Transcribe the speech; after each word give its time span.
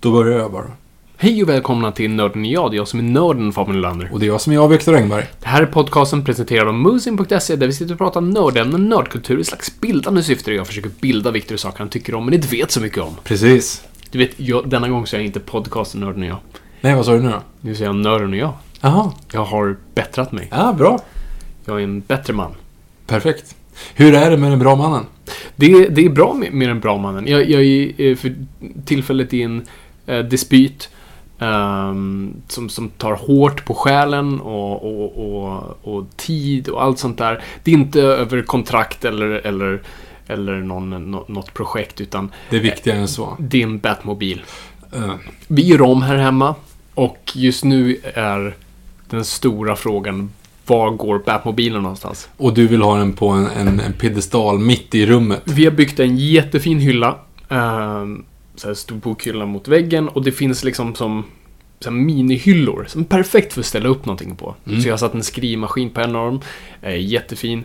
Då 0.00 0.12
börjar 0.12 0.38
jag 0.38 0.52
bara. 0.52 0.70
Hej 1.16 1.42
och 1.42 1.48
välkomna 1.48 1.92
till 1.92 2.10
Nörden 2.10 2.42
och 2.42 2.46
jag. 2.48 2.70
Det 2.70 2.74
är 2.74 2.78
jag 2.78 2.88
som 2.88 2.98
är 2.98 3.04
nörden 3.04 3.52
Fabian 3.52 3.76
Nylander. 3.76 4.10
Och 4.12 4.20
det 4.20 4.26
är 4.26 4.28
jag 4.28 4.40
som 4.40 4.52
är 4.52 4.56
jag, 4.56 4.68
Viktor 4.68 4.96
Engberg. 4.96 5.26
Det 5.40 5.48
här 5.48 5.62
är 5.62 5.66
podcasten 5.66 6.24
presenterad 6.24 6.68
av 6.68 6.74
Musin.se 6.74 7.56
där 7.56 7.66
vi 7.66 7.72
sitter 7.72 7.92
och 7.92 7.98
pratar 7.98 8.20
nördämnen, 8.20 8.88
nördkultur 8.88 9.38
i 9.38 9.44
slags 9.44 9.80
bildande 9.80 10.22
syfte. 10.22 10.52
Jag 10.52 10.66
försöker 10.66 10.90
bilda 11.00 11.30
Viktor 11.30 11.54
i 11.54 11.58
saker 11.58 11.78
han 11.78 11.88
tycker 11.88 12.14
om 12.14 12.24
men 12.24 12.34
inte 12.34 12.48
vet 12.48 12.70
så 12.70 12.80
mycket 12.80 12.98
om. 12.98 13.14
Precis. 13.24 13.84
Du 14.10 14.18
vet, 14.18 14.30
jag, 14.36 14.68
denna 14.68 14.88
gång 14.88 15.06
så 15.06 15.16
är 15.16 15.20
jag 15.20 15.26
inte 15.26 15.40
podcasten 15.40 16.00
Nörden 16.00 16.22
och 16.22 16.28
jag. 16.28 16.38
Nej, 16.80 16.94
vad 16.94 17.04
sa 17.04 17.12
du 17.12 17.22
nu 17.22 17.30
då? 17.30 17.42
Nu 17.60 17.74
säger 17.74 17.86
jag 17.86 17.96
Nörden 17.96 18.30
och 18.30 18.36
jag. 18.36 18.52
Jaha. 18.80 19.12
Jag 19.32 19.44
har 19.44 19.76
bättrat 19.94 20.32
mig. 20.32 20.48
Ja, 20.50 20.74
bra. 20.78 20.98
Jag 21.64 21.80
är 21.80 21.84
en 21.84 22.00
bättre 22.00 22.32
man. 22.32 22.52
Perfekt. 23.06 23.54
Hur 23.94 24.14
är 24.14 24.30
det 24.30 24.36
med 24.36 24.50
den 24.50 24.58
bra 24.58 24.76
mannen? 24.76 25.04
Det, 25.56 25.88
det 25.88 26.04
är 26.04 26.10
bra 26.10 26.34
med, 26.34 26.52
med 26.52 26.68
den 26.68 26.80
bra 26.80 26.98
mannen. 26.98 27.26
Jag, 27.26 27.50
jag 27.50 27.62
är 27.62 28.00
eh, 28.00 28.16
för 28.16 28.34
tillfället 28.84 29.34
i 29.34 29.42
en 29.42 29.62
eh, 30.06 30.18
dispyt 30.18 30.88
ehm, 31.38 32.34
som, 32.48 32.68
som 32.68 32.88
tar 32.88 33.12
hårt 33.14 33.64
på 33.64 33.74
själen 33.74 34.40
och, 34.40 34.84
och, 34.84 35.44
och, 35.44 35.78
och 35.82 36.06
tid 36.16 36.68
och 36.68 36.82
allt 36.82 36.98
sånt 36.98 37.18
där. 37.18 37.42
Det 37.64 37.70
är 37.70 37.74
inte 37.74 38.00
över 38.02 38.42
kontrakt 38.42 39.04
eller, 39.04 39.26
eller, 39.46 39.82
eller 40.26 40.52
någon, 40.56 41.10
nå- 41.10 41.24
något 41.28 41.54
projekt 41.54 42.00
utan 42.00 42.32
Det 42.50 42.56
är 42.56 42.60
viktigare 42.60 42.98
än 42.98 43.08
så. 43.08 43.36
det 43.38 43.58
är 43.58 43.62
en 43.66 43.78
Batmobil. 43.78 44.42
Eh, 44.94 45.14
Vi 45.48 45.62
gör 45.66 45.82
om 45.82 46.02
här 46.02 46.16
hemma 46.16 46.54
och 46.94 47.32
just 47.34 47.64
nu 47.64 47.96
är 48.14 48.54
den 49.10 49.24
stora 49.24 49.76
frågan 49.76 50.30
var 50.66 50.90
går 50.90 51.18
Batmobilen 51.26 51.82
någonstans? 51.82 52.28
och 52.36 52.54
du 52.54 52.66
vill 52.66 52.82
ha 52.82 52.96
den 52.96 53.12
på 53.12 53.28
en, 53.28 53.46
en, 53.46 53.80
en 53.80 53.92
piedestal 53.92 54.58
mitt 54.58 54.94
i 54.94 55.06
rummet. 55.06 55.42
Vi 55.44 55.64
har 55.64 55.72
byggt 55.72 56.00
en 56.00 56.16
jättefin 56.16 56.78
hylla. 56.78 57.14
Um, 57.48 58.24
så 58.56 58.66
här 58.66 58.74
stor 58.74 58.96
bokhylla 58.96 59.46
mot 59.46 59.68
väggen 59.68 60.08
och 60.08 60.24
det 60.24 60.32
finns 60.32 60.64
liksom 60.64 60.94
som 60.94 61.24
så 61.80 61.90
här 61.90 61.96
minihyllor 61.96 62.84
som 62.88 63.00
är 63.00 63.04
perfekt 63.04 63.52
för 63.52 63.60
att 63.60 63.66
ställa 63.66 63.88
upp 63.88 64.06
någonting 64.06 64.36
på. 64.36 64.54
Så 64.64 64.88
jag 64.88 64.92
har 64.92 64.98
satt 64.98 65.14
en 65.14 65.22
skrivmaskin 65.22 65.90
på 65.90 66.00
en 66.00 66.16
av 66.16 66.26
dem. 66.26 66.40
Eh, 66.82 67.00
jättefin. 67.00 67.64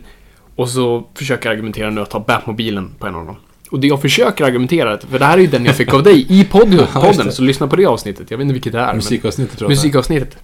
Och 0.56 0.68
så 0.68 1.06
försöker 1.14 1.48
jag 1.48 1.52
argumentera 1.52 1.90
nu 1.90 2.00
att 2.00 2.10
ta 2.10 2.20
Batmobilen 2.20 2.90
på 2.98 3.06
en 3.06 3.14
av 3.14 3.26
dem. 3.26 3.36
Och 3.70 3.80
det 3.80 3.86
jag 3.86 4.00
försöker 4.00 4.44
argumentera, 4.44 4.98
för 4.98 5.18
det 5.18 5.24
här 5.24 5.38
är 5.38 5.42
ju 5.42 5.46
den 5.46 5.64
jag 5.64 5.76
fick 5.76 5.94
av 5.94 6.02
dig 6.02 6.26
i 6.28 6.44
podden, 6.50 6.86
det. 7.24 7.32
så 7.32 7.42
lyssna 7.42 7.68
på 7.68 7.76
det 7.76 7.86
avsnittet. 7.86 8.30
Jag 8.30 8.38
vet 8.38 8.42
inte 8.42 8.52
vilket 8.52 8.72
det 8.72 8.80
är. 8.80 8.94
Musikavsnittet 8.94 9.58
tror 9.58 9.70
jag. 9.70 9.76
Musikavsnittet. 9.76 10.38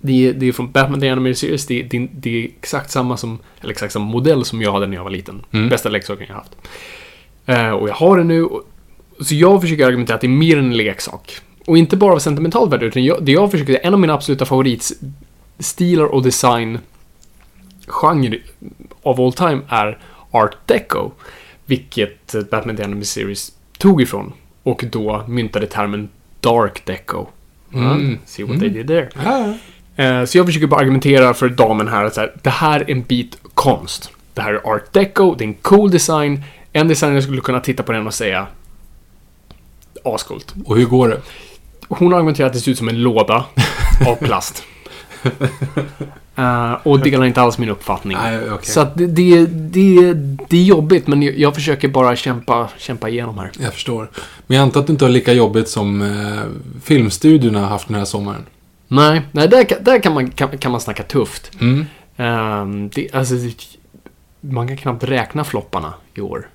Det 0.00 0.28
är, 0.28 0.32
det 0.32 0.48
är 0.48 0.52
från 0.52 0.72
Batman 0.72 1.00
The 1.00 1.08
Animated 1.08 1.38
Series. 1.38 1.66
Det 1.66 1.80
är, 1.80 1.84
det, 1.84 1.96
är, 1.96 2.08
det 2.12 2.44
är 2.44 2.44
exakt 2.44 2.90
samma 2.90 3.16
som, 3.16 3.38
eller 3.60 3.70
exakt 3.70 3.92
samma 3.92 4.04
modell 4.04 4.44
som 4.44 4.62
jag 4.62 4.72
hade 4.72 4.86
när 4.86 4.96
jag 4.96 5.04
var 5.04 5.10
liten. 5.10 5.42
Mm. 5.50 5.68
Bästa 5.68 5.88
leksaken 5.88 6.26
jag 6.28 6.34
haft. 6.34 6.56
Eh, 7.46 7.70
och 7.70 7.88
jag 7.88 7.94
har 7.94 8.18
den 8.18 8.28
nu. 8.28 8.44
Och, 8.44 8.62
så 9.20 9.34
jag 9.34 9.60
försöker 9.60 9.86
argumentera 9.86 10.14
att 10.14 10.20
det 10.20 10.26
är 10.26 10.28
mer 10.28 10.58
än 10.58 10.64
en 10.64 10.76
leksak. 10.76 11.40
Och 11.66 11.78
inte 11.78 11.96
bara 11.96 12.12
av 12.14 12.18
sentimentalt 12.18 12.72
värde, 12.72 12.86
utan 12.86 13.04
jag, 13.04 13.24
det 13.24 13.32
jag 13.32 13.50
försöker, 13.50 13.80
en 13.82 13.94
av 13.94 14.00
mina 14.00 14.14
absoluta 14.14 14.44
favoritstilar 14.44 16.04
och 16.04 16.22
design 16.22 16.78
genre 17.86 18.38
of 19.02 19.18
all 19.18 19.32
time 19.32 19.60
är 19.68 19.98
Art 20.30 20.56
Deco. 20.66 21.10
Vilket 21.66 22.50
Batman 22.50 22.76
The 22.76 22.82
Animated 22.84 23.06
Series 23.06 23.52
tog 23.78 24.02
ifrån. 24.02 24.32
Och 24.62 24.84
då 24.90 25.24
myntade 25.28 25.66
termen 25.66 26.08
Dark 26.40 26.86
Deco. 26.86 27.26
Mm. 27.74 28.18
See 28.24 28.44
what 28.44 28.60
they 28.60 28.68
did 28.68 28.86
there. 28.86 29.08
Ja, 29.24 29.54
Eh, 29.96 30.24
Så 30.24 30.38
jag 30.38 30.46
försöker 30.46 30.66
bara 30.66 30.80
argumentera 30.80 31.34
för 31.34 31.48
damen 31.48 31.88
här 31.88 32.04
att 32.04 32.14
så 32.14 32.20
här, 32.20 32.32
det 32.42 32.50
här 32.50 32.80
är 32.80 32.90
en 32.90 33.02
bit 33.02 33.38
konst. 33.54 34.10
Det 34.34 34.42
här 34.42 34.52
är 34.54 34.66
art 34.66 34.92
deco, 34.92 35.34
det 35.34 35.44
är 35.44 35.48
en 35.48 35.54
cool 35.54 35.90
design. 35.90 36.42
En 36.72 36.88
designer 36.88 37.20
skulle 37.20 37.40
kunna 37.40 37.60
titta 37.60 37.82
på 37.82 37.92
den 37.92 38.06
och 38.06 38.14
säga 38.14 38.46
ascoolt. 40.04 40.54
Och 40.64 40.76
hur 40.76 40.86
går 40.86 41.08
det? 41.08 41.20
Hon 41.88 42.14
argumenterar 42.14 42.46
att 42.46 42.52
det 42.52 42.60
ser 42.60 42.70
ut 42.72 42.78
som 42.78 42.88
en 42.88 43.02
låda 43.02 43.44
av 44.06 44.16
plast. 44.20 44.62
Eh, 46.36 46.72
och 46.82 47.00
delar 47.00 47.24
inte 47.26 47.42
alls 47.42 47.58
min 47.58 47.68
uppfattning. 47.68 48.16
Nej, 48.22 48.50
okej. 48.50 48.72
Så 48.72 48.80
att 48.80 48.96
det, 48.96 49.06
det, 49.06 49.46
det, 49.46 50.14
det 50.48 50.56
är 50.56 50.62
jobbigt, 50.62 51.06
men 51.06 51.22
jag, 51.22 51.54
försöker 51.54 51.88
bara 51.88 52.16
kämpa, 52.16 52.68
kämpa 52.78 53.08
igenom 53.08 53.38
här. 53.38 53.50
Jag 53.60 53.72
förstår. 53.72 54.10
Men 54.46 54.56
jag 54.56 54.62
antar 54.62 54.80
att 54.80 54.86
du 54.86 54.92
inte 54.92 55.04
har 55.04 55.10
lika 55.12 55.32
jobbigt 55.32 55.68
som 55.68 56.02
eh, 56.02 56.42
filmstudiorna 56.82 57.60
har 57.60 57.66
haft 57.66 57.88
den 57.88 57.96
här 57.96 58.04
sommaren. 58.04 58.46
Nej, 58.88 59.22
nej 59.32 59.48
där, 59.48 59.66
där 59.80 59.98
kan, 59.98 60.14
man, 60.14 60.30
kan, 60.30 60.58
kan 60.58 60.72
man 60.72 60.80
snacka 60.80 61.02
tufft. 61.02 61.50
Mm. 61.60 61.86
Ehm, 62.16 62.88
det, 62.88 63.08
alltså, 63.12 63.34
det, 63.34 63.54
man 64.40 64.68
kan 64.68 64.76
knappt 64.76 65.04
räkna 65.04 65.44
flopparna 65.44 65.94
i 66.14 66.20
år. 66.20 66.48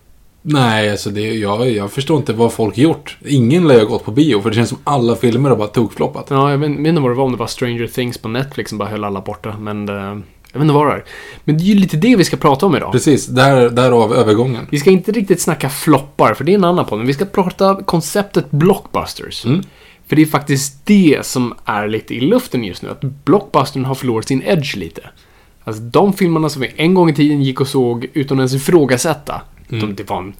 Nej, 0.47 0.91
alltså 0.91 1.09
det, 1.09 1.21
jag, 1.21 1.69
jag 1.69 1.91
förstår 1.91 2.17
inte 2.17 2.33
vad 2.33 2.53
folk 2.53 2.77
gjort. 2.77 3.17
Ingen 3.25 3.67
lär 3.67 3.79
ha 3.79 3.85
gått 3.85 4.05
på 4.05 4.11
bio, 4.11 4.41
för 4.41 4.49
det 4.49 4.55
känns 4.55 4.69
som 4.69 4.77
alla 4.83 5.15
filmer 5.15 5.49
har 5.49 5.57
bara 5.57 5.67
tokfloppat. 5.67 6.27
Ja, 6.29 6.51
jag 6.51 6.63
inte 6.63 7.01
vad 7.01 7.11
det 7.11 7.15
var, 7.15 7.23
om 7.23 7.31
det 7.31 7.37
var 7.37 7.47
Stranger 7.47 7.87
Things 7.87 8.17
på 8.17 8.27
Netflix 8.27 8.69
som 8.69 8.77
bara 8.77 8.89
höll 8.89 9.03
alla 9.03 9.21
borta. 9.21 9.55
Men 9.59 9.89
eh, 9.89 9.95
jag 9.95 10.59
vet 10.59 10.61
inte 10.61 10.73
vad 10.73 10.87
det 10.87 10.93
är. 10.93 11.03
Men 11.43 11.57
det 11.57 11.63
är 11.63 11.65
ju 11.65 11.75
lite 11.75 11.97
det 11.97 12.15
vi 12.15 12.23
ska 12.23 12.37
prata 12.37 12.65
om 12.65 12.75
idag. 12.75 12.91
Precis, 12.91 13.27
där, 13.27 13.69
därav 13.69 14.13
övergången. 14.13 14.67
Vi 14.71 14.79
ska 14.79 14.91
inte 14.91 15.11
riktigt 15.11 15.41
snacka 15.41 15.69
floppar, 15.69 16.33
för 16.33 16.43
det 16.43 16.51
är 16.51 16.55
en 16.55 16.63
annan 16.63 16.85
podd. 16.85 16.97
Men 16.97 17.07
vi 17.07 17.13
ska 17.13 17.25
prata 17.25 17.83
konceptet 17.85 18.51
blockbusters. 18.51 19.45
Mm. 19.45 19.61
För 20.07 20.15
det 20.15 20.21
är 20.21 20.25
faktiskt 20.25 20.85
det 20.85 21.25
som 21.25 21.53
är 21.65 21.87
lite 21.87 22.13
i 22.15 22.19
luften 22.19 22.63
just 22.63 22.81
nu. 22.81 22.89
Att 22.89 23.01
blockbustern 23.01 23.85
har 23.85 23.95
förlorat 23.95 24.27
sin 24.27 24.43
edge 24.45 24.75
lite. 24.75 25.01
Alltså 25.63 25.81
de 25.81 26.13
filmerna 26.13 26.49
som 26.49 26.61
vi 26.61 26.73
en 26.75 26.93
gång 26.93 27.09
i 27.09 27.15
tiden 27.15 27.43
gick 27.43 27.61
och 27.61 27.67
såg 27.67 28.07
utan 28.13 28.37
ens 28.37 28.53
ifrågasätta. 28.53 29.41
De, 29.67 29.95
det, 29.95 30.09
var 30.09 30.17
en, 30.17 30.33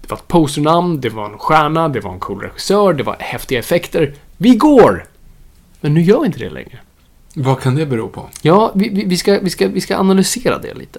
det 0.00 0.10
var 0.10 0.16
ett 0.16 0.28
posternamn, 0.28 1.00
det 1.00 1.08
var 1.08 1.30
en 1.30 1.38
stjärna, 1.38 1.88
det 1.88 2.00
var 2.00 2.12
en 2.12 2.20
cool 2.20 2.40
regissör, 2.40 2.92
det 2.92 3.02
var 3.02 3.16
häftiga 3.18 3.58
effekter. 3.58 4.14
Vi 4.36 4.54
går! 4.54 5.04
Men 5.80 5.94
nu 5.94 6.02
gör 6.02 6.20
vi 6.20 6.26
inte 6.26 6.38
det 6.38 6.50
längre. 6.50 6.78
Vad 7.34 7.60
kan 7.60 7.74
det 7.74 7.86
bero 7.86 8.08
på? 8.08 8.28
Ja, 8.42 8.72
vi, 8.74 8.88
vi, 8.88 9.04
vi, 9.04 9.16
ska, 9.16 9.38
vi, 9.40 9.50
ska, 9.50 9.68
vi 9.68 9.80
ska 9.80 9.96
analysera 9.96 10.58
det 10.58 10.74
lite. 10.74 10.98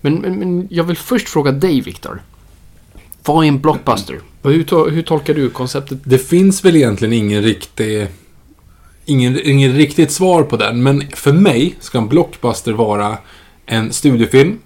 Men, 0.00 0.14
men, 0.14 0.38
men 0.38 0.68
jag 0.70 0.84
vill 0.84 0.96
först 0.96 1.28
fråga 1.28 1.52
dig, 1.52 1.80
Viktor. 1.80 2.22
Vad 3.24 3.44
är 3.44 3.48
en 3.48 3.60
blockbuster? 3.60 4.20
Hur, 4.42 4.64
to- 4.64 4.90
hur 4.90 5.02
tolkar 5.02 5.34
du 5.34 5.50
konceptet? 5.50 5.98
Det 6.04 6.18
finns 6.18 6.64
väl 6.64 6.76
egentligen 6.76 7.14
ingen 7.14 7.42
riktig... 7.42 8.06
Ingen, 9.06 9.40
ingen 9.44 9.72
riktigt 9.72 10.12
svar 10.12 10.42
på 10.42 10.56
den, 10.56 10.82
men 10.82 11.02
för 11.10 11.32
mig 11.32 11.74
ska 11.80 11.98
en 11.98 12.08
blockbuster 12.08 12.72
vara 12.72 13.18
en 13.66 13.92
studiefilm 13.92 14.58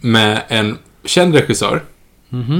med 0.00 0.42
en 0.48 0.78
känd 1.04 1.34
regissör, 1.34 1.82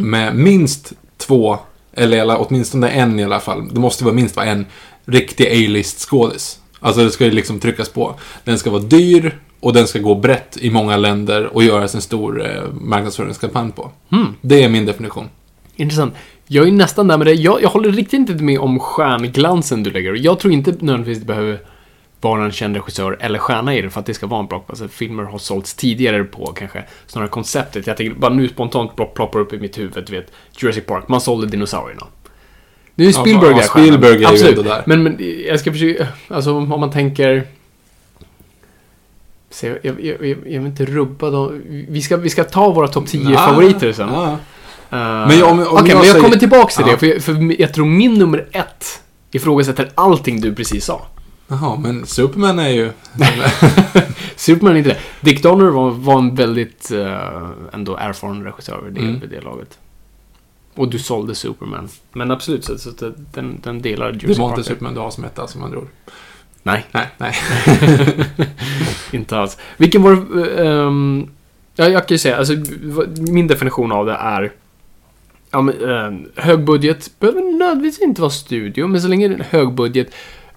med 0.03 0.37
minst 0.37 0.93
två, 1.17 1.59
eller 1.95 2.47
åtminstone 2.47 2.89
en 2.89 3.21
i 3.21 3.25
alla 3.25 3.41
fall. 3.41 3.69
Det 3.73 3.81
måste 3.81 4.05
vara 4.05 4.15
minst 4.15 4.37
vara 4.37 4.47
en 4.47 4.67
riktig 5.05 5.47
A-list 5.47 5.99
skådis. 6.09 6.59
Alltså 6.81 7.05
det 7.05 7.11
ska 7.11 7.25
ju 7.25 7.31
liksom 7.31 7.61
tryckas 7.61 7.89
på. 7.89 8.15
Den 8.45 8.59
ska 8.59 8.71
vara 8.71 8.83
dyr, 8.83 9.39
och 9.63 9.73
den 9.73 9.87
ska 9.87 9.99
gå 9.99 10.15
brett 10.15 10.57
i 10.61 10.71
många 10.71 10.97
länder 10.97 11.47
och 11.47 11.63
göras 11.63 11.95
en 11.95 12.03
stor 12.03 12.47
eh, 12.47 12.63
marknadsföringskampanj 12.81 13.73
på. 13.73 13.91
Hmm. 14.11 14.27
Det 14.41 14.63
är 14.63 14.69
min 14.69 14.87
definition. 14.87 15.29
Intressant. 15.77 16.15
Jag 16.47 16.69
är 16.69 16.73
nästan 16.73 17.09
där 17.09 17.19
med 17.19 17.27
det. 17.27 17.33
Jag, 17.33 17.63
jag 17.63 17.69
håller 17.69 17.93
riktigt 17.93 18.13
inte 18.13 18.35
med 18.35 18.59
om 18.59 18.81
stjärnglansen 18.81 19.83
du 19.83 19.91
lägger. 19.91 20.15
Jag 20.15 20.39
tror 20.39 20.53
inte 20.53 20.71
nödvändigtvis 20.71 21.19
det 21.19 21.25
behöver 21.25 21.61
vara 22.23 22.45
en 22.45 22.53
känd 22.53 22.77
regissör 22.77 23.17
eller 23.21 23.39
stjärna 23.39 23.75
i 23.75 23.83
det 23.83 23.91
för 23.91 24.01
att 24.01 24.07
det 24.07 24.15
ska 24.15 24.27
vara 24.27 24.41
en 24.41 24.47
blockbuster. 24.47 24.89
Filmer 24.89 25.23
har 25.23 25.39
sålts 25.39 25.75
tidigare 25.75 26.25
på 26.25 26.47
kanske 26.47 26.85
snarare 27.07 27.29
konceptet. 27.29 27.87
Jag 27.87 27.97
tänker 27.97 28.15
bara 28.19 28.35
nu 28.35 28.49
spontant 28.49 28.97
plopp- 28.97 29.15
ploppar 29.15 29.41
upp 29.41 29.53
i 29.53 29.59
mitt 29.59 29.79
huvud, 29.79 30.05
du 30.07 30.13
vet, 30.17 30.33
Jurassic 30.59 30.87
Park. 30.87 31.09
Man 31.09 31.21
sålde 31.21 31.47
dinosaurierna. 31.47 32.07
Nu 32.95 33.05
är 33.05 33.09
Ja, 33.13 33.21
Spielberg 33.21 33.51
ja, 33.51 33.57
stjärnan. 33.63 33.87
Spielberg 33.89 34.15
är 34.15 34.19
ju 34.19 34.27
Absolut. 34.27 34.59
ändå 34.59 34.71
där. 34.71 34.83
Men, 34.87 35.03
men 35.03 35.17
jag 35.49 35.61
ska 35.61 35.73
försöka, 35.73 36.07
alltså 36.29 36.53
om 36.55 36.69
man 36.69 36.91
tänker... 36.91 37.47
Så 39.51 39.67
jag, 39.67 39.79
jag, 39.83 40.01
jag, 40.05 40.29
jag 40.29 40.35
vill 40.61 40.67
inte 40.67 40.85
rubba 40.85 41.31
dem. 41.31 41.63
Vi 41.89 42.03
ska, 42.03 42.17
vi 42.17 42.31
ska 42.31 42.45
ta 42.45 42.71
våra 42.71 42.89
topp 42.89 43.07
10 43.07 43.31
Ja, 43.31 43.39
favoriter 43.39 43.93
sen. 43.93 44.09
ja. 44.09 44.23
Uh, 44.93 44.99
Men 45.29 45.39
jag- 45.39 45.51
om- 45.51 45.59
om 45.61 45.67
Okej, 45.67 45.75
jag 45.77 45.85
men 45.85 45.89
jag 45.97 46.07
säger- 46.07 46.21
kommer 46.21 46.37
tillbaks 46.37 46.77
till 46.77 46.85
Ja. 46.87 46.93
det. 46.93 46.99
För, 46.99 47.07
jag, 47.07 47.23
för 47.23 47.61
jag 47.61 47.75
tror 47.75 47.87
min 47.87 48.15
nummer 48.15 48.49
ett 48.53 49.03
ifrågasätter 49.33 49.91
allting 49.95 50.41
du 50.41 50.55
precis 50.55 50.85
sa. 50.85 51.07
Jaha, 51.53 51.77
men 51.83 52.07
Superman 52.07 52.59
är 52.59 52.69
ju... 52.69 52.93
Superman 54.37 54.73
är 54.75 54.79
inte 54.79 54.91
det. 54.91 54.99
Dick 55.21 55.43
Donner 55.43 55.65
var, 55.71 55.91
var 55.91 56.19
en 56.19 56.35
väldigt 56.35 56.91
eh, 56.91 57.49
ändå 57.73 57.97
erfaren 57.97 58.45
regissör 58.45 58.81
vid 58.85 58.93
det, 58.95 59.01
Mm. 59.01 59.21
vid 59.21 59.31
det 59.31 59.41
laget. 59.41 59.79
Och 60.75 60.89
du 60.89 60.99
sålde 60.99 61.35
Superman. 61.35 61.89
Men 62.13 62.31
absolut, 62.31 62.65
så, 62.65 62.79
så 62.79 62.89
att 62.91 62.99
det- 62.99 63.13
den, 63.33 63.61
den 63.63 63.83
delar 63.83 64.13
Det 64.13 64.19
Jurassic 64.23 64.39
var 64.39 64.45
inte 64.47 64.57
Park. 64.57 64.67
Superman 64.67 64.95
du 64.95 65.01
har 65.01 65.11
som 65.11 65.25
etta, 65.25 65.47
som 65.47 65.61
man 65.61 65.71
tror. 65.71 65.89
Nej, 66.63 66.87
Nej, 66.93 67.09
nej. 67.19 67.35
inte 69.13 69.37
alls. 69.39 69.59
Vilken 69.77 70.03
var 70.03 70.27
det, 70.35 70.69
ehm, 70.69 71.27
Ja, 71.77 71.89
jag 71.89 72.09
kan 72.09 72.15
ju 72.15 72.19
säga, 72.19 72.37
alltså, 72.37 72.53
min 73.33 73.47
definition 73.47 73.93
av 73.93 74.07
det 74.07 74.13
är 74.13 74.53
Ja, 75.51 75.61
men, 75.63 75.91
ehm, 75.91 76.29
hög 76.37 76.65
budget, 76.65 77.11
behöver 77.21 77.59
nödvändigtvis 77.59 78.03
inte 78.09 78.21
vara 78.21 78.31
studio, 78.31 78.87
men 78.87 79.03
så 79.03 79.09
länge 79.09 79.29
det 79.29 79.35
är 79.35 79.39
en 79.39 79.45
hög 79.51 79.73
budget 79.75 80.15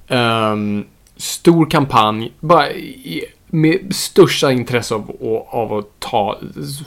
ehm, 0.08 0.86
Stor 1.18 1.70
kampanj, 1.70 2.32
bara 2.40 2.72
i, 2.72 3.24
med 3.48 3.96
största 3.96 4.52
intresse 4.52 4.96
av, 4.96 5.12
av 5.50 5.74
att 5.74 6.00
ta, 6.00 6.40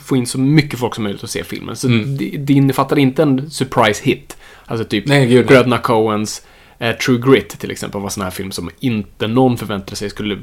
få 0.05 0.17
in 0.17 0.27
så 0.27 0.39
mycket 0.41 0.79
folk 0.79 0.95
som 0.95 1.05
möjligt 1.05 1.23
och 1.23 1.31
se 1.31 1.45
filmen. 1.45 1.77
Så 1.77 1.87
Mm. 1.89 2.17
det, 2.17 2.25
det 2.39 2.53
innefattar 2.53 2.99
inte 2.99 3.23
en 3.23 3.51
surprise 3.51 4.05
hit. 4.05 4.37
Alltså 4.65 4.85
typ 4.85 5.07
Nej. 5.07 5.45
Bröderna 5.45 5.79
Coens 5.79 6.47
eh, 6.79 6.97
True 6.97 7.19
Grit 7.19 7.49
till 7.49 7.71
exempel 7.71 8.01
var 8.01 8.09
sån 8.09 8.25
här 8.25 8.31
film 8.31 8.51
som 8.53 8.71
inte 8.81 9.27
någon 9.27 9.57
förväntade 9.57 9.97
sig 9.97 10.11
skulle 10.11 10.39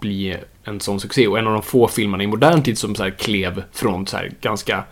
bli 0.00 0.36
en 0.64 0.80
sån 0.80 1.00
succé. 1.00 1.26
Och 1.26 1.38
en 1.38 1.46
av 1.46 1.52
de 1.52 1.62
få 1.62 1.88
filmerna 1.88 2.22
i 2.24 2.26
modern 2.26 2.62
tid 2.62 2.78
som 2.78 2.94
så 2.94 3.02
här 3.02 3.10
klev 3.10 3.62
från 3.72 4.06
så 4.06 4.16
här 4.16 4.32
ganska 4.40 4.84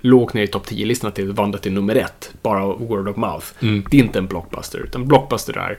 lågt 0.00 0.34
ner 0.34 0.42
i 0.42 0.46
topp 0.46 0.66
10-listorna 0.70 1.10
till 1.10 1.32
vandra 1.32 1.58
till 1.58 1.72
nummer 1.72 1.96
ett. 1.96 2.30
Bara 2.42 2.66
word 2.66 3.08
of 3.08 3.16
mouth. 3.16 3.46
Mm. 3.60 3.84
Det 3.90 3.96
är 3.98 4.04
inte 4.04 4.18
en 4.18 4.26
blockbuster, 4.26 4.78
utan 4.78 5.06
blockbuster 5.08 5.58
är 5.58 5.78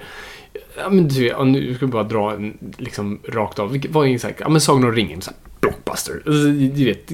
Ja 0.78 0.90
men 0.90 1.08
du, 1.08 1.28
ja, 1.28 1.44
nu 1.44 1.76
ska 1.76 1.86
vi 1.86 1.92
bara 1.92 2.04
dra 2.04 2.34
en, 2.34 2.58
liksom 2.78 3.20
rakt 3.28 3.60
av. 3.60 3.78
Vad 3.90 4.08
är 4.08 4.12
en 4.12 4.20
sån 4.20 4.28
här, 4.30 4.38
ja 4.40 4.50
men 4.50 4.62
Sagan 4.62 4.84
om 4.84 4.92
ringen, 4.92 5.22
så 5.22 5.32
här, 5.32 5.40
blockbuster. 5.60 6.14
Alltså, 6.26 6.48
Du 6.48 6.86
vet, 6.86 7.12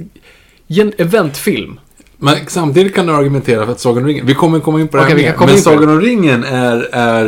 en 0.68 0.94
eventfilm. 0.98 1.80
Men 2.20 2.36
samtidigt 2.48 2.96
kan 2.96 3.06
du 3.08 3.14
argumentera 3.14 3.66
för 3.66 3.72
att 3.72 3.80
Sagan 3.80 4.04
om 4.04 4.08
ringen, 4.08 4.26
vi 4.26 4.34
kommer 4.34 4.60
komma 4.60 4.82
in 4.82 4.88
på 4.88 4.98
det 4.98 5.04
här 5.04 5.10
kan 5.10 5.34
komma 5.34 5.46
men 5.46 5.56
det. 5.56 5.62
Sagan 5.62 5.90
om 5.90 6.02
ringen 6.02 6.44
är, 6.44 6.88
är, 6.92 7.26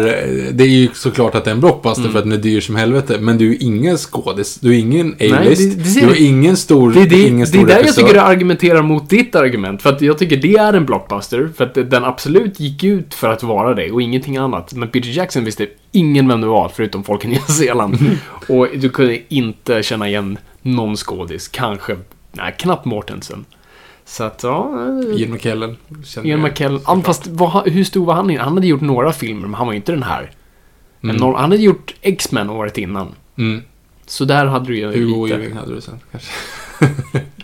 det 0.52 0.64
är 0.64 0.68
ju 0.68 0.90
såklart 0.94 1.36
att 1.36 1.44
det 1.46 1.50
är 1.50 1.54
en 1.54 1.60
blockbuster 1.60 2.02
Mm. 2.02 2.12
för 2.12 2.20
att 2.20 2.26
den 2.26 2.34
är 2.34 2.38
dyr 2.38 2.62
som 2.62 2.76
helvete, 2.76 3.18
men 3.20 3.38
du 3.38 3.46
är 3.46 3.50
ju 3.50 3.58
ingen 3.58 3.98
skådis, 3.98 4.60
du 4.60 4.70
är 4.76 4.80
ingen 4.80 5.16
A-list, 5.20 5.62
det- 5.78 5.84
det 5.84 6.00
du 6.00 6.06
är 6.12 6.14
du. 6.14 6.18
ingen 6.20 6.58
stor, 6.58 6.92
Det 6.92 7.06
det, 7.06 7.22
ingen 7.28 7.40
det 7.40 7.46
stor 7.48 7.60
är 7.62 7.66
där 7.66 7.84
jag 7.86 7.96
tycker 7.96 8.14
du 8.14 8.20
argumenterar 8.20 8.82
mot 8.82 9.10
ditt 9.10 9.36
argument. 9.36 9.82
För 9.82 9.90
att 9.90 10.02
jag 10.02 10.18
tycker 10.18 10.38
det 10.38 10.56
är 10.58 10.74
en 10.74 10.86
blockbuster. 10.86 11.50
För 11.58 11.64
att 11.66 11.74
den 11.92 12.04
absolut 12.04 12.60
gick 12.60 12.84
ut 12.84 13.14
för 13.14 13.30
att 13.30 13.44
vara 13.44 13.74
det 13.74 13.92
och 13.92 14.02
ingenting 14.02 14.38
annat. 14.38 14.74
Men 14.74 14.90
Peter 14.90 15.10
Jackson 15.10 15.44
visste 15.44 15.68
ingen 15.92 16.28
vem 16.28 16.42
det 16.42 16.48
var 16.48 16.72
förutom 16.76 17.04
folk 17.04 17.26
i 17.26 17.28
Nya 17.28 17.40
Zeeland. 17.48 17.98
och 18.48 18.68
du 18.76 18.90
kunde 18.90 19.20
inte 19.34 19.84
känna 19.84 20.08
igen 20.08 20.38
någon 20.62 20.96
skådis. 20.98 21.48
Kanske, 21.48 21.96
nej, 22.32 22.56
knappt 22.60 22.86
Mortensen. 22.86 23.46
Så 24.10 24.24
att, 24.24 24.44
ja... 24.44 24.72
eh, 25.14 25.20
Ian 25.22 25.32
McKellen. 25.32 25.78
Ian. 26.24 26.42
McKellen. 26.42 26.82
Ja, 26.88 27.02
fast 27.06 27.28
vad, 27.28 27.68
hur 27.70 27.84
stor 27.84 28.06
var 28.06 28.14
han? 28.14 28.38
Han 28.38 28.54
hade 28.54 28.68
gjort 28.68 28.82
några 28.82 29.14
filmer, 29.14 29.42
men 29.42 29.54
han 29.54 29.68
var 29.68 29.74
ju 29.74 29.78
inte 29.78 29.92
den 29.92 30.04
här. 30.04 30.32
Men 31.00 31.16
Mm. 31.16 31.34
han 31.34 31.52
hade 31.52 31.56
gjort 31.58 31.96
X-Men 32.02 32.50
året 32.50 32.78
innan. 32.78 33.08
Mm. 33.38 33.62
Så 34.06 34.26
där 34.26 34.46
hade 34.46 34.66
du 34.66 34.78
ju 34.78 34.86
Hugo 34.86 35.26
lite... 35.26 35.38
Weaving 35.38 35.58
hade 35.58 35.76
du 35.76 35.82
sen 35.82 36.00
kanske. 36.12 36.30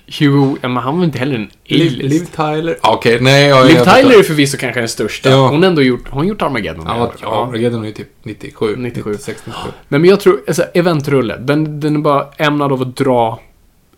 Hugo, 0.20 0.58
ja, 0.62 0.68
men 0.68 0.84
han 0.84 0.98
var 0.98 1.06
inte 1.06 1.20
heller 1.20 1.36
en 1.36 1.50
Liv, 1.66 1.92
A-list. 2.00 2.14
Liv 2.14 2.26
Tyler. 2.36 2.78
Ja, 2.84 2.94
Okej, 2.94 3.18
nej. 3.22 3.48
Jag, 3.48 3.66
Liv 3.68 3.76
jag 3.76 3.86
Tyler 3.86 4.04
förstår. 4.04 4.20
är 4.20 4.24
förvisso 4.24 4.58
kanske 4.58 4.80
den 4.82 4.90
största. 4.90 5.30
Ja. 5.30 5.48
Hon 5.48 5.64
har 5.64 5.70
ändå 5.70 5.82
gjort, 5.82 6.10
hon 6.10 6.18
har 6.20 6.26
gjort 6.26 6.42
Armageddon. 6.42 6.86
Ja, 6.88 7.12
ja, 7.22 7.44
Armageddon 7.48 7.82
är 7.84 7.88
ju 7.88 7.94
typ 7.94 8.10
97. 8.24 8.76
97. 8.78 9.10
96, 9.12 9.42
97. 9.46 9.70
Nej, 9.88 10.00
men 10.00 10.10
jag 10.10 10.20
tror, 10.20 10.42
alltså, 10.48 10.64
eventrulle, 10.74 11.38
den, 11.38 11.80
den 11.80 11.96
är 11.96 12.00
bara 12.00 12.28
ämnad 12.38 12.72
av 12.72 12.82
att 12.82 12.96
dra 12.98 13.40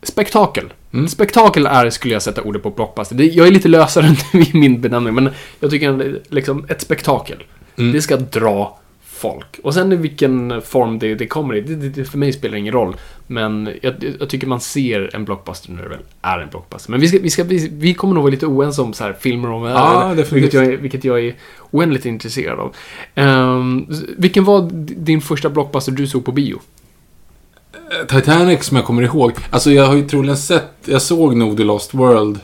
spektakel. 0.04 0.74
Mm. 0.98 1.08
Spektakel 1.08 1.66
är, 1.66 1.90
skulle 1.90 2.14
jag 2.14 2.22
sätta 2.22 2.42
ordet 2.42 2.64
på 2.64 2.70
blockbuster. 2.70 3.16
Det, 3.16 3.26
jag 3.26 3.48
är 3.48 3.52
lite 3.52 3.68
lösare 3.68 4.16
i 4.34 4.58
min 4.58 4.82
benämning, 4.82 5.16
men 5.16 5.30
jag 5.60 5.72
tycker 5.72 5.90
att 5.90 6.00
det 6.00 6.06
är 6.06 6.22
liksom 6.30 6.66
ett 6.70 6.82
spektakel. 6.82 7.44
Mm. 7.78 7.92
Det 7.92 8.02
ska 8.02 8.18
dra 8.18 8.80
folk. 9.18 9.60
Och 9.64 9.74
sen 9.74 9.92
i 9.94 9.96
vilken 9.96 10.62
form 10.62 11.00
det, 11.00 11.16
det 11.16 11.28
kommer 11.28 11.56
i, 11.56 11.62
det, 11.62 11.76
det, 11.76 12.06
för 12.06 12.18
mig 12.18 12.34
spelar 12.34 12.58
ingen 12.58 12.74
roll. 12.74 12.96
Men 13.28 13.70
jag, 13.82 13.94
jag 14.20 14.30
tycker 14.30 14.48
man 14.48 14.60
ser 14.60 15.16
en 15.16 15.26
blockbuster 15.26 15.72
när 15.72 15.84
det 15.84 15.90
väl 15.90 16.00
är 16.22 16.40
en 16.40 16.50
blockbuster. 16.50 16.92
Men 16.92 17.00
vi, 17.00 17.08
ska, 17.08 17.20
vi, 17.20 17.30
ska, 17.30 17.44
vi, 17.44 17.70
vi 17.74 17.94
kommer 17.94 18.14
nog 18.14 18.24
vara 18.24 18.32
lite 18.32 18.46
oense 18.46 18.82
om 18.82 18.94
så 18.94 19.04
här 19.04 19.14
filmer 19.14 19.52
om 19.52 19.64
Ja, 19.64 20.14
definitivt. 20.16 20.34
vilket, 20.34 20.54
jag 20.54 20.78
vilket 20.78 21.04
jag 21.04 21.26
är 21.26 21.36
oändligt 21.72 22.06
intresserad 22.06 22.60
av. 22.60 22.76
Ehm, 23.16 23.86
vilken 24.18 24.44
var 24.44 24.70
din 24.72 25.22
första 25.22 25.50
blockbuster 25.50 25.92
du 25.92 26.08
såg 26.08 26.26
på 26.26 26.32
bio? 26.32 26.60
Titanic 28.08 28.64
som 28.64 28.78
jag 28.78 28.86
kommer 28.86 29.02
ihåg. 29.02 29.32
Alltså 29.50 29.72
jag 29.72 29.86
har 29.86 29.96
ju 29.96 30.08
troligen 30.08 30.38
sett, 30.38 30.74
jag 30.86 31.02
såg 31.02 31.36
nog 31.36 31.58
The 31.58 31.64
Lost 31.64 31.94
World. 31.94 32.40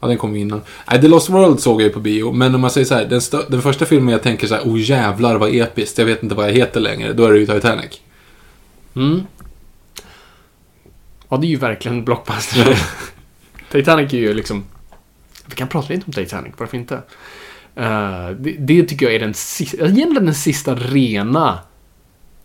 Ja, 0.00 0.08
den 0.08 0.18
kom 0.18 0.36
innan. 0.36 0.60
Nej, 0.90 1.00
The 1.00 1.08
Lost 1.08 1.28
World 1.28 1.60
såg 1.60 1.80
jag 1.80 1.86
ju 1.86 1.92
på 1.92 2.00
bio. 2.00 2.32
Men 2.32 2.54
om 2.54 2.60
man 2.60 2.70
säger 2.70 2.84
så 2.84 2.94
här, 2.94 3.04
den, 3.04 3.20
den 3.48 3.62
första 3.62 3.84
filmen 3.84 4.12
jag 4.12 4.22
tänker 4.22 4.46
så 4.46 4.54
här, 4.54 4.62
oh 4.62 4.80
jävlar 4.80 5.36
vad 5.36 5.54
episkt, 5.54 5.98
jag 5.98 6.06
vet 6.06 6.22
inte 6.22 6.34
vad 6.34 6.48
jag 6.48 6.52
heter 6.52 6.80
längre. 6.80 7.12
Då 7.12 7.24
är 7.24 7.32
det 7.32 7.38
ju 7.38 7.46
Titanic. 7.46 8.00
Mm. 8.96 9.22
Ja, 11.28 11.36
det 11.36 11.46
är 11.46 11.48
ju 11.48 11.56
verkligen 11.56 11.98
en 11.98 12.04
blockbuster. 12.04 12.78
Titanic 13.70 14.12
är 14.12 14.18
ju 14.18 14.34
liksom... 14.34 14.64
Vi 15.46 15.54
kan 15.54 15.68
prata 15.68 15.92
lite 15.92 16.06
om 16.06 16.12
Titanic, 16.12 16.52
varför 16.58 16.76
inte? 16.76 16.94
Eh, 17.74 18.30
det, 18.38 18.56
det 18.58 18.82
tycker 18.82 19.06
jag 19.06 19.14
är 19.14 19.20
den 19.20 19.34
sista, 19.34 19.76
egentligen 19.76 20.24
den 20.24 20.34
sista 20.34 20.74
rena, 20.74 21.58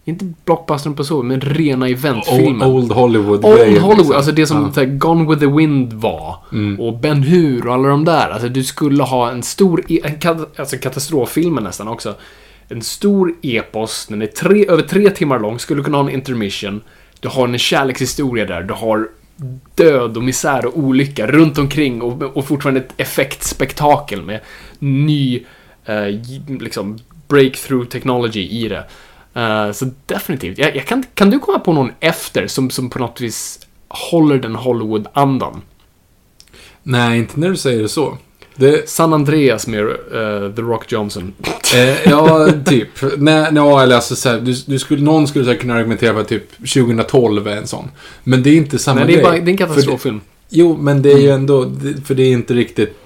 inte 0.07 0.33
blockbustern 0.45 0.95
på 0.95 1.03
så, 1.03 1.23
men 1.23 1.41
rena 1.41 1.89
eventfilmen. 1.89 2.61
Old, 2.61 2.75
old 2.75 2.91
Hollywood. 2.91 3.45
Old 3.45 3.57
grejen, 3.57 3.81
Hollywood, 3.81 3.97
liksom. 3.97 4.15
alltså 4.15 4.31
det 4.31 4.47
som 4.47 4.71
Ja. 4.75 4.83
Gone 4.85 5.29
with 5.29 5.39
the 5.39 5.47
Wind 5.47 5.93
var. 5.93 6.35
Mm. 6.51 6.79
Och 6.79 6.97
Ben 6.97 7.23
Hur 7.23 7.67
och 7.67 7.73
alla 7.73 7.89
de 7.89 8.05
där. 8.05 8.29
Alltså 8.29 8.49
du 8.49 8.63
skulle 8.63 9.03
ha 9.03 9.31
en 9.31 9.43
stor, 9.43 9.83
e- 9.87 9.99
en 10.03 10.45
alltså 10.55 10.77
katastroffilmen 10.77 11.63
nästan 11.63 11.87
också. 11.87 12.15
En 12.67 12.81
stor 12.81 13.33
epos, 13.41 14.05
den 14.09 14.21
är 14.21 14.27
tre, 14.27 14.67
över 14.67 14.83
tre 14.83 15.09
timmar 15.09 15.39
lång, 15.39 15.59
skulle 15.59 15.83
kunna 15.83 15.97
ha 15.97 16.03
en 16.09 16.15
intermission. 16.15 16.81
Du 17.19 17.27
har 17.27 17.47
en 17.47 17.57
kärlekshistoria 17.57 18.45
där, 18.45 18.63
du 18.63 18.73
har 18.73 19.07
död 19.75 20.17
och 20.17 20.23
misär 20.23 20.65
och 20.65 20.77
olycka 20.77 21.27
runt 21.27 21.57
omkring 21.57 22.01
och, 22.01 22.37
och 22.37 22.47
fortfarande 22.47 22.79
ett 22.79 22.93
effektspektakel 22.97 24.21
med 24.21 24.39
ny, 24.79 25.43
eh, 25.85 26.05
liksom, 26.59 26.99
breakthrough 27.27 27.87
technology 27.87 28.47
i 28.47 28.69
det. 28.69 28.83
Eh, 29.35 29.71
så 29.71 29.85
definitivt. 30.05 30.57
Jag, 30.57 30.75
jag 30.75 30.85
kan, 30.85 31.03
kan 31.13 31.29
du 31.29 31.39
komma 31.39 31.59
på 31.59 31.73
någon 31.73 31.91
efter 31.99 32.47
som, 32.47 32.69
som 32.69 32.89
på 32.89 32.99
något 32.99 33.21
vis 33.21 33.59
håller 33.87 34.37
den 34.37 34.55
Hollywood-andan? 34.55 35.61
Nej, 36.83 37.17
inte 37.19 37.39
när 37.39 37.49
du 37.49 37.57
säger 37.57 37.81
det 37.81 37.89
så. 37.89 38.17
Det, 38.55 38.89
San 38.89 39.13
Andreas 39.13 39.67
med 39.67 39.79
eh, 39.83 40.55
The 40.55 40.61
Rock 40.61 40.91
Johnson. 40.91 41.33
eh, 41.75 42.09
ja, 42.09 42.47
typ. 42.65 42.87
Nej, 43.17 43.47
nej, 43.51 43.83
eller 43.83 43.95
alltså 43.95 44.15
så 44.15 44.29
här, 44.29 44.39
du, 44.39 44.53
du 44.65 44.79
skulle, 44.79 45.03
någon 45.03 45.27
skulle 45.27 45.45
så 45.45 45.51
här, 45.51 45.57
kunna 45.57 45.73
argumentera 45.73 46.13
för 46.13 46.21
att 46.21 46.27
typ 46.27 46.51
2012 46.57 47.47
är 47.47 47.55
en 47.57 47.67
sån. 47.67 47.89
Men 48.23 48.43
det 48.43 48.49
är 48.49 48.55
inte 48.55 48.79
samma 48.79 48.99
Nej, 48.99 49.07
det 49.07 49.13
är, 49.13 49.15
grej. 49.15 49.23
bara, 49.23 49.33
det 49.33 49.49
är 49.49 49.51
en 49.51 49.57
katastroffilm. 49.57 50.21
Jo, 50.49 50.77
men 50.79 51.01
det 51.01 51.11
är 51.11 51.17
ju 51.17 51.29
ändå, 51.29 51.65
det- 51.65 52.01
för 52.07 52.15
det 52.15 52.23
är 52.23 52.31
inte 52.31 52.53
riktigt, 52.53 52.97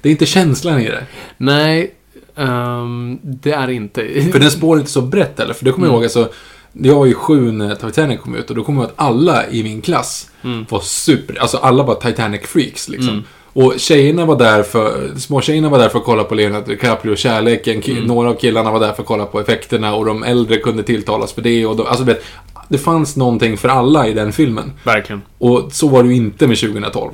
det 0.00 0.08
är 0.08 0.10
inte 0.10 0.26
känslan 0.26 0.80
i 0.80 0.88
det. 0.88 1.06
Nej, 1.36 1.94
ehm, 2.36 3.18
det 3.22 3.52
är 3.52 3.70
inte. 3.70 4.22
För 4.32 4.38
den 4.38 4.50
spår 4.50 4.78
inte 4.78 4.90
så 4.90 5.00
brett 5.02 5.38
heller. 5.38 5.54
För 5.54 5.64
det 5.64 5.72
kommer 5.72 5.86
jag 5.86 5.90
Mm. 5.94 6.02
ihåg, 6.02 6.04
alltså, 6.04 6.28
jag 6.72 6.94
var 6.94 7.06
ju 7.06 7.14
sju 7.14 7.52
när 7.52 7.74
Titanic 7.74 8.20
kom 8.20 8.34
ut 8.34 8.50
och 8.50 8.56
då 8.56 8.64
kommer 8.64 8.80
jag 8.80 8.84
ihåg 8.88 8.92
att 8.98 9.06
alla 9.06 9.46
i 9.48 9.62
min 9.62 9.80
klass 9.80 10.30
Mm. 10.44 10.66
var 10.68 10.80
super, 10.80 11.38
alltså 11.40 11.56
alla 11.56 11.82
var 11.82 11.94
Titanic-freaks 11.94 12.90
liksom. 12.90 13.08
Mm. 13.12 13.24
Och 13.52 13.74
tjejerna 13.76 14.24
var 14.24 14.36
där 14.38 14.62
för, 14.62 15.10
små 15.16 15.40
tjejerna 15.40 15.68
var 15.68 15.78
där 15.78 15.88
för 15.88 15.98
att 15.98 16.04
kolla 16.04 16.24
på 16.24 16.34
Leonardo 16.34 16.66
DiCaprio 16.66 17.10
och 17.12 17.18
kärleken. 17.18 17.82
Mm. 17.82 18.04
Några 18.04 18.30
av 18.30 18.34
killarna 18.34 18.70
var 18.70 18.80
där 18.80 18.92
för 18.92 19.02
att 19.02 19.08
kolla 19.08 19.26
på 19.26 19.40
effekterna 19.40 19.94
och 19.94 20.04
de 20.04 20.22
äldre 20.22 20.56
kunde 20.56 20.82
tilltalas 20.82 21.32
för 21.32 21.42
det. 21.42 21.66
Och 21.66 21.76
de, 21.76 21.86
alltså, 21.86 22.04
vet, 22.04 22.24
det 22.68 22.78
fanns 22.78 23.16
någonting 23.16 23.56
för 23.56 23.68
alla 23.68 24.08
i 24.08 24.12
den 24.12 24.32
filmen. 24.32 24.72
Verkligen. 24.84 25.22
Och 25.38 25.68
så 25.72 25.88
var 25.88 26.02
det 26.02 26.08
ju 26.08 26.14
inte 26.16 26.46
med 26.46 26.58
2012. 26.58 27.12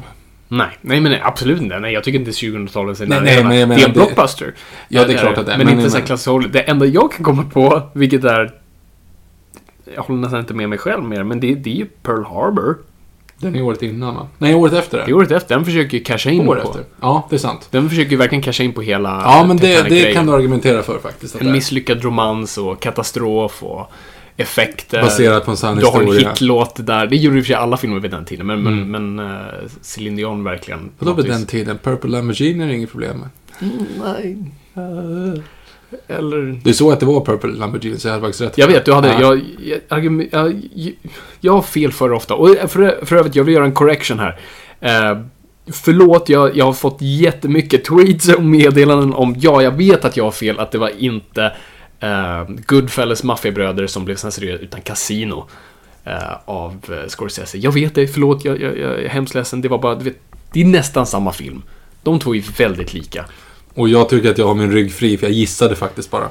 Nej, 0.56 0.68
nej 0.80 1.00
men 1.00 1.16
absolut 1.22 1.60
inte. 1.60 1.78
Nej, 1.78 1.92
jag 1.92 2.04
tycker 2.04 2.18
inte 2.18 2.30
2000-talet 2.30 3.00
är 3.00 3.06
Nej, 3.06 3.20
nej, 3.22 3.42
men 3.44 3.50
Det 3.50 3.56
är 3.56 3.86
en 3.88 3.92
det- 3.92 3.98
blockbuster. 3.98 4.54
Ja, 4.88 5.04
det 5.04 5.12
är 5.14 5.18
klart 5.18 5.38
att 5.38 5.46
det 5.46 5.52
är, 5.52 5.58
Men, 5.58 5.66
men 5.66 5.74
inte 5.78 5.90
så 5.90 5.96
här 5.96 6.00
menar- 6.00 6.06
klassisk 6.06 6.28
Hollywood. 6.28 6.52
Det 6.52 6.60
enda 6.60 6.86
jag 6.86 7.12
kan 7.12 7.24
komma 7.24 7.42
på, 7.52 7.82
vilket 7.92 8.24
är... 8.24 8.52
Jag 9.94 10.02
håller 10.02 10.20
nästan 10.20 10.40
inte 10.40 10.54
med 10.54 10.68
mig 10.68 10.78
själv 10.78 11.04
mer, 11.04 11.22
men 11.24 11.40
det, 11.40 11.54
det 11.54 11.70
är 11.70 11.74
ju 11.74 11.86
Pearl 12.02 12.24
Harbor. 12.24 12.78
Den 13.38 13.56
är 13.56 13.62
året 13.62 13.82
innan 13.82 14.14
va? 14.14 14.28
Nej, 14.38 14.54
året 14.54 14.72
efter 14.72 14.98
Det 14.98 15.04
är 15.04 15.14
året 15.14 15.30
efter. 15.30 15.54
Den 15.54 15.64
försöker 15.64 15.98
ju 15.98 16.04
casha 16.04 16.30
in 16.30 16.48
Året 16.48 16.62
på. 16.62 16.68
efter. 16.68 16.84
Ja, 17.00 17.26
det 17.30 17.36
är 17.36 17.38
sant. 17.38 17.68
Den 17.70 17.88
försöker 17.88 18.10
ju 18.10 18.16
verkligen 18.16 18.42
casha 18.42 18.62
in 18.64 18.72
på 18.72 18.82
hela 18.82 19.22
Ja, 19.24 19.44
men 19.48 19.56
det, 19.56 19.82
det 19.88 20.12
kan 20.12 20.26
du 20.26 20.32
argumentera 20.32 20.82
för 20.82 20.98
faktiskt. 20.98 21.38
det 21.38 21.44
En 21.44 21.52
misslyckad 21.52 22.04
romans 22.04 22.58
och 22.58 22.82
katastrof 22.82 23.62
och 23.62 23.92
effekter. 24.36 25.02
Baserat 25.02 25.44
på 25.44 25.50
en 25.50 25.56
sann 25.56 25.76
Du 25.78 25.86
har 25.86 26.00
en 26.00 26.06
historia. 26.06 26.28
hitlåt 26.28 26.86
där. 26.86 27.06
Det 27.06 27.16
gjorde 27.16 27.36
i 27.36 27.40
och 27.40 27.44
för 27.44 27.46
sig 27.46 27.56
alla 27.56 27.76
filmer 27.76 28.00
vid 28.00 28.10
den 28.10 28.24
tiden, 28.24 28.46
men, 28.46 28.66
Mm. 28.66 28.90
men, 28.90 29.16
men 29.16 29.30
uh, 29.30 29.46
Céline 29.80 30.16
Dion 30.16 30.44
verkligen... 30.44 30.90
Vadå 30.98 31.14
vid 31.14 31.26
den 31.26 31.46
tiden? 31.46 31.78
Purple 31.78 32.10
Lamborghini 32.10 32.64
är 32.64 32.68
det 32.68 32.74
inget 32.74 32.90
problem 32.90 33.18
med. 33.18 33.28
Nej. 33.98 34.36
Eller... 36.06 36.60
Du 36.64 36.74
såg 36.74 36.92
att 36.92 37.00
det 37.00 37.06
var 37.06 37.24
Purple 37.24 37.50
Lamborghini, 37.52 37.98
så 37.98 38.08
jag 38.08 38.12
hade 38.12 38.22
faktiskt 38.22 38.40
rätt. 38.42 38.58
Jag 38.58 38.68
vet, 38.68 38.84
du 38.84 38.92
hade... 38.92 39.08
Ja. 39.08 39.20
Jag, 39.20 39.40
jag, 39.88 40.28
jag, 40.32 40.54
jag 41.40 41.52
har 41.52 41.62
fel 41.62 41.92
för 41.92 42.12
ofta. 42.12 42.34
Och 42.34 42.48
för, 42.68 43.04
för 43.06 43.16
övrigt, 43.16 43.36
jag 43.36 43.44
vill 43.44 43.54
göra 43.54 43.64
en 43.64 43.72
correction 43.72 44.18
här. 44.18 44.38
Eh, 44.80 45.18
förlåt, 45.72 46.28
jag, 46.28 46.56
jag 46.56 46.64
har 46.64 46.72
fått 46.72 46.96
jättemycket 47.00 47.84
tweets 47.84 48.28
och 48.28 48.42
meddelanden 48.42 49.12
om, 49.14 49.36
ja, 49.38 49.62
jag 49.62 49.70
vet 49.76 50.04
att 50.04 50.16
jag 50.16 50.24
har 50.24 50.30
fel, 50.30 50.58
att 50.58 50.72
det 50.72 50.78
var 50.78 50.90
inte 50.98 51.52
uh, 52.02 52.56
Goodfellas 52.66 53.22
maffiabröder 53.22 53.86
som 53.86 54.04
blev 54.04 54.16
censurerade, 54.16 54.62
utan 54.62 54.80
Casino. 54.80 55.48
eh, 56.04 56.32
av 56.44 56.76
uh, 56.90 57.06
Scorsese. 57.08 57.58
Jag 57.58 57.72
vet 57.72 57.94
det, 57.94 58.06
förlåt, 58.08 58.44
jag, 58.44 58.60
jag, 58.60 58.78
jag 58.78 59.02
är 59.02 59.08
hemskt 59.08 59.34
ledsen. 59.34 59.60
Det 59.60 59.68
var 59.68 59.78
bara, 59.78 59.94
du 59.94 60.04
vet, 60.04 60.18
det 60.52 60.60
är 60.60 60.64
nästan 60.64 61.06
samma 61.06 61.32
film. 61.32 61.62
De 62.02 62.18
två 62.18 62.34
är 62.34 62.58
väldigt 62.58 62.94
lika. 62.94 63.24
Och 63.74 63.88
jag 63.88 64.08
tycker 64.08 64.30
att 64.30 64.38
jag 64.38 64.46
har 64.46 64.54
min 64.54 64.72
rygg 64.72 64.92
fri, 64.92 65.18
för 65.18 65.26
jag 65.26 65.34
gissade 65.34 65.76
faktiskt 65.76 66.10
bara. 66.10 66.28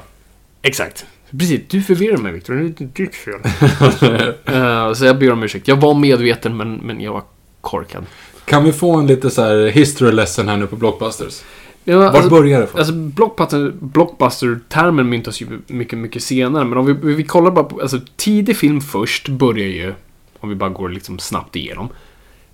Exakt. 0.62 1.06
Precis, 1.30 1.60
du 1.68 1.82
förvirrar 1.82 2.16
mig 2.16 2.32
Victor. 2.32 2.54
Det 2.54 2.60
är 2.60 2.64
inte 2.64 2.84
ditt 2.84 3.14
fel. 3.14 3.34
Eh, 4.44 4.92
så 4.92 5.04
jag 5.04 5.18
ber 5.18 5.32
om 5.32 5.42
ursäkt. 5.42 5.68
Jag 5.68 5.76
var 5.76 5.94
medveten 5.94 6.56
men, 6.56 6.74
men 6.74 7.00
jag 7.00 7.12
var 7.12 7.22
korkad. 7.60 8.04
Kan 8.44 8.64
vi 8.64 8.72
få 8.72 8.96
en 8.96 9.06
lite 9.06 9.30
så 9.30 9.42
här 9.42 9.66
history 9.66 10.12
lesson 10.12 10.48
här 10.48 10.56
nu 10.56 10.66
på 10.66 10.76
Blockbusters? 10.76 11.42
Ja, 11.84 11.98
Vart 11.98 12.14
alltså, 12.14 12.30
börjar 12.30 12.60
det 12.60 12.78
alltså 12.78 12.92
blockbuster, 12.92 13.72
blockbuster-termen 13.80 15.08
myntas 15.08 15.42
ju 15.42 15.46
mycket, 15.66 15.98
mycket 15.98 16.22
senare. 16.22 16.64
Men 16.64 16.78
om 16.78 16.86
vi, 16.86 17.14
vi 17.14 17.24
kollar 17.24 17.50
bara 17.50 17.64
på, 17.64 17.80
alltså 17.80 18.00
tidig 18.16 18.56
film 18.56 18.80
först 18.80 19.28
börjar 19.28 19.66
ju, 19.66 19.94
om 20.40 20.48
vi 20.48 20.54
bara 20.54 20.70
går 20.70 20.88
liksom 20.88 21.18
snabbt 21.18 21.56
igenom. 21.56 21.88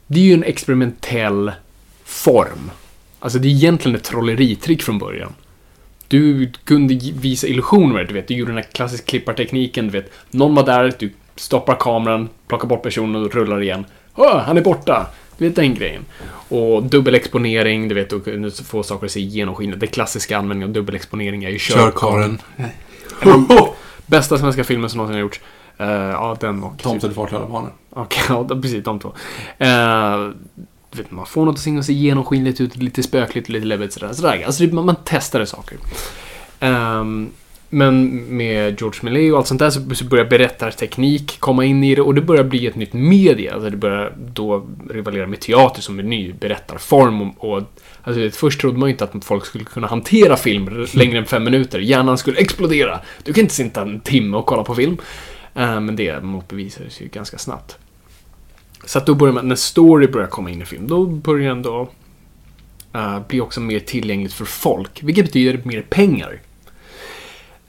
Det 0.06 0.20
är 0.20 0.24
ju 0.24 0.34
en 0.34 0.44
experimentell 0.44 1.52
form. 2.04 2.70
Alltså 3.18 3.38
det 3.38 3.48
är 3.48 3.50
egentligen 3.50 3.96
ett 3.96 4.04
trolleritrick 4.04 4.82
från 4.82 4.98
början. 4.98 5.32
Du 6.08 6.52
kunde 6.64 6.94
visa 7.14 7.46
illusioner, 7.46 8.04
du 8.04 8.14
vet. 8.14 8.28
Du 8.28 8.34
gjorde 8.34 8.50
den 8.50 8.56
här 8.56 8.70
klassiska 8.72 9.06
klippartekniken, 9.06 9.84
du 9.84 9.90
vet. 9.90 10.12
Någon 10.30 10.54
var 10.54 10.66
där, 10.66 10.92
du 10.98 11.12
stoppar 11.36 11.76
kameran, 11.80 12.28
plockar 12.46 12.68
bort 12.68 12.82
personen 12.82 13.24
och 13.24 13.34
rullar 13.34 13.62
igen. 13.62 13.84
Åh, 14.14 14.38
han 14.38 14.56
är 14.56 14.62
borta! 14.62 15.06
Du 15.38 15.44
vet 15.44 15.56
den 15.56 15.74
grejen. 15.74 16.04
Och 16.48 16.82
dubbelexponering, 16.82 17.88
du 17.88 17.94
vet, 17.94 18.12
och 18.12 18.24
kunna 18.24 18.50
få 18.50 18.82
saker 18.82 19.06
att 19.06 19.12
se 19.12 19.20
genomskinligt. 19.20 19.80
Den 19.80 19.88
klassiska 19.88 20.38
användningen 20.38 20.70
av 20.70 20.74
dubbelexponering 20.74 21.44
är 21.44 21.50
ju 21.50 21.58
körkaren. 21.58 22.38
Körkaren. 23.22 23.46
Bästa 24.06 24.38
svenska 24.38 24.64
filmen 24.64 24.90
som 24.90 24.98
någonsin 24.98 25.14
har 25.14 25.20
gjorts. 25.20 25.40
Eh, 25.78 25.86
ja, 25.88 26.36
den 26.40 26.62
och... 26.62 26.82
Tomten 26.82 27.14
far 27.14 27.34
alla 27.34 27.46
barnen. 27.46 27.70
Okej, 27.90 28.22
ja, 28.28 28.42
de- 28.48 28.62
precis 28.62 28.84
de 28.84 29.00
två. 29.00 29.12
Du 30.90 31.02
vet, 31.02 31.10
man 31.10 31.26
får 31.26 31.44
något 31.44 31.66
att 31.78 31.84
se 31.86 31.92
genomskinligt 31.92 32.60
ut, 32.60 32.76
lite 32.76 33.02
spökligt, 33.02 33.48
lite 33.48 33.66
läbbigt 33.66 33.92
sådär. 33.92 34.12
sådär. 34.12 34.42
Alltså, 34.46 34.64
det, 34.66 34.72
man, 34.72 34.86
man 34.86 34.96
testade 35.04 35.46
saker. 35.46 35.78
Ehm, 36.60 37.30
men 37.70 38.24
med 38.36 38.80
George 38.80 39.00
Millet 39.02 39.32
och 39.32 39.38
allt 39.38 39.46
sånt 39.46 39.60
där 39.60 39.94
så, 39.94 40.04
börjar 40.04 40.24
berättarteknik 40.24 41.40
komma 41.40 41.64
in 41.64 41.84
i 41.84 41.94
det 41.94 42.02
och 42.02 42.14
det 42.14 42.20
börjar 42.20 42.44
bli 42.44 42.66
ett 42.66 42.74
nytt 42.74 42.92
media. 42.92 43.54
Alltså 43.54 43.70
det 43.70 43.76
börjar 43.76 44.12
då 44.16 44.66
rivalera 44.90 45.26
med 45.26 45.40
teater 45.40 45.82
som 45.82 45.98
en 45.98 46.10
ny 46.10 46.32
berättarform. 46.32 47.22
Och, 47.22 47.52
och, 47.52 47.62
alltså, 48.02 48.20
vet, 48.20 48.36
först 48.36 48.60
trodde 48.60 48.78
man 48.78 48.88
ju 48.88 48.92
inte 48.92 49.04
att 49.04 49.24
folk 49.24 49.46
skulle 49.46 49.64
kunna 49.64 49.86
hantera 49.86 50.36
film 50.36 50.86
längre 50.92 51.18
än 51.18 51.26
fem 51.26 51.44
minuter. 51.44 51.78
Hjärnan 51.78 52.18
skulle 52.18 52.38
explodera. 52.38 53.00
Du 53.22 53.32
kan 53.32 53.42
inte 53.42 53.54
sitta 53.54 53.82
en 53.82 54.00
timme 54.00 54.36
och 54.36 54.46
kolla 54.46 54.64
på 54.64 54.74
film. 54.74 54.96
Eh, 55.54 55.80
men 55.80 55.96
det 55.96 56.22
motbevisades 56.22 57.00
ju 57.00 57.06
ganska 57.06 57.38
snabbt. 57.38 57.78
Så 58.84 58.98
att 58.98 59.06
då 59.06 59.14
börjar 59.14 59.34
man, 59.34 59.48
när 59.48 59.56
story 59.56 60.06
börjar 60.06 60.28
komma 60.28 60.50
in 60.50 60.62
i 60.62 60.64
film, 60.64 60.86
då 60.86 61.06
börjar 61.06 61.48
den 61.48 61.62
då 61.62 61.88
uh, 62.96 63.20
bli 63.28 63.40
också 63.40 63.60
mer 63.60 63.78
tillgängligt 63.80 64.32
för 64.32 64.44
folk. 64.44 65.02
Vilket 65.02 65.24
betyder 65.24 65.60
mer 65.64 65.82
pengar. 65.82 66.40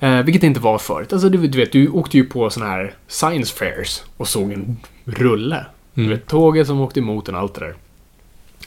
Uh, 0.04 0.22
vilket 0.22 0.42
det 0.42 0.48
inte 0.48 0.60
var 0.60 0.78
förut. 0.78 1.14
Alltså 1.14 1.30
du, 1.30 1.48
du 1.48 1.58
vet, 1.58 1.72
du 1.72 1.90
åkte 1.90 2.18
ju 2.18 2.24
på 2.24 2.50
såna 2.50 2.66
här 2.66 2.94
science 3.08 3.56
fairs 3.56 4.02
och 4.18 4.28
såg 4.28 4.52
en 4.52 4.78
rulle. 5.06 5.66
Du 5.94 6.08
vet, 6.08 6.28
tåget 6.28 6.68
som 6.68 6.82
åkte 6.82 7.00
emot 7.00 7.30
en, 7.30 7.36
allt 7.36 7.54
det 7.54 7.60
där. 7.60 7.76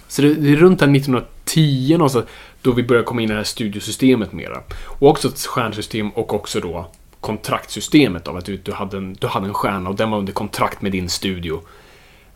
Så 0.09 0.23
det, 0.23 0.35
det 0.35 0.53
är 0.53 0.57
runt 0.57 0.81
här 0.81 0.97
1910 0.97 1.95
någonstans 1.99 2.27
då 2.62 2.73
vi 2.73 2.83
börjar 2.83 3.03
komma 3.03 3.23
in 3.23 3.29
i 3.29 3.33
det 3.33 3.37
här 3.37 3.45
studiosystemet 3.45 4.33
mera. 4.33 4.62
Och 4.85 5.09
också 5.09 5.29
ett 5.29 5.39
stjärnsystem 5.39 6.11
och 6.11 6.35
också 6.35 6.61
då 6.61 6.91
kontraktsystemet 7.21 8.29
av 8.29 8.37
att 8.37 8.45
du, 8.45 8.57
du, 8.57 8.73
hade 8.73 8.97
en, 8.97 9.17
du 9.21 9.27
hade 9.27 9.47
en 9.47 9.55
stjärna 9.55 9.91
och 9.91 9.97
den 9.97 10.11
var 10.11 10.19
under 10.19 10.33
kontrakt 10.33 10.83
med 10.83 10.93
din 10.93 11.09
studio. 11.09 11.61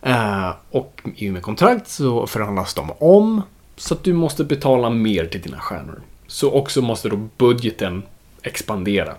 Eh, 0.03 0.51
och 0.71 1.01
i 1.17 1.29
och 1.29 1.33
med 1.33 1.43
kontrakt 1.43 1.89
så 1.89 2.27
förhandlas 2.27 2.75
de 2.75 2.91
om 2.99 3.43
så 3.77 3.95
att 3.95 4.05
du 4.05 4.13
måste 4.13 4.45
betala 4.45 4.91
mer 4.91 5.27
till 5.27 5.41
dina 5.41 5.59
stjärnor. 5.59 6.01
Så 6.27 6.53
också 6.53 6.83
måste 6.83 7.09
då 7.09 7.17
budgeten 7.17 8.03
expandera. 8.47 9.15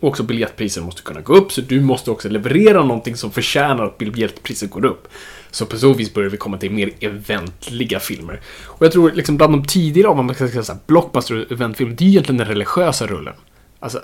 Och 0.00 0.08
också 0.08 0.22
biljettpriser 0.22 0.82
måste 0.82 1.02
kunna 1.02 1.20
gå 1.20 1.34
upp, 1.34 1.52
så 1.52 1.60
du 1.60 1.80
måste 1.80 2.10
också 2.10 2.28
leverera 2.28 2.84
någonting 2.84 3.16
som 3.16 3.30
förtjänar 3.30 3.84
att 3.84 3.98
biljettpriset 3.98 4.70
går 4.70 4.84
upp. 4.84 5.08
Så 5.50 5.66
på 5.66 5.78
så 5.78 5.92
vis 5.92 6.14
börjar 6.14 6.30
vi 6.30 6.36
komma 6.36 6.58
till 6.58 6.70
mer 6.70 6.90
eventliga 7.00 8.00
filmer. 8.00 8.40
Och 8.64 8.84
jag 8.84 8.92
tror 8.92 9.12
liksom 9.12 9.36
bland 9.36 9.52
de 9.52 9.64
tidigare, 9.64 10.08
om 10.08 10.26
man 10.26 10.34
ska 10.34 10.48
säga 10.48 10.62
såhär, 10.62 10.80
blockbuster 10.86 11.44
och 11.44 11.52
eventfilmer, 11.52 11.94
det 11.94 12.04
är 12.04 12.08
egentligen 12.08 12.38
den 12.38 12.46
religiösa 12.46 13.06
rullen. 13.06 13.34
Alltså, 13.80 14.02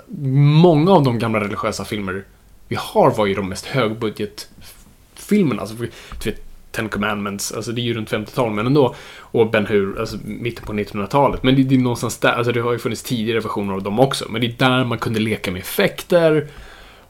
många 0.61 0.91
av 0.91 1.03
de 1.03 1.19
gamla 1.19 1.39
religiösa 1.39 1.85
filmer 1.85 2.23
vi 2.67 2.75
har 2.79 3.11
var 3.11 3.25
ju 3.25 3.33
de 3.33 3.49
mest 3.49 3.65
högbudgetfilmerna. 3.65 5.61
Alltså, 5.61 5.75
du 5.75 5.89
vet, 6.23 6.44
Ten 6.75 6.89
Commandments, 6.89 7.51
alltså 7.51 7.71
det 7.71 7.81
är 7.81 7.83
ju 7.83 7.93
runt 7.93 8.11
50-talet, 8.11 8.55
men 8.55 8.67
ändå. 8.67 8.95
Och 9.19 9.49
Ben 9.49 9.65
Hur, 9.65 9.99
alltså 9.99 10.17
mitten 10.23 10.65
på 10.65 10.73
1900-talet. 10.73 11.43
Men 11.43 11.55
det, 11.55 11.63
det 11.63 11.75
är 11.75 11.79
någonstans 11.79 12.17
där, 12.17 12.31
alltså 12.31 12.51
det 12.51 12.59
har 12.59 12.71
ju 12.71 12.79
funnits 12.79 13.03
tidigare 13.03 13.39
versioner 13.39 13.73
av 13.73 13.83
dem 13.83 13.99
också. 13.99 14.25
Men 14.29 14.41
det 14.41 14.47
är 14.47 14.55
där 14.57 14.83
man 14.83 14.97
kunde 14.97 15.19
leka 15.19 15.51
med 15.51 15.59
effekter 15.59 16.47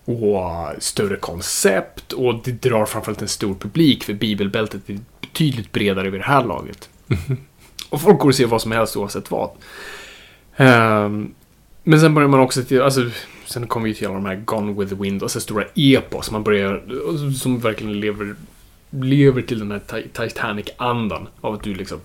och 0.06 0.70
större 0.80 1.16
koncept 1.16 2.14
och 2.14 2.36
det 2.44 2.52
drar 2.52 2.86
framförallt 2.86 3.22
en 3.22 3.28
stor 3.28 3.56
publik 3.56 4.04
för 4.04 4.14
bibelbältet 4.14 4.90
är 4.90 5.00
betydligt 5.22 5.72
bredare 5.72 6.10
vid 6.10 6.20
det 6.20 6.26
här 6.26 6.44
laget. 6.44 6.90
och 7.90 8.02
folk 8.02 8.20
går 8.20 8.30
och 8.30 8.36
ser 8.36 8.46
vad 8.46 8.62
som 8.62 8.72
helst 8.72 8.98
oavsett 8.98 9.32
vad. 9.32 9.50
Ehm, 10.56 11.34
men 11.84 12.00
sen 12.00 12.14
börjar 12.14 12.30
man 12.30 12.40
också 12.40 12.64
till, 12.64 12.82
alltså, 12.82 13.10
sen 13.46 13.68
kommer 13.68 13.88
vi 13.88 13.96
till 13.96 14.08
alla 14.08 14.16
de 14.16 14.26
här 14.26 14.36
Gone 14.36 14.74
with 14.74 14.96
the 14.96 15.02
Wind 15.02 15.24
och 15.24 15.32
så 15.32 15.40
stora 15.40 15.66
epos. 15.76 16.32
Man 16.32 16.44
börjar, 16.44 16.84
som 17.34 17.60
verkligen 17.60 18.00
lever, 18.00 18.36
lever 19.04 19.42
till 19.42 19.60
den 19.60 19.72
här 19.72 19.82
Ti- 19.88 20.28
Titanic-andan. 20.28 21.28
Av 21.42 21.54
att 21.54 21.64
du 21.64 21.74
liksom, 21.74 21.98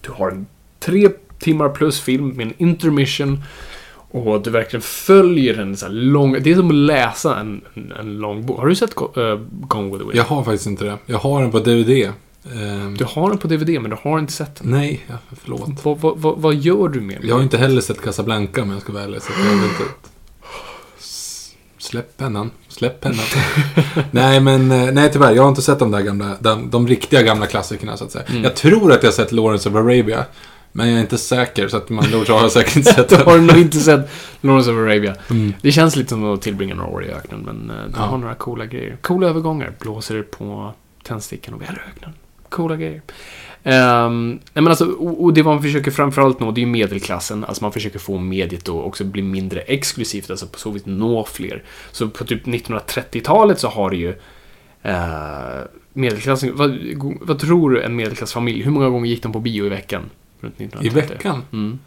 du 0.00 0.10
har 0.12 0.30
en 0.30 0.46
tre 0.80 1.08
timmar 1.38 1.68
plus 1.68 2.00
film 2.00 2.28
med 2.28 2.46
en 2.46 2.52
intermission. 2.58 3.42
Och 4.10 4.42
du 4.42 4.50
verkligen 4.50 4.82
följer 4.82 5.58
en 5.58 5.76
så 5.76 5.86
här 5.86 5.92
lång, 5.92 6.32
det 6.42 6.50
är 6.50 6.54
som 6.54 6.68
att 6.68 6.74
läsa 6.74 7.36
en, 7.40 7.60
en, 7.74 7.92
en 7.92 8.18
lång 8.18 8.46
bok. 8.46 8.58
Har 8.60 8.66
du 8.66 8.74
sett 8.74 8.96
eh, 8.96 9.04
Gone 9.50 9.84
with 9.86 9.98
the 9.98 10.04
Wind? 10.04 10.14
Jag 10.14 10.24
har 10.24 10.44
faktiskt 10.44 10.66
inte 10.66 10.84
det. 10.84 10.98
Jag 11.06 11.18
har 11.18 11.42
den 11.42 11.50
på 11.50 11.58
DVD. 11.58 12.10
Ehm, 12.54 12.94
Du 12.96 13.04
har 13.04 13.28
den 13.28 13.38
på 13.38 13.48
DVD 13.48 13.68
men 13.80 13.90
du 13.90 13.96
har 14.02 14.18
inte 14.18 14.32
sett 14.32 14.56
den. 14.56 14.70
Nej, 14.70 15.06
förlåt. 15.42 15.84
Vad, 15.84 15.98
vad, 15.98 16.18
vad, 16.18 16.38
vad 16.38 16.54
gör 16.54 16.88
du 16.88 17.00
med 17.00 17.20
den? 17.20 17.28
Jag 17.28 17.34
har 17.34 17.42
inte 17.42 17.58
heller 17.58 17.80
sett 17.80 18.02
Casablanca 18.02 18.62
om 18.62 18.70
jag 18.70 18.80
ska 18.80 18.92
vara 18.92 19.04
ärlig. 19.04 19.22
Så 19.22 19.32
jag 19.38 19.44
vet 19.56 19.64
inte. 19.64 19.84
Släpp 21.88 22.16
pennan. 22.16 22.50
Släpp 22.68 23.00
pennan. 23.00 23.24
nej, 24.10 24.40
men 24.40 24.70
eh, 24.70 24.92
nej 24.92 25.10
tyvärr. 25.12 25.32
Jag 25.34 25.42
har 25.42 25.48
inte 25.48 25.62
sett 25.62 25.78
de 25.78 25.90
där 25.90 26.00
gamla, 26.00 26.36
de, 26.40 26.70
de 26.70 26.88
riktiga 26.88 27.22
gamla 27.22 27.46
klassikerna 27.46 27.96
så 27.96 28.04
att 28.04 28.10
säga. 28.12 28.24
Mm. 28.28 28.44
Jag 28.44 28.56
tror 28.56 28.92
att 28.92 29.02
jag 29.02 29.10
har 29.10 29.14
sett 29.14 29.32
Lawrence 29.32 29.68
of 29.68 29.74
Arabia. 29.74 30.24
Men 30.72 30.88
jag 30.88 30.96
är 30.96 31.00
inte 31.00 31.18
säker, 31.18 31.68
så 31.68 31.76
att 31.76 31.88
man 31.88 32.04
då 32.12 32.18
har 32.34 32.42
jag 32.42 32.52
säkert 32.52 32.76
inte 32.76 32.92
sett 32.92 33.08
Du 33.08 33.16
den. 33.16 33.24
har 33.26 33.38
nog 33.38 33.56
inte 33.58 33.78
sett 33.80 34.10
Lawrence 34.40 34.70
of 34.70 34.76
Arabia. 34.76 35.14
Mm. 35.30 35.54
Det 35.62 35.72
känns 35.72 35.96
lite 35.96 36.08
som 36.08 36.34
att 36.34 36.42
tillbringa 36.42 36.74
några 36.74 36.90
år 36.90 37.04
i 37.04 37.08
öknen, 37.10 37.40
men 37.40 37.70
uh, 37.76 37.82
de 37.84 37.92
Ja. 37.96 38.02
har 38.02 38.18
några 38.18 38.34
coola 38.34 38.66
grejer. 38.66 38.96
Coola 39.02 39.28
övergångar. 39.28 39.72
Blåser 39.80 40.22
på 40.22 40.72
tändstickan 41.02 41.54
och 41.54 41.62
vi 41.62 41.66
är 41.66 41.72
i 41.72 41.90
öknen. 41.96 42.12
Coola 42.48 42.76
grejer. 42.76 43.02
Nej 43.62 44.38
men 44.54 44.68
alltså, 44.68 44.84
och, 44.84 45.24
och 45.24 45.34
det 45.34 45.42
man 45.42 45.62
försöker 45.62 45.90
framförallt 45.90 46.40
nå, 46.40 46.50
det 46.50 46.60
är 46.60 46.62
ju 46.62 46.70
medelklassen. 46.70 47.44
Alltså 47.44 47.64
man 47.64 47.72
försöker 47.72 47.98
få 47.98 48.18
mediet 48.18 48.64
då 48.64 48.82
också 48.82 49.04
bli 49.04 49.22
mindre 49.22 49.60
exklusivt, 49.60 50.30
alltså 50.30 50.46
på 50.46 50.58
så 50.58 50.70
vis 50.70 50.82
nå 50.86 51.24
fler. 51.24 51.62
Så 51.92 52.08
på 52.08 52.24
typ 52.24 52.46
1930-talet 52.46 53.60
så 53.60 53.68
har 53.68 53.90
det 53.90 53.96
ju 53.96 54.14
eh, 54.82 55.64
medelklassen, 55.92 56.56
vad, 56.56 56.78
vad 57.20 57.38
tror 57.38 57.70
du 57.70 57.82
en 57.82 57.96
medelklassfamilj, 57.96 58.62
hur 58.62 58.70
många 58.70 58.88
gånger 58.88 59.10
gick 59.10 59.22
de 59.22 59.32
på 59.32 59.40
bio 59.40 59.66
i 59.66 59.68
veckan? 59.68 60.10
I 60.42 60.46
1930? 60.46 61.14
veckan? 61.14 61.42
Mm. 61.52 61.78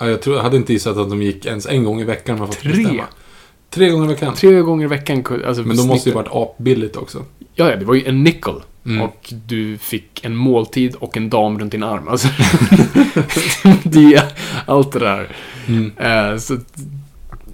Ja, 0.00 0.08
jag, 0.08 0.22
tror, 0.22 0.36
jag 0.36 0.42
hade 0.42 0.56
inte 0.56 0.72
gissat 0.72 0.96
att 0.96 1.10
de 1.10 1.22
gick 1.22 1.46
ens 1.46 1.66
en 1.66 1.84
gång 1.84 2.00
i 2.00 2.04
veckan. 2.04 2.38
fått 2.38 2.58
Tre. 2.58 2.72
bestämma. 2.72 3.04
Tre 3.70 3.90
gånger 3.90 4.04
i 4.04 4.08
veckan? 4.08 4.34
Tre 4.34 4.60
gånger 4.60 4.84
i 4.84 4.88
veckan. 4.88 5.24
Alltså, 5.46 5.62
Men 5.62 5.76
de 5.76 5.86
måste 5.86 6.08
ju 6.08 6.14
varit 6.14 6.28
apbilligt 6.30 6.96
också. 6.96 7.24
Ja, 7.54 7.70
ja, 7.70 7.76
det 7.76 7.84
var 7.84 7.94
ju 7.94 8.04
en 8.04 8.24
nickel. 8.24 8.54
Mm. 8.86 9.02
Och 9.02 9.32
du 9.46 9.78
fick 9.78 10.24
en 10.24 10.36
måltid 10.36 10.94
och 10.94 11.16
en 11.16 11.30
dam 11.30 11.58
runt 11.58 11.72
din 11.72 11.82
arm. 11.82 12.08
Alltså, 12.08 12.28
det 13.84 14.14
är 14.14 14.32
allt 14.66 14.92
det 14.92 14.98
där. 14.98 15.36
Mm. 15.68 15.92
Eh, 15.96 16.38
så 16.38 16.56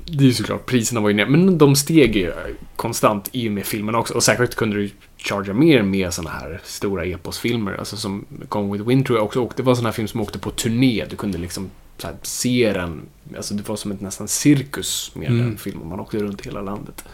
det 0.04 0.24
är 0.24 0.28
ju 0.28 0.32
såklart, 0.34 0.66
priserna 0.66 1.00
var 1.00 1.08
ju 1.08 1.14
ner. 1.14 1.26
Men 1.26 1.58
de 1.58 1.76
steg 1.76 2.16
ju 2.16 2.32
konstant 2.76 3.28
i 3.32 3.48
och 3.48 3.52
med 3.52 3.66
filmerna 3.66 3.98
också. 3.98 4.14
Och 4.14 4.22
säkert 4.22 4.54
kunde 4.54 4.76
du 4.76 4.90
charga 5.18 5.54
mer 5.54 5.82
med 5.82 6.14
såna 6.14 6.30
här 6.30 6.60
stora 6.64 7.04
eposfilmer. 7.04 7.74
Alltså 7.78 7.96
som 7.96 8.24
Gone 8.48 8.72
with 8.72 8.88
Wind 8.88 9.06
tror 9.06 9.18
jag 9.18 9.24
också 9.24 9.40
åkte. 9.40 9.62
Det 9.62 9.66
var 9.66 9.74
såna 9.74 9.88
här 9.88 9.92
film 9.94 10.08
som 10.08 10.20
åkte 10.20 10.38
på 10.38 10.50
turné. 10.50 11.04
Du 11.10 11.16
kunde 11.16 11.38
liksom 11.38 11.70
här, 12.02 12.14
se 12.22 12.72
den. 12.74 13.02
Alltså 13.36 13.54
det 13.54 13.68
var 13.68 13.76
som 13.76 13.90
ett 13.92 14.00
nästan 14.00 14.28
cirkus 14.28 15.10
med 15.14 15.30
Mm. 15.30 15.38
den 15.46 15.58
filmen. 15.58 15.88
Man 15.88 16.00
åkte 16.00 16.18
runt 16.18 16.46
hela 16.46 16.62
landet. 16.62 17.04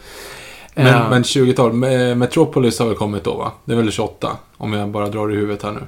Men, 0.75 0.87
Eh, 0.87 1.09
men 1.09 1.23
20-tal, 1.23 1.71
Me- 1.71 2.15
Metropolis 2.15 2.79
har 2.79 2.85
väl 2.87 2.95
kommit 2.95 3.23
då 3.23 3.33
va? 3.37 3.51
Det 3.65 3.73
är 3.73 3.77
väl 3.77 3.91
28? 3.91 4.37
Om 4.57 4.73
jag 4.73 4.89
bara 4.89 5.09
drar 5.09 5.31
i 5.31 5.35
huvudet 5.35 5.63
här 5.63 5.71
nu. 5.71 5.79
eh, 5.79 5.85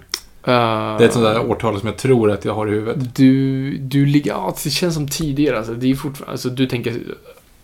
Det 0.97 1.03
är 1.03 1.07
ett 1.07 1.13
sånt 1.13 1.25
där 1.25 1.49
årtal 1.51 1.79
som 1.79 1.87
jag 1.87 1.97
tror 1.97 2.31
att 2.31 2.45
jag 2.45 2.53
har 2.53 2.67
i 2.67 2.71
huvudet. 2.71 3.15
Du, 3.15 3.71
du 3.77 4.05
ligger, 4.05 4.31
ja 4.31 4.55
det 4.63 4.69
känns 4.69 4.93
som 4.95 5.07
tidigare 5.07 5.57
alltså. 5.57 5.73
Det 5.73 5.91
är 5.91 5.95
fortfarande, 5.95 6.31
alltså 6.31 6.49
du 6.49 6.65
tänker 6.67 6.99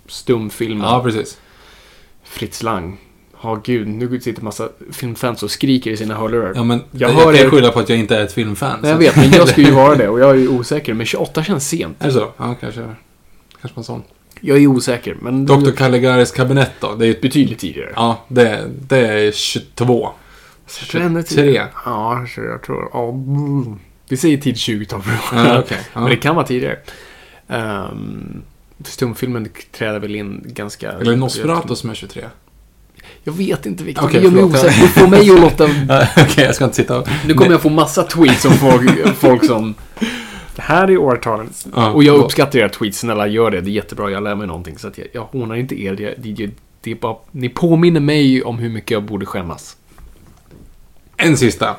stumfilmen. 0.08 0.88
Ja, 0.88 1.04
precis. 1.04 1.38
Fritz 2.24 2.64
Lang. 2.64 2.98
Ja, 3.44 3.62
gud, 3.64 3.88
nu 3.88 4.20
sitter 4.20 4.44
massa 4.44 4.70
filmfans 4.92 5.44
och 5.44 5.52
skriker 5.52 5.92
i 5.92 5.98
sina 5.98 6.16
hörlurar. 6.16 6.52
Ja, 6.56 6.64
men 6.64 6.82
Jag 6.92 7.10
jag, 7.12 7.16
hör 7.16 7.24
kan 7.34 7.36
er. 7.46 7.50
skylla 7.50 7.72
på 7.72 7.80
att 7.80 7.90
jag 7.90 7.98
inte 8.00 8.18
är 8.18 8.24
ett 8.24 8.34
filmfan. 8.34 8.80
Nej, 8.82 8.92
jag 8.92 8.98
vet, 8.98 9.16
men 9.16 9.32
jag 9.32 9.48
skulle 9.48 9.68
ju 9.68 9.74
vara 9.74 9.96
det 9.96 10.10
och 10.10 10.20
jag 10.20 10.30
är 10.30 10.36
ju 10.36 10.48
osäker. 10.60 10.94
Men 10.94 11.06
28 11.06 11.44
känns 11.44 11.68
sent. 11.70 11.98
Är 12.00 12.06
det 12.08 12.14
så? 12.14 12.28
Ja, 12.38 12.56
kanske. 12.62 12.82
Kanske 13.62 13.80
en 13.80 13.84
sån. 13.84 14.02
Jag 14.42 14.58
är 14.58 14.68
osäker, 14.68 15.18
men 15.22 15.46
Dr. 15.46 15.72
Caligaris 15.72 16.32
kabinett 16.32 16.72
då? 16.80 16.96
Det 16.96 17.06
är 17.06 17.08
ju... 17.08 17.20
betydligt 17.22 17.60
tidigare. 17.60 17.92
Ja, 17.96 18.26
det, 18.28 18.70
det 18.88 18.98
är 18.98 19.32
22. 19.32 20.10
Ännu 20.94 21.24
23. 21.30 21.62
Ja, 21.86 22.26
jag 22.38 22.64
tror... 22.64 22.90
Ja, 22.94 23.10
mm. 23.10 23.80
vi 24.10 24.18
säger 24.18 24.38
tid 24.38 24.56
20-tal. 24.56 25.02
Ja, 25.34 25.60
okej. 25.66 25.78
Ja. 25.94 26.00
Men 26.00 26.10
det 26.10 26.16
kan 26.16 26.36
vara 26.36 26.46
tidigare. 26.46 26.78
Um, 27.48 28.42
stumfilmen 28.86 29.50
träder 29.72 30.00
väl 30.00 30.16
in 30.16 30.44
ganska... 30.46 30.92
Eller 30.92 31.16
Nosferatu 31.16 31.76
som 31.76 31.90
är 31.90 31.94
23. 31.94 32.24
Jag 33.24 33.34
vet 33.34 33.66
inte 33.66 33.84
Victor, 33.84 34.06
Okej, 34.06 34.20
det 34.20 34.26
gör 34.26 34.32
mig 34.32 34.44
osäker. 34.44 34.82
Du 34.82 34.88
får 34.88 35.08
mig 35.08 35.32
att 35.32 35.40
låta... 35.40 35.64
Okej, 36.18 36.46
jag 36.46 36.56
ska 36.56 36.64
inte 36.64 36.76
sitta 36.76 37.00
och... 37.00 37.08
Nu 37.26 37.34
kommer 37.34 37.52
jag 37.52 37.62
få 37.62 37.70
massa 37.70 38.04
tweets 38.04 38.46
om 38.46 38.54
folk, 38.54 39.16
folk 39.16 39.46
som... 39.46 39.76
Det 40.56 40.62
här 40.62 40.92
är 40.92 40.98
årtalen. 40.98 41.50
Ja, 41.76 41.92
och 41.92 42.04
jag 42.04 42.16
uppskattar 42.16 42.60
era 42.60 42.70
tweets, 42.70 43.00
snälla 43.00 43.28
gör 43.28 43.52
det. 43.52 43.62
Det 43.62 43.70
är 43.70 43.74
jättebra, 43.74 44.12
jag 44.12 44.24
lär 44.24 44.36
mig 44.36 44.48
någonting. 44.48 44.78
Så 44.78 44.88
att 44.88 44.98
jag, 44.98 45.08
jag 45.14 45.22
hånar 45.22 45.56
inte 45.56 45.82
er. 45.82 45.96
Det, 45.96 46.16
det, 46.18 46.50
det 46.82 46.92
är 46.92 46.96
bara, 46.96 47.16
ni 47.32 47.50
påminner 47.50 48.00
mig 48.00 48.44
om 48.44 48.60
hur 48.60 48.70
mycket 48.70 48.92
jag 48.92 49.04
borde 49.04 49.26
skämmas. 49.26 49.78
En 51.18 51.38
sista. 51.38 51.76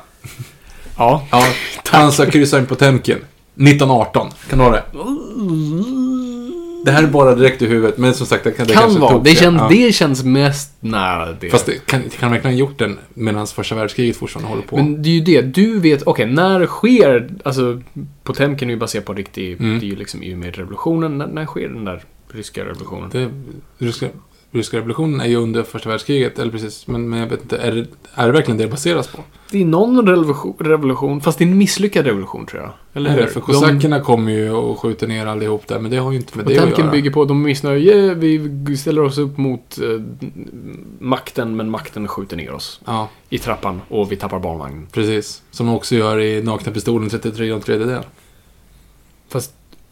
Ja. 0.97 1.27
Ja, 1.31 1.45
pansarkryssaren 1.91 2.65
Potemkin. 2.65 3.17
1918. 3.55 4.29
Kan 4.49 4.59
du 4.59 4.65
ha 4.65 4.71
det? 4.71 4.83
Det 6.85 6.91
här 6.91 7.03
är 7.03 7.07
bara 7.07 7.35
direkt 7.35 7.61
i 7.61 7.65
huvudet, 7.67 7.97
men 7.97 8.13
som 8.13 8.27
sagt, 8.27 8.43
det 8.43 8.51
kan, 8.51 8.67
det 8.67 8.73
Kan 8.73 8.99
vara. 8.99 9.11
tog 9.11 9.23
Det 9.23 9.35
känns, 9.35 9.61
ja. 9.61 9.67
det 9.71 9.93
känns 9.95 10.23
mest 10.23 10.71
nära 10.79 11.31
det. 11.39 11.49
Fast 11.49 11.65
det, 11.65 11.85
kan, 11.85 12.01
kan 12.19 12.31
verkligen 12.31 12.53
ha 12.55 12.59
gjort 12.59 12.79
den 12.79 12.97
medan 13.13 13.47
första 13.47 13.75
världskriget 13.75 14.15
fortfarande 14.17 14.49
håller 14.49 14.63
på? 14.63 14.75
Men 14.75 15.01
det 15.01 15.09
är 15.09 15.13
ju 15.13 15.21
det, 15.21 15.41
du 15.41 15.79
vet, 15.79 16.03
okej, 16.05 16.25
när 16.25 16.65
sker, 16.65 17.29
alltså 17.43 17.81
Potemkin 18.23 18.69
är 18.69 18.73
ju 18.73 18.79
baserat 18.79 19.05
på 19.05 19.13
riktig, 19.13 19.59
Mm. 19.61 19.79
det 19.79 19.85
är 19.85 19.89
ju 19.89 19.95
liksom 19.95 20.23
i 20.23 20.33
och 20.33 20.37
med 20.37 20.55
revolutionen, 20.57 21.17
när, 21.17 21.27
när 21.27 21.45
sker 21.45 21.69
den 21.69 21.85
där 21.85 22.03
ryska 22.33 22.65
revolutionen? 22.65 23.09
det, 23.11 23.29
ryska, 23.85 24.07
ryska 24.53 24.77
revolutionen 24.77 25.21
är 25.21 25.25
ju 25.25 25.35
under 25.35 25.63
första 25.63 25.89
världskriget, 25.89 26.39
eller 26.39 26.51
precis. 26.51 26.87
Men, 26.87 27.09
men 27.09 27.19
jag 27.19 27.27
vet 27.27 27.41
inte, 27.41 27.57
är 27.57 27.71
det, 27.71 27.85
är 28.13 28.25
det 28.25 28.31
verkligen 28.31 28.57
det 28.57 28.63
det 28.63 28.69
baseras 28.69 29.07
på? 29.07 29.19
Det 29.51 29.61
är 29.61 29.65
någon 29.65 30.07
revolution, 30.07 30.55
revolution, 30.59 31.21
fast 31.21 31.37
det 31.37 31.43
är 31.43 31.47
en 31.47 31.57
misslyckad 31.57 32.05
revolution 32.05 32.45
tror 32.45 32.61
jag. 32.61 32.71
Eller 32.93 33.11
hur? 33.11 33.27
för 33.27 33.39
kosackerna 33.39 33.99
kommer 33.99 34.31
ju 34.31 34.51
och 34.51 34.79
skjuter 34.79 35.07
ner 35.07 35.25
allihop 35.25 35.67
där, 35.67 35.79
men 35.79 35.91
det 35.91 35.97
har 35.97 36.11
ju 36.11 36.17
inte 36.17 36.37
med 36.37 36.45
det 36.45 36.57
att 36.59 36.79
göra. 36.79 36.91
bygger 36.91 37.11
på, 37.11 37.25
de 37.25 37.41
är 37.41 37.45
missnöjda, 37.45 37.95
yeah, 37.95 38.17
vi 38.17 38.77
ställer 38.77 39.01
oss 39.01 39.17
upp 39.17 39.37
mot 39.37 39.79
eh, 39.81 40.01
makten, 40.99 41.55
men 41.55 41.69
makten 41.69 42.07
skjuter 42.07 42.37
ner 42.37 42.53
oss 42.53 42.81
Ja, 42.85 43.09
i 43.29 43.37
trappan 43.37 43.81
och 43.89 44.11
vi 44.11 44.15
tappar 44.15 44.39
barnvagnen. 44.39 44.87
precis. 44.91 45.41
Som 45.51 45.65
de 45.65 45.75
också 45.75 45.95
gör 45.95 46.19
i 46.19 46.43
Nakna 46.43 46.71
Pistolen 46.71 47.09
33 47.09 47.51
och 47.51 47.55
en 47.55 47.61
tredjedel. 47.63 48.03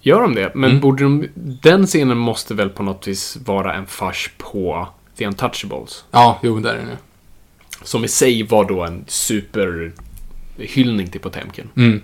Gör 0.02 0.22
de 0.22 0.36
det? 0.36 0.52
Men 0.56 0.70
Mm. 0.70 0.82
borde 0.82 1.04
de, 1.04 1.28
den 1.64 1.88
scenen 1.88 2.18
måste 2.18 2.54
väl 2.54 2.70
på 2.70 2.84
något 2.84 3.08
vis 3.08 3.38
vara 3.46 3.74
en 3.74 3.86
fars 3.88 4.32
på 4.38 4.88
The 5.18 5.26
Untouchables? 5.28 6.04
Ja, 6.12 6.40
jo, 6.44 6.60
där 6.60 6.74
är 6.74 6.78
det 6.78 6.86
nu. 6.86 6.98
Som 7.84 8.04
i 8.04 8.08
sig 8.08 8.44
var 8.44 8.66
då 8.66 8.84
en 8.84 9.06
superhyllning 9.08 11.08
till 11.08 11.22
Potemkin. 11.22 11.70
Mm. 11.76 12.02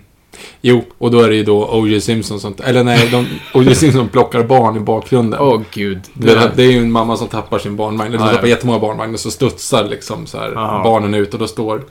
Jo, 0.60 0.84
och 0.98 1.10
då 1.10 1.20
är 1.20 1.28
det 1.28 1.36
ju 1.36 1.44
då 1.44 1.64
O.J. 1.66 2.00
Simpson 2.00 2.40
som... 2.40 2.54
Eller 2.64 2.84
nej, 2.84 3.28
O.J. 3.54 3.74
Simpson 3.74 4.08
plockar 4.08 4.42
barn 4.42 4.76
i 4.76 4.80
bakgrunden. 4.80 5.40
Åh 5.40 5.62
gud. 5.72 5.98
Det, 6.14 6.52
det 6.56 6.62
är 6.62 6.70
ju 6.72 6.78
en 6.78 6.92
mamma 6.92 7.16
som 7.16 7.28
tappar 7.28 7.58
sin 7.58 7.76
barnvagn. 7.76 8.08
Eller 8.08 8.18
som 8.18 8.26
Ja, 8.26 8.32
ja. 8.32 8.36
tappar 8.36 8.48
jättemånga 8.48 8.78
barnvagnar. 8.78 9.16
Så 9.16 9.30
studsar 9.30 9.84
liksom 9.88 10.26
så 10.26 10.38
här 10.38 10.56
Aha. 10.58 10.84
barnen 10.84 11.14
ut 11.14 11.34
och 11.34 11.40
då 11.40 11.48
står 11.48 11.84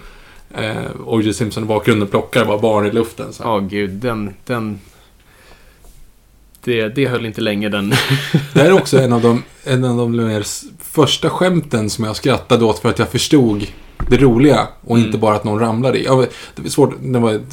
eh, 0.58 0.76
O.J. 1.06 1.34
Simpson 1.34 1.64
i 1.64 1.66
bakgrunden 1.66 2.04
och 2.04 2.12
plockar 2.12 2.46
bara 2.46 2.58
barn 2.58 2.86
i 2.86 2.92
luften. 2.92 3.32
Åh 3.44 3.60
gud, 3.60 3.90
den... 3.90 4.34
den 4.46 4.80
det, 6.68 6.90
det 6.90 7.08
höll 7.08 7.26
inte 7.26 7.42
länge 7.42 7.70
den. 7.70 7.90
Det 8.54 8.60
här 8.60 8.66
är 8.66 8.72
också 8.72 8.98
en 8.98 9.14
av 9.14 9.22
de, 9.22 9.44
en 9.64 9.86
av 9.86 9.98
de 9.98 10.44
första 10.80 11.30
skämten 11.30 11.90
som 11.90 12.04
jag 12.06 12.16
skrattade 12.16 12.66
åt 12.66 12.80
för 12.80 12.90
att 12.90 13.00
jag 13.00 13.10
förstod 13.10 13.68
det 14.10 14.18
roliga 14.18 14.68
och 14.82 14.96
Mm. 14.96 15.06
inte 15.08 15.18
bara 15.18 15.36
att 15.36 15.44
någon 15.44 15.60
ramlade 15.60 16.00
i. 16.00 16.06
Ja, 16.06 16.26
Det 16.56 16.62
var 16.62 16.70
svårt 16.70 16.94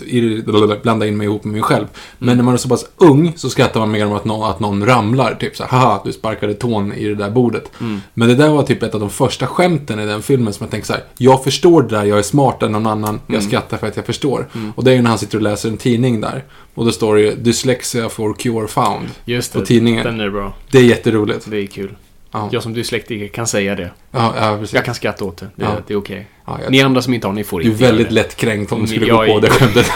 i- 0.07 0.43
blanda 0.83 1.07
in 1.07 1.17
mig 1.17 1.25
ihop 1.27 1.45
med 1.45 1.53
mig 1.53 1.63
själv. 1.63 1.87
Men 2.19 2.29
Mm. 2.29 2.37
när 2.37 2.45
man 2.45 2.55
är 2.55 2.59
så 2.59 2.69
pass 2.69 2.87
ung 2.97 3.33
så 3.37 3.51
skrattar 3.51 3.81
man 3.81 3.91
mer 3.91 4.07
om 4.07 4.13
att 4.13 4.25
någon, 4.25 4.51
att 4.51 4.61
någon 4.61 4.87
ramlar. 4.87 5.35
Typ 5.35 5.57
så 5.57 5.65
haha, 5.65 6.01
du 6.05 6.13
sparkade 6.13 6.55
tån 6.55 6.93
i 6.93 7.09
det 7.09 7.15
där 7.15 7.31
bordet. 7.31 7.71
Mm. 7.81 8.01
Men 8.15 8.29
det 8.29 8.35
där 8.35 8.49
var 8.49 8.63
typ 8.63 8.83
ett 8.83 8.95
av 8.95 9.01
de 9.01 9.11
första 9.11 9.47
skämten 9.47 10.01
i 10.01 10.07
den 10.07 10.23
filmen 10.23 10.53
som 10.53 10.65
jag 10.65 10.71
tänkte 10.71 10.87
så 10.87 10.93
här, 10.93 11.03
jag 11.19 11.45
förstår 11.45 11.83
det 11.83 11.89
där, 11.89 12.05
jag 12.05 12.19
är 12.19 12.23
smartare 12.23 12.67
än 12.67 12.73
någon 12.73 12.87
annan, 12.87 13.21
jag 13.27 13.35
Mm. 13.37 13.49
skrattar 13.49 13.77
för 13.77 13.87
att 13.87 13.97
jag 13.97 14.07
förstår. 14.07 14.47
Och 14.77 14.85
det 14.85 14.91
är 14.91 14.95
ju 14.95 15.03
när 15.03 15.09
han 15.11 15.19
sitter 15.19 15.39
och 15.39 15.43
läser 15.43 15.69
en 15.69 15.77
tidning 15.77 16.21
där. 16.21 16.45
Och 16.75 16.85
då 16.85 16.93
står 16.93 17.15
det 17.15 17.21
ju, 17.21 17.35
dyslexia 17.35 18.09
for 18.09 18.35
cure 18.35 18.69
found. 18.69 19.09
Just 19.25 19.53
På 19.53 19.59
det, 19.59 19.67
tidningen. 19.67 20.05
den 20.05 20.21
är 20.21 20.31
bra. 20.31 20.53
Det 20.71 20.79
är 20.79 20.83
jätteroligt. 20.83 21.47
Det 21.51 21.57
är 21.57 21.67
kul. 21.67 21.97
Ja. 22.33 22.49
Jag 22.53 22.63
som 22.63 22.75
dyslektiker 22.75 23.29
kan 23.29 23.47
säga 23.47 23.75
det. 23.75 23.91
Ja, 24.11 24.35
ja 24.41 24.57
precis. 24.61 24.75
Jag 24.75 24.85
kan 24.85 24.95
skratta 24.95 25.25
åt 25.25 25.37
det. 25.37 25.47
Det, 25.57 25.67
det 25.87 25.95
är 25.95 25.99
okej. 25.99 26.27
Ja, 26.47 26.59
Ni 26.71 26.83
andra 26.83 27.03
som 27.03 27.15
inte 27.15 27.27
har, 27.27 27.35
ni 27.35 27.45
får 27.45 27.61
du 27.61 27.67
är 27.67 27.71
inte 27.71 27.85
väldigt 27.85 28.11
lätt 28.13 28.37
kränkt 28.37 28.73
om 28.73 28.81
du 28.83 28.87
skulle 28.87 29.07
Jag 29.07 29.27
gå 29.27 29.33
på 29.33 29.39
är- 29.39 29.41
det 29.41 29.51
skämtet. 29.51 29.91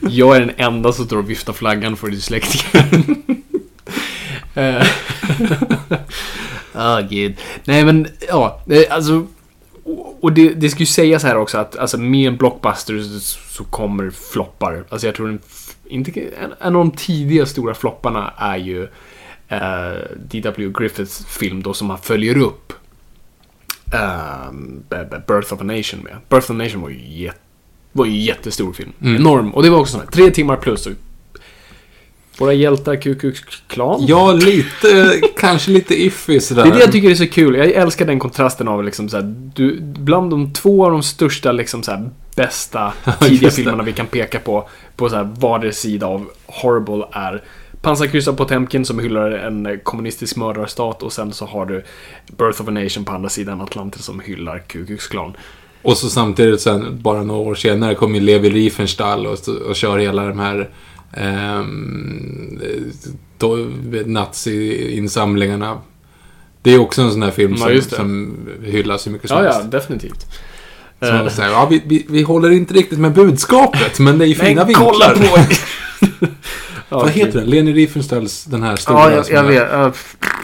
Jag 0.10 0.36
är 0.36 0.40
den 0.40 0.52
enda 0.56 0.92
som 0.92 1.04
står 1.06 1.16
och 1.18 1.30
viftar 1.30 1.52
flaggan 1.52 1.96
för 1.96 2.08
dyslektiker. 2.08 2.84
Eh. 4.54 4.86
Ah, 6.72 7.00
gud. 7.00 7.36
Nej, 7.64 7.84
men 7.84 8.06
ja, 8.28 8.60
eh, 8.70 8.82
alltså. 8.90 9.26
och- 10.20 10.32
det, 10.32 10.48
det 10.48 10.68
ska 10.70 10.80
ju 10.80 10.86
sägas 10.86 11.22
här 11.24 11.36
också 11.36 11.58
att 11.58 11.76
alltså, 11.78 11.98
med 11.98 12.36
blockbuster 12.36 13.18
så, 13.20 13.64
kommer 13.64 14.10
floppar. 14.10 14.84
Alltså 14.88 15.06
jag 15.06 15.14
tror 15.16 15.28
en, 15.28 15.38
f- 15.48 15.74
inte, 15.88 16.10
en, 16.20 16.52
en 16.60 16.66
av 16.66 16.72
de 16.72 16.90
tidiga 16.90 17.46
stora 17.46 17.74
flopparna 17.74 18.32
är 18.38 18.56
ju 18.56 18.82
eh, 19.48 19.92
D.W. 20.30 20.72
Griffiths 20.78 21.26
film 21.26 21.62
då 21.62 21.74
som 21.74 21.90
han 21.90 21.98
följer 21.98 22.36
upp 22.38 22.72
B- 23.90 24.96
Birth 25.28 25.52
of 25.52 25.60
a 25.60 25.64
Nation 25.64 26.00
med. 26.00 26.16
Birth 26.28 26.44
of 26.44 26.50
a 26.50 26.52
Nation 26.52 26.80
var 26.82 26.88
ju, 26.90 27.22
jätte, 27.24 27.38
var 27.92 28.06
ju 28.06 28.16
jättestor 28.16 28.72
film. 28.72 28.92
Mm. 29.02 29.16
Enorm. 29.16 29.54
Och 29.54 29.62
det 29.62 29.70
var 29.70 29.78
också 29.78 29.92
sån 29.92 30.00
här, 30.00 30.06
tre 30.10 30.30
timmar 30.30 30.56
plus. 30.56 30.88
Våra 32.38 32.52
hjältar 32.52 32.96
Klux 32.96 33.40
Klan. 33.66 34.04
ja, 34.06 34.32
lite, 34.32 35.20
kanske 35.38 35.70
lite 35.70 36.02
iffy 36.02 36.40
sådär. 36.40 36.62
Det 36.62 36.68
är 36.68 36.72
det 36.72 36.80
jag 36.80 36.92
tycker 36.92 37.10
är 37.10 37.14
så 37.14 37.26
kul. 37.26 37.54
Jag 37.54 37.70
älskar 37.70 38.06
den 38.06 38.18
kontrasten 38.18 38.68
av 38.68 38.84
liksom 38.84 39.08
så 39.08 39.16
här, 39.16 39.34
du, 39.54 39.80
bland 39.80 40.30
de 40.30 40.52
två 40.52 40.84
av 40.86 40.92
de 40.92 41.02
största 41.02 41.52
liksom 41.52 41.82
så 41.82 41.90
här, 41.90 42.10
bästa 42.36 42.92
tidiga 43.20 43.50
filmerna 43.50 43.82
vi 43.82 43.92
kan 43.92 44.06
peka 44.06 44.38
på, 44.38 44.68
på 44.96 45.08
så 45.08 45.16
här, 45.16 45.28
vardera 45.38 45.72
sida 45.72 46.06
av 46.06 46.30
Horrible 46.46 47.04
är 47.12 47.42
Pansarkryssar 47.90 48.32
Potemkin 48.32 48.84
som 48.84 48.98
hyllar 48.98 49.30
en 49.30 49.66
eh, 49.66 49.76
kommunistisk 49.82 50.36
mördarstat 50.36 51.02
och 51.02 51.12
sen 51.12 51.32
så 51.32 51.44
har 51.46 51.66
du 51.66 51.84
Birth 52.38 52.62
of 52.62 52.68
a 52.68 52.70
Nation 52.70 53.04
på 53.04 53.12
andra 53.12 53.28
sidan 53.28 53.60
Atlanten 53.60 54.02
som 54.02 54.20
hyllar 54.20 54.58
Ku 54.58 54.86
Klux 54.86 55.06
Klan. 55.06 55.32
Och 55.82 55.96
så 55.96 56.08
samtidigt 56.08 56.60
sen, 56.60 56.98
bara 57.02 57.22
några 57.22 57.40
år 57.40 57.54
senare, 57.54 57.94
kommer 57.94 58.14
ju 58.18 58.20
Levi 58.20 58.50
Riefenstahl 58.50 59.26
och, 59.26 59.38
och 59.68 59.76
kör 59.76 59.98
hela 59.98 60.24
de 60.26 60.38
här 60.38 60.70
då- 63.38 63.68
nazi-insamlingarna. 64.06 65.78
Det 66.62 66.74
är 66.74 66.78
också 66.78 67.02
en 67.02 67.10
sån 67.12 67.22
här 67.22 67.30
film 67.30 67.52
Ja, 67.52 67.58
som, 67.58 67.68
det. 67.74 67.82
som 67.82 68.36
hyllas 68.64 69.06
hur 69.06 69.12
mycket 69.12 69.28
som 69.28 69.38
Ja, 69.38 69.44
ja, 69.44 69.52
helst. 69.52 69.70
definitivt. 69.70 70.26
Så 71.00 71.06
Eh, 71.06 71.28
så 71.28 71.42
här, 71.42 71.50
ja, 71.50 71.66
vi, 71.70 71.82
vi, 71.86 72.06
vi 72.08 72.22
håller 72.22 72.50
inte 72.50 72.74
riktigt 72.74 72.98
med 72.98 73.12
budskapet, 73.12 73.98
men 73.98 74.18
det 74.18 74.24
är 74.24 74.28
ju 74.28 74.34
fina 74.34 74.54
men 74.54 74.66
vinklar. 74.66 74.86
kolla 74.86 75.10
på... 75.10 75.38
Ja, 76.88 76.98
Vad 76.98 77.10
heter 77.10 77.40
den? 77.40 77.50
Leni 77.50 77.72
Riefenstahls, 77.72 78.44
den 78.44 78.62
här 78.62 78.76
stora. 78.76 78.98
Ja, 78.98 79.10
jag, 79.10 79.30
jag 79.30 79.44
vet. 79.44 79.68
Ja, 79.72 79.92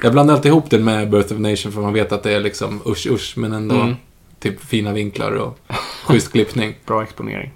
Jag 0.02 0.12
blandar 0.12 0.34
alltid 0.34 0.50
ihop 0.50 0.70
den 0.70 0.84
med 0.84 1.10
Birth 1.10 1.32
of 1.32 1.38
Nation 1.38 1.72
för 1.72 1.80
man 1.80 1.92
vet 1.92 2.12
att 2.12 2.22
det 2.22 2.32
är 2.32 2.40
liksom 2.40 2.80
usch 2.86 3.06
usch 3.10 3.32
men 3.36 3.52
ändå 3.52 3.74
Mm. 3.74 3.94
typ 4.40 4.64
fina 4.64 4.92
vinklar 4.92 5.32
och 5.32 5.58
schysst 6.04 6.32
klippning. 6.32 6.74
bra 6.86 7.02
exponering. 7.02 7.52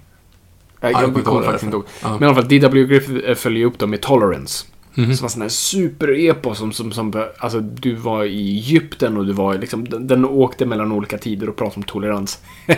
jag 0.81 0.91
Jag, 0.91 1.01
jag 1.15 1.25
kommer 1.25 1.41
faktiskt 1.43 1.63
inte 1.63 1.75
ihåg. 1.77 1.85
Ja. 2.03 2.09
Men 2.13 2.23
i 2.23 2.25
alla 2.25 2.35
fall, 2.35 2.47
D.W. 2.47 2.85
Griffith 2.87 3.33
följer 3.33 3.65
upp 3.65 3.79
dem 3.79 3.89
med 3.89 4.01
Tolerance. 4.01 4.65
Mhm. 4.97 5.13
Som 5.15 5.23
var 5.25 5.29
sån 5.29 5.41
här 5.41 5.49
super-epos 5.49 6.57
som, 6.57 6.71
som, 6.71 6.91
som, 6.91 7.25
alltså 7.37 7.59
du 7.59 7.93
var 7.95 8.23
i 8.23 8.55
Egypten 8.57 9.17
och 9.17 9.25
du 9.25 9.33
var 9.33 9.57
liksom, 9.57 9.89
den, 9.89 10.07
den 10.07 10.25
åkte 10.25 10.65
mellan 10.65 10.91
olika 10.91 11.17
tider 11.17 11.49
och 11.49 11.55
pratade 11.55 11.77
om 11.77 11.83
tolerans. 11.83 12.41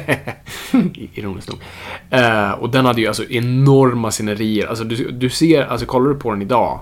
Ironiskt 1.14 1.50
nog. 1.50 1.60
Uh, 2.22 2.52
och 2.52 2.70
den 2.70 2.86
hade 2.86 3.02
ju 3.02 3.08
alltså 3.08 3.24
enorma 3.30 4.12
scenerier. 4.12 4.68
Alltså 4.68 4.84
du, 4.84 5.12
du 5.12 5.30
ser, 5.30 5.62
alltså 5.66 5.86
kollar 5.86 6.10
du 6.10 6.16
på 6.16 6.32
den 6.32 6.42
idag 6.42 6.80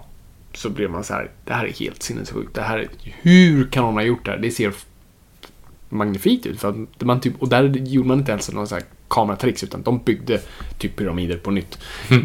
så 0.54 0.70
blir 0.70 0.88
man 0.88 1.04
så 1.04 1.14
här, 1.14 1.32
det 1.46 1.54
här 1.54 1.66
är 1.66 1.74
helt 1.74 2.04
sinnessjukt. 2.04 2.54
Det 2.56 2.62
här, 2.62 2.78
är- 2.78 2.90
hur 3.22 3.68
kan 3.72 3.84
någon 3.84 3.94
ha 3.94 4.04
gjort 4.04 4.26
det 4.26 4.32
här? 4.32 4.38
Det 4.38 4.52
ser 4.52 4.74
magnifikt 5.90 6.46
ut. 6.46 6.60
För 6.60 6.70
att 6.70 7.02
man 7.02 7.20
typ, 7.22 7.34
och 7.42 7.50
där 7.50 7.64
gjorde 7.64 8.08
man 8.08 8.20
inte 8.20 8.32
ens 8.32 8.52
några 8.52 8.68
så 8.68 8.76
här 8.76 8.84
kameratricks 9.08 9.64
utan 9.64 9.82
de 9.82 10.00
byggde 10.00 10.42
typ 10.78 10.96
pyramider 10.96 11.38
på 11.38 11.52
nytt. 11.52 11.80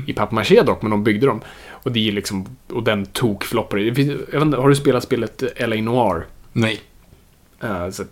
I 0.07 0.13
papier-maché 0.13 0.63
dock, 0.63 0.83
men 0.83 0.91
de 0.91 1.05
byggde 1.05 1.27
dem. 1.27 1.41
Och 1.71 1.93
det 1.93 2.09
är 2.09 2.13
liksom, 2.13 2.57
och 2.69 2.83
den 2.83 3.07
tog 3.07 3.45
Jag 3.53 3.95
vet 3.95 4.33
inte, 4.33 4.57
har 4.57 4.69
du 4.69 4.75
spelat 4.75 5.03
spelet 5.03 5.43
L.A. 5.57 5.77
Noir? 5.77 6.27
Nej. 6.53 6.81
Uh, 7.65 7.91
så, 7.91 8.05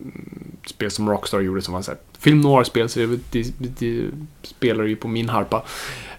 mm, 0.00 0.56
spel 0.66 0.90
som 0.90 1.10
Rockstar 1.10 1.40
gjorde 1.40 1.62
som 1.62 1.74
var 1.74 1.82
så 1.82 1.90
här, 1.90 2.00
film 2.18 2.40
noir-spel, 2.40 2.88
så 2.88 2.98
det, 2.98 3.20
det, 3.30 3.52
det 3.58 4.10
spelar 4.42 4.84
ju 4.84 4.96
på 4.96 5.08
min 5.08 5.28
harpa. 5.28 5.64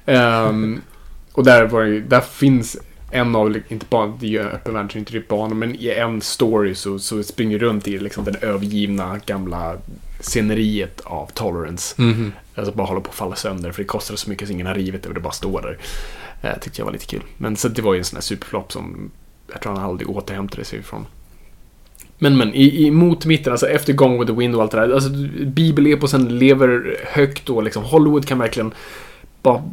Ehm, 0.06 0.82
och 1.32 1.44
där, 1.44 1.66
var 1.66 1.84
det, 1.84 2.00
där 2.00 2.22
finns 2.22 2.78
en 3.12 3.36
av, 3.36 3.58
inte 3.68 3.86
bara, 3.90 4.14
det 4.20 4.38
är 4.38 4.46
öppen 4.46 4.74
värld, 4.74 4.92
så 4.92 4.98
inte 4.98 5.12
det 5.12 5.18
är 5.18 5.30
banor, 5.30 5.56
men 5.56 5.76
i 5.76 5.90
en 5.90 6.22
story 6.22 6.76
så, 6.76 7.00
så 7.00 7.24
springer 7.24 7.60
runt 7.60 7.88
i 7.88 8.00
liksom 8.00 8.24
den 8.24 8.36
övergivna 8.36 9.20
gamla 9.26 9.78
sceneriet 10.20 11.02
av 11.02 11.32
Tolerance. 11.34 12.02
Mhm. 12.02 12.32
Alltså 12.56 12.74
bara 12.74 12.88
håller 12.88 13.02
på 13.02 13.10
att 13.10 13.16
falla 13.16 13.36
sönder 13.36 13.72
för 13.72 13.82
det 13.82 13.88
kostar 13.88 14.16
så 14.16 14.30
mycket 14.30 14.48
så 14.48 14.54
ingen 14.54 14.68
har 14.68 14.76
rivit 14.76 15.04
det 15.04 15.10
och 15.10 15.16
det 15.16 15.22
bara 15.22 15.34
står 15.34 15.62
där. 15.62 15.78
Eh, 16.42 16.60
tyckte 16.60 16.82
jag 16.82 16.86
var 16.86 16.94
lite 16.94 17.06
kul. 17.06 17.24
Men 17.38 17.56
så 17.56 17.68
det 17.68 17.82
var 17.82 17.94
ju 17.94 17.98
en 17.98 18.06
sån 18.06 18.18
här 18.18 18.22
superflopp 18.22 18.72
som 18.72 19.12
jag 19.52 19.62
tror 19.62 19.74
han 19.74 19.84
aldrig 19.84 20.10
återhämtade 20.10 20.66
sig 20.66 20.80
ifrån. 20.80 21.06
Men 22.18 22.38
men, 22.38 22.54
i, 22.54 22.86
i 22.86 22.92
mot 22.92 23.26
mitten, 23.26 23.52
alltså 23.52 23.68
efter 23.68 23.94
Gone 23.94 24.18
with 24.18 24.32
the 24.32 24.38
Wind 24.38 24.56
och 24.56 24.62
allt 24.62 24.72
det 24.72 24.78
där. 24.80 24.94
Alltså 24.94 25.10
bibeleposen 25.46 26.40
lever 26.40 26.98
högt 27.06 27.50
och 27.50 27.64
liksom 27.64 27.84
Hollywood 27.84 28.26
kan 28.26 28.40
verkligen 28.40 28.74
bara 29.42 29.64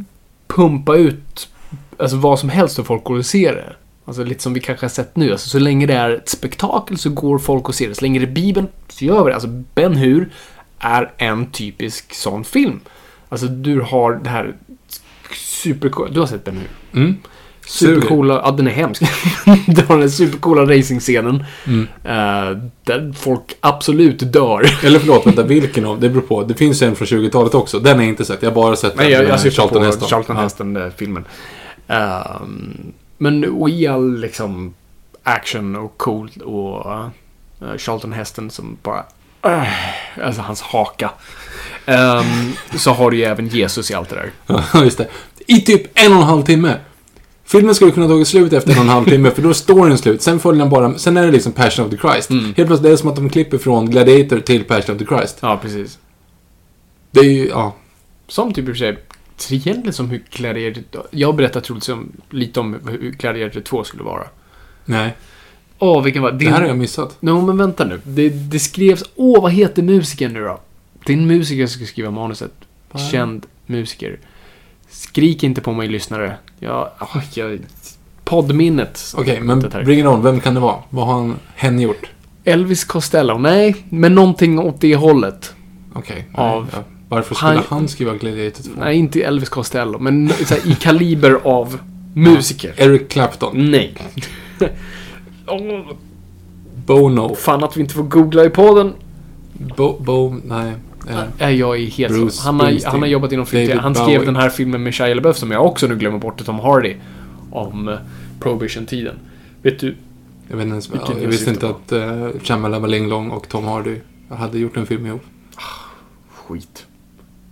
pumpa 0.47 0.97
ut 0.97 1.49
alltså 1.97 2.17
vad 2.17 2.39
som 2.39 2.49
helst 2.49 2.79
och 2.79 2.87
folk 2.87 3.05
går 3.05 3.19
och 3.19 3.27
ser 3.27 3.53
det. 3.53 3.77
Alltså 4.05 4.25
lite 4.25 4.43
som 4.43 4.55
vi 4.55 4.61
kanske 4.61 4.85
har 4.87 4.91
sett 4.91 5.17
nu. 5.17 5.33
Alltså, 5.33 5.49
så 5.49 5.59
länge 5.59 5.87
det 5.87 5.95
är 5.95 6.11
ett 6.11 6.29
spektakel 6.29 6.99
så 6.99 7.11
går 7.11 7.39
folk 7.39 7.69
och 7.69 7.75
ser 7.75 7.89
det. 7.89 7.95
Så 7.95 8.03
länge 8.03 8.19
det 8.19 8.25
är 8.25 8.33
Bibeln 8.33 8.67
så 8.89 9.05
gör 9.05 9.25
vi 9.25 9.31
det. 9.31 9.35
Alltså 9.35 9.49
Ben 9.49 9.95
Hur 9.97 10.31
är 10.79 11.13
en 11.17 11.51
typisk 11.51 12.15
sån 12.15 12.45
film. 12.45 12.81
Alltså 13.29 13.47
du 13.47 13.81
har 13.81 14.21
det 14.25 14.31
här 14.31 14.55
supercoola... 15.37 16.11
Du 16.11 16.21
har 16.21 16.27
sett 16.27 16.45
Ben 16.45 16.57
Hur? 16.57 17.01
Mm. 17.01 17.17
Supercoola... 17.67 18.43
Ja, 18.45 18.51
den 18.51 18.67
är 18.67 18.71
hemsk. 18.71 19.03
du 19.67 19.83
har 19.89 19.99
den 19.99 20.11
supercoola 20.11 20.63
racingscenen. 20.63 21.45
Mm. 21.67 21.89
eh, 22.05 22.59
där 22.85 23.13
folk 23.17 23.57
absolut 23.61 24.33
dör. 24.33 24.67
Eller 24.85 24.99
förlåt, 24.99 25.27
vänta, 25.27 25.43
vilken 25.43 25.85
av? 25.85 26.01
Det 26.01 26.09
beror 26.09 26.23
på. 26.23 26.43
Det 26.43 26.55
finns 26.55 26.83
en 26.83 26.97
från 26.97 27.07
20-talet 27.07 27.55
också. 27.55 27.79
Den 27.79 27.97
har 27.97 28.03
jag 28.03 28.09
inte 28.09 28.25
sett. 28.25 28.43
Jag 28.43 28.51
har 28.51 28.55
bara 28.55 28.77
sett 28.77 28.97
Nej, 28.97 29.05
den 29.05 29.13
jag, 29.13 29.23
med 29.23 29.33
jag 29.33 29.41
syftar 29.41 29.63
Charlton 29.63 29.79
på 29.79 29.85
Heston. 29.87 30.09
Charlton 30.09 30.37
Ja. 30.37 30.43
Heston-filmen. 30.43 31.25
Ehm, 31.89 32.93
men 33.25 33.45
och 33.45 33.71
i 33.71 33.87
all 33.87 34.19
liksom 34.19 34.75
action 35.23 35.77
och 35.77 35.99
cool 35.99 36.31
och 36.45 36.87
uh, 36.87 37.77
Charlton 37.79 38.13
Heston 38.13 38.51
som 38.51 38.77
bara... 38.83 39.05
Uh, 39.47 39.69
alltså 40.25 40.43
hans 40.43 40.63
haka. 40.63 41.11
Ehm, 41.87 42.53
så 42.79 42.91
har 42.91 43.11
du 43.11 43.17
ju 43.17 43.25
även 43.25 43.49
Jesus 43.49 43.91
i 43.91 43.95
allt 43.95 44.09
det 44.09 44.17
där. 44.17 44.31
Ja, 44.75 44.85
just 44.85 44.99
det. 44.99 45.09
I 45.47 45.61
typ 45.61 45.99
en 45.99 46.13
och 46.13 46.19
en 46.19 46.25
halv 46.25 46.43
timme. 46.43 46.77
Filmen 47.45 47.75
skulle 47.75 47.91
kunna 47.91 48.09
tagit 48.09 48.29
slut 48.29 48.53
efter 48.53 48.73
en 48.73 48.79
och 48.79 48.85
en 48.85 48.91
halv 48.91 49.05
timme, 49.05 49.31
för 49.31 49.43
då 49.43 49.49
är 49.49 49.53
storyn 49.53 49.99
slut. 49.99 50.23
Sen 50.23 50.41
följer 50.41 50.61
den 50.63 50.71
bara... 50.71 50.99
Sen 50.99 51.17
är 51.17 51.27
det 51.27 51.33
liksom 51.33 51.53
Passion 51.53 51.87
of 51.87 51.91
the 51.91 51.97
Christ. 51.97 52.31
Mm. 52.31 52.45
Helt 52.45 52.57
plötsligt 52.57 52.87
är 52.87 52.91
det 52.91 52.97
som 52.97 53.09
att 53.09 53.17
de 53.17 53.31
klipper 53.31 53.59
från 53.59 53.91
Gladiator 53.91 54.41
till 54.41 54.65
Passion 54.65 54.95
of 54.95 54.99
the 54.99 55.07
Christ. 55.07 55.39
Ja, 55.41 55.59
precis. 55.63 55.99
Det 57.11 57.21
är 57.21 57.25
ju, 57.25 57.49
ja. 57.49 57.75
Som 58.29 58.53
typ 58.53 58.69
i 58.69 58.73
och 58.73 58.75
för 58.75 58.79
sig, 58.79 58.99
egentligen 59.51 59.93
som 59.93 60.11
hur 60.11 60.23
Gladiator... 60.31 61.07
Jag 61.11 61.37
berättar 61.37 61.61
troligtvis 61.61 61.89
om, 61.95 62.13
lite 62.31 62.61
om 62.61 62.77
hur 62.89 63.11
Gladiator 63.11 63.61
2 63.61 63.85
skulle 63.85 64.03
vara. 64.03 64.25
Nej. 64.85 65.17
Åh, 65.79 66.03
vilken 66.03 66.23
var... 66.23 66.33
Det 66.33 66.49
här 66.49 66.61
har 66.61 66.69
jag 66.69 66.79
missat. 66.79 67.17
Nej, 67.21 67.35
men 67.35 67.57
vänta 67.57 67.85
nu. 67.85 68.01
Det, 68.05 68.29
det 68.29 68.59
skrevs... 68.59 69.05
Åh, 69.15 69.43
vad 69.43 69.53
heter 69.53 69.83
musikern 69.83 70.33
nu 70.33 70.41
då? 70.41 70.61
Det 71.07 71.13
är 71.13 71.17
en 71.17 71.27
musiker 71.27 71.67
som 71.67 71.77
ska 71.81 71.87
skriva 71.87 72.11
manuset. 72.11 72.53
Vad? 72.91 73.03
Känd 73.11 73.47
musiker. 73.67 74.19
Skrik 74.89 75.43
inte 75.43 75.61
på 75.61 75.73
mig, 75.73 75.89
lyssnare. 75.89 76.37
Jag... 76.59 76.91
Oh, 77.01 77.23
jag 77.35 77.59
poddminnet. 78.25 79.15
Okej, 79.17 79.41
men 79.41 79.61
Det 79.61 79.73
här. 79.73 79.85
bring 79.85 80.01
it 80.01 80.07
on. 80.07 80.23
Vem 80.23 80.41
kan 80.41 80.55
det 80.55 80.61
vara? 80.61 80.77
Vad 80.91 81.07
har 81.07 81.15
han, 81.15 81.37
hen 81.55 81.81
gjort? 81.81 82.11
Elvis 82.45 82.85
Costello. 82.85 83.39
Nej, 83.39 83.77
men 83.89 84.15
någonting 84.15 84.59
åt 84.59 84.81
det 84.81 84.97
hållet. 84.97 85.55
Okej. 85.93 86.17
nej, 86.17 86.47
Av- 86.47 86.69
ja. 86.73 86.83
Varför 87.09 87.35
skulle 87.35 87.53
Han- 87.53 87.65
han, 87.69 87.89
skriva 87.89 88.15
Gladiator 88.15 88.63
2? 88.63 88.71
Nej, 88.79 88.97
inte 88.97 89.23
Elvis 89.23 89.49
Costello, 89.49 89.99
men 89.99 90.29
här, 90.29 90.67
i 90.67 90.75
kaliber 90.75 91.39
av 91.45 91.79
musiker. 92.15 92.75
Eric 92.77 93.09
Clapton. 93.09 93.71
Nej. 93.71 93.95
Åh, 95.47 95.81
Bono. 96.87 97.35
fan 97.35 97.65
att 97.65 97.77
vi 97.77 97.81
inte 97.81 97.95
får 97.95 98.03
googla 98.03 98.45
i 98.45 98.51
podden. 98.51 98.93
Bo... 99.77 100.01
Bo... 100.01 100.37
Nej. 100.45 100.73
Eh, 101.39 101.51
jag 101.51 101.77
är 101.81 101.87
helt 101.87 102.15
Bruce 102.15 102.43
han, 102.45 102.61
har, 102.61 102.91
han 102.91 103.01
har 103.01 103.07
jobbat 103.07 103.33
inom 103.33 103.47
film. 103.47 103.79
Han 103.79 103.95
skrev 103.95 104.07
Bowie. 104.07 104.25
den 104.25 104.37
här 104.37 104.51
filmen 104.51 104.83
med 104.83 104.95
Shia 104.95 105.15
LaBeouf 105.15 105.37
som 105.37 105.51
jag 105.51 105.67
också 105.67 105.87
nu 105.87 105.97
glömmer 105.97 106.19
bort, 106.19 106.45
Tom 106.45 106.59
Hardy. 106.59 106.95
Om 107.51 107.89
uh, 107.89 107.99
Prohibition-tiden. 108.41 109.15
Vet 109.63 109.81
du? 109.81 109.97
jag 110.49 110.57
vet 110.57 110.65
inte 110.65 110.73
ens, 110.73 110.91
Vilken 110.91 111.17
ja, 111.17 111.23
jag 111.23 111.29
visste 111.29 111.51
inte 111.51 111.67
syftar 111.67 111.99
att 111.99 112.33
uh, 112.33 112.41
Shyamalan 112.43 112.81
Malinglong 112.81 113.31
och 113.31 113.49
Tom 113.49 113.65
Hardy 113.65 113.97
hade 114.29 114.59
gjort 114.59 114.77
en 114.77 114.87
film 114.87 115.07
ihop. 115.07 115.23
Skit. 116.35 116.87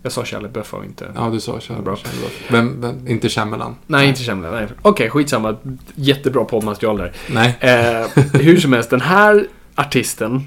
Jag 0.03 0.13
sa 0.13 0.25
Shia 0.25 0.41
LaBeouf 0.41 0.75
och 0.75 0.85
inte... 0.85 1.07
Ja, 1.15 1.31
du 1.33 1.41
sa 1.41 1.61
Shyamalan. 1.61 1.85
Bra. 1.85 1.97
Vem, 2.51 2.81
vem, 2.81 3.09
inte 3.09 3.29
Shyamalan. 3.29 3.75
Nej, 3.87 4.09
inte. 4.09 4.35
Nej. 4.35 4.67
Okej, 4.83 5.11
skitsamma. 5.11 5.57
Jättebra 5.95 6.45
poddmaterial 6.45 6.99
där. 6.99 7.13
Nej, 7.31 7.57
Eh, 7.61 8.23
hur 8.41 8.61
som 8.61 8.73
helst, 8.73 8.91
den 8.91 9.01
här 9.01 9.47
artisten... 9.75 10.41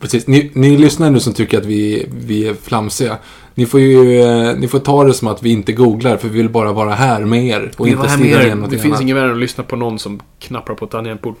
precis. 0.00 0.26
Ni, 0.26 0.50
ni 0.54 0.76
lyssnar 0.76 1.10
nu 1.10 1.20
som 1.20 1.32
tycker 1.34 1.58
att 1.58 1.64
vi, 1.66 2.06
vi 2.26 2.48
är 2.48 2.54
flamsiga. 2.54 3.18
Ni 3.54 3.66
får 3.66 3.80
ju 3.80 4.22
eh, 4.22 4.54
ni 4.56 4.68
får 4.68 4.78
ta 4.78 5.04
det 5.04 5.14
som 5.14 5.28
att 5.28 5.42
vi 5.42 5.50
inte 5.50 5.72
googlar, 5.72 6.16
för 6.16 6.28
vi 6.28 6.36
vill 6.38 6.48
bara 6.48 6.72
vara 6.72 6.94
här 6.94 7.20
med 7.20 7.46
er. 7.46 7.70
Och 7.76 7.86
Vi 7.86 7.90
inte 7.90 8.08
stirra 8.08 8.18
med 8.36 8.42
er. 8.42 8.46
igenom 8.46 8.70
Det 8.70 8.78
finns 8.78 9.00
ingen 9.00 9.16
värre 9.16 9.26
än 9.26 9.32
att 9.32 9.38
lyssna 9.40 9.64
på 9.64 9.76
någon 9.76 9.98
som 9.98 10.20
knappar 10.38 10.74
på 10.74 10.86
tangentbord. 10.86 11.34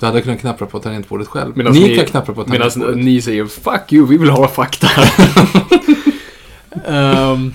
Du 0.00 0.06
hade 0.06 0.20
kunnat 0.22 0.40
knappra 0.40 0.66
på 0.66 0.78
tangentbordet 0.78 1.26
själv. 1.28 1.56
Medan 1.56 1.72
ni, 1.72 1.96
kan 1.96 2.06
knappra 2.06 2.34
på 2.34 2.44
Medan 2.46 2.70
tangentbordet. 2.70 3.04
ni 3.04 3.22
säger 3.22 3.44
'Fuck 3.46 3.92
you, 3.92 4.06
vi 4.06 4.16
vill 4.18 4.30
ha 4.30 4.46
fakta' 4.46 4.88
Ehm, 6.86 7.54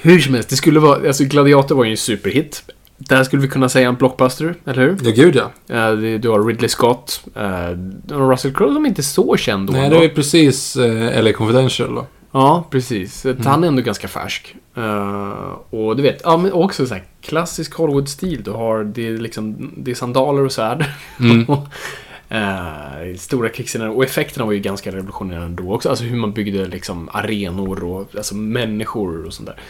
Hur 0.00 0.20
som 0.20 0.34
helst, 0.34 0.48
det 0.48 0.56
skulle 0.56 0.80
vara... 0.80 1.06
Alltså 1.08 1.24
Gladiator 1.24 1.74
var 1.76 1.84
ju 1.84 1.90
en 1.90 1.96
superhit. 1.96 2.62
Där 2.98 3.24
skulle 3.24 3.42
vi 3.42 3.48
kunna 3.48 3.68
säga 3.68 3.88
en 3.88 3.94
blockbuster, 3.94 4.54
eller 4.66 4.82
hur? 4.82 4.96
Ja, 5.02 5.10
gud 5.16 5.36
ja. 5.36 5.74
Eh, 5.76 5.92
det- 5.96 6.18
du 6.18 6.28
har 6.28 6.44
Ridley 6.44 6.68
Scott. 6.68 7.24
Uh, 7.36 8.18
Russell 8.28 8.54
Crowe 8.54 8.74
som 8.74 8.86
inte 8.86 9.00
är 9.00 9.02
så 9.02 9.36
känd 9.36 9.66
då. 9.66 9.72
Nej, 9.72 9.90
det 9.90 10.04
är 10.04 10.08
precis 10.08 10.76
uh, 10.76 11.22
LA 11.22 11.32
Confidential 11.32 11.94
då. 11.94 12.06
Ja, 12.32 12.66
precis. 12.70 13.24
Mm. 13.26 13.38
Han 13.46 13.64
är 13.64 13.68
ändå 13.68 13.82
ganska 13.82 14.08
färsk. 14.08 14.54
Eh, 14.76 15.30
och 15.70 15.96
du 15.96 16.02
vet, 16.02 16.20
ja 16.24 16.36
men 16.36 16.52
också 16.52 16.86
så 16.86 16.94
här 16.94 17.04
klassisk 17.22 17.74
Hollywood-stil. 17.74 18.42
Du 18.42 18.50
har, 18.50 18.84
det 18.84 19.08
är 19.08 19.16
liksom, 19.16 19.72
det 19.76 19.90
är 19.90 19.94
sandaler 19.94 20.44
och 20.44 20.52
svärd. 20.52 20.84
Mm. 21.20 21.46
Eh, 22.32 23.16
stora 23.16 23.48
krigsscener. 23.48 23.90
Och 23.90 24.04
effekterna 24.04 24.44
var 24.44 24.52
ju 24.52 24.58
ganska 24.58 24.92
revolutionerande 24.92 25.62
då 25.62 25.74
också. 25.74 25.88
Alltså 25.88 26.04
hur 26.04 26.16
man 26.16 26.32
byggde 26.32 26.66
liksom 26.66 27.08
arenor 27.12 27.84
och 27.84 28.16
alltså 28.16 28.34
människor 28.34 29.26
och 29.26 29.34
sånt 29.34 29.48
där. 29.48 29.60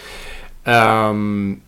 Ehm, 0.65 1.61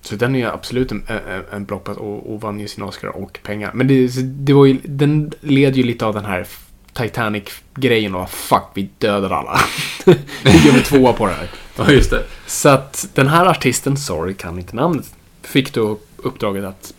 så 0.00 0.16
den 0.16 0.36
är 0.36 0.46
absolut 0.46 0.92
en, 0.92 1.04
en, 1.06 1.42
en 1.52 1.64
blockbuster 1.64 2.02
och, 2.02 2.34
och 2.34 2.40
vann 2.40 2.60
ju 2.60 2.68
sin 2.68 2.84
Oscar 2.84 3.08
och 3.08 3.38
pengar. 3.42 3.70
Men 3.74 3.86
det, 3.86 4.08
det 4.22 4.52
var 4.52 4.66
ju, 4.66 4.78
den 4.84 5.32
led 5.40 5.76
ju 5.76 5.82
lite 5.82 6.06
av 6.06 6.14
den 6.14 6.24
här 6.24 6.46
Titanic-grejen 6.92 8.14
och 8.14 8.30
fuck, 8.30 8.64
vi 8.74 8.88
dödar 8.98 9.30
alla. 9.30 9.60
vi 10.44 10.66
gör 10.66 10.74
en 10.74 10.82
tvåa 10.82 11.12
på 11.12 11.26
det 11.26 11.32
här. 11.32 11.50
Ja, 11.76 11.90
just 11.90 12.10
det. 12.10 12.24
Så 12.46 12.68
att 12.68 13.08
den 13.14 13.28
här 13.28 13.46
artisten, 13.46 13.96
sorry, 13.96 14.34
kan 14.34 14.58
inte 14.58 14.76
namnet, 14.76 15.14
fick 15.42 15.74
då 15.74 15.98
uppdraget 16.16 16.64
att 16.64 16.94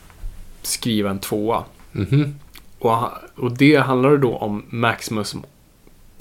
skriva 0.61 1.09
en 1.09 1.19
tvåa. 1.19 1.63
Mhm. 1.91 2.35
Och, 2.85 3.09
och 3.35 3.51
det 3.57 3.75
handlar 3.75 4.17
då 4.17 4.37
om 4.37 4.65
Maximus. 4.69 5.35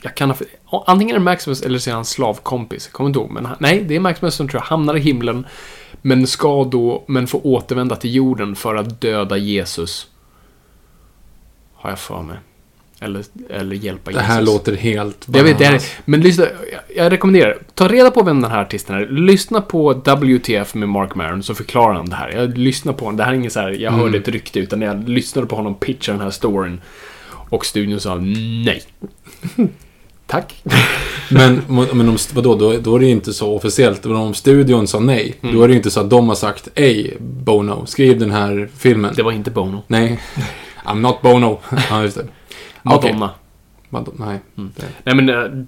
Jag 0.02 0.14
kan 0.14 0.34
ha, 0.64 0.84
antingen 0.86 1.14
är 1.14 1.18
det 1.18 1.24
Maximus 1.24 1.62
eller 1.62 1.78
så 1.78 1.90
är 1.90 1.94
han 1.94 2.04
slavkompis. 2.04 2.86
Jag 2.86 2.92
kommer 2.92 3.08
inte 3.10 3.20
ihåg. 3.20 3.30
Men 3.30 3.48
nej, 3.58 3.84
det 3.88 3.96
är 3.96 4.00
Maximus 4.00 4.34
som 4.34 4.48
tror 4.48 4.60
jag 4.60 4.66
hamnar 4.66 4.96
i 4.96 5.00
himlen. 5.00 5.46
Men 6.02 6.26
ska 6.26 6.64
då, 6.64 7.04
men 7.06 7.26
får 7.26 7.46
återvända 7.46 7.96
till 7.96 8.14
jorden 8.14 8.56
för 8.56 8.74
att 8.74 9.00
döda 9.00 9.36
Jesus. 9.36 10.06
Har 11.74 11.90
jag 11.90 11.98
för 11.98 12.22
mig. 12.22 12.38
Eller, 13.02 13.24
eller 13.50 13.76
hjälpa 13.76 14.10
Det 14.10 14.14
Jesus. 14.16 14.28
här 14.28 14.42
låter 14.42 14.76
helt 14.76 15.26
Jag 15.34 15.44
vet, 15.44 15.58
det 15.58 15.64
är, 15.64 15.68
bananas. 15.68 15.90
men 16.04 16.20
lyssna, 16.20 16.44
jag, 16.72 17.04
jag 17.04 17.12
rekommenderar, 17.12 17.58
ta 17.74 17.88
reda 17.88 18.10
på 18.10 18.22
vem 18.22 18.40
den 18.42 18.50
här 18.50 18.60
artisten 18.62 18.96
är. 18.96 19.06
Lyssna 19.06 19.60
på 19.60 19.92
WTF 19.92 20.74
med 20.74 20.88
Mark 20.88 21.14
Maron 21.14 21.42
så 21.42 21.54
förklarar 21.54 21.94
han 21.94 22.08
det 22.08 22.16
här. 22.16 22.30
Jag 22.30 22.58
lyssnar 22.58 22.92
på 22.92 23.04
honom, 23.04 23.16
det 23.16 23.24
här 23.24 23.30
är 23.32 23.36
inget 23.36 23.52
så 23.52 23.60
här, 23.60 23.70
jag 23.70 23.90
hörde 23.90 24.18
ett 24.18 24.28
rykte, 24.28 24.58
utan 24.60 24.82
jag 24.82 25.08
lyssnade 25.08 25.46
på 25.46 25.56
honom 25.56 25.74
pitcha 25.74 26.12
den 26.12 26.20
här 26.20 26.30
storyn. 26.30 26.80
Och 27.50 27.66
studion 27.66 28.00
sa 28.00 28.14
nej. 28.64 28.82
Tack. 30.26 30.62
Men, 31.30 31.62
men 31.68 32.08
om, 32.08 32.16
vadå, 32.34 32.54
då, 32.54 32.72
då 32.78 32.94
är 32.96 32.98
det 33.00 33.04
ju 33.06 33.10
inte 33.12 33.32
så 33.32 33.54
officiellt. 33.56 34.04
Men 34.04 34.16
om 34.16 34.34
studion 34.34 34.86
sa 34.86 34.98
nej, 35.00 35.34
Mm. 35.42 35.54
då 35.56 35.62
är 35.62 35.68
det 35.68 35.72
ju 35.72 35.76
inte 35.76 35.90
så 35.90 36.00
att 36.00 36.10
de 36.10 36.28
har 36.28 36.34
sagt 36.34 36.68
Ej, 36.74 37.16
Bono, 37.20 37.86
skriv 37.86 38.18
den 38.18 38.30
här 38.30 38.68
filmen. 38.78 39.12
Det 39.16 39.22
var 39.22 39.32
inte 39.32 39.50
Bono. 39.50 39.82
Nej. 39.86 40.20
I'm 40.84 41.00
not 41.00 41.22
Bono. 41.22 41.60
ja, 41.90 42.02
just 42.02 42.16
det. 42.16 42.26
Madonna. 42.82 43.30
Madonna, 43.88 44.26
Nej. 44.26 44.38
Det- 44.54 44.86
Nej 45.04 45.14
men 45.14 45.28
eh, 45.28 45.64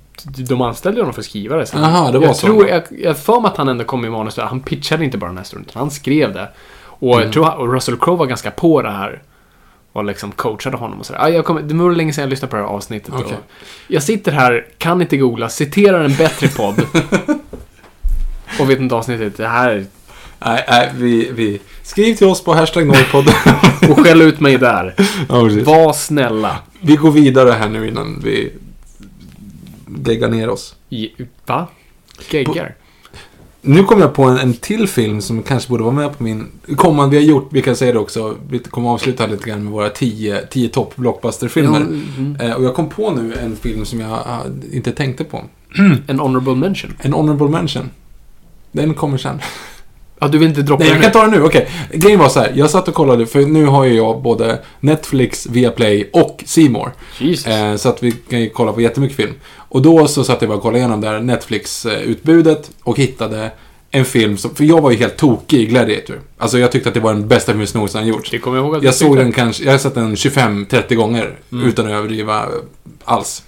de 0.49 0.61
anställde 0.61 1.01
honom 1.01 1.15
för 1.15 1.21
att 1.21 1.27
skriva 1.27 1.57
det 1.57 1.67
sen. 1.67 1.83
Jaha, 1.83 2.13
det 2.13 2.19
var 2.19 2.27
jag 2.27 2.37
så. 2.37 2.47
Tror, 2.47 2.69
jag 2.69 2.83
jag 2.99 3.19
för 3.19 3.41
mig 3.41 3.49
att 3.51 3.57
han 3.57 3.69
ändå 3.69 3.85
kom 3.85 4.05
i 4.05 4.11
manus 4.11 4.35
där. 4.35 4.43
Han 4.43 4.61
pitchade 4.61 5.05
inte 5.05 5.19
bara 5.19 5.27
den 5.27 5.37
här 5.37 5.45
utan 5.69 5.81
han 5.81 5.91
skrev 5.91 6.33
det. 6.35 6.49
Och 6.83 7.13
Mm. 7.13 7.25
jag 7.25 7.33
tror 7.33 7.55
och 7.57 7.73
Russell 7.73 7.97
Crowe 7.97 8.17
var 8.19 8.27
ganska 8.27 8.51
på 8.51 8.83
det 8.83 8.91
här. 8.91 9.23
Och 9.93 10.05
liksom 10.05 10.33
coachade 10.33 10.77
honom 10.77 10.99
och 11.01 11.07
sådär. 11.07 11.21
Ah, 11.25 11.29
jag 11.29 11.45
kommer, 11.45 11.63
det 11.63 11.75
var 11.75 11.93
länge 11.93 12.13
sedan 12.13 12.23
jag 12.23 12.31
lyssnade 12.31 12.51
på 12.51 12.57
det 12.57 12.63
här 12.63 12.69
avsnittet. 12.71 13.15
Och 13.15 13.33
jag 13.89 14.03
sitter 14.03 14.33
här, 14.33 14.67
kan 14.79 15.01
inte 15.01 15.17
googla, 15.17 15.49
citerar 15.49 16.05
en 16.05 16.15
bättre 16.17 16.49
podd. 16.49 16.75
och 18.61 18.71
vet 18.71 18.79
inte 18.81 18.95
avsnittet. 18.95 19.37
Det 19.37 19.49
här... 19.49 19.85
Nej, 20.45 20.65
nej, 20.69 20.91
vi, 20.95 21.31
vi... 21.33 21.61
Skriv 21.83 22.15
till 22.15 22.27
oss 22.27 22.45
på 22.45 22.55
hashtag 22.55 22.87
Norrpodd. 22.87 23.29
Och 23.91 24.07
skäll 24.07 24.23
ut 24.23 24.41
mig 24.41 24.59
där. 24.59 24.95
ja, 25.29 25.45
precis. 25.45 25.67
Var 25.67 25.93
snälla. 25.93 26.59
Vi 26.81 26.97
går 26.97 27.11
vidare 27.11 27.51
här 27.51 27.69
nu 27.69 27.89
innan 27.89 28.21
vi 28.25 28.53
lägger 30.05 30.29
ner 30.29 30.49
oss. 30.49 30.77
Va? 31.47 31.67
Geggar? 32.31 32.75
Nu 33.61 33.83
kom 33.83 34.01
jag 34.01 34.15
på 34.15 34.25
en, 34.25 34.39
en 34.39 34.55
till 34.55 34.89
film 34.89 35.21
som 35.21 35.43
kanske 35.43 35.71
borde 35.71 35.83
vara 35.83 35.95
med 35.95 36.19
på 36.19 36.23
min 36.23 36.47
kommande. 36.77 37.17
Vi 37.17 37.23
har 37.23 37.31
gjort, 37.31 37.49
vi 37.53 37.63
kan 37.63 37.77
säga 37.77 37.93
det 37.93 37.99
också, 37.99 38.37
vi 38.49 38.59
kommer 38.59 38.91
avsluta 38.91 39.27
lite 39.27 39.49
grann 39.49 39.65
med 39.65 39.73
våra 39.73 39.91
10 39.91 40.47
10 40.51 40.69
topp 40.69 40.97
blockbusterfilmer. 40.97 41.81
Ja, 41.81 41.87
mm. 41.87 42.37
Eh, 42.41 42.53
och 42.53 42.65
jag 42.65 42.75
kom 42.75 42.89
på 42.89 43.11
nu 43.11 43.35
en 43.35 43.57
film 43.57 43.85
som 43.85 44.01
jag 44.01 44.11
ah, 44.11 44.41
inte 44.73 44.93
tänkte 44.93 45.25
på. 45.25 45.45
En 46.07 46.21
honorable 46.21 46.55
mention. 46.55 46.93
En 46.99 47.13
honorable 47.13 47.49
mention. 47.49 47.91
Den 48.73 48.95
kommer 48.95 49.19
sen. 49.19 49.41
Ja, 50.19 50.29
du 50.29 50.39
vill 50.39 50.49
inte 50.49 50.63
droppa 50.63 50.85
Nej, 50.85 50.93
jag 50.93 51.03
kan 51.03 51.13
ta 51.13 51.23
den 51.23 51.31
nu. 51.31 51.43
Okej. 51.43 51.69
Grejen 51.93 52.19
var 52.19 52.29
så 52.29 52.41
här. 52.41 52.53
Jag 52.55 52.71
satt 52.71 52.89
och 52.89 52.95
kollade, 52.95 53.27
för 53.27 53.41
nu 53.41 53.67
har 53.67 53.85
ju 53.85 53.95
jag 53.95 54.23
både 54.23 54.59
Netflix, 54.81 55.47
Viaplay 55.47 56.11
och 56.13 56.43
C 56.47 56.69
More. 56.69 56.91
Jesus. 57.19 57.47
Eh, 57.47 57.77
så 57.77 57.89
att 57.89 58.03
vi 58.03 58.13
kan 58.13 58.41
ju 58.41 58.51
kolla 58.51 58.73
på 58.73 58.81
jättemycket 58.81 59.17
film. 59.17 59.35
Och 59.57 59.83
då 59.83 60.09
så 60.09 60.25
satt 60.25 60.43
jag 60.43 60.49
bara 60.49 60.57
och 60.57 60.63
kollade 60.63 60.79
igenom 60.79 61.01
det 61.01 61.09
här 61.09 61.21
Netflix-utbudet 61.21 62.71
och 62.83 62.99
hittade 62.99 63.51
en 63.91 64.05
film 64.05 64.37
som, 64.37 64.55
för 64.55 64.65
jag 64.65 64.81
var 64.81 64.91
ju 64.91 64.97
helt 64.97 65.17
tokig 65.17 65.61
i 65.61 65.67
Gladiator. 65.67 66.21
Alltså 66.39 66.59
jag 66.59 66.73
tyckte 66.73 66.89
att 66.89 66.95
det 66.95 67.01
var 67.01 67.13
den 67.13 67.29
bästa 67.29 67.53
film 67.53 67.67
som 67.67 67.79
någonsin 67.79 68.01
har 68.01 68.09
gjorts. 68.09 68.31
Det 68.31 68.39
kommer 68.39 68.57
jag 68.57 68.65
ihåg 68.67 68.75
att 68.77 68.81
du 68.83 68.87
Jag 68.89 68.95
såg 68.95 69.09
tyckte. 69.09 69.23
den 69.23 69.33
kanske, 69.33 69.65
jag 69.65 69.71
har 69.73 69.79
sett 69.79 69.95
den 69.95 70.15
25-30 70.15 70.95
gånger 70.95 71.37
utan 71.65 71.87
att 71.87 71.93
överdriva 71.93 72.45
alls. 73.05 73.43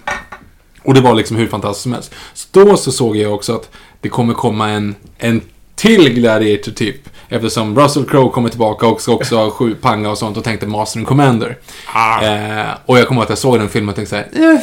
Och 0.83 0.95
det 0.95 1.01
var 1.01 1.15
liksom 1.15 1.37
hur 1.37 1.47
fantastiskt 1.47 1.83
som 1.83 1.93
helst. 1.93 2.15
Så 2.35 2.49
då 2.51 2.77
så 2.77 2.93
såg 2.93 3.17
jag 3.17 3.35
också 3.35 3.55
att 3.55 3.71
det 4.01 4.09
kommer 4.09 4.35
komma 4.35 4.69
en, 4.71 4.95
en 5.19 5.41
till 5.77 6.15
Gladiator 6.15 6.73
typ. 6.73 7.09
Eftersom 7.29 7.79
Russell 7.79 8.05
Crowe 8.05 8.31
kommer 8.31 8.49
tillbaka 8.49 8.87
och 8.87 9.01
ska 9.01 9.13
också 9.13 9.37
ha 9.37 9.51
sju 9.51 9.75
panga 9.75 10.11
och 10.11 10.19
sånt 10.19 10.37
och 10.37 10.45
tänkte 10.45 10.67
Master 10.67 10.99
and 10.99 11.07
Commander. 11.09 11.59
Ah. 11.95 12.23
Eh, 12.23 12.67
och 12.87 12.99
jag 12.99 13.09
kommer 13.09 13.21
ihåg 13.21 13.25
att 13.25 13.29
jag 13.29 13.39
såg 13.39 13.59
den 13.59 13.69
filmen 13.69 13.89
och 13.89 13.95
tänkte 13.97 14.11
såhär, 14.11 14.53
eh, 14.55 14.61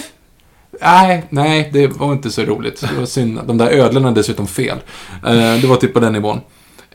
nej, 0.81 1.23
nej, 1.29 1.69
det 1.73 1.87
var 1.87 2.13
inte 2.13 2.31
så 2.31 2.41
roligt. 2.41 2.81
Det 2.81 2.99
var 2.99 3.05
synd. 3.05 3.39
De 3.45 3.57
där 3.57 3.69
ödlorna 3.69 4.09
är 4.09 4.13
dessutom 4.13 4.47
fel. 4.47 4.77
Eh, 5.25 5.55
det 5.61 5.67
var 5.67 5.75
typ 5.75 5.93
på 5.93 5.99
den 5.99 6.13
nivån. 6.13 6.41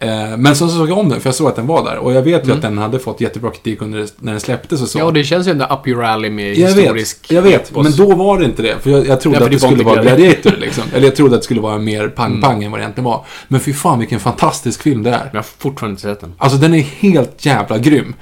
Eh, 0.00 0.36
men 0.36 0.56
så 0.56 0.68
såg 0.68 0.90
jag 0.90 0.98
om 0.98 1.08
den, 1.08 1.20
för 1.20 1.28
jag 1.28 1.34
såg 1.34 1.48
att 1.48 1.56
den 1.56 1.66
var 1.66 1.84
där. 1.84 1.98
Och 1.98 2.12
jag 2.12 2.22
vet 2.22 2.48
ju 2.48 2.52
att 2.52 2.62
den 2.62 2.78
hade 2.78 2.98
fått 2.98 3.20
jättebra 3.20 3.50
kritik 3.50 3.82
under, 3.82 4.06
när 4.18 4.32
den 4.32 4.40
släpptes 4.40 4.82
och 4.82 4.88
så. 4.88 4.98
Ja, 4.98 5.04
och 5.04 5.12
det 5.12 5.24
känns 5.24 5.46
ju 5.46 5.50
ändå 5.50 5.64
up 5.64 5.88
your 5.88 6.04
alley 6.04 6.30
med 6.30 6.58
jag 6.58 6.68
historisk... 6.68 7.22
vet, 7.22 7.30
jag 7.30 7.42
vet. 7.42 7.76
Men 7.76 7.92
då 7.96 8.14
var 8.14 8.38
det 8.38 8.44
inte 8.44 8.62
det. 8.62 8.78
För 8.82 8.90
jag, 8.90 9.06
jag 9.06 9.20
trodde 9.20 9.36
Ja, 9.36 9.40
för 9.40 9.46
att 9.46 9.52
det 9.52 9.66
skulle 9.66 9.84
vara 9.84 10.02
Gladiator, 10.02 10.54
liksom. 10.58 10.84
Eller 10.94 11.04
jag 11.04 11.16
trodde 11.16 11.34
att 11.34 11.40
det 11.40 11.44
skulle 11.44 11.60
vara 11.60 11.78
mer 11.78 12.08
pang-pang 12.08 12.64
än 12.64 12.70
vad 12.70 12.80
det 12.80 12.82
egentligen 12.82 13.04
var. 13.04 13.24
Men 13.48 13.60
fy 13.60 13.72
fan 13.72 13.98
vilken 13.98 14.20
fantastisk 14.20 14.82
film 14.82 15.02
det 15.02 15.10
är. 15.10 15.30
Jag 15.32 15.38
har 15.38 15.46
fortfarande 15.58 15.92
inte 15.92 16.02
sett 16.02 16.20
den. 16.20 16.34
Alltså 16.38 16.58
den 16.58 16.74
är 16.74 16.80
helt 16.80 17.46
jävla 17.46 17.78
grym. 17.78 18.14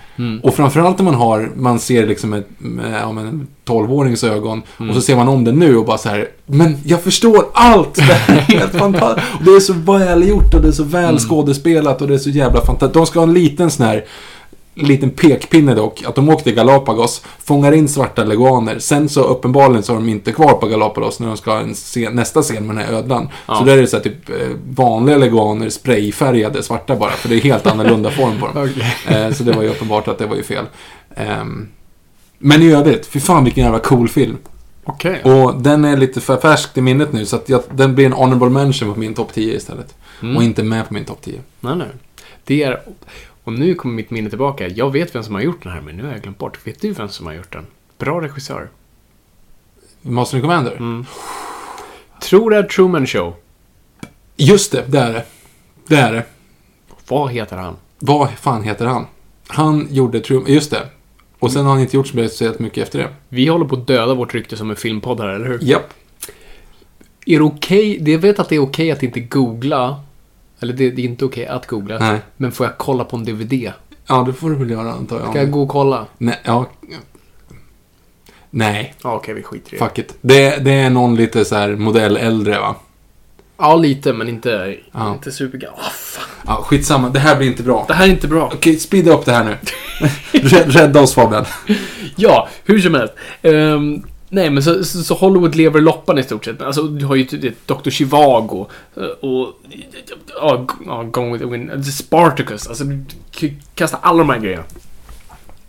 Och 0.42 0.54
framförallt 0.54 0.98
när 0.98 1.04
man 1.04 1.14
har, 1.14 1.50
man 1.56 1.78
ser 1.78 2.06
liksom 2.06 2.32
ett, 2.32 2.48
ja, 3.00 3.12
men 3.12 3.26
en 3.26 3.46
12-årings 3.66 4.24
ögon. 4.24 4.62
Och 4.88 4.94
så 4.94 5.00
ser 5.00 5.16
man 5.16 5.28
om 5.28 5.44
den 5.44 5.58
nu 5.58 5.76
och 5.76 5.84
bara 5.84 5.98
så 5.98 6.08
här. 6.08 6.28
Men 6.46 6.76
jag 6.84 7.02
förstår 7.02 7.44
allt! 7.52 7.94
Det 7.94 8.02
är 8.02 8.40
helt 8.58 8.72
fantastiskt. 8.72 9.26
Och 9.38 9.44
det 9.44 9.50
är 9.50 9.60
så 9.60 9.72
väl 9.72 10.28
gjort 10.28 10.54
och 10.54 10.60
det 10.62 10.68
är 10.68 10.72
så 10.72 10.84
väl 10.84 11.18
skådespelat 11.18 12.02
och 12.02 12.08
det 12.08 12.14
är 12.14 12.18
så 12.18 12.30
jävla 12.30 12.60
fantastiskt. 12.60 12.94
De 12.94 13.06
ska 13.06 13.18
ha 13.18 13.26
en 13.26 13.34
liten 13.34 13.70
sån 13.70 13.86
här 13.86 14.04
liten 14.78 15.10
pekpinne 15.10 15.74
dock, 15.74 16.02
att 16.06 16.14
de 16.14 16.28
åkte 16.28 16.44
till 16.44 16.54
Galapagos, 16.54 17.22
fångar 17.44 17.72
in 17.72 17.88
svarta 17.88 18.24
leguaner. 18.24 18.78
Sen 18.78 19.08
så 19.08 19.22
uppenbarligen 19.22 19.82
så 19.82 19.92
har 19.92 20.00
de 20.00 20.08
inte 20.08 20.32
kvar 20.32 20.52
på 20.52 20.66
Galapagos 20.66 21.20
när 21.20 21.26
de 21.28 21.36
ska 21.36 21.50
ha 21.52 21.60
en 21.60 21.74
scen, 21.74 22.12
nästa 22.12 22.42
scen 22.42 22.66
med 22.66 22.76
den 22.76 22.84
här 22.84 22.92
ödlan. 22.92 23.28
Ja. 23.46 23.54
Så 23.54 23.64
där 23.64 23.76
är 23.76 23.80
det 23.80 23.86
så 23.86 23.96
här 23.96 24.04
typ 24.04 24.28
eh, 24.30 24.34
vanliga 24.70 25.18
leguaner, 25.18 25.68
sprayfärgade 25.68 26.62
svarta 26.62 26.96
bara, 26.96 27.10
för 27.10 27.28
det 27.28 27.34
är 27.34 27.40
helt 27.40 27.66
annorlunda 27.66 28.10
form 28.10 28.40
på 28.40 28.46
dem. 28.46 28.68
Eh, 29.08 29.32
Så 29.32 29.42
det 29.42 29.52
var 29.52 29.62
ju 29.62 29.68
uppenbart 29.68 30.08
att 30.08 30.18
det 30.18 30.26
var 30.26 30.36
ju 30.36 30.42
fel. 30.42 30.64
Ehm, 31.16 31.68
Men 32.38 32.62
i 32.62 32.72
övrigt, 32.72 33.06
fy 33.06 33.20
fan 33.20 33.44
vilken 33.44 33.64
jävla 33.64 33.78
cool 33.78 34.08
film. 34.08 34.38
Okej. 34.84 35.22
Och 35.22 35.62
den 35.62 35.84
är 35.84 35.96
lite 35.96 36.20
för 36.20 36.36
färskt 36.36 36.78
i 36.78 36.80
minnet 36.80 37.12
nu, 37.12 37.26
så 37.26 37.36
att 37.36 37.48
jag, 37.48 37.62
den 37.70 37.94
blir 37.94 38.06
en 38.06 38.12
honorable 38.12 38.50
mention 38.50 38.94
på 38.94 39.00
min 39.00 39.14
topp 39.14 39.32
10 39.34 39.56
istället. 39.56 39.94
Mm. 40.22 40.36
Och 40.36 40.42
inte 40.42 40.62
med 40.62 40.88
på 40.88 40.94
min 40.94 41.04
topp 41.04 41.22
10. 41.22 41.40
Nej, 41.60 41.76
nej. 41.76 41.88
Det 42.44 42.62
är... 42.62 42.82
Och 43.44 43.52
nu 43.52 43.74
kommer 43.74 43.94
mitt 43.94 44.10
minne 44.10 44.28
tillbaka. 44.28 44.68
Jag 44.68 44.92
vet 44.92 45.14
vem 45.14 45.22
som 45.22 45.34
har 45.34 45.42
gjort 45.42 45.62
den 45.62 45.72
här, 45.72 45.80
men 45.80 45.96
nu 45.96 46.04
har 46.04 46.12
jag 46.12 46.22
glömt 46.22 46.38
bort. 46.38 46.66
Vet 46.66 46.80
du 46.80 46.92
vem 46.92 47.08
som 47.08 47.26
har 47.26 47.32
gjort 47.32 47.52
den? 47.52 47.66
Bra 47.98 48.20
regissör. 48.20 48.68
Master 50.02 50.36
and 50.36 50.42
Commander? 50.42 50.72
Mm. 50.72 51.06
Tror 52.22 52.50
det 52.50 52.56
är 52.56 52.62
Truman 52.62 53.06
Show. 53.06 53.34
Just 54.36 54.72
det, 54.72 54.84
det 54.88 54.98
är 54.98 55.12
det. 55.12 55.24
Det 55.86 55.96
är 55.96 56.12
det. 56.12 56.24
Vad 57.08 57.30
heter 57.30 57.56
han? 57.56 57.76
Vad 57.98 58.30
fan 58.30 58.62
heter 58.62 58.86
han? 58.86 59.06
Han 59.46 59.88
gjorde 59.90 60.20
Trum... 60.20 60.44
Just 60.46 60.70
det. 60.70 60.88
Och 61.38 61.52
sen 61.52 61.64
har 61.64 61.72
han 61.72 61.80
inte 61.80 61.96
gjort 61.96 62.06
speciellt 62.08 62.58
mycket 62.58 62.82
efter 62.84 62.98
det. 62.98 63.08
Vi 63.28 63.46
håller 63.46 63.64
på 63.66 63.74
att 63.76 63.86
döda 63.86 64.14
vårt 64.14 64.34
rykte 64.34 64.56
som 64.56 64.70
en 64.70 64.76
filmpodd 64.76 65.20
här, 65.20 65.28
eller 65.28 65.46
hur? 65.46 65.58
Japp. 65.62 65.92
Är 67.26 67.38
det 67.38 67.44
okej? 67.44 68.10
Jag 68.10 68.18
vet 68.18 68.38
att 68.38 68.48
det 68.48 68.54
är 68.56 68.60
okej 68.62 68.90
att 68.90 69.02
inte 69.02 69.20
googla. 69.20 70.00
Eller 70.60 70.72
det, 70.72 70.90
det 70.90 71.02
är 71.02 71.06
inte 71.06 71.24
okej 71.24 71.46
att 71.46 71.66
googla. 71.66 71.98
Nej. 71.98 72.18
Men 72.36 72.52
får 72.52 72.66
jag 72.66 72.78
kolla 72.78 73.04
på 73.04 73.16
en 73.16 73.24
DVD? 73.24 73.72
Ja, 74.06 74.22
det 74.26 74.32
får 74.32 74.50
du 74.50 74.56
väl 74.56 74.70
göra 74.70 74.92
antar 74.92 75.20
jag. 75.20 75.28
Ska 75.30 75.38
jag 75.38 75.50
gå 75.50 75.62
och 75.62 75.68
kolla? 75.68 76.06
Nej, 76.18 76.40
ja. 76.44 76.66
Nej, 78.50 78.94
Ja, 79.02 79.14
okej, 79.14 79.34
vi 79.34 79.42
skiter 79.42 79.74
i 79.74 79.78
det. 79.78 79.84
fuck 79.84 79.98
it. 79.98 80.14
Det, 80.20 80.64
det 80.64 80.72
är 80.72 80.90
någon 80.90 81.16
lite 81.16 81.44
så 81.44 81.54
här 81.54 81.76
modell 81.76 82.16
äldre 82.16 82.58
va? 82.58 82.74
Ja, 83.58 83.76
lite, 83.76 84.12
men 84.12 84.28
inte, 84.28 84.76
Ja. 84.92 85.12
inte 85.12 85.32
supergammal. 85.32 85.78
Åh, 85.82 85.90
fan. 85.90 86.24
Ja, 86.46 86.54
skitsamma. 86.62 87.08
Det 87.08 87.18
här 87.18 87.36
blir 87.36 87.46
inte 87.46 87.62
bra. 87.62 87.84
Det 87.88 87.94
här 87.94 88.06
är 88.06 88.10
inte 88.10 88.28
bra. 88.28 88.50
Okej, 88.54 88.78
speeda 88.78 89.12
upp 89.14 89.24
det 89.24 89.32
här 89.32 89.44
nu. 89.44 89.56
Rädd- 90.32 90.70
Rädda 90.70 91.00
oss 91.00 91.14
Fabian. 91.14 91.44
Ja, 92.16 92.48
hur 92.64 92.78
som 92.80 92.94
helst. 92.94 93.14
Ehm, 93.42 94.02
nej, 94.28 94.50
men 94.50 94.62
så, 94.62 94.84
så, 94.84 95.14
Hollywood 95.14 95.54
lever 95.54 95.80
loppan 95.80 96.18
i 96.18 96.22
stort 96.22 96.44
sett. 96.44 96.62
Alltså, 96.62 96.82
du 96.82 97.04
har 97.06 97.14
ju 97.16 97.24
typ 97.24 97.66
Dr. 97.66 97.90
Chivago 97.90 98.66
eh, 98.96 99.02
och... 99.04 99.52
Ja, 100.40 100.66
ja, 100.86 101.02
Gone 101.02 101.32
with 101.32 101.44
the 101.44 101.50
Wind. 101.50 101.86
Spartacus. 101.86 102.66
Alltså, 102.68 102.84
du 102.84 103.04
kan 103.30 103.50
kasta 103.74 103.96
alla 104.00 104.18
de 104.18 104.28
här 104.30 104.38
grejerna. 104.38 104.64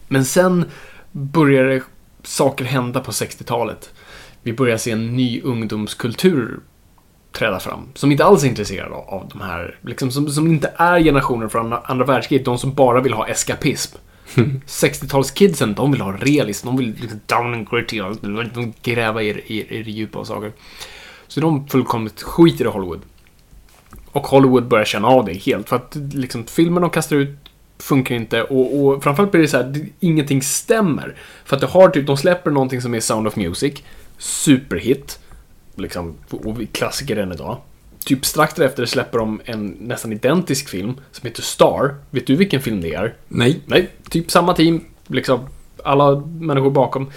Men 0.08 0.26
sen 0.26 0.65
började 1.12 1.82
saker 2.23 2.65
hända 2.65 3.00
på 3.00 3.12
60-talet. 3.12 3.89
Vi 4.43 4.54
börjar 4.54 4.78
se 4.78 4.91
en 4.91 5.15
ny 5.15 5.41
ungdomskultur 5.41 6.60
träda 7.31 7.59
fram. 7.59 7.89
Som 7.93 8.11
inte 8.11 8.25
alls 8.25 8.43
är 8.43 8.47
intresserad 8.47 8.91
av, 8.91 9.29
de 9.33 9.41
här, 9.41 9.79
liksom, 9.81 10.11
som, 10.11 10.29
som 10.29 10.47
inte 10.47 10.73
är 10.77 10.99
generationen 10.99 11.49
från 11.49 11.65
andra, 11.65 11.81
andra 11.85 12.05
världskriget. 12.05 12.45
De 12.45 12.57
som 12.57 12.73
bara 12.73 13.01
vill 13.01 13.13
ha 13.13 13.27
eskapism. 13.27 13.97
60-talskidsen, 14.67 15.75
de 15.75 15.91
vill 15.91 16.01
ha 16.01 16.11
realism. 16.11 16.67
De 16.67 16.77
vill 16.77 16.95
liksom 17.01 17.19
down 17.25 17.53
and 17.53 17.69
gritty. 17.69 18.01
De 18.53 18.73
gräva 18.83 19.21
i, 19.21 19.29
i, 19.29 19.77
i 19.79 19.83
det 19.83 19.91
djupa 19.91 20.19
och 20.19 20.27
saker. 20.27 20.51
Så 21.27 21.39
de 21.39 21.67
fullkomligt 21.67 22.21
skiter 22.21 22.65
i 22.65 22.67
Hollywood. 22.67 23.01
Och 24.11 24.27
Hollywood 24.27 24.67
börjar 24.67 24.85
känna 24.85 25.07
av 25.07 25.25
det 25.25 25.33
helt. 25.33 25.69
För 25.69 25.75
att 25.75 25.95
liksom, 26.13 26.45
filmen 26.45 26.81
de 26.81 26.89
kastar 26.89 27.15
ut 27.15 27.37
funkar 27.79 28.15
inte. 28.15 28.43
Och, 28.43 28.85
och 28.85 29.03
framförallt 29.03 29.31
blir 29.31 29.41
det 29.41 29.47
så 29.47 29.57
här, 29.57 29.63
det, 29.63 29.89
ingenting 29.99 30.41
stämmer. 30.41 31.15
För 31.45 31.55
att 31.55 31.61
det 31.61 31.67
har 31.67 31.89
typ, 31.89 32.07
de 32.07 32.17
släpper 32.17 32.51
någonting 32.51 32.81
som 32.81 32.93
är 32.93 32.99
Sound 32.99 33.27
of 33.27 33.35
Music. 33.35 33.83
Superhit. 34.17 35.19
Liksom, 35.77 36.15
klassiker 36.71 37.17
än 37.17 37.31
idag. 37.31 37.57
Typ 38.05 38.25
strax 38.25 38.53
därefter 38.53 38.85
släpper 38.85 39.17
de 39.17 39.41
en 39.45 39.67
nästan 39.67 40.13
identisk 40.13 40.69
film 40.69 40.93
som 41.11 41.27
heter 41.27 41.41
Star. 41.41 41.95
Vet 42.09 42.27
du 42.27 42.35
vilken 42.35 42.61
film 42.61 42.81
det 42.81 42.93
är? 42.93 43.13
Nej. 43.27 43.59
Nej, 43.65 43.89
typ 44.09 44.31
samma 44.31 44.53
team. 44.53 44.81
Liksom, 45.07 45.39
alla 45.83 46.15
människor 46.39 46.69
bakom. 46.69 47.11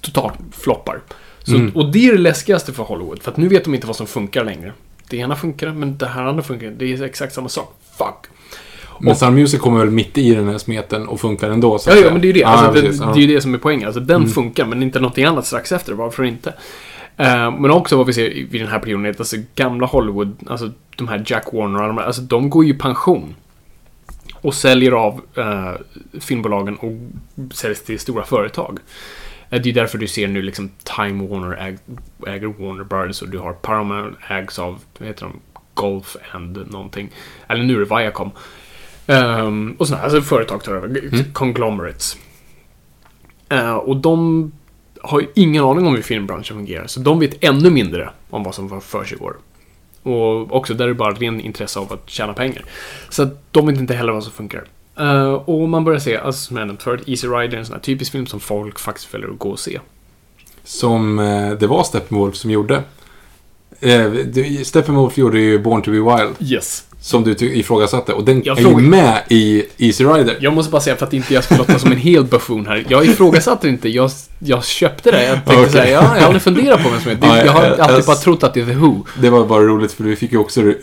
Totalt 0.00 0.34
floppar. 0.52 1.00
Så, 1.44 1.54
Mm. 1.54 1.72
Och 1.74 1.92
det 1.92 2.08
är 2.08 2.12
det 2.12 2.18
läskigaste 2.18 2.72
för 2.72 2.82
Hollywood. 2.82 3.22
För 3.22 3.30
att 3.30 3.36
nu 3.36 3.48
vet 3.48 3.64
de 3.64 3.74
inte 3.74 3.86
vad 3.86 3.96
som 3.96 4.06
funkar 4.06 4.44
längre. 4.44 4.72
Det 5.08 5.16
ena 5.16 5.36
funkar, 5.36 5.72
men 5.72 5.98
det 5.98 6.06
här 6.06 6.24
andra 6.24 6.42
funkar. 6.42 6.70
Det 6.70 6.92
är 6.92 7.02
exakt 7.02 7.34
samma 7.34 7.48
sak. 7.48 7.74
Fuck. 7.98 8.30
Men 9.00 9.16
Sound 9.16 9.36
Music 9.36 9.60
kommer 9.60 9.78
väl 9.78 9.90
mitt 9.90 10.18
i 10.18 10.34
den 10.34 10.48
här 10.48 10.58
smeten 10.58 11.08
och 11.08 11.20
funkar 11.20 11.50
ändå. 11.50 11.78
Så 11.78 11.90
Ja, 11.90 11.96
ja, 11.96 12.10
men 12.12 12.20
det 12.20 12.26
är 12.26 12.32
ju 12.32 12.32
det. 12.32 12.44
Alltså, 12.44 12.72
det, 12.72 12.80
precis, 12.82 13.00
ja. 13.00 13.12
det 13.14 13.20
är 13.20 13.22
ju 13.22 13.34
det 13.34 13.40
som 13.40 13.54
är 13.54 13.58
poängen. 13.58 13.86
Alltså, 13.86 14.00
den 14.00 14.28
funkar, 14.28 14.66
men 14.66 14.82
inte 14.82 15.00
någonting 15.00 15.24
annat 15.24 15.46
strax 15.46 15.72
efter. 15.72 15.92
Varför 15.92 16.24
inte? 16.24 16.54
Eh, 17.16 17.50
men 17.58 17.70
också 17.70 17.96
vad 17.96 18.06
vi 18.06 18.12
ser 18.12 18.30
i- 18.30 18.42
vid 18.42 18.60
den 18.60 18.68
här 18.70 18.78
perioden 18.78 19.06
är 19.06 19.10
att 19.10 19.20
alltså, 19.20 19.36
gamla 19.54 19.86
Hollywood, 19.86 20.36
alltså 20.46 20.70
de 20.96 21.08
här 21.08 21.22
Jack 21.26 21.52
Warner 21.52 21.80
och 21.82 21.86
de 21.88 21.98
här, 21.98 22.04
alltså 22.04 22.22
de 22.22 22.50
går 22.50 22.64
ju 22.64 22.70
i 22.70 22.74
pension. 22.78 23.34
Och 24.34 24.54
säljer 24.54 24.92
av 24.92 25.20
eh, 25.36 25.72
filmbolagen 26.20 26.76
och 26.76 26.92
säljs 27.54 27.84
till 27.84 27.98
stora 28.00 28.24
företag. 28.24 28.78
Eh, 29.50 29.60
Det 29.62 29.68
är 29.70 29.72
därför 29.74 29.98
du 29.98 30.06
ser 30.06 30.28
nu 30.28 30.42
liksom 30.42 30.70
Time 30.96 31.26
Warner 31.28 31.56
äg, 31.66 31.78
äger 32.26 32.46
Warner 32.46 32.84
Brothers 32.84 33.22
och 33.22 33.28
du 33.28 33.38
har 33.38 33.52
Paramount 33.52 34.16
ägs 34.28 34.58
av, 34.58 34.78
vad 34.98 35.08
heter 35.08 35.22
de, 35.26 35.40
Golf 35.74 36.16
and 36.32 36.70
någonting. 36.70 37.10
Eller 37.48 37.62
nu 37.64 37.74
är 37.76 37.78
det 37.86 37.96
Viacom. 37.96 38.30
Um, 39.06 39.72
och 39.78 39.86
sådana 39.88 40.02
här 40.06 40.10
alltså 40.14 40.28
företag 40.28 40.64
tar 40.64 40.72
över, 40.72 41.32
conglomerates. 41.32 42.16
Eh, 43.48 43.74
och 43.74 43.96
de 43.96 44.52
har 45.02 45.20
ju 45.20 45.26
ingen 45.34 45.64
aning 45.64 45.86
om 45.86 45.94
hur 45.94 46.02
filmbranschen 46.02 46.56
fungerar, 46.56 46.86
så 46.86 47.00
de 47.00 47.18
vet 47.18 47.44
ännu 47.44 47.70
mindre 47.70 48.10
om 48.30 48.42
vad 48.42 48.54
som 48.54 48.80
för 48.80 49.04
sig 49.04 49.18
går. 49.18 49.36
Och 50.02 50.56
också 50.56 50.74
där 50.74 50.84
är 50.84 50.88
det 50.88 50.94
bara 50.94 51.14
ren 51.14 51.40
intresse 51.40 51.78
av 51.78 51.92
att 51.92 52.10
tjäna 52.10 52.32
pengar. 52.32 52.64
Så 53.08 53.22
att 53.22 53.52
de 53.52 53.66
vet 53.66 53.78
inte 53.78 53.94
heller 53.94 54.12
vad 54.12 54.24
som 54.24 54.32
funkar. 54.32 54.64
Eh, 54.98 55.32
och 55.32 55.68
man 55.68 55.84
börjar 55.84 56.00
se, 56.00 56.16
alltså, 56.16 56.46
som 56.46 56.56
jag 56.56 56.66
nämnt 56.66 56.82
förut, 56.82 57.02
Easy 57.06 57.28
Rider 57.28 57.54
är 57.54 57.58
en 57.58 57.66
sån 57.66 57.74
här 57.74 57.82
typisk 57.82 58.12
film 58.12 58.26
som 58.26 58.40
folk 58.40 58.78
faktiskt 58.78 59.14
väljer 59.14 59.28
att 59.28 59.38
gå 59.38 59.50
och 59.50 59.58
se. 59.58 59.80
Som 60.64 61.18
eh, 61.18 61.50
det 61.50 61.66
var 61.66 61.84
Steppenwolf 61.84 62.36
som 62.36 62.50
gjorde. 62.50 62.82
Eh, 63.80 64.12
Steppenwolf 64.62 65.18
gjorde 65.18 65.40
ju 65.40 65.58
Born 65.58 65.82
to 65.82 65.90
be 65.90 65.96
Wild. 65.96 66.52
Yes. 66.52 66.84
Som 67.02 67.24
du 67.24 67.30
ifrågasatte. 67.40 68.12
Och 68.12 68.24
den 68.24 68.42
Jag 68.44 68.58
är 68.58 68.62
ju 68.62 68.76
med 68.76 69.22
i 69.28 69.64
Easy 69.78 70.04
Rider. 70.04 70.36
Jag 70.40 70.52
måste 70.54 70.70
bara 70.72 70.80
säga 70.80 70.96
för 70.96 71.06
att 71.06 71.12
inte 71.12 71.34
jag 71.34 71.44
ska 71.44 71.56
låta 71.56 71.78
som 71.78 71.92
en 71.92 71.98
hel 71.98 72.24
buffoon 72.24 72.66
här. 72.66 72.84
Jag 72.88 73.06
ifrågasatte 73.06 73.68
inte, 73.68 73.88
jag, 73.88 74.10
jag 74.38 74.64
köpte 74.64 75.10
det. 75.10 75.24
Jag 75.24 75.34
tänkte 75.34 75.54
Okej. 75.56 75.70
säga, 75.72 75.84
ja, 75.90 76.02
jag 76.02 76.20
har 76.20 76.20
aldrig 76.26 76.42
funderat 76.42 76.82
på 76.82 76.88
vem 76.88 77.00
som 77.00 77.10
är 77.10 77.14
det. 77.14 77.26
Ja, 77.26 77.44
Jag 77.44 77.52
har 77.52 77.62
jag- 77.64 77.80
alltid 77.80 77.96
jag- 77.98 78.04
bara 78.04 78.16
trott 78.16 78.42
att 78.42 78.54
det 78.54 78.60
är 78.60 78.66
The 78.66 78.72
Who. 78.72 79.04
Det 79.20 79.30
var 79.30 79.44
bara 79.46 79.62
roligt 79.62 79.92
för 79.92 80.04
vi 80.04 80.16
fick 80.16 80.32
ju 80.32 80.38
också 80.38 80.60
ju 80.60 80.78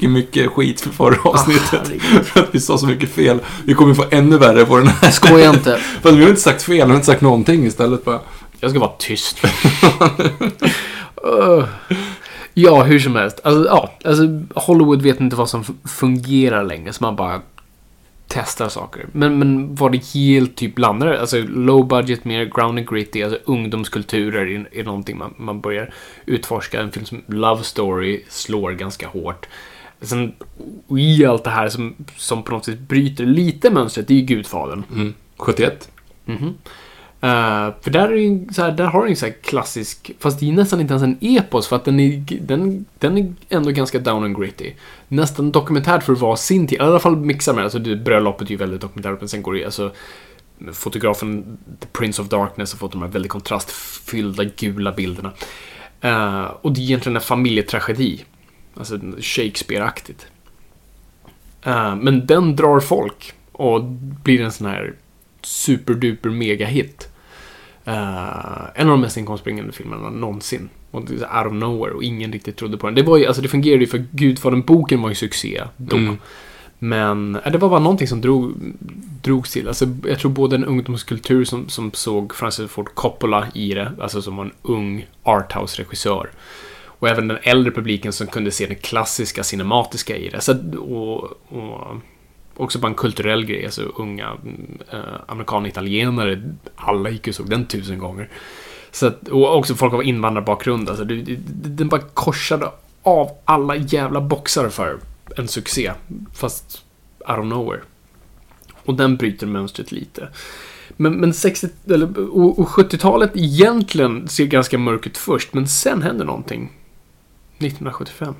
mycket 0.08 0.50
skit 0.50 0.80
för 0.80 0.90
förra 0.90 1.30
avsnittet. 1.30 1.64
herregud. 1.72 2.26
för 2.26 2.40
att 2.40 2.48
vi 2.52 2.60
sa 2.60 2.78
så 2.78 2.86
mycket 2.86 3.10
fel. 3.14 3.38
Vi 3.64 3.74
kommer 3.74 3.94
få 3.94 4.04
ännu 4.10 4.38
värre 4.38 4.64
på 4.64 4.76
den 4.76 4.86
här. 4.88 5.10
Skoja 5.10 5.50
inte. 5.50 5.78
För 6.02 6.08
att 6.08 6.14
vi 6.16 6.22
har 6.22 6.28
inte 6.30 6.40
sagt 6.42 6.62
fel, 6.62 6.74
vi 6.74 6.80
har 6.82 6.94
inte 6.94 7.06
sagt 7.06 7.20
någonting 7.20 7.66
istället 7.66 8.04
bara. 8.04 8.20
Jag 8.60 8.70
ska 8.70 8.80
vara 8.80 8.90
tyst. 8.98 9.36
Uh. 11.26 11.64
Ja, 12.54 12.82
hur 12.82 12.98
som 12.98 13.16
helst. 13.16 13.40
Alltså, 13.44 13.64
ja, 13.66 13.92
alltså, 14.04 14.22
Hollywood 14.54 15.02
vet 15.02 15.20
inte 15.20 15.36
vad 15.36 15.50
som 15.50 15.64
fungerar 15.84 16.64
längre, 16.64 16.92
så 16.92 17.04
man 17.04 17.16
bara 17.16 17.40
testar 18.32 18.68
saker. 18.68 19.06
Men, 19.12 19.38
men 19.38 19.74
vad 19.74 19.92
det 19.92 20.04
helt 20.14 20.56
typ 20.56 20.78
landar 20.78 21.12
Alltså 21.12 21.38
low 21.38 21.86
budget, 21.86 22.24
mer 22.24 22.44
ground 22.44 22.78
and 22.78 22.90
gritty, 22.90 23.22
alltså 23.22 23.38
ungdomskulturer 23.44 24.46
är, 24.46 24.68
är 24.72 24.84
någonting 24.84 25.18
man, 25.18 25.34
man 25.36 25.60
börjar 25.60 25.94
utforska. 26.26 26.80
En 26.80 26.92
film 26.92 27.06
som 27.06 27.22
Love 27.26 27.62
Story 27.62 28.24
slår 28.28 28.72
ganska 28.72 29.08
hårt. 29.08 29.46
Sen 30.00 30.32
i 30.98 31.26
allt 31.26 31.44
det 31.44 31.50
här 31.50 31.68
som, 31.68 31.94
som 32.16 32.42
på 32.42 32.52
något 32.52 32.64
sätt 32.64 32.78
bryter 32.78 33.26
lite 33.26 33.70
mönstret, 33.70 34.08
det 34.08 34.14
är 34.14 34.18
ju 34.18 34.24
Gudfadern. 34.24 34.84
Mm. 34.94 35.14
71. 35.36 35.90
Mhm. 36.24 36.54
Uh, 37.24 37.74
för 37.80 37.90
där, 37.90 38.08
är 38.08 38.16
ju, 38.16 38.46
så 38.52 38.62
här, 38.62 38.72
där 38.72 38.84
har 38.84 39.02
du 39.02 39.10
en 39.10 39.16
så 39.16 39.26
här 39.26 39.34
klassisk, 39.42 40.10
fast 40.18 40.40
det 40.40 40.48
är 40.48 40.52
nästan 40.52 40.80
inte 40.80 40.92
ens 40.92 41.02
en 41.02 41.18
epos 41.20 41.68
för 41.68 41.76
att 41.76 41.84
den 41.84 42.00
är, 42.00 42.24
den, 42.40 42.84
den 42.98 43.18
är 43.18 43.32
ändå 43.48 43.70
ganska 43.70 43.98
down 43.98 44.24
and 44.24 44.36
gritty. 44.40 44.72
Nästan 45.08 45.52
dokumentärt 45.52 46.02
för 46.02 46.12
att 46.12 46.20
vara 46.20 46.36
sin 46.36 46.66
tid, 46.66 46.78
i 46.78 46.82
alla 46.82 47.00
fall 47.00 47.16
mixar 47.16 47.54
med, 47.54 47.64
alltså 47.64 47.78
det, 47.78 47.96
bröllopet 47.96 48.48
är 48.48 48.50
ju 48.50 48.56
väldigt 48.56 48.80
dokumentärt, 48.80 49.20
men 49.20 49.28
sen 49.28 49.42
går 49.42 49.52
det 49.52 49.58
ju, 49.58 49.64
alltså 49.64 49.92
fotografen 50.72 51.58
The 51.80 51.86
Prince 51.92 52.22
of 52.22 52.28
Darkness 52.28 52.72
har 52.72 52.78
fått 52.78 52.92
de 52.92 53.02
här 53.02 53.08
väldigt 53.08 53.32
kontrastfyllda 53.32 54.44
gula 54.44 54.92
bilderna. 54.92 55.32
Uh, 56.04 56.44
och 56.44 56.72
det 56.72 56.80
är 56.80 56.82
egentligen 56.82 57.16
en 57.16 57.22
familjetragedi. 57.22 58.24
Alltså 58.74 58.98
Shakespeare-aktigt. 59.18 60.26
Uh, 61.66 61.96
men 61.96 62.26
den 62.26 62.56
drar 62.56 62.80
folk 62.80 63.32
och 63.52 63.84
blir 64.24 64.40
en 64.40 64.52
sån 64.52 64.66
här 64.66 64.94
superduper 65.42 66.30
mega-hit. 66.30 67.08
Eh, 67.84 68.64
en 68.74 68.86
av 68.86 68.90
de 68.90 69.00
mest 69.00 69.16
inkomstbringande 69.16 69.72
filmerna 69.72 70.10
någonsin. 70.10 70.68
Och 70.90 71.00
out 71.00 71.46
of 71.46 71.52
nowhere 71.52 71.94
och 71.94 72.02
ingen 72.02 72.32
riktigt 72.32 72.56
trodde 72.56 72.78
på 72.78 72.86
den. 72.86 72.94
Det 72.94 73.02
var 73.02 73.16
ju, 73.16 73.26
alltså 73.26 73.42
det 73.42 73.48
fungerade 73.48 73.80
ju 73.80 73.86
för 73.86 74.04
Gudfadern-boken 74.10 75.02
var 75.02 75.08
ju 75.08 75.14
succé 75.14 75.62
då. 75.76 75.96
Mm. 75.96 76.16
Men 76.78 77.36
eh, 77.36 77.52
det 77.52 77.58
var 77.58 77.68
bara 77.68 77.80
någonting 77.80 78.08
som 78.08 78.20
drog, 78.20 78.54
drogs 79.22 79.52
till. 79.52 79.68
Alltså, 79.68 79.86
jag 80.04 80.18
tror 80.18 80.30
både 80.30 80.56
en 80.56 80.64
ungdomskultur 80.64 81.44
som, 81.44 81.68
som 81.68 81.90
såg 81.92 82.34
Francis 82.34 82.70
Ford 82.70 82.94
Coppola 82.94 83.46
i 83.54 83.74
det, 83.74 83.92
alltså 84.00 84.22
som 84.22 84.36
var 84.36 84.44
en 84.44 84.52
ung 84.62 85.06
arthouse-regissör. 85.22 86.30
Och 86.84 87.08
även 87.08 87.28
den 87.28 87.38
äldre 87.42 87.72
publiken 87.72 88.12
som 88.12 88.26
kunde 88.26 88.50
se 88.50 88.66
det 88.66 88.74
klassiska 88.74 89.42
cinematiska 89.42 90.16
i 90.16 90.28
det. 90.28 90.40
Så, 90.40 90.78
och, 90.78 91.22
och 91.48 91.96
också 92.56 92.78
bara 92.78 92.88
en 92.88 92.94
kulturell 92.94 93.44
grej. 93.44 93.64
Alltså 93.64 93.82
unga 93.82 94.36
äh, 94.92 94.98
amerikaner, 95.26 95.68
italienare, 95.68 96.42
alla 96.76 97.10
gick 97.10 97.28
och 97.28 97.34
såg 97.34 97.50
den 97.50 97.66
tusen 97.66 97.98
gånger. 97.98 98.28
Så 98.90 99.06
att, 99.06 99.28
och 99.28 99.56
också 99.56 99.74
folk 99.74 99.94
av 99.94 100.04
invandrarbakgrund. 100.04 100.88
Alltså, 100.88 101.04
det, 101.04 101.14
det, 101.14 101.36
den 101.68 101.88
bara 101.88 102.00
korsade 102.00 102.70
av 103.02 103.30
alla 103.44 103.76
jävla 103.76 104.20
boxar 104.20 104.68
för 104.68 104.98
en 105.36 105.48
succé. 105.48 105.92
Fast 106.34 106.84
out 107.28 107.38
of 107.38 107.46
nowhere. 107.46 107.80
Och 108.84 108.94
den 108.94 109.16
bryter 109.16 109.46
mönstret 109.46 109.92
lite. 109.92 110.28
Men, 110.96 111.12
men 111.12 111.34
60, 111.34 111.68
eller, 111.86 112.18
och, 112.18 112.58
och 112.58 112.68
70-talet 112.68 113.30
egentligen 113.34 114.28
ser 114.28 114.46
ganska 114.46 114.78
mörkt 114.78 115.06
ut 115.06 115.18
först, 115.18 115.54
men 115.54 115.68
sen 115.68 116.02
händer 116.02 116.24
någonting. 116.24 116.72
1975. 117.58 118.34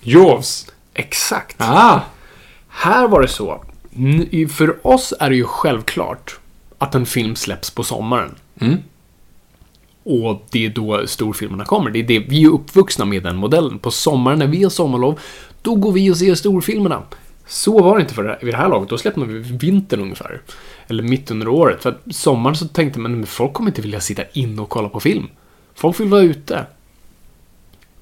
Jaws. 0.00 0.72
Exakt. 0.94 1.56
Ah! 1.58 2.00
Här 2.78 3.08
var 3.08 3.22
det 3.22 3.28
så. 3.28 3.64
För 4.50 4.86
oss 4.86 5.14
är 5.20 5.30
det 5.30 5.36
ju 5.36 5.44
självklart 5.44 6.38
att 6.78 6.94
en 6.94 7.06
film 7.06 7.36
släpps 7.36 7.70
på 7.70 7.84
sommaren. 7.84 8.34
Mm. 8.60 8.76
Och 10.02 10.46
det 10.50 10.66
är 10.66 10.70
då 10.70 11.06
storfilmerna 11.06 11.64
kommer. 11.64 11.90
Det 11.90 11.98
är 11.98 12.02
det, 12.02 12.18
vi 12.18 12.44
är 12.44 12.48
uppvuxna 12.48 13.04
med 13.04 13.22
den 13.22 13.36
modellen. 13.36 13.78
På 13.78 13.90
sommaren 13.90 14.38
när 14.38 14.46
vi 14.46 14.62
har 14.62 14.70
sommarlov, 14.70 15.20
då 15.62 15.74
går 15.74 15.92
vi 15.92 16.10
och 16.10 16.16
ser 16.16 16.34
storfilmerna. 16.34 17.02
Så 17.46 17.82
var 17.82 17.96
det 17.96 18.02
inte 18.02 18.14
för 18.14 18.22
det, 18.22 18.38
vid 18.42 18.54
det 18.54 18.58
här 18.58 18.68
laget. 18.68 18.88
Då 18.88 18.98
släppte 18.98 19.20
man 19.20 19.28
vid 19.28 19.60
vintern 19.60 20.00
ungefär. 20.00 20.40
Eller 20.86 21.02
mitt 21.02 21.30
under 21.30 21.48
året. 21.48 21.82
För 21.82 21.90
att 21.90 22.14
sommaren 22.14 22.56
så 22.56 22.68
tänkte 22.68 23.00
man, 23.00 23.12
men 23.12 23.26
folk 23.26 23.52
kommer 23.52 23.70
inte 23.70 23.82
vilja 23.82 24.00
sitta 24.00 24.22
inne 24.32 24.62
och 24.62 24.68
kolla 24.68 24.88
på 24.88 25.00
film. 25.00 25.26
Folk 25.74 26.00
vill 26.00 26.08
vara 26.08 26.22
ute. 26.22 26.66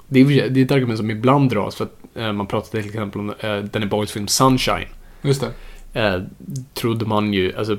Det 0.07 0.19
är, 0.19 0.49
det 0.49 0.59
är 0.59 0.65
ett 0.65 0.71
argument 0.71 0.99
som 0.99 1.09
ibland 1.09 1.49
dras 1.49 1.75
för 1.75 1.83
att 1.83 2.04
man 2.15 2.47
pratar 2.47 2.69
till 2.69 2.85
exempel 2.85 3.21
om 3.21 3.33
eh, 3.39 3.57
Danny 3.57 3.85
Boyles 3.85 4.11
film 4.11 4.27
Sunshine. 4.27 4.87
Just 5.21 5.41
det. 5.41 5.51
Eh, 5.99 6.21
trodde 6.73 7.05
man 7.05 7.33
ju, 7.33 7.57
alltså 7.57 7.77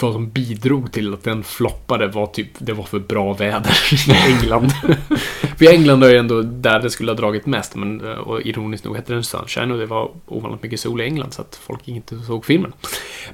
vad 0.00 0.12
som 0.12 0.30
bidrog 0.30 0.92
till 0.92 1.14
att 1.14 1.24
den 1.24 1.42
floppade 1.42 2.06
var 2.06 2.26
typ, 2.26 2.48
det 2.58 2.72
var 2.72 2.84
för 2.84 2.98
bra 2.98 3.32
väder 3.32 3.76
i 4.08 4.32
England. 4.32 4.72
för 5.58 5.72
England 5.72 6.04
är 6.04 6.10
ju 6.10 6.16
ändå 6.16 6.42
där 6.42 6.80
det 6.80 6.90
skulle 6.90 7.10
ha 7.12 7.16
dragit 7.16 7.46
mest, 7.46 7.74
men 7.74 8.00
eh, 8.00 8.12
och 8.12 8.42
ironiskt 8.42 8.84
nog 8.84 8.96
hette 8.96 9.12
den 9.12 9.24
Sunshine 9.24 9.70
och 9.70 9.78
det 9.78 9.86
var 9.86 10.10
ovanligt 10.26 10.62
mycket 10.62 10.80
sol 10.80 11.00
i 11.00 11.04
England 11.04 11.32
så 11.32 11.42
att 11.42 11.60
folk 11.66 11.88
inte 11.88 12.18
såg 12.18 12.44
filmen. 12.44 12.72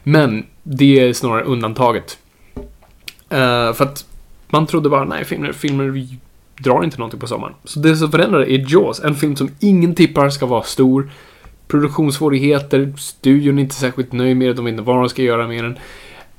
Men 0.02 0.46
det 0.62 1.00
är 1.00 1.12
snarare 1.12 1.42
undantaget. 1.44 2.18
Eh, 3.28 3.72
för 3.72 3.82
att 3.82 4.06
man 4.48 4.66
trodde 4.66 4.88
bara, 4.88 5.04
nej, 5.04 5.24
filmer, 5.24 5.52
filmer 5.52 6.08
drar 6.64 6.84
inte 6.84 6.98
någonting 6.98 7.20
på 7.20 7.26
sommaren. 7.26 7.54
Så 7.64 7.80
det 7.80 7.96
som 7.96 8.10
förändrade 8.10 8.52
är 8.52 8.66
Jaws, 8.72 9.00
en 9.00 9.14
film 9.14 9.36
som 9.36 9.50
ingen 9.60 9.94
tippar 9.94 10.30
ska 10.30 10.46
vara 10.46 10.62
stor. 10.62 11.10
Produktionssvårigheter, 11.68 12.92
studion 12.98 13.58
är 13.58 13.62
inte 13.62 13.74
särskilt 13.74 14.12
nöjd 14.12 14.36
med 14.36 14.48
det, 14.48 14.54
de 14.54 14.64
vet 14.64 14.72
inte 14.72 14.82
vad 14.82 14.96
de 14.96 15.08
ska 15.08 15.22
göra 15.22 15.48
med 15.48 15.64
den. 15.64 15.78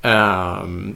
Ehm, 0.02 0.94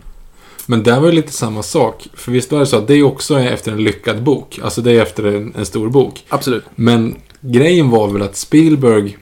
Men 0.66 0.82
där 0.82 1.00
var 1.00 1.08
det 1.08 1.14
lite 1.14 1.32
samma 1.32 1.62
sak. 1.62 2.08
För 2.14 2.32
visst 2.32 2.52
var 2.52 2.58
det 2.58 2.66
så 2.66 2.76
att 2.76 2.86
det 2.86 3.02
också 3.02 3.34
är 3.34 3.46
efter 3.52 3.72
en 3.72 3.84
lyckad 3.84 4.22
bok. 4.22 4.58
Alltså 4.62 4.80
det 4.82 4.92
är 4.92 5.02
efter 5.02 5.24
en, 5.24 5.54
en 5.58 5.66
stor 5.66 5.88
bok. 5.88 6.24
absolut. 6.28 6.64
Men 6.74 7.16
grejen 7.40 7.90
var 7.90 8.08
väl 8.08 8.22
att 8.22 8.36
Spielberg, 8.36 9.16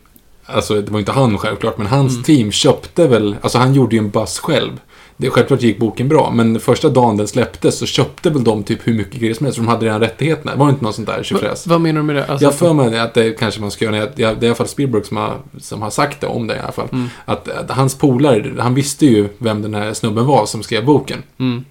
alltså 0.44 0.80
det 0.80 0.90
var 0.90 0.98
inte 0.98 1.12
han 1.12 1.38
självklart, 1.38 1.78
men 1.78 1.86
hans 1.86 2.22
team 2.22 2.50
köpte 2.52 3.06
väl, 3.08 3.36
alltså 3.40 3.58
han 3.58 3.74
gjorde 3.74 3.96
ju 3.96 4.02
en 4.02 4.10
buzz 4.10 4.38
själv. 4.38 4.80
Det, 5.16 5.30
självklart 5.30 5.62
gick 5.62 5.78
boken 5.78 6.08
bra, 6.08 6.30
men 6.30 6.60
första 6.60 6.88
dagen 6.88 7.16
den 7.16 7.28
släpptes 7.28 7.78
så 7.78 7.86
köpte 7.86 8.30
väl 8.30 8.44
de 8.44 8.62
typ 8.62 8.88
hur 8.88 8.94
mycket 8.94 9.20
grejer 9.20 9.34
som 9.34 9.46
helst, 9.46 9.56
för 9.56 9.64
de 9.64 9.68
hade 9.70 9.86
redan 9.86 10.00
rättigheterna. 10.00 10.56
Var 10.56 10.66
det 10.66 10.70
inte 10.70 10.84
något 10.84 10.94
sånt 10.94 11.08
där 11.08 11.22
tjofräs? 11.22 11.66
Vad 11.66 11.80
menar 11.80 12.00
du 12.00 12.06
med 12.06 12.16
det? 12.16 12.26
Alltså, 12.26 12.44
Jag 12.44 12.54
för 12.54 12.72
mig 12.72 12.98
att 12.98 13.14
det 13.14 13.38
kanske 13.38 13.60
man 13.60 13.70
ska 13.70 13.84
göra, 13.84 14.06
det 14.16 14.22
är 14.22 14.44
i 14.44 14.46
alla 14.46 14.54
fall 14.54 14.68
Spielberg 14.68 15.04
som 15.04 15.16
har, 15.16 15.36
som 15.58 15.82
har 15.82 15.90
sagt 15.90 16.20
det 16.20 16.26
om 16.26 16.46
det 16.46 16.56
i 16.56 16.58
alla 16.58 16.72
fall. 16.72 16.88
Mm. 16.92 17.08
Att, 17.24 17.48
att 17.48 17.70
hans 17.70 17.94
polare, 17.98 18.52
han 18.58 18.74
visste 18.74 19.06
ju 19.06 19.28
vem 19.38 19.62
den 19.62 19.74
här 19.74 19.92
snubben 19.92 20.26
var 20.26 20.46
som 20.46 20.62
skrev 20.62 20.84
boken. 20.84 21.22
Mm. 21.38 21.64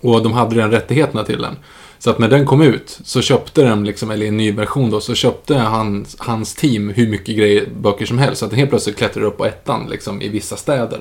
Och 0.00 0.22
de 0.22 0.32
hade 0.32 0.56
redan 0.56 0.70
rättigheterna 0.70 1.24
till 1.24 1.42
den. 1.42 1.56
Så 1.98 2.10
att 2.10 2.18
när 2.18 2.28
den 2.28 2.46
kom 2.46 2.62
ut 2.62 2.98
så 3.04 3.22
köpte 3.22 3.64
de, 3.64 3.84
liksom, 3.84 4.10
eller 4.10 4.24
i 4.24 4.28
en 4.28 4.36
ny 4.36 4.52
version 4.52 4.90
då, 4.90 5.00
så 5.00 5.14
köpte 5.14 5.54
hans, 5.54 6.16
hans 6.18 6.54
team 6.54 6.88
hur 6.88 7.08
mycket 7.08 7.36
grejer, 7.36 7.68
böcker 7.80 8.06
som 8.06 8.18
helst. 8.18 8.38
Så 8.38 8.44
att 8.44 8.50
den 8.50 8.58
helt 8.58 8.70
plötsligt 8.70 8.96
klättrade 8.96 9.26
upp 9.26 9.36
på 9.38 9.46
ettan 9.46 9.86
liksom, 9.90 10.22
i 10.22 10.28
vissa 10.28 10.56
städer. 10.56 11.00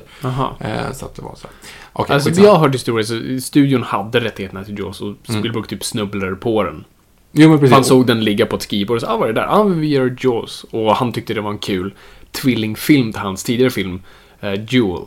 Eh, 0.60 0.91
så 0.93 1.06
att 1.06 1.16
det 1.16 1.22
var 1.22 1.36
så. 1.36 1.48
Okej, 1.93 2.14
Alltså, 2.14 2.30
skitsamma. 2.30 2.48
jag 2.48 2.54
har 2.56 2.60
hört 2.60 2.74
historier, 2.76 3.04
så 3.38 3.45
studion 3.45 3.84
hade 3.84 4.20
rättigheterna 4.20 4.64
till 4.64 4.80
Jaws 4.80 5.02
och 5.02 5.16
Spielberg 5.24 5.64
typ 5.68 5.84
snubblade 5.84 6.36
på 6.36 6.64
den. 6.64 6.84
Jo, 7.32 7.50
men 7.50 7.60
precis. 7.60 7.74
Han 7.74 7.84
såg 7.84 8.08
den 8.08 8.24
ligga 8.24 8.45
på 8.45 8.56
ett 8.56 8.62
skrivbord 8.62 8.95
och 8.95 9.02
sa 9.02 9.08
ah, 9.08 9.18
vad 9.18 9.30
är 9.30 9.34
det 9.34 9.41
där? 9.41 9.48
Ah, 9.48 9.64
men 9.64 9.80
vi 9.80 9.88
gör 9.88 10.16
Jaws. 10.20 10.66
Och 10.72 10.95
han 10.95 11.12
tyckte 11.14 11.34
det 11.34 11.41
var 11.41 11.52
en 11.52 11.58
kul 11.58 11.93
tvillingfilm 12.32 13.12
till 13.14 13.22
hans 13.22 13.43
tidigare 13.43 13.72
film, 13.72 14.02
eh, 14.39 14.54
Jewel. 14.74 15.02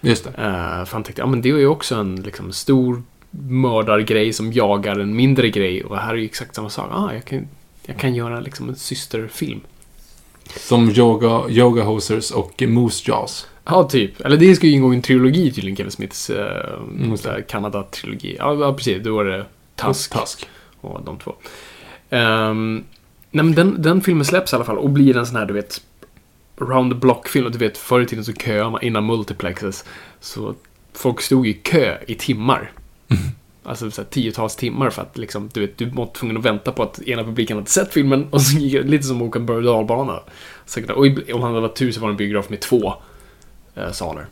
Just 0.00 0.24
det. 0.24 0.30
Eh, 0.30 0.84
för 0.84 0.92
han 0.92 1.02
tänkte, 1.02 1.22
ja 1.22 1.26
men 1.26 1.42
det 1.42 1.50
är 1.50 1.56
ju 1.58 1.66
också 1.66 1.94
en 1.94 2.16
liksom, 2.16 2.52
stor 2.52 3.02
mördargrej 3.40 4.32
som 4.32 4.52
jagar 4.52 4.98
en 4.98 5.16
mindre 5.16 5.50
grej. 5.50 5.84
Och 5.84 5.98
här 5.98 6.12
är 6.12 6.18
ju 6.18 6.24
exakt 6.24 6.54
samma 6.54 6.70
sak. 6.70 6.88
Ah, 6.92 7.12
jag, 7.14 7.24
kan, 7.24 7.48
jag 7.86 7.96
kan 7.96 8.14
göra 8.14 8.40
liksom 8.40 8.68
en 8.68 8.76
systerfilm. 8.76 9.60
Som 10.56 10.90
Yoga, 10.90 11.42
yoga 11.48 11.82
Hosers 11.82 12.30
och 12.30 12.62
Moose 12.68 13.10
Jaws. 13.10 13.46
Ja, 13.64 13.84
typ. 13.84 14.20
Eller 14.20 14.36
det 14.36 14.54
ska 14.54 14.66
ju 14.66 14.72
ingå 14.72 14.92
i 14.92 14.96
en 14.96 15.02
trilogi 15.02 15.52
tydligen, 15.52 15.76
Kevin 15.76 15.92
Smiths 15.92 16.30
eh, 16.30 16.80
Mm. 16.96 17.16
Kanada-trilogi. 17.48 18.36
Ja, 18.38 18.54
ja, 18.54 18.74
precis. 18.74 19.02
Då 19.04 19.14
var 19.14 19.24
det 19.24 19.46
Tusk. 19.76 20.12
Tusk. 20.12 20.46
och 20.80 21.04
de 21.04 21.18
två. 21.18 21.34
Ehm, 22.10 22.84
nej, 23.30 23.44
men 23.44 23.54
den, 23.54 23.82
den 23.82 24.00
filmen 24.00 24.24
släpps 24.24 24.52
i 24.52 24.56
alla 24.56 24.64
fall 24.64 24.78
och 24.78 24.90
blir 24.90 25.16
en 25.16 25.26
sån 25.26 25.36
här, 25.36 25.46
du 25.46 25.54
vet, 25.54 25.80
round 26.56 26.92
the 26.92 26.98
block-film. 26.98 27.50
Du 27.52 27.58
vet, 27.58 27.78
förr 27.78 28.00
i 28.00 28.06
tiden 28.06 28.24
så 28.24 28.32
köade 28.32 28.70
man 28.70 28.82
innan 28.82 29.06
multiplexes. 29.06 29.84
Så 30.20 30.54
folk 30.92 31.20
stod 31.20 31.46
i 31.46 31.52
kö 31.52 31.98
i 32.06 32.14
timmar. 32.14 32.70
Alltså 33.64 33.90
så 33.90 34.02
här, 34.02 34.08
tiotals 34.08 34.56
timmar 34.56 34.90
för 34.90 35.02
att 35.02 35.18
liksom, 35.18 35.50
du 35.52 35.60
vet, 35.60 35.78
du 35.78 35.90
var 35.90 36.06
tvungen 36.06 36.36
att 36.36 36.44
vänta 36.44 36.72
på 36.72 36.82
att 36.82 37.02
ena 37.02 37.24
publiken 37.24 37.56
hade 37.56 37.70
sett 37.70 37.92
filmen 37.92 38.26
och 38.30 38.42
så 38.42 38.58
gick 38.58 38.72
det 38.72 38.82
lite 38.82 39.04
som 39.04 39.16
att 39.16 39.28
åka 39.28 39.38
en 39.38 39.46
berg 39.46 39.56
och 39.56 39.62
dalbana. 39.62 40.20
Och 40.94 41.06
om 41.34 41.42
han 41.42 41.42
hade 41.42 41.60
varit 41.60 41.76
tur 41.76 41.92
så 41.92 42.00
var 42.00 42.08
det 42.08 42.12
en 42.12 42.16
biograf 42.16 42.48
med 42.48 42.60
två 42.60 42.94
eh, 43.74 43.92
salar. 43.92 44.26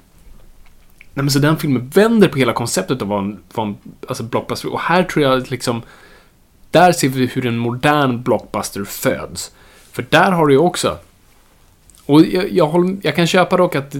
Nej, 1.14 1.24
men 1.24 1.30
så 1.30 1.38
den 1.38 1.56
filmen 1.56 1.88
vänder 1.88 2.28
på 2.28 2.38
hela 2.38 2.52
konceptet 2.52 3.02
av 3.02 3.08
vad 3.08 3.18
en, 3.18 3.38
vad 3.54 3.66
en 3.66 3.76
alltså 4.08 4.22
blockbuster 4.22 4.72
Och 4.72 4.80
här 4.80 5.02
tror 5.02 5.24
jag 5.24 5.50
liksom... 5.50 5.82
Där 6.70 6.92
ser 6.92 7.08
vi 7.08 7.26
hur 7.26 7.46
en 7.46 7.58
modern 7.58 8.22
blockbuster 8.22 8.84
föds. 8.84 9.52
För 9.92 10.04
där 10.08 10.32
har 10.32 10.46
du 10.46 10.52
ju 10.52 10.58
också... 10.58 10.98
Och 12.06 12.26
jag, 12.26 12.52
jag, 12.52 12.66
håller, 12.66 12.96
jag 13.02 13.16
kan 13.16 13.26
köpa 13.26 13.56
dock 13.56 13.76
att 13.76 13.96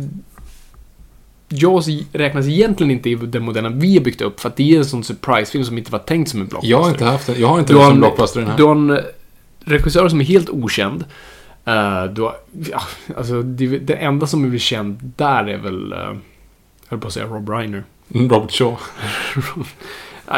Jaws 1.53 1.86
räknas 2.12 2.46
egentligen 2.46 2.90
inte 2.90 3.11
i 3.11 3.14
den 3.14 3.42
moderna 3.42 3.68
vi 3.68 3.96
har 3.96 4.05
byggt 4.05 4.20
upp 4.20 4.40
för 4.40 4.48
att 4.48 4.57
det 4.57 4.74
är 4.74 4.78
en 4.78 4.84
sån 4.84 5.05
surprisefilm 5.05 5.64
som 5.64 5.78
inte 5.78 5.92
var 5.92 5.98
tänkt 5.98 6.30
som 6.30 6.40
en 6.40 6.46
blockbuster. 6.46 6.70
Jag 6.70 6.82
har 6.82 6.90
inte 6.90 7.05
haft 7.05 7.28
en, 7.28 7.40
jag 7.40 7.48
har 7.48 7.59
inte 7.59 7.72
Du 7.72 7.76
en 7.76 7.82
har 7.84 7.90
som 7.90 8.01
blockbuster 8.01 8.40
den 8.40 8.51
här. 8.51 8.57
du 8.57 8.64
har 8.64 8.72
en 8.72 8.90
eh, 8.90 8.98
regissör 9.64 10.09
som 10.09 10.20
är 10.20 10.24
helt 10.24 10.51
okänd. 10.51 11.05
Uh, 11.68 12.05
du 12.14 12.22
har, 12.22 12.36
ja, 12.70 12.82
alltså, 13.16 13.42
det, 13.42 13.78
det 13.78 13.94
enda 13.94 14.26
som 14.26 14.44
är 14.44 14.48
väl 14.48 14.61
känd 14.61 15.12
där 15.16 15.48
är 15.48 15.59
väl, 15.59 15.92
uh, 15.92 15.98
jag 15.98 16.16
höll 16.88 17.01
på 17.01 17.07
att 17.07 17.12
säga 17.12 17.26
Rob 17.26 17.48
Reiner. 17.48 17.84
Mm, 18.14 18.28
Robert 18.28 18.53
Shaw. 18.53 18.76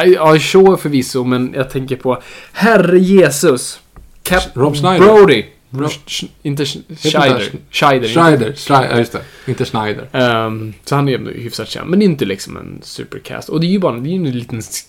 Ja, 0.06 0.38
Shaw 0.38 0.76
förvisso, 0.76 1.24
men 1.24 1.52
jag 1.56 1.70
tänker 1.70 1.96
på 1.96 2.22
Herre 2.52 2.98
Jesus. 2.98 3.80
Cap 4.22 4.42
Rob 4.54 4.76
Schneider. 4.76 5.06
Brody. 5.06 5.44
Rob- 5.72 5.90
Sch- 6.06 6.28
inte 6.42 6.64
Sch- 6.64 6.82
inte 6.88 7.10
Scheider. 7.10 7.38
Sch- 7.40 7.56
Scheider. 7.70 8.08
Schneider. 8.08 8.52
Schneider. 8.56 8.90
Ja, 8.90 8.98
just 8.98 9.12
det. 9.12 9.22
Inte 9.46 9.64
Schneider. 9.64 10.08
Ehm, 10.12 10.74
så 10.84 10.94
han 10.94 11.08
är 11.08 11.12
ju 11.12 11.40
hyfsat 11.42 11.68
känd, 11.68 11.90
men 11.90 12.02
inte 12.02 12.24
liksom 12.24 12.56
en 12.56 12.78
supercast. 12.82 13.48
Och 13.48 13.60
det 13.60 13.66
är 13.66 13.70
ju 13.70 13.78
bara 13.78 13.96
det 13.96 14.10
är 14.10 14.14
en 14.14 14.30
liten 14.38 14.60
sk- 14.60 14.86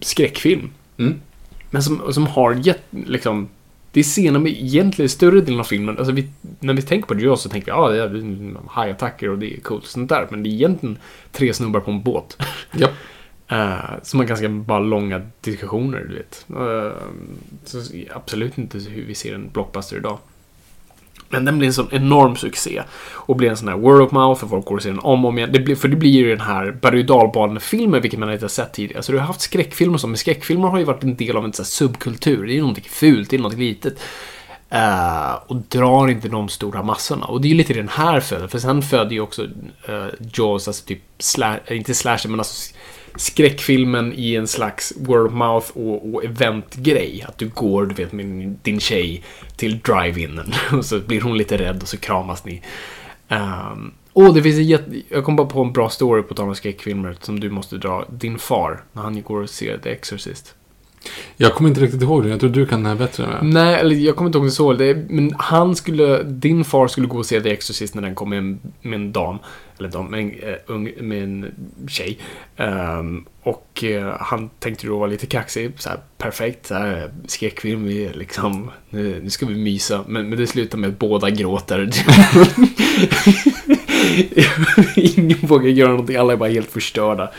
skräckfilm. 0.00 0.70
Mm. 0.98 1.20
Men 1.70 1.82
som, 1.82 2.12
som 2.12 2.26
har 2.26 2.54
gett, 2.54 2.82
liksom... 2.90 3.48
Det 3.92 4.00
är 4.00 4.04
scener 4.04 4.38
med 4.40 4.52
egentligen 4.52 5.08
större 5.08 5.40
delen 5.40 5.60
av 5.60 5.64
filmen. 5.64 5.98
Alltså 5.98 6.12
vi, 6.12 6.28
när 6.60 6.74
vi 6.74 6.82
tänker 6.82 7.06
på 7.14 7.20
Jaws 7.20 7.40
så 7.40 7.48
tänker 7.48 7.66
vi 7.66 7.78
ja, 7.78 7.88
det 7.88 8.18
är 8.18 8.56
hajattacker 8.68 9.30
och 9.30 9.38
det 9.38 9.56
är 9.56 9.60
coolt 9.60 9.82
och 9.84 9.88
sånt 9.88 10.08
där. 10.08 10.26
Men 10.30 10.42
det 10.42 10.48
är 10.48 10.50
egentligen 10.50 10.98
tre 11.32 11.52
snubbar 11.54 11.80
på 11.80 11.90
en 11.90 12.02
båt. 12.02 12.36
Japp. 12.78 12.90
Uh, 13.52 14.02
som 14.02 14.20
har 14.20 14.26
ganska 14.26 14.48
bara 14.48 14.78
långa 14.78 15.22
diskussioner, 15.40 16.06
du 16.08 16.14
vet. 16.14 16.46
Uh, 16.50 16.92
så 17.64 17.78
absolut 18.14 18.58
inte 18.58 18.78
hur 18.78 19.04
vi 19.04 19.14
ser 19.14 19.34
en 19.34 19.50
blockbuster 19.50 19.96
idag. 19.96 20.18
Men 21.28 21.44
den 21.44 21.58
blir 21.58 21.66
en 21.68 21.74
sån 21.74 21.88
enorm 21.90 22.36
succé. 22.36 22.82
Och 23.12 23.36
blir 23.36 23.50
en 23.50 23.56
sån 23.56 23.68
här 23.68 23.76
word 23.76 24.02
of 24.02 24.12
mouth, 24.12 24.40
för 24.40 24.46
folk 24.46 24.64
går 24.64 24.76
och 24.76 24.82
ser 24.82 24.90
den 24.90 24.98
om 24.98 25.24
och 25.24 25.28
om 25.28 25.38
igen. 25.38 25.52
Det 25.52 25.60
blir, 25.60 25.76
för 25.76 25.88
det 25.88 25.96
blir 25.96 26.10
ju 26.10 26.30
den 26.30 26.40
här 26.40 26.70
berg 26.70 27.00
och 27.00 27.06
dalbanefilmen, 27.06 28.02
vilket 28.02 28.20
man 28.20 28.32
inte 28.32 28.44
har 28.44 28.48
sett 28.48 28.72
tidigare. 28.72 29.02
Så 29.02 29.12
du 29.12 29.18
har 29.18 29.26
haft 29.26 29.40
skräckfilmer 29.40 29.94
och 29.94 30.00
så, 30.00 30.06
men 30.06 30.16
skräckfilmer 30.16 30.68
har 30.68 30.78
ju 30.78 30.84
varit 30.84 31.02
en 31.02 31.16
del 31.16 31.36
av 31.36 31.44
en 31.44 31.52
sån 31.52 31.62
här 31.62 31.68
subkultur. 31.68 32.46
Det 32.46 32.52
är 32.52 32.54
ju 32.54 32.60
någonting 32.60 32.84
fult, 32.88 33.30
det 33.30 33.36
är 33.36 33.38
någonting 33.38 33.60
litet. 33.60 34.00
Uh, 34.74 35.34
och 35.46 35.56
drar 35.56 36.08
inte 36.08 36.28
de 36.28 36.48
stora 36.48 36.82
massorna. 36.82 37.26
Och 37.26 37.40
det 37.40 37.48
är 37.48 37.50
ju 37.50 37.56
lite 37.56 37.74
den 37.74 37.88
här 37.88 38.20
föder. 38.20 38.48
För 38.48 38.58
sen 38.58 38.82
föder 38.82 39.12
ju 39.12 39.20
också 39.20 39.42
uh, 39.88 40.06
Jaws, 40.32 40.68
alltså 40.68 40.86
typ, 40.86 41.02
sla, 41.18 41.58
inte 41.68 41.94
slasher, 41.94 42.28
men 42.28 42.40
alltså 42.40 42.74
skräckfilmen 43.16 44.12
i 44.16 44.36
en 44.36 44.46
slags 44.46 44.92
word 44.96 45.26
of 45.26 45.32
mouth 45.32 45.66
och, 45.74 46.14
och 46.14 46.24
eventgrej. 46.24 47.24
Att 47.28 47.38
du 47.38 47.48
går, 47.48 47.86
du 47.86 47.94
vet, 47.94 48.12
med 48.12 48.56
din 48.62 48.80
tjej 48.80 49.24
till 49.56 49.78
drive-inen 49.78 50.54
och 50.78 50.84
så 50.84 51.00
blir 51.00 51.20
hon 51.20 51.38
lite 51.38 51.58
rädd 51.58 51.82
och 51.82 51.88
så 51.88 51.96
kramas 51.96 52.44
ni. 52.44 52.62
Ehm, 53.28 53.72
um, 53.72 53.94
och 54.12 54.34
det 54.34 54.42
finns 54.42 54.56
en 54.56 54.64
jätte... 54.64 55.02
Jag 55.08 55.24
kom 55.24 55.36
bara 55.36 55.46
på 55.46 55.62
en 55.62 55.72
bra 55.72 55.88
story 55.88 56.22
på 56.22 56.34
tal 56.34 56.48
om 56.48 56.54
skräckfilmer 56.54 57.16
som 57.20 57.40
du 57.40 57.50
måste 57.50 57.76
dra. 57.76 58.04
Din 58.10 58.38
far, 58.38 58.84
när 58.92 59.02
han 59.02 59.22
går 59.22 59.42
och 59.42 59.50
ser 59.50 59.78
The 59.78 59.90
Exorcist. 59.90 60.54
Jag 61.36 61.54
kommer 61.54 61.68
inte 61.70 61.80
riktigt 61.80 62.02
ihåg 62.02 62.22
det. 62.22 62.28
Jag 62.28 62.40
tror 62.40 62.50
du 62.50 62.66
kan 62.66 62.82
det 62.82 62.88
här 62.88 62.96
bättre 62.96 63.24
än 63.24 63.30
jag. 63.30 63.44
Nej, 63.44 63.74
eller 63.74 63.96
jag 63.96 64.16
kommer 64.16 64.28
inte 64.28 64.38
ihåg 64.38 64.46
det 64.46 64.50
så. 64.50 64.72
Det, 64.72 64.84
är- 64.90 65.06
men 65.08 65.32
han 65.38 65.76
skulle... 65.76 66.22
Din 66.22 66.64
far 66.64 66.88
skulle 66.88 67.06
gå 67.06 67.18
och 67.18 67.26
se 67.26 67.40
The 67.40 67.50
Exorcist 67.50 67.94
när 67.94 68.02
den 68.02 68.14
kom 68.14 68.30
med 68.30 68.38
en, 68.38 68.58
med 68.82 68.94
en 68.94 69.12
dam. 69.12 69.38
Eller 69.78 69.88
dam, 69.88 70.06
med 70.06 70.20
en, 70.20 70.30
eh, 70.30 70.54
ung, 70.66 70.90
med 71.00 71.22
en 71.22 71.46
tjej. 71.88 72.18
Ehm, 72.56 73.24
och 73.42 73.84
eh, 73.84 74.14
han 74.20 74.48
tänkte 74.58 74.86
då 74.86 74.98
vara 74.98 75.10
lite 75.10 75.26
kaxig. 75.26 75.72
Så 75.78 75.88
här, 75.88 75.98
perfekt, 76.18 76.66
så 76.66 76.74
här, 76.74 77.10
skräckfilm, 77.26 77.84
vi 77.84 78.10
liksom... 78.14 78.70
Nu, 78.90 79.20
nu 79.22 79.30
ska 79.30 79.46
vi 79.46 79.54
mysa. 79.54 80.04
Men, 80.08 80.28
men 80.28 80.38
det 80.38 80.46
slutar 80.46 80.78
med 80.78 80.88
att 80.88 80.98
båda 80.98 81.30
gråter. 81.30 81.90
Ingen 84.96 85.38
vågar 85.42 85.68
göra 85.70 85.90
någonting, 85.90 86.16
alla 86.16 86.32
är 86.32 86.36
bara 86.36 86.48
helt 86.50 86.70
förstörda. 86.70 87.30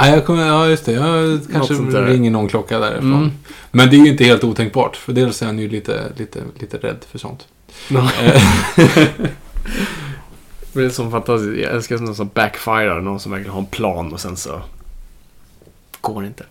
Ja, 0.00 0.08
jag 0.08 0.26
kommer, 0.26 0.46
ja, 0.46 0.68
just 0.68 0.84
det. 0.84 0.92
Jag 0.92 1.40
kanske 1.52 1.74
ringer 1.74 2.30
någon 2.30 2.48
klocka 2.48 2.78
därifrån. 2.78 3.14
Mm. 3.14 3.30
Men 3.70 3.90
det 3.90 3.96
är 3.96 3.98
ju 3.98 4.10
inte 4.10 4.24
helt 4.24 4.44
otänkbart. 4.44 4.96
För 4.96 5.12
dels 5.12 5.42
är 5.42 5.46
han 5.46 5.58
ju 5.58 5.68
lite, 5.68 6.12
lite, 6.16 6.40
lite 6.58 6.76
rädd 6.76 7.04
för 7.10 7.18
sånt. 7.18 7.46
Eh, 7.90 7.96
Men 10.72 10.82
det 10.82 10.84
är 10.84 10.90
som 10.90 11.10
fantastiskt. 11.10 11.60
Jag 11.62 11.74
älskar 11.74 11.98
någon 11.98 12.14
som 12.14 12.30
backfirar. 12.34 13.00
Någon 13.00 13.20
som 13.20 13.32
verkligen 13.32 13.52
har 13.52 13.60
en 13.60 13.66
plan 13.66 14.12
och 14.12 14.20
sen 14.20 14.36
så 14.36 14.62
går 16.00 16.24
inte. 16.26 16.44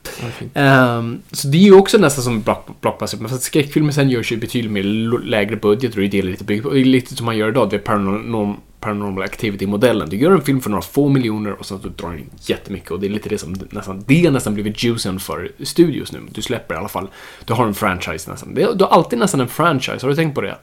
Ehm, 0.54 1.22
så 1.32 1.48
det 1.48 1.58
är 1.58 1.62
ju 1.62 1.74
också 1.74 1.98
nästan 1.98 2.24
som 2.24 2.42
block, 2.42 2.68
blockbuster. 2.82 3.18
Men 3.18 3.30
fast 3.30 3.44
skräckfilmer 3.44 3.92
sen 3.92 4.10
görs 4.10 4.32
ju 4.32 4.38
betydligt 4.38 4.72
mer 4.72 4.84
lägre 5.24 5.56
budget 5.56 5.96
och 5.96 6.02
det 6.02 6.20
är 6.20 6.24
lite 6.24 6.44
byggt 6.44 6.64
på. 6.64 6.70
Det 6.70 6.80
är 6.80 6.86
lite 6.86 7.16
som 7.16 7.26
man 7.26 7.38
gör 7.38 7.50
idag. 7.50 7.70
Det 7.70 7.76
är 7.76 7.80
paranormal, 7.80 8.56
paranormal 8.80 9.24
activity-modellen. 9.24 10.10
Du 10.10 10.18
gör 10.18 10.32
en 10.32 10.42
film 10.42 10.62
för 10.62 10.70
några 10.70 10.82
få 10.82 11.10
miljoner 11.10 11.52
och 11.52 11.66
sen 11.66 11.80
så 11.82 11.88
drar 11.88 12.12
du 12.12 12.20
in 12.20 12.30
jättemycket. 12.42 12.92
Och 12.92 13.00
det 13.00 13.08
är 13.08 13.10
lite 13.10 13.30
det 13.30 13.38
som 13.38 13.56
nästan, 13.70 14.04
det 14.08 14.26
har 14.26 14.32
nästan 14.32 14.54
blivit 14.54 14.84
juicen 14.84 15.20
för 15.20 15.52
studios 15.64 16.12
nu. 16.12 16.20
Du 16.32 16.42
släpper 16.42 16.76
i 16.76 16.78
alla 16.78 16.90
fall. 16.90 17.08
Du 17.46 17.54
har 17.54 17.68
en 17.68 17.74
franchise 17.74 18.32
nästan. 18.32 18.54
Du 18.54 18.64
har 18.64 18.88
alltid 18.88 19.20
nästan 19.20 19.42
en 19.42 19.48
franchise. 19.48 20.06
Har 20.06 20.10
du 20.10 20.16
tänkt 20.16 20.36
på 20.36 20.42
det? 20.42 20.58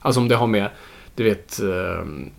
Alltså 0.00 0.20
om 0.20 0.28
det 0.28 0.36
har 0.36 0.46
med, 0.46 0.70
du 1.14 1.24
vet, 1.24 1.60
ehm, 1.60 2.30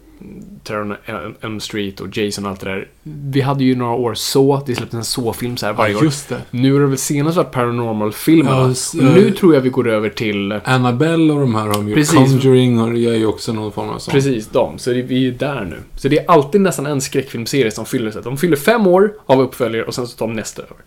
Terror 0.64 0.82
on 0.82 0.96
Elm 1.42 1.60
Street 1.60 2.00
och 2.00 2.18
Jason 2.18 2.46
och 2.46 2.52
allt 2.52 2.60
det 2.60 2.70
där. 2.70 2.88
Vi 3.04 3.42
hade 3.42 3.64
ju 3.64 3.76
några 3.76 3.94
år 3.94 4.14
så, 4.14 4.64
det 4.66 4.76
släpptes 4.76 4.98
en 4.98 5.04
så-film 5.06 5.58
så 5.58 5.66
här 5.66 5.74
varje 5.74 5.92
Ja, 5.94 5.98
år. 5.98 6.04
just 6.04 6.30
det. 6.30 6.42
Nu 6.52 6.74
har 6.74 6.80
det 6.80 6.88
väl 6.88 6.98
senast 6.98 7.38
varit 7.38 7.52
Paranormal-filmerna. 7.52 8.74
Ja, 8.94 9.04
nu 9.04 9.32
tror 9.32 9.54
jag 9.54 9.62
vi 9.62 9.70
går 9.70 9.90
över 9.90 10.10
till... 10.10 10.60
Annabelle 10.64 11.34
och 11.34 11.40
de 11.40 11.56
här 11.56 11.68
har 11.68 11.84
ju. 11.84 11.94
Precis. 11.96 12.16
Conjuring 12.16 12.82
och 12.82 12.98
gör 12.98 13.14
ju 13.14 13.26
också 13.26 13.54
någon 13.54 13.72
form 13.72 13.90
av 13.90 14.00
sånt. 14.00 14.14
Precis, 14.14 14.48
de. 14.48 14.78
Så 14.80 14.90
det, 14.90 15.02
vi 15.02 15.16
är 15.16 15.20
ju 15.20 15.32
där 15.32 15.66
nu. 15.66 15.78
Så 15.96 16.08
det 16.08 16.20
är 16.20 16.32
alltid 16.32 16.62
nästan 16.62 16.86
en 16.86 17.02
skräckfilmserie 17.02 17.72
som 17.72 17.86
fyller 17.86 18.12
sig. 18.12 18.22
De 18.22 18.38
fyller 18.38 18.56
fem 18.58 18.88
år 18.88 19.14
av 19.26 19.42
uppföljare 19.42 19.84
och 19.86 19.94
sen 19.96 20.08
så 20.08 20.18
tar 20.18 20.28
de 20.28 20.34
nästa 20.36 20.62
över. 20.62 20.78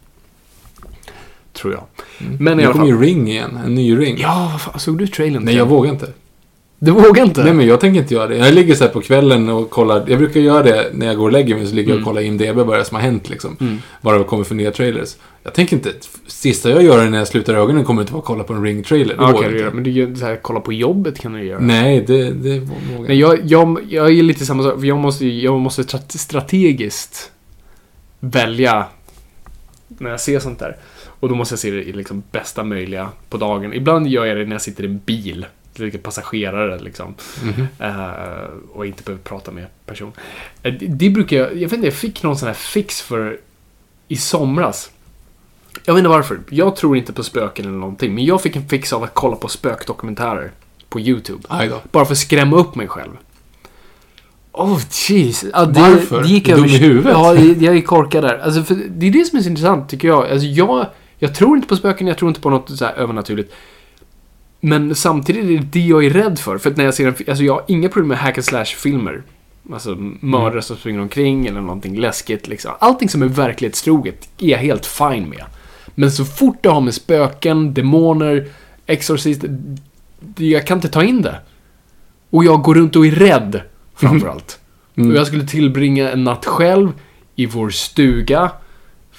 Tror 1.52 1.72
jag. 1.72 1.82
Men 2.38 2.52
i 2.52 2.56
Nu 2.56 2.62
alla 2.64 2.72
kommer 2.72 2.86
ju 2.86 2.92
fall. 2.94 3.02
Ring 3.02 3.28
igen. 3.28 3.58
En 3.64 3.74
ny 3.74 3.96
Ring. 3.98 4.18
Ja, 4.20 4.48
vad 4.52 4.60
fan, 4.60 4.80
såg 4.80 4.98
du 4.98 5.06
trailern? 5.06 5.42
Nej, 5.44 5.54
jag 5.56 5.66
vågar 5.66 5.90
inte. 5.92 6.08
Du 6.84 6.90
vågar 6.90 7.22
inte? 7.24 7.44
Nej, 7.44 7.52
men 7.52 7.66
jag 7.66 7.80
tänker 7.80 8.00
inte 8.00 8.14
göra 8.14 8.26
det. 8.26 8.36
Jag 8.36 8.54
ligger 8.54 8.74
så 8.74 8.84
här 8.84 8.90
på 8.90 9.00
kvällen 9.00 9.48
och 9.48 9.70
kollar. 9.70 10.04
Jag 10.08 10.18
brukar 10.18 10.40
göra 10.40 10.62
det 10.62 10.90
när 10.92 11.06
jag 11.06 11.16
går 11.16 11.24
och 11.26 11.32
lägger 11.32 11.54
mig. 11.54 11.66
Så 11.66 11.74
ligger 11.74 11.90
jag 11.90 11.98
och 11.98 12.04
kollar 12.04 12.22
IMDB 12.22 12.56
vad 12.56 12.68
det 12.76 12.80
är 12.80 12.84
som 12.84 12.94
har 12.94 13.02
hänt 13.02 13.30
liksom. 13.30 13.78
Vad 14.00 14.18
det 14.20 14.24
kommer 14.24 14.44
för 14.44 14.54
nya 14.54 14.70
trailers. 14.70 15.16
Jag 15.42 15.54
tänker 15.54 15.76
inte... 15.76 15.92
Sista 16.26 16.70
jag 16.70 16.82
gör 16.82 17.08
när 17.10 17.18
jag 17.18 17.28
slutar 17.28 17.54
ögonen 17.54 17.84
kommer 17.84 18.02
inte 18.02 18.12
vara 18.12 18.20
att 18.20 18.26
kolla 18.26 18.44
på 18.44 18.52
en 18.52 18.62
Ring-trailer. 18.64 19.16
Det 19.16 19.22
gör 19.22 19.52
inte. 19.64 19.70
men 19.74 19.84
du 19.84 19.90
gör 19.90 20.14
så 20.14 20.24
här, 20.24 20.38
kolla 20.42 20.60
på 20.60 20.72
jobbet 20.72 21.18
kan 21.18 21.32
du 21.32 21.44
göra. 21.44 21.60
Nej, 21.60 22.04
det, 22.06 22.30
det 22.30 22.58
vågar 22.58 22.78
jag 22.98 23.08
Nej, 23.08 23.18
jag, 23.18 23.38
jag, 23.44 23.78
jag 23.88 24.18
är 24.18 24.22
lite 24.22 24.46
samma 24.46 24.62
sak. 24.62 24.84
Jag 24.84 24.98
måste, 24.98 25.26
jag 25.26 25.60
måste 25.60 25.82
tra- 25.82 26.18
strategiskt 26.18 27.30
välja 28.20 28.86
när 29.88 30.10
jag 30.10 30.20
ser 30.20 30.38
sånt 30.38 30.58
där. 30.58 30.76
Och 31.20 31.28
då 31.28 31.34
måste 31.34 31.52
jag 31.52 31.58
se 31.58 31.70
det 31.70 31.82
i 31.82 31.92
liksom 31.92 32.22
bästa 32.32 32.64
möjliga 32.64 33.08
på 33.28 33.36
dagen. 33.36 33.72
Ibland 33.72 34.06
gör 34.06 34.26
jag 34.26 34.36
det 34.36 34.44
när 34.44 34.52
jag 34.52 34.62
sitter 34.62 34.84
i 34.84 34.86
en 34.86 35.00
bil. 35.06 35.46
Lite 35.74 35.98
passagerare 35.98 36.78
liksom. 36.78 37.14
Eh, 37.78 37.94
och 38.72 38.86
inte 38.86 39.02
behöver 39.02 39.22
prata 39.24 39.50
med 39.50 39.66
person. 39.86 40.12
Eh, 40.62 40.74
det, 40.74 40.86
det 40.86 41.10
brukar 41.10 41.36
jag... 41.36 41.48
Jag 41.48 41.60
vet 41.68 41.72
inte, 41.72 41.86
jag 41.86 41.94
fick 41.94 42.22
någon 42.22 42.36
sån 42.38 42.46
här 42.46 42.54
fix 42.54 43.00
för 43.00 43.38
i 44.08 44.16
somras. 44.16 44.90
Jag 45.84 45.94
vet 45.94 45.98
inte 45.98 46.08
varför. 46.08 46.40
Jag 46.50 46.76
tror 46.76 46.96
inte 46.96 47.12
på 47.12 47.22
spöken 47.22 47.66
eller 47.66 47.78
någonting. 47.78 48.14
Men 48.14 48.24
jag 48.24 48.42
fick 48.42 48.56
en 48.56 48.68
fix 48.68 48.92
av 48.92 49.02
att 49.02 49.14
kolla 49.14 49.36
på 49.36 49.48
spökdokumentärer 49.48 50.50
på 50.88 51.00
YouTube. 51.00 51.42
Bara 51.92 52.04
för 52.04 52.12
att 52.12 52.18
skrämma 52.18 52.56
upp 52.56 52.74
mig 52.74 52.88
själv. 52.88 53.10
Oh, 54.52 54.80
jeez. 55.08 55.44
Ja, 55.52 55.64
det, 55.64 55.80
Varför? 55.80 56.22
Det 56.22 56.28
gick 56.28 56.46
Dum 56.46 56.58
över- 56.58 56.68
i 56.68 56.76
huvudet? 56.76 57.12
Ja, 57.12 57.34
jag 57.36 57.76
är 57.76 57.80
korkad 57.80 58.24
där. 58.24 58.38
Alltså, 58.38 58.74
det 58.74 59.06
är 59.06 59.10
det 59.10 59.24
som 59.24 59.38
är 59.38 59.42
så 59.42 59.48
intressant, 59.48 59.88
tycker 59.88 60.08
jag. 60.08 60.30
Alltså, 60.30 60.46
jag, 60.46 60.86
jag 61.18 61.34
tror 61.34 61.56
inte 61.56 61.68
på 61.68 61.76
spöken, 61.76 62.06
jag 62.06 62.18
tror 62.18 62.28
inte 62.28 62.40
på 62.40 62.50
något 62.50 62.78
så 62.78 62.84
övernaturligt. 62.84 63.54
Men 64.64 64.94
samtidigt 64.94 65.44
är 65.44 65.48
det 65.48 65.66
det 65.72 65.80
jag 65.80 66.04
är 66.04 66.10
rädd 66.10 66.38
för. 66.38 66.58
För 66.58 66.70
att 66.70 66.76
när 66.76 66.84
jag 66.84 66.94
ser 66.94 67.06
en 67.06 67.14
Alltså, 67.28 67.44
jag 67.44 67.52
har 67.52 67.64
inga 67.68 67.88
problem 67.88 68.08
med 68.08 68.18
hack 68.18 68.38
and 68.38 68.44
slash-filmer. 68.44 69.22
Alltså 69.72 69.94
mördare 70.20 70.62
som 70.62 70.76
springer 70.76 71.00
omkring 71.00 71.46
eller 71.46 71.60
någonting 71.60 71.96
läskigt 71.98 72.48
liksom. 72.48 72.72
Allting 72.78 73.08
som 73.08 73.22
är 73.22 73.26
verklighetstroget 73.26 74.28
är 74.38 74.48
jag 74.48 74.58
helt 74.58 74.86
fine 74.86 75.28
med. 75.28 75.44
Men 75.94 76.12
så 76.12 76.24
fort 76.24 76.56
det 76.62 76.68
har 76.68 76.80
med 76.80 76.94
spöken, 76.94 77.74
demoner, 77.74 78.48
exorcist, 78.86 79.44
jag 80.36 80.66
kan 80.66 80.78
inte 80.78 80.88
ta 80.88 81.04
in 81.04 81.22
det. 81.22 81.40
Och 82.30 82.44
jag 82.44 82.62
går 82.62 82.74
runt 82.74 82.96
och 82.96 83.06
är 83.06 83.10
rädd, 83.10 83.60
framförallt. 83.94 84.60
Och 84.94 85.14
jag 85.14 85.26
skulle 85.26 85.46
tillbringa 85.46 86.10
en 86.10 86.24
natt 86.24 86.46
själv 86.46 86.92
i 87.36 87.46
vår 87.46 87.70
stuga, 87.70 88.50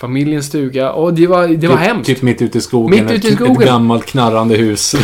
familjens 0.03 0.45
stuga, 0.45 0.91
och 0.91 1.13
det 1.13 1.27
var, 1.27 1.47
det 1.47 1.67
var 1.67 1.77
typ, 1.77 1.85
hemskt. 1.85 2.07
Typ 2.07 2.21
mitt 2.21 2.41
ute 2.41 2.57
i 2.57 2.61
skogen. 2.61 3.05
Mitt 3.05 3.15
ute 3.15 3.27
i 3.27 3.35
skogen. 3.35 3.61
Ett 3.61 3.67
gammalt 3.67 4.05
knarrande 4.05 4.55
hus. 4.55 4.95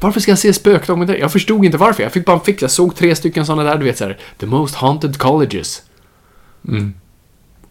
Varför 0.00 0.20
ska 0.20 0.30
jag 0.30 0.38
se 0.38 0.52
spökdokumentärer? 0.52 1.18
Jag 1.18 1.32
förstod 1.32 1.64
inte 1.64 1.78
varför. 1.78 2.02
Jag 2.02 2.12
fick 2.12 2.24
bara 2.24 2.36
en 2.36 2.44
fix. 2.44 2.62
Jag 2.62 2.70
såg 2.70 2.96
tre 2.96 3.14
stycken 3.14 3.46
sådana 3.46 3.62
där, 3.62 3.78
du 3.78 3.84
vet 3.84 3.98
såhär, 3.98 4.18
The 4.38 4.46
Most 4.46 4.74
Haunted 4.74 5.18
Colleges. 5.18 5.82
Mm. 6.68 6.94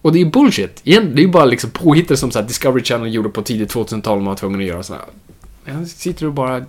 Och 0.02 0.14
det 0.14 0.22
är 0.22 0.26
bullshit. 0.26 0.82
Det 0.84 0.96
är 0.96 1.18
ju 1.18 1.28
bara 1.28 1.46
liksom 1.46 1.70
påhittade 1.70 2.18
som 2.18 2.32
så 2.32 2.42
Discovery 2.42 2.84
Channel 2.84 3.14
gjorde 3.14 3.30
på 3.30 3.42
tidigt 3.42 3.74
2000-tal 3.74 4.18
man 4.18 4.26
var 4.26 4.36
tvungen 4.36 4.60
att 4.60 4.66
göra 4.66 4.84
sådana. 4.84 5.04
Jag 5.66 5.88
sitter 5.88 6.26
och 6.26 6.34
bara... 6.34 6.66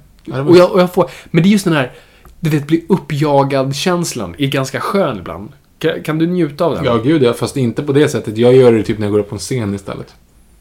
Och 0.48 0.56
jag, 0.56 0.72
och 0.72 0.80
jag 0.80 0.94
får... 0.94 1.10
Men 1.30 1.42
det 1.42 1.48
är 1.48 1.50
just 1.50 1.64
den 1.64 1.74
här, 1.74 1.92
du 2.40 2.50
vet, 2.50 2.66
bli 2.66 2.84
uppjagad 2.88 3.74
känslan. 3.74 4.34
är 4.38 4.46
ganska 4.46 4.80
skön 4.80 5.18
ibland. 5.18 5.52
Kan, 5.80 6.02
kan 6.02 6.18
du 6.18 6.26
njuta 6.26 6.64
av 6.64 6.74
den? 6.74 6.84
Ja, 6.84 6.96
gud 6.96 7.22
ja. 7.22 7.32
Fast 7.32 7.56
inte 7.56 7.82
på 7.82 7.92
det 7.92 8.08
sättet. 8.08 8.38
Jag 8.38 8.54
gör 8.54 8.72
det 8.72 8.82
typ 8.82 8.98
när 8.98 9.06
jag 9.06 9.12
går 9.12 9.18
upp 9.18 9.28
på 9.28 9.34
en 9.34 9.38
scen 9.38 9.74
istället. 9.74 10.14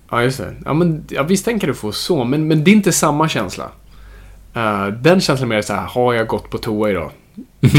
Ja, 0.10 0.24
just 0.24 0.38
det. 0.38 0.56
Ja, 0.66 0.74
men 0.74 1.06
ja, 1.10 1.24
visst 1.24 1.46
tänker 1.46 1.68
du 1.68 1.74
få 1.74 1.92
så, 1.92 2.24
men, 2.24 2.48
men 2.48 2.64
det 2.64 2.72
är 2.72 2.74
inte 2.74 2.92
samma 2.92 3.30
känsla. 3.30 3.72
Eh, 4.54 4.88
den 4.88 5.22
känslan 5.22 5.52
är 5.52 5.56
mer 5.56 5.62
så 5.62 5.74
här, 5.74 5.86
har 5.86 6.14
jag 6.14 6.28
gått 6.28 6.50
på 6.50 6.58
toa 6.58 6.90
idag? 6.90 7.12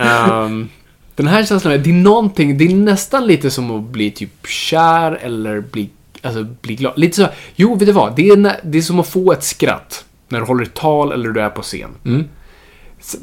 Ehm, 0.00 0.68
den 1.14 1.26
här 1.26 1.44
känslan, 1.44 1.72
är, 1.72 1.78
det 1.78 1.90
är 1.90 1.94
någonting, 1.94 2.58
det 2.58 2.64
är 2.64 2.74
nästan 2.74 3.26
lite 3.26 3.50
som 3.50 3.70
att 3.70 3.82
bli 3.82 4.10
typ 4.10 4.46
kär 4.46 5.18
eller 5.22 5.60
bli, 5.60 5.90
alltså, 6.22 6.46
bli 6.60 6.74
glad. 6.74 6.98
Lite 6.98 7.16
så, 7.16 7.28
jo, 7.56 7.74
vet 7.74 7.86
du 7.86 7.92
vad? 7.92 8.16
Det 8.16 8.28
är, 8.28 8.60
det 8.62 8.78
är 8.78 8.82
som 8.82 9.00
att 9.00 9.08
få 9.08 9.32
ett 9.32 9.44
skratt 9.44 10.04
när 10.28 10.40
du 10.40 10.46
håller 10.46 10.62
ett 10.62 10.74
tal 10.74 11.12
eller 11.12 11.28
du 11.28 11.40
är 11.40 11.50
på 11.50 11.62
scen. 11.62 11.90
Mm. 12.04 12.24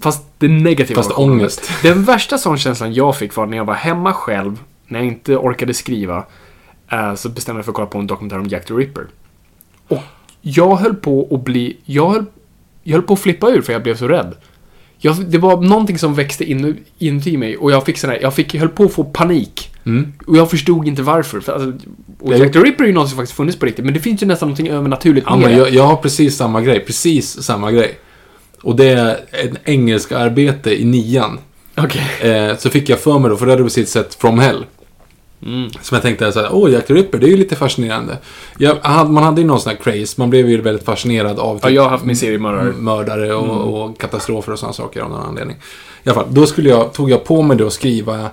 Fast 0.02 0.24
det 0.38 0.48
negativa 0.48 1.04
Fast 1.04 1.18
ångest. 1.18 1.72
Den 1.84 2.04
värsta 2.04 2.38
sån 2.38 2.58
känslan 2.58 2.94
jag 2.94 3.18
fick 3.18 3.36
var 3.36 3.46
när 3.46 3.58
jag 3.58 3.66
var 3.66 3.74
hemma 3.74 4.14
själv, 4.14 4.60
när 4.88 5.00
jag 5.00 5.08
inte 5.08 5.38
orkade 5.38 5.74
skriva, 5.74 6.26
eh, 6.92 7.16
så 7.16 7.30
bestämde 7.30 7.60
jag 7.60 7.66
för 7.66 7.72
att 7.72 7.76
kolla 7.76 7.88
på 7.88 7.98
en 7.98 8.08
dokumentär 8.08 8.40
om 8.40 8.48
Jack 8.48 8.66
the 8.66 8.74
Ripper. 8.74 9.08
Och 9.88 10.02
jag 10.42 10.76
höll 10.76 10.96
på 10.96 11.28
att 11.32 11.44
bli... 11.44 11.78
Jag 11.86 12.10
höll, 12.10 12.26
jag 12.84 12.94
höll 12.94 13.02
på 13.02 13.14
att 13.14 13.20
flippa 13.20 13.50
ur 13.50 13.62
för 13.62 13.74
jag 13.74 13.84
blev 13.84 13.96
så 13.96 14.08
rädd. 14.08 14.36
Jag, 14.98 15.26
det 15.26 15.38
var 15.38 15.62
någonting 15.62 15.98
som 15.98 16.16
växte 16.16 16.44
in, 16.44 16.78
inuti 16.98 17.38
mig 17.38 17.58
och 17.58 17.72
jag 17.72 17.86
fick 17.86 17.98
sån 17.98 18.10
här, 18.10 18.20
jag 18.22 18.34
fick, 18.34 18.56
höll 18.56 18.70
på 18.70 18.84
att 18.84 18.94
få 18.94 19.04
panik. 19.04 19.72
Mm. 19.86 20.14
Och 20.28 20.38
jag 20.38 20.50
förstod 20.50 20.88
inte 20.88 21.02
varför. 21.02 21.40
För, 21.40 21.54
alltså, 21.54 21.88
och 22.20 22.38
Jack 22.38 22.54
the 22.54 22.60
Ripper 22.60 22.84
är 22.84 22.88
ju 22.88 22.94
något 22.94 23.10
som 23.10 23.18
faktiskt 23.18 23.38
funnits 23.38 23.60
på 23.60 23.66
riktigt, 23.66 23.86
men 23.86 23.94
det 23.94 24.00
finns 24.00 24.24
ju 24.24 24.28
nästan 24.28 24.50
någonting 24.50 24.68
övernaturligt 24.68 25.28
Ja, 25.30 25.36
med 25.36 25.50
men 25.50 25.58
jag, 25.58 25.70
jag 25.70 25.84
har 25.84 25.96
precis 25.96 26.38
samma 26.38 26.62
grej. 26.62 26.80
Precis 26.80 27.44
samma 27.44 27.72
grej. 27.72 28.00
Och 28.66 28.76
det 28.76 28.90
är 28.90 29.20
ett 29.32 29.52
engelska 29.64 30.18
arbete 30.18 30.82
i 30.82 30.86
nian. 30.86 31.40
Okej. 31.78 32.32
Eh, 32.32 32.58
så 32.58 32.70
fick 32.70 32.90
jag 32.90 33.00
för 33.00 33.20
mig 33.20 33.30
då, 33.30 33.38
för 33.38 33.46
då 33.46 33.52
hade 33.52 33.62
jag 33.62 33.66
precis 33.68 33.90
sett 33.92 34.16
From 34.16 34.40
Hell. 34.40 34.66
Mm. 35.46 35.70
Som 35.82 35.96
jag 35.96 36.02
tänkte 36.02 36.32
så 36.32 36.40
här, 36.42 36.50
åh, 36.54 36.72
Jack 36.72 36.88
the 36.88 36.94
Ripper, 36.94 37.18
det 37.18 37.26
är 37.26 37.30
ju 37.30 37.38
lite 37.38 37.56
fascinerande. 37.56 38.18
Jag, 38.58 38.78
man 39.10 39.24
hade 39.24 39.42
ju 39.42 39.48
någon 39.48 39.60
sån 39.60 39.70
här 39.70 39.78
craze, 39.78 40.16
man 40.18 40.30
blev 40.30 40.50
ju 40.50 40.62
väldigt 40.62 40.86
fascinerad 40.86 41.40
av 41.40 41.60
Ja, 41.64 41.70
jag 41.70 41.82
har 41.82 41.90
haft 41.90 42.06
min 42.06 42.16
seriemördare. 42.16 42.72
mördare 42.78 43.34
och, 43.34 43.44
Mm. 43.46 43.58
och 43.58 44.00
katastrofer 44.00 44.52
och 44.52 44.60
sådana 44.60 44.74
saker 44.74 45.02
av 45.02 45.10
någon 45.10 45.22
anledning. 45.26 45.56
I 46.04 46.10
alla 46.10 46.14
fall, 46.16 46.28
då 46.30 46.46
skulle 46.46 46.70
jag, 46.70 46.94
tog 46.94 47.10
jag 47.12 47.24
på 47.24 47.42
mig 47.42 47.58
då 47.58 47.68
att 47.68 47.74
skriva 47.74 48.30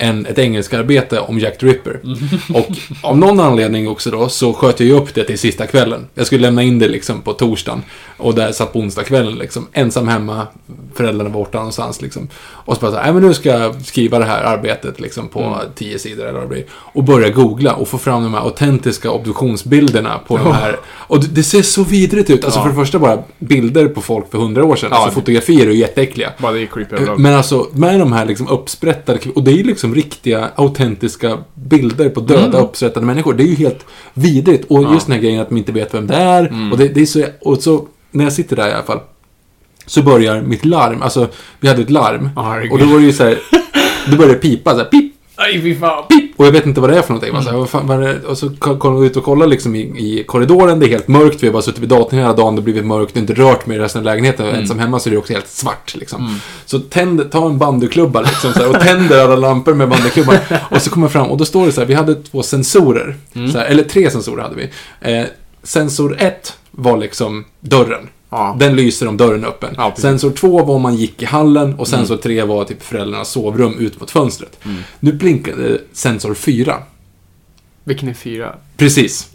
en, 0.00 0.26
ett 0.26 0.38
engelska 0.38 0.78
arbete 0.78 1.20
om 1.20 1.38
Jack 1.38 1.58
the 1.58 1.66
Ripper. 1.66 2.00
Mm. 2.04 2.18
Och 2.54 2.66
av 3.02 3.18
någon 3.18 3.40
anledning 3.40 3.88
också 3.88 4.10
då 4.10 4.28
så 4.28 4.52
sköt 4.52 4.80
jag 4.80 4.86
ju 4.86 4.94
upp 4.94 5.14
det 5.14 5.24
till 5.24 5.38
sista 5.38 5.66
kvällen. 5.66 6.06
Jag 6.14 6.26
skulle 6.26 6.42
lämna 6.42 6.62
in 6.62 6.78
det 6.78 6.88
liksom 6.88 7.20
på 7.22 7.32
torsdagen. 7.32 7.82
Och 8.16 8.34
där 8.34 8.52
satt 8.52 8.72
på 8.72 8.78
onsdagskvällen 8.78 9.34
liksom. 9.34 9.66
Ensam 9.72 10.08
hemma, 10.08 10.46
föräldrarna 10.94 11.30
borta 11.30 11.58
någonstans 11.58 12.02
liksom. 12.02 12.28
Och 12.38 12.74
så 12.74 12.80
bara 12.80 12.90
så 12.92 12.96
här, 12.98 13.12
men 13.12 13.22
nu 13.22 13.34
ska 13.34 13.48
jag 13.48 13.82
skriva 13.82 14.18
det 14.18 14.24
här 14.24 14.42
arbetet 14.42 15.00
liksom 15.00 15.28
på 15.28 15.40
Mm. 15.40 15.58
tio 15.74 15.98
sidor 15.98 16.22
eller 16.24 16.32
vad 16.32 16.42
det 16.42 16.48
blir. 16.54 16.64
Och 16.70 17.04
börja 17.04 17.28
googla 17.28 17.74
och 17.74 17.88
få 17.88 17.98
fram 17.98 18.22
de 18.22 18.34
här 18.34 18.40
autentiska 18.40 19.10
obduktionsbilderna 19.10 20.18
på 20.26 20.36
de 20.38 20.52
här. 20.52 20.76
Och 20.86 21.24
det, 21.24 21.42
ser 21.42 21.62
så 21.62 21.84
vidrigt 21.84 22.30
ut. 22.30 22.44
Alltså 22.44 22.60
Ja. 22.60 22.62
för 22.64 22.70
det 22.70 22.76
första 22.76 22.98
bara 22.98 23.22
bilder 23.38 23.88
på 23.88 24.00
folk 24.00 24.30
för 24.30 24.38
hundra 24.38 24.64
år 24.64 24.76
sedan. 24.76 24.88
Ja. 24.92 24.96
Alltså 24.96 25.14
fotografier 25.20 25.66
är 25.66 25.70
ju 25.70 25.76
jätteäckliga. 25.78 26.32
Bara 26.38 26.52
det 26.52 26.62
är 26.62 26.66
creepy. 26.66 26.96
Men 27.18 27.34
alltså, 27.34 27.66
med 27.72 28.00
de 28.00 28.12
här 28.12 28.26
liksom 28.26 28.48
uppsprättade, 28.48 29.18
och 29.34 29.42
det 29.44 29.50
är 29.50 29.54
ju 29.54 29.62
liksom 29.94 30.10
riktiga, 30.10 30.50
autentiska 30.56 31.38
bilder 31.54 32.08
på 32.08 32.20
döda, 32.20 32.44
Mm. 32.46 32.60
uppsprättade 32.62 33.06
människor. 33.06 33.34
Det 33.34 33.42
är 33.42 33.46
ju 33.46 33.54
helt 33.54 33.86
vidrigt. 34.14 34.64
Och 34.70 34.92
just 34.94 35.06
den 35.06 35.14
här 35.14 35.22
grejen 35.22 35.40
att 35.40 35.48
de 35.48 35.56
inte 35.58 35.72
vet 35.72 35.94
vem 35.94 36.06
det 36.06 36.14
är. 36.14 36.46
Mm. 36.46 36.72
Och, 36.72 36.78
det, 36.78 36.88
det 36.88 37.00
är 37.00 37.06
så, 37.06 37.24
och 37.40 37.58
så, 37.58 37.86
när 38.10 38.24
jag 38.24 38.32
sitter 38.32 38.56
där 38.56 38.68
i 38.68 38.72
alla 38.72 38.82
fall, 38.82 39.00
så 39.86 40.02
börjar 40.02 40.42
mitt 40.42 40.64
larm. 40.64 41.02
Alltså, 41.02 41.28
vi 41.60 41.68
hade 41.68 41.82
ett 41.82 41.90
larm. 41.90 42.30
Ja, 42.36 42.42
herregud. 42.42 42.72
och 42.72 42.78
då 42.78 42.84
var 42.86 42.98
det 42.98 43.04
ju 43.04 43.12
så 43.12 43.24
här, 43.24 43.38
då 44.10 44.16
började 44.16 44.34
det 44.34 44.40
pipa 44.40 44.70
så 44.70 44.76
här, 44.78 44.84
pip, 44.84 45.09
Aj, 45.42 45.62
fy 45.62 45.74
fan. 45.78 46.04
pip. 46.08 46.30
Och 46.36 46.46
jag 46.46 46.52
vet 46.52 46.66
inte 46.66 46.80
vad 46.80 46.90
det 46.90 46.96
är 46.98 47.02
för 47.02 47.08
någonting. 47.12 47.32
Man 47.32 47.42
så 47.42 47.48
här, 47.50 47.56
Mm. 47.56 47.68
fan, 47.68 47.86
vad 47.86 48.02
är? 48.04 48.24
Och 48.26 48.38
så 48.38 48.50
kom 48.50 49.00
vi 49.00 49.06
ut 49.06 49.16
och 49.16 49.24
kollade 49.24 49.50
liksom 49.50 49.74
i, 49.74 49.80
i 49.80 50.24
korridoren. 50.26 50.78
Det 50.80 50.86
är 50.86 50.90
helt 50.90 51.08
mörkt. 51.08 51.42
Vi 51.42 51.46
har 51.46 51.52
bara 51.52 51.62
suttit 51.62 51.80
vid 51.82 51.88
datorn 51.88 52.18
hela 52.18 52.32
dagen. 52.32 52.54
Det 52.54 52.60
har 52.60 52.64
blivit 52.64 52.84
mörkt. 52.86 53.14
Det 53.14 53.20
inte 53.20 53.34
rört 53.34 53.66
mig 53.66 53.76
i 53.76 53.80
resten 53.80 53.98
av 53.98 54.04
lägenheten. 54.04 54.46
Mm. 54.46 54.60
Ensam 54.60 54.78
hemma 54.78 54.98
så 55.00 55.08
är 55.08 55.10
det 55.10 55.16
också 55.18 55.32
helt 55.32 55.48
svart. 55.48 55.94
Liksom. 55.94 56.40
Så 56.66 56.78
tänd, 56.78 57.30
ta 57.30 57.46
en 57.46 57.58
bandyklubba 57.58 58.20
liksom, 58.20 58.52
så 58.52 58.58
här, 58.58 58.68
och 58.70 58.80
tänder 58.80 59.24
alla 59.24 59.36
lampor 59.36 59.74
med 59.74 59.88
bandyklubban. 59.88 60.36
och 60.70 60.82
så 60.82 60.90
kommer 60.90 61.04
jag 61.06 61.12
fram 61.12 61.26
och 61.30 61.36
då 61.36 61.44
står 61.44 61.66
det 61.66 61.72
så 61.72 61.80
här. 61.80 61.88
Vi 61.88 61.94
hade 61.94 62.14
två 62.14 62.42
sensorer. 62.42 63.16
Mm. 63.34 63.52
Så 63.52 63.58
här, 63.58 63.66
eller 63.66 63.82
tre 63.82 64.10
sensorer 64.10 64.42
hade 64.42 64.54
vi. 64.56 64.70
Eh, 65.00 65.24
sensor 65.62 66.16
ett 66.18 66.56
var 66.70 66.96
liksom 66.98 67.44
dörren. 67.60 68.08
Ja. 68.30 68.56
Den 68.58 68.76
lyser 68.76 69.08
om 69.08 69.16
dörren 69.16 69.44
är 69.44 69.48
öppen. 69.48 69.74
Ja, 69.76 69.94
sensor 69.96 70.30
2 70.30 70.64
var 70.64 70.74
om 70.74 70.82
man 70.82 70.96
gick 70.96 71.22
i 71.22 71.24
hallen 71.24 71.74
och 71.74 71.88
sensor 71.88 72.16
3 72.16 72.42
var 72.42 72.64
typ 72.64 72.82
föräldrarnas 72.82 73.28
sovrum 73.28 73.78
ut 73.78 74.00
mot 74.00 74.10
fönstret. 74.10 74.58
Nu 75.00 75.12
blinkade 75.12 75.80
sensor 75.92 76.34
4. 76.34 76.74
Vilken 77.84 78.08
är 78.08 78.14
fyra? 78.14 78.54
Precis. 78.76 79.26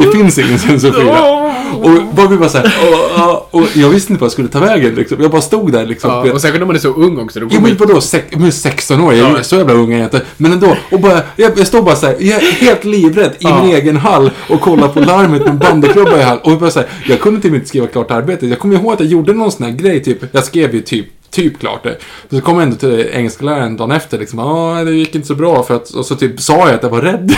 Det 0.00 0.12
finns 0.18 0.38
ingen 0.38 0.58
sensor 0.58 0.92
4. 0.92 1.38
Och 1.82 2.14
bara 2.14 2.26
vi 2.28 2.36
bara 2.36 2.48
såhär, 2.48 2.72
och, 2.82 3.34
och, 3.34 3.54
och 3.62 3.68
jag 3.76 3.88
visste 3.88 4.12
inte 4.12 4.20
vad 4.20 4.26
jag 4.26 4.32
skulle 4.32 4.48
ta 4.48 4.60
vägen 4.60 4.94
liksom. 4.94 5.22
Jag 5.22 5.30
bara 5.30 5.40
stod 5.40 5.72
där 5.72 5.86
liksom. 5.86 6.10
Ja, 6.10 6.32
och 6.32 6.40
särskilt 6.40 6.60
när 6.60 6.66
man 6.66 6.76
är 6.76 6.80
så 6.80 6.88
ung 6.94 7.18
också. 7.18 7.40
Då 7.40 7.46
Jo 7.50 7.60
men 7.60 7.76
vadå, 7.76 8.00
sex, 8.00 8.26
men 8.36 8.52
16 8.52 9.00
år, 9.00 9.14
jag 9.14 9.30
är 9.30 9.36
Ja. 9.36 9.42
så 9.42 9.56
jävla 9.56 9.72
ung 9.74 9.92
är 9.92 9.96
jag 9.98 10.06
inte. 10.06 10.22
Men 10.36 10.52
ändå, 10.52 10.76
och 10.92 11.00
bara, 11.00 11.22
jag, 11.36 11.58
jag 11.58 11.66
står 11.66 11.82
bara 11.82 11.96
såhär, 11.96 12.16
jag 12.20 12.42
är 12.42 12.52
helt 12.52 12.84
livrädd 12.84 13.30
i 13.30 13.36
Ja. 13.38 13.62
min 13.64 13.74
egen 13.74 13.96
hall 13.96 14.30
och 14.48 14.60
kollar 14.60 14.88
på 14.88 15.00
larmet 15.00 15.44
med 15.44 15.54
bandyklubba 15.58 16.18
i 16.18 16.22
hall. 16.22 16.38
Och 16.44 16.52
jag 16.52 16.58
bara 16.60 16.70
såhär, 16.70 16.88
jag 17.08 17.20
kunde 17.20 17.40
till 17.40 17.48
och 17.48 17.52
med 17.52 17.58
inte 17.58 17.68
skriva 17.68 17.86
klart 17.86 18.10
arbetet. 18.10 18.48
Jag 18.48 18.58
kommer 18.58 18.74
ihåg 18.76 18.92
att 18.92 19.00
jag 19.00 19.08
gjorde 19.08 19.32
någon 19.32 19.52
sån 19.52 19.66
här 19.66 19.72
grej, 19.72 20.02
typ, 20.02 20.18
jag 20.34 20.44
skrev 20.44 20.74
ju 20.74 20.80
typ 20.80 21.06
Typ 21.30 21.58
klart 21.58 21.82
det. 21.82 21.98
Så 22.30 22.40
kom 22.40 22.54
jag 22.54 22.62
ändå 22.62 22.76
till 22.76 23.10
engelskläraren 23.12 23.76
dagen 23.76 23.90
efter 23.90 24.18
liksom. 24.18 24.38
Ja, 24.38 24.84
det 24.84 24.92
gick 24.92 25.14
inte 25.14 25.28
så 25.28 25.34
bra 25.34 25.62
för 25.62 25.76
att... 25.76 25.90
Och 25.90 26.06
så 26.06 26.16
typ 26.16 26.40
sa 26.40 26.58
jag 26.58 26.74
att 26.74 26.82
jag 26.82 26.90
var 26.90 27.02
rädd. 27.02 27.36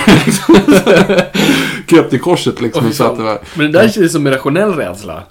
Kröp 1.86 2.10
till 2.10 2.20
korset 2.20 2.60
liksom. 2.60 2.86
Och 2.86 2.94
så 2.94 3.04
att 3.04 3.16
det 3.16 3.22
var... 3.22 3.38
Men 3.54 3.72
det 3.72 3.78
där 3.78 3.88
känns 3.88 4.12
som 4.12 4.26
en 4.26 4.32
rationell 4.32 4.72
rädsla. 4.72 5.22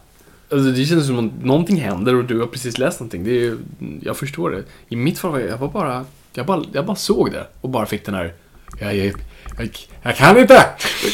Alltså 0.51 0.71
det 0.71 0.85
känns 0.85 1.07
som 1.07 1.27
att 1.27 1.45
någonting 1.45 1.77
händer 1.81 2.15
och 2.15 2.23
du 2.25 2.39
har 2.39 2.47
precis 2.47 2.77
läst 2.77 2.99
någonting. 2.99 3.23
Det 3.23 3.31
är 3.31 3.33
ju, 3.33 3.57
jag 4.01 4.17
förstår 4.17 4.49
det. 4.51 4.63
I 4.89 4.95
mitt 4.95 5.19
fall 5.19 5.31
var 5.31 5.39
jag, 5.39 5.49
jag 5.49 5.57
var 5.57 5.67
bara, 5.67 6.05
jag 6.33 6.45
bara, 6.45 6.63
jag 6.73 6.85
bara 6.85 6.95
såg 6.95 7.31
det 7.31 7.47
och 7.61 7.69
bara 7.69 7.85
fick 7.85 8.05
den 8.05 8.15
här, 8.15 8.33
jag, 8.79 8.95
jag, 8.95 9.13
jag, 9.57 9.69
jag 10.03 10.15
kan 10.15 10.37
inte! 10.37 10.65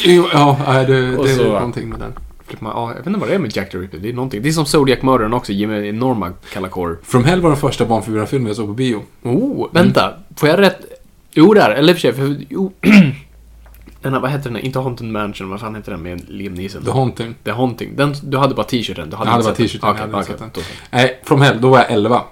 Ja, 0.04 0.58
det, 0.66 0.84
det 0.86 1.32
är 1.32 1.36
någonting 1.36 1.88
med 1.88 1.98
den. 1.98 2.12
Ja, 2.60 2.88
jag 2.88 2.96
vet 2.96 3.06
inte 3.06 3.18
vad 3.18 3.28
det 3.28 3.34
är 3.34 3.38
med 3.38 3.56
Jack 3.56 3.70
the 3.70 3.78
Ripper. 3.78 3.98
Det 3.98 4.08
är 4.08 4.12
någonting. 4.12 4.42
Det 4.42 4.48
är 4.48 4.52
som 4.52 4.66
Zodiac-mördaren 4.66 5.32
också, 5.32 5.52
ger 5.52 5.66
mig 5.66 5.88
enorma 5.88 6.32
kalla 6.52 6.68
kårar. 6.68 6.96
From 7.02 7.24
Hell 7.24 7.40
var 7.40 7.50
den 7.50 7.58
första 7.58 7.86
barnförbjudna 7.86 8.48
jag 8.48 8.56
såg 8.56 8.66
på 8.66 8.72
bio. 8.72 9.02
Oh, 9.22 9.68
vänta. 9.72 10.14
Får 10.36 10.48
jag 10.48 10.58
rätt? 10.58 10.78
Jo, 11.32 11.54
där. 11.54 11.70
Eller 11.70 11.92
i 11.92 11.96
och 11.96 12.00
för 12.00 12.00
sig, 12.00 12.12
för, 12.12 12.36
jo. 12.48 12.72
den 14.02 14.12
här, 14.12 14.20
vad 14.20 14.30
heter 14.30 14.50
den? 14.50 14.60
Inte 14.60 14.78
Haunted 14.78 15.06
Mansion, 15.06 15.50
vad 15.50 15.60
fan 15.60 15.74
heter 15.74 15.92
den 15.92 16.02
med 16.02 16.30
Liam 16.30 16.54
Neeson? 16.54 16.84
The 16.84 16.90
Haunting. 16.90 17.34
The 17.44 17.50
Haunting. 17.50 17.96
Den, 17.96 18.14
du 18.22 18.38
hade 18.38 18.54
bara 18.54 18.66
t-shirten? 18.66 19.10
Du 19.10 19.16
hade 19.16 19.28
Jag 19.28 19.32
hade 19.32 19.44
bara 19.44 19.54
t-shirten, 19.54 20.24
sett 20.24 20.38
då 20.54 20.60
så. 20.60 20.66
Nej, 20.90 21.20
From 21.24 21.40
Hell, 21.40 21.60
då 21.60 21.68
var 21.68 21.78
jag 21.78 21.90
11. 21.90 22.22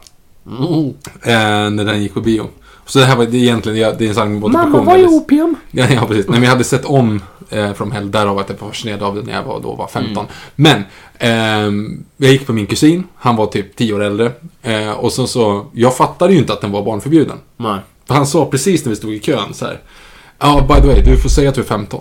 Mm. 0.46 0.86
Eh, 1.22 1.70
när 1.70 1.84
den 1.84 2.02
gick 2.02 2.14
på 2.14 2.20
bio. 2.20 2.48
Så 2.86 2.98
det 2.98 3.04
här 3.04 3.16
var 3.16 3.26
det 3.26 3.36
egentligen, 3.36 3.94
det 3.98 4.04
är 4.04 4.08
en 4.08 4.14
sanning 4.14 4.32
med 4.32 4.40
modifikation. 4.40 4.72
Mamma, 4.72 4.84
vad 4.84 5.00
är 5.00 5.06
opium? 5.06 5.56
Ja, 5.70 5.86
ja, 5.90 6.06
precis. 6.06 6.28
Nej, 6.28 6.34
men 6.34 6.42
jag 6.42 6.50
hade 6.50 6.64
sett 6.64 6.84
om 6.84 7.22
eh, 7.50 7.72
From 7.72 7.92
Hell, 7.92 8.10
därav 8.10 8.38
att 8.38 8.48
jag 8.48 8.56
var 8.58 8.68
fascinerad 8.68 9.02
av 9.02 9.14
det 9.14 9.22
när 9.22 9.32
jag 9.32 9.42
var, 9.42 9.60
då 9.60 9.74
var 9.74 9.86
15. 9.86 10.26
Men, 10.54 10.82
ehm, 11.18 12.04
jag 12.16 12.32
gick 12.32 12.46
på 12.46 12.52
min 12.52 12.66
kusin, 12.66 13.04
han 13.16 13.36
var 13.36 13.46
typ 13.46 13.76
10 13.76 13.94
år 13.94 14.02
äldre. 14.02 14.32
Eh, 14.62 14.90
och 14.90 15.12
så, 15.12 15.26
så, 15.26 15.66
jag 15.72 15.96
fattade 15.96 16.32
ju 16.32 16.38
inte 16.38 16.52
att 16.52 16.60
den 16.60 16.70
var 16.72 16.82
barnförbjuden. 16.82 17.36
Nej. 17.56 17.78
För 18.06 18.14
han 18.14 18.26
sa 18.26 18.46
precis 18.46 18.84
när 18.84 18.90
vi 18.90 18.96
stod 18.96 19.12
i 19.12 19.20
kön 19.20 19.54
så 19.54 19.64
här. 19.64 19.80
Ja, 20.38 20.66
by 20.68 20.80
the 20.80 20.86
way, 20.86 21.02
du 21.02 21.16
får 21.16 21.28
säga 21.28 21.48
att 21.48 21.54
du 21.54 21.60
är 21.60 21.64
15. 21.64 22.00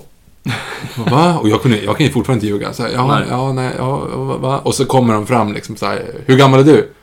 Jag 0.97 1.05
bara, 1.05 1.15
Va? 1.15 1.39
Och 1.39 1.49
jag, 1.49 1.61
kunde, 1.61 1.77
jag 1.81 1.97
kan 1.97 2.05
ju 2.05 2.11
fortfarande 2.11 2.45
inte 2.45 2.53
ljuga. 2.53 2.73
Så 2.73 2.84
här, 2.84 2.89
ja, 2.93 3.07
Nej. 3.07 3.25
ja, 3.29 3.53
nej, 3.53 3.71
ja, 3.77 3.97
va? 4.41 4.59
Och 4.63 4.75
så 4.75 4.86
kommer 4.86 5.13
de 5.13 5.25
fram 5.27 5.53
liksom 5.53 5.75
så 5.75 5.86
här. 5.86 6.03
Hur 6.25 6.38
gammal 6.38 6.59
är 6.59 6.63
du? 6.63 6.93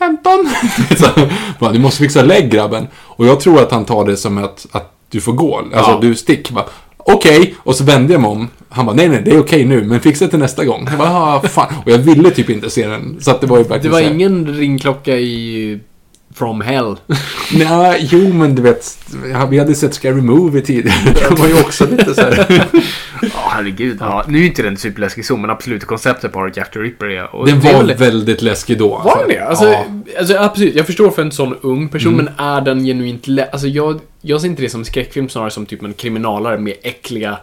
15. 0.00 0.32
så 0.98 1.06
här, 1.06 1.32
bara, 1.58 1.72
du 1.72 1.78
måste 1.78 1.98
fixa 2.02 2.22
lägg 2.22 2.50
grabben. 2.50 2.86
Och 2.96 3.26
jag 3.26 3.40
tror 3.40 3.62
att 3.62 3.70
han 3.72 3.84
tar 3.84 4.04
det 4.04 4.16
som 4.16 4.38
att, 4.38 4.66
att 4.72 4.92
du 5.10 5.20
får 5.20 5.32
gå. 5.32 5.58
Alltså, 5.58 5.90
Ja. 5.90 5.98
du 6.02 6.14
stick. 6.14 6.50
Bara, 6.50 6.64
Okej, 6.96 7.54
och 7.58 7.76
så 7.76 7.84
vände 7.84 8.12
jag 8.12 8.22
mig 8.22 8.30
om. 8.30 8.48
Han 8.68 8.86
bara, 8.86 8.96
nej, 8.96 9.08
nej, 9.08 9.22
det 9.24 9.30
är 9.30 9.40
okej 9.40 9.64
nu, 9.64 9.84
men 9.84 10.00
fixa 10.00 10.24
det 10.24 10.30
till 10.30 10.38
nästa 10.38 10.64
gång. 10.64 10.86
Jag 10.90 10.98
bara, 10.98 11.10
ah, 11.10 11.40
fan. 11.40 11.74
Och 11.84 11.90
jag 11.90 11.98
ville 11.98 12.30
typ 12.30 12.50
inte 12.50 12.70
se 12.70 12.86
den. 12.86 13.16
Så 13.20 13.30
att 13.30 13.40
det 13.40 13.46
var 13.46 13.58
ju 13.58 13.62
Det 13.64 13.68
verkligen 13.70 13.92
var 13.92 14.00
ingen 14.00 14.54
ringklocka 14.54 15.16
i 15.16 15.78
From 16.40 16.60
Hell. 16.60 16.96
Nej, 17.54 18.08
jo 18.12 18.32
men 18.32 18.54
du 18.54 18.62
vet, 18.62 18.98
vi 19.50 19.58
hade 19.58 19.74
sett 19.74 19.94
Scary 19.94 20.20
Movie 20.20 20.62
tidigare. 20.62 20.96
Det 21.28 21.34
var 21.40 21.46
ju 21.48 21.60
också 21.60 21.86
lite 21.90 22.14
så 22.14 22.20
här. 22.20 22.64
Ja, 23.22 23.28
herregud. 23.50 23.96
Ja, 24.00 24.24
nu 24.28 24.38
är 24.42 24.46
inte 24.46 24.62
den 24.62 24.76
superläskig 24.76 25.26
så, 25.26 25.36
men 25.36 25.50
absolut 25.50 25.84
konceptet 25.84 26.32
på 26.32 26.50
Jack 26.54 26.72
the 26.72 26.78
Ripper 26.78 27.06
är... 27.06 27.34
Och 27.34 27.46
Den 27.46 27.60
var 27.60 27.72
väl- 27.72 27.94
väldigt 27.96 28.42
läskig 28.42 28.78
då. 28.78 28.88
Var 28.88 29.18
den 29.18 29.28
det? 29.28 29.38
Alltså, 29.44 29.64
ja. 29.64 29.84
Mm. 29.84 30.02
alltså 30.18 30.36
absolut, 30.38 30.74
jag 30.74 30.86
förstår 30.86 31.10
för 31.10 31.22
en 31.22 31.32
sån 31.32 31.54
ung 31.62 31.88
person, 31.88 32.16
men 32.16 32.28
är 32.38 32.60
den 32.60 32.84
genuint 32.84 33.26
lä- 33.28 33.48
Alltså 33.52 33.66
jag, 33.66 34.00
jag 34.20 34.40
ser 34.40 34.48
inte 34.48 34.62
det 34.62 34.68
som 34.68 34.84
skräckfilm, 34.84 35.28
snarare 35.28 35.50
som 35.50 35.66
typ 35.66 35.82
en 35.82 35.92
kriminalare 35.94 36.58
med 36.58 36.74
äckliga 36.82 37.36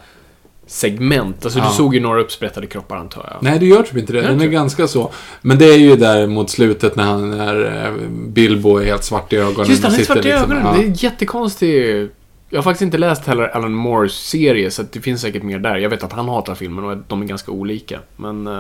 segment. 0.68 1.46
Alltså 1.46 1.60
Ja. 1.60 1.68
du 1.68 1.74
såg 1.76 1.94
ju 1.96 2.00
några 2.00 2.22
uppsprättade 2.22 2.68
kroppar 2.68 2.96
antar 2.98 3.30
jag. 3.34 3.44
Nej, 3.52 3.60
det 3.60 3.66
gör 3.66 3.84
typ 3.84 3.98
inte 3.98 4.14
det. 4.14 4.22
Den 4.22 4.42
är 4.42 4.48
ganska 4.48 4.88
så. 4.88 5.12
Men 5.42 5.58
det 5.58 5.66
är 5.66 5.78
ju 5.78 5.96
där 5.96 6.28
mot 6.28 6.50
slutet 6.50 6.96
när 6.96 7.04
han 7.04 7.34
är... 7.34 7.86
eh, 7.86 8.08
Bilbo 8.10 8.78
är 8.78 8.86
helt 8.86 9.04
svart 9.04 9.34
i 9.34 9.36
ögonen. 9.38 9.70
Just 9.70 9.84
han 9.84 9.94
är 9.94 9.98
svart 10.04 10.18
i 10.18 10.22
liksom- 10.22 10.42
ögonen. 10.52 10.64
ja. 10.66 10.74
Det 10.82 10.88
är 10.88 11.04
jättekonstigt. 11.04 12.14
Jag 12.50 12.58
har 12.58 12.64
faktiskt 12.64 12.82
inte 12.82 12.98
läst 12.98 13.26
heller 13.26 13.44
Alan 13.44 13.74
Moores 13.74 14.14
serie, 14.14 14.72
så 14.72 14.84
det 14.92 15.02
finns 15.02 15.22
säkert 15.22 15.44
mer 15.44 15.60
där. 15.60 15.78
Jag 15.78 15.90
vet 15.90 16.04
att 16.04 16.14
han 16.14 16.30
hatar 16.30 16.56
filmen 16.56 16.86
och 16.86 16.98
de 17.08 17.22
är 17.22 17.26
ganska 17.26 17.52
olika. 17.52 18.00
Men 18.16 18.48
eh, 18.48 18.60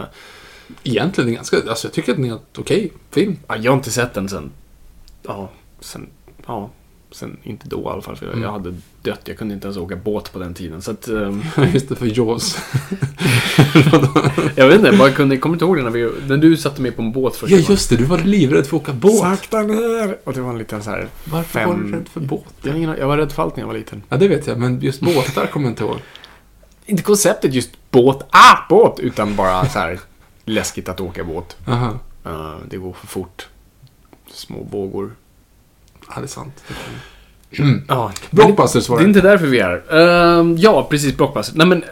Egentligen 0.84 1.30
är 1.30 1.36
ganska... 1.36 1.58
Alltså 1.70 1.88
jag 1.88 1.94
tycker 1.94 2.12
att 2.12 2.18
det 2.18 2.24
är 2.24 2.28
helt 2.30 2.58
okej 2.60 2.92
film. 3.12 3.38
ja, 3.48 3.56
jag 3.58 3.72
har 3.72 3.78
inte 3.78 3.92
sett 3.92 4.14
den 4.14 4.30
sen... 4.30 4.52
Ja, 5.28 5.50
sen... 5.80 6.08
Ja, 6.48 6.70
sen 7.12 7.38
inte 7.44 7.68
då 7.70 7.82
i 7.82 7.86
alla 7.86 8.02
fall. 8.02 8.16
För 8.16 8.26
Mm. 8.28 8.42
jag 8.44 8.52
hade 8.52 8.76
dött. 9.02 9.22
Jag 9.24 9.38
kunde 9.38 9.54
inte 9.54 9.68
ens 9.68 9.78
åka 9.78 9.96
båt 9.96 10.34
på 10.34 10.40
den 10.40 10.54
tiden. 10.54 10.82
Så 10.82 10.92
att... 10.92 11.08
ehm, 11.08 11.42
Just 11.74 11.90
det, 11.90 11.96
för 11.96 12.18
Jaws. 12.20 12.58
Jag 14.56 14.68
vet 14.68 14.76
inte, 14.76 14.88
jag 14.88 14.98
bara 14.98 15.12
kunde, 15.12 15.36
jag 15.36 15.42
kommer 15.42 15.56
inte 15.56 15.66
ihåg 15.66 15.78
det 15.78 15.84
när, 15.84 15.90
vi, 15.90 16.12
när 16.28 16.38
du 16.38 16.58
satte 16.58 16.82
mig 16.82 16.92
på 16.92 17.02
en 17.02 17.12
båt 17.12 17.36
första 17.36 17.56
Ja, 17.56 17.66
just 17.70 17.90
det. 17.90 17.96
Du 17.96 18.04
var 18.04 18.18
livrädd 18.18 18.68
för 18.68 18.78
att 18.78 18.82
åka 18.84 18.94
båt. 18.94 19.20
Sakta 19.20 19.62
ner! 19.62 20.18
Och 20.24 20.34
det 20.34 20.42
var 20.42 20.50
en 20.50 20.58
liten 20.58 20.84
så 20.84 20.90
här... 20.90 21.08
Varför 21.32 21.60
Fem- 21.60 21.70
var 21.70 21.76
du 21.78 21.92
rädd 21.92 22.08
för 22.10 22.20
båt? 22.20 22.54
Jag, 22.62 22.80
jag 23.00 23.08
var 23.08 23.18
rädd 23.18 23.32
för 23.32 23.44
allt 23.44 23.56
när 23.56 23.62
jag 23.64 23.68
var 23.68 23.74
liten. 23.74 24.04
Ja, 24.10 24.18
det 24.18 24.28
vet 24.28 24.48
jag. 24.48 24.58
Men 24.60 24.80
just 24.82 25.02
båtar 25.02 25.46
kommer 25.48 25.66
jag 25.66 25.72
inte 25.72 25.84
ihåg. 25.84 25.98
Inte 26.86 27.04
konceptet 27.04 27.54
just 27.54 27.70
båt, 27.92 28.24
ah, 28.30 28.58
båt! 28.70 29.00
Utan 29.00 29.36
bara 29.36 29.70
så 29.70 29.80
här 29.80 30.00
läskigt 30.46 30.90
att 30.90 31.02
åka 31.02 31.24
båt. 31.24 31.58
Aha. 31.68 32.00
Eh, 32.26 32.56
det 32.70 32.78
går 32.78 32.94
för 32.94 33.08
fort. 33.08 33.48
Små 34.32 34.64
vågor. 34.72 35.12
Ja, 36.10 36.16
det 36.16 36.22
är 36.26 36.28
sant. 36.28 36.64
Ja, 37.88 38.12
Blockbusters 38.30 38.90
var 38.90 38.98
Det 38.98 39.02
är 39.02 39.06
det. 39.06 39.10
inte 39.10 39.22
därför 39.22 39.48
vi 39.48 39.60
är. 39.60 39.94
Ehm, 40.40 40.58
Ja, 40.58 40.88
precis. 40.90 41.18
Blockbuster. 41.18 41.58
Nej, 41.58 41.68
men 41.68 41.84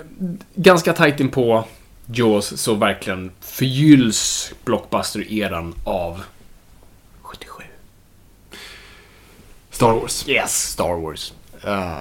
ganska 0.56 0.94
tajt 0.94 1.20
in 1.20 1.30
på 1.30 1.66
Jaws 2.06 2.62
så 2.62 2.74
verkligen 2.74 3.32
förgylls 3.42 4.52
Blockbuster-eran 4.66 5.74
av 5.84 6.22
77. 7.22 7.64
Star 9.72 9.92
Wars. 9.94 10.30
Yes, 10.30 10.70
Star 10.72 11.02
Wars. 11.02 11.34
Eh, 11.64 11.98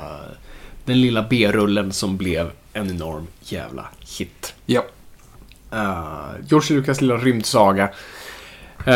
den 0.85 1.01
lilla 1.01 1.23
B-rullen 1.31 1.93
som 1.93 2.17
blev 2.17 2.51
en 2.73 2.91
enorm 2.91 3.27
jävla 3.41 3.87
hit. 4.19 4.55
Ja. 4.67 4.85
Uh, 5.73 6.25
George 6.49 6.77
Lucas 6.77 7.01
lilla 7.01 7.17
rymdsaga. 7.17 7.91
Uh, 8.89 8.95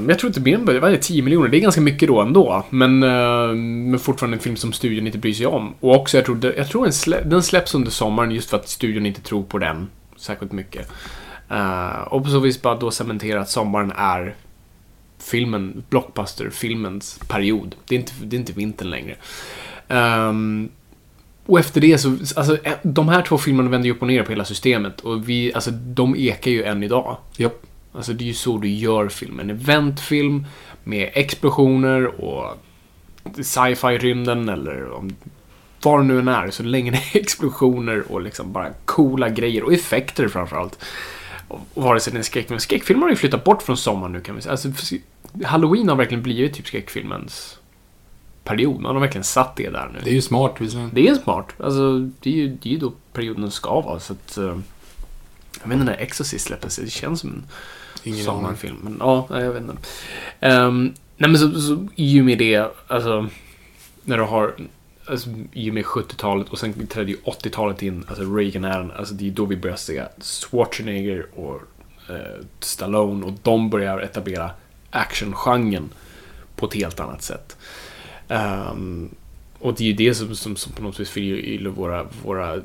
men 0.00 0.08
jag 0.08 0.18
tror 0.18 0.28
inte 0.30 0.40
mer 0.40 0.54
än 0.54 0.64
vad 0.64 0.76
är 0.76 0.90
det, 0.90 0.98
10 0.98 1.22
miljoner. 1.22 1.48
Det 1.48 1.56
är 1.56 1.60
ganska 1.60 1.80
mycket 1.80 2.08
då 2.08 2.20
ändå. 2.20 2.64
Men, 2.70 3.02
uh, 3.02 3.54
men 3.54 3.98
fortfarande 3.98 4.36
en 4.36 4.40
film 4.40 4.56
som 4.56 4.72
studion 4.72 5.06
inte 5.06 5.18
bryr 5.18 5.34
sig 5.34 5.46
om. 5.46 5.74
Och 5.80 5.94
också, 5.94 6.16
jag 6.16 6.26
tror, 6.26 6.54
jag 6.56 6.68
tror 6.68 6.84
den, 6.84 6.92
slä, 6.92 7.22
den 7.24 7.42
släpps 7.42 7.74
under 7.74 7.90
sommaren 7.90 8.30
just 8.30 8.50
för 8.50 8.56
att 8.56 8.68
studion 8.68 9.06
inte 9.06 9.20
tror 9.20 9.42
på 9.42 9.58
den 9.58 9.88
särskilt 10.16 10.52
mycket. 10.52 10.90
Uh, 11.50 12.02
och 12.02 12.24
på 12.24 12.30
så 12.30 12.38
vis 12.38 12.62
bara 12.62 12.74
då 12.74 12.90
cementera 12.90 13.40
att 13.40 13.50
sommaren 13.50 13.92
är 13.96 14.34
filmen, 15.18 15.82
blockbuster-filmens 15.90 17.20
period. 17.28 17.74
Det 17.88 17.94
är 17.94 17.98
inte, 17.98 18.12
det 18.22 18.36
är 18.36 18.38
inte 18.38 18.52
vintern 18.52 18.90
längre. 18.90 19.16
Um, 19.88 20.68
och 21.46 21.58
efter 21.58 21.80
det 21.80 21.98
så, 21.98 22.16
alltså 22.36 22.58
de 22.82 23.08
här 23.08 23.22
två 23.22 23.38
filmerna 23.38 23.70
vänder 23.70 23.86
ju 23.86 23.94
upp 23.94 24.02
och 24.02 24.08
ner 24.08 24.22
på 24.22 24.32
hela 24.32 24.44
systemet. 24.44 25.00
Och 25.00 25.28
vi, 25.28 25.54
alltså 25.54 25.70
de 25.70 26.16
ekar 26.16 26.50
ju 26.50 26.64
än 26.64 26.82
idag. 26.82 27.16
Japp. 27.36 27.67
Alltså 27.98 28.12
det 28.12 28.24
är 28.24 28.26
ju 28.26 28.34
så 28.34 28.58
du 28.58 28.68
gör 28.68 29.08
film. 29.08 29.40
En 29.40 29.50
eventfilm 29.50 30.46
med 30.84 31.10
explosioner 31.14 32.24
och 32.24 32.58
sci-fi-rymden 33.42 34.48
eller 34.48 34.90
om 34.90 35.16
vad 35.82 36.00
det 36.00 36.04
nu 36.04 36.18
än 36.18 36.28
är. 36.28 36.50
Så 36.50 36.62
länge 36.62 36.90
det 36.90 36.96
är 36.96 37.16
explosioner 37.20 38.12
och 38.12 38.20
liksom 38.20 38.52
bara 38.52 38.70
coola 38.84 39.28
grejer 39.28 39.62
och 39.62 39.72
effekter 39.72 40.28
framförallt. 40.28 40.84
Och 41.48 41.60
vare 41.74 42.00
sig 42.00 42.12
det 42.12 42.16
är 42.16 42.18
en 42.18 42.24
skräckfilm. 42.24 42.60
Skräckfilmer 42.60 43.02
har 43.02 43.10
ju 43.10 43.16
flyttat 43.16 43.44
bort 43.44 43.62
från 43.62 43.76
sommaren 43.76 44.12
nu 44.12 44.20
kan 44.20 44.36
vi 44.36 44.42
säga. 44.42 44.50
Alltså, 44.50 44.68
Halloween 45.44 45.88
har 45.88 45.96
verkligen 45.96 46.22
blivit 46.22 46.54
typ 46.54 46.66
skräckfilmens 46.66 47.58
period. 48.44 48.80
Man 48.80 48.94
har 48.94 49.00
verkligen 49.00 49.24
satt 49.24 49.56
det 49.56 49.70
där 49.70 49.90
nu. 49.92 50.00
Det 50.04 50.10
är 50.10 50.14
ju 50.14 50.22
smart. 50.22 50.54
visserligen. 50.58 50.90
Det 50.92 51.08
är 51.08 51.14
smart. 51.14 51.54
Alltså, 51.60 51.98
det 51.98 52.30
är 52.30 52.34
ju, 52.34 52.48
det 52.48 52.68
är 52.68 52.72
ju 52.72 52.78
då 52.78 52.92
perioden 53.12 53.50
ska 53.50 53.80
vara. 53.80 54.00
Så 54.00 54.12
att, 54.12 54.36
eh, 54.36 54.58
jag 55.62 55.68
vet 55.68 55.72
inte 55.72 55.84
när 55.84 55.96
Exorcist 55.96 56.46
släpptes. 56.46 56.76
Det 56.76 56.90
känns 56.90 57.20
som 57.20 57.30
en 57.30 57.44
Ingen 58.04 58.24
sommarfilm. 58.24 58.76
Men 58.82 58.96
ja, 59.00 59.26
jag 59.30 59.52
vet 59.52 59.62
inte. 59.62 59.76
Um, 60.40 60.94
nej 61.16 61.30
men 61.30 61.38
så, 61.38 61.60
så 61.60 61.88
i 61.94 62.20
och 62.20 62.24
med 62.24 62.38
det, 62.38 62.66
alltså, 62.86 63.28
när 64.04 64.16
du 64.18 64.22
har, 64.22 64.54
alltså, 65.06 65.30
i 65.52 65.70
och 65.70 65.74
med 65.74 65.84
70-talet 65.84 66.48
och 66.48 66.58
sen 66.58 66.86
trädde 66.86 67.10
ju 67.10 67.16
80-talet 67.16 67.82
in, 67.82 68.04
alltså 68.08 68.24
Reagan-äran, 68.24 68.92
alltså 68.96 69.14
det 69.14 69.26
är 69.26 69.30
då 69.30 69.44
vi 69.44 69.56
börjar 69.56 69.76
se 69.76 70.04
Schwarzenegger 70.20 71.26
och 71.34 71.60
eh, 72.10 72.44
Stallone 72.60 73.26
och 73.26 73.32
de 73.42 73.70
börjar 73.70 73.98
etablera 73.98 74.50
actiongenren 74.90 75.90
på 76.56 76.66
ett 76.66 76.74
helt 76.74 77.00
annat 77.00 77.22
sätt. 77.22 77.56
Um, 78.28 79.10
och 79.58 79.74
det 79.74 79.84
är 79.84 79.86
ju 79.88 79.92
det 79.92 80.14
som, 80.14 80.34
som, 80.34 80.56
som 80.56 80.72
på 80.72 80.82
något 80.82 81.00
vis 81.00 81.10
fyller 81.10 81.70
våra, 81.70 82.06
våra, 82.24 82.62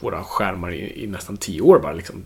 våra 0.00 0.24
skärmar 0.24 0.72
i, 0.72 1.04
i 1.04 1.06
nästan 1.06 1.36
tio 1.36 1.60
år 1.60 1.78
bara. 1.78 1.92
Liksom 1.92 2.24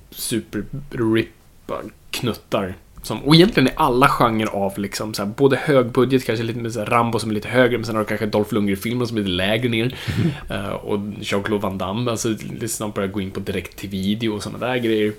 super-rippa 1.71 1.83
knuttar. 2.11 2.75
Som, 3.03 3.25
och 3.25 3.35
egentligen 3.35 3.68
är 3.68 3.75
alla 3.77 4.09
genrer 4.09 4.47
av 4.47 4.79
liksom 4.79 5.14
så 5.14 5.25
här, 5.25 5.31
både 5.31 5.57
högbudget, 5.57 6.25
kanske 6.25 6.45
lite 6.45 6.59
med 6.59 6.73
så 6.73 6.79
här, 6.79 6.87
Rambo 6.87 7.18
som 7.18 7.31
är 7.31 7.35
lite 7.35 7.49
högre, 7.49 7.79
men 7.79 7.85
sen 7.85 7.95
har 7.95 8.03
du 8.03 8.09
kanske 8.09 8.27
Dolph 8.27 8.55
Lundgren-filmer 8.55 9.05
som 9.05 9.16
är 9.16 9.21
lite 9.21 9.31
lägre 9.31 9.68
ner. 9.68 9.97
Uh, 10.51 10.68
och 10.68 10.99
Jean-Claude 11.21 11.62
Van 11.62 11.79
Damme, 11.79 12.11
alltså 12.11 12.29
lite 12.29 12.68
snabbt 12.68 12.95
börjar 12.95 13.09
gå 13.09 13.21
in 13.21 13.31
på 13.31 13.41
direkt 13.41 13.77
till 13.77 13.89
video 13.89 14.35
och 14.35 14.43
sådana 14.43 14.66
där 14.66 14.77
grejer. 14.77 15.12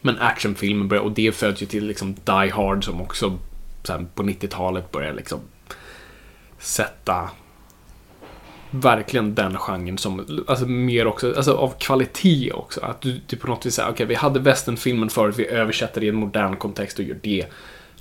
Men 0.00 0.18
actionfilmer 0.18 0.84
börjar, 0.86 1.02
och 1.02 1.12
det 1.12 1.34
föds 1.34 1.62
ju 1.62 1.66
till 1.66 1.86
liksom 1.86 2.14
Die 2.14 2.50
Hard 2.52 2.84
som 2.84 3.00
också 3.00 3.38
så 3.82 3.92
här, 3.92 4.06
på 4.14 4.22
90-talet 4.22 4.90
börjar 4.90 5.12
liksom 5.12 5.40
sätta 6.58 7.30
verkligen 8.74 9.34
den 9.34 9.56
genren 9.56 9.98
som, 9.98 10.44
alltså 10.46 10.66
mer 10.66 11.06
också, 11.06 11.34
alltså 11.36 11.56
av 11.56 11.74
kvalitet 11.78 12.52
också. 12.52 12.80
Att 12.80 13.00
du, 13.00 13.20
du 13.26 13.36
på 13.36 13.46
något 13.46 13.66
vis 13.66 13.74
säger, 13.74 13.88
okej 13.88 13.94
okay, 13.94 14.06
vi 14.06 14.14
hade 14.14 14.40
westernfilmen 14.40 15.08
förut, 15.08 15.34
vi 15.38 15.46
översätter 15.46 16.00
det 16.00 16.06
i 16.06 16.08
en 16.08 16.14
modern 16.14 16.56
kontext 16.56 16.98
och 16.98 17.04
gör 17.04 17.18
det 17.22 17.46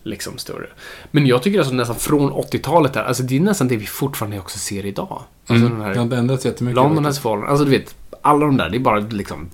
liksom 0.04 0.38
större. 0.38 0.68
Men 1.12 1.28
jag 1.28 1.44
tycker 1.44 1.60
alltså 1.60 1.74
nästan 1.74 1.96
från 1.96 2.32
80-talet 2.32 2.94
där, 2.94 3.04
alltså 3.04 3.24
det 3.24 3.38
är 3.38 3.40
nästan 3.40 3.68
det 3.68 3.78
vi 3.78 3.86
fortfarande 3.86 4.40
också 4.40 4.60
ser 4.60 4.86
idag. 4.86 5.24
Alltså 5.48 5.66
Mm. 5.66 5.78
den 5.78 5.82
här 5.82 5.94
Det 5.94 6.00
har 6.00 6.04
inte 6.04 6.18
ändrats 6.18 6.46
jättemycket. 6.46 6.76
London 6.76 7.06
has 7.06 7.20
fallen, 7.20 7.48
alltså 7.48 7.66
du 7.66 7.72
vet, 7.72 7.96
alla 8.22 8.46
de 8.46 8.58
där, 8.58 8.70
det 8.70 8.78
är 8.78 8.80
bara 8.80 9.00
liksom 9.00 9.50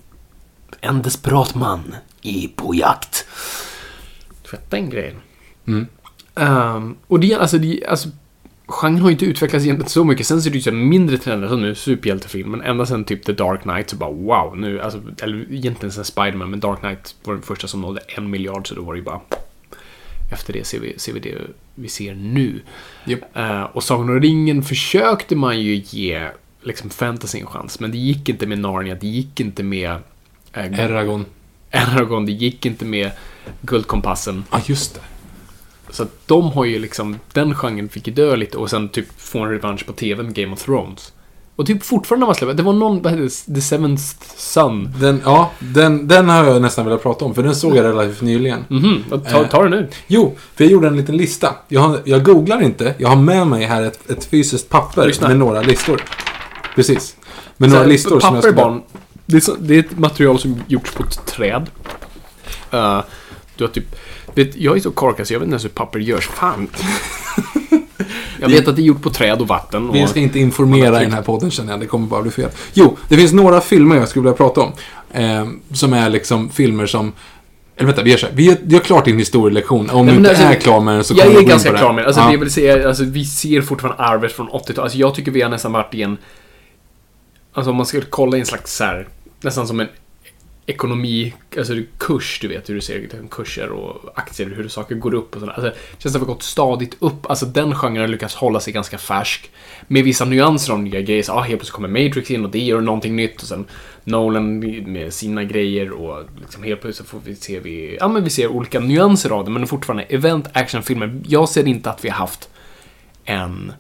en 0.82 1.02
desperat 1.02 1.56
man 1.56 1.96
i 2.22 2.48
på 2.48 2.76
jakt. 2.76 3.26
Du 4.44 4.52
vet, 4.52 4.72
den 4.72 4.90
grejen. 4.90 5.16
Mm. 5.68 5.88
Ehm, 6.36 6.96
och 7.08 7.20
det, 7.20 7.34
alltså, 7.34 7.58
det, 7.58 7.86
alltså, 7.86 8.10
genren 8.68 9.02
har 9.02 9.10
ju 9.10 9.14
inte 9.14 9.26
utvecklats 9.26 9.66
egentligen 9.66 9.90
så 9.90 10.04
mycket. 10.04 10.28
Sen 10.28 10.42
ser 10.42 10.50
det 10.50 10.58
ut 10.58 10.64
som 10.64 10.90
mindre 10.90 11.18
trender 11.18 11.48
som 11.48 11.62
nu, 11.62 11.76
superhjältefilmen. 11.76 12.62
Ända 12.62 12.86
sen 12.86 13.04
typ 13.04 13.26
The 13.26 13.32
Dark 13.32 13.62
Knight 13.62 13.90
så 13.90 13.96
bara 13.96 14.12
wow, 14.12 14.58
nu, 14.58 14.82
alltså, 14.82 15.02
eller 15.22 15.54
egentligen 15.54 15.92
sen 15.92 16.06
Spiderman, 16.06 16.50
men 16.50 16.60
Dark 16.60 16.80
Knight 16.80 17.16
var 17.24 17.34
den 17.34 17.44
första 17.44 17.68
som 17.68 17.82
nådde 17.82 18.02
en 18.08 18.30
miljard, 18.30 18.68
så 18.68 18.76
då 18.76 18.82
var 18.82 18.94
det 18.94 18.98
ju 18.98 19.06
bara 19.06 19.22
efter 20.32 20.54
det 20.54 20.64
ser 20.64 20.80
vi, 20.80 21.00
ser 21.00 21.14
vi 21.14 21.20
det 21.20 21.36
vi 21.76 21.90
ser 21.90 22.16
nu. 22.16 22.62
Japp. 23.06 23.38
Eh, 23.38 23.62
och 23.62 23.84
Sagan 23.84 24.10
om 24.10 24.22
ringen 24.22 24.64
försökte 24.64 25.36
man 25.36 25.62
ju 25.62 25.76
ge 25.76 26.28
liksom 26.62 26.90
fantasy 26.90 27.40
en 27.40 27.48
chans, 27.48 27.80
men 27.80 27.92
det 27.92 27.98
gick 27.98 28.30
inte 28.30 28.48
med 28.48 28.60
Narnia, 28.60 28.96
det 28.96 29.08
gick 29.08 29.40
inte 29.40 29.64
med 29.64 29.92
eh, 30.54 30.80
Eragon. 30.80 31.26
Eragon, 31.72 32.26
det 32.26 32.32
gick 32.32 32.66
inte 32.66 32.86
med 32.86 33.12
Guldkompassen. 33.62 34.44
Ja, 34.52 34.62
just 34.66 34.96
det. 34.96 35.02
Så 35.90 36.04
att 36.04 36.10
de 36.26 36.52
har 36.52 36.66
ju 36.66 36.80
liksom, 36.80 37.20
den 37.34 37.56
genren 37.56 37.90
fick 37.90 38.08
ju 38.08 38.14
dö 38.14 38.36
lite 38.36 38.58
och 38.58 38.70
sen 38.70 38.90
typ 38.90 39.06
få 39.22 39.40
en 39.40 39.50
revansch 39.50 39.86
på 39.86 39.94
TV 39.94 40.24
med 40.24 40.34
Game 40.34 40.54
of 40.54 40.64
Thrones. 40.64 41.14
Och 41.56 41.66
typ 41.66 41.84
fortfarande 41.84 42.22
när 42.24 42.28
man 42.28 42.36
släpper, 42.36 42.54
det 42.54 42.64
var 42.64 42.74
någon, 42.74 43.02
vad 43.02 43.14
hette 43.14 43.54
The 43.54 43.62
Seventh 43.62 44.04
Son. 44.38 44.94
Den, 45.00 45.22
ja, 45.26 45.52
den, 45.60 46.08
den 46.08 46.30
har 46.30 46.44
jag 46.46 46.62
nästan 46.62 46.86
velat 46.86 47.04
prata 47.04 47.26
om, 47.26 47.36
för 47.36 47.44
den 47.44 47.56
såg 47.56 47.76
jag 47.76 47.84
relativt 47.84 48.22
nyligen. 48.22 48.66
Mhm, 48.70 49.04
ta, 49.32 49.44
ta 49.44 49.64
det 49.64 49.70
nu. 49.70 49.88
Jo, 50.08 50.36
för 50.56 50.64
jag 50.64 50.72
gjorde 50.72 50.88
en 50.88 50.98
liten 50.98 51.18
lista. 51.18 51.56
Jag, 51.68 51.82
har, 51.82 52.00
jag 52.06 52.24
googlar 52.24 52.62
inte, 52.62 52.96
jag 52.98 53.10
har 53.10 53.16
med 53.16 53.48
mig 53.48 53.66
här 53.66 53.82
ett, 53.82 54.10
ett 54.10 54.26
fysiskt 54.26 54.70
papper 54.70 55.08
Lyssna. 55.08 55.28
med 55.28 55.38
några 55.38 55.62
listor. 55.62 56.02
Precis. 56.76 57.16
Med 57.58 57.70
Så 57.70 57.74
några 57.76 57.84
här, 57.86 57.92
listor 57.92 58.10
som 58.10 58.16
jag 58.20 58.24
papper 58.34 58.42
skulle... 58.42 58.54
barn, 58.56 58.82
det 59.26 59.38
är, 59.38 59.42
så, 59.42 59.56
det 59.60 59.76
är 59.76 59.80
ett 59.80 59.98
material 60.00 60.40
som 60.40 60.62
gjorts 60.68 60.92
på 60.94 61.04
ett 61.04 61.26
träd. 61.26 61.70
Eh, 62.72 63.02
du 63.56 63.64
har 63.64 63.72
typ, 63.72 63.96
vet, 64.38 64.56
jag 64.56 64.76
är 64.78 64.82
så 64.82 64.92
korkad 64.92 65.28
så 65.28 65.34
jag 65.34 65.40
vet 65.40 65.46
inte 65.46 65.54
ens 65.54 65.64
hur 65.64 65.70
papper 65.70 66.00
görs. 66.00 66.28
Fan. 66.28 66.68
jag 68.40 68.50
vet 68.50 68.68
att 68.68 68.76
det 68.76 68.82
är 68.82 68.84
gjort 68.84 69.02
på 69.02 69.10
träd 69.10 69.42
och 69.42 69.48
vatten. 69.48 69.90
Och, 69.90 69.96
Vi 69.96 70.08
ska 70.08 70.20
inte 70.20 70.40
informera 70.40 71.02
i 71.02 71.04
den 71.04 71.14
här 71.14 71.22
podden 71.22 71.52
känner 71.52 71.74
jag, 71.74 71.80
det 71.80 71.86
kommer 71.86 72.08
bara 72.08 72.22
bli 72.22 72.32
fel. 72.32 72.50
Jo, 72.74 72.98
det 73.10 73.18
finns 73.18 73.34
några 73.34 73.62
filmer 73.62 73.96
jag 73.96 74.08
skulle 74.08 74.24
vilja 74.24 74.38
prata 74.38 74.62
om. 74.62 74.72
Eh, 75.12 75.48
som 75.74 75.94
är 75.94 76.10
liksom 76.10 76.50
filmer 76.50 76.86
som... 76.86 77.14
Eller 77.76 77.88
vänta, 77.88 78.04
vi 78.04 78.10
gör 78.12 78.18
så 78.18 78.28
här. 78.28 78.34
Vi 78.36 78.46
gör, 78.46 78.58
gör 78.66 78.80
klart 78.80 79.06
din 79.06 79.18
historielektion. 79.20 79.90
Om 79.90 80.06
Nej, 80.06 80.14
du 80.14 80.18
inte 80.18 80.30
alltså, 80.30 80.46
är 80.46 80.56
klar 80.56 80.80
med 80.80 80.94
den 80.96 81.04
så 81.04 81.14
jag 81.14 81.20
kommer 81.20 81.30
vi 81.30 81.36
är 81.36 81.40
gå 81.40 81.42
in 81.44 81.50
ganska 81.50 81.78
klar 81.78 81.94
med 81.94 82.04
det. 82.04 82.08
Alltså, 82.08 82.22
Ja. 82.22 82.28
det 82.28 82.34
jag 82.34 82.40
vill 82.40 82.52
säga, 82.52 82.88
alltså, 82.88 83.04
vi 83.04 83.26
ser 83.26 83.62
fortfarande 83.62 84.04
arvet 84.04 84.32
från 84.32 84.50
80-talet. 84.50 84.80
Alltså, 84.80 84.98
jag 84.98 85.16
tycker 85.16 85.32
vi 85.32 85.42
har 85.42 85.50
nästan 85.50 85.72
varit 85.72 85.94
i 85.94 86.02
en... 86.02 86.18
Alltså 87.54 87.72
om 87.72 87.78
man 87.78 87.86
skulle 87.86 88.06
kolla 88.10 88.38
i 88.38 88.40
en 88.40 88.46
slags 88.46 88.76
så 88.76 88.84
här, 88.84 89.08
nästan 89.42 89.68
som 89.68 89.80
en 89.80 89.88
ekonomi, 90.70 91.34
alltså 91.58 91.74
kurs, 91.98 92.40
du 92.42 92.48
vet 92.48 92.70
hur 92.70 92.76
du 92.76 92.82
ser 92.82 93.28
kurser 93.32 93.70
och 93.70 94.12
aktier, 94.16 94.50
hur 94.50 94.68
saker 94.68 94.96
går 94.96 95.14
upp 95.14 95.36
och 95.36 95.40
sådär. 95.40 95.54
Alltså, 95.54 95.70
det 95.70 96.02
känns 96.02 96.14
som 96.14 96.22
att 96.22 96.28
vi 96.28 96.28
har 96.28 96.34
gått 96.34 96.44
stadigt 96.44 96.98
upp. 97.00 97.26
Alltså 97.30 97.46
den 97.46 97.76
genren 97.76 98.02
har 98.02 98.08
lyckats 98.08 98.36
hålla 98.36 98.60
sig 98.60 98.74
ganska 98.74 98.98
färsk. 98.98 99.52
Med 99.88 100.04
vissa 100.04 100.26
nyanser 100.26 100.74
av 100.74 100.80
nya 100.80 101.02
grejer. 101.02 101.24
Så, 101.24 101.34
ah, 101.34 101.42
helt 101.42 101.60
plötsligt 101.60 101.74
kommer 101.74 101.88
Matrix 101.88 102.32
in 102.32 102.46
och 102.46 102.52
det 102.52 102.60
gör 102.60 102.82
någonting 102.82 103.16
nytt. 103.16 103.42
Och 103.42 103.48
sen 103.48 103.66
Nolan 104.04 104.60
med 104.92 105.14
sina 105.14 105.44
grejer 105.44 105.92
och 105.92 106.24
liksom 106.42 106.64
helt 106.64 106.82
plötsligt 106.82 107.10
får 107.10 107.20
vi 107.24 107.36
se 107.36 107.60
vi, 107.60 107.98
ja, 108.00 108.08
men 108.08 108.24
vi 108.24 108.30
ser 108.30 108.48
olika 108.48 108.80
nyanser 108.80 109.30
av 109.30 109.46
det. 109.46 109.52
Men 109.52 109.68
fortfarande 109.68 110.04
event 110.04 110.48
actionfilmer. 110.54 111.22
Jag 111.28 111.50
ser 111.50 111.68
inte 111.68 111.90
att 111.90 112.06
vi 112.06 112.10
har 112.10 112.18
haft 112.18 112.50
en 113.26 113.74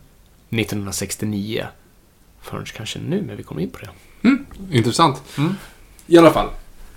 1969 0.49 1.65
förrän 2.41 2.65
kanske 2.65 2.99
nu, 2.99 3.23
men 3.27 3.37
vi 3.37 3.43
kommer 3.43 3.61
in 3.61 3.69
på 3.69 3.79
det. 3.79 3.89
Intressant. 4.71 5.23
Mm. 5.37 5.55
I 6.07 6.17
alla 6.17 6.31
fall. 6.31 6.47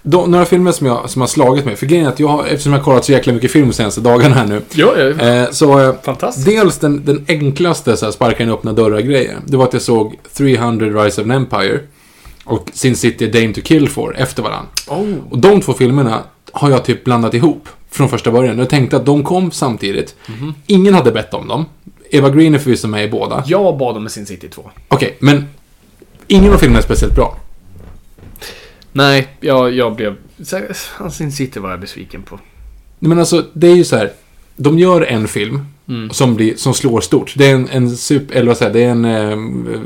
Då, 0.03 0.27
några 0.27 0.45
filmer 0.45 0.73
som, 0.73 0.87
jag, 0.87 1.11
som 1.11 1.21
har 1.21 1.27
slagit 1.29 1.65
mig. 1.65 1.77
För 1.77 1.87
grejen 1.87 2.07
är 2.07 2.11
att 2.11 2.21
jag 2.21 2.29
har, 2.29 2.45
eftersom 2.45 2.73
jag 2.73 2.79
har 2.81 2.85
kollat 2.85 3.05
så 3.05 3.13
jäkla 3.13 3.33
mycket 3.33 3.51
film 3.51 3.69
de 3.69 3.73
senaste 3.75 4.01
dagarna 4.01 4.35
här 4.35 4.47
nu. 4.47 4.63
Ja, 4.73 4.97
ja. 4.97 5.27
Eh, 5.29 5.51
så 5.51 5.81
eh, 5.81 5.95
Fantastiskt. 6.03 6.47
dels 6.47 6.79
den, 6.79 7.05
den 7.05 7.25
enklaste 7.29 7.97
så 7.97 8.05
här, 8.05 8.13
sparka 8.13 8.43
in 8.43 8.51
öppna 8.51 8.73
dörrar-grejen. 8.73 9.43
Det 9.47 9.57
var 9.57 9.65
att 9.65 9.73
jag 9.73 9.83
såg 9.83 10.17
300 10.37 11.05
Rise 11.05 11.21
of 11.21 11.25
an 11.25 11.31
Empire 11.31 11.81
och 12.45 12.71
Sin 12.73 12.97
City 12.97 13.27
Dame 13.27 13.55
to 13.55 13.61
Kill 13.65 13.89
For 13.89 14.17
efter 14.17 14.43
varandra. 14.43 14.69
Oh. 14.89 15.15
Och 15.31 15.39
de 15.39 15.61
två 15.61 15.73
filmerna 15.73 16.19
har 16.53 16.71
jag 16.71 16.85
typ 16.85 17.05
blandat 17.05 17.35
ihop 17.35 17.69
från 17.91 18.09
första 18.09 18.31
början. 18.31 18.59
Jag 18.59 18.69
tänkte 18.69 18.97
att 18.97 19.07
de 19.07 19.25
kom 19.25 19.51
samtidigt. 19.51 20.15
Mhm. 20.27 20.55
Ingen 20.67 20.95
hade 20.95 21.13
bett 21.13 21.35
om 21.35 21.49
dem. 21.49 21.65
Eva 22.11 22.31
Green 22.31 22.55
är 22.55 22.59
förvisso 22.59 22.89
med 22.89 23.05
i 23.05 23.09
båda. 23.09 23.45
Jag 23.47 23.79
bad 23.79 23.97
om 23.97 24.09
Sin 24.09 24.27
City 24.27 24.49
2. 24.49 24.71
Okej, 24.89 25.17
men 25.19 25.49
ingen 26.27 26.53
av 26.53 26.59
filmerna 26.59 26.79
är 26.79 26.83
speciellt 26.83 27.15
bra. 27.15 27.37
Nej, 28.93 29.29
jag, 29.41 29.73
jag 29.75 29.97
blev... 29.97 30.17
Sin 31.11 31.33
City 31.33 31.61
var 31.61 31.71
jag 31.71 31.81
besviken 31.81 32.23
på. 32.23 32.39
Nej, 32.99 33.09
men 33.09 33.19
alltså, 33.19 33.45
det 33.53 33.67
är 33.69 33.77
ju 33.77 33.85
så 33.85 33.97
här. 33.97 34.11
De 34.57 34.79
gör 34.79 35.01
en 35.03 35.29
film 35.29 35.67
Mm. 35.89 36.11
som, 36.11 36.35
blir, 36.35 36.57
som 36.57 36.75
slår 36.75 37.01
stort. 37.01 37.35
Det 37.37 37.47
är 37.51 37.55
en, 37.55 37.69
en 37.69 37.97
super, 37.97 38.35
eller 38.37 38.47
vad 38.47 38.57
säger 38.57 38.73
det 38.73 38.83
är 38.85 38.89
en 38.91 39.05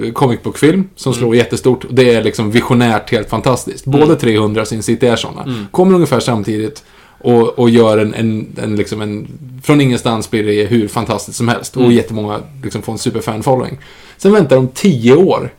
eh, 0.05 0.13
comic 0.13 0.43
book-film 0.43 0.89
som 0.97 1.13
Mm. 1.13 1.19
slår 1.21 1.37
jättestort. 1.37 1.85
Och 1.85 1.95
det 1.95 2.15
är 2.15 2.23
liksom 2.23 2.51
visionärt 2.51 3.11
helt 3.13 3.31
fantastiskt. 3.31 3.85
Både 3.85 4.17
300 4.17 4.61
och 4.63 4.69
Sin 4.69 4.83
City 4.83 5.07
är 5.07 5.17
sådana. 5.17 5.43
Mm. 5.43 5.67
Kommer 5.71 5.95
ungefär 5.95 6.21
samtidigt 6.21 6.85
och, 7.19 7.59
och 7.59 7.71
gör 7.71 7.99
en, 7.99 8.15
en, 8.15 8.47
en, 8.63 8.77
liksom 8.77 9.01
en... 9.03 9.27
Från 9.63 9.81
ingenstans 9.81 10.31
blir 10.31 10.45
det 10.45 10.65
hur 10.67 10.89
fantastiskt 10.89 11.39
som 11.39 11.49
helst. 11.49 11.77
Och 11.77 11.83
Mm. 11.83 11.95
jättemånga 11.95 12.41
liksom 12.63 12.83
får 12.83 12.93
en 12.93 12.99
superfan-following. 12.99 13.77
Sen 14.17 14.33
väntar 14.33 14.57
de 14.57 14.69
10 14.69 15.15
år 15.15 15.51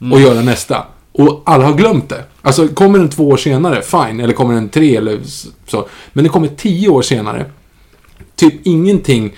Mm. 0.00 0.12
och 0.12 0.20
göra 0.20 0.40
nästa. 0.40 0.84
Och 1.12 1.42
alla 1.46 1.64
har 1.64 1.74
glömt 1.74 2.08
det. 2.08 2.24
Alltså, 2.42 2.68
kommer 2.68 2.98
den 2.98 3.08
två 3.08 3.28
år 3.28 3.36
senare, 3.36 3.82
fine. 3.82 4.20
Eller 4.20 4.32
kommer 4.32 4.54
den 4.54 4.68
tre 4.68 4.96
eller 4.96 5.18
så. 5.66 5.88
Men 6.12 6.24
det 6.24 6.30
kommer 6.30 6.48
tio 6.48 6.88
år 6.88 7.02
senare. 7.02 7.44
Typ 8.36 8.54
ingenting 8.66 9.32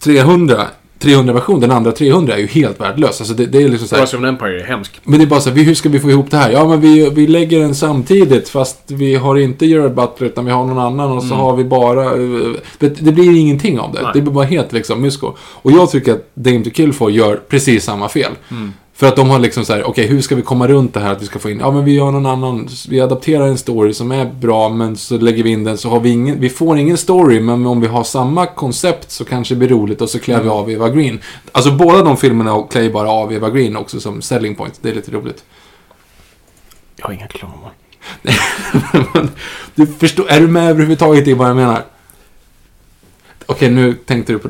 300, 0.00 0.66
300-version, 1.00 1.60
den 1.60 1.70
andra 1.70 1.92
300 1.92 2.34
är 2.34 2.38
ju 2.38 2.46
helt 2.46 2.80
värdelös. 2.80 3.20
Alltså 3.20 3.34
det, 3.34 3.46
det 3.46 3.62
är 3.62 3.68
liksom 3.68 3.88
så 3.88 3.94
här, 3.96 4.02
Rise 4.02 4.16
of 4.16 4.22
an 4.22 4.28
Empire 4.28 4.60
är 4.60 4.64
hemsk. 4.64 5.00
Men 5.04 5.18
det 5.18 5.24
är 5.24 5.26
bara 5.26 5.40
så 5.40 5.48
här, 5.48 5.56
vi- 5.56 5.62
hur 5.62 5.74
ska 5.74 5.88
vi 5.88 6.00
få 6.00 6.10
ihop 6.10 6.30
det 6.30 6.36
här? 6.36 6.50
Ja, 6.50 6.68
men 6.68 6.80
vi, 6.80 7.10
vi 7.10 7.26
lägger 7.26 7.60
den 7.60 7.74
samtidigt 7.74 8.48
fast 8.48 8.78
vi 8.86 9.14
har 9.14 9.36
inte 9.36 9.66
Gerard 9.66 9.94
Butler 9.94 10.26
utan 10.28 10.44
vi 10.44 10.50
har 10.50 10.64
någon 10.66 10.78
annan 10.78 11.12
och 11.12 11.22
så 11.22 11.34
har 11.34 11.56
vi 11.56 11.64
bara... 11.64 12.04
eh, 12.04 12.52
Det, 12.78 12.88
det 12.88 13.12
blir 13.12 13.36
ingenting 13.40 13.78
av 13.78 13.92
det. 13.92 14.02
Nej. 14.02 14.10
Det 14.14 14.20
blir 14.20 14.32
bara 14.32 14.44
helt 14.44 14.72
liksom 14.72 15.02
mysko. 15.02 15.32
Och 15.40 15.72
jag 15.72 15.90
tycker 15.90 16.12
att 16.12 16.30
Dame 16.34 16.64
to 16.64 16.70
Kill 16.70 16.92
For 16.92 17.10
gör 17.10 17.36
precis 17.48 17.84
samma 17.84 18.08
fel. 18.08 18.32
Mm. 18.50 18.72
För 18.98 19.06
att 19.06 19.16
de 19.16 19.30
har 19.30 19.38
liksom 19.38 19.64
så 19.64 19.72
här, 19.72 19.84
okej 19.84 20.06
hur 20.06 20.20
ska 20.20 20.34
vi 20.34 20.42
komma 20.42 20.68
runt 20.68 20.94
det 20.94 21.00
här 21.00 21.12
att 21.12 21.22
vi 21.22 21.26
ska 21.26 21.38
få 21.38 21.50
in, 21.50 21.60
ja 21.60 21.70
men 21.70 21.84
vi 21.84 21.94
gör 21.94 22.10
någon 22.10 22.26
annan, 22.26 22.68
vi 22.88 23.00
adapterar 23.00 23.46
en 23.46 23.58
story 23.58 23.94
som 23.94 24.12
är 24.12 24.24
bra 24.24 24.68
men 24.68 24.96
så 24.96 25.18
lägger 25.18 25.42
vi 25.42 25.50
in 25.50 25.64
den 25.64 25.78
så 25.78 25.88
har 25.88 26.00
vi 26.00 26.10
ingen, 26.10 26.40
vi 26.40 26.50
får 26.50 26.78
ingen 26.78 26.96
story 26.96 27.40
men 27.40 27.66
om 27.66 27.80
vi 27.80 27.86
har 27.86 28.04
samma 28.04 28.46
koncept 28.46 29.10
så 29.10 29.24
kanske 29.24 29.54
det 29.54 29.58
blir 29.58 29.68
roligt 29.68 30.00
och 30.00 30.10
så 30.10 30.18
klär 30.18 30.42
vi 30.42 30.48
av 30.48 30.70
Eva 30.70 30.88
Green. 30.88 31.20
Alltså 31.52 31.72
båda 31.72 32.02
de 32.02 32.16
filmerna 32.16 32.62
klär 32.70 32.82
ju 32.82 32.92
bara 32.92 33.10
av 33.10 33.32
Eva 33.32 33.50
Green 33.50 33.76
också 33.76 34.00
som 34.00 34.22
selling 34.22 34.54
point, 34.54 34.78
det 34.82 34.90
är 34.90 34.94
lite 34.94 35.10
roligt. 35.10 35.44
Jag 36.96 37.06
har 37.06 37.12
inga 37.12 37.28
klamor. 37.28 37.70
du 39.74 39.86
förstår, 39.86 40.28
är 40.28 40.40
du 40.40 40.48
med 40.48 40.70
överhuvudtaget 40.70 41.28
i 41.28 41.32
vad 41.32 41.48
jag 41.48 41.56
menar? 41.56 41.84
Okej, 43.46 43.70
nu 43.70 43.94
tänkte 43.94 44.32
du 44.32 44.38
på... 44.38 44.48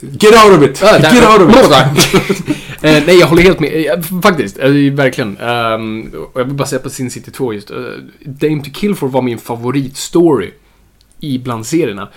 Get 0.00 0.44
out 0.44 0.58
of 0.58 0.62
it! 0.62 0.80
Get 0.80 1.24
out 1.24 1.40
of 1.40 1.50
it! 1.50 2.48
eh, 2.84 3.02
nej, 3.06 3.18
jag 3.18 3.26
håller 3.26 3.42
helt 3.42 3.60
med. 3.60 3.86
Eh, 3.86 4.20
Faktiskt, 4.22 4.58
eh, 4.58 4.70
verkligen. 4.92 5.36
Ehm, 5.36 6.12
och 6.32 6.40
jag 6.40 6.44
vill 6.44 6.54
bara 6.54 6.68
säga 6.68 6.82
på 6.82 6.90
Sin 6.90 7.10
City 7.10 7.30
2 7.30 7.52
just. 7.52 7.70
Uh, 7.70 7.76
Dame 8.24 8.64
to 8.64 8.70
Kill 8.74 8.94
For 8.94 9.08
var 9.08 9.22
min 9.22 9.38
favoritstory 9.38 10.50
i 11.20 11.38
bland 11.38 11.66
serierna. 11.66 12.08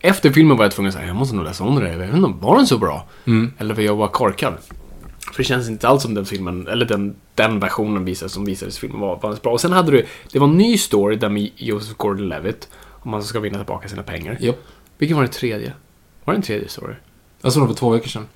Efter 0.00 0.30
filmen 0.32 0.56
var 0.56 0.64
jag 0.64 0.72
tvungen 0.72 0.88
att 0.88 0.94
säga, 0.94 1.06
jag 1.06 1.16
måste 1.16 1.36
nog 1.36 1.44
läsa 1.44 1.64
om 1.64 1.74
det 1.74 1.80
där. 1.80 1.90
Jag 1.90 1.98
vet 1.98 2.14
inte, 2.16 2.32
var 2.40 2.56
den 2.56 2.66
så 2.66 2.78
bra? 2.78 3.08
Mm. 3.24 3.52
Eller 3.58 3.74
var 3.74 3.82
jag 3.82 3.98
bara 3.98 4.08
korkad? 4.08 4.54
För 5.32 5.42
det 5.42 5.44
känns 5.44 5.68
inte 5.68 5.88
alls 5.88 6.02
som 6.02 6.14
den 6.14 6.26
filmen, 6.26 6.68
eller 6.68 6.86
den, 6.86 7.16
den 7.34 7.60
versionen 7.60 8.04
visades, 8.04 8.32
som 8.32 8.44
visades 8.44 8.76
i 8.76 8.80
filmen 8.80 9.00
var, 9.00 9.18
var 9.22 9.36
bra. 9.42 9.52
Och 9.52 9.60
sen 9.60 9.72
hade 9.72 9.90
du, 9.90 10.06
det 10.32 10.38
var 10.38 10.46
en 10.46 10.56
ny 10.56 10.78
story 10.78 11.16
där 11.16 11.28
med 11.28 11.50
Joseph 11.56 11.96
Gordon-Levitt, 11.96 12.68
om 12.90 13.10
man 13.10 13.22
ska 13.22 13.40
vinna 13.40 13.58
tillbaka 13.58 13.88
sina 13.88 14.02
pengar. 14.02 14.36
Japp. 14.40 14.56
Vilken 14.98 15.16
var 15.16 15.24
den 15.24 15.32
tredje? 15.32 15.72
Var 16.26 16.34
det 16.34 16.38
en 16.38 16.42
tredje 16.42 16.68
story? 16.68 16.94
Jag 17.42 17.52
såg 17.52 17.62
den 17.62 17.68
för 17.68 17.74
två 17.76 17.90
veckor 17.90 18.08
sedan. 18.08 18.26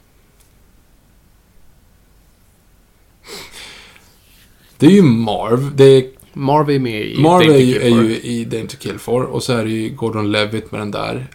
Det 4.78 4.86
är 4.86 4.91
ju 4.91 5.03
Marv. 5.03 5.76
Det 5.76 5.84
är, 5.84 6.11
Marv 6.32 6.70
är 6.70 6.78
med 6.78 7.03
i 7.07 7.20
Marv 7.22 7.47
Dame 7.47 7.55
är, 7.55 7.59
ju, 7.62 7.80
är 7.80 7.88
ju 7.88 8.20
i 8.20 8.45
Dame 8.45 8.66
to 8.66 8.76
Kill 8.78 8.99
For. 8.99 9.22
Och 9.22 9.43
så 9.43 9.53
är 9.53 9.64
det 9.64 9.70
ju 9.70 9.88
Gordon 9.88 10.32
Levitt 10.32 10.72
med 10.72 10.80
den 10.80 10.91
där. 10.91 11.26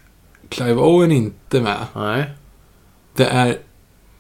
Clive 0.50 0.82
Owen 0.82 1.12
är 1.12 1.16
inte 1.16 1.62
med. 1.62 1.86
Nej. 1.96 2.26
Det 3.16 3.26
är... 3.26 3.58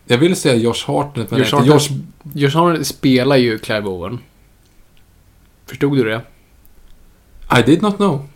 Jag 0.06 0.18
vill 0.18 0.36
säga 0.36 0.56
Josh 0.56 0.88
Hartnett, 0.88 1.32
men 1.32 1.40
Josh 1.40 1.54
inte 1.54 1.68
Josh... 1.70 1.74
Hartnett- 1.74 2.02
Josh 2.34 2.58
Hartnett 2.58 2.88
spelar 2.88 3.36
ju 3.36 3.58
Clive 3.60 3.88
Owen. 3.88 4.20
Förstod 5.66 5.98
du 5.98 6.04
det? 6.04 6.22
I 7.60 7.62
did 7.66 7.82
not 7.82 7.96
know. 7.96 8.28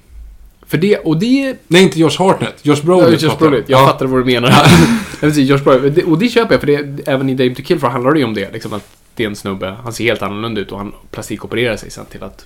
För 0.70 0.78
det, 0.78 0.97
och 0.97 1.20
det... 1.20 1.55
Nej, 1.67 1.84
inte 1.84 1.99
Josh 1.99 2.17
Hartnett. 2.20 2.55
Josh 2.65 2.84
Brolin. 2.84 3.17
Ja, 3.22 3.28
Josh. 3.28 3.38
Brolin. 3.39 3.63
Jag 3.67 3.82
Ja. 3.82 3.86
fattar 3.88 4.05
vad 4.05 4.20
du 4.20 4.26
menar. 4.26 4.51
Precis, 5.20 5.49
Josh 5.49 5.63
Brolin. 5.63 6.05
Och 6.05 6.20
det 6.20 6.30
köper 6.30 6.53
jag, 6.53 6.59
för 6.59 6.67
det, 6.67 7.07
även 7.07 7.30
i 7.30 7.36
Dame 7.36 7.55
to 7.55 7.61
Kill 7.63 7.80
For 7.80 7.88
handlar 7.88 8.11
det 8.13 8.20
ju 8.20 8.26
om 8.26 8.34
det. 8.34 8.51
Liksom 8.53 8.74
att 8.74 8.88
det 9.15 9.24
är 9.24 9.28
en 9.28 9.36
snubbe, 9.36 9.76
han 9.84 9.93
ser 9.93 10.03
helt 10.03 10.22
annorlunda 10.22 10.61
ut 10.61 10.72
och 10.72 10.78
han 10.78 10.93
plastikopererar 11.11 11.78
sig 11.78 11.91
sen 11.91 12.05
till 12.05 12.24
att 12.24 12.45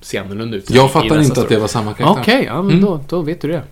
se 0.00 0.18
annorlunda 0.18 0.56
ut. 0.56 0.70
Jag 0.70 0.92
fattar 0.92 1.20
inte 1.22 1.40
att 1.40 1.48
det 1.48 1.58
var 1.58 1.68
samma 1.68 1.94
karaktär. 1.94 2.22
Okej, 2.22 2.44
ja, 2.46 2.62
men 2.62 2.70
Mm. 2.70 2.84
då, 2.84 3.00
då 3.08 3.22
vet 3.22 3.40
du 3.40 3.48
det. 3.48 3.62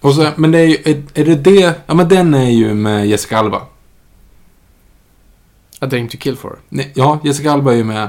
Och 0.00 0.14
så, 0.14 0.28
men 0.36 0.52
det 0.52 0.58
är 0.58 0.66
ju... 0.66 0.74
Är, 0.84 1.02
är 1.14 1.24
det 1.24 1.34
det... 1.34 1.74
Ja, 1.86 1.94
men 1.94 2.08
den 2.08 2.34
är 2.34 2.50
ju 2.50 2.74
med 2.74 3.06
Jessica 3.08 3.38
Alba. 3.38 3.62
A 5.78 5.86
Dame 5.86 6.08
to 6.08 6.16
Kill 6.18 6.36
For. 6.36 6.58
Nej, 6.68 6.90
ja, 6.94 7.18
Jessica 7.24 7.52
Alba 7.52 7.72
är 7.72 7.76
ju 7.76 7.84
med. 7.84 8.08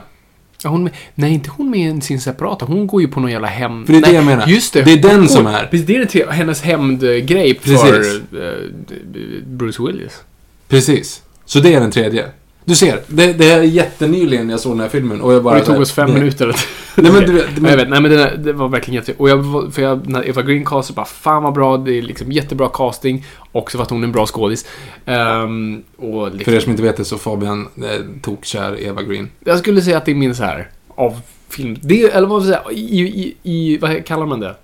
Ja, 0.64 0.70
hon 0.70 0.89
nej, 1.16 1.34
inte 1.34 1.49
hon 1.49 1.70
med 1.70 2.03
sin 2.03 2.22
separata. 2.22 2.66
Hon 2.66 2.88
går 2.88 3.01
ju 3.01 3.07
på 3.07 3.20
någon 3.20 3.32
jävla 3.32 3.47
hem... 3.47 3.86
För 3.86 3.93
det 3.93 3.99
är 3.99 4.01
nej, 4.01 4.12
det 4.12 4.16
jag 4.16 4.26
menar. 4.26 4.47
Just 4.47 4.74
det. 4.74 4.82
Det 4.82 4.91
är 4.93 4.97
den 4.97 5.20
Hon- 5.20 5.30
som 5.30 5.47
är. 5.47 5.66
Precis, 5.66 5.88
det 5.88 5.95
är 5.95 6.26
det 6.26 6.32
hennes 6.32 6.62
hämndgrej 6.62 7.59
för 7.62 7.99
eh, 7.99 9.43
Bruce 9.45 9.84
Willis. 9.84 10.22
Precis. 10.68 11.22
Så 11.45 11.59
det 11.59 11.74
är 11.74 11.80
den 11.80 11.91
tredje. 11.91 12.26
Du 12.66 12.76
ser, 12.76 12.99
det, 13.07 13.34
det 13.34 13.51
är 13.51 13.62
jättenyligen 13.62 14.49
jag 14.49 14.59
såg 14.59 14.72
den 14.72 14.80
här 14.80 14.89
filmen 14.89 15.22
och 15.22 15.34
jag 15.34 15.43
bara... 15.43 15.53
Och 15.53 15.59
det 15.59 15.66
tog 15.66 15.82
oss 15.82 15.91
fem 15.91 16.07
det, 16.07 16.14
minuter. 16.14 16.55
Nej, 16.95 17.12
men 17.12 17.24
du 17.24 17.32
vet, 17.32 17.57
Men 17.57 17.72
jag 17.72 17.78
vet, 17.78 17.89
nej 17.89 18.01
men 18.01 18.12
det, 18.12 18.38
det 18.38 18.53
var 18.53 18.68
verkligen 18.68 18.95
jätte... 18.95 19.14
Och 19.18 19.30
jag, 19.30 19.74
för 19.74 19.82
jag, 19.82 20.09
när 20.09 20.30
Eva 20.30 20.41
Green 20.41 20.66
castade 20.66 20.95
bara, 20.95 21.05
fan 21.05 21.43
vad 21.43 21.53
bra, 21.53 21.78
det 21.78 21.97
är 21.97 22.01
liksom 22.01 22.32
jättebra 22.32 22.70
casting. 22.74 23.26
Också 23.51 23.78
för 23.78 23.84
att 23.84 23.89
hon 23.89 24.03
är 24.03 24.07
en 24.07 24.12
bra 24.12 24.26
skådis. 24.26 24.66
Ehm, 25.05 25.84
och 25.97 26.28
För 26.28 26.38
liksom, 26.38 26.53
er 26.53 26.59
som 26.59 26.72
inte 26.72 26.84
vet 26.84 26.97
det 26.97 27.05
så 27.05 27.18
Fabian 27.18 27.68
eh, 27.78 28.22
tokkär 28.22 28.84
Eva 28.84 29.03
Green. 29.03 29.30
jag 29.43 29.59
skulle 29.59 29.82
säga 29.82 29.97
att 29.97 30.05
det 30.05 30.12
är 30.12 30.16
min 30.16 30.36
så 30.36 30.43
här 30.43 30.70
av 30.95 31.22
film... 31.49 31.78
Det, 31.82 32.03
eller 32.03 32.28
vad 32.28 32.41
vill 32.41 32.51
jag 32.51 32.64
säga, 32.64 32.78
i, 32.78 33.01
i, 33.01 33.36
i, 33.43 33.78
vad 33.78 34.05
kallar 34.05 34.26
man 34.26 34.39
det? 34.39 34.55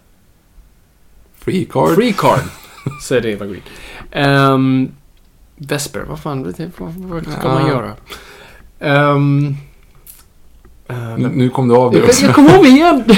Free 1.39 1.65
card. 1.65 1.95
Free 1.95 2.13
card. 2.13 2.39
Säger 3.03 3.25
Eva 3.25 3.45
Green. 3.45 3.61
Um, 4.25 4.91
Vesper, 5.57 5.99
vad 6.07 6.19
fan, 6.19 6.43
vad, 6.43 6.53
vad, 6.77 6.93
vad 7.09 7.23
ska 7.33 7.47
Ja. 7.47 7.53
man 7.53 7.67
göra? 7.67 7.95
Um, 9.13 9.57
uh, 10.91 11.17
Nu, 11.17 11.27
nu 11.33 11.49
kom 11.49 11.67
du 11.67 11.75
av 11.75 11.91
det 11.91 11.97
jag, 11.97 12.07
också. 12.07 12.25
jag 12.25 12.35
kom 12.35 12.47
ihåg 12.47 12.65
igen! 12.65 13.03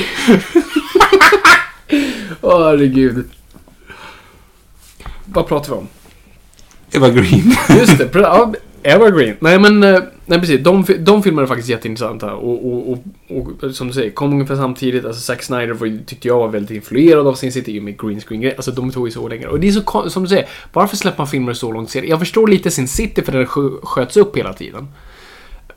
Åh, 2.42 2.64
herregud. 2.66 3.30
Vad 5.26 5.48
pratar 5.48 5.74
vi 5.74 5.80
om? 5.80 5.88
Eva 6.92 7.10
Green. 7.10 7.56
Just 7.70 7.98
det, 7.98 8.10
ja, 8.14 8.54
Evergreen. 8.84 9.36
Nej 9.40 9.60
men, 9.60 9.84
eh, 9.84 10.00
nej 10.30 10.40
precis. 10.40 10.64
De, 10.64 10.86
de 11.00 11.24
filmerna 11.24 11.44
är 11.44 11.48
faktiskt 11.48 11.70
jätteintressanta. 11.70 12.34
Och, 12.34 12.66
och, 12.66 12.92
och, 12.92 13.00
och 13.30 13.76
som 13.76 13.88
du 13.88 13.94
säger, 13.94 14.12
kom 14.12 14.34
ungefär 14.34 14.56
samtidigt. 14.56 15.06
Alltså 15.06 15.22
Zack 15.22 15.44
Snyder 15.44 15.74
var, 15.74 16.06
tyckte 16.06 16.28
jag 16.28 16.40
var 16.40 16.48
väldigt 16.48 16.76
influerad 16.76 17.28
av 17.28 17.34
sin 17.34 17.52
City 17.52 17.80
med 17.80 18.00
green 18.02 18.20
screen 18.20 18.42
grej 18.42 18.56
Alltså 18.56 18.72
de 18.72 18.92
tog 18.92 19.08
ju 19.08 19.12
så 19.12 19.28
länge. 19.28 19.48
Och 19.48 19.60
det 19.60 19.68
är 19.68 19.72
så 19.72 20.10
som 20.10 20.24
du 20.24 20.30
säger, 20.30 20.50
varför 20.74 20.98
släpper 20.98 21.18
man 21.18 21.28
filmer 21.28 21.54
så 21.54 21.72
långt 21.72 21.90
senare? 21.90 22.10
Jag 22.10 22.20
förstår 22.20 22.48
lite 22.48 22.72
sin 22.72 22.88
City 22.88 23.22
för 23.22 23.32
den 23.32 23.46
sköts 23.84 24.18
upp 24.18 24.38
hela 24.38 24.54
tiden. 24.54 24.88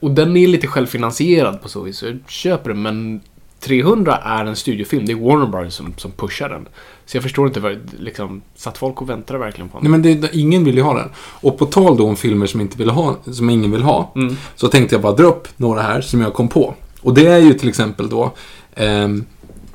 Och 0.01 0.11
den 0.11 0.37
är 0.37 0.47
lite 0.47 0.67
självfinansierad 0.67 1.63
på 1.63 1.69
så 1.69 1.83
vis. 1.83 1.99
så 1.99 2.07
Jag 2.07 2.19
köper 2.29 2.71
den, 2.71 2.83
men 2.83 3.21
300 3.63 4.17
är 4.17 4.45
en 4.45 4.57
studiofilm. 4.57 5.07
Det 5.07 5.13
är 5.13 5.17
Warner 5.17 5.47
Bros 5.47 5.75
som, 5.75 5.95
som 5.97 6.11
pushar 6.11 6.49
den. 6.49 6.69
Så 7.07 7.17
jag 7.17 7.23
förstår 7.23 7.47
inte 7.47 7.61
vad, 7.61 7.79
liksom, 7.99 8.43
satt 8.55 8.79
folk 8.79 9.03
och 9.03 9.11
väntade 9.11 9.39
verkligen 9.39 9.69
på 9.69 9.79
den? 9.81 9.91
Nej 9.91 10.01
men 10.01 10.21
det, 10.21 10.37
ingen 10.37 10.65
vill 10.65 10.77
ju 10.77 10.83
ha 10.83 10.95
den. 10.95 11.09
Och 11.17 11.59
på 11.59 11.67
tal 11.67 11.97
då 11.97 12.09
om 12.09 12.17
filmer 12.17 12.47
som, 12.47 12.61
inte 12.61 12.79
vill 12.79 12.91
ha, 12.91 13.17
som 13.25 13.51
ingen 13.51 13.71
vill 13.71 13.83
ha. 13.83 14.13
Mm. 14.17 14.37
Så 14.57 14.69
tänkte 14.69 14.95
jag 14.95 15.03
bara 15.03 15.13
dra 15.13 15.25
upp 15.25 15.49
några 15.57 15.83
här 15.83 16.01
som 16.01 16.21
jag 16.21 16.35
kom 16.35 16.49
på. 16.49 16.75
Och 17.01 17.15
det 17.15 17.27
är 17.27 17.39
ju 17.39 17.55
till 17.55 17.69
exempel 17.69 18.09
då 18.09 18.33
ehm, 18.75 19.25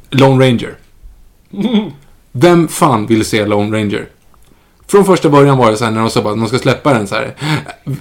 Lone 0.10 0.46
Ranger. 0.46 0.78
Vem 2.32 2.68
fan 2.68 3.06
vill 3.06 3.26
se 3.26 3.46
Lone 3.46 3.78
Ranger? 3.78 4.10
Från 4.88 5.06
första 5.06 5.30
början 5.30 5.58
var 5.58 5.72
det 5.72 5.78
så 5.78 5.86
här 5.86 5.92
när 5.92 6.02
de 6.02 6.10
sa 6.10 6.32
att 6.32 6.38
man 6.38 6.48
ska 6.48 6.60
släppa 6.60 6.94
den 6.94 7.08
så 7.08 7.16
här. 7.16 7.36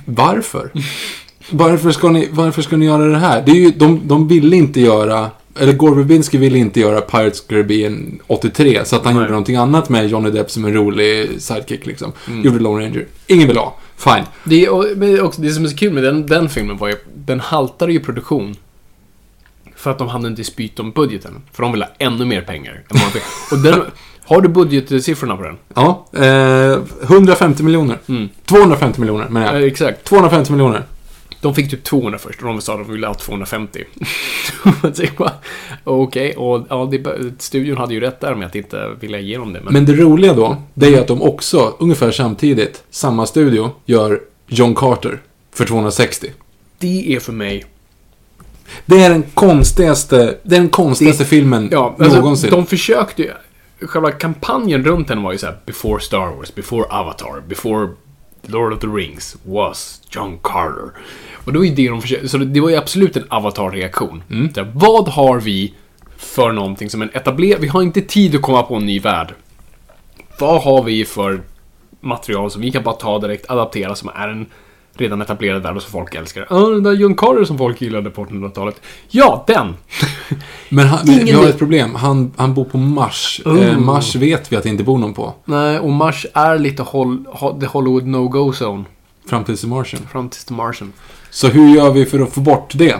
Varför? 0.05 0.70
Varför 1.51 1.91
ska 1.91 2.09
ni, 2.09 2.28
varför 2.32 2.62
ska 2.62 2.76
ni 2.76 2.87
göra 2.87 3.05
det 3.05 3.18
här? 3.18 3.43
Det 3.47 3.53
är 3.53 3.57
ju, 3.57 3.70
de, 3.70 4.01
de 4.05 4.28
ville 4.28 4.57
inte 4.57 4.80
göra, 4.80 5.30
eller 5.61 5.73
Gore 5.73 5.95
Verbinski 5.95 6.39
ville 6.39 6.59
inte 6.59 6.81
göra 6.81 7.01
Pirates 7.01 7.41
Caribbean 7.41 8.21
83, 8.27 8.85
så 8.85 8.97
att 8.97 9.05
han 9.05 9.15
Nej. 9.15 9.21
gjorde 9.23 9.31
någonting 9.31 9.57
annat 9.57 9.89
med 9.89 10.09
Johnny 10.09 10.31
Depp 10.31 10.51
som 10.51 10.65
en 10.65 10.75
rolig 10.75 11.31
sidekick 11.43 11.87
liksom. 11.87 12.13
Mm. 12.29 12.43
Gjorde 12.43 12.59
Lone 12.59 12.85
Ranger. 12.87 13.07
Ingen 13.27 13.49
vill 13.49 13.57
ha. 13.57 13.77
Fine. 13.97 14.25
Det, 14.45 14.65
är, 14.65 15.23
också, 15.23 15.41
det 15.43 15.51
som 15.51 15.65
är 15.65 15.69
så 15.69 15.77
kul 15.77 15.93
med 15.93 16.03
den, 16.05 16.27
den 16.27 16.49
filmen 16.49 16.77
var 16.77 16.89
ju, 16.89 16.95
den 17.15 17.41
haltade 17.41 17.93
ju 17.93 18.01
produktion. 18.01 18.55
För 19.77 19.91
att 19.91 19.99
de 19.99 20.09
hade 20.09 20.27
en 20.27 20.35
dispyt 20.35 20.79
om 20.81 20.91
budgeten. 20.91 21.43
För 21.53 21.63
de 21.63 21.73
ville 21.73 21.85
ha 21.85 21.93
ännu 21.99 22.25
mer 22.25 22.41
pengar. 22.41 22.73
än 22.73 23.01
vad. 23.01 23.23
Och 23.59 23.65
den, 23.65 23.83
har 24.27 24.41
du 24.41 24.49
budgetsiffrorna 24.49 25.37
på 25.37 25.43
den? 25.43 25.57
Ja, 25.75 26.07
eh, 26.13 26.79
150 27.03 27.63
miljoner. 27.63 27.99
Mm. 28.09 28.29
250 28.45 29.01
miljoner 29.01 29.29
menar 29.29 29.47
Ja, 29.47 29.53
jag. 29.53 29.67
exakt. 29.67 30.05
250 30.05 30.53
miljoner. 30.53 30.83
De 31.47 31.55
fick 31.55 31.71
typ 31.71 31.85
200 31.85 32.19
först 32.19 32.43
och 32.43 32.47
de 32.49 32.61
sa 32.61 32.73
att 32.73 32.87
de 32.87 32.93
ville 32.93 33.07
ha 33.07 33.15
250. 33.15 33.85
Man 34.83 34.93
tänker 34.93 35.17
bara, 35.17 35.33
Okej, 35.85 36.37
och 36.37 36.67
ja, 36.69 36.89
det, 36.91 37.07
studion 37.43 37.77
hade 37.77 37.95
ju 37.95 38.01
rätt 38.01 38.21
där 38.21 38.35
med 38.35 38.47
att 38.47 38.55
inte 38.55 38.89
vilja 39.01 39.21
ge 39.21 39.39
dem 39.39 39.53
det. 39.53 39.61
Men, 39.65 39.73
Men 39.73 39.85
det 39.85 39.93
roliga 39.93 40.35
då, 40.35 40.63
det 40.75 40.95
är 40.95 41.01
att 41.01 41.07
de 41.07 41.23
också, 41.23 41.77
ungefär 41.79 42.11
samtidigt, 42.11 42.83
samma 42.91 43.27
studio, 43.27 43.71
gör 43.85 44.21
John 44.47 44.75
Carter 44.75 45.21
för 45.55 45.65
260. 45.65 46.31
det 46.79 47.15
är 47.15 47.21
för 47.21 47.33
mig... 47.33 47.65
Det 48.87 49.03
är 49.03 49.11
den 49.11 49.23
konstigaste, 49.35 50.39
det 50.43 50.57
är 50.57 50.61
den 50.61 50.69
konstigaste 50.69 51.25
filmen 51.25 51.69
Ja, 51.73 51.97
alltså, 51.99 52.17
någonsin. 52.19 52.51
de 52.51 52.67
försökte 52.67 53.23
ju... 53.23 53.31
Själva 53.81 54.11
kampanjen 54.11 54.85
runt 54.85 55.09
den 55.09 55.23
var 55.23 55.33
ju 55.33 55.39
så 55.39 55.47
här: 55.47 55.57
Before 55.67 56.01
Star 56.01 56.37
Wars, 56.37 56.55
before 56.55 56.85
Avatar, 56.91 57.43
before 57.49 57.89
Lord 58.47 58.73
of 58.73 58.81
the 58.81 58.87
Rings 58.87 59.37
was 59.45 60.01
John 60.11 60.39
Carter. 60.43 60.91
Och 61.47 61.53
det 61.53 61.59
var 61.59 61.65
ju 61.65 61.75
det 61.75 61.89
de 61.89 62.03
försökte... 62.03 62.29
Så 62.29 62.39
det, 62.39 62.61
var 62.61 62.71
ju 62.71 62.77
absolut 62.77 63.17
en 63.17 63.25
Avatar-reaktion. 63.29 64.23
Mm. 64.31 64.53
Vad 64.75 65.09
har 65.09 65.41
vi 65.41 65.75
för 66.17 66.53
någonting 66.53 66.91
som 66.91 67.03
en 67.03 67.11
etablerad... 67.15 67.61
Vi 67.61 67.69
har 67.69 67.83
inte 67.83 68.01
tid 68.01 68.35
att 68.35 68.43
komma 68.43 68.63
på 68.63 68.75
en 68.75 68.87
ny 68.87 69.01
värld. 69.01 69.35
Vad 70.41 70.63
har 70.63 70.83
vi 70.83 71.05
för 71.05 71.41
material 72.01 72.51
som 72.51 72.63
vi 72.63 72.71
kan 72.73 72.83
bara 72.83 72.95
ta 72.95 73.19
direkt, 73.19 73.51
adaptera, 73.51 73.95
som 73.95 74.11
är 74.15 74.29
en 74.29 74.47
redan 74.95 75.23
etablerad 75.23 75.63
värld 75.63 75.77
och 75.77 75.83
som 75.83 75.93
folk 75.93 76.15
älskar? 76.15 76.47
Ja, 76.51 76.57
den 76.57 76.83
där 76.83 76.93
John 76.93 77.15
Carter 77.15 77.45
som 77.45 77.59
folk 77.59 77.81
gillade 77.81 78.11
på 78.11 78.25
1800-talet. 78.25 78.81
Ja, 79.09 79.45
den! 79.47 79.75
Men 80.69 80.87
han, 80.87 81.07
vi 81.07 81.21
Ingen 81.21 81.37
har 81.37 81.45
ett 81.45 81.59
problem. 81.59 81.95
Han, 81.95 82.33
han 82.37 82.55
bor 82.55 82.65
på 82.65 82.79
Mars. 82.79 83.41
Oh. 83.45 83.69
Eh, 83.69 83.79
Mars 83.79 84.17
vet 84.17 84.53
vi 84.53 84.57
att 84.57 84.63
det 84.63 84.69
inte 84.69 84.85
bor 84.85 84.99
någon 84.99 85.15
på. 85.15 85.35
Nej, 85.45 85.79
och 85.79 85.91
Mars 85.91 86.27
är 86.35 86.59
lite 86.59 86.83
hol 86.83 87.25
ho 87.29 87.61
the 87.61 87.67
Hollywood 87.67 88.07
no-go 88.07 88.53
zone. 88.53 88.85
Fram 89.27 89.45
till 89.45 89.59
The 89.59 89.67
Martian. 89.67 90.03
Fram 90.13 90.29
till 90.29 90.43
The 90.43 90.55
Martian. 90.55 90.93
Så 91.37 91.49
hur 91.49 91.74
gör 91.76 91.91
vi 91.91 92.07
för 92.07 92.20
att 92.20 92.32
få 92.32 92.41
bort 92.41 92.70
det? 92.74 92.97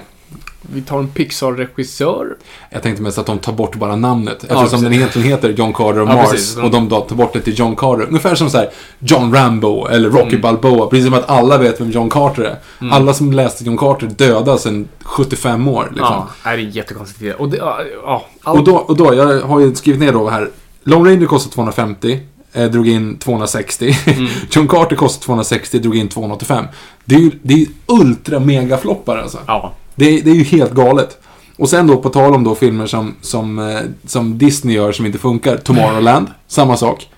Vi 0.73 0.83
tar 0.83 0.99
en 0.99 1.09
Pixar-regissör. 1.09 2.37
Jag 2.71 2.83
tänkte 2.83 3.03
mest 3.03 3.19
att 3.19 3.27
de 3.27 3.39
tar 3.39 3.53
bort 3.53 3.75
bara 3.77 3.97
namnet. 3.97 4.45
Ja, 4.49 4.55
Eftersom 4.55 4.83
den 4.83 4.91
precis. 4.93 4.97
egentligen 5.01 5.29
heter 5.29 5.49
John 5.49 5.73
Carter 5.73 6.01
och 6.01 6.09
Ja, 6.09 6.15
Mars. 6.15 6.31
precis. 6.31 6.57
Och 6.57 6.71
de 6.71 6.89
tar 6.89 7.15
bort 7.15 7.33
det 7.33 7.41
till 7.41 7.59
John 7.59 7.77
Carter. 7.77 8.05
Ungefär 8.09 8.35
som 8.35 8.51
så 8.51 8.59
här 8.59 8.71
John 8.99 9.35
Rambo 9.35 9.87
eller 9.87 10.11
Rocky 10.11 10.29
Mm. 10.29 10.41
Balboa. 10.41 10.87
Precis 10.87 11.05
som 11.05 11.15
att 11.15 11.31
alla 11.31 11.59
vet 11.59 11.81
vem 11.81 11.91
John 11.91 12.11
Carter 12.11 12.43
är. 12.43 12.57
Alla 12.93 13.15
som 13.15 13.33
läste 13.33 13.65
John 13.65 13.77
Carter 13.77 14.07
döda 14.07 14.59
sedan 14.59 14.89
75 15.03 15.69
år. 15.69 15.89
Liksom. 15.91 16.07
Ja, 16.15 16.29
det 16.45 16.49
är 16.49 16.59
en 16.59 16.71
jättekonstig 16.71 17.27
idé. 17.27 17.35
Och 17.35 17.49
det, 17.49 17.57
ja, 17.57 17.79
ja, 18.05 18.27
allt- 18.43 18.59
Och, 18.59 18.65
då, 18.65 18.77
och 18.77 18.97
då, 18.97 19.15
jag 19.15 19.41
har 19.41 19.61
ju 19.61 19.75
skrivit 19.75 20.01
ner 20.01 20.13
då 20.13 20.29
här. 20.29 20.51
Lone 20.85 21.11
Ranger 21.11 21.27
kostade 21.27 21.55
250. 21.55 22.21
Eh, 22.57 22.71
drog 22.71 22.89
in 22.89 23.19
260. 23.19 23.97
Mm. 24.07 24.27
John 24.51 24.69
Carter 24.69 24.97
kostade 24.97 25.25
260, 25.25 25.79
drog 25.79 25.97
in 25.97 26.09
285. 26.09 26.65
Det 27.05 27.15
är 27.15 27.21
ju 27.21 27.31
det 27.43 27.55
är 27.55 27.67
ultra 27.87 28.41
mega 28.41 28.79
floppar 28.79 29.17
alltså. 29.17 29.39
Ja. 29.47 29.73
Det, 29.95 30.21
det 30.21 30.31
är 30.31 30.35
ju 30.35 30.43
helt 30.43 30.73
galet. 30.73 31.19
Och 31.57 31.69
sen 31.69 31.87
då 31.87 31.97
på 31.97 32.09
tal 32.09 32.35
om 32.35 32.45
då 32.45 32.55
filmer 32.55 32.87
som, 32.87 33.15
som, 33.21 33.59
eh, 33.59 33.81
som 34.07 34.39
Disney 34.39 34.77
gör 34.77 34.93
som 34.93 35.07
inte 35.07 35.19
funkar. 35.19 35.57
Tomorrowland, 35.57 36.27
samma 36.47 36.77
sak. 36.77 37.09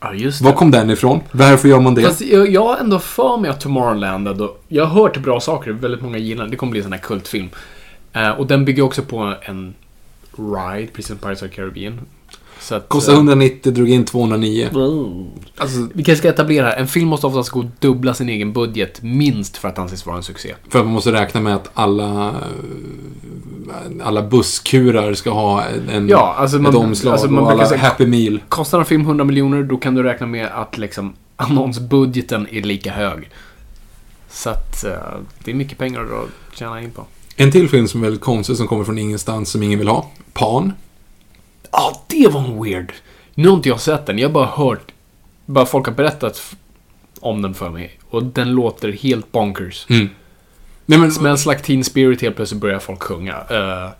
Ja, 0.00 0.14
just 0.14 0.38
det. 0.38 0.44
Var 0.44 0.52
kom 0.52 0.70
den 0.70 0.90
ifrån? 0.90 1.20
Varför 1.32 1.68
gör 1.68 1.80
man 1.80 1.94
det? 1.94 2.02
Fast 2.02 2.20
jag, 2.20 2.50
jag 2.50 2.64
har 2.64 2.76
ändå 2.76 2.98
för 2.98 3.36
mig 3.36 3.50
att 3.50 3.60
Tomorrowland, 3.60 4.28
ändå, 4.28 4.56
jag 4.68 4.86
har 4.86 5.02
hört 5.02 5.16
bra 5.16 5.40
saker, 5.40 5.70
väldigt 5.70 6.02
många 6.02 6.18
gillar 6.18 6.42
den. 6.42 6.50
Det 6.50 6.56
kommer 6.56 6.70
bli 6.70 6.80
en 6.80 6.84
sån 6.84 6.92
här 6.92 7.00
kultfilm. 7.00 7.48
Eh, 8.12 8.30
och 8.30 8.46
den 8.46 8.64
bygger 8.64 8.82
också 8.82 9.02
på 9.02 9.34
en 9.42 9.74
ride, 10.36 10.86
precis 10.92 11.06
som 11.06 11.16
Pirates 11.16 11.42
of 11.42 11.48
the 11.48 11.56
Caribbean. 11.56 12.00
Så 12.60 12.74
att, 12.74 12.88
Kostade 12.88 13.16
eh, 13.16 13.18
190, 13.20 13.72
drog 13.72 13.88
in 13.88 14.04
209. 14.04 14.68
Alltså, 15.56 15.88
Vi 15.94 16.04
kanske 16.04 16.16
ska 16.16 16.28
etablera 16.28 16.66
här. 16.66 16.76
En 16.76 16.86
film 16.88 17.08
måste 17.08 17.26
oftast 17.26 17.50
gå 17.50 17.60
att 17.60 17.80
dubbla 17.80 18.14
sin 18.14 18.28
egen 18.28 18.52
budget 18.52 19.02
minst 19.02 19.56
för 19.56 19.68
att 19.68 19.78
anses 19.78 20.06
vara 20.06 20.16
en 20.16 20.22
succé. 20.22 20.54
för 20.68 20.78
att 20.78 20.84
man 20.84 20.94
måste 20.94 21.12
räkna 21.12 21.40
med 21.40 21.54
att 21.54 21.70
alla, 21.74 22.28
eh, 22.28 24.06
alla 24.06 24.22
busskurar 24.22 25.14
ska 25.14 25.30
ha 25.30 25.64
en, 25.92 26.08
Ja, 26.08 26.34
alltså 26.38 26.58
man- 26.58 26.72
ett 26.72 26.78
omslag 26.78 27.12
alltså 27.12 27.30
man 27.30 27.44
och 27.44 27.50
alla 27.50 27.66
säga- 27.66 27.80
Happy 27.80 28.06
Meal. 28.06 28.40
Kostar 28.48 28.78
en 28.78 28.84
film 28.84 29.02
100 29.02 29.24
miljoner, 29.24 29.62
då 29.62 29.76
kan 29.76 29.94
du 29.94 30.02
räkna 30.02 30.26
med 30.26 30.46
att 30.54 30.78
liksom 30.78 31.12
annonsbudgeten 31.36 32.46
är 32.50 32.62
lika 32.62 32.92
hög. 32.92 33.30
Så 34.30 34.50
att 34.50 34.84
eh, 34.84 34.90
det 35.44 35.50
är 35.50 35.54
mycket 35.54 35.78
pengar 35.78 36.00
att 36.00 36.56
tjäna 36.58 36.82
in 36.82 36.90
på. 36.90 37.04
En 37.36 37.52
till 37.52 37.68
film 37.68 37.88
som 37.88 38.00
är 38.00 38.04
väldigt 38.04 38.22
konstig 38.22 38.56
som 38.56 38.66
kommer 38.68 38.84
från 38.84 38.98
ingenstans 38.98 39.50
som 39.50 39.62
ingen 39.62 39.78
vill 39.78 39.88
ha. 39.88 40.06
Pan. 40.32 40.72
Ja, 41.72 42.02
det 42.06 42.28
var 42.28 42.40
en 42.40 42.62
weird. 42.62 42.92
Nu 43.34 43.48
har 43.48 43.56
inte 43.56 43.68
jag 43.68 43.80
sett 43.80 44.06
den, 44.06 44.18
jag 44.18 44.28
har 44.28 44.32
bara 44.34 44.46
hört, 44.46 44.92
bara 45.46 45.66
folk 45.66 45.86
har 45.86 45.94
berättat 45.94 46.56
om 47.20 47.42
den 47.42 47.54
för 47.54 47.70
mig. 47.70 47.98
Och 48.10 48.22
den 48.24 48.50
låter 48.50 48.92
helt 48.92 49.32
bonkers. 49.32 49.86
Mm. 49.88 50.08
Nej, 50.86 50.98
men, 50.98 51.12
Smells 51.12 51.46
like 51.46 51.60
teen 51.60 51.84
spirit, 51.84 52.22
helt 52.22 52.36
plötsligt 52.36 52.60
börjar 52.60 52.78
folk 52.78 53.02
sjunga. 53.02 53.34
Eh, 53.50 53.90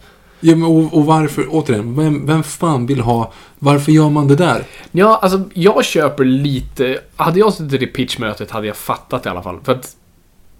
ja, 0.40 0.56
men, 0.56 0.62
och, 0.62 0.94
och 0.94 1.06
varför, 1.06 1.46
återigen, 1.50 1.96
vem, 1.96 2.26
vem 2.26 2.42
fan 2.42 2.86
vill 2.86 3.00
ha, 3.00 3.32
varför 3.58 3.92
gör 3.92 4.10
man 4.10 4.28
det 4.28 4.36
där? 4.36 4.64
Ja, 4.90 5.18
alltså 5.22 5.42
jag 5.54 5.84
köper 5.84 6.24
lite... 6.24 7.00
Hade 7.16 7.38
jag 7.38 7.52
suttit 7.54 7.72
i 7.72 7.78
det 7.78 7.86
pitchmötet 7.86 8.50
hade 8.50 8.66
jag 8.66 8.76
fattat 8.76 9.26
i 9.26 9.28
alla 9.28 9.42
fall. 9.42 9.58
För 9.64 9.72
att 9.72 9.96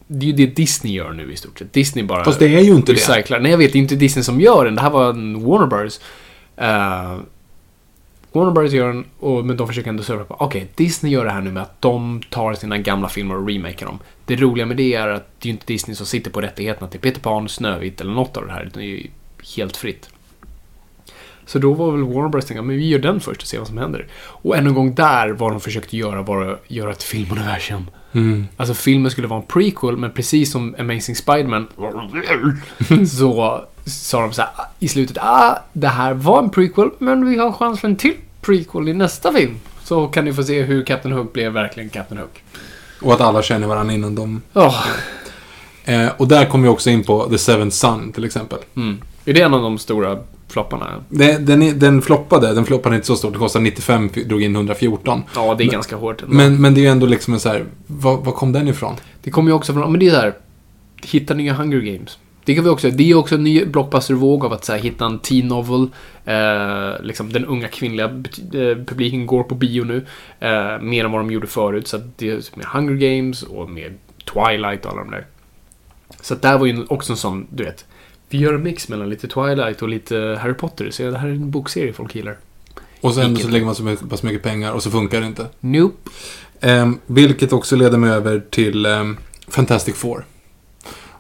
det 0.07 0.27
är 0.27 0.31
ju 0.31 0.33
det 0.33 0.47
Disney 0.47 0.93
gör 0.93 1.13
nu 1.13 1.33
i 1.33 1.37
stort 1.37 1.59
sett. 1.59 1.73
Disney 1.73 2.05
bara 2.05 2.25
Fast 2.25 2.39
det 2.39 2.55
är 2.57 2.61
ju 2.61 2.75
inte 2.75 2.93
det. 2.93 2.99
recyclar. 2.99 3.41
Nej, 3.41 3.51
jag 3.51 3.59
vet. 3.59 3.73
Det 3.73 3.79
är 3.79 3.81
inte 3.81 3.97
Disney 3.97 4.23
som 4.23 4.41
gör 4.41 4.65
den. 4.65 4.75
Det 4.75 4.83
här 4.83 4.91
var 4.91 5.11
en 5.11 5.45
Warner 5.45 5.67
Bros. 5.67 6.01
Uh, 6.61 7.21
Warner 8.33 8.51
Bros 8.51 8.73
gör 8.73 8.89
den, 8.89 9.05
och, 9.19 9.45
men 9.45 9.57
de 9.57 9.69
försöker 9.69 9.91
ändå 9.91 10.03
serva 10.03 10.25
på. 10.25 10.37
Okej, 10.39 10.69
Disney 10.75 11.13
gör 11.13 11.25
det 11.25 11.31
här 11.31 11.41
nu 11.41 11.53
med 11.53 11.63
att 11.63 11.83
de 11.83 12.21
tar 12.31 12.55
sina 12.55 12.79
gamla 12.79 13.09
filmer 13.09 13.37
och 13.37 13.49
remakar 13.49 13.87
dem. 13.87 13.99
Det 14.25 14.37
roliga 14.37 14.67
med 14.67 14.77
det 14.77 14.95
är 14.95 15.09
att 15.09 15.29
det 15.39 15.47
är 15.47 15.49
ju 15.49 15.53
inte 15.53 15.67
Disney 15.67 15.95
som 15.95 16.07
sitter 16.07 16.31
på 16.31 16.41
rättigheterna 16.41 16.89
till 16.89 17.01
Peter 17.01 17.21
Pan, 17.21 17.49
Snövit 17.49 18.01
eller 18.01 18.13
något 18.13 18.37
av 18.37 18.47
det 18.47 18.53
här. 18.53 18.63
Utan 18.63 18.83
det 18.83 18.89
är 18.89 18.91
ju 18.91 19.07
helt 19.57 19.77
fritt. 19.77 20.11
Så 21.47 21.59
då 21.59 21.73
var 21.73 21.93
väl 21.93 22.03
Warner 22.03 22.29
Bros 22.29 22.45
tänkte, 22.45 22.63
men 22.63 22.77
vi 22.77 22.89
gör 22.89 22.99
den 22.99 23.21
först 23.21 23.43
och 23.43 23.49
ser 23.49 23.59
vad 23.59 23.69
som 23.69 23.79
händer. 23.79 24.07
Och 24.23 24.57
än 24.57 24.67
en 24.67 24.75
gång 24.75 24.95
där, 24.95 25.29
vad 25.29 25.53
de 25.53 25.61
försökte 25.61 25.97
göra 25.97 26.23
var 26.23 26.47
att 26.47 26.61
göra 26.69 26.91
ett 26.91 27.03
filmuniversum. 27.03 27.91
Mm. 28.13 28.47
Alltså 28.57 28.75
filmen 28.75 29.11
skulle 29.11 29.27
vara 29.27 29.41
en 29.41 29.47
prequel, 29.47 29.97
men 29.97 30.11
precis 30.11 30.53
som 30.53 30.75
Amazing 30.79 31.17
Spiderman 31.17 31.67
så 33.07 33.65
sa 33.91 34.21
de 34.21 34.33
så 34.33 34.43
här 34.43 34.51
i 34.79 34.89
slutet, 34.89 35.19
ah, 35.21 35.59
det 35.73 35.89
här 35.89 36.15
var 36.15 36.39
en 36.43 36.51
prequel, 36.51 36.91
men 36.99 37.29
vi 37.31 37.39
har 37.39 37.53
chans 37.53 37.81
för 37.81 37.89
en 37.89 37.97
till 37.97 38.15
prequel 38.41 38.89
i 38.89 38.93
nästa 38.95 39.33
film. 39.33 39.57
Så 39.85 40.07
kan 40.07 40.25
ni 40.25 40.33
få 40.33 40.43
se 40.43 40.63
hur 40.63 40.85
Captain 40.85 41.15
Hook 41.15 41.33
blev 41.33 41.53
verkligen 41.53 41.89
Captain 41.91 42.21
Hook. 42.21 42.43
Och 43.03 43.13
att 43.13 43.21
alla 43.21 43.43
känner 43.43 43.67
varandra 43.67 43.95
innan 43.95 44.15
de... 44.15 44.43
Oh, 44.55 44.87
Eh, 45.85 46.09
och 46.17 46.29
där 46.29 46.45
kommer 46.47 46.63
vi 46.63 46.69
också 46.69 46.91
in 46.91 47.05
på 47.05 47.29
The 47.29 47.39
Seventh 47.39 47.77
Sun 47.77 48.13
till 48.13 48.25
exempel. 48.25 48.59
mm. 48.77 49.01
Är 49.25 49.33
det 49.35 49.41
en 49.41 49.55
av 49.55 49.63
de 49.63 49.79
stora 49.79 50.19
flopparna? 50.49 50.87
Det, 51.09 51.39
den, 51.39 51.79
den 51.79 52.03
floppade, 52.03 52.55
den 52.55 52.65
floppade 52.65 52.95
inte 52.95 53.07
så 53.07 53.17
stort. 53.17 53.33
Den 53.33 53.41
kostade 53.41 53.63
95, 53.63 54.11
drog 54.27 54.43
in 54.43 54.55
114. 54.57 55.23
Ja, 55.35 55.41
det 55.55 55.65
är 55.65 55.67
Men- 55.67 55.73
ganska 55.73 55.97
hårt. 55.97 56.23
ändå. 56.23 56.35
Men, 56.35 56.61
men 56.61 56.75
det 56.75 56.81
är 56.81 56.83
ju 56.83 56.89
ändå 56.89 57.07
liksom 57.07 57.35
en 57.35 57.41
så 57.41 57.49
här, 57.49 57.65
var, 57.87 58.17
var 58.17 58.33
kom 58.33 58.53
den 58.53 58.69
ifrån? 58.69 58.95
Det 59.23 59.31
kommer 59.31 59.51
ju 59.51 59.55
också 59.55 59.73
från, 59.73 59.91
men 59.93 60.01
det 60.01 60.07
är 60.07 60.11
så 60.11 60.17
här, 60.17 60.35
hitta 61.03 61.35
nya 61.35 61.53
Hunger 61.55 61.81
Games. 61.81 62.19
Det 62.51 62.55
kan 62.55 62.65
vi 62.65 62.71
också, 62.71 62.91
det 62.91 63.11
är 63.11 63.15
också 63.15 63.35
en 63.35 63.45
ny 63.45 63.65
blockbuster-våg 63.65 64.45
av 64.45 64.53
att 64.53 64.65
så 64.65 64.73
här, 64.73 64.79
hitta 64.79 65.07
en 65.07 65.19
teen 65.19 65.49
novel. 65.49 65.89
Eh, 66.25 67.03
liksom 67.03 67.33
den 67.33 67.45
unga 67.47 67.69
kvinnliga 67.69 68.05
eh, 68.07 68.85
publiken 68.87 69.27
går 69.27 69.43
på 69.43 69.55
bio 69.55 69.85
nu. 69.85 70.07
Eh, 70.41 70.81
mer 70.81 71.05
än 71.05 71.13
vad 71.13 71.21
de 71.21 71.31
gjorde 71.31 71.47
förut. 71.47 71.89
Så 71.89 72.01
det 72.17 72.31
är 72.31 72.57
med 72.57 72.67
Hunger 72.67 72.95
Games 72.95 73.43
och 73.43 73.71
med 73.71 73.95
Twilight 74.25 74.85
och 74.85 74.93
alla 74.93 75.01
de 75.01 75.11
där. 75.11 75.27
Så 76.21 76.35
att 76.35 76.43
där 76.43 76.59
var 76.59 76.67
ju 76.67 76.85
också 76.89 77.13
en 77.13 77.17
sån, 77.17 77.47
du 77.51 77.65
vet. 77.65 77.85
Vi 78.29 78.39
gör 78.39 78.55
en 78.55 78.63
mix 78.63 78.89
mellan 78.89 79.09
lite 79.11 79.29
Twilight 79.29 79.83
och 79.83 79.89
lite 79.89 80.39
Harry 80.43 80.55
Potter. 80.55 80.91
Så 80.91 81.03
det 81.03 81.19
här 81.19 81.29
är 81.29 81.33
en 81.33 81.51
bokserie 81.51 81.93
folk 81.93 82.15
gillar. 82.15 82.37
Och 83.01 83.15
sen 83.15 83.29
Vilket- 83.29 83.47
så 83.47 83.53
lägger 83.53 83.67
man 83.67 83.75
så 83.75 83.83
mycket, 83.83 84.11
pass 84.11 84.23
mycket 84.23 84.43
pengar 84.43 84.73
och 84.73 84.83
så 84.83 84.91
funkar 84.91 85.21
det 85.21 85.27
inte. 85.27 85.47
Nope. 85.61 86.11
Ehm, 86.61 86.99
vilket 87.07 87.53
också 87.53 87.77
leder 87.77 87.99
mig 87.99 88.11
över 88.11 88.43
till 88.51 88.87
ehm, 88.87 89.17
Fantastic 89.49 89.97
Four. 89.97 90.25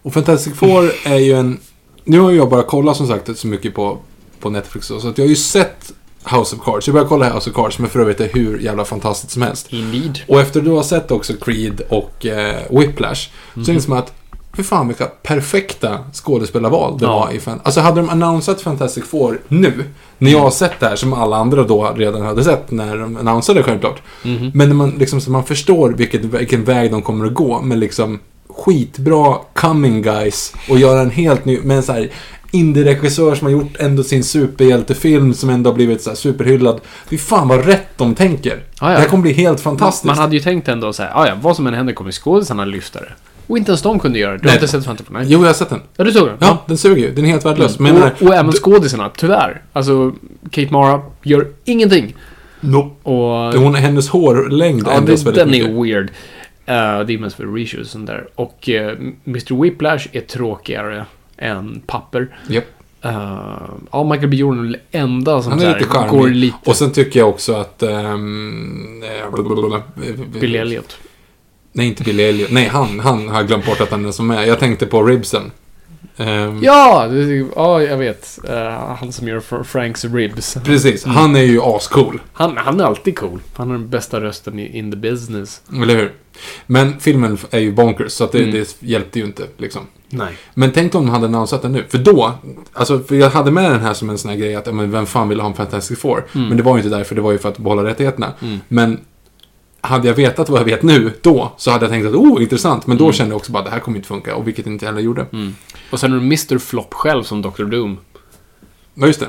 Och 0.02 0.12
Fantastic 0.14 0.54
Four 0.54 0.92
är 1.04 1.16
ju 1.18 1.32
en... 1.32 1.58
Nu 2.04 2.20
har 2.20 2.30
jag 2.32 2.50
bara 2.50 2.62
kollat 2.62 2.96
som 2.96 3.06
sagt 3.08 3.38
så 3.38 3.46
mycket 3.46 3.74
på, 3.74 3.98
på 4.40 4.50
Netflix 4.50 4.86
så 4.86 4.96
att 5.08 5.18
jag 5.18 5.24
har 5.24 5.28
ju 5.28 5.36
sett 5.36 5.92
House 6.24 6.56
of 6.56 6.62
Cards. 6.64 6.86
Jag 6.86 6.94
började 6.94 7.08
kolla 7.08 7.34
House 7.34 7.50
of 7.50 7.56
Cards, 7.56 7.78
men 7.78 7.90
för 7.90 8.00
övrigt 8.00 8.20
är 8.20 8.28
hur 8.32 8.58
jävla 8.58 8.84
fantastiskt 8.84 9.32
som 9.32 9.42
helst. 9.42 9.72
Indeed. 9.72 10.18
Och 10.28 10.40
efter 10.40 10.60
du 10.60 10.70
har 10.70 10.82
sett 10.82 11.10
också 11.10 11.32
Creed 11.40 11.80
och 11.88 12.26
eh, 12.26 12.56
Whiplash, 12.70 13.28
så 13.64 13.70
är 13.70 13.74
det 13.74 13.80
som 13.80 13.92
att 13.92 14.12
för 14.52 14.62
fan 14.62 14.88
vilka 14.88 15.06
perfekta 15.06 15.98
skådespelarval 16.12 16.98
det 16.98 17.04
Ja. 17.04 17.18
var 17.20 17.32
i 17.32 17.40
fan... 17.40 17.60
Alltså 17.62 17.80
hade 17.80 18.00
de 18.00 18.08
annonsat 18.10 18.60
Fantastic 18.60 19.04
Four 19.04 19.40
nu, 19.48 19.84
när 20.18 20.30
jag 20.30 20.40
har 20.40 20.50
sett 20.50 20.80
det 20.80 20.86
här 20.86 20.96
som 20.96 21.12
alla 21.12 21.36
andra 21.36 21.62
då 21.64 21.92
redan 21.96 22.22
hade 22.22 22.44
sett 22.44 22.70
när 22.70 22.96
de 22.96 23.16
annonsade 23.16 23.62
självklart. 23.62 24.02
Mhm. 24.22 24.50
Men 24.54 24.68
när 24.68 24.74
man, 24.76 24.90
liksom, 24.90 25.20
så 25.20 25.30
man 25.30 25.44
förstår 25.44 25.90
vilket, 25.90 26.24
vilken 26.24 26.64
väg 26.64 26.90
de 26.90 27.02
kommer 27.02 27.26
att 27.26 27.34
gå 27.34 27.60
med 27.62 27.78
liksom 27.78 28.18
skitbra 28.56 29.36
coming 29.54 30.02
guys 30.02 30.52
och 30.70 30.78
göra 30.78 31.00
en 31.00 31.10
helt 31.10 31.44
ny, 31.44 31.60
med 31.60 31.76
en 31.76 31.82
så 31.82 31.92
här 31.92 32.10
indie-regissör 32.52 33.34
som 33.34 33.44
har 33.46 33.52
gjort 33.52 33.76
ändå 33.78 34.02
sin 34.02 34.24
superhjältefilm 34.24 35.34
som 35.34 35.50
ändå 35.50 35.70
har 35.70 35.74
blivit 35.74 36.02
så 36.02 36.10
här 36.10 36.16
superhyllad. 36.16 36.80
Fy 37.08 37.18
fan 37.18 37.48
vad 37.48 37.64
rätt 37.66 37.86
de 37.96 38.14
tänker. 38.14 38.50
Ja, 38.50 38.62
ja. 38.80 38.88
Det 38.88 38.98
här 39.00 39.08
kommer 39.08 39.22
bli 39.22 39.32
helt 39.32 39.60
fantastiskt. 39.60 40.04
Man 40.04 40.18
hade 40.18 40.34
ju 40.36 40.40
tänkt 40.40 40.68
ändå 40.68 40.92
så 40.92 41.02
här, 41.02 41.10
"Ah, 41.14 41.26
ja, 41.26 41.34
vad 41.42 41.56
som 41.56 41.66
än 41.66 41.74
händer 41.74 41.92
kommer 41.92 42.10
skådisarna 42.12 42.64
lyfta 42.64 43.00
det. 43.00 43.12
Och 43.46 43.58
inte 43.58 43.70
ens 43.70 43.82
de 43.82 43.98
kunde 43.98 44.18
göra 44.18 44.32
det. 44.32 44.38
Du 44.38 44.48
har 44.48 44.54
inte 44.54 44.68
sett? 44.68 45.10
Nej. 45.10 45.24
Jo, 45.26 45.40
jag 45.40 45.46
har 45.46 45.54
sett 45.54 45.68
den. 45.70 45.80
Ja, 45.96 46.04
du 46.04 46.12
såg 46.12 46.26
den? 46.28 46.36
Ja, 46.40 46.58
den 46.66 46.78
suger 46.78 46.96
ju. 47.02 47.14
Den 47.14 47.24
är 47.24 47.28
helt 47.28 47.44
värdelös. 47.46 47.78
Men 47.78 47.96
och, 47.96 48.10
jag 48.18 48.28
och 48.28 48.34
även 48.34 48.52
skådisarna, 48.52 49.10
tyvärr. 49.16 49.62
Alltså, 49.72 50.12
Kate 50.50 50.72
Mara 50.72 51.00
gör 51.22 51.46
ingenting. 51.64 52.14
nope. 52.60 53.08
Och... 53.10 53.54
Hon, 53.60 53.74
hennes 53.74 54.08
hårlängd 54.08 54.82
ja, 54.86 54.92
ändras 54.92 55.22
väldigt 55.26 55.34
den 55.34 55.50
mycket. 55.50 55.68
är 55.68 55.82
weird. 55.82 56.10
Uh, 56.70 57.06
det 57.06 57.14
är 57.14 57.18
mest 57.18 57.36
för 57.36 57.46
reshoots 57.46 57.86
och 57.86 57.92
sånt 57.92 58.06
där. 58.06 58.28
Och 58.34 58.68
eh, 58.68 58.96
Mr. 59.26 59.62
Whiplash 59.62 60.06
är 60.12 60.20
tråkigare 60.20 61.06
än 61.36 61.82
papper. 61.86 62.36
Japp. 62.48 62.64
Uh, 63.04 63.12
ja, 63.92 64.04
Michael 64.04 64.28
B. 64.28 64.36
Jordan 64.36 64.58
är 64.68 64.72
den 64.72 64.80
enda 64.90 65.42
som 65.42 65.52
Han 65.52 65.60
är 65.60 65.66
här 65.66 65.78
lite 65.78 65.90
charmig. 65.90 66.10
går 66.10 66.28
lite... 66.28 66.56
Och 66.70 66.76
sen 66.76 66.92
tycker 66.92 67.20
jag 67.20 67.28
också 67.28 67.54
att... 67.54 67.82
Um, 67.82 69.02
Billy 70.40 70.58
Elliot. 70.58 70.96
Nej, 71.72 71.86
inte 71.86 72.02
Billy 72.02 72.22
Elliot. 72.22 72.50
Nej, 72.50 72.66
han, 72.68 73.00
han 73.00 73.28
har 73.28 73.36
jag 73.36 73.46
glömt 73.46 73.66
bort 73.66 73.80
att 73.80 73.90
han 73.90 74.04
är 74.06 74.12
som 74.12 74.26
med. 74.26 74.48
Jag 74.48 74.58
tänkte 74.58 74.86
på 74.86 75.02
Ribsen. 75.02 75.50
Ehm, 76.16 76.58
Ja, 76.62 77.06
det, 77.10 77.46
ja, 77.56 77.82
jag 77.82 77.96
vet. 77.96 78.38
Eh, 78.48 78.96
han 78.96 79.12
som 79.12 79.28
gör 79.28 79.40
Fr- 79.40 79.62
Franks 79.62 80.04
Ribs. 80.04 80.56
Precis. 80.64 81.04
Han 81.04 81.36
är 81.36 81.42
ju 81.42 81.60
ascool. 81.62 82.20
Han, 82.32 82.56
han 82.56 82.80
är 82.80 82.84
alltid 82.84 83.18
cool. 83.18 83.40
Han 83.54 83.70
har 83.70 83.76
den 83.78 83.88
bästa 83.88 84.20
rösten 84.20 84.58
i 84.58 84.78
in 84.78 84.90
the 84.90 84.96
business. 84.96 85.62
Eller 85.82 85.96
hur? 85.96 86.12
Men 86.66 87.00
filmen 87.00 87.38
är 87.50 87.58
ju 87.58 87.72
bonkers, 87.72 88.12
så 88.12 88.24
att 88.24 88.32
det, 88.32 88.38
Mm. 88.38 88.50
det 88.50 88.76
hjälpte 88.80 89.18
ju 89.18 89.24
inte. 89.24 89.46
Liksom. 89.56 89.82
Nej. 90.08 90.32
Men 90.54 90.72
tänk 90.72 90.94
om 90.94 91.06
de 91.06 91.10
hade 91.12 91.26
annonsat 91.26 91.62
den 91.62 91.72
nu. 91.72 91.84
För 91.88 91.98
då, 91.98 92.32
alltså, 92.72 92.98
för 93.00 93.14
jag 93.14 93.30
hade 93.30 93.50
med 93.50 93.70
den 93.72 93.80
här 93.80 93.94
som 93.94 94.10
en 94.10 94.18
sån 94.18 94.30
här 94.30 94.38
grej 94.38 94.54
att, 94.54 94.74
men 94.74 94.90
vem 94.90 95.06
fan 95.06 95.28
vill 95.28 95.40
ha 95.40 95.48
en 95.48 95.54
Fantastic 95.54 95.98
Four? 95.98 96.26
Mm. 96.34 96.48
Men 96.48 96.56
det 96.56 96.62
var 96.62 96.76
ju 96.76 96.82
inte 96.84 96.96
därför, 96.96 97.14
det 97.14 97.20
var 97.20 97.32
ju 97.32 97.38
för 97.38 97.48
att 97.48 97.58
behålla 97.58 97.84
rättigheterna. 97.84 98.32
Mm. 98.42 98.60
Men 98.68 99.00
hade 99.80 100.08
jag 100.08 100.14
vetat 100.14 100.48
vad 100.48 100.60
jag 100.60 100.64
vet 100.64 100.82
nu, 100.82 101.12
då, 101.22 101.52
så 101.56 101.70
hade 101.70 101.84
jag 101.84 101.92
tänkt 101.92 102.06
att, 102.06 102.14
oh, 102.14 102.42
intressant. 102.42 102.86
Men 102.86 102.96
då 102.96 103.04
Mm. 103.04 103.12
kände 103.12 103.32
jag 103.32 103.36
också 103.36 103.52
bara, 103.52 103.64
det 103.64 103.70
här 103.70 103.78
kommer 103.80 103.96
inte 103.96 104.08
funka. 104.08 104.34
Och 104.34 104.46
vilket 104.48 104.66
inte 104.66 104.86
heller 104.86 105.00
gjorde. 105.00 105.26
Mm. 105.32 105.54
Och 105.90 106.00
sen 106.00 106.12
är 106.12 106.16
det 106.16 106.22
Mr. 106.22 106.58
Flop 106.58 106.94
själv 106.94 107.22
som 107.22 107.42
Dr. 107.42 107.64
Doom. 107.64 107.98
Ja, 108.94 109.06
just 109.06 109.20
det. 109.20 109.28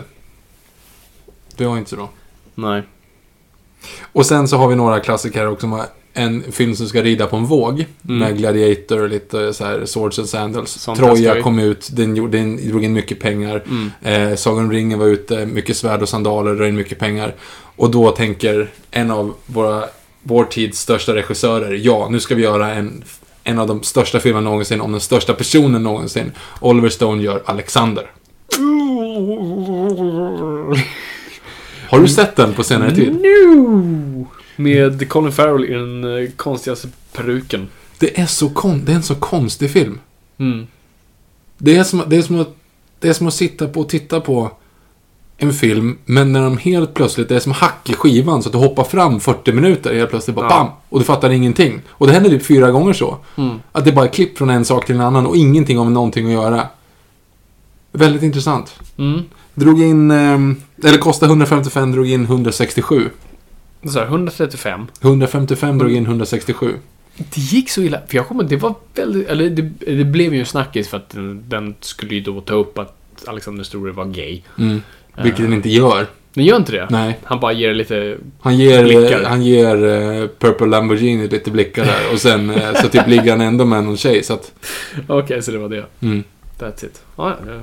Det 1.57 1.65
var 1.65 1.77
inte 1.77 1.89
så 1.89 1.95
bra. 1.95 2.09
Nej. 2.55 2.83
Och 4.01 4.25
sen 4.25 4.47
så 4.47 4.57
har 4.57 4.67
vi 4.67 4.75
några 4.75 4.99
klassiker 4.99 5.47
också. 5.47 5.85
En 6.13 6.51
film 6.51 6.75
som 6.75 6.87
ska 6.87 7.03
rida 7.03 7.27
på 7.27 7.35
en 7.35 7.45
våg. 7.45 7.85
Mm. 8.07 8.19
Med 8.19 8.37
Gladiator 8.37 9.01
och 9.01 9.09
lite 9.09 9.53
så 9.53 9.65
här 9.65 9.85
Swords 9.85 10.19
and 10.19 10.29
Sandals. 10.29 10.71
Sånt 10.71 10.99
Troja 10.99 11.41
kom 11.41 11.59
ut, 11.59 11.89
den, 11.91 12.15
gjorde, 12.15 12.37
den 12.37 12.69
drog 12.69 12.83
in 12.83 12.93
mycket 12.93 13.19
pengar. 13.19 13.63
Mm. 13.69 13.91
Eh, 14.31 14.35
Sagan 14.35 14.63
om 14.63 14.71
ringen 14.71 14.99
var 14.99 15.05
ute, 15.05 15.45
mycket 15.45 15.77
svärd 15.77 16.01
och 16.01 16.09
sandaler, 16.09 16.55
drog 16.55 16.67
in 16.67 16.75
mycket 16.75 16.99
pengar. 16.99 17.35
Och 17.75 17.91
då 17.91 18.11
tänker 18.11 18.69
en 18.91 19.11
av 19.11 19.33
våra, 19.45 19.83
vår 20.23 20.45
tids 20.45 20.79
största 20.79 21.15
regissörer, 21.15 21.79
ja, 21.83 22.07
nu 22.11 22.19
ska 22.19 22.35
vi 22.35 22.43
göra 22.43 22.73
en, 22.73 23.03
en 23.43 23.59
av 23.59 23.67
de 23.67 23.83
största 23.83 24.19
filmerna 24.19 24.49
någonsin 24.49 24.81
om 24.81 24.91
den 24.91 25.01
största 25.01 25.33
personen 25.33 25.83
någonsin. 25.83 26.31
Oliver 26.59 26.89
Stone 26.89 27.23
gör 27.23 27.41
Alexander. 27.45 28.11
Har 31.89 31.99
du 31.99 32.07
sett 32.07 32.35
den 32.35 32.53
på 32.53 32.63
senare 32.63 32.95
tid? 32.95 33.13
No! 33.13 34.27
Med 34.61 35.09
Colin 35.09 35.31
Farrell 35.31 35.65
i 35.65 35.73
den 35.73 36.03
eh, 36.23 36.29
konstigaste 36.35 36.87
peruken. 37.15 37.67
Det 37.99 38.19
är, 38.19 38.25
så 38.25 38.49
kon- 38.49 38.85
det 38.85 38.91
är 38.91 38.95
en 38.95 39.03
så 39.03 39.15
konstig 39.15 39.71
film. 39.71 39.99
Mm. 40.37 40.67
Det 41.57 41.75
är, 41.77 41.83
som, 41.83 42.03
det, 42.07 42.17
är 42.17 42.21
som 42.21 42.39
att, 42.41 42.55
det 42.99 43.09
är 43.09 43.13
som 43.13 43.27
att 43.27 43.33
sitta 43.33 43.67
på 43.67 43.79
och 43.81 43.89
titta 43.89 44.21
på 44.21 44.51
en 45.37 45.53
film, 45.53 45.97
men 46.05 46.33
när 46.33 46.41
de 46.43 46.57
helt 46.57 46.93
plötsligt, 46.93 47.29
det 47.29 47.35
är 47.35 47.39
som 47.39 47.51
hack 47.51 47.89
i 47.89 47.93
skivan, 47.93 48.43
så 48.43 48.49
att 48.49 48.53
du 48.53 48.59
hoppar 48.59 48.83
fram 48.83 49.19
40 49.19 49.51
minuter 49.51 49.93
helt 49.95 50.09
plötsligt 50.09 50.35
bara 50.35 50.45
Ja. 50.45 50.49
bam! 50.49 50.67
Och 50.89 50.99
du 50.99 51.05
fattar 51.05 51.29
ingenting. 51.29 51.81
Och 51.89 52.07
det 52.07 52.13
händer 52.13 52.29
typ 52.29 52.45
fyra 52.45 52.71
gånger 52.71 52.93
så. 52.93 53.17
Mm. 53.37 53.59
Att 53.71 53.85
det 53.85 53.91
bara 53.91 54.05
är 54.05 54.09
klipp 54.09 54.37
från 54.37 54.49
en 54.49 54.65
sak 54.65 54.85
till 54.85 54.95
en 54.95 55.01
annan 55.01 55.27
och 55.27 55.35
ingenting 55.37 55.79
om 55.79 55.93
någonting 55.93 56.25
att 56.25 56.31
göra. 56.31 56.67
Väldigt 57.91 58.23
intressant. 58.23 58.79
Mm. 58.97 59.21
Drog 59.53 59.81
in, 59.81 60.11
ehm, 60.11 60.55
eller 60.83 60.97
kostade 60.97 61.29
155, 61.31 61.91
drog 61.91 62.07
in 62.07 62.25
167. 62.25 63.09
Så 63.89 63.99
här, 63.99 64.05
135. 64.05 64.87
155 65.01 65.77
drog 65.77 65.91
in 65.91 66.05
167. 66.05 66.75
Det 67.17 67.37
gick 67.41 67.69
så 67.69 67.81
illa. 67.81 67.99
För 68.07 68.15
jag 68.15 68.27
kommer 68.27 68.43
det 68.43 68.57
var 68.57 68.75
väldigt, 68.95 69.27
eller 69.27 69.49
det, 69.49 69.61
det 69.95 70.05
blev 70.05 70.33
ju 70.33 70.39
en 70.39 70.45
snackis 70.45 70.89
för 70.89 70.97
att 70.97 71.09
den, 71.09 71.43
den 71.47 71.75
skulle 71.79 72.15
ju 72.15 72.21
då 72.21 72.41
ta 72.41 72.53
upp 72.53 72.77
att 72.77 72.97
Alexander 73.27 73.63
Store 73.63 73.91
var 73.91 74.05
gay. 74.05 74.41
Mm. 74.59 74.81
Vilket 75.23 75.41
den 75.45 75.53
inte 75.53 75.69
gör. 75.69 76.07
Den 76.33 76.45
gör 76.45 76.57
inte 76.57 76.71
det. 76.71 76.87
Nej. 76.89 77.19
Han 77.23 77.39
bara 77.39 77.51
ger 77.51 77.73
lite... 77.73 78.17
Han 78.41 78.57
ger, 78.57 78.83
Blickar. 78.83 79.23
han 79.23 79.43
ger 79.43 79.83
eh, 79.85 80.27
Purple 80.39 80.67
Lamborghini 80.67 81.27
lite 81.27 81.51
blickar 81.51 81.85
där. 81.85 82.13
Och 82.13 82.19
sen 82.19 82.49
eh, 82.49 82.73
så 82.81 82.87
typ 82.89 83.07
ligger 83.07 83.31
han 83.31 83.41
ändå 83.41 83.65
med 83.65 83.83
någon 83.83 83.97
tjej. 83.97 84.23
Så 84.23 84.33
att, 84.33 84.51
Okej, 85.07 85.41
så 85.41 85.51
det 85.51 85.57
var 85.57 85.69
det. 85.69 85.85
mm. 85.99 86.23
That's 86.59 86.85
it. 86.85 87.01
Ja, 87.15 87.37
ja. 87.47 87.59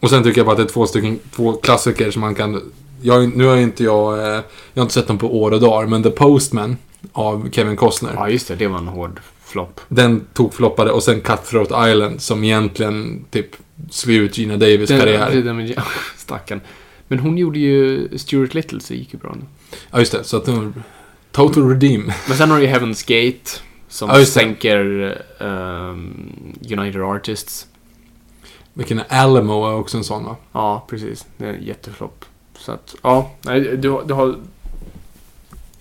Och 0.00 0.10
sen 0.10 0.22
tycker 0.22 0.38
jag 0.38 0.46
bara 0.46 0.52
att 0.52 0.58
det 0.58 0.64
är 0.64 0.68
två 0.68 0.86
stycken, 0.86 1.18
två 1.36 1.52
klassiker 1.52 2.10
som 2.10 2.20
man 2.20 2.34
kan... 2.34 2.72
Jag, 3.02 3.36
nu 3.36 3.44
har 3.44 3.56
inte 3.56 3.84
jag... 3.84 4.18
Eh, 4.18 4.24
jag 4.72 4.80
har 4.80 4.82
inte 4.82 4.94
sett 4.94 5.06
dem 5.06 5.18
på 5.18 5.40
år 5.42 5.50
och 5.50 5.60
dagar, 5.60 5.86
men 5.86 6.02
The 6.02 6.10
Postman 6.10 6.76
av 7.12 7.50
Kevin 7.50 7.76
Costner. 7.76 8.12
ja, 8.14 8.28
just 8.28 8.48
det. 8.48 8.54
Det 8.54 8.66
var 8.66 8.78
en 8.78 8.88
hård 8.88 9.20
flopp. 9.44 9.80
Den 9.88 10.26
tog 10.32 10.54
floppade 10.54 10.90
och 10.90 11.02
sen 11.02 11.20
Cutthroat 11.20 11.88
Island 11.90 12.22
som 12.22 12.44
egentligen 12.44 13.24
typ 13.30 13.56
slog 13.90 14.16
ut 14.16 14.38
Gina 14.38 14.56
Davis 14.56 14.90
karriär. 14.90 15.30
Den, 15.30 15.46
den, 15.46 15.56
den, 15.66 15.74
stackarn. 16.16 16.60
Men 17.08 17.18
hon 17.18 17.38
gjorde 17.38 17.58
ju 17.58 18.08
Stuart 18.18 18.54
Little, 18.54 18.80
så 18.80 18.92
det 18.92 18.98
gick 18.98 19.12
ju 19.12 19.18
bra 19.18 19.34
nu. 19.40 19.44
Ja, 19.90 19.98
just 19.98 20.12
det. 20.12 20.24
Så 20.24 20.36
att 20.36 20.44
det 20.44 20.72
Total 21.32 21.68
Redeem. 21.68 22.12
Men 22.28 22.36
sen 22.36 22.50
har 22.50 22.58
du 22.58 22.64
ju 22.64 22.72
Heaven's 22.72 23.04
Gate. 23.06 23.50
Som 23.88 24.10
Ja, 24.10 24.24
sänker 24.24 24.78
ehm, 25.40 26.32
United 26.70 27.02
Artists. 27.02 27.66
Vilken 28.74 28.98
är 28.98 29.04
Alamo 29.08 29.66
är 29.66 29.74
också 29.74 29.96
en 29.96 30.04
sån 30.04 30.24
va? 30.24 30.36
Ja, 30.52 30.86
precis. 30.90 31.26
Det 31.36 31.44
är 31.44 31.52
en 31.52 31.64
jätteflopp. 31.64 32.24
Så 32.66 32.72
att, 32.72 32.94
ja. 33.02 33.30
Nej, 33.42 33.60
du, 33.60 34.00
du 34.06 34.14
har... 34.14 34.34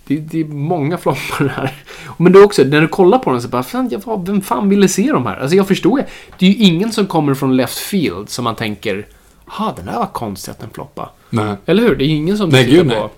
Det, 0.08 0.16
det 0.18 0.40
är 0.42 0.46
många 0.46 0.98
floppar 0.98 1.48
här. 1.56 1.84
Men 2.18 2.32
det 2.34 2.40
är 2.40 2.44
också, 2.44 2.64
när 2.64 2.82
du 2.82 2.88
kollar 2.88 3.20
på 3.20 3.32
den 3.32 3.42
så 3.42 3.48
bara, 3.48 3.64
fan, 3.64 3.90
jag, 3.92 4.26
vem 4.28 4.42
fan 4.42 4.70
ville 4.70 4.88
se 4.88 5.12
de 5.12 5.26
här? 5.26 5.38
Alltså 5.38 5.56
jag 5.56 5.68
förstår 5.68 6.00
ju. 6.00 6.06
Det 6.40 6.46
är 6.46 6.50
ju 6.50 6.56
ingen 6.56 6.92
som 6.92 7.08
kommer 7.08 7.34
från 7.34 7.56
left 7.58 7.78
field 7.78 8.30
som 8.30 8.44
man 8.44 8.56
tänker, 8.56 9.08
ha 9.46 9.74
den 9.76 9.86
där 9.86 9.94
var 10.00 10.06
konstigt 10.06 10.52
att 10.52 10.60
den 10.60 10.70
floppade. 10.70 11.10
Nej. 11.30 11.56
Eller 11.66 11.84
hur? 11.84 11.96
Det 11.96 12.04
är 12.06 12.08
ingen 12.08 12.38
som 12.38 12.50
Nej, 12.50 12.66
tittar 12.66 12.84
gud, 12.84 12.92
på 12.94 13.10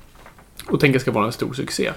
och 0.73 0.79
tänker 0.79 0.99
ska 0.99 1.11
vara 1.11 1.25
en 1.25 1.31
stor 1.31 1.53
succé. 1.53 1.91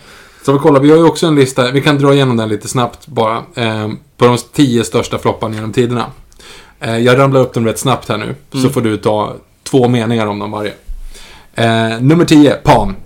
Så 0.44 0.52
vi 0.52 0.58
kollar, 0.58 0.80
vi 0.80 0.90
har 0.90 0.96
ju 0.98 1.04
också 1.04 1.26
en 1.26 1.34
lista, 1.34 1.70
vi 1.70 1.80
kan 1.80 1.98
dra 1.98 2.14
igenom 2.14 2.36
den 2.36 2.48
lite 2.48 2.68
snabbt 2.68 3.06
bara. 3.06 3.36
Eh, 3.54 3.88
på 4.16 4.24
de 4.26 4.38
tio 4.52 4.84
största 4.84 5.18
flopparna 5.18 5.54
genom 5.54 5.72
tiderna. 5.72 6.06
Eh, 6.80 6.98
jag 6.98 7.18
ramlar 7.18 7.40
upp 7.40 7.52
dem 7.54 7.66
rätt 7.66 7.78
snabbt 7.78 8.08
här 8.08 8.18
nu, 8.18 8.34
så 8.52 8.58
Mm. 8.58 8.70
får 8.72 8.80
du 8.80 8.96
ta 8.96 9.34
två 9.62 9.88
meningar 9.88 10.26
om 10.26 10.38
dem 10.38 10.50
varje. 10.50 10.72
Eh, 11.61 12.00
nummer 12.00 12.24
10, 12.24 12.54
Pan. 12.54 12.96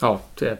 Ja, 0.00 0.20
det, 0.38 0.58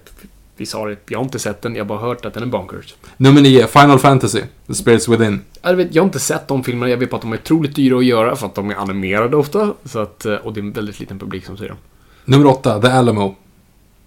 vi 0.57 0.67
sa 0.67 0.87
det. 0.87 0.97
Jag 1.09 1.19
har 1.19 1.25
inte 1.25 1.39
sett 1.39 1.63
den, 1.63 1.75
jag 1.75 1.85
har 1.85 1.89
bara 1.89 1.99
hört 1.99 2.25
att 2.25 2.35
den 2.35 2.43
är 2.43 2.47
bonkers. 2.47 2.95
Nummer 3.17 3.41
9, 3.41 3.67
Final 3.67 3.99
Fantasy, 3.99 4.43
The 4.67 4.75
Spirits 4.75 5.09
Within. 5.09 5.41
Jag, 5.63 5.75
vet, 5.75 5.95
jag 5.95 6.03
har 6.03 6.07
inte 6.07 6.21
sett 6.21 6.49
de 6.49 6.65
filmerna, 6.65 6.91
jag 6.91 6.97
vet 6.97 7.11
bara 7.11 7.17
att 7.17 7.23
de 7.23 7.33
är 7.33 7.37
otroligt 7.37 7.77
dyra 7.77 7.99
att 7.99 8.05
göra 8.05 8.37
för 8.37 8.47
att 8.47 8.55
de 8.55 8.71
är 8.71 8.75
animerade 8.75 9.37
ofta. 9.37 9.75
Så 9.85 9.99
att, 9.99 10.25
eh, 10.27 10.35
och 10.35 10.53
det 10.53 10.61
är 10.61 10.63
en 10.63 10.73
väldigt 10.73 11.01
liten 11.01 11.19
publik 11.19 11.47
som 11.47 11.57
ser 11.57 11.69
dem. 11.69 11.77
Nummer 12.25 12.47
8, 12.47 12.81
The 12.81 12.89
Alamo. 12.89 13.37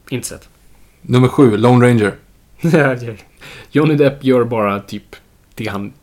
Inte 0.10 0.28
sett. 0.28 0.50
Nummer 1.02 1.28
7, 1.28 1.58
Lone 1.58 1.88
Ranger. 1.88 2.16
Johnny 3.72 3.96
Depp 3.96 4.24
gör 4.24 4.44
bara 4.44 4.80
typ 4.80 5.16
det 5.56 5.68
han 5.68 5.94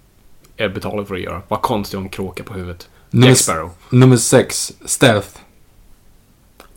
är 0.57 0.69
betalad 0.69 1.09
för 1.09 1.15
att 1.15 1.21
göra. 1.21 1.43
Vad 1.49 1.63
konstigt 1.63 1.99
om 1.99 2.09
kråka 2.09 2.43
på 2.43 2.55
huvudet. 2.55 2.89
Nummer, 3.11 3.27
Jack 3.29 3.39
Sparrow. 3.39 3.71
nummer 3.91 4.17
6, 4.17 4.73
Stealth. 4.85 5.29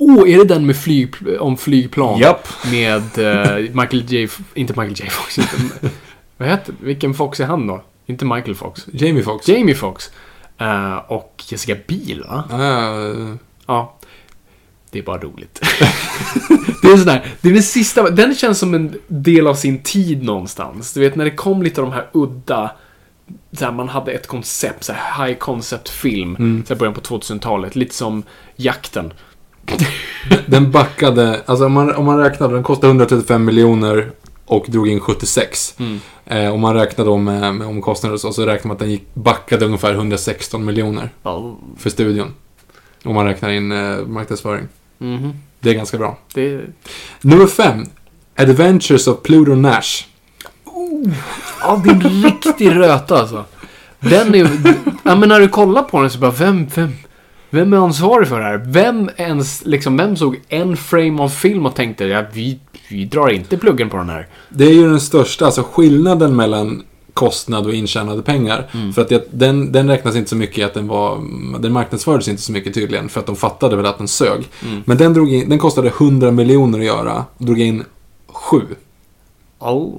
Oh, 0.06 0.30
är 0.34 0.38
det 0.38 0.44
den 0.44 0.66
med 0.66 0.76
flyg, 0.78 1.16
om 1.40 1.58
flygplan? 1.58 2.20
Japp. 2.20 2.48
Med 2.72 3.18
eh, 3.18 3.58
Michael 3.74 4.04
J... 4.08 4.28
Inte 4.54 4.74
Michael 4.74 5.00
J 5.00 5.10
Fox. 5.10 5.38
Inte, 5.38 5.56
vad 6.38 6.50
heter 6.50 6.74
Vilken 6.82 7.14
Fox 7.14 7.40
är 7.40 7.46
han 7.46 7.68
då? 7.68 7.84
Inte 8.06 8.26
Michael 8.26 8.56
Fox. 8.56 8.88
Jamie 8.94 9.24
Foxx. 9.24 9.48
Jamie 9.48 9.76
Fox. 9.76 10.12
Eh, 10.58 10.96
och 10.96 11.44
Jessica 11.48 11.76
Biel, 11.88 12.24
va? 12.30 12.44
Eh, 12.52 13.36
Ja. 13.66 13.98
Det 14.92 15.00
är 15.00 15.04
bara 15.04 15.18
roligt. 15.22 15.60
det 16.82 16.88
är 16.88 16.98
sådär, 16.98 17.26
det 17.42 17.50
är 17.50 17.54
den 17.54 17.64
sista, 17.64 18.10
den 18.10 18.36
känns 18.36 18.60
som 18.60 18.74
en 18.74 18.96
del 19.08 19.48
av 19.48 19.56
sin 19.56 19.84
tid 19.84 20.24
någonstans. 20.24 20.94
Du 20.94 21.00
vet 21.00 21.16
när 21.16 21.26
det 21.26 21.32
kom 21.32 21.64
lite 21.64 21.82
av 21.82 21.88
de 21.88 21.94
här 21.94 22.08
udda, 22.12 22.72
så 23.58 23.66
här, 23.66 23.72
man 23.72 23.90
hade 23.90 24.12
ett 24.12 24.28
koncept, 24.28 24.84
så 24.84 24.94
här 24.94 25.26
high 25.28 25.38
concept 25.38 25.90
film, 25.90 26.36
Mm. 26.36 26.64
så 26.68 26.74
här 26.74 26.80
början 26.80 26.94
på 26.94 27.02
2000-talet, 27.02 27.76
lite 27.76 27.96
som 27.96 28.24
Jakten. 28.56 29.14
Den 30.46 30.72
backade, 30.72 31.42
alltså 31.46 31.66
om 31.66 31.72
man, 31.74 31.96
om 31.96 32.06
man 32.06 32.18
räknade, 32.20 32.54
den 32.54 32.64
kostade 32.64 32.88
135 32.88 33.46
miljoner 33.46 34.12
och 34.46 34.66
drog 34.68 34.88
in 34.88 35.00
76. 35.00 35.76
Mm. 35.80 36.00
Eh, 36.26 36.54
om 36.54 36.60
man 36.62 36.74
räknade 36.74 37.10
om 37.10 37.24
med, 37.24 37.56
med 37.56 37.68
omkostnader 37.68 38.14
och 38.14 38.22
så, 38.22 38.34
så 38.34 38.46
räknar 38.46 38.68
man 38.68 38.76
att 38.76 38.80
den 38.80 38.92
gick, 38.92 39.14
backade 39.14 39.66
ungefär 39.66 39.94
116 39.94 40.66
miljoner 40.66 41.10
Ja. 41.24 41.58
för 41.78 41.90
studion. 41.90 42.34
Om 43.04 43.16
man 43.16 43.26
räknar 43.26 43.50
in 43.50 43.72
eh, 43.72 43.98
marknadsföring. 44.08 44.68
Mhm. 44.98 45.34
Det 45.60 45.70
är 45.70 45.74
ganska 45.74 45.98
bra. 45.98 46.18
Det, 46.34 46.62
Nummer 47.22 47.48
5. 47.48 47.86
Adventures 48.38 49.08
of 49.08 49.22
Pluto 49.24 49.56
Nash. 49.56 50.06
ja, 51.62 51.82
det 51.84 51.90
är 51.90 51.94
en 51.94 52.24
riktig 52.24 52.76
röta 52.76 53.18
alltså. 53.20 53.46
Den 54.00 54.36
är, 54.36 54.50
ja 55.04 55.16
men 55.16 55.30
när 55.30 55.40
du 55.40 55.48
kollar 55.50 55.82
på 55.84 56.02
den 56.02 56.10
så 56.10 56.20
bara, 56.20 56.32
vem, 56.32 56.68
vem, 56.76 56.92
vem 57.54 57.74
är 57.74 57.78
ansvarig 57.78 58.28
för 58.28 58.40
det 58.40 58.46
här? 58.46 58.64
Vem 58.68 59.10
ens, 59.18 59.66
liksom, 59.66 59.98
vem 59.98 60.16
såg 60.16 60.40
en 60.48 60.78
frame 60.78 61.22
av 61.22 61.30
film 61.30 61.66
och 61.66 61.76
tänkte, 61.76 62.06
ja, 62.06 62.24
vi, 62.34 62.60
vi 62.90 63.06
drar 63.06 63.30
inte 63.30 63.58
pluggen 63.58 63.90
på 63.90 63.98
den 63.98 64.10
här. 64.10 64.28
Det 64.50 64.66
är 64.66 64.74
ju 64.74 64.90
den 64.90 65.00
största, 65.00 65.46
alltså 65.46 65.64
skillnaden 65.64 66.36
mellan 66.36 66.84
kostnad 67.14 67.68
och 67.68 67.74
intjänade 67.74 68.22
pengar. 68.22 68.70
Mm. 68.74 68.94
För 68.94 69.02
att 69.02 69.10
det, 69.10 69.28
den, 69.32 69.72
den 69.72 69.88
räknas 69.88 70.16
inte 70.16 70.30
så 70.30 70.36
mycket 70.36 70.58
i 70.58 70.64
att 70.64 70.74
den 70.74 70.88
var, 70.88 71.22
den 71.60 71.74
marknadsfördes 71.74 72.28
inte 72.28 72.42
så 72.42 72.52
mycket 72.52 72.74
tydligen. 72.74 73.10
För 73.10 73.20
att 73.20 73.26
de 73.26 73.36
fattade 73.36 73.76
väl 73.76 73.86
att 73.86 73.98
den 73.98 74.08
sög. 74.08 74.48
Mm. 74.66 74.82
Men 74.86 74.98
den, 74.98 75.14
drog 75.14 75.34
in, 75.34 75.50
den 75.50 75.60
kostade 75.60 75.88
100 75.88 76.32
miljoner 76.32 76.80
att 76.80 76.86
göra 76.86 77.26
och 77.38 77.46
drog 77.46 77.60
in 77.60 77.84
7. 78.28 78.62
Oh. 79.60 79.94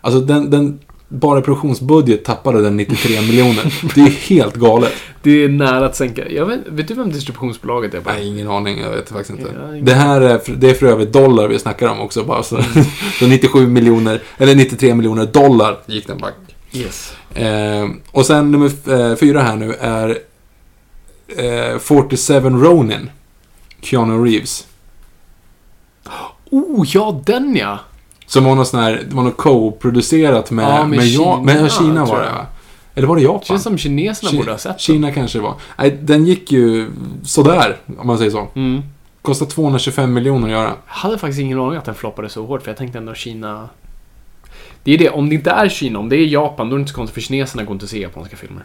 Alltså 0.00 0.20
den, 0.20 0.50
den 0.50 0.78
bara 1.12 1.40
produktionsbudget 1.40 2.24
tappade 2.24 2.62
den 2.62 2.76
93 2.76 3.20
miljoner. 3.20 3.74
Det 3.94 4.00
är 4.00 4.10
helt 4.10 4.54
galet. 4.54 4.92
Det 5.22 5.44
är 5.44 5.48
nära 5.48 5.86
att 5.86 5.96
sänka. 5.96 6.28
Jag 6.28 6.46
vet, 6.46 6.60
vet 6.68 6.88
du 6.88 6.94
vem 6.94 7.12
distributionsbolaget 7.12 7.94
är? 7.94 8.00
På? 8.00 8.10
Nej, 8.10 8.26
ingen 8.28 8.48
aning. 8.48 8.80
Jag 8.80 8.90
vet 8.90 9.08
faktiskt 9.08 9.30
inte. 9.38 9.52
Ja, 9.60 9.72
ingen- 9.72 9.84
Det 9.84 9.94
här 9.94 10.20
är, 10.20 10.40
det 10.56 10.70
är 10.70 10.74
för 10.74 10.86
övrigt 10.86 11.12
dollar 11.12 11.48
vi 11.48 11.58
snackar 11.58 11.88
om 11.88 12.00
också. 12.00 12.24
Bara 12.24 12.42
så. 12.42 12.62
så 13.18 13.26
97 13.26 13.66
miljoner, 13.66 14.22
eller 14.38 14.54
93 14.54 14.94
miljoner 14.94 15.26
dollar 15.26 15.78
gick 15.86 16.06
den 16.06 16.18
back. 16.18 16.34
Yes. 16.72 17.14
Eh, 17.34 17.88
och 18.10 18.26
sen 18.26 18.50
nummer 18.50 18.66
f- 18.66 18.88
eh, 18.92 19.16
fyra 19.16 19.42
här 19.42 19.56
nu 19.56 19.74
är 19.80 20.08
eh, 21.72 21.78
47 21.78 22.34
Ronin. 22.40 23.10
Keanu 23.80 24.24
Reeves. 24.24 24.66
Oh, 26.52 26.86
ja, 26.94 27.22
den 27.26 27.56
ja! 27.56 27.78
Som 28.30 28.44
var 28.44 28.54
något 28.54 28.68
sån 28.68 28.80
här, 28.80 29.02
det 29.08 29.14
var 29.14 29.22
något 29.22 29.36
co-producerat 29.36 30.50
med, 30.50 30.64
Ja, 30.64 30.78
med 30.86 30.88
med, 30.98 31.06
ja, 31.06 31.22
Kina, 31.42 31.60
med 31.62 31.72
Kina 31.72 32.04
var 32.04 32.20
det 32.20 32.26
va? 32.30 32.46
Eller 32.94 33.08
var 33.08 33.16
det 33.16 33.22
Det 33.22 33.26
Japan? 33.26 33.42
känns 33.42 33.62
som 33.62 33.78
kineserna 33.78 34.30
Ki- 34.32 34.36
borde 34.36 34.50
ha 34.50 34.58
sett 34.58 34.72
den. 34.72 34.78
Kina 34.78 35.12
kanske 35.12 35.38
det 35.38 35.42
var. 35.42 35.54
Nej, 35.78 35.98
den 36.02 36.26
gick 36.26 36.52
ju 36.52 36.90
sådär, 37.24 37.76
om 37.98 38.06
man 38.06 38.18
säger 38.18 38.30
så. 38.30 38.48
Mm. 38.54 38.82
Kostar 39.22 39.46
225 39.46 40.12
miljoner 40.12 40.46
att 40.46 40.52
göra. 40.52 40.64
Jag 40.68 40.74
hade 40.86 41.18
faktiskt 41.18 41.40
ingen 41.40 41.60
aning 41.60 41.76
att 41.78 41.84
den 41.84 41.94
floppade 41.94 42.28
så 42.28 42.46
hårt, 42.46 42.62
för 42.62 42.70
jag 42.70 42.78
tänkte 42.78 42.98
ändå 42.98 43.14
Kina... 43.14 43.68
Det 44.84 44.92
är 44.94 44.98
det, 44.98 45.10
om 45.10 45.28
det 45.28 45.34
inte 45.34 45.50
är 45.50 45.68
Kina, 45.68 45.98
om 45.98 46.08
det 46.08 46.16
är 46.16 46.26
Japan, 46.26 46.68
då 46.70 46.74
är 46.74 46.78
det 46.78 46.80
inte 46.80 46.90
så 46.90 46.96
konstigt 46.96 47.14
för 47.14 47.20
kineserna 47.20 47.64
går 47.64 47.72
inte 47.72 47.84
att 47.84 47.90
se 47.90 48.00
japanska 48.00 48.36
filmer. 48.36 48.64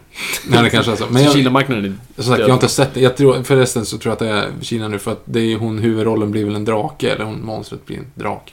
Nej, 0.50 0.64
det 0.64 0.70
kanske 0.70 0.92
är 0.92 0.96
så. 0.96 1.04
Men 1.06 1.14
Men 1.14 1.24
jag, 1.24 1.34
Kina-marknaden 1.34 2.00
är 2.18 2.22
sagt, 2.24 2.40
jag 2.40 2.48
har 2.48 2.54
inte 2.54 2.68
sett 2.68 2.94
det. 2.94 3.00
Jag 3.00 3.18
tror, 3.18 3.44
förresten 3.44 3.86
så 3.86 3.98
tror 3.98 4.10
jag 4.10 4.14
att 4.14 4.20
det 4.20 4.30
är 4.30 4.50
Kina 4.62 4.88
nu, 4.88 5.00
för 5.00 5.12
att 5.12 5.22
det 5.26 5.40
är 5.40 5.58
hon, 5.58 5.80
huvudrollen 5.80 6.32
blir 6.32 6.46
väl 6.46 6.56
en 6.56 6.66
drake, 6.66 7.12
eller 7.12 7.26
hon, 7.26 7.46
monstret 7.46 7.86
blir 7.86 7.98
en 7.98 8.06
drake. 8.16 8.52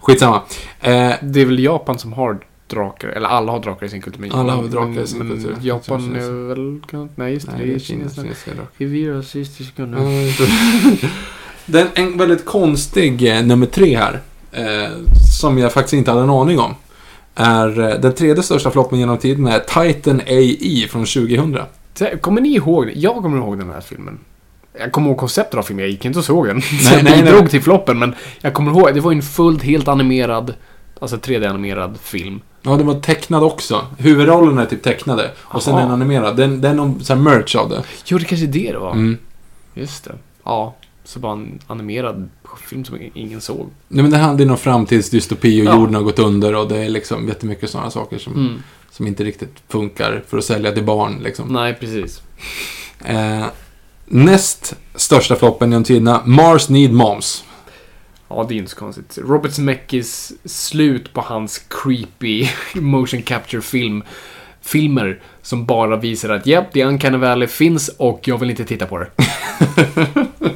Skitsamma. 0.00 0.42
Eh, 0.80 1.12
Det 1.22 1.40
är 1.40 1.44
väl 1.46 1.58
Japan 1.64 1.98
som 1.98 2.12
har 2.12 2.38
drakar, 2.66 3.08
eller 3.08 3.28
alla 3.28 3.52
har 3.52 3.60
drakar 3.60 3.86
i 3.86 3.88
sin 3.88 4.00
kultur. 4.02 4.20
men- 4.20 4.32
Alla 4.32 4.52
har 4.52 4.62
drakar 4.62 4.90
i 4.90 4.94
men- 4.94 5.06
sin 5.06 5.18
men 5.18 5.36
kultur. 5.36 5.56
Japan 5.62 6.00
Kinesiska. 6.00 6.26
är 6.26 6.48
väl... 6.48 7.08
Nej, 7.14 7.32
just 7.34 7.46
det, 7.46 7.52
nej, 7.58 7.66
det 7.66 7.74
är 7.74 7.78
kinesiska 7.78 8.50
drakar. 8.50 8.68
Är 8.78 8.86
nu? 9.86 10.32
Den, 11.66 11.86
en 11.94 12.18
väldigt 12.18 12.44
konstig 12.44 13.36
eh, 13.36 13.44
nummer 13.44 13.66
tre 13.66 13.96
här. 13.96 14.20
eh, 14.52 14.90
som 15.40 15.58
jag 15.58 15.72
faktiskt 15.72 15.94
inte 15.94 16.10
hade 16.10 16.22
en 16.22 16.30
aning 16.30 16.58
om, 16.58 16.74
är 17.34 17.80
eh, 17.80 18.00
den 18.00 18.14
tredje 18.14 18.42
största 18.42 18.70
floppen 18.70 18.98
genom 18.98 19.18
tiden 19.18 19.46
är 19.46 19.58
Titan 19.58 20.20
AI 20.26 20.86
från 20.90 21.04
2000. 21.04 21.58
Så, 21.94 22.06
Kommer 22.20 22.40
ni 22.40 22.54
ihåg? 22.54 22.92
Jag 22.94 23.14
kommer 23.14 23.38
ihåg 23.38 23.58
den 23.58 23.70
här 23.70 23.80
filmen. 23.80 24.18
Jag 24.78 24.92
kommer 24.92 25.08
ihåg 25.08 25.18
konceptet 25.18 25.58
av 25.58 25.62
filmen, 25.62 25.82
jag 25.84 25.90
gick 25.90 26.04
inte 26.04 26.18
och 26.18 26.24
såg 26.24 26.46
den. 26.46 26.62
så 26.62 26.68
Nej, 26.74 26.94
jag 26.96 27.04
nej, 27.04 27.22
bidrog 27.22 27.40
nej. 27.40 27.50
till 27.50 27.62
floppen, 27.62 27.98
men 27.98 28.14
jag 28.40 28.54
kommer 28.54 28.70
ihåg, 28.70 28.94
det 28.94 29.00
var 29.00 29.12
ju 29.12 29.16
en 29.16 29.22
fullt 29.22 29.62
helt 29.62 29.88
animerad, 29.88 30.54
alltså 31.00 31.16
3D-animerad 31.16 31.98
film. 32.02 32.40
Ja, 32.62 32.76
den 32.76 32.86
var 32.86 33.00
tecknad 33.00 33.42
också. 33.42 33.86
Huvudrollerna 33.98 34.62
är 34.62 34.66
typ 34.66 34.82
tecknade. 34.82 35.30
Och 35.38 35.62
sen 35.62 35.72
Jaha. 35.74 35.82
är 35.82 35.84
den 35.86 35.94
animerad. 35.94 36.36
Den, 36.36 36.60
den 36.60 36.70
är 36.70 36.76
någon 36.76 37.04
så 37.04 37.14
här 37.14 37.20
merch 37.20 37.56
av 37.56 37.68
det. 37.68 37.82
Jo, 38.04 38.18
det 38.18 38.24
kanske 38.24 38.46
är 38.46 38.52
det 38.52 38.72
det 38.72 38.78
var. 38.78 38.92
Mm. 38.92 39.18
Just 39.74 40.04
det. 40.04 40.14
Ja, 40.44 40.74
så 41.04 41.18
bara 41.18 41.32
en 41.32 41.58
animerad 41.66 42.28
film 42.68 42.84
som 42.84 42.98
ingen 43.14 43.40
såg. 43.40 43.70
Nej, 43.88 44.02
men 44.02 44.10
det 44.10 44.18
handlar 44.18 44.44
om 44.44 44.48
någon 44.48 44.58
framtidsdystopi 44.58 45.62
och 45.62 45.64
Ja. 45.66 45.74
jorden 45.76 45.94
har 45.94 46.02
gått 46.02 46.18
under 46.18 46.54
och 46.54 46.68
det 46.68 46.76
är 46.84 46.88
liksom 46.88 47.28
jättemycket 47.28 47.70
sådana 47.70 47.90
saker 47.90 48.18
som, 48.18 48.32
Mm. 48.32 48.62
som 48.90 49.06
inte 49.06 49.24
riktigt 49.24 49.54
funkar 49.68 50.22
för 50.28 50.38
att 50.38 50.44
sälja 50.44 50.72
till 50.72 50.84
barn. 50.84 51.20
Liksom. 51.22 51.48
Nej, 51.48 51.74
precis. 51.80 52.22
Eh, 53.04 53.44
näst 54.06 54.74
största 54.94 55.36
floppen 55.36 55.70
genom 55.70 55.84
tiderna, 55.84 56.22
Mars 56.24 56.68
Need 56.68 56.92
Moms. 56.92 57.44
Ja, 58.28 58.46
det 58.48 58.54
är 58.54 58.56
inte 58.56 58.70
så 58.70 58.76
konstigt. 58.76 59.18
Robert 59.22 59.52
Zemeckis 59.52 60.32
slut 60.44 61.12
på 61.12 61.20
hans 61.20 61.58
creepy 61.58 62.48
motion 62.74 63.22
capture-film 63.22 64.02
filmer 64.62 65.20
som 65.42 65.66
bara 65.66 65.96
visar 65.96 66.28
att 66.28 66.46
japp, 66.46 66.72
The 66.72 66.84
Uncanny 66.84 67.18
Valley 67.18 67.48
finns 67.48 67.88
och 67.88 68.20
jag 68.28 68.38
vill 68.38 68.50
inte 68.50 68.64
titta 68.64 68.86
på 68.86 68.98
det. 68.98 69.10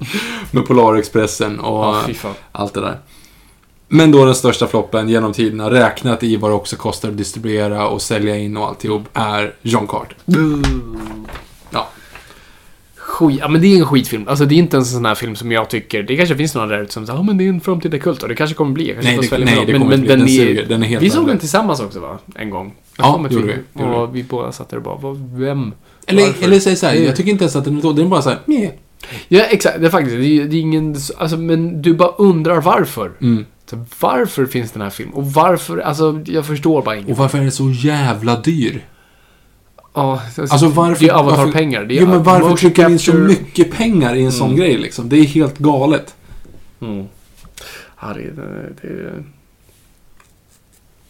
Med 0.50 0.66
Polarexpressen 0.66 1.60
och 1.60 1.94
fan. 2.16 2.34
allt 2.52 2.74
det 2.74 2.80
där. 2.80 2.98
Men 3.88 4.10
då 4.12 4.24
den 4.24 4.34
största 4.34 4.66
floppen 4.66 5.08
genom 5.08 5.32
tiderna, 5.32 5.70
räknat 5.70 6.22
i 6.22 6.36
vad 6.36 6.50
det 6.50 6.54
också 6.54 6.76
kostar 6.76 7.08
att 7.08 7.16
distribuera 7.16 7.88
och 7.88 8.02
sälja 8.02 8.36
in 8.36 8.56
och 8.56 8.66
alltihop, 8.68 9.02
är 9.14 9.54
John 9.62 9.86
Carter. 9.86 10.16
Ja. 11.70 11.88
Skit, 12.96 13.38
ja 13.40 13.48
men 13.48 13.60
det 13.60 13.66
är 13.66 13.78
en 13.78 13.86
skitfilm. 13.86 14.28
Alltså 14.28 14.44
det 14.44 14.54
är 14.54 14.56
inte 14.58 14.76
ens 14.76 14.88
en 14.88 14.94
sån 14.94 15.04
här 15.04 15.14
film 15.14 15.36
som 15.36 15.52
jag 15.52 15.70
tycker, 15.70 16.02
det 16.02 16.16
kanske 16.16 16.36
finns 16.36 16.54
några 16.54 16.66
där 16.68 16.82
ute 16.82 16.92
som 16.92 17.06
säger 17.06 17.18
ja 17.18 17.22
men 17.22 17.38
det 17.38 17.44
är 17.44 17.48
en 17.48 17.60
framtida 17.60 17.98
kult 17.98 18.22
och 18.22 18.28
det 18.28 18.34
kanske 18.34 18.56
kommer 18.56 18.72
bli. 18.72 18.86
Kanske 18.94 19.10
Nej, 19.16 19.28
det- 19.30 19.38
nej, 19.44 19.66
det 19.66 19.72
dem. 19.72 19.80
kommer 19.80 19.96
men, 19.96 20.00
inte 20.04 20.06
bli. 20.06 20.08
men 20.08 20.18
Den 20.18 20.18
den 20.18 20.28
suger. 20.28 20.66
Den 20.66 20.82
är 20.82 20.86
helt 20.86 21.02
Vi 21.02 21.10
såg 21.10 21.26
den 21.26 21.38
tillsammans 21.38 21.80
också 21.80 22.00
va? 22.00 22.18
En 22.34 22.50
gång. 22.50 22.74
Jag 22.96 23.06
Ja, 23.06 23.24
att 23.26 23.32
gjorde 23.32 23.46
vi- 23.74 23.82
gjorde 23.82 23.96
Och 23.96 24.16
vi 24.16 24.22
båda 24.22 24.52
satt 24.52 24.68
där 24.68 24.76
och 24.76 24.82
bara, 24.82 25.14
vem? 25.34 25.72
Eller, 26.06 26.22
Varför? 26.26 26.44
eller 26.44 26.60
säg 26.60 26.76
så 26.76 26.86
här, 26.86 26.92
Mm. 26.94 27.06
jag 27.06 27.16
tycker 27.16 27.30
inte 27.30 27.44
ens 27.44 27.56
att 27.56 27.64
den 27.64 27.78
är 27.78 27.82
dålig, 27.82 27.96
den 27.96 28.06
är 28.06 28.10
bara 28.10 28.22
så 28.22 28.28
här, 28.30 28.38
meh. 28.44 28.70
Ja, 29.28 29.42
exakt. 29.44 29.80
Det 29.80 29.86
är 29.86 29.90
faktiskt, 29.90 30.16
det 30.16 30.26
är, 30.42 30.44
det 30.44 30.56
är 30.56 30.60
ingen, 30.60 30.96
alltså 31.18 31.36
men 31.36 31.82
du 31.82 31.94
bara 31.94 32.08
undrar 32.18 32.60
varför. 32.60 33.12
Mm. 33.20 33.46
Så 33.66 33.84
varför 34.00 34.46
finns 34.46 34.70
den 34.72 34.82
här 34.82 34.90
filmen? 34.90 35.14
Och 35.14 35.32
varför, 35.32 35.78
alltså 35.78 36.20
jag 36.26 36.46
förstår 36.46 36.82
bara 36.82 36.96
Och 36.96 37.02
inget. 37.02 37.18
varför 37.18 37.38
är 37.38 37.44
det 37.44 37.50
så 37.50 37.70
jävla 37.70 38.36
dyr? 38.40 38.86
Ja, 39.94 40.22
Alltså 40.38 40.68
varför... 40.68 41.04
Det 41.04 41.10
är 41.10 41.14
avatarpengar. 41.14 41.86
Jo, 41.90 42.06
men 42.08 42.22
varför 42.22 42.56
trycker 42.56 42.86
vi 42.86 42.92
in 42.92 42.98
så 42.98 43.14
mycket 43.14 43.70
pengar 43.72 44.14
i 44.14 44.24
en 44.24 44.32
sån 44.32 44.46
Mm. 44.46 44.58
grej 44.60 44.76
liksom? 44.78 45.08
Det 45.08 45.16
är 45.16 45.24
helt 45.24 45.58
galet. 45.58 46.14
Mm. 46.80 47.04
Ja, 48.00 48.08
det, 48.14 48.30
det, 48.30 48.72
det... 48.82 49.24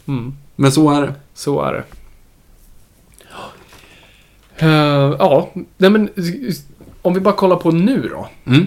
Mm. 0.06 0.34
Men 0.56 0.72
så 0.72 0.90
är 0.90 1.00
det. 1.02 1.14
Så 1.34 1.60
är 1.62 1.72
det. 1.72 1.84
Eh, 4.56 4.68
ja, 5.18 5.50
nej 5.76 5.90
men 5.90 6.08
om 7.02 7.14
vi 7.14 7.20
bara 7.20 7.34
kollar 7.34 7.56
på 7.56 7.70
nu 7.70 8.08
då. 8.08 8.28
Mm. 8.46 8.66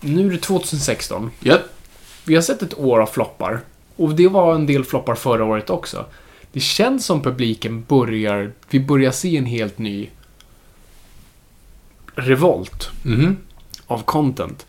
Nu 0.00 0.26
är 0.26 0.30
det 0.30 0.38
2016. 0.38 1.30
Ja. 1.40 1.58
Vi 2.24 2.34
har 2.34 2.42
sett 2.42 2.62
ett 2.62 2.78
år 2.78 3.00
av 3.00 3.06
floppar. 3.06 3.60
Och 3.96 4.14
det 4.14 4.28
var 4.28 4.54
en 4.54 4.66
del 4.66 4.84
floppar 4.84 5.14
förra 5.14 5.44
året 5.44 5.70
också. 5.70 6.06
Det 6.52 6.60
känns 6.60 7.06
som 7.06 7.22
publiken 7.22 7.84
börjar, 7.88 8.52
vi 8.70 8.80
börjar 8.80 9.10
se 9.12 9.36
en 9.36 9.46
helt 9.46 9.78
ny 9.78 10.08
revolt 12.14 12.90
Mhm. 13.02 13.36
av 13.86 14.02
content. 14.02 14.66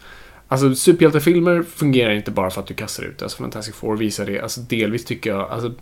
Alltså 0.47 0.75
superhjältefilmer 0.75 1.63
fungerar 1.63 2.11
inte 2.13 2.31
bara 2.31 2.49
för 2.49 2.61
att 2.61 2.67
du 2.67 2.73
kastar 2.73 3.03
ut 3.03 3.17
det. 3.17 3.25
Alltså 3.25 3.37
Fantastic 3.37 3.75
Four 3.75 3.97
visar 3.97 4.25
det. 4.25 4.39
Alltså 4.41 4.61
delvis 4.61 5.05
tycker 5.05 5.29
jag, 5.29 5.49
alltså 5.51 5.73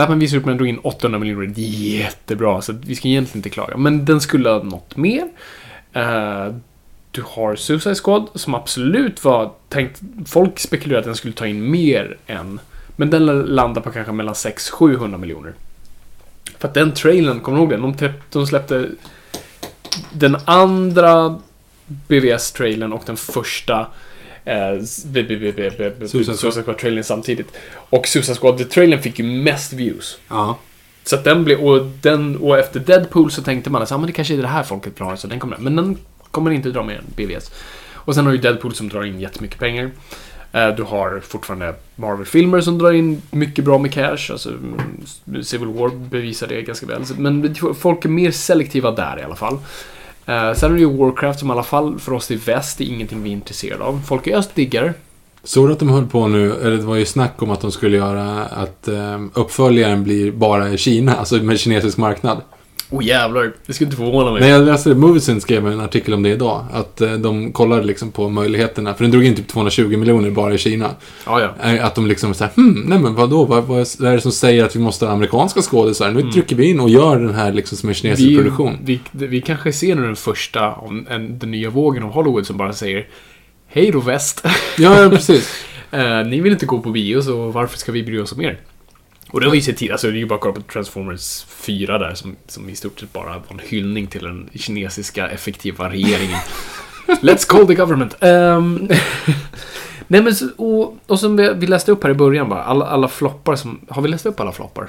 Batman 0.00 0.18
visar 0.18 0.36
upp 0.36 0.44
men 0.44 0.56
drog 0.56 0.68
in 0.68 0.78
800 0.78 1.18
miljoner. 1.18 1.46
Det 1.46 1.60
är 1.60 1.98
jättebra. 2.00 2.62
Så 2.62 2.72
vi 2.72 2.94
ska 2.96 3.08
egentligen 3.08 3.38
inte 3.38 3.50
klaga. 3.50 3.76
Men 3.76 4.04
den 4.04 4.20
skulle 4.20 4.48
ha 4.48 4.62
nått 4.62 4.96
mer. 4.96 5.28
Eh, 5.92 6.54
du 7.10 7.22
har 7.26 7.56
Suicide 7.56 7.94
Squad 7.94 8.28
som 8.34 8.54
absolut 8.54 9.24
var 9.24 9.52
tänkt... 9.68 10.00
Folk 10.26 10.58
spekulerade 10.58 10.98
att 11.00 11.04
den 11.04 11.14
skulle 11.14 11.34
ta 11.34 11.46
in 11.46 11.70
mer 11.70 12.16
än... 12.26 12.60
Men 12.96 13.10
den 13.10 13.26
landar 13.26 13.82
på 13.82 13.90
kanske 13.90 14.12
mellan 14.12 14.34
600-700 14.34 15.18
miljoner. 15.18 15.52
För 16.58 16.68
att 16.68 16.74
den 16.74 16.92
trailern, 16.94 17.40
kommer 17.40 17.58
du 17.58 17.62
ihåg 17.62 17.70
den? 17.70 17.82
De, 17.82 17.94
träpp- 17.94 18.22
de 18.32 18.46
släppte 18.46 18.88
den 20.12 20.36
andra 20.44 21.40
BVS-trailern 21.86 22.92
och 22.92 23.02
den 23.06 23.16
första 23.16 23.86
Suicide 26.08 26.24
Squad. 26.24 26.38
Suicide 26.38 26.62
Squad-trailern 26.62 27.02
samtidigt. 27.02 27.48
Och 27.74 28.06
Suicide 28.08 28.38
Squad-trailern 28.38 28.98
fick 29.00 29.18
ju 29.18 29.24
mest 29.24 29.72
views. 29.72 30.18
Ja. 30.28 30.58
Så 31.04 31.16
att 31.16 31.24
den 31.24 31.44
blev, 31.44 31.58
och, 31.58 31.86
den, 32.02 32.36
och 32.36 32.58
efter 32.58 32.80
Deadpool 32.80 33.30
så 33.30 33.42
tänkte 33.42 33.70
man 33.70 33.82
att 33.82 33.92
ah, 33.92 33.98
men 33.98 34.06
det 34.06 34.12
kanske 34.12 34.34
är 34.34 34.38
det 34.42 34.48
här 34.48 34.62
folket 34.62 35.00
vill 35.00 35.06
ha, 35.06 35.16
så 35.16 35.26
den 35.26 35.40
kommer 35.40 35.56
Men 35.58 35.76
den 35.76 35.98
kommer 36.30 36.50
inte 36.50 36.70
dra 36.70 36.82
mer 36.82 36.94
än 36.94 37.04
BVS. 37.16 37.50
Och 37.92 38.14
sen 38.14 38.26
har 38.26 38.32
du 38.32 38.38
Deadpool 38.38 38.74
som 38.74 38.88
drar 38.88 39.04
in 39.04 39.20
jättemycket 39.20 39.58
pengar. 39.58 39.90
Eh, 40.52 40.68
Du 40.68 40.82
har 40.82 41.20
fortfarande 41.20 41.74
Marvel-filmer 41.96 42.60
som 42.60 42.78
drar 42.78 42.92
in 42.92 43.22
mycket 43.30 43.64
bra 43.64 43.78
med 43.78 43.92
cash. 43.92 44.30
Alltså, 44.30 44.48
mm, 44.48 45.42
Civil 45.42 45.68
War 45.68 45.88
bevisar 45.88 46.46
det 46.46 46.62
ganska 46.62 46.86
väl. 46.86 47.02
Men 47.16 47.54
folk 47.78 48.04
är 48.04 48.08
mer 48.08 48.30
selektiva 48.30 48.90
där 48.90 49.18
i 49.18 49.22
alla 49.22 49.36
fall. 49.36 49.58
Eh, 50.30 50.54
Sen 50.54 50.70
är 50.70 50.74
det 50.74 50.80
ju 50.80 50.96
Warcraft 50.96 51.38
som 51.40 51.48
i 51.48 51.52
alla 51.52 51.62
fall 51.62 51.98
för 51.98 52.12
oss 52.12 52.30
i 52.30 52.36
väst 52.36 52.80
är 52.80 52.84
ingenting 52.84 53.22
vi 53.22 53.28
är 53.30 53.32
intresserade 53.32 53.84
av. 53.84 54.00
Folk 54.06 54.26
i 54.26 54.34
öst 54.34 54.54
diggar. 54.54 54.94
Såg 55.44 55.68
du 55.68 55.72
att 55.72 55.78
de 55.78 55.88
höll 55.88 56.06
på 56.06 56.28
nu, 56.28 56.52
eller 56.52 56.76
det 56.76 56.82
var 56.82 56.96
ju 56.96 57.04
snack 57.04 57.42
om 57.42 57.50
att 57.50 57.60
de 57.60 57.72
skulle 57.72 57.96
göra 57.96 58.44
att 58.44 58.88
eh, 58.88 59.20
uppföljaren 59.34 60.04
blir 60.04 60.32
bara 60.32 60.68
i 60.68 60.78
Kina, 60.78 61.14
alltså 61.14 61.34
med 61.36 61.58
kinesisk 61.60 61.98
marknad. 61.98 62.40
Oh 62.90 63.04
jävlar, 63.04 63.52
det 63.66 63.72
skulle 63.72 63.86
inte 63.86 63.96
förvåna 63.96 64.32
mig. 64.32 64.40
Nej, 64.40 64.50
jag 64.50 64.64
läste 64.64 64.88
det. 64.88 64.94
Moviesin 64.94 65.40
skrev 65.40 65.66
en 65.66 65.80
artikel 65.80 66.14
om 66.14 66.22
det 66.22 66.28
idag. 66.28 66.64
Att 66.72 67.00
eh, 67.00 67.12
de 67.12 67.52
kollade 67.52 67.82
liksom 67.82 68.10
på 68.10 68.28
möjligheterna. 68.28 68.94
För 68.94 69.04
den 69.04 69.10
drog 69.10 69.24
in 69.24 69.34
typ 69.34 69.48
220 69.48 69.96
miljoner 69.96 70.30
bara 70.30 70.54
i 70.54 70.58
Kina. 70.58 70.90
Ja, 71.26 71.40
ja. 71.40 71.70
Eh, 71.70 71.86
Att 71.86 71.94
de 71.94 72.06
liksom 72.06 72.34
såhär, 72.34 72.52
hmm, 72.56 72.84
nej 72.86 72.98
men 72.98 73.14
vadå, 73.14 73.44
vad, 73.44 73.64
vad 73.64 73.80
är 73.80 74.12
det 74.12 74.20
som 74.20 74.32
säger 74.32 74.64
att 74.64 74.76
vi 74.76 74.80
måste 74.80 75.06
ha 75.06 75.12
amerikanska 75.12 75.62
skådisar? 75.62 76.10
Nu 76.10 76.32
trycker 76.32 76.56
vi 76.56 76.70
in 76.70 76.80
och 76.80 76.90
gör 76.90 77.18
den 77.18 77.34
här 77.34 77.52
liksom 77.52 77.78
som 77.78 77.88
en 77.88 77.94
kinesisk 77.94 78.28
vi, 78.28 78.36
produktion. 78.36 78.78
Vi, 78.84 79.00
vi 79.12 79.40
kanske 79.40 79.72
ser 79.72 79.94
nu 79.94 80.02
den 80.02 80.16
första, 80.16 80.72
om 80.72 81.06
en, 81.10 81.38
den 81.38 81.50
nya 81.50 81.70
vågen 81.70 82.02
av 82.02 82.12
Hollywood 82.12 82.46
som 82.46 82.56
bara 82.56 82.72
säger 82.72 83.06
Hej 83.66 83.90
då 83.90 84.00
väst! 84.00 84.46
Ja, 84.78 85.02
ja, 85.02 85.10
precis. 85.10 85.50
Eh, 85.92 86.26
ni 86.26 86.40
vill 86.40 86.52
inte 86.52 86.66
gå 86.66 86.80
på 86.80 86.90
bio, 86.90 87.22
så 87.22 87.50
varför 87.50 87.78
ska 87.78 87.92
vi 87.92 88.02
bry 88.02 88.18
oss 88.18 88.32
om 88.32 88.40
er? 88.40 88.58
Och 89.32 89.40
det 89.40 89.46
har 89.46 89.52
vi 89.52 89.62
sett 89.62 89.76
tidigare, 89.76 89.94
alltså 89.94 90.06
det 90.06 90.12
är 90.12 90.18
ju 90.18 90.26
bara 90.26 90.34
att 90.34 90.40
kolla 90.40 90.54
på 90.54 90.60
Transformers 90.60 91.44
4 91.44 91.98
där 91.98 92.14
som, 92.14 92.36
som 92.46 92.68
i 92.70 92.76
stort 92.76 93.00
sett 93.00 93.12
bara 93.12 93.28
var 93.28 93.42
en 93.50 93.60
hyllning 93.64 94.06
till 94.06 94.22
den 94.22 94.48
kinesiska 94.54 95.28
effektiva 95.28 95.90
regeringen. 95.90 96.38
Let's 97.06 97.46
call 97.46 97.66
the 97.66 97.74
government. 97.74 98.16
Ehm, 98.20 98.88
Nej 100.06 100.22
men, 100.22 100.34
så, 100.34 100.48
och, 100.56 100.96
och 101.06 101.20
som 101.20 101.36
vi, 101.36 101.52
vi 101.54 101.66
läste 101.66 101.92
upp 101.92 102.02
här 102.02 102.10
i 102.10 102.14
början 102.14 102.48
bara, 102.48 102.62
alla, 102.62 102.86
alla 102.86 103.08
floppar 103.08 103.56
som... 103.56 103.80
Har 103.88 104.02
vi 104.02 104.08
läst 104.08 104.26
upp 104.26 104.40
alla 104.40 104.52
floppar? 104.52 104.88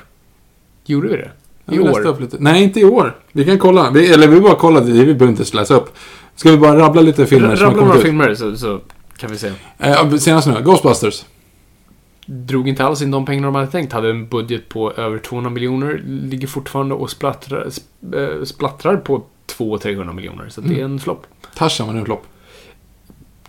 Gjorde 0.85 1.07
vi 1.07 1.17
det? 1.17 1.31
I 1.71 1.79
läste 1.79 2.01
år? 2.01 2.07
upp 2.07 2.21
lite. 2.21 2.37
Nej, 2.39 2.63
inte 2.63 2.79
i 2.79 2.85
år. 2.85 3.15
Vi 3.31 3.45
kan 3.45 3.59
kolla. 3.59 3.91
Vi, 3.91 4.13
eller 4.13 4.27
vi 4.27 4.39
bara 4.39 4.55
kollar, 4.55 4.81
vi 4.81 5.13
behöver 5.13 5.27
inte 5.27 5.55
läsa 5.55 5.75
upp. 5.75 5.97
Ska 6.35 6.51
vi 6.51 6.57
bara 6.57 6.79
rabbla 6.79 7.01
lite 7.01 7.25
filmer 7.25 7.55
som 7.55 7.65
har 7.65 7.71
Rabbla 7.71 7.81
några 7.81 7.93
kommit 7.93 8.05
ut? 8.05 8.09
filmer 8.09 8.35
så, 8.35 8.57
så 8.57 8.79
kan 9.17 9.31
vi 9.31 9.37
se. 9.37 9.51
Eh, 9.77 10.15
senast 10.15 10.47
nu, 10.47 10.61
Ghostbusters. 10.63 11.23
Drog 12.25 12.67
inte 12.69 12.85
alls 12.85 13.01
in 13.01 13.11
de 13.11 13.25
pengarna 13.25 13.47
de 13.47 13.55
hade 13.55 13.67
tänkt. 13.71 13.93
Hade 13.93 14.09
en 14.09 14.27
budget 14.27 14.69
på 14.69 14.91
över 14.93 15.17
200 15.17 15.49
miljoner. 15.49 16.01
Ligger 16.05 16.47
fortfarande 16.47 16.95
och 16.95 17.09
splattrar, 17.09 17.65
sp- 17.65 18.39
eh, 18.39 18.43
splattrar 18.43 18.97
på 18.97 19.23
200-300 19.57 20.13
miljoner. 20.13 20.49
Så 20.49 20.61
det 20.61 20.79
är 20.79 20.83
en 20.85 20.99
flopp. 20.99 21.27
Tarzan 21.55 21.87
var 21.87 21.93
en 21.95 22.05
flopp. 22.05 22.23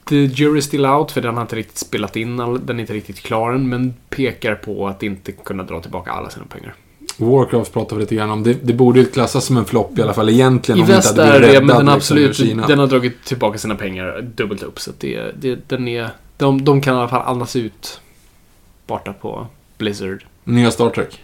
The 0.09 0.16
jury 0.24 0.59
is 0.59 0.65
still 0.65 0.86
out, 0.86 1.11
för 1.11 1.20
den 1.20 1.35
har 1.35 1.43
inte 1.43 1.57
riktigt 1.57 1.78
spelat 1.78 2.16
in. 2.16 2.36
Den 2.36 2.77
är 2.77 2.81
inte 2.81 2.93
riktigt 2.94 3.20
klar 3.20 3.53
än, 3.53 3.69
men 3.69 3.94
pekar 4.11 4.55
på 4.55 4.89
att 4.89 5.03
inte 5.03 5.32
kunna 5.32 5.62
dra 5.62 5.81
tillbaka 5.81 6.11
alla 6.11 6.31
sina 6.31 6.47
pengar. 6.47 6.74
Warcraft 7.16 7.73
pratar 7.73 7.97
vi 7.97 8.03
lite 8.03 8.15
grann 8.15 8.31
om. 8.31 8.43
Det, 8.43 8.55
det 8.62 8.73
borde 8.73 9.01
ju 9.01 9.07
klassas 9.07 9.44
som 9.44 9.57
en 9.57 9.65
flopp 9.65 9.99
i 9.99 10.03
alla 10.03 10.15
fall 10.15 10.28
egentligen. 10.28 10.78
I 10.78 10.82
om 10.82 10.86
väst 10.89 11.11
inte 11.11 11.23
är 11.23 11.27
hade 11.27 11.39
blivit 11.39 11.55
det, 11.55 11.61
men 11.61 11.69
den, 11.69 11.77
liksom, 11.78 11.97
absolut, 11.97 12.36
Kina. 12.36 12.66
den 12.66 12.78
har 12.78 12.86
dragit 12.86 13.24
tillbaka 13.24 13.59
sina 13.59 13.74
pengar 13.74 14.20
dubbelt 14.35 14.62
upp. 14.62 14.81
Så 14.81 14.90
det, 14.99 15.31
det, 15.40 15.69
den 15.69 15.89
är, 15.89 16.09
de, 16.36 16.65
de 16.65 16.81
kan 16.81 16.94
i 16.94 16.99
alla 16.99 17.09
fall 17.09 17.23
andas 17.27 17.57
ut 17.57 18.01
borta 18.93 19.12
på 19.12 19.47
Blizzard. 19.78 20.24
Nya 20.44 20.70
Star 20.70 20.90
Trek. 20.90 21.20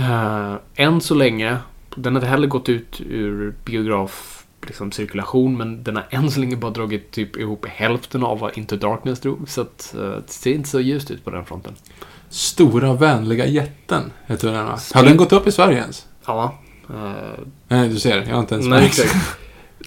Uh, 0.00 0.54
än 0.74 1.00
så 1.00 1.14
länge, 1.14 1.56
den 1.94 2.14
har 2.14 2.20
inte 2.20 2.30
heller 2.30 2.46
gått 2.46 2.68
ut 2.68 3.00
ur 3.00 3.54
biograf 3.64 4.44
liksom, 4.66 4.92
cirkulation, 4.92 5.56
men 5.56 5.82
den 5.84 5.96
har 5.96 6.06
än 6.10 6.30
så 6.30 6.40
länge 6.40 6.56
bara 6.56 6.70
dragit 6.70 7.10
typ 7.10 7.36
ihop 7.36 7.66
hälften 7.66 8.22
av 8.22 8.38
vad 8.38 8.58
Into 8.58 8.76
Darkness 8.76 9.20
drog. 9.20 9.48
Så 9.48 9.60
att, 9.60 9.94
eh, 9.94 10.00
det 10.00 10.32
ser 10.32 10.52
inte 10.52 10.68
så 10.68 10.80
ljust 10.80 11.10
ut 11.10 11.24
på 11.24 11.30
den 11.30 11.44
fronten. 11.44 11.74
Stora 12.28 12.94
vänliga 12.94 13.46
jätten, 13.46 14.12
heter 14.26 14.52
den 14.52 14.66
va? 14.66 14.78
Har 14.94 15.02
den 15.02 15.16
gått 15.16 15.32
upp 15.32 15.46
i 15.46 15.52
Sverige 15.52 15.78
ens? 15.78 16.06
Ja. 16.26 16.58
eh, 16.88 17.44
Nej, 17.68 17.88
du 17.88 17.98
ser. 17.98 18.22
Jag 18.22 18.34
har 18.34 18.40
inte 18.40 18.54
ens 18.54 18.66
nej, 18.66 18.86
exakt. 18.86 19.38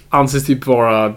Anses 0.08 0.46
typ 0.46 0.66
vara 0.66 1.14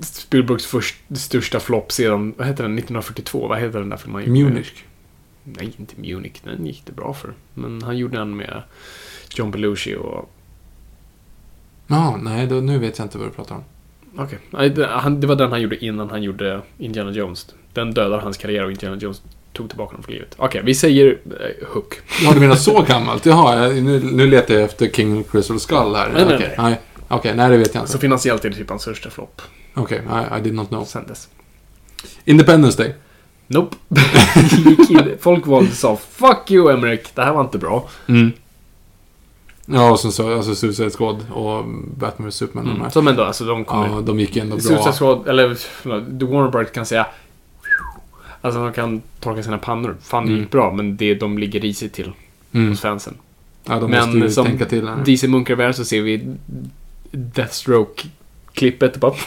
Spielbergs 0.00 0.66
först, 0.66 0.96
största 1.14 1.60
flopp 1.60 1.92
sedan, 1.92 2.34
vad 2.36 2.46
heter 2.46 2.62
den, 2.62 2.78
1942? 2.78 3.48
Vad 3.48 3.58
heter 3.58 3.78
den 3.78 3.88
där 3.88 3.96
filmen? 3.96 4.32
Munich. 4.32 4.72
Nej, 5.46 5.74
inte 5.78 5.94
Munich. 6.00 6.40
Den 6.44 6.66
gick 6.66 6.82
det 6.86 6.92
bra 6.92 7.14
för. 7.14 7.34
Men 7.54 7.82
han 7.82 7.96
gjorde 7.96 8.18
den 8.18 8.36
med 8.36 8.62
John 9.34 9.50
Belushi 9.50 9.94
och... 9.94 10.30
Ja, 11.86 12.16
nej, 12.22 12.46
då, 12.46 12.54
nu 12.54 12.78
vet 12.78 12.98
jag 12.98 13.04
inte 13.04 13.18
vad 13.18 13.26
du 13.26 13.30
pratar 13.30 13.54
om. 13.54 13.64
Okej. 14.18 14.38
Nej, 14.50 14.70
det, 14.70 15.26
var 15.26 15.34
den 15.34 15.50
han 15.50 15.62
gjorde 15.62 15.84
innan 15.84 16.10
han 16.10 16.22
gjorde 16.22 16.60
Indiana 16.78 17.10
Jones. 17.10 17.54
Den 17.72 17.94
dödade 17.94 18.22
hans 18.22 18.36
karriär 18.36 18.64
och 18.64 18.70
Indiana 18.70 18.96
Jones 18.96 19.22
tog 19.52 19.68
tillbaka 19.68 19.90
honom 19.90 20.02
för 20.02 20.12
livet. 20.12 20.34
Okej, 20.36 20.62
vi 20.64 20.74
säger 20.74 21.18
eh, 21.40 21.68
Hook. 21.68 21.94
Ja, 22.22 22.32
du 22.32 22.40
menar 22.40 22.54
så 22.54 22.82
gammalt? 22.82 23.26
Jaha, 23.26 23.68
nu, 23.68 24.00
nu 24.12 24.26
letar 24.26 24.54
jag 24.54 24.62
efter 24.62 24.88
King 24.88 25.20
of 25.20 25.30
Crystal 25.30 25.60
Skull 25.60 25.94
här. 25.94 26.10
Nej, 26.12 26.24
nej, 26.24 26.34
Okej, 26.34 26.54
nej. 26.58 26.70
nej. 26.70 26.80
Okej, 27.08 27.34
nej, 27.36 27.50
det 27.50 27.56
vet 27.56 27.74
jag 27.74 27.88
Så 27.88 27.92
inte. 27.92 27.98
finansiellt 27.98 28.44
är 28.44 28.50
det 28.50 28.56
typ 28.56 28.68
hans 28.68 28.82
största 28.82 29.10
flopp. 29.10 29.42
Okej, 29.74 29.98
I, 29.98 30.38
I 30.38 30.42
did 30.42 30.54
not 30.54 30.68
know. 30.68 30.84
Sen 30.84 31.06
dess. 31.06 31.28
Independence 32.24 32.82
Day. 32.82 32.94
Nope. 33.46 33.76
Folk 35.20 35.46
valde 35.46 35.70
och 35.70 35.76
sa 35.76 35.96
Fuck 35.96 36.50
you 36.50 36.72
Emmerich, 36.72 37.00
det 37.14 37.22
här 37.22 37.32
var 37.32 37.40
inte 37.40 37.58
bra. 37.58 37.88
Mm. 38.06 38.32
Ja, 39.66 39.90
och 39.90 40.00
sen 40.00 40.12
så, 40.12 40.36
alltså 40.36 40.54
Suicide 40.54 40.90
Squad 40.90 41.26
och 41.32 41.64
Batman 41.96 42.28
vs 42.28 42.34
Superman. 42.34 42.80
här. 42.82 42.90
Som 42.90 43.08
ändå, 43.08 43.22
alltså 43.24 43.44
de 43.44 43.64
kommer... 43.64 43.88
Ja, 43.88 44.00
de 44.00 44.20
gick 44.20 44.36
ändå 44.36 44.56
bra. 44.56 44.62
Suicide 44.62 44.92
Squad, 44.92 45.28
eller 45.28 45.54
The 46.18 46.24
Warner 46.26 46.50
Brothers 46.50 46.72
kan 46.72 46.86
säga 46.86 47.06
Alltså 48.40 48.64
de 48.64 48.72
kan 48.72 49.02
torka 49.20 49.42
sina 49.42 49.58
pannor. 49.58 49.96
Fan 50.02 50.24
det 50.26 50.30
Mm. 50.30 50.40
gick 50.42 50.50
bra, 50.50 50.72
men 50.72 50.96
det 50.96 51.14
de 51.14 51.38
ligger 51.38 51.60
risigt 51.60 51.94
till 51.94 52.12
Mm. 52.52 52.68
hos 52.70 52.80
fansen. 52.80 53.14
Ja, 53.64 53.80
de 53.80 53.90
Men 53.90 54.04
måste 54.04 54.18
ju 54.18 54.30
som 54.30 54.46
tänka 54.46 54.64
till 54.64 54.88
här. 54.88 54.96
DC 55.04 55.28
Munkar 55.28 55.72
så 55.72 55.84
ser 55.84 56.00
vi 56.02 56.34
Deathstroke-klippet 57.12 58.98
bara... 59.00 59.12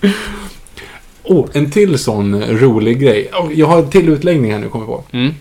Oh, 1.30 1.48
en 1.52 1.70
till 1.70 1.98
sån 1.98 2.42
rolig 2.42 3.00
grej. 3.00 3.30
Oh, 3.32 3.52
jag 3.52 3.66
har 3.66 3.78
en 3.78 3.90
till 3.90 4.08
utläggning 4.08 4.52
här 4.52 4.58
nu, 4.58 4.68
kommer 4.68 4.86
jag 4.86 4.96
på. 4.96 5.16
Mm. 5.16 5.34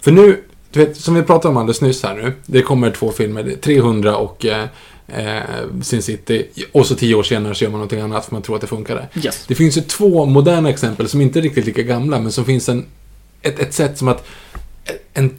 För 0.00 0.12
nu, 0.12 0.42
du 0.70 0.84
vet, 0.84 0.96
som 0.96 1.14
vi 1.14 1.22
pratade 1.22 1.48
om 1.48 1.56
alldeles 1.56 1.80
nyss 1.80 2.02
här 2.02 2.14
nu. 2.14 2.32
Det 2.46 2.62
kommer 2.62 2.90
två 2.90 3.12
filmer, 3.12 3.42
det 3.42 3.52
är 3.52 3.56
300 3.56 4.16
och 4.16 4.46
eh, 4.46 4.64
eh, 5.08 5.42
Sin 5.82 6.02
City. 6.02 6.46
Och 6.72 6.86
så 6.86 6.94
tio 6.94 7.14
år 7.14 7.22
senare 7.22 7.54
så 7.54 7.64
gör 7.64 7.70
man 7.70 7.78
någonting 7.78 8.00
annat 8.00 8.24
för 8.24 8.32
man 8.32 8.42
tror 8.42 8.54
att 8.54 8.60
det 8.60 8.66
funkade. 8.66 9.08
Yes. 9.24 9.44
Det 9.46 9.54
finns 9.54 9.76
ju 9.76 9.80
två 9.80 10.24
moderna 10.26 10.70
exempel 10.70 11.08
som 11.08 11.20
inte 11.20 11.38
är 11.38 11.42
riktigt 11.42 11.66
lika 11.66 11.82
gamla, 11.82 12.20
men 12.20 12.32
som 12.32 12.44
finns 12.44 12.68
en, 12.68 12.86
ett, 13.42 13.58
ett 13.58 13.74
sätt 13.74 13.98
som 13.98 14.08
att 14.08 14.26
en 15.14 15.38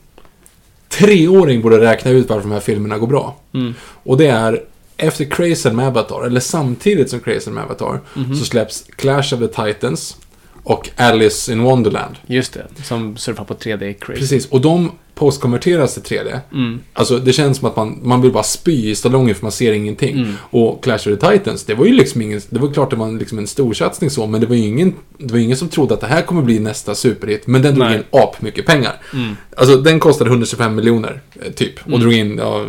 treåring 0.90 1.62
borde 1.62 1.80
räkna 1.80 2.12
ut 2.12 2.30
varför 2.30 2.50
de 2.50 2.54
här 2.54 2.60
filmerna 2.60 2.98
går 2.98 3.08
bra. 3.08 3.36
Mm. 3.54 3.74
Och 3.82 4.18
det 4.18 4.28
är 4.28 4.64
efter 5.02 5.26
Crazy 5.26 5.72
med 5.72 5.88
Avatar, 5.88 6.26
eller 6.26 6.40
samtidigt 6.40 7.10
som 7.10 7.20
Crazy 7.20 7.52
med 7.52 7.64
Avatar, 7.64 8.00
Mhm. 8.14 8.36
så 8.36 8.46
släpps 8.46 8.84
Clash 8.96 9.34
of 9.34 9.40
the 9.40 9.48
Titans 9.48 10.18
och 10.64 10.90
Alice 10.98 11.54
in 11.54 11.62
Wonderland. 11.64 12.16
Just 12.28 12.54
det, 12.54 12.68
som 12.84 13.18
surfar 13.18 13.44
på 13.44 13.54
3D 13.54 13.94
crazy. 13.94 14.20
Precis, 14.20 14.46
och 14.48 14.62
de 14.62 14.92
postkonverteras 15.16 15.94
till 15.94 16.04
3D. 16.04 16.40
Mm. 16.54 16.80
Alltså 16.94 17.18
det 17.20 17.34
känns 17.34 17.58
som 17.58 17.68
att 17.68 17.76
man, 17.76 18.00
man 18.04 18.22
vill 18.22 18.32
bara 18.32 18.44
spy 18.44 18.90
i 18.90 18.96
salongen 18.96 19.36
för 19.36 19.44
man 19.46 19.52
ser 19.52 19.74
ingenting. 19.74 20.18
Mm. 20.18 20.34
Och 20.50 20.84
Clash 20.84 20.96
of 20.96 21.04
the 21.04 21.16
Titans, 21.32 21.64
det 21.64 21.74
var 21.74 21.86
ju 21.86 21.94
liksom 21.94 22.22
ingen, 22.22 22.42
det 22.50 22.60
var 22.60 22.74
klart 22.74 22.90
det 22.90 22.96
var 22.96 23.12
liksom 23.12 23.38
en 23.40 23.48
storsatsning 23.48 24.10
så, 24.10 24.28
men 24.28 24.42
det 24.42 24.48
var 24.48 24.56
ju 24.56 24.62
ingen, 24.68 24.94
det 25.18 25.34
var 25.34 25.40
ingen 25.40 25.58
som 25.58 25.70
trodde 25.70 25.94
att 25.94 26.02
det 26.02 26.08
här 26.08 26.22
kommer 26.22 26.42
bli 26.42 26.60
nästa 26.60 26.96
superhit. 26.96 27.48
Men 27.48 27.62
den 27.62 27.76
drog 27.76 27.88
Nej. 27.88 27.98
in 27.98 28.04
ap 28.12 28.42
mycket 28.42 28.66
pengar. 28.66 28.94
Mm. 29.14 29.36
Alltså 29.58 29.78
den 29.78 30.00
kostade 30.00 30.30
125 30.30 30.76
miljoner, 30.76 31.22
eh, 31.46 31.52
typ. 31.52 31.80
Och 31.82 31.88
Mm. 31.88 32.00
drog 32.02 32.14
in, 32.14 32.38
ja, 32.38 32.66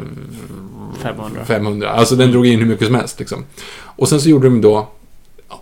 500. 0.99 1.45
500. 1.45 1.91
Alltså 1.91 2.17
den 2.17 2.31
drog 2.31 2.47
in 2.47 2.59
hur 2.59 2.67
mycket 2.67 2.87
som 2.87 2.95
helst 2.95 3.19
liksom. 3.19 3.45
Och 3.85 4.09
sen 4.09 4.21
så 4.21 4.29
gjorde 4.29 4.47
de 4.47 4.61
då 4.61 4.89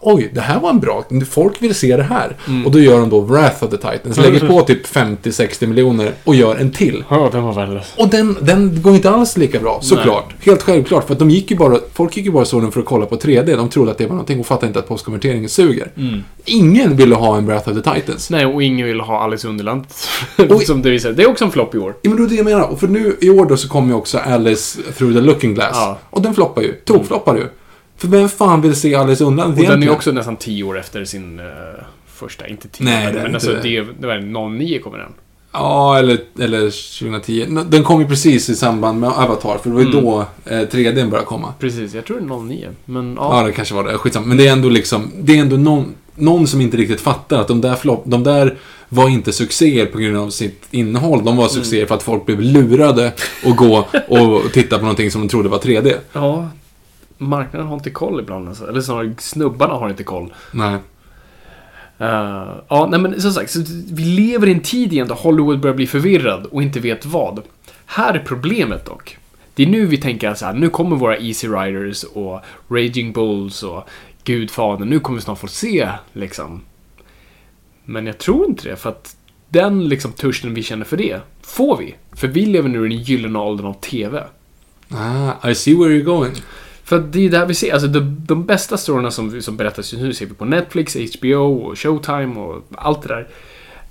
Oj, 0.01 0.31
det 0.35 0.41
här 0.41 0.61
var 0.61 0.71
en 0.71 0.81
bra... 0.81 1.05
Folk 1.31 1.63
vill 1.63 1.75
se 1.75 1.97
det 1.97 2.03
här. 2.03 2.37
Mm. 2.49 2.67
Och 2.67 2.73
då 2.73 2.79
gör 2.79 3.01
de 3.01 3.11
då 3.11 3.21
Wrath 3.21 3.65
of 3.65 3.71
the 3.71 3.77
Titans. 3.77 4.17
Lägger 4.17 4.49
på 4.49 4.61
typ 4.61 4.87
50-60 4.87 5.67
miljoner 5.67 6.13
och 6.25 6.35
gör 6.35 6.57
en 6.57 6.73
till. 6.73 7.05
Ja, 7.09 7.29
den 7.33 7.43
var 7.43 7.53
värdelös. 7.53 7.95
Och 7.97 8.09
den, 8.09 8.37
den 8.41 8.83
går 8.83 8.95
inte 8.95 9.11
alls 9.11 9.37
lika 9.37 9.61
bra, 9.61 9.79
såklart. 9.83 10.35
Helt 10.41 10.63
självklart. 10.63 11.07
För 11.07 11.13
att 11.13 11.19
de 11.19 11.31
gick 11.31 11.51
ju 11.51 11.57
bara... 11.57 11.79
Folk 11.93 12.17
gick 12.17 12.27
ju 12.27 12.33
bara 12.33 12.45
så 12.45 12.61
den 12.61 12.73
för 12.73 12.81
att 12.81 12.87
kolla 12.87 13.07
på 13.07 13.17
3D. 13.17 13.57
De 13.57 13.69
trodde 13.69 13.91
att 13.91 13.99
det 13.99 14.07
var 14.07 14.15
någonting 14.15 14.41
och 14.41 14.47
fattade 14.47 14.67
inte 14.67 14.79
att 14.79 14.89
postkonverteringen 14.89 15.49
suger. 15.49 15.93
Mm. 15.97 16.25
Ingen 16.45 16.97
ville 16.97 17.15
ha 17.15 17.37
en 17.37 17.47
Wrath 17.47 17.69
of 17.69 17.83
the 17.83 17.95
Titans. 17.95 18.31
Nej, 18.31 18.47
och 18.47 18.63
ingen 18.63 18.87
vill 18.87 19.01
ha 19.01 19.21
Alice 19.21 19.49
Underland. 19.49 19.85
Som 20.67 20.83
det 20.83 20.91
visar. 20.91 21.13
Det 21.13 21.23
är 21.23 21.31
också 21.31 21.45
en 21.45 21.51
flopp 21.51 21.75
i 21.75 21.79
år. 21.79 21.95
Ja, 22.03 22.11
men 22.11 22.17
det 22.17 22.23
är 22.23 22.29
det 22.29 22.35
jag 22.35 22.45
menar. 22.45 22.69
Och 22.69 22.81
för 22.81 22.89
nu 22.89 23.17
i 23.21 23.31
år 23.31 23.47
då 23.47 23.57
så 23.57 23.69
kommer 23.69 23.89
ju 23.89 23.95
också 23.95 24.19
Alice 24.19 24.83
through 24.99 25.15
the 25.15 25.21
looking 25.21 25.55
glass. 25.55 25.73
Ja. 25.73 25.99
Och 26.11 26.23
den 26.23 26.35
floppar 26.35 26.63
ju. 26.63 26.73
Tokfloppar 26.73 27.37
ju. 27.37 27.47
För 28.01 28.09
vem 28.09 28.29
fan 28.29 28.61
vill 28.61 28.75
se 28.75 28.95
Alice 28.95 29.25
undan 29.25 29.47
Och 29.51 29.55
den 29.55 29.65
är 29.65 29.69
egentligen? 29.69 29.95
också 29.95 30.13
nästan 30.13 30.37
10 30.37 30.63
år 30.65 30.79
efter 30.79 31.05
sin 31.05 31.39
eh, 31.39 31.45
första. 32.07 32.47
Inte 32.49 32.69
10 32.69 32.85
Nej, 32.85 33.05
men, 33.05 33.15
det 33.15 33.23
men 33.23 33.35
alltså 33.35 33.53
det. 33.63 33.87
det, 34.01 34.07
var 34.07 34.49
09 34.59 34.79
kommer 34.79 34.99
den. 34.99 35.13
Ja, 35.53 35.99
eller, 35.99 36.19
eller 36.39 36.61
2010. 37.01 37.47
Nå- 37.49 37.65
Den 37.65 37.85
kom 37.85 38.01
ju 38.01 38.07
precis 38.09 38.49
i 38.49 38.55
samband 38.57 39.01
med 39.01 39.11
Avatar, 39.11 39.59
för 39.63 39.71
det 39.71 39.75
var 39.77 39.83
ju 39.83 39.89
Mm. 39.91 40.05
då 40.05 40.21
eh, 40.45 40.59
3D 40.59 40.95
började 41.11 41.27
komma. 41.27 41.55
Precis, 41.59 41.95
jag 41.95 42.05
tror 42.05 42.21
det 42.21 42.35
är 42.35 42.39
09. 42.49 42.69
Men 42.85 43.15
Ja, 43.19 43.41
ja. 43.41 43.47
det 43.47 43.53
kanske 43.53 43.75
var 43.75 43.85
det. 43.85 43.99
Skitsamma. 43.99 44.27
Men 44.27 44.37
det 44.37 44.49
är 44.49 44.53
ändå 44.53 44.69
liksom, 44.69 45.13
det 45.21 45.37
är 45.37 45.41
ändå 45.41 45.57
någon, 45.57 45.95
någon 46.15 46.47
som 46.47 46.61
inte 46.61 46.77
riktigt 46.77 47.01
fattar 47.01 47.41
att 47.41 47.49
de 47.49 47.61
där, 47.61 47.75
flop, 47.75 48.03
de 48.07 48.23
där 48.23 48.59
var 48.89 49.09
inte 49.09 49.33
succéer 49.33 49.87
på 49.87 49.99
grund 49.99 50.17
av 50.17 50.31
sitt 50.31 50.63
innehåll. 50.71 51.25
De 51.25 51.37
var 51.37 51.49
succéer 51.49 51.87
för 51.87 51.95
att 51.95 52.03
folk 52.03 52.27
blev 52.27 52.41
lurade 52.41 53.13
att 53.45 53.57
gå 53.57 53.85
och 54.09 54.53
titta 54.53 54.77
på 54.79 54.83
någonting 54.83 55.11
som 55.11 55.21
de 55.21 55.29
trodde 55.29 55.49
var 55.49 55.59
3D. 55.59 55.95
ja. 56.13 56.49
Marknaden 57.21 57.69
har 57.69 57.75
inte 57.75 57.91
koll 57.91 58.21
ibland 58.21 58.49
alltså. 58.49 58.69
Eller 58.69 58.81
snarare 58.81 59.15
snubbarna 59.19 59.75
har 59.75 59.91
inte 59.91 60.05
koll. 60.05 60.35
Nej. 60.53 60.79
Eh, 61.99 62.55
ja, 62.69 62.89
nej 62.91 63.01
men 63.01 63.21
som 63.21 63.33
sagt, 63.33 63.57
vi 63.93 64.03
lever 64.03 64.47
i 64.47 64.53
en 64.53 64.61
tid 64.61 64.93
igen 64.93 65.09
då 65.09 65.15
Hollywood 65.15 65.61
börjar 65.61 65.77
bli 65.77 65.87
förvirrad 65.87 66.47
och 66.47 66.63
inte 66.63 66.81
vet 66.81 67.07
vad. 67.07 67.43
Här 67.87 68.15
är 68.15 68.19
problemet 68.19 68.87
dock. 68.87 69.19
Det 69.55 69.63
är 69.63 69.67
nu 69.67 69.87
vi 69.87 69.97
tänker 69.97 70.29
att 70.29 70.39
så 70.39 70.47
här, 70.47 70.55
nu 70.55 70.69
kommer 70.69 70.97
våra 70.97 71.19
Easy 71.19 71.49
Riders 71.49 72.05
och 72.05 72.41
Raging 72.69 73.13
Bulls 73.13 73.63
och 73.63 73.89
Gudfadern, 74.25 74.89
nu 74.89 75.01
kommer 75.01 75.19
vi 75.19 75.25
snart 75.25 75.39
få 75.39 75.49
se 75.49 75.89
liksom. 76.13 76.63
Men 77.85 78.07
jag 78.07 78.19
tror 78.19 78.47
inte 78.47 78.69
det, 78.69 78.77
för 78.77 78.91
att 78.91 79.17
den 79.49 79.89
liksom 79.89 80.13
törsten 80.13 80.55
vi 80.55 80.63
känner 80.63 80.85
för 80.85 80.97
det, 80.97 81.21
får 81.43 81.77
vi. 81.77 81.95
För 82.13 82.29
vi 82.29 82.47
lever 82.47 82.69
nu 82.69 82.87
i 82.87 82.89
den 82.89 82.99
gyllene 82.99 83.39
åldern 83.39 83.67
av 83.67 83.73
TV. 83.73 84.23
Ah, 84.91 85.49
I 85.49 85.55
see 85.55 85.75
where 85.75 85.91
you're 85.91 86.03
going. 86.03 86.33
För 86.91 86.99
det 86.99 87.27
är 87.27 87.31
där 87.31 87.47
vi 87.47 87.55
ser, 87.55 87.73
alltså 87.73 87.89
de, 87.89 88.17
de 88.27 88.47
bästa 88.47 88.77
storyna 88.77 89.11
som, 89.11 89.43
som 89.43 89.57
berättas 89.57 89.93
just 89.93 90.03
nu 90.03 90.15
ser 90.15 90.27
vi 90.27 90.35
på 90.35 90.45
Netflix, 90.45 90.97
HBO 91.19 91.37
och 91.37 91.79
Showtime 91.79 92.41
och 92.41 92.65
allt 92.75 93.03
det 93.03 93.09
där. 93.09 93.29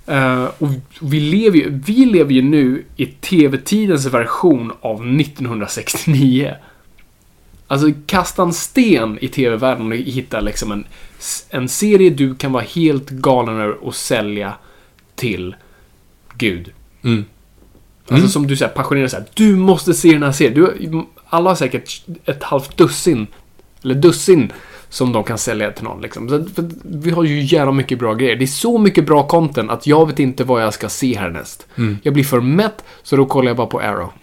Eh, 0.06 0.50
och 0.58 0.68
vi 1.00 1.20
lever, 1.20 1.58
ju, 1.58 1.80
vi 1.86 2.04
lever 2.04 2.32
ju 2.32 2.42
nu 2.42 2.84
i 2.96 3.06
TV-tidens 3.06 4.06
version 4.06 4.72
av 4.80 5.20
1969. 5.20 6.54
Alltså 7.66 7.92
kasta 8.06 8.42
en 8.42 8.52
sten 8.52 9.18
i 9.20 9.28
TV-världen 9.28 9.92
och 9.92 9.98
hitta 9.98 10.40
liksom 10.40 10.72
en, 10.72 10.84
en 11.50 11.68
serie 11.68 12.10
du 12.10 12.34
kan 12.34 12.52
vara 12.52 12.64
helt 12.64 13.10
galen 13.10 13.56
över 13.56 13.84
och 13.84 13.94
sälja 13.94 14.54
till 15.14 15.54
Gud. 16.34 16.72
Mm. 17.02 17.24
Alltså 18.02 18.24
Mm. 18.24 18.28
som 18.28 18.46
du 18.46 18.56
säger, 18.56 18.72
passionerat 18.72 19.10
såhär, 19.10 19.26
du 19.34 19.56
måste 19.56 19.94
se 19.94 20.12
den 20.12 20.22
här 20.22 20.32
serien. 20.32 20.54
Du, 20.54 21.06
alla 21.30 21.50
har 21.50 21.54
säkert 21.54 22.02
ett 22.24 22.42
halvt 22.42 22.76
dussin, 22.76 23.26
eller 23.82 23.94
dussin, 23.94 24.52
som 24.88 25.12
de 25.12 25.24
kan 25.24 25.38
sälja 25.38 25.70
till 25.70 25.84
någon. 25.84 26.02
Liksom. 26.02 26.28
Så, 26.28 26.70
vi 26.82 27.10
har 27.10 27.24
ju 27.24 27.40
jävla 27.40 27.72
mycket 27.72 27.98
bra 27.98 28.14
grejer. 28.14 28.36
Det 28.36 28.44
är 28.44 28.46
så 28.46 28.78
mycket 28.78 29.06
bra 29.06 29.26
content 29.26 29.70
att 29.70 29.86
jag 29.86 30.06
vet 30.06 30.18
inte 30.18 30.44
vad 30.44 30.62
jag 30.62 30.74
ska 30.74 30.88
se 30.88 31.18
härnäst. 31.18 31.66
Mm. 31.76 31.98
Jag 32.02 32.14
blir 32.14 32.24
för 32.24 32.40
mätt, 32.40 32.84
så 33.02 33.16
då 33.16 33.26
kollar 33.26 33.48
jag 33.48 33.56
bara 33.56 33.66
på 33.66 33.80
Arrow. 33.80 34.12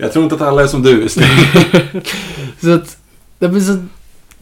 Jag 0.00 0.12
tror 0.12 0.24
inte 0.24 0.34
att 0.34 0.42
alla 0.42 0.62
är 0.62 0.66
som 0.66 0.82
du. 0.82 1.08
Så 2.60 2.74
att, 2.74 2.98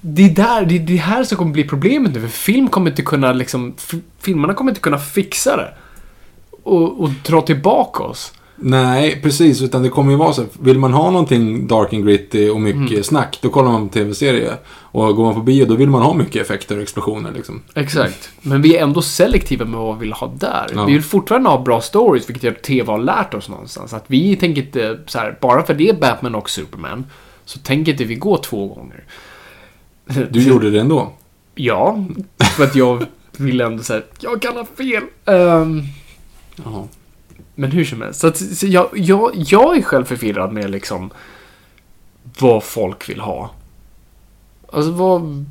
det, 0.00 0.24
är 0.24 0.30
där, 0.30 0.66
det 0.66 0.74
är 0.74 0.78
det 0.78 0.96
här 0.96 1.24
som 1.24 1.38
kommer 1.38 1.52
bli 1.52 1.64
problemet 1.64 2.14
nu. 2.14 2.20
För 2.20 2.28
film 2.28 2.68
kommer 2.68 2.90
inte 2.90 3.02
kunna 3.02 3.32
liksom, 3.32 3.74
filmerna 4.20 4.54
kommer 4.54 4.70
inte 4.70 4.80
kunna 4.80 4.98
fixa 4.98 5.56
det. 5.56 5.74
Och, 6.62 7.00
och 7.00 7.10
dra 7.10 7.40
tillbaka 7.40 8.02
oss. 8.02 8.32
Nej, 8.58 9.20
precis. 9.22 9.62
Utan 9.62 9.82
det 9.82 9.88
kommer 9.88 10.10
ju 10.10 10.16
vara 10.16 10.32
så. 10.32 10.44
Vill 10.60 10.78
man 10.78 10.92
ha 10.92 11.10
någonting 11.10 11.66
dark 11.66 11.92
and 11.92 12.04
gritty 12.06 12.48
och 12.50 12.60
mycket 12.60 12.90
Mm. 12.90 13.02
snack, 13.04 13.38
då 13.42 13.48
kollar 13.48 13.70
man 13.72 13.88
på 13.88 13.94
tv-serie. 13.94 14.52
Och 14.68 15.16
går 15.16 15.24
man 15.24 15.34
på 15.34 15.40
bio, 15.40 15.66
då 15.66 15.74
vill 15.74 15.88
man 15.90 16.02
ha 16.02 16.14
mycket 16.14 16.42
effekter 16.42 16.76
och 16.76 16.82
explosioner 16.82 17.32
liksom. 17.32 17.62
Exakt. 17.74 18.30
Men 18.42 18.62
vi 18.62 18.76
är 18.76 18.82
ändå 18.82 19.02
selektiva 19.02 19.64
med 19.64 19.80
vad 19.80 19.94
vi 19.98 20.00
vill 20.00 20.12
ha 20.12 20.26
där. 20.38 20.66
Ja. 20.74 20.84
Vi 20.84 20.92
vill 20.92 21.02
fortfarande 21.02 21.48
ha 21.50 21.62
bra 21.62 21.80
stories, 21.80 22.28
vilket 22.28 22.42
jag 22.44 22.62
TV 22.62 22.92
har 22.92 22.98
lärt 22.98 23.34
oss 23.34 23.48
någonstans. 23.48 23.92
Att 23.94 24.04
vi 24.06 24.36
tänker 24.36 24.62
inte 24.62 24.98
så 25.06 25.18
här, 25.18 25.38
bara 25.40 25.62
för 25.62 25.74
det 25.74 25.88
är 25.88 25.94
Batman 25.94 26.34
och 26.34 26.50
Superman, 26.50 27.06
så 27.44 27.58
tänker 27.58 27.92
inte 27.92 28.04
vi 28.04 28.14
gå 28.14 28.36
två 28.36 28.66
gånger. 28.66 29.04
Du 30.30 30.42
gjorde 30.48 30.70
det 30.70 30.80
ändå. 30.80 31.12
Ja, 31.54 32.04
för 32.56 32.64
att 32.64 32.74
jag 32.74 33.04
vill 33.36 33.60
ändå 33.60 33.82
säga 33.82 34.02
jag 34.20 34.42
kan 34.42 34.56
ha 34.56 34.64
fel. 34.64 35.02
Jaha 36.64 36.84
men 37.58 37.70
hur 37.70 37.84
som 37.84 38.02
helst. 38.02 38.20
Så, 38.20 38.26
att, 38.26 38.36
så 38.36 38.66
jag, 38.66 38.88
jag, 38.94 39.30
jag 39.34 39.76
är 39.76 39.82
själv 39.82 40.04
förvirrad 40.04 40.52
med 40.52 40.70
liksom 40.70 41.10
vad 42.38 42.64
folk 42.64 43.08
vill 43.08 43.20
ha. 43.20 43.50
Alltså 44.72 44.90
vad... 44.90 45.44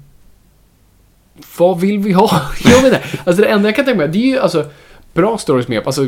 Vad 1.57 1.79
vill 1.79 1.99
vi 1.99 2.11
ha? 2.11 2.41
Jag 2.63 2.81
vet 2.81 2.93
inte. 2.93 3.19
Alltså 3.25 3.41
det 3.41 3.47
enda 3.47 3.67
jag 3.67 3.75
kan 3.75 3.85
tänka 3.85 3.97
mig, 3.97 4.07
det 4.07 4.17
är 4.17 4.27
ju 4.27 4.39
alltså 4.39 4.69
bra 5.13 5.37
stories 5.37 5.67
med. 5.67 5.85
Alltså, 5.85 6.01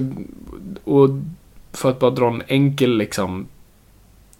och 0.83 1.09
för 1.71 1.89
att 1.89 1.99
bara 1.99 2.11
dra 2.11 2.27
en 2.27 2.43
enkel 2.47 2.97
liksom 2.97 3.47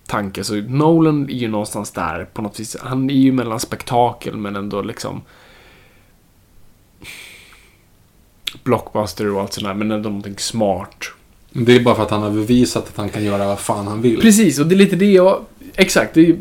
tanke 0.05 0.43
så 0.43 0.55
Nolan 0.55 1.29
är 1.29 1.33
ju 1.33 1.47
någonstans 1.47 1.91
där 1.91 2.25
på 2.25 2.41
något 2.41 2.59
vis. 2.59 2.77
Han 2.81 3.09
är 3.09 3.13
ju 3.13 3.31
mellan 3.31 3.59
spektakel 3.59 4.37
men 4.37 4.55
ändå 4.55 4.81
liksom 4.81 5.21
blockbuster 8.63 9.33
och 9.33 9.41
allt 9.41 9.53
sånt 9.53 9.67
där 9.67 9.73
men 9.73 9.91
ändå 9.91 10.09
någonting 10.09 10.37
smart. 10.37 11.05
Det 11.51 11.75
är 11.75 11.79
bara 11.79 11.95
för 11.95 12.03
att 12.03 12.11
han 12.11 12.21
har 12.21 12.31
bevisat 12.31 12.87
att 12.89 12.97
han 12.97 13.09
kan 13.09 13.23
göra 13.23 13.47
vad 13.47 13.59
fan 13.59 13.87
han 13.87 14.01
vill. 14.01 14.21
Precis, 14.21 14.59
och 14.59 14.67
det 14.67 14.75
är 14.75 14.77
lite 14.77 14.95
det 14.95 15.11
jag... 15.11 15.45
Exakt, 15.75 16.13
det 16.13 16.29
är 16.29 16.37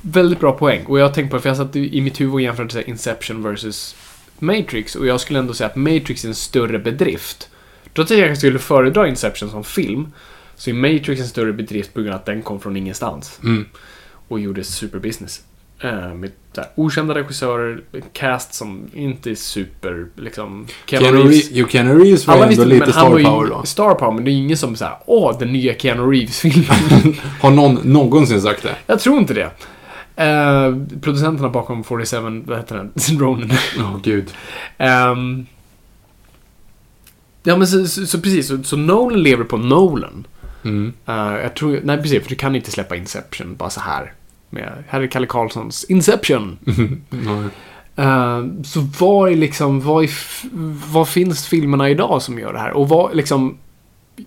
väldigt 0.00 0.40
bra 0.40 0.52
poäng. 0.52 0.84
Och 0.86 0.98
jag 0.98 1.06
har 1.06 1.14
tänkt 1.14 1.30
på 1.30 1.36
det, 1.36 1.42
för 1.42 1.48
jag 1.48 1.56
satt 1.56 1.76
i 1.76 2.00
mitt 2.00 2.20
huvud 2.20 2.34
och 2.34 2.40
jämförde 2.40 2.90
Inception 2.90 3.42
versus 3.42 3.96
Matrix. 4.38 4.94
Och 4.94 5.06
jag 5.06 5.20
skulle 5.20 5.38
ändå 5.38 5.54
säga 5.54 5.70
att 5.70 5.76
Matrix 5.76 6.24
är 6.24 6.28
en 6.28 6.34
större 6.34 6.78
bedrift. 6.78 7.48
Trots 7.94 8.10
att 8.10 8.18
jag 8.18 8.38
skulle 8.38 8.58
föredra 8.58 9.08
Inception 9.08 9.50
som 9.50 9.64
film, 9.64 10.12
så 10.56 10.70
är 10.70 10.74
Matrix 10.74 11.20
en 11.20 11.28
större 11.28 11.52
bedrift 11.52 11.94
på 11.94 12.00
grund 12.00 12.14
av 12.14 12.20
att 12.20 12.26
den 12.26 12.42
kom 12.42 12.60
från 12.60 12.76
ingenstans. 12.76 13.40
Mm. 13.42 13.66
Och 14.28 14.40
gjorde 14.40 14.64
superbusiness. 14.64 15.42
Eh, 15.80 16.14
med 16.14 16.30
så 16.52 16.60
här, 16.60 16.70
okända 16.74 17.14
regissörer, 17.14 17.80
cast 18.12 18.54
som 18.54 18.90
inte 18.92 19.30
är 19.30 19.34
super, 19.34 20.06
liksom... 20.14 20.66
Keanu 20.86 21.04
Keanu 21.06 21.18
Reeves. 21.18 21.50
Jo, 21.50 21.66
Keanu 21.68 21.98
Reeves 21.98 22.26
var 22.26 22.34
Alla 22.34 22.46
ändå 22.46 22.64
lite 22.64 22.92
star 22.92 23.10
power 23.10 23.48
då. 23.48 23.62
star 23.64 23.94
power, 23.94 24.12
men 24.12 24.24
det 24.24 24.30
är 24.30 24.32
ingen 24.32 24.56
som 24.56 24.76
såhär, 24.76 24.96
åh, 25.06 25.38
den 25.38 25.52
nya 25.52 25.74
Keanu 25.74 26.02
Reeves-filmen. 26.02 27.14
Har 27.40 27.50
någon 27.50 27.74
någonsin 27.74 28.42
sagt 28.42 28.62
det? 28.62 28.76
Jag 28.86 29.00
tror 29.00 29.18
inte 29.18 29.34
det. 29.34 29.50
Eh, 30.24 30.76
producenterna 31.00 31.48
bakom 31.48 31.84
47, 31.84 32.42
vad 32.46 32.58
heter 32.58 32.76
den? 32.76 32.92
Ronin. 33.20 33.52
Ja, 33.78 34.00
gud. 34.02 34.30
Ehm, 34.78 35.46
ja 37.42 37.56
men 37.56 37.66
så, 37.66 37.86
så, 37.86 38.06
så 38.06 38.20
precis, 38.20 38.48
så, 38.48 38.62
så 38.62 38.76
Nolan 38.76 39.22
lever 39.22 39.44
på 39.44 39.56
Nolan. 39.56 40.26
Mm. 40.64 40.92
Eh, 41.06 41.14
jag 41.42 41.54
tror, 41.54 41.80
nej 41.84 42.02
precis, 42.02 42.22
för 42.22 42.28
du 42.28 42.34
kan 42.34 42.56
inte 42.56 42.70
släppa 42.70 42.96
Inception 42.96 43.56
bara 43.56 43.70
så 43.70 43.80
här. 43.80 44.12
Med, 44.50 44.84
här 44.88 45.00
är 45.00 45.06
Kalle 45.06 45.26
Karlssons 45.26 45.84
Inception. 45.84 46.58
Ja. 47.10 47.42
Eh, 48.04 48.44
så 48.64 48.80
vad 49.00 49.32
är 49.32 49.36
liksom, 49.36 49.80
vad, 49.80 50.04
är, 50.04 50.10
vad 50.92 51.08
finns 51.08 51.46
filmerna 51.46 51.90
idag 51.90 52.22
som 52.22 52.38
gör 52.38 52.52
det 52.52 52.58
här? 52.58 52.72
Och 52.72 52.88
vad 52.88 53.16
liksom, 53.16 53.58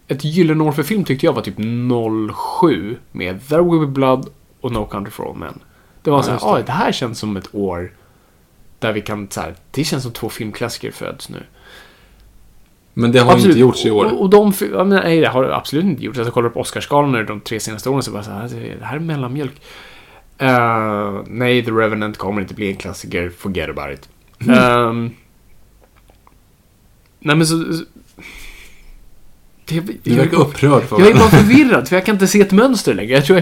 ett 0.07 0.23
gyllene 0.23 0.63
år 0.63 0.71
för 0.71 0.83
film 0.83 1.03
tyckte 1.03 1.25
jag 1.25 1.33
var 1.33 1.41
typ 1.41 1.57
07 2.61 2.97
med 3.11 3.47
There 3.47 3.61
Will 3.61 3.79
Be 3.79 3.85
Blood 3.87 4.29
och 4.61 4.71
No 4.71 4.85
Country 4.85 5.11
for 5.11 5.27
Old 5.27 5.37
Men. 5.39 5.59
Det 6.03 6.11
var 6.11 6.17
Ja, 6.17 6.23
så 6.23 6.29
här, 6.29 6.35
just 6.35 6.45
det. 6.45 6.51
"Oj, 6.51 6.63
det 6.65 6.71
här 6.71 6.91
känns 6.91 7.19
som 7.19 7.37
ett 7.37 7.55
år 7.55 7.91
där 8.79 8.93
vi 8.93 9.01
kan, 9.01 9.27
så 9.29 9.41
här, 9.41 9.55
det 9.71 9.83
känns 9.83 10.03
som 10.03 10.11
två 10.11 10.29
filmklassiker 10.29 10.91
föds 10.91 11.29
nu. 11.29 11.43
Men 12.93 13.11
det 13.11 13.19
har 13.19 13.37
inte 13.37 13.59
gjorts 13.59 13.85
i 13.85 13.91
år. 13.91 14.05
Och, 14.05 14.21
och 14.21 14.29
de, 14.29 14.53
fi- 14.53 14.71
ja, 14.73 14.83
men, 14.83 15.03
nej, 15.03 15.19
det 15.21 15.27
har 15.27 15.43
absolut 15.43 15.85
inte 15.85 16.03
gjorts. 16.03 16.17
Jag 16.17 16.33
kollar 16.33 16.49
på 16.49 16.59
Oscarsgalan 16.59 17.25
de 17.25 17.39
tre 17.41 17.59
senaste 17.59 17.89
åren 17.89 18.03
så 18.03 18.11
bara 18.11 18.23
så 18.23 18.31
här, 18.31 18.75
det 18.79 18.85
här 18.85 18.95
är 18.95 18.99
mellanmjölk. 18.99 19.61
Eh, 20.39 21.21
nej, 21.27 21.65
The 21.65 21.71
Revenant 21.71 22.17
kommer 22.17 22.41
inte 22.41 22.53
bli 22.53 22.69
en 22.69 22.75
klassiker. 22.75 23.29
Forget 23.37 23.69
about 23.69 23.93
it. 23.93 24.09
Ehm, 24.49 25.11
nej, 27.19 27.35
men 27.35 27.47
så... 27.47 27.73
så 27.73 27.83
det, 29.65 29.79
Du 30.03 30.15
verkar 30.15 30.37
upprörd 30.37 30.83
för 30.83 30.99
jag 30.99 31.09
är 31.09 31.13
bara 31.13 31.29
förvirrad, 31.29 31.87
för 31.87 31.95
jag 31.95 32.05
kan 32.05 32.15
inte 32.15 32.27
se 32.27 32.41
ett 32.41 32.51
mönster 32.51 32.93
längre. 32.93 33.13
Jag 33.13 33.25
tror 33.25 33.41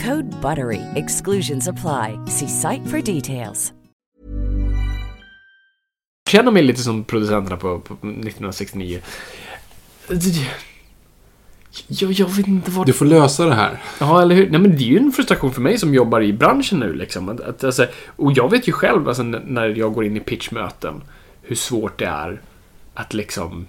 Code 0.03 0.41
BUTTERY. 0.41 0.81
Exclusions 0.95 1.67
apply. 1.67 2.17
See 2.27 2.47
site 2.47 2.87
for 2.89 3.01
details. 3.15 3.73
känner 6.29 6.51
mig 6.51 6.63
lite 6.63 6.81
som 6.81 7.03
producenterna 7.03 7.57
på, 7.57 7.79
på 7.79 7.93
1969. 7.93 9.01
Det- 10.07 10.47
Jag, 11.87 12.11
jag 12.11 12.27
vet 12.29 12.47
inte 12.47 12.71
vad... 12.71 12.85
Du 12.85 12.93
får 12.93 13.05
lösa 13.05 13.45
det 13.45 13.53
här. 13.55 13.81
Ja, 13.99 14.21
eller 14.21 14.35
hur? 14.35 14.49
Nej, 14.49 14.59
men 14.59 14.71
det 14.71 14.83
är 14.83 14.87
ju 14.87 14.97
en 14.97 15.11
frustration 15.11 15.51
för 15.53 15.61
mig 15.61 15.77
som 15.77 15.93
jobbar 15.93 16.21
i 16.21 16.33
branschen 16.33 16.79
nu 16.79 16.93
liksom. 16.93 17.29
Att, 17.29 17.39
att, 17.41 17.63
alltså, 17.63 17.87
och 18.15 18.31
jag 18.31 18.51
vet 18.51 18.67
ju 18.67 18.71
själv, 18.71 19.07
alltså, 19.07 19.23
när 19.23 19.67
jag 19.67 19.93
går 19.93 20.05
in 20.05 20.17
i 20.17 20.19
pitchmöten, 20.19 21.01
hur 21.41 21.55
svårt 21.55 21.99
det 21.99 22.05
är 22.05 22.41
att 22.93 23.13
liksom... 23.13 23.67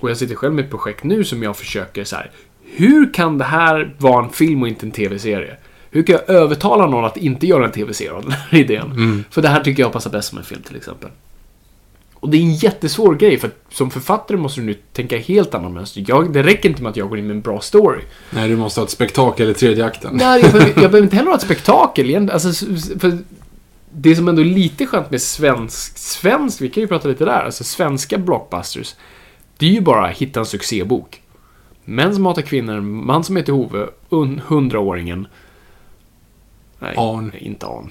Och 0.00 0.10
jag 0.10 0.16
sitter 0.16 0.34
själv 0.34 0.54
med 0.54 0.64
ett 0.64 0.70
projekt 0.70 1.04
nu 1.04 1.24
som 1.24 1.42
jag 1.42 1.56
försöker 1.56 2.04
så 2.04 2.16
här. 2.16 2.30
Hur 2.76 3.14
kan 3.14 3.38
det 3.38 3.44
här 3.44 3.94
vara 3.98 4.24
en 4.24 4.30
film 4.30 4.62
och 4.62 4.68
inte 4.68 4.86
en 4.86 4.90
tv-serie? 4.90 5.56
Hur 5.90 6.02
kan 6.02 6.12
jag 6.12 6.36
övertala 6.36 6.86
någon 6.86 7.04
att 7.04 7.16
inte 7.16 7.46
göra 7.46 7.64
en 7.64 7.72
tv-serie 7.72 8.12
av 8.12 8.22
den 8.22 8.32
här 8.32 8.54
idén? 8.58 9.24
För 9.30 9.42
det 9.42 9.48
här 9.48 9.60
tycker 9.60 9.82
jag 9.82 9.92
passar 9.92 10.10
bäst 10.10 10.28
som 10.28 10.38
en 10.38 10.44
film 10.44 10.62
till 10.62 10.76
exempel. 10.76 11.10
Och 12.20 12.28
det 12.28 12.36
är 12.36 12.40
en 12.42 12.54
jättesvår 12.54 13.14
grej, 13.14 13.38
för 13.38 13.48
att 13.48 13.54
som 13.70 13.90
författare 13.90 14.38
måste 14.38 14.60
du 14.60 14.66
nu 14.66 14.74
tänka 14.92 15.18
helt 15.18 15.54
annan 15.54 15.72
mönster. 15.72 16.04
Jag, 16.08 16.32
det 16.32 16.42
räcker 16.42 16.68
inte 16.68 16.82
med 16.82 16.90
att 16.90 16.96
jag 16.96 17.08
går 17.08 17.18
in 17.18 17.26
med 17.26 17.34
en 17.34 17.40
bra 17.40 17.60
story. 17.60 18.00
Nej, 18.30 18.48
du 18.48 18.56
måste 18.56 18.80
ha 18.80 18.84
ett 18.84 18.90
spektakel 18.90 19.50
i 19.50 19.54
tredje 19.54 19.84
akten. 19.84 20.10
Nej, 20.16 20.40
jag 20.42 20.52
behöver, 20.52 20.66
jag 20.82 20.90
behöver 20.90 21.02
inte 21.02 21.16
heller 21.16 21.30
ha 21.30 21.36
ett 21.36 21.42
spektakel. 21.42 22.30
Alltså, 22.30 22.66
för 22.98 23.18
det 23.92 24.16
som 24.16 24.28
ändå 24.28 24.42
är 24.42 24.46
lite 24.46 24.86
skönt 24.86 25.10
med 25.10 25.22
svensk, 25.22 25.98
svensk, 25.98 26.60
vi 26.60 26.68
kan 26.68 26.80
ju 26.80 26.86
prata 26.86 27.08
lite 27.08 27.24
där, 27.24 27.44
alltså 27.44 27.64
svenska 27.64 28.18
blockbusters. 28.18 28.94
Det 29.56 29.66
är 29.66 29.70
ju 29.70 29.80
bara 29.80 30.06
hitta 30.06 30.40
en 30.40 30.46
succébok. 30.46 31.20
Män 31.90 32.14
som 32.14 32.26
hatar 32.26 32.42
kvinnor, 32.42 32.80
man 32.80 33.24
som 33.24 33.36
heter 33.36 33.52
Hove, 33.52 33.86
un- 34.10 34.40
hundraåringen. 34.46 35.26
Nej, 36.78 36.94
Arn. 36.96 37.32
inte 37.38 37.66
Arn. 37.66 37.90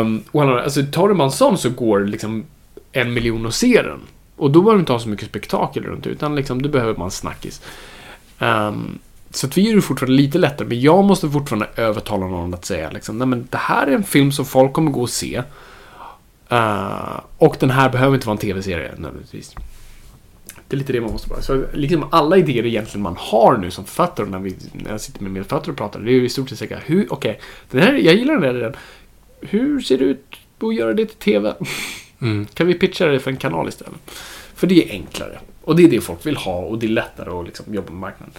um, 0.00 0.22
och 0.32 0.40
han, 0.40 0.58
alltså, 0.58 0.82
tar 0.92 1.08
du 1.08 1.14
man 1.14 1.32
sån 1.32 1.58
så 1.58 1.70
går 1.70 2.00
liksom 2.00 2.44
en 2.92 3.12
miljon 3.14 3.46
att 3.46 3.54
se 3.54 3.82
den. 3.82 4.00
Och 4.36 4.50
då 4.50 4.60
behöver 4.62 4.76
du 4.78 4.80
inte 4.80 4.92
ha 4.92 4.98
så 5.00 5.08
mycket 5.08 5.28
spektakel 5.28 5.82
runt 5.84 6.06
utan 6.06 6.34
liksom, 6.34 6.62
du 6.62 6.68
behöver 6.68 6.94
man 6.96 7.10
snackis. 7.10 7.62
Ehm, 8.38 8.98
så 9.30 9.46
att 9.46 9.58
vi 9.58 9.62
gör 9.62 9.76
det 9.76 9.82
fortfarande 9.82 10.16
lite 10.16 10.38
lättare, 10.38 10.68
men 10.68 10.80
jag 10.80 11.04
måste 11.04 11.30
fortfarande 11.30 11.68
övertala 11.76 12.26
någon 12.26 12.54
att 12.54 12.64
säga 12.64 12.90
liksom, 12.90 13.18
nej 13.18 13.26
men 13.26 13.46
det 13.50 13.58
här 13.58 13.86
är 13.86 13.92
en 13.92 14.04
film 14.04 14.32
som 14.32 14.44
folk 14.44 14.72
kommer 14.72 14.90
gå 14.90 15.02
och 15.02 15.10
se. 15.10 15.42
Eh, 16.48 17.20
och 17.38 17.56
den 17.60 17.70
här 17.70 17.88
behöver 17.90 18.14
inte 18.14 18.26
vara 18.26 18.34
en 18.34 18.40
tv-serie 18.40 18.92
nödvändigtvis. 18.96 19.54
Det 20.72 20.76
är 20.76 20.78
lite 20.78 20.92
det 20.92 21.00
man 21.00 21.12
måste 21.12 21.28
bara. 21.28 21.42
Så 21.42 21.64
liksom 21.72 22.04
alla 22.10 22.36
idéer 22.36 22.66
egentligen 22.66 23.02
man 23.02 23.16
har 23.18 23.56
nu 23.56 23.70
som 23.70 23.84
författare 23.84 24.26
när, 24.26 24.38
vi, 24.38 24.56
när 24.72 24.90
jag 24.90 25.00
sitter 25.00 25.22
med 25.22 25.32
medförfattare 25.32 25.70
och 25.70 25.76
pratar, 25.76 26.00
det 26.00 26.10
är 26.10 26.12
ju 26.12 26.24
i 26.24 26.28
stort 26.28 26.48
sett 26.48 26.58
säkert, 26.58 26.78
hur, 26.86 27.12
okej, 27.12 27.40
den 27.70 27.82
här, 27.82 27.94
jag 27.94 28.14
gillar 28.14 28.34
den 28.34 28.42
här 28.42 28.54
idén. 28.54 28.72
Hur 29.40 29.80
ser 29.80 29.98
det 29.98 30.04
ut 30.04 30.36
att 30.58 30.74
göra 30.74 30.94
det 30.94 31.06
till 31.06 31.16
tv? 31.16 31.54
Mm. 32.20 32.46
Kan 32.54 32.66
vi 32.66 32.74
pitcha 32.74 33.06
det 33.06 33.20
för 33.20 33.30
en 33.30 33.36
kanal 33.36 33.68
istället? 33.68 33.94
För 34.54 34.66
det 34.66 34.88
är 34.88 34.92
enklare. 34.92 35.38
Och 35.62 35.76
det 35.76 35.84
är 35.84 35.90
det 35.90 36.00
folk 36.00 36.26
vill 36.26 36.36
ha 36.36 36.58
och 36.58 36.78
det 36.78 36.86
är 36.86 36.90
lättare 36.90 37.30
att 37.30 37.46
liksom 37.46 37.74
jobba 37.74 37.90
med 37.90 38.00
marknaden. 38.00 38.34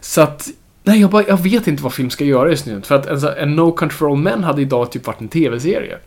Så 0.00 0.20
att, 0.20 0.48
nej 0.82 1.00
jag, 1.00 1.10
bara, 1.10 1.24
jag 1.28 1.42
vet 1.42 1.66
inte 1.66 1.82
vad 1.82 1.92
film 1.92 2.10
ska 2.10 2.24
göra 2.24 2.50
just 2.50 2.66
nu. 2.66 2.82
För 2.82 2.94
att 2.94 3.06
alltså, 3.06 3.36
en 3.36 3.56
No 3.56 3.76
Old 4.00 4.18
Men 4.18 4.44
hade 4.44 4.62
idag 4.62 4.92
typ 4.92 5.06
varit 5.06 5.20
en 5.20 5.28
tv-serie. 5.28 5.98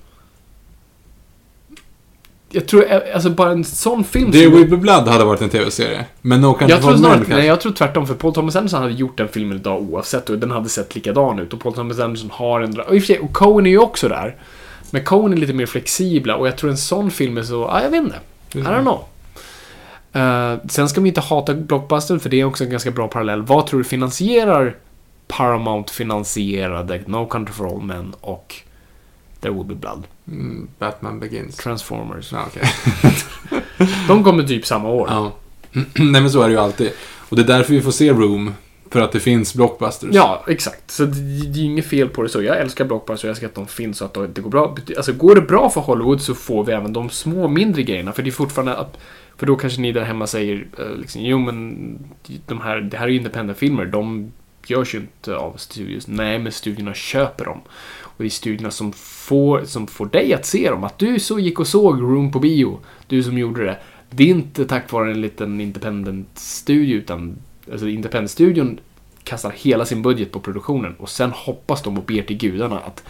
Jag 2.49 2.67
tror, 2.67 2.91
eh, 2.91 2.99
alltså 3.13 3.29
bara 3.29 3.51
en 3.51 3.63
sån 3.63 4.03
film 4.03 4.31
Det 4.31 4.43
som- 4.43 4.53
Will 4.53 4.69
Be 4.69 4.77
Blood 4.77 5.07
hade 5.07 5.25
varit 5.25 5.41
en 5.41 5.49
tv-serie. 5.49 6.05
Men 6.21 6.41
No 6.41 6.53
Country 6.53 6.81
for 6.81 6.91
Old 6.91 7.01
Men 7.01 7.11
nej, 7.11 7.19
kanske. 7.27 7.45
jag 7.45 7.61
tror 7.61 7.71
tvärtom. 7.71 8.07
För 8.07 8.13
Paul 8.15 8.33
Thomas 8.33 8.55
Anderson 8.55 8.81
hade 8.81 8.93
gjort 8.93 9.17
den 9.17 9.27
filmen 9.27 9.57
idag 9.57 9.81
oavsett 9.81 10.29
och 10.29 10.37
den 10.39 10.51
hade 10.51 10.69
sett 10.69 10.95
likadan 10.95 11.39
ut. 11.39 11.53
Och 11.53 11.59
Paul 11.59 11.73
Thomas 11.73 11.99
Anderson 11.99 12.29
har 12.33 12.61
en... 12.61 12.79
Och, 12.79 12.95
i 12.95 12.99
och, 12.99 13.01
för 13.03 13.07
sig, 13.07 13.19
och 13.19 13.33
Coen 13.33 13.65
är 13.65 13.69
ju 13.69 13.77
också 13.79 14.07
där. 14.09 14.35
Men 14.91 15.03
Coen 15.03 15.33
är 15.33 15.37
lite 15.37 15.53
mer 15.53 15.65
flexibla 15.65 16.35
och 16.35 16.47
jag 16.47 16.57
tror 16.57 16.69
en 16.69 16.77
sån 16.77 17.11
film 17.11 17.37
är 17.37 17.43
så... 17.43 17.69
Ja, 17.71 17.83
jag 17.83 17.89
vet 17.89 18.03
inte. 18.03 18.19
I 18.53 18.57
don't 18.57 18.81
know. 18.81 19.03
Eh, 20.13 20.57
sen 20.69 20.89
ska 20.89 21.01
vi 21.01 21.07
inte 21.07 21.21
hata 21.21 21.53
Blockbuster 21.53 22.17
för 22.17 22.29
det 22.29 22.41
är 22.41 22.45
också 22.45 22.63
en 22.63 22.69
ganska 22.69 22.91
bra 22.91 23.07
parallell. 23.07 23.41
Vad 23.41 23.67
tror 23.67 23.77
du 23.79 23.83
finansierar 23.83 24.75
Paramount 25.27 25.93
finansierade 25.93 27.01
No 27.05 27.25
Country 27.25 27.53
for 27.53 27.65
Old 27.65 27.83
Men 27.83 28.13
och 28.21 28.55
There 29.45 29.53
Will 29.53 29.65
Be 29.65 29.75
Blood? 29.75 30.03
Mm, 30.27 30.67
Batman 30.79 31.19
Begins. 31.19 31.55
Transformers. 31.55 32.31
Ja, 32.31 32.45
okej. 32.47 32.63
De 34.07 34.23
kommer 34.23 34.43
typ 34.43 34.65
samma 34.65 34.89
år. 34.89 35.07
Ja. 35.11 35.31
Nej 35.93 36.21
men 36.21 36.31
så 36.31 36.41
är 36.41 36.47
det 36.47 36.53
ju 36.53 36.59
alltid. 36.59 36.91
Och 37.29 37.35
det 37.35 37.41
är 37.41 37.47
därför 37.47 37.73
vi 37.73 37.81
får 37.81 37.91
se 37.91 38.11
Room. 38.11 38.53
För 38.89 39.01
att 39.01 39.11
det 39.11 39.19
finns 39.19 39.55
blockbusters. 39.55 40.09
Ja, 40.13 40.43
exakt. 40.47 40.91
Så 40.91 41.05
det, 41.05 41.47
det 41.47 41.59
är 41.59 41.63
inget 41.63 41.85
fel 41.85 42.09
på 42.09 42.23
det 42.23 42.29
så. 42.29 42.41
Jag 42.41 42.59
älskar 42.59 42.85
blockbuster 42.85 43.27
och 43.27 43.29
jag 43.29 43.31
älskar 43.31 43.47
att 43.47 43.55
de 43.55 43.67
finns 43.67 44.01
och 44.01 44.23
att 44.23 44.35
det 44.35 44.41
går 44.41 44.49
bra. 44.49 44.75
Alltså 44.97 45.13
går 45.13 45.35
det 45.35 45.41
bra 45.41 45.69
för 45.69 45.81
Hollywood 45.81 46.21
så 46.21 46.35
får 46.35 46.63
vi 46.63 46.73
även 46.73 46.93
de 46.93 47.09
små, 47.09 47.47
mindre 47.47 47.83
grejerna. 47.83 48.13
För 48.13 48.23
det 48.23 48.29
är 48.29 48.31
fortfarande 48.31 48.75
att... 48.77 48.97
För 49.37 49.45
då 49.45 49.55
kanske 49.55 49.81
ni 49.81 49.91
där 49.91 50.03
hemma 50.03 50.27
säger 50.27 50.67
eh, 50.79 50.97
liksom, 50.97 51.21
jo 51.21 51.39
men 51.39 51.87
de 52.45 52.61
här, 52.61 52.81
det 52.81 52.97
här 52.97 53.05
är 53.05 53.09
ju 53.09 53.17
independent-filmer. 53.17 53.85
De 53.85 54.31
görs 54.67 54.95
ju 54.95 54.99
inte 54.99 55.35
av 55.35 55.53
studios. 55.57 56.07
Nej, 56.07 56.39
men 56.39 56.51
studierna 56.51 56.93
köper 56.93 57.45
dem. 57.45 57.61
Och 58.17 58.23
det 58.23 58.27
är 58.27 58.29
studierna 58.29 58.71
som 58.71 58.93
får, 58.93 59.63
som 59.65 59.87
får 59.87 60.05
dig 60.05 60.33
att 60.33 60.45
se 60.45 60.69
dem. 60.69 60.83
Att 60.83 60.99
du 60.99 61.19
så 61.19 61.39
gick 61.39 61.59
och 61.59 61.67
såg 61.67 62.01
Room 62.01 62.31
på 62.31 62.39
bio. 62.39 62.79
Du 63.07 63.23
som 63.23 63.37
gjorde 63.37 63.65
det. 63.65 63.77
Det 64.09 64.23
är 64.23 64.27
inte 64.27 64.65
tack 64.65 64.91
vare 64.91 65.11
en 65.11 65.21
liten 65.21 65.61
independent-studio 65.61 66.95
utan 66.95 67.37
alltså 67.71 67.87
independent-studion 67.87 68.79
kastar 69.23 69.53
hela 69.55 69.85
sin 69.85 70.01
budget 70.01 70.31
på 70.31 70.39
produktionen 70.39 70.95
och 70.99 71.09
sen 71.09 71.31
hoppas 71.31 71.81
de 71.81 71.97
och 71.97 72.03
ber 72.03 72.21
till 72.21 72.37
gudarna 72.37 72.79
att 72.79 73.03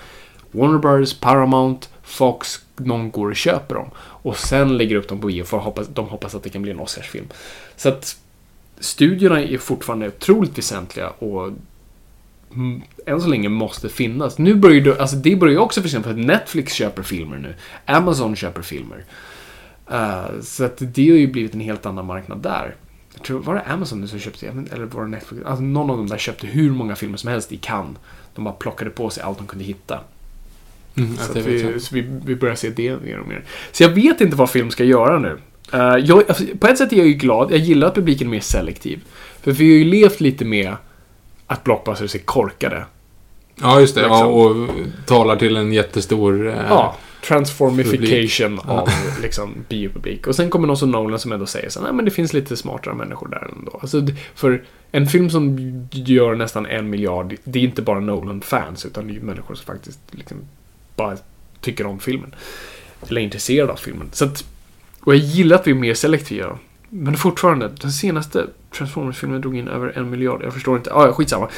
Warner 0.51 0.77
Bros, 0.77 1.19
Paramount, 1.19 1.87
Fox, 2.03 2.65
någon 2.75 3.11
går 3.11 3.29
och 3.29 3.35
köper 3.35 3.75
dem. 3.75 3.89
Och 3.97 4.37
sen 4.37 4.77
lägger 4.77 4.95
upp 4.95 5.07
dem 5.07 5.19
på 5.19 5.27
bio 5.27 5.43
för 5.43 5.57
hoppas, 5.57 5.87
de 5.87 6.07
hoppas 6.07 6.35
att 6.35 6.43
det 6.43 6.49
kan 6.49 6.61
bli 6.61 6.71
en 6.71 6.79
Oscarsfilm. 6.79 7.27
Så 7.75 7.89
att 7.89 8.17
studierna 8.79 9.41
är 9.41 9.57
fortfarande 9.57 10.07
otroligt 10.07 10.57
väsentliga 10.57 11.09
och 11.09 11.51
än 13.05 13.21
så 13.21 13.27
länge 13.27 13.49
måste 13.49 13.89
finnas. 13.89 14.37
Nu 14.37 14.55
börjar 14.55 14.81
det, 14.81 15.01
alltså 15.01 15.15
det 15.15 15.35
börjar 15.35 15.53
ju 15.53 15.59
också 15.59 15.81
för 15.81 15.87
exempel 15.87 16.11
att 16.11 16.17
Netflix 16.17 16.73
köper 16.73 17.03
filmer 17.03 17.37
nu. 17.37 17.55
Amazon 17.85 18.35
köper 18.35 18.61
filmer. 18.61 19.03
Uh, 19.91 20.41
så 20.41 20.63
att 20.65 20.77
det 20.79 21.09
har 21.09 21.17
ju 21.17 21.27
blivit 21.27 21.53
en 21.53 21.59
helt 21.59 21.85
annan 21.85 22.05
marknad 22.05 22.41
där. 22.41 22.75
Jag 23.13 23.23
tror, 23.23 23.39
var 23.39 23.55
det 23.55 23.61
Amazon 23.61 24.01
nu 24.01 24.07
som 24.07 24.19
köpte, 24.19 24.47
eller 24.47 24.85
var 24.85 25.03
det 25.03 25.09
Netflix? 25.09 25.45
Alltså 25.45 25.63
någon 25.63 25.89
av 25.89 25.97
dem 25.97 26.07
där 26.07 26.17
köpte 26.17 26.47
hur 26.47 26.71
många 26.71 26.95
filmer 26.95 27.17
som 27.17 27.29
helst 27.29 27.51
i 27.51 27.57
Cannes. 27.57 27.97
De 28.35 28.43
bara 28.43 28.53
plockade 28.53 28.89
på 28.89 29.09
sig 29.09 29.23
allt 29.23 29.37
de 29.37 29.47
kunde 29.47 29.65
hitta. 29.65 29.99
Mm, 30.97 31.17
Så, 31.17 31.33
vi, 31.33 31.79
så 31.79 31.95
vi, 31.95 32.01
vi 32.25 32.35
börjar 32.35 32.55
se 32.55 32.69
det 32.69 33.01
mer 33.01 33.19
och 33.19 33.27
mer. 33.27 33.43
Så 33.71 33.83
jag 33.83 33.89
vet 33.89 34.21
inte 34.21 34.35
vad 34.35 34.49
film 34.49 34.71
ska 34.71 34.83
göra 34.83 35.19
nu. 35.19 35.37
Eh, 35.73 35.79
jag, 35.79 36.23
alltså, 36.27 36.43
på 36.59 36.67
ett 36.67 36.77
sätt 36.77 36.93
är 36.93 36.97
jag 36.97 37.07
ju 37.07 37.13
glad. 37.13 37.51
Jag 37.51 37.59
gillar 37.59 37.87
att 37.87 37.95
publiken 37.95 38.27
är 38.27 38.31
mer 38.31 38.39
selektiv. 38.39 39.03
För 39.41 39.51
vi 39.51 39.71
har 39.71 39.77
ju 39.77 39.85
levt 39.85 40.21
lite 40.21 40.45
med 40.45 40.75
att 41.47 41.63
blockbusters 41.63 42.15
är 42.15 42.19
korkade. 42.19 42.85
Ja, 43.55 43.79
just 43.79 43.95
det. 43.95 44.01
Ja, 44.01 44.07
Liksom. 44.07 44.33
och 44.33 44.69
talar 45.05 45.35
till 45.35 45.55
en 45.57 45.73
jättestor... 45.73 46.47
Eh, 46.47 46.55
Ja, 46.69 46.95
transformification 47.27 48.59
av 48.59 48.89
liksom, 49.21 49.53
biopublik. 49.69 50.27
Och 50.27 50.35
sen 50.35 50.49
kommer 50.49 50.67
någon 50.67 50.77
som 50.77 50.91
Nolan 50.91 51.19
som 51.19 51.31
ändå 51.31 51.45
säger 51.45 51.69
så 51.69 51.81
nej 51.81 51.93
men 51.93 52.05
det 52.05 52.11
finns 52.11 52.33
lite 52.33 52.57
smartare 52.57 52.93
människor 52.93 53.27
där 53.27 53.49
ändå. 53.59 53.79
Alltså, 53.81 54.07
för 54.35 54.63
en 54.91 55.07
film 55.07 55.29
som 55.29 55.57
gör 55.91 56.35
nästan 56.35 56.65
en 56.65 56.89
miljard, 56.89 57.35
det 57.43 57.59
är 57.59 57.63
inte 57.63 57.81
bara 57.81 57.99
Nolan-fans, 57.99 58.85
utan 58.85 59.07
det 59.07 59.15
är 59.15 59.19
människor 59.19 59.55
som 59.55 59.65
faktiskt 59.65 59.99
liksom 60.11 60.37
bara 60.95 61.17
tycker 61.61 61.85
om 61.85 61.99
filmen. 61.99 62.35
Eller 63.07 63.21
är 63.21 63.25
intresserade 63.25 63.71
av 63.71 63.77
filmen. 63.77 64.09
Så 64.11 64.25
att, 64.25 64.45
och 64.99 65.15
jag 65.15 65.21
gillar 65.21 65.55
att 65.55 65.67
vi 65.67 65.71
är 65.71 65.75
mer 65.75 65.93
selektiva. 65.93 66.59
Men 66.89 67.17
fortfarande, 67.17 67.71
den 67.81 67.91
senaste 67.91 68.47
Transformers-filmen 68.77 69.41
drog 69.41 69.57
in 69.57 69.67
över 69.67 69.97
en 69.97 70.09
miljard. 70.09 70.43
Jag 70.43 70.53
förstår 70.53 70.77
inte. 70.77 70.93
Ah, 70.93 71.05
ja, 71.05 71.13
skitsamma. 71.13 71.49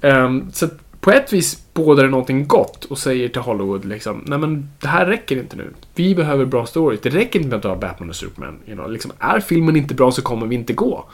Um, 0.00 0.50
så 0.52 0.68
på 1.00 1.10
ett 1.10 1.32
vis 1.32 1.62
bådar 1.74 2.02
det 2.02 2.10
någonting 2.10 2.46
gott 2.46 2.84
och 2.84 2.98
säger 2.98 3.28
till 3.28 3.42
Hollywood 3.42 3.84
liksom, 3.84 4.22
nej 4.26 4.38
men 4.38 4.70
det 4.80 4.88
här 4.88 5.06
räcker 5.06 5.36
inte 5.36 5.56
nu. 5.56 5.72
Vi 5.94 6.14
behöver 6.14 6.44
bra 6.44 6.66
stories. 6.66 7.00
Det 7.00 7.10
räcker 7.10 7.38
inte 7.38 7.48
med 7.50 7.58
att 7.58 7.64
ha 7.64 7.76
Batman 7.76 8.08
och 8.08 8.16
Superman. 8.16 8.58
You 8.66 8.76
know? 8.76 8.90
liksom, 8.90 9.12
är 9.18 9.40
filmen 9.40 9.76
inte 9.76 9.94
bra 9.94 10.12
så 10.12 10.22
kommer 10.22 10.46
vi 10.46 10.54
inte 10.54 10.72
gå. 10.72 11.04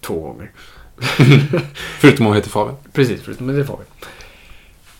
Två 0.00 0.20
gånger. 0.20 0.50
Förutom 2.00 2.26
om 2.26 2.26
hon 2.26 2.36
heter 2.36 2.50
Fabian. 2.50 2.76
Precis, 2.92 3.22
förutom 3.22 3.46
det 3.46 3.64
får 3.64 3.78
vi. 3.78 4.06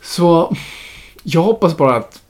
Så 0.03 0.57
jag 1.23 1.43
hoppas 1.43 1.77
bara 1.77 1.97
att 1.97 2.23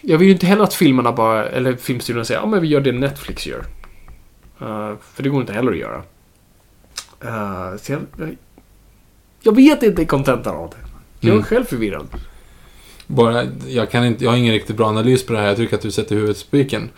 jag 0.00 0.18
vill 0.18 0.28
ju 0.28 0.34
inte 0.34 0.46
heller 0.46 0.64
att 0.64 0.74
filmerna 0.74 1.12
bara, 1.12 1.46
eller 1.46 1.76
filmstudion 1.76 2.24
säger 2.24 2.40
ja 2.40 2.46
men 2.46 2.60
vi 2.62 2.68
gör 2.68 2.80
det 2.80 2.92
Netflix 2.92 3.46
gör. 3.46 3.64
Eh, 4.60 4.92
för 5.14 5.22
det 5.22 5.28
går 5.28 5.40
inte 5.40 5.52
heller 5.52 5.72
att 5.72 5.78
göra. 5.78 6.02
Uh, 7.24 7.76
så 7.82 7.92
jag, 7.92 8.36
jag, 9.42 9.56
vet 9.56 9.82
inte 9.82 10.04
kontentan 10.04 10.56
av 10.56 10.70
det. 10.70 10.76
Jag 11.20 11.28
är 11.28 11.32
Mm. 11.32 11.44
själv 11.44 11.64
förvirrad. 11.64 12.06
Bara, 13.06 13.44
jag, 13.68 13.90
kan 13.90 14.04
inte, 14.04 14.24
jag 14.24 14.30
har 14.30 14.38
ingen 14.38 14.54
riktigt 14.54 14.76
bra 14.76 14.88
analys 14.88 15.26
på 15.26 15.32
det 15.32 15.38
här. 15.38 15.46
Jag 15.46 15.56
tycker 15.56 15.76
att 15.76 15.82
du 15.82 15.90
sätter 15.90 16.14
huvudet 16.14 16.36
på 16.36 16.40
spiken. 16.40 16.90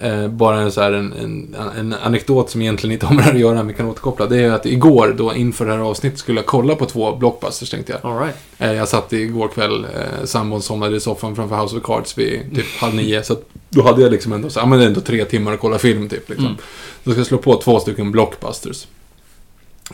Eh, 0.00 0.28
bara 0.28 0.60
en, 0.60 0.72
så 0.72 0.80
här, 0.80 0.92
en, 0.92 1.12
en, 1.12 1.54
en 1.78 1.92
anekdot 1.92 2.50
som 2.50 2.62
egentligen 2.62 2.92
inte 2.92 3.06
har 3.06 3.14
med 3.14 3.24
det 3.24 3.30
att 3.30 3.38
göra, 3.38 3.54
men 3.54 3.66
vi 3.66 3.74
kan 3.74 3.86
återkoppla. 3.86 4.26
Det 4.26 4.40
är 4.40 4.50
att 4.50 4.66
igår, 4.66 5.14
då 5.18 5.34
inför 5.34 5.66
det 5.66 5.72
här 5.72 5.78
avsnittet, 5.78 6.18
skulle 6.18 6.38
jag 6.38 6.46
kolla 6.46 6.74
på 6.74 6.86
två 6.86 7.16
blockbusters, 7.16 7.70
tänkte 7.70 7.92
jag. 7.92 8.12
All 8.12 8.18
right. 8.18 8.36
Eh, 8.58 8.72
jag 8.72 8.88
satt 8.88 9.12
igår 9.12 9.48
kväll, 9.48 9.84
eh, 9.84 10.24
sambon 10.24 10.62
somnade 10.62 10.96
i 10.96 11.00
soffan 11.00 11.36
framför 11.36 11.56
House 11.62 11.76
of 11.76 11.82
Cards 11.82 12.18
vid 12.18 12.54
typ 12.54 12.66
halv 12.78 12.94
nio. 12.94 13.22
Så 13.22 13.36
då 13.68 13.82
hade 13.82 14.02
jag 14.02 14.12
liksom 14.12 14.32
ändå, 14.32 14.50
så, 14.50 14.60
ja, 14.60 14.66
men 14.66 14.80
ändå 14.80 15.00
tre 15.00 15.24
timmar 15.24 15.52
att 15.52 15.60
kolla 15.60 15.78
film, 15.78 16.08
typ. 16.08 16.28
Liksom. 16.28 16.46
Mm. 16.46 16.58
Då 17.04 17.10
ska 17.10 17.20
jag 17.20 17.26
slå 17.26 17.38
på 17.38 17.56
två 17.56 17.80
stycken 17.80 18.12
blockbusters. 18.12 18.86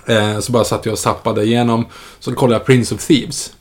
Eh, 0.06 0.38
så 0.38 0.52
bara 0.52 0.64
satt 0.64 0.86
jag 0.86 0.92
och 0.92 0.98
zappade 0.98 1.44
igenom. 1.44 1.86
Så 2.18 2.34
kollade 2.34 2.54
jag 2.54 2.66
Prince 2.66 2.94
of 2.94 3.06
Thieves. 3.06 3.52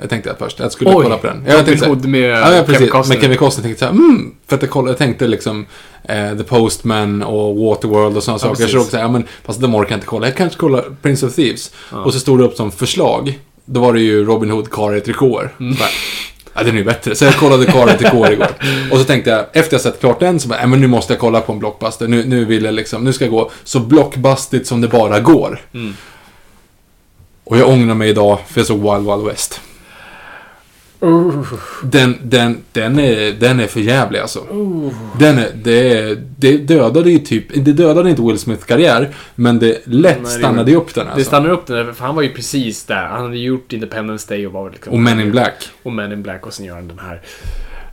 Jag 0.00 0.10
tänkte 0.10 0.32
att 0.32 0.38
först, 0.38 0.58
jag 0.58 0.72
skulle 0.72 0.90
Oj, 0.90 1.02
kolla 1.02 1.18
på 1.18 1.26
den. 1.26 1.44
Jag 1.46 1.64
tänkte 1.64 1.84
så 1.84 1.90
Hood 1.90 2.06
med 2.06 2.30
Ja, 2.30 2.54
ja 2.54 2.62
precis. 2.62 2.90
Costner. 2.90 3.16
Med 3.16 3.22
Kevin 3.22 3.38
Costner 3.38 3.62
tänkte 3.62 3.84
jag 3.84 3.94
så 3.94 4.00
mm, 4.00 4.34
för 4.46 4.56
att 4.56 4.62
jag, 4.62 4.70
kollade, 4.70 4.90
jag 4.90 4.98
tänkte 4.98 5.26
liksom 5.26 5.66
eh, 6.04 6.36
The 6.36 6.44
Postman 6.44 7.22
och 7.22 7.56
Waterworld 7.56 8.16
och 8.16 8.22
sådana 8.22 8.38
saker. 8.38 8.54
precis. 8.54 8.74
Jag 8.74 8.82
såg 8.82 8.90
så 8.90 8.96
ja 8.96 9.08
men 9.08 9.24
fast 9.44 9.60
de 9.60 9.74
orkar 9.74 9.90
jag 9.90 9.96
inte 9.96 10.06
kolla. 10.06 10.26
Jag 10.26 10.36
kanske 10.36 10.58
kollar 10.58 10.84
Prince 11.02 11.26
of 11.26 11.34
Thieves. 11.34 11.70
Och 11.90 12.12
så 12.12 12.20
stod 12.20 12.38
det 12.38 12.44
upp 12.44 12.56
som 12.56 12.72
förslag. 12.72 13.38
Då 13.64 13.80
var 13.80 13.92
det 13.92 14.00
ju 14.00 14.24
Robin 14.24 14.50
Hood, 14.50 14.70
karlar 14.70 14.96
i 14.96 15.00
trikåer. 15.00 15.54
Mm. 15.60 15.76
Ja, 16.58 16.64
den 16.64 16.74
är 16.74 16.78
ju 16.78 16.84
bättre. 16.84 17.14
Så 17.14 17.24
jag 17.24 17.34
kollade 17.34 17.66
Karlar 17.66 17.94
i 17.94 17.98
trikåer 17.98 18.32
igår. 18.32 18.48
Och 18.90 18.98
så 18.98 19.04
tänkte 19.04 19.30
jag, 19.30 19.44
efter 19.52 19.74
jag 19.74 19.80
sett 19.80 20.00
klart 20.00 20.20
den, 20.20 20.40
så 20.40 20.48
bara, 20.48 20.66
men 20.66 20.80
nu 20.80 20.86
måste 20.86 21.12
jag 21.12 21.20
kolla 21.20 21.40
på 21.40 21.52
en 21.52 21.58
blockbuster. 21.58 22.08
Nu, 22.08 22.24
nu 22.24 22.44
vill 22.44 22.64
jag 22.64 22.74
liksom, 22.74 23.04
nu 23.04 23.12
ska 23.12 23.24
jag 23.24 23.32
gå 23.32 23.50
så 23.64 23.80
blockbustigt 23.80 24.66
som 24.66 24.80
det 24.80 24.88
bara 24.88 25.20
går. 25.20 25.60
Mm. 25.74 25.94
Och 27.44 27.58
jag 27.58 27.68
ångrar 27.68 27.94
mig 27.94 28.08
idag, 28.08 28.38
för 28.48 28.60
jag 28.60 28.66
såg 28.66 28.78
Wild 28.78 29.10
Wild 29.10 29.26
West. 29.26 29.60
Den, 31.82 32.18
den, 32.22 32.58
den, 32.72 32.98
är, 32.98 33.32
den 33.32 33.60
är 33.60 33.66
för 33.66 33.80
jävlig 33.80 34.20
alltså. 34.20 34.46
Den 35.18 35.38
är, 35.38 35.48
det, 35.54 36.14
det 36.36 36.56
dödade 36.56 37.10
ju 37.10 37.18
typ, 37.18 37.64
det 37.64 37.72
dödade 37.72 38.10
inte 38.10 38.22
Will 38.22 38.38
Smiths 38.38 38.64
karriär, 38.64 39.08
men 39.34 39.58
det 39.58 39.86
lätt 39.86 40.24
det 40.24 40.30
stannade 40.30 40.70
ju 40.70 40.76
upp 40.76 40.94
den 40.94 41.06
Det 41.06 41.12
alltså. 41.12 41.26
stannar 41.26 41.50
upp 41.50 41.66
den, 41.66 41.94
för 41.94 42.04
han 42.04 42.14
var 42.14 42.22
ju 42.22 42.32
precis 42.32 42.84
där. 42.84 43.06
Han 43.06 43.22
hade 43.24 43.38
gjort 43.38 43.72
Independence 43.72 44.34
Day 44.34 44.46
och 44.46 44.52
var 44.52 44.70
liksom... 44.70 44.92
Och 44.92 44.98
Men 44.98 45.20
in 45.20 45.30
Black. 45.30 45.68
Och 45.82 45.92
Men 45.92 46.12
in 46.12 46.22
Black 46.22 46.46
och 46.46 46.52
sen 46.52 46.66
gör 46.66 46.74
han 46.74 46.88
den 46.88 46.98
här. 46.98 47.20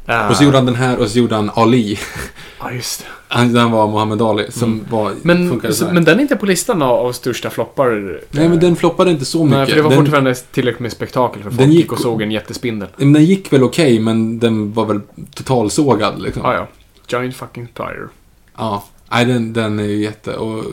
Ah, 0.05 0.29
Och 0.29 0.35
så 0.37 0.43
gjorde 0.43 0.57
han 0.57 0.65
den 0.65 0.75
här 0.75 0.97
och 0.97 1.07
så 1.09 1.19
gjorde 1.19 1.35
han 1.35 1.51
Ali. 1.55 1.99
Ja, 2.59 2.71
just 2.71 2.99
det. 2.99 3.05
Han, 3.27 3.53
den 3.53 3.71
var 3.71 3.87
Muhammad 3.87 4.21
Ali, 4.21 4.51
som 4.51 4.85
var, 4.89 5.13
Men, 5.21 5.73
så 5.73 5.85
men 5.93 6.03
den 6.03 6.17
är 6.17 6.21
inte 6.21 6.35
på 6.35 6.45
listan 6.45 6.81
av, 6.81 6.89
av 7.05 7.11
största 7.11 7.49
floppar. 7.49 8.19
Nej, 8.31 8.49
men 8.49 8.59
den 8.59 8.75
floppade 8.75 9.11
inte 9.11 9.25
så 9.25 9.43
mycket. 9.45 9.57
Nej, 9.57 9.67
för 9.67 9.75
det 9.75 9.81
var 9.81 9.89
den, 9.89 9.99
fortfarande 9.99 10.35
tillräckligt 10.35 10.79
med 10.79 10.91
spektakel 10.91 11.43
för 11.43 11.49
folk 11.49 11.59
Den 11.61 11.71
gick 11.71 11.79
gick- 11.81 11.91
och 11.91 11.99
såg 11.99 12.21
en 12.21 12.31
jättespindel. 12.31 12.87
men 12.97 13.13
den 13.13 13.25
gick 13.25 13.53
väl 13.53 13.63
okej, 13.63 13.99
men 13.99 14.39
den 14.39 14.73
var 14.73 14.85
väl 14.85 15.01
totalsågad 15.33 16.21
liksom. 16.21 16.41
Ja, 16.45 16.53
ja. 16.53 16.67
Giant 17.19 17.35
fucking 17.35 17.67
Spire. 17.67 18.07
Ja. 18.57 18.83
Nej, 19.11 19.25
den, 19.25 19.53
den 19.53 19.79
är 19.79 19.83
ju 19.83 20.03
jätte... 20.03 20.33
Och... 20.35 20.63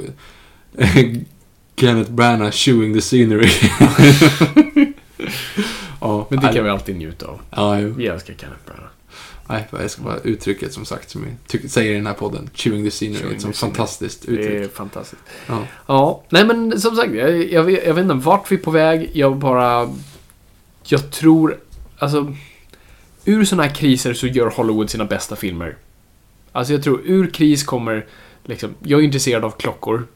Kenneth 1.76 2.10
Branagh 2.10 2.50
chewing 2.50 2.94
the 2.94 3.00
scenery. 3.00 3.50
ja, 6.00 6.26
Men 6.30 6.40
det 6.40 6.52
kan 6.52 6.64
vi 6.64 6.70
alltid 6.70 6.96
njuta 6.96 7.26
av. 7.26 7.40
Ja, 7.50 7.80
jo. 7.80 7.94
Vi 7.96 8.06
älskar 8.06 8.34
Kenneth 8.34 8.60
Branagh. 8.66 8.88
Nej, 9.48 9.66
jag 9.70 9.90
ska 9.90 10.02
bara 10.02 10.19
uttrycket 10.19 10.73
som 10.73 10.85
sagt 10.85 11.10
som 11.10 11.27
vi 11.52 11.69
säger 11.69 11.93
i 11.93 11.94
den 11.94 12.06
här 12.06 12.14
podden. 12.14 12.51
Chewing 12.55 12.85
the 12.85 12.90
scenery. 12.90 13.19
Chewing 13.20 13.35
ett 13.36 13.43
sånt 13.43 13.56
fantastiskt 13.56 14.23
Det 14.27 14.32
uttryck. 14.32 14.64
är 14.64 14.69
fantastiskt. 14.69 15.23
Ja. 15.47 15.66
Ja, 15.86 16.23
nej 16.28 16.44
men 16.47 16.81
som 16.81 16.97
sagt, 16.97 17.12
jag, 17.14 17.52
jag, 17.52 17.62
vet- 17.64 17.86
jag 17.86 17.94
vet 17.94 18.02
inte 18.02 18.14
vart 18.14 18.51
vi 18.52 18.56
är 18.56 18.60
på 18.60 18.70
väg. 18.70 19.10
Jag 19.14 19.36
bara... 19.36 19.90
Jag 20.85 21.10
tror, 21.10 21.59
alltså... 21.98 22.35
Ur 23.24 23.44
sådana 23.44 23.62
här 23.62 23.74
kriser 23.74 24.14
så 24.14 24.27
gör 24.27 24.51
Hollywood 24.51 24.90
sina 24.90 25.05
bästa 25.05 25.36
filmer. 25.36 25.77
Alltså 26.52 26.73
jag 26.73 26.82
tror, 26.82 27.01
ur 27.05 27.31
kris 27.31 27.64
kommer... 27.64 28.06
Liksom, 28.44 28.74
jag 28.82 29.01
är 29.01 29.05
intresserad 29.05 29.44
av 29.44 29.51
klockor. 29.51 30.06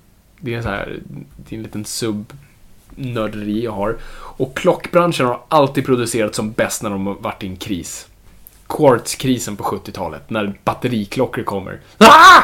Det 0.41 0.53
är 0.53 0.57
en 0.57 0.63
så 0.63 0.69
här, 0.69 0.99
det 1.37 1.55
är 1.55 1.57
en 1.57 1.63
liten 1.63 1.85
sub-nörderi 1.85 3.65
jag 3.65 3.73
har. 3.73 3.97
Och 4.13 4.57
klockbranschen 4.57 5.27
har 5.27 5.41
alltid 5.49 5.87
producerat 5.87 6.35
som 6.35 6.53
bäst 6.53 6.83
när 6.83 6.91
de 6.91 7.07
har 7.07 7.15
varit 7.15 7.43
i 7.43 7.47
en 7.47 7.57
kris. 7.57 8.07
Quartz-krisen 8.69 9.57
på 9.57 9.65
70-talet, 9.65 10.31
när 10.31 10.59
batteriklockor 10.65 11.43
kommer. 11.43 11.81
Ah! 11.99 12.43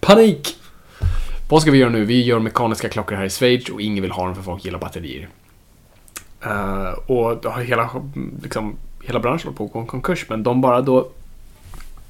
Panik! 0.00 0.56
Vad 1.48 1.62
ska 1.62 1.70
vi 1.70 1.78
göra 1.78 1.90
nu? 1.90 2.04
Vi 2.04 2.24
gör 2.24 2.38
mekaniska 2.38 2.88
klockor 2.88 3.16
här 3.16 3.24
i 3.24 3.30
Schweiz 3.30 3.68
och 3.68 3.80
ingen 3.80 4.02
vill 4.02 4.10
ha 4.10 4.24
dem 4.24 4.34
för 4.34 4.42
folk 4.42 4.64
gillar 4.64 4.78
batterier. 4.78 5.28
Uh, 6.46 6.88
och 7.06 7.36
då 7.42 7.48
har 7.48 7.62
hela, 7.62 7.90
liksom, 8.42 8.76
hela 9.04 9.20
branschen 9.20 9.46
håller 9.46 9.56
på 9.56 9.64
att 9.64 9.72
gå 9.72 9.78
en 9.78 9.86
konkurs, 9.86 10.26
men 10.28 10.42
de 10.42 10.60
bara 10.60 10.80
då 10.80 11.08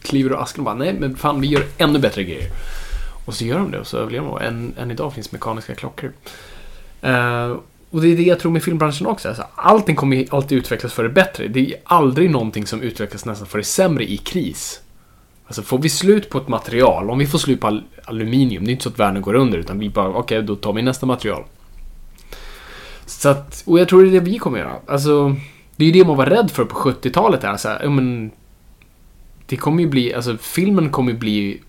kliver 0.03 0.31
ur 0.31 0.43
asken 0.43 0.61
och 0.61 0.65
bara 0.65 0.75
nej, 0.75 0.97
men 1.01 1.17
fan 1.17 1.41
vi 1.41 1.47
gör 1.47 1.65
ännu 1.79 1.99
bättre 1.99 2.25
grejer. 2.25 2.51
Och 3.25 3.35
så 3.35 3.45
gör 3.45 3.59
de 3.59 3.71
det 3.71 3.81
och 3.81 3.87
så 3.87 3.97
överlever 3.97 4.27
de. 4.27 4.33
Och 4.33 4.43
än, 4.43 4.75
än 4.79 4.91
idag 4.91 5.13
finns 5.13 5.33
mekaniska 5.33 5.75
klockor. 5.75 6.13
Uh, 7.05 7.57
och 7.91 8.01
det 8.01 8.09
är 8.09 8.17
det 8.17 8.23
jag 8.23 8.39
tror 8.41 8.53
med 8.53 8.63
filmbranschen 8.63 9.07
också. 9.07 9.29
Alltså, 9.29 9.45
allting 9.55 9.97
kommer 9.97 10.27
alltid 10.31 10.59
utvecklas 10.59 10.93
för 10.93 11.03
det 11.03 11.09
bättre. 11.09 11.49
Det 11.49 11.61
är 11.61 11.77
aldrig 11.85 12.31
någonting 12.31 12.67
som 12.67 12.83
utvecklas 12.83 13.25
nästan 13.25 13.47
för 13.47 13.59
det 13.59 13.65
sämre 13.65 14.11
i 14.11 14.17
kris. 14.17 14.81
Alltså 15.47 15.63
får 15.63 15.79
vi 15.79 15.89
slut 15.89 16.31
på 16.31 16.39
ett 16.39 16.49
material, 16.49 17.11
om 17.11 17.19
vi 17.19 17.27
får 17.27 17.39
slut 17.39 17.61
på 17.61 17.67
al- 17.67 17.85
aluminium, 18.05 18.65
det 18.65 18.71
är 18.71 18.73
inte 18.73 18.83
så 18.83 18.89
att 18.89 18.99
världen 18.99 19.23
går 19.23 19.35
under 19.35 19.59
utan 19.59 19.79
vi 19.79 19.89
bara, 19.91 20.09
okej 20.09 20.43
då 20.43 20.57
tar 20.57 20.73
vi 20.73 20.83
nästa 20.83 21.07
material. 21.07 21.45
Så 23.07 23.29
att, 23.29 23.63
och 23.67 23.79
jag 23.81 23.89
tror 23.89 24.03
det 24.03 24.09
är 24.09 24.13
det 24.13 24.21
vi 24.21 24.39
kommer 24.39 24.59
göra. 24.59 24.77
Alltså, 24.87 25.37
det 25.77 25.85
är 25.85 25.87
ju 25.87 25.93
det 25.93 26.07
man 26.07 26.17
var 26.17 26.27
rädd 26.27 26.51
för 26.51 26.65
på 26.65 26.77
70-talet. 26.77 27.43
Här, 27.43 27.57
så 27.57 27.69
här, 27.69 27.81
ja, 27.83 27.91
men, 27.91 28.31
det 29.47 29.57
kommer 29.57 29.83
ju 29.83 29.89
bli, 29.89 30.15
alltså 30.15 30.37
filmen 30.37 30.91
kommer 30.91 31.13
ju 31.13 31.19
bli 31.19 31.61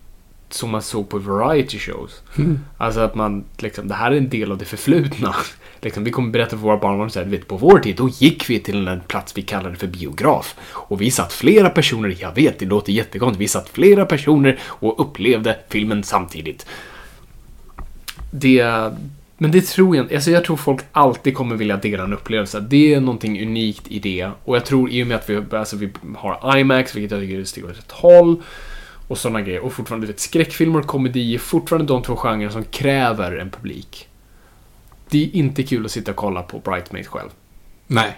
som 0.49 0.69
man 0.69 0.81
såg 0.81 1.09
på 1.09 1.17
variety 1.19 1.79
shows. 1.79 2.21
Alltså 2.77 2.99
att 2.99 3.15
man, 3.15 3.43
liksom, 3.57 3.87
det 3.87 3.93
här 3.93 4.11
är 4.11 4.15
en 4.17 4.29
del 4.29 4.51
av 4.51 4.57
det 4.57 4.65
förflutna. 4.65 5.35
Liksom, 5.81 6.03
vi 6.03 6.11
kommer 6.11 6.31
berätta 6.31 6.49
för 6.49 6.57
våra 6.57 6.77
barnbarn 6.77 7.09
så 7.09 7.19
här, 7.19 7.25
vet, 7.25 7.47
på 7.47 7.57
vår 7.57 7.79
tid, 7.79 7.95
då 7.95 8.09
gick 8.09 8.49
vi 8.49 8.59
till 8.59 8.87
en 8.87 9.01
plats 9.01 9.37
vi 9.37 9.41
kallade 9.41 9.75
för 9.75 9.87
biograf. 9.87 10.55
Och 10.73 11.01
vi 11.01 11.11
satt 11.11 11.33
flera 11.33 11.69
personer, 11.69 12.17
jag 12.19 12.35
vet, 12.35 12.59
det 12.59 12.65
låter 12.65 12.93
jättekonstigt, 12.93 13.41
vi 13.41 13.47
satt 13.47 13.69
flera 13.69 14.05
personer 14.05 14.59
och 14.63 15.01
upplevde 15.01 15.59
filmen 15.69 16.03
samtidigt. 16.03 16.65
Det, 18.31 18.63
men 19.37 19.51
det 19.51 19.65
tror 19.65 19.95
jag 19.95 20.05
inte, 20.05 20.15
alltså 20.15 20.31
jag 20.31 20.45
tror 20.45 20.57
folk 20.57 20.81
alltid 20.91 21.35
kommer 21.35 21.55
vilja 21.55 21.77
dela 21.77 22.03
en 22.03 22.13
upplevelse. 22.13 22.59
Det 22.59 22.93
är 22.93 22.99
någonting 22.99 23.41
unikt 23.41 23.87
i 23.87 23.99
det. 23.99 24.29
Och 24.43 24.55
jag 24.55 24.65
tror 24.65 24.89
i 24.89 25.03
och 25.03 25.07
med 25.07 25.17
att 25.17 25.29
vi, 25.29 25.43
alltså 25.51 25.75
vi 25.75 25.89
har 26.15 26.57
IMAX, 26.57 26.95
vilket 26.95 27.11
jag 27.11 27.21
tycker 27.21 27.37
är 27.37 27.41
ett 27.41 27.47
steg 27.47 27.65
åt 27.65 27.77
rätt 27.77 27.91
håll. 27.91 28.43
Och 29.07 29.17
sådana 29.17 29.41
grejer. 29.41 29.59
Och 29.59 29.73
fortfarande, 29.73 30.07
du 30.07 30.13
vet, 30.13 30.19
skräckfilmer 30.19 30.79
och 30.79 30.87
komedi 30.87 31.35
är 31.35 31.39
fortfarande 31.39 31.93
de 31.93 32.03
två 32.03 32.15
genrer 32.15 32.49
som 32.49 32.63
kräver 32.63 33.37
en 33.37 33.49
publik. 33.49 34.08
Det 35.09 35.23
är 35.23 35.35
inte 35.35 35.63
kul 35.63 35.85
att 35.85 35.91
sitta 35.91 36.11
och 36.11 36.17
kolla 36.17 36.41
på 36.43 36.59
Bridesmaids 36.59 37.07
själv. 37.07 37.29
Nej, 37.87 38.17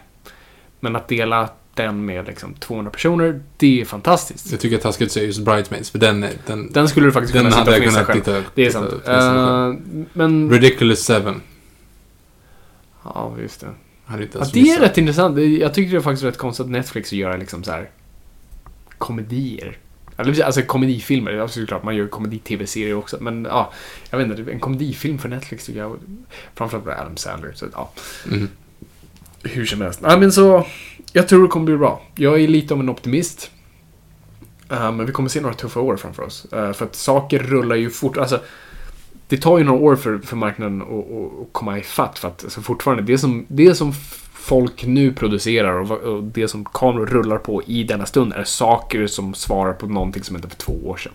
Men 0.79 0.95
att 0.95 1.07
dela 1.07 1.49
den 1.73 2.05
med 2.05 2.25
liksom 2.27 2.53
200 2.53 2.91
personer, 2.91 3.41
det 3.57 3.81
är 3.81 3.85
fantastiskt. 3.85 4.51
jag 4.51 4.59
tycker 4.59 4.75
att 4.75 4.81
taskigt 4.81 5.05
att 5.05 5.11
säga 5.11 5.25
just 5.25 5.41
Bridesmaids, 5.45 5.89
för 5.89 5.99
den, 5.99 6.25
den, 6.45 6.71
Den 6.71 6.89
skulle 6.89 7.05
du 7.07 7.11
faktiskt 7.11 7.33
Den 7.33 7.43
kunna 7.43 7.55
sitta 7.65 7.71
och 7.77 7.83
fnissa 7.83 8.05
själv. 8.05 8.19
titta- 8.19 8.43
Det 8.55 8.65
är 8.65 8.71
sant. 8.71 8.93
Eh, 9.07 10.05
men... 10.13 10.49
Ridiculous 10.51 10.99
Seven. 11.05 11.41
Ja, 13.03 13.35
just 13.41 13.61
det. 13.61 13.67
Ja, 14.07 14.17
det 14.53 14.59
är 14.71 14.79
rätt 14.79 14.97
intressant. 14.97 15.37
Jag 15.39 15.73
tycker 15.73 15.91
det 15.91 15.97
är 15.97 16.01
faktiskt 16.01 16.23
rätt 16.23 16.37
konstigt 16.37 16.63
att 16.65 16.71
Netflix 16.71 17.13
gör 17.13 17.37
liksom 17.37 17.63
så 17.63 17.71
här 17.71 17.89
komedier. 18.97 19.77
Eller, 20.21 20.43
Alltså 20.43 20.61
komedifilmer. 20.61 21.31
Ja, 21.31 21.47
såklart, 21.47 21.83
man 21.83 21.95
gör 21.95 22.07
komedi-tv-serier 22.07 22.95
också. 22.95 23.17
Men 23.21 23.45
ja, 23.45 23.71
jag 24.09 24.17
vet 24.17 24.39
inte. 24.39 24.51
En 24.51 24.59
komedifilm 24.59 25.19
för 25.19 25.29
Netflix 25.29 25.65
tycker 25.65 25.79
jag. 25.79 25.97
Framförallt 26.55 26.85
med 26.85 26.99
Adam 26.99 27.17
Sandler. 27.17 27.51
Så, 27.55 27.65
ja. 27.73 27.91
Mhm. 28.25 28.49
Hur 29.43 29.65
som 29.65 29.81
helst. 29.81 29.99
Ja, 30.03 30.17
men 30.17 30.31
så, 30.31 30.65
jag 31.13 31.27
tror 31.27 31.41
det 31.43 31.47
kommer 31.47 31.65
bli 31.65 31.77
bra. 31.77 32.01
Jag 32.15 32.41
är 32.41 32.47
lite 32.47 32.73
av 32.73 32.79
en 32.79 32.89
optimist. 32.89 33.51
Eh, 34.69 34.91
men 34.91 35.05
vi 35.05 35.11
kommer 35.11 35.29
se 35.29 35.41
några 35.41 35.55
tuffa 35.55 35.79
år 35.79 35.97
framför 35.97 36.23
oss. 36.23 36.45
Eh, 36.53 36.73
för 36.73 36.85
att 36.85 36.95
saker 36.95 37.39
rullar 37.39 37.75
ju 37.75 37.89
fort. 37.89 38.17
Alltså, 38.17 38.41
det 39.27 39.37
tar 39.37 39.57
ju 39.57 39.63
några 39.63 39.79
år 39.79 39.95
för, 39.95 40.17
för 40.17 40.35
marknaden 40.35 40.81
att, 40.81 40.87
att, 40.87 41.41
att 41.41 41.47
komma 41.51 41.79
ifatt. 41.79 42.19
För 42.19 42.27
att 42.27 42.43
alltså, 42.43 42.61
fortfarande, 42.61 43.03
det 43.03 43.17
som, 43.17 43.45
det 43.47 43.75
som 43.75 43.93
folk 44.41 44.83
nu 44.85 45.13
producerar 45.13 45.91
och, 45.91 46.23
det 46.23 46.47
som 46.47 46.65
kameror 46.65 47.05
rullar 47.05 47.37
på 47.37 47.63
i 47.63 47.83
denna 47.83 48.05
stund 48.05 48.33
är 48.33 48.43
saker 48.43 49.07
som 49.07 49.33
svarar 49.33 49.73
på 49.73 49.85
någonting 49.85 50.23
som 50.23 50.35
hände 50.35 50.49
för 50.49 50.55
två 50.55 50.73
år 50.83 50.97
sedan. 50.97 51.13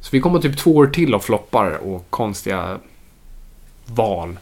Så 0.00 0.08
vi 0.12 0.20
kommer 0.20 0.40
typ 0.40 0.58
två 0.58 0.76
år 0.76 0.86
till 0.86 1.14
av 1.14 1.18
floppar 1.18 1.70
och 1.70 2.06
konstiga 2.10 2.78
val 3.86 4.38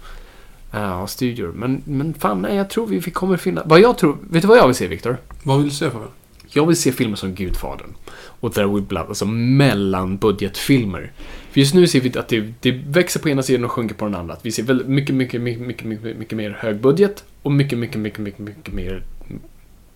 uh, 0.74 0.92
av 0.92 1.06
studior. 1.06 1.52
Men, 1.54 1.82
men 1.84 2.14
fan, 2.14 2.42
nej, 2.42 2.56
jag 2.56 2.70
tror 2.70 2.86
vi, 2.86 3.00
kommer 3.00 3.36
finna... 3.36 3.62
Vad 3.64 3.80
jag 3.80 3.98
tror... 3.98 4.16
Vet 4.30 4.42
du 4.42 4.48
vad 4.48 4.58
jag 4.58 4.66
vill 4.66 4.76
se, 4.76 4.86
Viktor? 4.86 5.16
Vad 5.42 5.58
vill 5.58 5.68
du 5.68 5.74
se 5.74 5.90
för? 5.90 6.06
Jag 6.48 6.66
vill 6.66 6.76
se 6.76 6.92
filmer 6.92 7.16
som 7.16 7.34
Gudfadern 7.34 7.94
och 8.14 8.54
There 8.54 8.66
Will 8.66 8.82
Blood, 8.82 9.06
alltså 9.08 9.26
mellanbudgetfilmer. 9.26 11.12
För 11.52 11.60
just 11.60 11.74
nu 11.74 11.86
ser 11.86 12.00
vi 12.00 12.18
att 12.18 12.28
det, 12.28 12.44
det 12.60 12.70
växer 12.70 13.20
på 13.20 13.28
ena 13.28 13.42
sidan 13.42 13.64
och 13.64 13.72
sjunker 13.72 13.94
på 13.94 14.04
den 14.04 14.14
andra. 14.14 14.34
Att 14.34 14.46
vi 14.46 14.52
ser 14.52 14.62
väldigt 14.62 14.86
mycket, 14.86 15.14
mycket, 15.14 15.40
mycket, 15.40 15.66
mycket, 15.66 15.86
mycket, 15.86 16.18
mycket 16.18 16.36
mer 16.36 16.58
högbudget 16.60 17.24
och 17.42 17.52
mycket, 17.52 17.78
mycket, 17.78 18.00
mycket, 18.00 18.18
mycket, 18.18 18.40
mycket 18.40 18.74
mer 18.74 19.02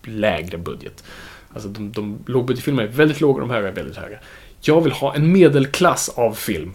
lägre 0.03 0.57
budget. 0.57 1.03
Alltså 1.53 1.69
de, 1.69 1.91
de 1.91 2.17
lågbudgetfilmerna 2.25 2.89
är 2.89 2.93
väldigt 2.93 3.21
låga 3.21 3.33
och 3.33 3.47
de 3.47 3.49
höga 3.49 3.67
är 3.67 3.71
väldigt 3.71 3.97
höga. 3.97 4.17
Jag 4.61 4.81
vill 4.81 4.93
ha 4.93 5.15
en 5.15 5.31
medelklass 5.31 6.09
av 6.09 6.33
film. 6.33 6.73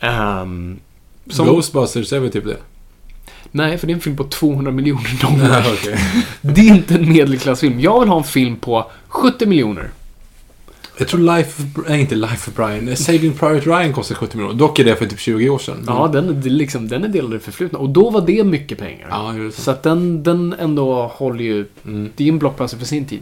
Ehm, 0.00 0.80
som, 1.26 1.46
Ghostbusters 1.46 2.12
är 2.12 2.20
väl 2.20 2.30
typ 2.30 2.44
det? 2.44 2.56
nej, 3.50 3.78
för 3.78 3.86
det 3.86 3.92
är 3.92 3.94
en 3.94 4.00
film 4.00 4.16
på 4.16 4.24
200 4.24 4.72
miljoner 4.72 5.20
dollar. 5.22 5.62
Ja, 5.64 5.72
okej. 5.72 5.98
Det 6.40 6.60
är 6.60 6.74
inte 6.74 6.94
en 6.94 7.12
medelklassfilm. 7.12 7.80
Jag 7.80 8.00
vill 8.00 8.08
ha 8.08 8.18
en 8.18 8.24
film 8.24 8.56
på 8.56 8.90
70 9.08 9.46
miljoner. 9.46 9.90
Jag 11.02 11.08
tror 11.08 11.36
Life 11.36 11.62
of, 11.62 11.88
nej, 11.88 12.00
inte 12.00 12.14
Life 12.14 12.50
of 12.50 12.56
Brian. 12.56 12.96
Saving 12.96 13.32
Private 13.32 13.70
Ryan 13.70 13.92
kostar 13.92 14.14
70 14.14 14.36
miljoner. 14.36 14.58
Dock 14.58 14.78
är 14.78 14.84
det 14.84 14.96
för 14.96 15.06
typ 15.06 15.18
20 15.18 15.48
år 15.48 15.58
sedan. 15.58 15.84
Ja, 15.86 16.10
den, 16.12 16.28
är- 16.28 16.50
liksom, 16.50 16.88
den 16.88 17.04
är 17.04 17.08
del 17.08 17.24
av 17.24 17.30
det 17.30 17.40
förflutna. 17.40 17.78
Och 17.78 17.88
då 17.88 18.10
var 18.10 18.20
det 18.20 18.44
mycket 18.44 18.78
pengar. 18.78 19.08
Ja, 19.10 19.32
det. 19.32 19.52
Så 19.52 19.70
att 19.70 19.82
den, 19.82 20.22
den 20.22 20.54
ändå 20.58 21.06
håller 21.06 21.44
ju... 21.44 21.66
Mm. 21.84 22.10
Det 22.16 22.24
är 22.24 22.28
en 22.28 22.38
blockbuster 22.38 22.78
för 22.78 22.86
sin 22.86 23.06
tid. 23.06 23.20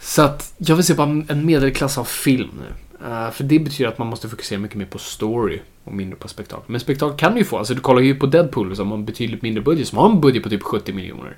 Så 0.00 0.22
att 0.22 0.54
jag 0.58 0.76
vill 0.76 0.84
se 0.84 0.94
bara 0.94 1.08
en 1.28 1.46
medelklass 1.46 1.98
av 1.98 2.04
film 2.04 2.50
nu. 2.58 3.06
Eh, 3.08 3.30
för 3.30 3.44
det 3.44 3.58
betyder 3.58 3.90
att 3.90 3.98
man 3.98 4.06
måste 4.06 4.28
fokusera 4.28 4.58
mycket 4.58 4.76
mer 4.76 4.86
på 4.86 4.98
story 4.98 5.60
och 5.84 5.92
mindre 5.92 6.16
på 6.16 6.28
spektakel. 6.28 6.64
Men 6.66 6.80
spektakel 6.80 7.18
kan 7.18 7.32
du 7.32 7.38
ju 7.38 7.44
få. 7.44 7.58
Alltså 7.58 7.74
du 7.74 7.80
kollar 7.80 8.02
ju 8.02 8.14
på 8.14 8.26
Deadpool 8.26 8.76
som 8.76 8.88
har 8.88 8.98
en 8.98 9.04
betydligt 9.04 9.42
mindre 9.42 9.62
budget. 9.62 9.88
Som 9.88 9.98
har 9.98 10.10
en 10.10 10.20
budget 10.20 10.42
på 10.42 10.50
typ 10.50 10.62
70 10.62 10.92
miljoner. 10.92 11.36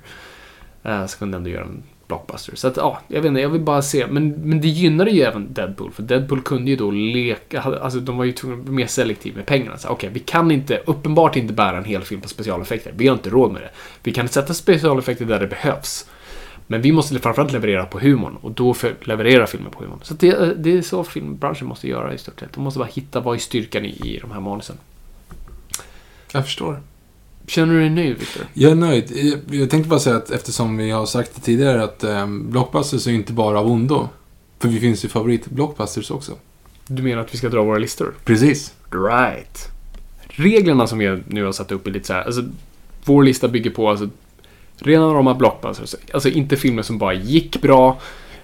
Uh, 0.85 1.05
så 1.05 1.17
kan 1.17 1.31
den 1.31 1.39
ändå 1.39 1.49
göra 1.49 1.65
en 1.65 1.83
blockbuster. 2.07 2.55
Så 2.55 2.67
att 2.67 2.77
ja, 2.77 2.99
jag 3.07 3.21
vet 3.21 3.29
inte, 3.29 3.41
jag 3.41 3.49
vill 3.49 3.61
bara 3.61 3.81
se. 3.81 4.07
Men, 4.07 4.29
men 4.29 4.61
det 4.61 4.67
gynnade 4.67 5.11
ju 5.11 5.21
även 5.21 5.53
Deadpool. 5.53 5.91
För 5.91 6.03
Deadpool 6.03 6.41
kunde 6.41 6.71
ju 6.71 6.77
då 6.77 6.91
leka, 6.91 7.61
alltså 7.61 7.99
de 7.99 8.17
var 8.17 8.25
ju 8.25 8.31
tvungna 8.31 8.57
att 8.57 8.63
bli 8.63 8.73
mer 8.73 8.87
selektiva 8.87 9.37
med 9.37 9.45
pengarna. 9.45 9.75
Okej, 9.75 9.91
Okej, 9.91 10.09
vi 10.13 10.19
kan 10.19 10.51
inte, 10.51 10.81
uppenbart 10.85 11.35
inte 11.35 11.53
bära 11.53 11.77
en 11.77 11.85
hel 11.85 12.01
film 12.01 12.21
på 12.21 12.27
specialeffekter. 12.27 12.93
Vi 12.95 13.07
har 13.07 13.15
inte 13.15 13.29
råd 13.29 13.51
med 13.51 13.61
det. 13.61 13.69
Vi 14.03 14.13
kan 14.13 14.27
sätta 14.27 14.53
specialeffekter 14.53 15.25
där 15.25 15.39
det 15.39 15.47
behövs. 15.47 16.09
Men 16.67 16.81
vi 16.81 16.91
måste 16.91 17.19
framförallt 17.19 17.51
leverera 17.51 17.85
på 17.85 17.99
humorn 17.99 18.37
och 18.41 18.51
då 18.51 18.73
leverera 18.73 18.95
levererar 19.01 19.45
filmen 19.45 19.71
på 19.71 19.83
humorn. 19.83 19.99
Så 20.03 20.13
det, 20.13 20.63
det 20.63 20.77
är 20.77 20.81
så 20.81 21.03
filmbranschen 21.03 21.67
måste 21.67 21.87
göra 21.87 22.13
i 22.13 22.17
stort 22.17 22.39
sett. 22.39 22.53
De 22.53 22.63
måste 22.63 22.79
bara 22.79 22.89
hitta 22.93 23.19
vad 23.19 23.35
är 23.35 23.39
styrkan 23.39 23.85
i, 23.85 23.89
i 23.89 24.19
de 24.21 24.31
här 24.31 24.39
manusen. 24.39 24.77
Jag 26.31 26.45
förstår. 26.45 26.79
Känner 27.47 27.73
du 27.73 27.79
dig 27.79 27.89
nöjd, 27.89 28.19
Victor? 28.19 28.45
Jag 28.53 28.71
är 28.71 28.75
nöjd. 28.75 29.11
Jag, 29.15 29.59
jag 29.59 29.69
tänkte 29.69 29.89
bara 29.89 29.99
säga 29.99 30.15
att 30.15 30.31
eftersom 30.31 30.77
vi 30.77 30.91
har 30.91 31.05
sagt 31.05 31.35
det 31.35 31.41
tidigare 31.41 31.83
att 31.83 32.03
eh, 32.03 32.27
blockbusters 32.27 33.07
är 33.07 33.11
inte 33.11 33.33
bara 33.33 33.59
av 33.59 33.71
ondo. 33.71 34.09
För 34.59 34.67
vi 34.67 34.79
finns 34.79 35.05
ju 35.05 35.09
favorit-blockbusters 35.09 36.11
också. 36.11 36.31
Du 36.87 37.03
menar 37.03 37.21
att 37.21 37.33
vi 37.33 37.37
ska 37.37 37.49
dra 37.49 37.63
våra 37.63 37.77
listor? 37.77 38.13
Precis. 38.25 38.73
Right. 38.91 39.69
Reglerna 40.27 40.87
som 40.87 40.97
vi 40.97 41.23
nu 41.27 41.45
har 41.45 41.51
satt 41.51 41.71
upp 41.71 41.87
är 41.87 41.91
lite 41.91 42.07
så 42.07 42.13
här, 42.13 42.23
alltså 42.23 42.43
vår 43.05 43.23
lista 43.23 43.47
bygger 43.47 43.69
på 43.69 43.89
alltså 43.89 44.09
rena 44.77 45.05
rama 45.05 45.33
blockbusters. 45.33 45.95
Alltså 46.13 46.29
inte 46.29 46.57
filmer 46.57 46.81
som 46.81 46.97
bara 46.97 47.13
gick 47.13 47.61
bra. 47.61 47.99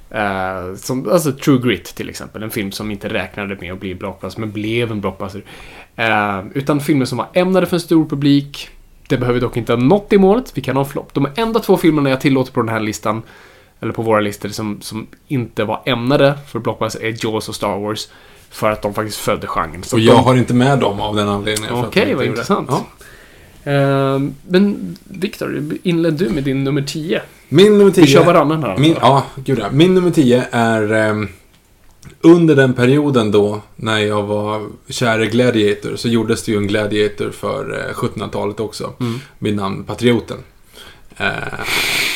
Eh, 0.09 0.75
som, 0.75 1.09
alltså 1.09 1.31
True 1.31 1.61
Grit 1.61 1.85
till 1.85 2.09
exempel, 2.09 2.43
en 2.43 2.51
film 2.51 2.71
som 2.71 2.91
inte 2.91 3.09
räknade 3.09 3.57
med 3.61 3.73
att 3.73 3.80
bli 3.80 3.95
blockbuster, 3.95 4.39
men 4.39 4.51
blev 4.51 4.91
en 4.91 5.01
blockbuster. 5.01 5.43
Eh, 5.95 6.43
utan 6.53 6.80
filmer 6.81 7.05
som 7.05 7.17
var 7.17 7.27
ämnade 7.34 7.65
för 7.65 7.75
en 7.75 7.81
stor 7.81 8.09
publik. 8.09 8.69
Det 9.07 9.17
behöver 9.17 9.39
dock 9.41 9.57
inte 9.57 9.71
ha 9.73 9.80
nått 9.80 10.13
i 10.13 10.17
målet, 10.17 10.51
vi 10.55 10.61
kan 10.61 10.75
ha 10.75 10.84
en 10.84 10.89
flopp. 10.89 11.13
De 11.13 11.27
enda 11.35 11.59
två 11.59 11.77
filmerna 11.77 12.09
jag 12.09 12.21
tillåter 12.21 12.51
på 12.51 12.59
den 12.61 12.69
här 12.69 12.80
listan, 12.80 13.21
eller 13.80 13.93
på 13.93 14.01
våra 14.01 14.19
listor, 14.19 14.49
som, 14.49 14.81
som 14.81 15.07
inte 15.27 15.63
var 15.63 15.81
ämnade 15.85 16.34
för 16.51 16.59
blockbuster 16.59 17.03
är 17.03 17.25
Jaws 17.25 17.49
och 17.49 17.55
Star 17.55 17.80
Wars. 17.80 18.07
För 18.49 18.71
att 18.71 18.81
de 18.81 18.93
faktiskt 18.93 19.17
födde 19.17 19.47
genren. 19.47 19.84
Så 19.84 19.95
Och 19.95 19.99
de- 19.99 20.05
jag 20.05 20.15
har 20.15 20.35
inte 20.35 20.53
med 20.53 20.80
dem 20.80 20.99
av 21.01 21.15
den 21.15 21.30
anledningen. 21.30 21.75
Okej, 21.75 22.03
inte 22.03 22.15
vad 22.15 22.25
intressant. 22.25 22.69
Ja. 22.71 22.85
Ehm, 23.71 24.35
men 24.47 24.97
Viktor, 25.03 25.63
inled 25.84 26.13
du 26.13 26.30
med 26.30 26.43
din 26.43 26.63
nummer 26.63 26.81
10? 26.81 27.21
Min 27.49 27.77
nummer 27.77 27.91
10... 27.91 28.01
Vi 28.01 28.07
kör 28.11 28.25
varannan 28.25 28.63
här. 28.63 28.77
Min, 28.77 28.95
ja, 29.01 29.25
gud 29.35 29.59
ja. 29.59 29.65
Min 29.71 29.93
nummer 29.93 30.11
10 30.11 30.43
är 30.51 30.93
ehm, 30.93 31.27
under 32.24 32.56
den 32.56 32.74
perioden 32.74 33.32
då 33.32 33.62
när 33.76 33.98
jag 34.00 34.24
var 34.24 34.68
kär 34.90 35.22
i 35.22 35.28
Gladiator 35.28 35.95
så 35.95 36.08
gjordes 36.08 36.44
det 36.44 36.52
ju 36.52 36.58
en 36.58 36.68
Gladiator 36.68 37.32
för 37.32 37.80
eh, 37.90 37.94
1700-talet 37.94 38.60
också. 38.60 38.94
Mm. 39.00 39.20
Vid 39.40 39.56
namn 39.56 39.84
Patrioten. 39.84 40.38
Eh, 41.18 41.28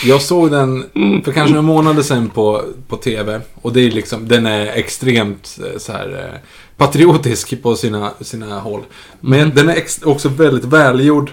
jag 0.05 0.21
såg 0.21 0.51
den 0.51 0.85
för 1.25 1.31
kanske 1.31 1.49
några 1.53 1.61
månader 1.61 2.03
sedan 2.03 2.29
på, 2.29 2.61
på 2.87 2.95
TV. 2.97 3.41
Och 3.61 3.73
det 3.73 3.81
är 3.81 3.91
liksom, 3.91 4.27
den 4.27 4.45
är 4.45 4.65
extremt 4.65 5.59
eh, 5.73 5.77
så 5.77 5.91
här 5.91 6.31
eh, 6.33 6.39
patriotisk 6.77 7.61
på 7.63 7.75
sina, 7.75 8.11
sina 8.21 8.59
håll. 8.59 8.81
Men 9.19 9.39
Mm. 9.39 9.55
den 9.55 9.69
är 9.69 9.83
också 10.03 10.29
väldigt 10.29 10.65
välgjord, 10.65 11.31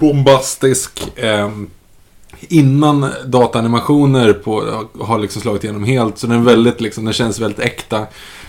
bombastisk. 0.00 1.12
ehm, 1.16 1.70
innan 2.40 3.06
dataanimationer 3.26 4.32
på, 4.32 4.84
har 5.00 5.18
liksom 5.18 5.42
slagit 5.42 5.64
igenom 5.64 5.84
helt. 5.84 6.18
Så 6.18 6.26
den 6.26 6.40
är 6.40 6.44
väldigt 6.44 6.80
liksom, 6.80 7.04
den 7.04 7.14
känns 7.14 7.40
väldigt 7.40 7.60
äkta. 7.60 8.06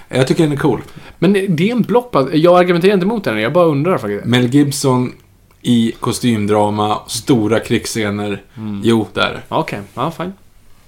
Jag 0.10 0.28
tycker 0.28 0.44
den 0.44 0.52
är 0.52 0.57
cool. 0.57 0.82
Men 1.20 1.34
det 1.34 1.70
är 1.70 1.72
en 1.72 1.82
blockbuster. 1.82 2.38
Jag 2.38 2.60
argumenterar 2.60 2.94
inte 2.94 3.06
emot 3.06 3.24
den, 3.24 3.40
jag 3.40 3.53
bara 3.53 3.66
undrar 3.66 3.98
faktiskt. 3.98 4.26
Mel 4.26 4.48
Gibson 4.48 5.14
i 5.62 5.91
kostymdrama, 5.99 6.99
stora 7.07 7.60
krigsscener. 7.60 8.41
Mm. 8.57 8.82
Jo, 8.84 9.07
där. 9.14 9.41
Okej, 9.48 9.80
ja, 9.94 10.12
fine. 10.12 10.34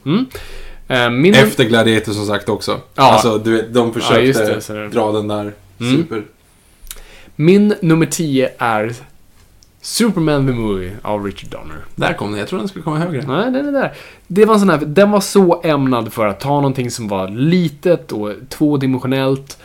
Mm. 0.06 0.26
Eh, 0.88 1.10
min... 1.10 1.34
Efter 1.34 1.64
Gladiator 1.64 2.14
som 2.14 2.26
sagt 2.26 2.50
också. 2.50 2.80
Ja. 2.96 3.04
Alltså, 3.04 3.38
du 3.38 3.52
vet, 3.52 3.74
de 3.74 3.94
försökte 3.94 4.62
Ja, 4.68 4.74
det. 4.74 4.88
dra 4.88 5.12
den 5.12 5.28
där 5.28 5.54
Mm. 5.80 5.98
super. 5.98 6.24
Min 7.36 7.76
nummer 7.82 8.06
10 8.06 8.50
är 8.58 8.94
Superman 9.82 10.48
the 10.48 10.54
Movie 10.54 10.98
av 11.02 11.26
Richard 11.26 11.50
Donner. 11.50 11.78
Där 11.96 12.14
kom 12.14 12.32
den. 12.32 12.40
Jag 12.40 12.48
tror 12.48 12.60
den 12.60 12.68
skulle 12.68 12.84
komma 12.84 12.98
högre. 12.98 13.28
Nej, 13.28 13.52
den 13.52 13.68
är 13.68 13.72
där. 13.72 13.94
Det 14.28 14.46
var 14.46 14.54
en 14.54 14.60
sån 14.60 14.70
här, 14.70 14.78
den 14.78 15.12
var 15.12 15.22
så 15.22 15.62
ämnad 15.64 16.14
för 16.14 16.28
att 16.28 16.40
ta 16.40 16.50
någonting 16.50 16.92
som 16.92 17.08
var 17.08 17.28
litet 17.28 18.12
och 18.12 18.34
tvådimensionellt 18.50 19.58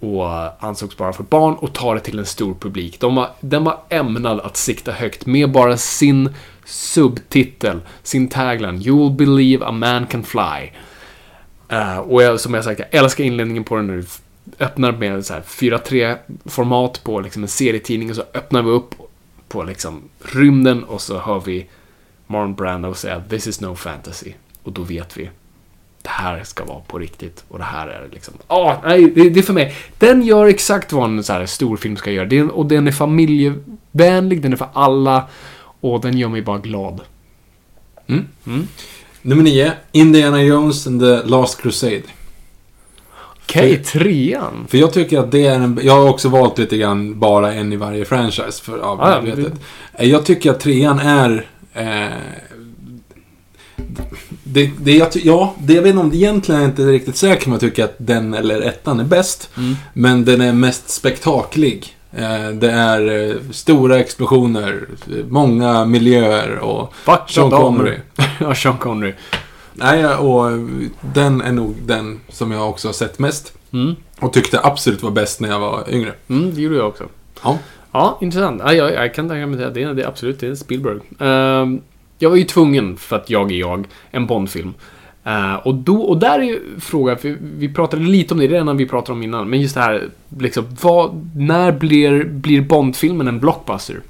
och 0.00 0.64
ansågs 0.64 0.96
bara 0.96 1.12
för 1.12 1.22
barn 1.22 1.54
och 1.54 1.72
ta 1.72 1.94
det 1.94 2.00
till 2.00 2.18
en 2.18 2.26
stor 2.26 2.54
publik. 2.54 3.00
De 3.00 3.14
var, 3.14 3.30
den 3.40 3.64
var 3.64 3.80
ämnad 3.88 4.40
att 4.40 4.56
sikta 4.56 4.92
högt 4.92 5.26
med 5.26 5.50
bara 5.50 5.76
sin 5.76 6.34
subtitel, 6.64 7.80
sin 8.02 8.28
tagline 8.28 8.82
You 8.82 8.98
will 8.98 9.26
believe 9.26 9.66
a 9.66 9.72
man 9.72 10.06
can 10.06 10.22
fly. 10.22 10.70
Eh, 11.68 11.98
och 11.98 12.22
jag, 12.22 12.40
som 12.40 12.54
jag 12.54 12.64
sagt, 12.64 12.80
jag 12.80 13.02
älskar 13.02 13.24
inledningen 13.24 13.64
på 13.64 13.76
den 13.76 13.86
nu. 13.86 14.04
Öppnar 14.58 14.92
med 14.92 15.26
så 15.26 15.34
här 15.34 15.40
4.3-format 15.40 17.04
på 17.04 17.20
liksom 17.20 17.42
en 17.42 17.48
serietidning 17.48 18.10
och 18.10 18.16
så 18.16 18.22
öppnar 18.34 18.62
vi 18.62 18.70
upp 18.70 18.94
på 19.50 19.62
liksom 19.62 20.02
rymden 20.18 20.84
och 20.84 21.00
så 21.00 21.18
hör 21.18 21.40
vi 21.40 21.66
Marlon 22.26 22.54
Brando 22.54 22.94
säga 22.94 23.22
This 23.28 23.46
is 23.46 23.60
no 23.60 23.74
fantasy. 23.74 24.32
Och 24.62 24.72
då 24.72 24.82
vet 24.82 25.16
vi. 25.16 25.30
Det 26.02 26.08
här 26.10 26.44
ska 26.44 26.64
vara 26.64 26.80
på 26.80 26.98
riktigt. 26.98 27.44
Och 27.48 27.58
det 27.58 27.64
här 27.64 27.86
är 27.88 28.08
liksom... 28.12 28.34
Åh, 28.48 28.74
nej, 28.84 29.10
det, 29.10 29.30
det 29.30 29.40
är 29.40 29.42
för 29.42 29.52
mig. 29.52 29.74
Den 29.98 30.22
gör 30.22 30.46
exakt 30.46 30.92
vad 30.92 31.04
en 31.04 31.24
så 31.24 31.32
här 31.32 31.46
stor 31.46 31.76
film 31.76 31.96
ska 31.96 32.10
göra. 32.10 32.26
Den, 32.26 32.50
och 32.50 32.66
den 32.66 32.86
är 32.86 32.92
familjevänlig, 32.92 34.42
den 34.42 34.52
är 34.52 34.56
för 34.56 34.68
alla. 34.72 35.28
Och 35.80 36.00
den 36.00 36.18
gör 36.18 36.28
mig 36.28 36.42
bara 36.42 36.58
glad. 36.58 37.00
Mm? 38.06 38.26
Mm. 38.46 38.68
Nummer 39.22 39.42
nio. 39.42 39.72
Indiana 39.92 40.42
Jones 40.42 40.86
and 40.86 41.00
the 41.00 41.22
Last 41.22 41.60
Crusade. 41.62 42.02
Okej, 43.50 43.76
trean. 43.76 44.66
För 44.68 44.78
jag 44.78 44.92
tycker 44.92 45.18
att 45.18 45.30
det 45.32 45.46
är 45.46 45.54
en... 45.54 45.80
Jag 45.82 45.92
har 45.92 46.08
också 46.08 46.28
valt 46.28 46.58
lite 46.58 46.76
grann 46.76 47.18
bara 47.18 47.52
en 47.52 47.72
i 47.72 47.76
varje 47.76 48.04
franchise 48.04 48.62
för, 48.62 48.78
av 48.78 48.98
ja, 48.98 49.20
medvetet. 49.22 49.60
Eh, 49.94 50.08
Jag 50.08 50.24
tycker 50.24 50.50
att 50.50 50.60
trean 50.60 50.98
är... 50.98 51.46
Eh, 51.74 52.08
det, 54.44 54.70
det, 54.80 54.92
jag, 54.96 55.08
ja, 55.14 55.54
det, 55.58 55.72
jag 55.74 55.82
vet 55.82 55.90
inte 55.90 56.00
om 56.00 56.10
det 56.10 56.16
egentligen 56.16 56.60
är 56.60 56.64
jag 56.64 56.70
inte 56.70 56.82
riktigt 56.82 57.16
säker 57.16 57.42
att 57.46 57.50
jag 57.52 57.60
tycker 57.60 57.84
att 57.84 57.94
den 57.98 58.34
eller 58.34 58.60
ettan 58.60 59.00
är 59.00 59.04
bäst. 59.04 59.50
Mm. 59.56 59.76
Men 59.92 60.24
den 60.24 60.40
är 60.40 60.52
mest 60.52 60.90
spektaklig. 60.90 61.96
Eh, 62.12 62.48
det 62.48 62.70
är 62.70 63.28
eh, 63.30 63.36
stora 63.50 63.98
explosioner, 63.98 64.88
många 65.28 65.84
miljöer 65.84 66.58
och 66.58 66.94
Vackra 67.04 67.26
Sean. 67.28 67.50
Connery. 67.50 67.96
ja, 68.40 68.54
Sean 68.54 68.78
Connery. 68.78 69.12
Nej, 69.74 70.06
och 70.06 70.50
den 71.14 71.40
är 71.40 71.52
nog 71.52 71.74
den 71.82 72.20
som 72.28 72.50
jag 72.50 72.70
också 72.70 72.88
har 72.88 72.92
sett 72.92 73.18
mest. 73.18 73.52
Mm. 73.72 73.96
Och 74.20 74.32
tyckte 74.32 74.60
absolut 74.62 75.02
var 75.02 75.10
bäst 75.10 75.40
när 75.40 75.48
jag 75.48 75.60
var 75.60 75.84
yngre. 75.90 76.12
Mm, 76.28 76.54
det 76.54 76.60
gjorde 76.60 76.76
jag 76.76 76.88
också. 76.88 77.04
Ja. 77.42 77.58
Ja, 77.92 78.18
intressant. 78.20 78.62
Ja, 78.64 78.72
jag, 78.72 78.92
jag 78.92 79.14
kan 79.14 79.28
tänka 79.28 79.46
mig 79.46 79.58
det. 79.58 79.70
Det 79.70 79.82
är, 79.82 79.94
det 79.94 80.02
är 80.02 80.08
absolut 80.08 80.40
det 80.40 80.46
är 80.46 80.54
Spielberg. 80.54 80.98
Ehm, 81.18 81.80
jag 82.18 82.30
var 82.30 82.36
ju 82.36 82.44
tvungen, 82.44 82.96
för 82.96 83.16
att 83.16 83.30
jag 83.30 83.52
är 83.52 83.56
jag, 83.56 83.86
en 84.10 84.26
Bondfilm. 84.26 84.74
Eh, 85.24 85.54
och, 85.54 85.74
då, 85.74 86.02
och 86.02 86.18
där 86.18 86.38
är 86.38 86.42
ju 86.42 86.60
frågan, 86.80 87.18
för 87.18 87.36
vi 87.40 87.74
pratade 87.74 88.02
lite 88.02 88.34
om 88.34 88.40
det 88.40 88.46
redan 88.46 88.76
vi 88.76 88.86
pratade 88.86 89.12
om 89.12 89.22
innan, 89.22 89.50
men 89.50 89.60
just 89.60 89.74
det 89.74 89.80
här, 89.80 90.08
liksom, 90.38 90.64
vad, 90.82 91.26
när 91.36 91.72
blir, 91.72 92.24
blir 92.24 92.60
Bondfilmen 92.60 93.28
en 93.28 93.40
blockbuster? 93.40 94.00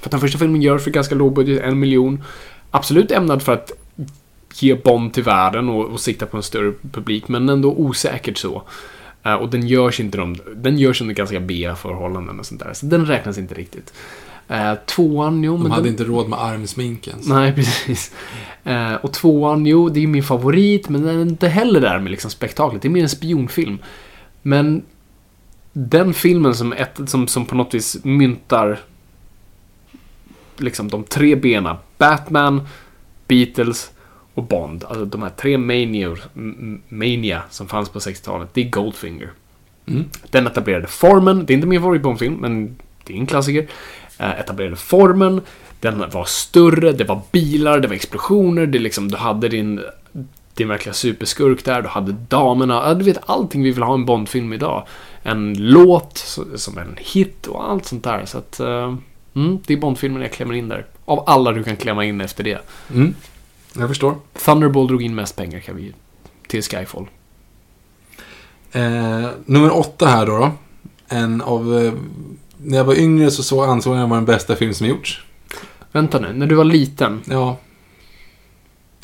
För 0.00 0.06
att 0.06 0.10
den 0.10 0.20
första 0.20 0.38
filmen 0.38 0.62
görs 0.62 0.82
för 0.82 0.90
ganska 0.90 1.14
låg 1.14 1.32
budget, 1.32 1.62
en 1.62 1.78
miljon. 1.78 2.22
Absolut 2.70 3.10
ämnad 3.10 3.42
för 3.42 3.52
att 3.52 3.72
ge 4.54 4.74
Bond 4.74 5.12
till 5.12 5.22
världen 5.22 5.68
och, 5.68 5.84
och 5.84 6.00
sikta 6.00 6.26
på 6.26 6.36
en 6.36 6.42
större 6.42 6.72
publik, 6.92 7.28
men 7.28 7.48
ändå 7.48 7.72
osäkert 7.72 8.38
så. 8.38 8.62
Eh, 9.22 9.34
och 9.34 9.48
den 9.48 9.66
görs 9.66 10.00
inte 10.00 10.18
de, 10.18 10.36
den 10.56 10.78
görs 10.78 11.00
under 11.00 11.14
ganska 11.14 11.40
B-förhållanden 11.40 12.38
och 12.38 12.46
sånt 12.46 12.60
där, 12.60 12.72
så 12.72 12.86
den 12.86 13.06
räknas 13.06 13.38
inte 13.38 13.54
riktigt. 13.54 13.92
Uh, 14.50 14.74
tvåan, 14.86 15.44
jo 15.44 15.52
De 15.52 15.62
men 15.62 15.70
hade 15.70 15.82
den, 15.82 15.92
inte 15.92 16.04
råd 16.04 16.28
med 16.28 16.38
armsmink 16.42 17.08
ens. 17.08 17.28
Nej, 17.28 17.52
precis. 17.56 18.14
Eh, 18.64 18.94
och 18.94 19.12
tvåan, 19.12 19.66
jo, 19.66 19.88
det 19.88 20.02
är 20.02 20.06
min 20.06 20.22
favorit, 20.22 20.88
men 20.88 21.02
den 21.02 21.16
är 21.16 21.22
inte 21.22 21.48
heller 21.48 21.80
där 21.80 21.98
med 21.98 22.10
liksom 22.10 22.30
spektaklet. 22.30 22.82
Det 22.82 22.88
är 22.88 22.90
mer 22.90 23.02
en 23.02 23.08
spionfilm. 23.08 23.78
Men 24.42 24.82
den 25.72 26.14
filmen 26.14 26.54
som, 26.54 26.72
ett, 26.72 27.00
som, 27.06 27.28
som 27.28 27.46
på 27.46 27.54
något 27.54 27.74
vis 27.74 28.04
myntar 28.04 28.80
liksom 30.56 30.88
de 30.88 31.04
tre 31.04 31.34
benen. 31.34 31.76
Batman, 31.98 32.68
Beatles 33.26 33.90
och 34.38 34.44
Bond. 34.44 34.84
Alltså 34.84 35.04
de 35.04 35.22
här 35.22 35.30
tre 35.30 35.58
manior, 35.58 36.20
mania 36.88 37.42
som 37.50 37.68
fanns 37.68 37.88
på 37.88 37.98
60-talet. 37.98 38.48
Det 38.52 38.60
är 38.60 38.70
Goldfinger. 38.70 39.30
Mm. 39.86 40.04
Den 40.30 40.46
etablerade 40.46 40.86
formen. 40.86 41.46
Det 41.46 41.52
är 41.52 41.54
inte 41.54 41.66
min 41.66 41.80
favorit 41.80 42.02
Bondfilm, 42.02 42.34
men 42.34 42.76
det 43.04 43.12
är 43.12 43.16
en 43.16 43.26
klassiker. 43.26 43.66
Eh, 44.18 44.40
etablerade 44.40 44.76
formen. 44.76 45.40
Den 45.80 46.04
var 46.10 46.24
större, 46.24 46.92
det 46.92 47.04
var 47.04 47.20
bilar, 47.30 47.80
det 47.80 47.88
var 47.88 47.94
explosioner. 47.94 48.66
Det 48.66 48.78
liksom, 48.78 49.08
du 49.08 49.16
hade 49.16 49.48
din, 49.48 49.80
din 50.54 50.68
verkliga 50.68 50.92
superskurk 50.92 51.64
där. 51.64 51.82
Du 51.82 51.88
hade 51.88 52.12
damerna. 52.12 52.94
Du 52.94 53.04
vet 53.04 53.20
allting 53.26 53.62
vi 53.62 53.70
vill 53.70 53.82
ha 53.82 53.94
i 53.94 53.94
en 53.94 54.06
Bondfilm 54.06 54.52
idag. 54.52 54.86
En 55.22 55.54
låt 55.58 56.18
som 56.54 56.78
en 56.78 56.96
hit 56.96 57.46
och 57.46 57.70
allt 57.70 57.84
sånt 57.84 58.04
där. 58.04 58.24
Så 58.24 58.38
att, 58.38 58.60
eh, 58.60 58.96
mm, 59.34 59.58
det 59.66 59.72
är 59.72 59.76
Bondfilmen 59.76 60.22
jag 60.22 60.32
klämmer 60.32 60.54
in 60.54 60.68
där. 60.68 60.86
Av 61.04 61.24
alla 61.26 61.52
du 61.52 61.64
kan 61.64 61.76
klämma 61.76 62.04
in 62.04 62.20
efter 62.20 62.44
det. 62.44 62.58
Mm. 62.94 63.14
Jag 63.76 63.88
förstår. 63.88 64.16
Thunderball 64.44 64.86
drog 64.86 65.02
in 65.02 65.14
mest 65.14 65.36
pengar 65.36 65.60
kan 65.60 65.76
vi 65.76 65.92
till 66.48 66.62
Skyfall. 66.62 67.06
Eh, 68.72 69.28
nummer 69.44 69.76
åtta 69.76 70.06
här 70.06 70.26
då. 70.26 70.38
då. 70.38 70.52
En 71.08 71.42
av... 71.42 71.78
Eh, 71.78 71.92
när 72.62 72.76
jag 72.76 72.84
var 72.84 72.94
yngre 72.94 73.30
så, 73.30 73.42
så 73.42 73.62
ansåg 73.62 73.94
jag 73.94 74.00
den 74.02 74.10
var 74.10 74.16
den 74.16 74.24
bästa 74.24 74.56
film 74.56 74.74
som 74.74 74.86
gjorts. 74.86 75.24
Vänta 75.92 76.18
nu, 76.18 76.32
när 76.32 76.46
du 76.46 76.54
var 76.54 76.64
liten. 76.64 77.22
Ja. 77.24 77.56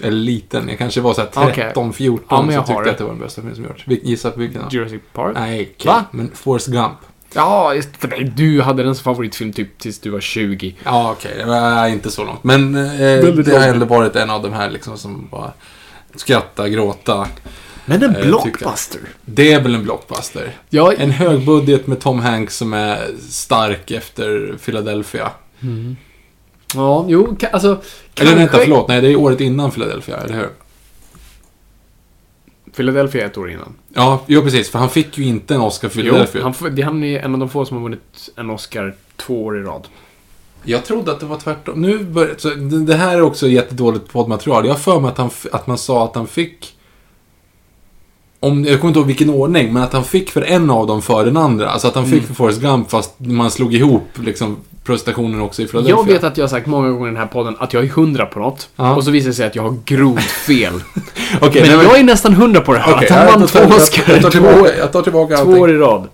Eller 0.02 0.18
liten, 0.18 0.68
jag 0.68 0.78
kanske 0.78 1.00
var 1.00 1.14
så 1.14 1.20
här 1.20 1.30
Okej. 1.34 1.54
13, 1.54 1.92
14 1.92 2.50
Ja, 2.52 2.60
så 2.60 2.66
tyckte 2.66 2.82
jag 2.82 2.88
att 2.88 2.98
det 2.98 3.04
var 3.04 3.10
den 3.10 3.20
bästa 3.20 3.42
film 3.42 3.54
som 3.54 3.64
gjorts. 3.64 3.84
Gissa 3.86 4.30
på 4.30 4.40
vilken 4.40 4.62
då? 4.62 4.68
Jurassic 4.70 5.02
Park? 5.12 5.34
Nej, 5.34 5.72
okej. 5.76 5.92
Va? 5.92 6.04
Men 6.10 6.30
Forrest 6.34 6.66
Gump. 6.66 6.96
Ja, 7.34 7.74
just 7.74 8.00
det. 8.00 8.24
Du 8.36 8.62
hade 8.62 8.82
den 8.82 8.94
som 8.94 9.04
favoritfilm 9.04 9.52
typ 9.52 9.78
tills 9.78 9.98
du 9.98 10.10
var 10.10 10.20
20. 10.20 10.74
Ja, 10.84 11.10
okej. 11.12 11.32
Det 11.36 11.44
var 11.44 11.86
inte 11.86 12.10
så 12.10 12.24
långt. 12.24 12.44
Men 12.44 12.74
eh, 12.74 13.20
det 13.44 13.58
har 13.58 13.68
ändå 13.68 13.86
varit 13.86 14.16
en 14.16 14.30
av 14.30 14.42
de 14.42 14.52
här 14.52 14.70
liksom 14.70 14.98
som 14.98 15.28
bara 15.30 15.52
skratta, 16.14 16.68
gråta. 16.68 17.28
Men 17.84 18.02
en 18.02 18.14
tycker 18.14 18.26
blockbuster. 18.26 19.00
Det 19.24 19.52
är 19.52 19.60
väl 19.60 19.74
en 19.74 19.82
blockbuster. 19.82 20.52
Ja, 20.70 20.92
En 20.92 21.10
högbudget 21.10 21.86
med 21.86 22.00
Tom 22.00 22.20
Hanks 22.20 22.56
som 22.56 22.72
är 22.72 22.98
stark 23.30 23.90
efter 23.90 24.54
Philadelphia. 24.64 25.30
ja 26.74 27.06
jo, 27.08 27.36
alltså... 27.52 27.82
Eller 28.20 28.36
vänta, 28.36 28.58
förlåt. 28.58 28.88
Nej, 28.88 29.00
det 29.00 29.08
är 29.08 29.16
året 29.16 29.40
innan 29.40 29.70
Philadelphia, 29.70 30.16
eller 30.16 30.34
hur? 30.34 30.48
Philadelphia 32.76 33.22
är 33.22 33.26
ett 33.26 33.38
år 33.38 33.50
innan. 33.50 33.74
Ja, 33.94 34.20
jo 34.26 34.42
precis. 34.42 34.70
För 34.70 34.78
han 34.78 34.90
fick 34.90 35.18
ju 35.18 35.24
inte 35.24 35.54
en 35.54 35.60
Oscar 35.60 35.88
för 35.88 35.98
Jo, 35.98 36.04
Philadelphia. 36.04 36.42
han, 36.42 36.54
får- 36.54 36.70
det, 36.70 36.82
han 36.82 37.04
är 37.04 37.20
en 37.20 37.32
av 37.34 37.38
de 37.40 37.48
få 37.48 37.64
som 37.64 37.76
har 37.76 37.82
vunnit 37.84 38.28
en 38.36 38.50
Oscar 38.50 38.94
två 39.16 39.44
år 39.44 39.58
i 39.58 39.62
rad. 39.62 39.86
Jag 40.62 40.84
trodde 40.84 41.12
att 41.12 41.20
det 41.20 41.26
var 41.26 41.36
tvärtom. 41.38 41.82
Nu 41.82 41.98
bör, 42.04 42.34
så 42.38 42.48
det, 42.86 42.94
här 42.94 43.16
är 43.16 43.22
också 43.22 43.48
jättedåligt 43.48 44.08
poddmaterial. 44.12 44.64
Jag 44.66 44.72
har 44.72 44.78
för 44.78 45.00
mig 45.00 45.08
att, 45.10 45.18
han, 45.18 45.30
att 45.52 45.66
man 45.66 45.78
sa 45.78 46.04
att 46.04 46.14
han 46.14 46.26
fick... 46.26 46.76
Om, 48.44 48.64
jag 48.64 48.80
kommer 48.80 48.88
inte 48.90 48.98
ihåg 48.98 49.06
vilken 49.06 49.30
ordning, 49.30 49.72
men 49.72 49.82
att 49.82 49.92
han 49.92 50.04
fick 50.04 50.30
för 50.30 50.42
en 50.42 50.70
av 50.70 50.86
dem 50.86 51.02
för 51.02 51.24
den 51.24 51.36
andra. 51.36 51.70
Alltså 51.70 51.88
att 51.88 51.94
han 51.94 52.04
Mm. 52.04 52.18
fick 52.18 52.26
för 52.28 52.34
Forrest 52.34 52.60
Gump 52.60 52.90
fast 52.90 53.14
man 53.18 53.50
slog 53.50 53.74
ihop 53.74 54.08
liksom, 54.24 54.56
prestationen 54.84 55.40
också 55.40 55.62
i 55.62 55.66
Philadelphia. 55.66 55.96
Jag 55.98 56.12
vet 56.12 56.24
att 56.24 56.36
jag 56.38 56.44
har 56.44 56.48
sagt 56.48 56.66
många 56.66 56.90
gånger 56.90 57.06
i 57.06 57.10
den 57.10 57.16
här 57.16 57.26
podden 57.26 57.56
att 57.58 57.72
jag 57.72 57.84
är 57.84 57.88
hundra 57.88 58.26
på 58.26 58.38
något. 58.38 58.68
Ja. 58.76 58.94
Och 58.96 59.04
så 59.04 59.10
visar 59.10 59.28
det 59.28 59.34
sig 59.34 59.46
att 59.46 59.56
jag 59.56 59.62
har 59.62 59.76
grovt 59.84 60.22
fel. 60.22 60.72
Okej, 61.40 61.62
men 61.68 61.76
nej, 61.78 61.86
jag 61.86 61.98
är 61.98 62.02
nästan 62.04 62.34
hundra 62.34 62.60
på 62.60 62.72
det 62.72 62.78
här. 62.78 62.94
okej, 62.94 63.08
att 63.08 63.14
han 63.30 63.40
vann 63.40 63.48
två 63.48 63.58
Oscar. 63.76 64.04
Jag 64.12 64.22
tar 64.22 64.30
två, 64.30 64.30
tillbaka, 64.30 64.76
jag 64.78 64.92
tar 64.92 65.02
tillbaka 65.02 65.36
två 65.36 65.42
allting. 65.42 65.62
år 65.62 65.70
i 65.70 65.74
rad. 65.78 66.08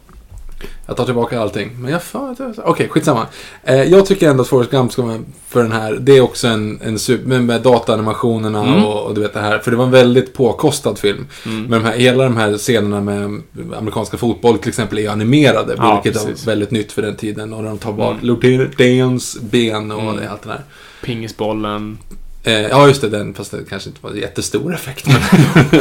Jag 0.90 0.96
tar 0.96 1.04
tillbaka 1.04 1.40
allting. 1.40 1.70
Men 1.78 1.92
jag 1.92 2.02
fan, 2.02 2.54
Okej, 2.64 2.88
skitsamma. 2.88 3.26
Eh, 3.64 3.82
jag 3.82 4.06
tycker 4.06 4.28
ändå 4.30 4.42
att 4.42 4.48
Forrest 4.48 4.70
Gump 4.70 4.92
ska 4.92 5.02
vara 5.02 5.18
för 5.48 5.62
den 5.62 5.72
här. 5.72 5.92
Det 6.00 6.16
är 6.16 6.20
också 6.20 6.48
en, 6.48 6.80
en 6.82 6.98
super, 6.98 7.28
med, 7.28 7.44
med 7.44 7.62
dataanimationerna 7.62 8.62
Mm. 8.66 8.84
och, 8.84 9.06
och 9.06 9.14
du 9.14 9.20
vet 9.20 9.34
det 9.34 9.40
här. 9.40 9.58
För 9.58 9.70
det 9.70 9.76
var 9.76 9.84
en 9.84 9.90
väldigt 9.90 10.34
påkostad 10.34 10.98
film. 10.98 11.26
Men 11.44 11.70
de 11.70 11.84
här, 11.84 11.92
hela 11.98 12.24
de 12.24 12.36
här 12.36 12.58
scenerna 12.58 13.00
med 13.00 13.42
amerikanska 13.78 14.16
fotboll 14.16 14.58
till 14.58 14.68
exempel 14.68 14.98
är 14.98 15.10
animerade. 15.10 15.74
Ja, 15.78 16.00
vilket 16.04 16.22
precis. 16.26 16.46
var 16.46 16.52
väldigt 16.52 16.70
nytt 16.70 16.92
för 16.92 17.02
den 17.02 17.16
tiden. 17.16 17.52
Och 17.52 17.62
de 17.62 17.78
tar 17.78 17.92
bort 17.92 18.22
mm. 18.44 18.70
Deans 18.78 19.38
ben 19.40 19.90
och 19.92 20.00
Mm. 20.02 20.24
allt 20.30 20.42
det 20.42 20.48
där. 20.48 20.60
Pingisbollen. 21.04 21.98
Eh, 22.44 22.52
ja, 22.60 22.88
just 22.88 23.00
det. 23.00 23.08
Den, 23.08 23.34
fast 23.34 23.50
det 23.50 23.58
kanske 23.68 23.88
inte 23.88 24.00
var 24.02 24.10
en 24.10 24.16
jättestor 24.16 24.74
effekt. 24.74 25.06
Men 25.06 25.20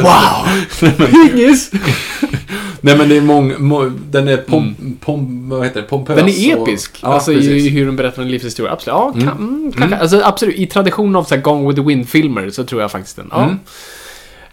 Wow! 0.02 1.06
Pingis! 1.06 1.70
Nej 2.80 2.96
men 2.98 3.08
det 3.08 3.16
är 3.16 3.20
många, 3.20 3.58
må, 3.58 3.84
den 4.10 4.28
är 4.28 4.36
pom, 4.36 4.74
pom, 5.00 5.48
vad 5.48 5.64
heter 5.64 5.80
det, 5.80 5.86
pompös. 5.86 6.16
Den 6.16 6.28
är 6.28 6.56
och- 6.58 6.68
episk. 6.68 6.98
ja, 7.02 7.08
alltså 7.08 7.32
precis. 7.32 7.50
i 7.66 7.68
hur 7.68 7.86
de 7.86 7.96
berättar 7.96 8.22
en 8.22 8.30
livshistoria. 8.30 8.72
Absolut. 8.72 8.94
Ja, 8.98 9.12
kan, 9.12 9.22
Mm. 9.38 9.54
mm. 9.58 9.72
kanske. 9.72 9.96
Alltså, 9.96 10.20
absolut. 10.24 10.54
I 10.56 10.66
tradition 10.66 11.16
av 11.16 11.24
så 11.24 11.34
här 11.34 11.42
Gone 11.42 11.68
with 11.68 11.80
the 11.80 11.86
Wind-filmer 11.86 12.50
så 12.50 12.64
tror 12.64 12.80
jag 12.80 12.90
faktiskt 12.90 13.16
den. 13.16 13.28
Ja. 13.30 13.42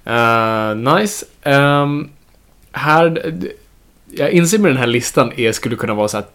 Mm. 0.05 0.85
Eh, 0.85 0.93
nice. 0.95 1.25
Ehm, 1.43 2.09
här... 2.71 3.33
Jag 4.11 4.31
inser 4.31 4.59
med 4.59 4.71
den 4.71 4.77
här 4.77 4.87
listan 4.87 5.31
är, 5.37 5.51
skulle 5.51 5.75
kunna 5.75 5.93
vara 5.93 6.07
så 6.07 6.17
här 6.17 6.25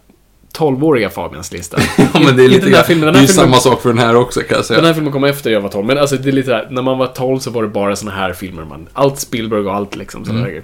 12-åriga 0.57 1.09
Fabians 1.09 1.51
lista. 1.51 1.77
Ja, 1.97 2.19
men 2.25 2.37
det 2.37 2.43
är 2.45 2.49
lite 2.49 2.65
här 2.65 2.71
grann- 2.71 2.83
filmen. 2.85 3.05
Det 3.05 3.09
är 3.09 3.13
här 3.13 3.21
ju 3.21 3.27
filmen, 3.27 3.45
samma 3.45 3.57
sak 3.57 3.81
för 3.81 3.89
den 3.89 3.97
här 3.97 4.15
också 4.15 4.39
kan 4.41 4.57
jag 4.57 4.65
säga. 4.65 4.77
den 4.79 4.85
här 4.87 4.93
filmen 4.93 5.13
kom 5.13 5.23
efter 5.23 5.51
jag 5.51 5.61
var 5.61 5.69
12. 5.69 5.85
Men 5.85 5.97
alltså 5.97 6.17
det 6.17 6.29
är 6.29 6.31
lite 6.33 6.51
där, 6.51 6.67
när 6.71 6.81
man 6.81 6.97
var 6.97 7.07
12 7.07 7.39
så 7.39 7.51
var 7.51 7.61
det 7.63 7.69
bara 7.69 7.95
såna 7.95 8.11
här 8.11 8.33
filmer. 8.33 8.65
Man, 8.65 8.87
allt 8.93 9.19
Spielberg 9.19 9.61
och 9.61 9.75
allt 9.75 9.95
liksom. 9.95 10.23
Mm. 10.23 10.43
grejer. 10.43 10.63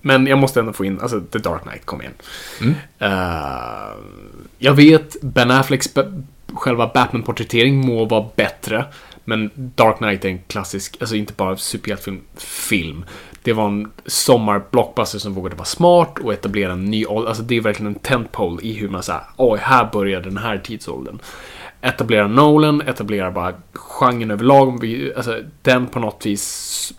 Men 0.00 0.26
jag 0.26 0.38
måste 0.38 0.60
ändå 0.60 0.72
få 0.72 0.84
in, 0.84 1.00
alltså 1.00 1.20
The 1.20 1.38
Dark 1.38 1.62
Knight, 1.62 1.86
kom 1.86 2.00
igen. 2.00 2.12
Mm. 2.60 2.74
Eh, 2.98 3.94
jag 4.58 4.72
vet, 4.74 5.16
Ben 5.22 5.50
Afflecks 5.50 5.88
själva 6.54 6.86
Batman-porträttering 6.94 7.86
må 7.86 8.04
vara 8.04 8.26
bättre. 8.36 8.84
Men 9.24 9.50
Dark 9.54 9.96
Knight 9.96 10.24
är 10.24 10.28
en 10.28 10.38
klassisk, 10.46 10.96
alltså 11.00 11.16
inte 11.16 11.32
bara 11.32 11.56
superhjältefilm, 11.56 12.20
film. 12.36 13.04
Det 13.42 13.52
var 13.52 13.66
en 13.66 13.92
sommar-blockbuster 14.06 15.18
som 15.18 15.34
vågade 15.34 15.56
vara 15.56 15.64
smart 15.64 16.18
och 16.18 16.32
etablera 16.32 16.72
en 16.72 16.84
ny 16.84 17.06
ålder. 17.06 17.28
Alltså 17.28 17.42
det 17.42 17.56
är 17.56 17.60
verkligen 17.60 17.94
en 17.94 18.00
tentpole 18.00 18.62
i 18.62 18.72
hur 18.72 18.88
man 18.88 19.02
säger, 19.02 19.22
oj, 19.36 19.58
här 19.62 19.88
börjar 19.92 20.20
den 20.20 20.36
här 20.36 20.58
tidsåldern. 20.58 21.18
Etablera 21.80 22.26
Nolan, 22.26 22.80
etablera 22.80 23.30
bara 23.30 23.54
genren 23.72 24.30
överlag. 24.30 24.84
Alltså 25.16 25.42
den 25.62 25.86
på 25.86 26.00
något 26.00 26.26
vis, 26.26 26.92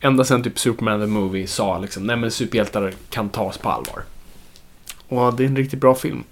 ända 0.00 0.24
sen 0.24 0.42
typ 0.42 0.58
Superman 0.58 1.00
the 1.00 1.06
Movie 1.06 1.46
sa 1.46 1.78
liksom, 1.78 2.06
nej 2.06 2.16
men 2.16 2.30
superhjältar 2.30 2.92
kan 3.10 3.28
tas 3.28 3.58
på 3.58 3.70
allvar. 3.70 4.02
Och 5.08 5.34
det 5.34 5.44
är 5.44 5.48
en 5.48 5.56
riktigt 5.56 5.80
bra 5.80 5.94
film. 5.94 6.24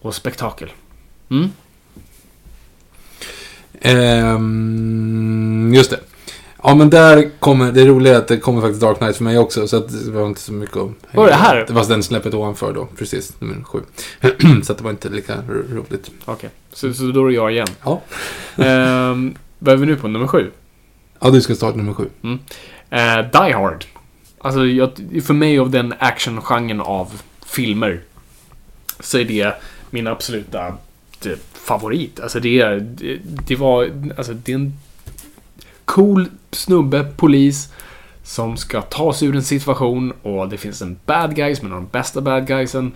Och 0.00 0.14
spektakel. 0.14 0.72
Mm. 1.30 1.50
Um, 4.34 5.74
just 5.74 5.90
det. 5.90 6.00
Ja, 6.68 6.74
men 6.74 6.90
där 6.90 7.30
kommer, 7.38 7.72
det 7.72 7.84
roliga 7.86 8.14
är 8.14 8.18
att 8.18 8.28
det 8.28 8.36
kommer 8.36 8.60
faktiskt 8.60 8.80
Dark 8.80 8.98
Knight 8.98 9.16
för 9.16 9.24
mig 9.24 9.38
också, 9.38 9.68
så 9.68 9.76
att 9.76 10.04
det 10.04 10.10
var 10.10 10.26
inte 10.26 10.40
så 10.40 10.52
mycket 10.52 10.76
att... 10.76 10.90
Var 11.12 11.26
det 11.26 11.34
här? 11.34 11.64
Det 11.66 11.72
var 11.72 11.84
den 11.88 12.02
släppet 12.02 12.34
ovanför 12.34 12.72
då, 12.72 12.88
precis, 12.98 13.40
nummer 13.40 13.62
sju. 13.64 13.78
så 14.62 14.72
att 14.72 14.78
det 14.78 14.84
var 14.84 14.90
inte 14.90 15.08
lika 15.08 15.36
ro- 15.36 15.64
roligt. 15.76 16.10
Okej, 16.24 16.50
så, 16.72 16.94
så 16.94 17.02
då 17.04 17.24
är 17.24 17.28
det 17.28 17.34
jag 17.34 17.52
igen. 17.52 17.66
Ja. 17.84 18.02
Ehm, 18.56 19.34
vad 19.58 19.74
är 19.74 19.76
vi 19.78 19.86
nu 19.86 19.96
på? 19.96 20.08
Nummer 20.08 20.26
sju? 20.26 20.50
Ja, 21.20 21.30
du 21.30 21.40
ska 21.40 21.54
starta 21.54 21.76
nummer 21.76 21.92
sju. 21.94 22.08
Eh, 22.90 23.18
Die 23.32 23.52
Hard. 23.52 23.84
Alltså, 24.38 24.66
jag, 24.66 24.90
för 25.24 25.34
mig 25.34 25.58
av 25.58 25.70
den 25.70 25.94
actiongenren 25.98 26.80
av 26.80 27.22
filmer 27.46 28.00
så 29.00 29.18
är 29.18 29.24
det 29.24 29.54
min 29.90 30.06
absoluta 30.06 30.74
det, 31.22 31.38
favorit. 31.54 32.20
Alltså 32.20 32.40
det 32.40 32.60
är, 32.60 32.80
det, 32.80 33.18
det 33.46 33.56
var, 33.56 33.90
alltså 34.16 34.32
det 34.32 34.52
är 34.52 34.56
en 34.56 34.72
cool 35.84 36.28
snubbe, 36.50 37.04
polis, 37.16 37.72
som 38.22 38.56
ska 38.56 38.82
ta 38.82 39.12
sig 39.12 39.28
ur 39.28 39.36
en 39.36 39.42
situation 39.42 40.12
och 40.22 40.48
det 40.48 40.56
finns 40.56 40.82
en 40.82 40.98
bad 41.06 41.36
guy 41.36 41.54
som 41.54 41.66
är 41.66 41.70
en 41.70 41.76
av 41.76 41.82
de 41.82 41.88
bästa 41.98 42.20
bad 42.20 42.46
guysen. 42.46 42.92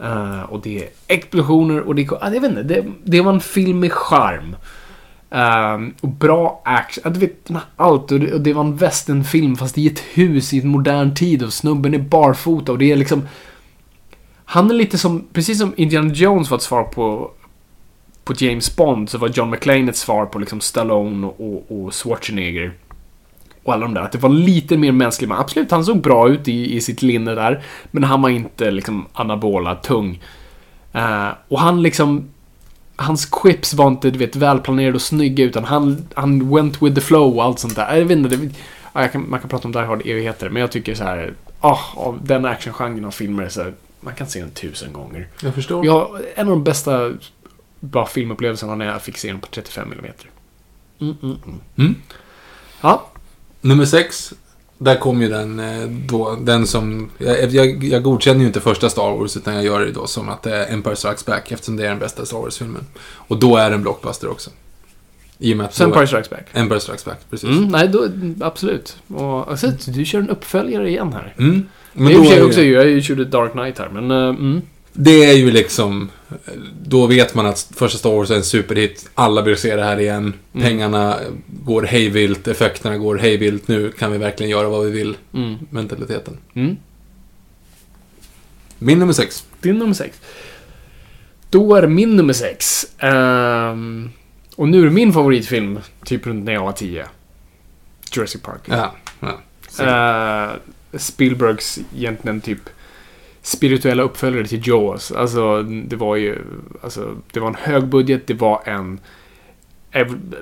Uh, 0.00 0.42
och 0.42 0.60
det 0.60 0.78
är 0.78 0.88
explosioner 1.06 1.80
och 1.80 1.94
det 1.94 2.02
är, 2.02 2.24
ah, 2.24 2.30
jag 2.32 2.40
vet 2.40 2.50
inte, 2.50 2.62
det, 2.62 2.84
det 3.04 3.20
var 3.20 3.32
en 3.32 3.40
film 3.40 3.80
med 3.80 3.92
charm. 3.92 4.56
Uh, 5.34 5.88
och 6.00 6.08
bra 6.08 6.62
action. 6.64 7.02
Ja, 7.04 7.10
Du 7.10 7.20
vet, 7.20 7.50
allt. 7.76 8.12
Och 8.12 8.20
det, 8.20 8.32
och 8.32 8.40
det 8.40 8.52
var 8.52 8.64
en 8.64 8.76
westernfilm 8.76 9.56
fast 9.56 9.78
i 9.78 9.86
ett 9.86 9.98
hus 9.98 10.52
i 10.52 10.60
en 10.60 10.68
modern 10.68 11.14
tid 11.14 11.42
och 11.42 11.52
snubben 11.52 11.94
är 11.94 11.98
barfota 11.98 12.72
och 12.72 12.78
det 12.78 12.92
är 12.92 12.96
liksom... 12.96 13.28
Han 14.44 14.70
är 14.70 14.74
lite 14.74 14.98
som, 14.98 15.24
precis 15.32 15.58
som 15.58 15.74
Indiana 15.76 16.12
Jones 16.12 16.50
var 16.50 16.58
ett 16.58 16.62
svar 16.62 16.84
på, 16.84 17.30
på 18.24 18.34
James 18.36 18.76
Bond 18.76 19.10
så 19.10 19.18
var 19.18 19.28
John 19.28 19.50
McClane 19.50 19.90
ett 19.90 19.96
svar 19.96 20.26
på 20.26 20.38
liksom 20.38 20.60
Stallone 20.60 21.26
och, 21.26 21.40
och, 21.40 21.84
och 21.84 21.94
Schwarzenegger. 21.94 22.72
Och 23.64 23.72
alla 23.72 23.82
de 23.82 23.94
där. 23.94 24.02
Att 24.02 24.12
det 24.12 24.18
var 24.18 24.28
lite 24.28 24.76
mer 24.76 24.92
mänsklig 24.92 25.28
man. 25.28 25.38
Absolut, 25.38 25.70
han 25.70 25.84
såg 25.84 26.00
bra 26.00 26.28
ut 26.28 26.48
i, 26.48 26.76
i 26.76 26.80
sitt 26.80 27.02
linne 27.02 27.34
där. 27.34 27.62
Men 27.90 28.04
han 28.04 28.22
var 28.22 28.28
inte 28.28 28.70
liksom 28.70 29.06
anabola, 29.12 29.74
tung. 29.74 30.22
Eh, 30.92 31.28
och 31.48 31.60
han 31.60 31.82
liksom 31.82 32.28
hans 32.96 33.26
quips 33.26 33.74
var 33.74 33.88
inte, 33.88 34.10
du 34.10 34.18
vet, 34.18 34.36
välplanerade 34.36 34.94
och 34.94 35.02
snygga 35.02 35.44
utan 35.44 35.64
han, 35.64 36.08
han 36.14 36.54
went 36.54 36.82
with 36.82 36.94
the 36.94 37.00
flow 37.00 37.36
och 37.36 37.44
allt 37.44 37.58
sånt 37.58 37.76
där. 37.76 37.96
Jag 37.96 38.04
vet 38.04 38.18
inte, 38.18 38.36
det, 38.36 38.50
ja, 38.92 39.08
kan, 39.08 39.30
man 39.30 39.40
kan 39.40 39.48
prata 39.48 39.68
om 39.68 39.72
Die 39.72 39.78
Hard 39.78 40.06
evigheter, 40.06 40.48
men 40.48 40.60
jag 40.60 40.72
tycker 40.72 40.94
så 40.94 41.04
här, 41.04 41.34
ah, 41.60 41.78
av 41.94 42.20
den 42.22 42.44
actiongenren 42.44 43.04
av 43.04 43.10
filmer 43.10 43.48
så 43.48 43.62
här, 43.62 43.74
man 44.00 44.14
kan 44.14 44.26
se 44.26 44.40
den 44.40 44.50
tusen 44.50 44.92
gånger. 44.92 45.28
Jag 45.42 45.54
förstår. 45.54 45.86
Jag, 45.86 46.20
en 46.34 46.48
av 46.48 46.50
de 46.50 46.64
bästa 46.64 47.12
bra 47.80 48.06
filmupplevelserna 48.06 48.74
när 48.74 48.86
jag 48.86 49.02
fick 49.02 49.18
se 49.18 49.28
den 49.28 49.40
på 49.40 49.46
35 49.46 49.92
mm. 49.92 50.04
Mm, 51.00 51.16
mm, 51.22 51.36
mm. 51.46 51.60
Mm. 51.76 51.94
Ja, 52.80 53.06
Nummer 53.64 53.84
sex. 53.84 54.32
Där 54.78 54.96
kom 54.96 55.22
ju 55.22 55.28
den 55.28 55.60
eh, 55.60 55.88
då, 55.88 56.36
den 56.40 56.66
som... 56.66 57.10
Jag, 57.18 57.52
jag, 57.52 57.84
jag 57.84 58.02
godkänner 58.02 58.40
ju 58.40 58.46
inte 58.46 58.60
första 58.60 58.90
Star 58.90 59.16
Wars, 59.18 59.36
utan 59.36 59.54
jag 59.54 59.64
gör 59.64 59.80
det 59.80 59.92
då 59.92 60.06
som 60.06 60.28
att 60.28 60.42
det 60.42 60.56
är 60.56 60.72
Empire 60.72 60.96
Strikes 60.96 61.26
Back, 61.26 61.52
eftersom 61.52 61.76
det 61.76 61.84
är 61.84 61.88
den 61.88 61.98
bästa 61.98 62.26
Star 62.26 62.38
Wars-filmen. 62.38 62.86
Och 63.04 63.38
då 63.38 63.56
är 63.56 63.70
det 63.70 63.76
en 63.76 63.82
blockbuster 63.82 64.30
också. 64.30 64.50
I 65.38 65.52
och 65.52 65.56
med 65.56 65.66
att 65.66 65.80
Empire 65.80 66.06
Strikes 66.06 66.30
Back. 66.30 66.46
Empire 66.52 66.80
Strikes 66.80 67.04
Back, 67.04 67.18
precis. 67.30 67.48
Mm, 67.48 67.64
nej, 67.64 67.88
då, 67.88 68.08
absolut. 68.40 68.96
Och, 69.08 69.50
alltså, 69.50 69.70
du 69.86 70.04
kör 70.04 70.18
en 70.18 70.30
uppföljare 70.30 70.88
igen 70.88 71.12
här. 71.12 71.34
Mm. 71.38 71.66
Men 71.92 72.06
det 72.06 72.14
är 72.14 72.38
är 72.38 72.46
också, 72.46 72.62
jag 72.62 73.02
körde 73.02 73.24
Dark 73.24 73.52
Knight 73.52 73.78
här, 73.78 73.88
men... 73.88 74.10
eh, 74.10 74.28
mm. 74.28 74.62
Det 74.96 75.24
är 75.24 75.32
ju 75.32 75.50
liksom... 75.50 76.10
Då 76.82 77.06
vet 77.06 77.34
man 77.34 77.46
att 77.46 77.70
första 77.76 77.98
Star 77.98 78.10
Wars 78.10 78.30
är 78.30 78.34
en 78.36 78.44
superhit. 78.44 79.10
Alla 79.14 79.42
vill 79.42 79.56
se 79.56 79.76
det 79.76 79.84
här 79.84 80.00
igen. 80.00 80.34
Mm. 80.52 80.66
Pengarna 80.66 81.18
går 81.46 81.82
hejvilt, 81.82 82.48
effekterna 82.48 82.98
går 82.98 83.16
hejvilt. 83.18 83.68
Nu 83.68 83.90
kan 83.92 84.12
vi 84.12 84.18
verkligen 84.18 84.50
göra 84.50 84.68
vad 84.68 84.84
vi 84.84 84.90
vill. 84.90 85.16
Mm. 85.34 85.54
Mentaliteten. 85.70 86.38
Mm. 86.54 86.76
Min 88.78 88.98
nummer 88.98 89.12
sex. 89.12 89.44
Din 89.60 89.78
nummer 89.78 89.94
sex. 89.94 90.20
Då 91.50 91.74
är 91.74 91.82
det 91.82 91.88
min 91.88 92.16
nummer 92.16 92.32
sex. 92.32 92.86
Ehm, 92.98 94.10
Och 94.56 94.68
nu 94.68 94.86
är 94.86 94.90
min 94.90 95.12
favoritfilm, 95.12 95.80
typ 96.04 96.26
runt 96.26 96.44
när 96.44 96.52
jag 96.52 96.64
var 96.64 96.72
10. 96.72 97.06
Jurassic 98.12 98.42
Park. 98.42 98.60
Ja, 98.64 98.94
ja. 99.20 99.40
Eh, 99.80 100.98
Spielbergs 100.98 101.78
egentligen 101.96 102.40
typ 102.40 102.60
spirituella 103.44 104.02
uppföljare 104.02 104.46
till 104.46 104.68
Jaws. 104.68 105.12
Alltså, 105.12 105.62
det 105.62 105.96
var 105.96 106.16
ju... 106.16 106.38
Alltså, 106.82 107.16
det 107.32 107.40
var 107.40 107.48
en 107.48 107.54
hög 107.54 107.88
budget, 107.88 108.26
det 108.26 108.34
var 108.34 108.62
en 108.64 109.00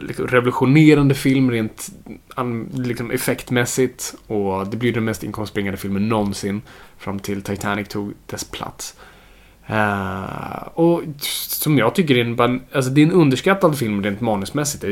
liksom 0.01 0.27
revolutionerande 0.27 1.15
film 1.15 1.51
rent 1.51 1.89
liksom 2.73 3.11
effektmässigt. 3.11 4.15
Och 4.27 4.66
det 4.66 4.77
blir 4.77 4.93
den 4.93 5.05
mest 5.05 5.24
inkomstbringande 5.24 5.79
filmen 5.79 6.09
någonsin. 6.09 6.62
Fram 6.99 7.19
till 7.19 7.43
Titanic 7.43 7.89
tog 7.89 8.12
dess 8.27 8.45
plats. 8.45 8.97
Uh, 9.70 10.69
och 10.74 11.03
som 11.49 11.79
jag 11.79 11.95
tycker 11.95 12.16
är 12.16 12.45
en, 12.45 12.61
alltså, 12.73 12.91
det 12.91 13.01
är 13.01 13.07
en 13.07 13.12
underskattad 13.12 13.79
film 13.79 14.03
rent 14.03 14.20
manusmässigt. 14.20 14.85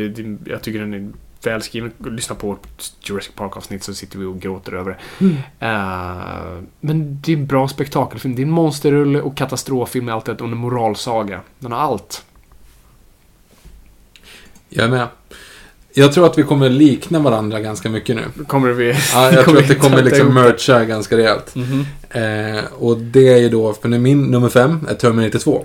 Jag 0.47 0.63
tycker 0.63 0.81
den 0.81 0.95
är 0.95 1.11
välskriven. 1.45 1.93
Lyssna 1.99 2.35
på 2.37 2.57
Jurassic 3.03 3.33
Park-avsnitt 3.35 3.85
så 3.85 3.95
sitter 3.95 4.19
vi 4.19 4.25
och 4.25 4.41
gråter 4.41 4.73
över 4.73 4.91
det. 5.19 5.27
Eh, 5.67 6.63
men 6.81 7.21
det 7.21 7.33
är 7.33 7.37
en 7.37 7.47
bra 7.47 7.69
spektakelfilm. 7.69 8.35
Det 8.35 8.43
är 8.43 8.47
en 8.47 8.51
monsterrulle 8.51 9.21
och 9.21 9.37
katastroffilm 9.37 10.05
med 10.05 10.15
allt 10.15 10.25
det 10.25 10.33
och 10.33 10.49
en 10.49 10.57
moralsaga. 10.57 11.41
Den 11.59 11.73
har 11.73 11.79
allt. 11.79 12.25
Jag 14.69 14.85
är 14.85 14.91
med. 14.91 15.07
Jag 15.93 16.13
tror 16.13 16.27
att 16.27 16.39
vi 16.39 16.43
kommer 16.43 16.69
likna 16.69 17.19
varandra 17.19 17.61
ganska 17.61 17.89
mycket 17.89 18.17
nu. 18.17 18.45
Kommer 18.47 18.71
vi... 18.71 18.97
Ja, 19.15 19.33
jag 19.33 19.45
tror 19.45 19.59
att 19.59 19.69
det 19.69 19.75
kommer 19.75 20.03
liksom 20.03 20.35
mercha 20.35 20.85
ganska 20.85 21.17
rejält. 21.17 21.55
Mhm. 21.55 21.87
Eh, 22.11 22.65
och 22.79 22.99
det 22.99 23.29
är 23.29 23.39
ju 23.39 23.49
då, 23.49 23.73
för 23.73 23.89
min 23.89 24.23
nummer 24.23 24.49
fem 24.49 24.87
är 24.91 24.95
Terminator 24.95 25.39
2. 25.39 25.65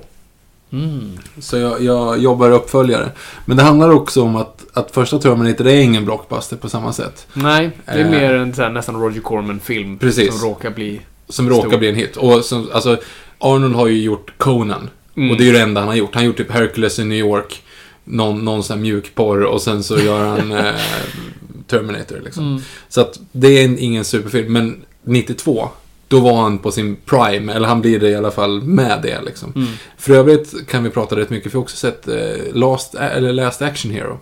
Mm. 0.72 1.18
Så 1.40 1.58
jag, 1.58 1.82
jag 1.84 2.20
jobbar 2.20 2.52
uppföljare. 2.52 3.12
Men 3.46 3.58
det 3.58 3.64
handlar 3.64 3.90
också 3.90 4.22
om 4.22 4.36
att, 4.36 4.66
att 4.74 4.92
första 4.92 5.20
Terminator 5.20 5.68
är 5.68 5.80
ingen 5.80 6.06
blockbuster 6.06 6.58
på 6.58 6.70
samma 6.70 6.94
sätt. 6.94 7.28
Nej, 7.34 7.72
det 7.86 7.92
är 7.92 8.00
Eh. 8.06 8.12
mer 8.12 8.34
en 8.34 8.54
här, 8.54 8.70
nästan 8.70 9.02
Roger 9.02 9.22
Corman-film. 9.22 9.98
Precis. 9.98 10.40
Som 10.40 10.50
råkar 10.50 10.70
bli... 10.72 11.02
Som 11.30 11.46
Stor. 11.46 11.64
råkar 11.64 11.78
bli 11.78 11.90
en 11.90 11.96
hit. 11.96 12.18
Och 12.18 12.46
som, 12.46 12.70
alltså, 12.74 12.98
Arnold 13.40 13.76
har 13.76 13.88
ju 13.88 14.02
gjort 14.02 14.34
Conan. 14.38 14.90
Mm. 15.18 15.32
Och 15.32 15.38
det 15.38 15.44
är 15.44 15.46
ju 15.46 15.52
det 15.52 15.62
enda 15.62 15.82
han 15.82 15.88
har 15.88 15.96
gjort. 15.96 16.14
Han 16.16 16.24
har 16.24 16.28
gjort 16.28 16.38
typ 16.38 16.52
Hercules 16.52 17.00
i 17.00 17.04
New 17.06 17.18
York. 17.18 17.62
Någon, 18.04 18.46
någon 18.46 18.64
sån 18.64 18.78
här 18.78 18.82
mjukporr 18.82 19.42
och 19.44 19.62
sen 19.62 19.84
så 19.84 20.00
gör 20.00 20.26
han 20.26 20.52
eh, 20.52 20.66
Terminator 21.68 22.22
liksom. 22.26 22.48
Mm. 22.48 22.62
Så 22.90 23.02
att 23.02 23.20
det 23.32 23.48
är 23.48 23.66
en, 23.66 23.80
ingen 23.80 24.06
superfilm. 24.06 24.54
Men 24.54 24.82
92, 25.04 25.70
då 26.07 26.19
var 26.19 26.41
han 26.41 26.57
på 26.60 26.72
sin 26.72 26.95
prime. 27.06 27.53
Eller 27.53 27.68
han 27.68 27.82
blir 27.82 27.99
det 27.99 28.10
i 28.10 28.15
alla 28.15 28.32
fall 28.32 28.61
med 28.61 28.99
det 29.03 29.22
liksom. 29.26 29.53
Mm. 29.56 29.68
För 29.98 30.14
övrigt 30.14 30.68
kan 30.68 30.84
vi 30.84 30.90
prata 30.90 31.15
rätt 31.15 31.30
mycket, 31.30 31.52
för 31.52 31.57
jag 31.57 31.61
har 31.61 31.64
också 31.64 31.77
sett 31.77 32.07
eh, 32.07 32.15
Last, 32.53 32.95
eller 32.95 33.34
Last 33.34 33.61
Action 33.61 33.91
Hero. 33.91 34.19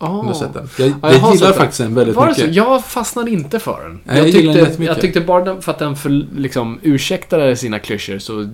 Om 0.00 0.26
du 0.26 0.32
har 0.32 0.34
sett 0.40 0.54
den. 0.54 0.68
Jag, 0.78 0.88
Ja, 0.88 0.94
jag, 1.02 1.12
jag 1.22 1.34
gillar 1.34 1.52
faktiskt 1.52 1.78
den 1.80 1.94
väldigt 1.94 2.16
Var 2.16 2.26
det 2.26 2.30
mycket. 2.32 2.44
så? 2.44 2.50
Jag 2.58 2.84
fastnade 2.84 3.30
inte 3.30 3.58
för 3.58 3.82
den. 3.82 4.00
Nej, 4.04 4.16
jag 4.16 4.44
den 4.54 4.66
tyckte, 4.66 4.84
jag 4.84 5.00
tyckte 5.00 5.20
bara 5.20 5.60
för 5.60 5.72
att 5.72 5.78
den 5.78 5.96
för, 5.96 6.26
liksom, 6.36 6.78
ursäktade 6.82 7.56
sina 7.56 7.78
klyschor 7.78 8.18
så 8.18 8.48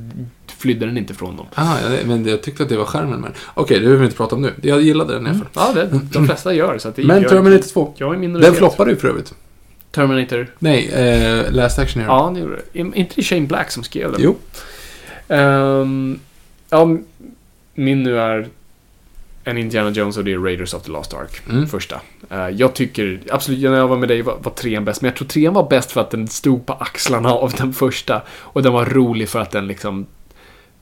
flydde 0.59 0.87
den 0.87 0.97
inte 0.99 1.15
från 1.15 1.37
dem. 1.37 1.47
Ah, 1.55 1.75
ja, 1.83 1.89
det- 1.89 2.07
men 2.07 2.27
jag 2.29 2.43
tyckte 2.43 2.63
att 2.63 2.69
det 2.69 2.77
var 2.77 2.85
skärmen 2.85 3.21
med. 3.21 3.31
Okej, 3.55 3.77
det 3.77 3.83
behöver 3.83 4.01
vi 4.01 4.05
inte 4.05 4.17
prata 4.17 4.37
om 4.37 4.43
nu. 4.43 4.53
Jag 4.63 4.83
gillade 4.83 5.15
den 5.15 5.27
i 5.27 5.31
alla 5.31 5.39
fall. 5.53 5.73
Ja, 5.77 5.83
det, 5.83 6.01
de 6.13 6.27
flesta 6.27 6.55
gör 6.55 6.79
så 6.79 6.89
att 6.89 6.97
det 6.97 7.05
Men 7.05 7.23
jag, 7.23 7.31
Terminator 7.31 7.63
2. 7.69 7.95
Jag 7.97 8.15
är 8.15 8.19
minoritet. 8.19 8.51
Den 8.53 8.59
floppade 8.59 8.91
ju 8.91 8.97
för 8.97 9.09
övrigt. 9.09 9.35
Terminator. 9.95 10.47
Nej, 10.59 10.89
eh, 10.89 11.53
Last 11.53 11.79
Action 11.79 12.03
Hero. 12.03 12.13
Ja, 12.13 12.31
det 12.35 12.41
gjorde 12.41 12.57
det. 12.73 12.81
Är 12.81 12.97
inte 12.97 13.15
det 13.17 13.23
Shane 13.23 13.47
Black 13.47 13.71
som 13.71 13.83
skrev 13.83 14.13
den? 14.13 14.21
Jo. 14.23 14.37
Ehm, 15.29 16.21
ja, 16.71 16.97
min 17.75 18.03
nu 18.03 18.19
är 18.19 18.49
en 19.45 19.59
Indiana 19.59 19.91
Jones 19.91 20.17
och 20.17 20.25
det 20.25 20.33
är 20.33 20.39
Raiders 20.39 20.75
of 20.75 20.83
the 20.83 20.91
Lost 20.91 21.15
Ark. 21.15 21.43
Mm. 21.51 21.67
Första. 21.67 22.01
Eh, 22.31 22.49
jag 22.49 22.75
tycker, 22.75 23.21
absolut, 23.31 23.63
när 23.63 23.77
jag 23.77 23.89
var 23.89 23.97
med 23.97 24.09
dig 24.09 24.23
var, 24.23 24.37
var 24.43 24.53
trean 24.53 24.85
bäst. 24.85 25.03
Men 25.03 25.09
jag 25.09 25.17
tror 25.17 25.29
trean 25.29 25.55
var 25.55 25.69
bäst 25.69 25.93
för 25.93 26.01
att 26.01 26.11
den 26.11 26.29
stod 26.29 26.67
på 26.67 26.73
axlarna 26.73 27.33
av 27.33 27.53
den 27.53 27.73
första. 27.73 28.23
Och 28.29 28.63
den 28.63 28.73
var 28.73 28.87
rolig 28.87 29.29
för 29.29 29.41
att 29.41 29.51
den 29.51 29.67
liksom... 29.67 30.07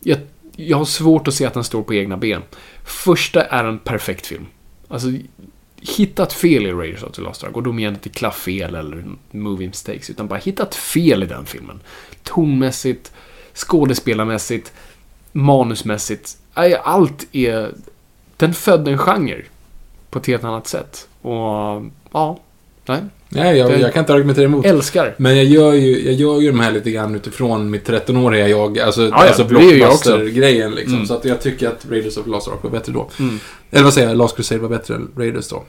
Jag, 0.01 0.19
jag 0.57 0.77
har 0.77 0.85
svårt 0.85 1.29
att 1.29 1.35
se 1.35 1.47
att 1.47 1.55
den 1.55 1.65
står 1.65 1.83
på 1.83 1.95
egna 1.95 2.17
ben. 2.17 2.43
Första 2.85 3.45
är 3.45 3.65
en 3.65 3.79
perfekt 3.79 4.27
film. 4.27 4.47
Alltså, 4.89 5.09
hittat 5.83 6.33
fel 6.33 6.67
i 6.67 6.73
Raiders 6.73 7.03
of 7.03 7.13
the 7.13 7.23
Lost 7.23 7.45
Ark. 7.45 7.57
Och 7.57 7.63
då 7.63 7.73
menar 7.73 7.83
jag 7.83 7.95
inte 7.95 8.09
klafffel 8.09 8.75
eller 8.75 9.05
movie 9.31 9.67
mistakes. 9.67 10.11
Utan 10.11 10.29
bara 10.29 10.39
hittat 10.39 10.75
fel 10.75 11.23
i 11.23 11.27
den 11.27 11.47
filmen. 11.47 11.81
Tonmässigt, 12.23 13.13
skådespelarmässigt, 13.55 14.73
manusmässigt. 15.33 16.37
Allt 16.83 17.27
är... 17.33 17.75
Den 18.37 18.55
födde 18.55 18.91
en 18.91 18.99
genre. 18.99 19.43
På 20.11 20.19
ett 20.19 20.27
helt 20.27 20.45
annat 20.45 20.67
sätt. 20.67 21.09
Och 21.23 21.83
ja, 22.13 22.39
nej. 22.87 23.03
Nej, 23.35 23.59
jag, 23.59 23.81
jag 23.81 23.93
kan 23.93 24.01
inte 24.01 24.13
argumentera 24.13 24.45
emot. 24.45 24.67
Älskar. 24.67 25.15
Men 25.17 25.37
jag 25.37 25.45
gör, 25.45 25.73
ju, 25.73 26.05
jag 26.05 26.15
gör 26.15 26.41
ju 26.41 26.51
de 26.51 26.61
här 26.61 26.73
lite 26.73 26.91
grann 26.91 27.15
utifrån 27.15 27.71
mitt 27.71 27.89
13-åriga 27.89 28.49
jag. 28.49 28.79
Alltså, 28.79 29.03
ja, 29.03 29.15
alltså 29.15 29.45
blockbuster-grejen 29.45 30.75
liksom. 30.75 30.95
Mm. 30.95 31.07
Så 31.07 31.15
att 31.15 31.25
jag 31.25 31.41
tycker 31.41 31.69
att 31.69 31.87
Raiders 31.91 32.17
of 32.17 32.27
Lost 32.27 32.49
Ark 32.49 32.63
var 32.63 32.71
bättre 32.71 32.93
då. 32.93 33.11
Mm. 33.19 33.41
Eller 33.71 33.85
vad 33.85 33.95
säger 33.95 34.09
jag? 34.09 34.17
Last 34.17 34.37
Crusade 34.37 34.61
var 34.61 34.69
bättre 34.69 34.95
än 34.95 35.09
Raiders 35.17 35.49
då. 35.49 35.65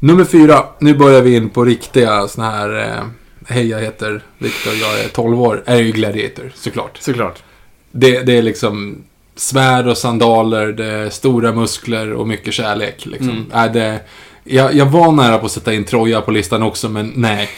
Nummer 0.00 0.24
fyra. 0.24 0.64
Nu 0.78 0.94
börjar 0.94 1.22
vi 1.22 1.36
in 1.36 1.50
på 1.50 1.64
riktiga 1.64 2.28
såna 2.28 2.50
här... 2.50 2.80
Eh, 2.80 3.04
Hej, 3.46 3.68
jag 3.68 3.80
heter 3.80 4.22
Victor, 4.38 4.72
jag 4.74 5.00
är 5.04 5.08
12 5.08 5.42
år. 5.42 5.62
Är 5.66 5.76
ju 5.76 5.92
Gladiator, 5.92 6.52
såklart. 6.54 6.98
Såklart. 7.00 7.42
Det, 7.92 8.22
det 8.22 8.38
är 8.38 8.42
liksom 8.42 9.02
svärd 9.36 9.86
och 9.86 9.98
sandaler, 9.98 10.66
det 10.66 10.86
är 10.86 11.10
stora 11.10 11.52
muskler 11.52 12.12
och 12.12 12.28
mycket 12.28 12.54
kärlek. 12.54 13.06
Liksom. 13.06 13.30
Mm. 13.30 13.46
Är 13.52 13.68
det, 13.68 14.00
jag, 14.44 14.74
jag 14.74 14.86
var 14.86 15.12
nära 15.12 15.38
på 15.38 15.46
att 15.46 15.52
sätta 15.52 15.74
in 15.74 15.84
Troja 15.84 16.20
på 16.20 16.30
listan 16.30 16.62
också, 16.62 16.88
men 16.88 17.12
nej. 17.16 17.48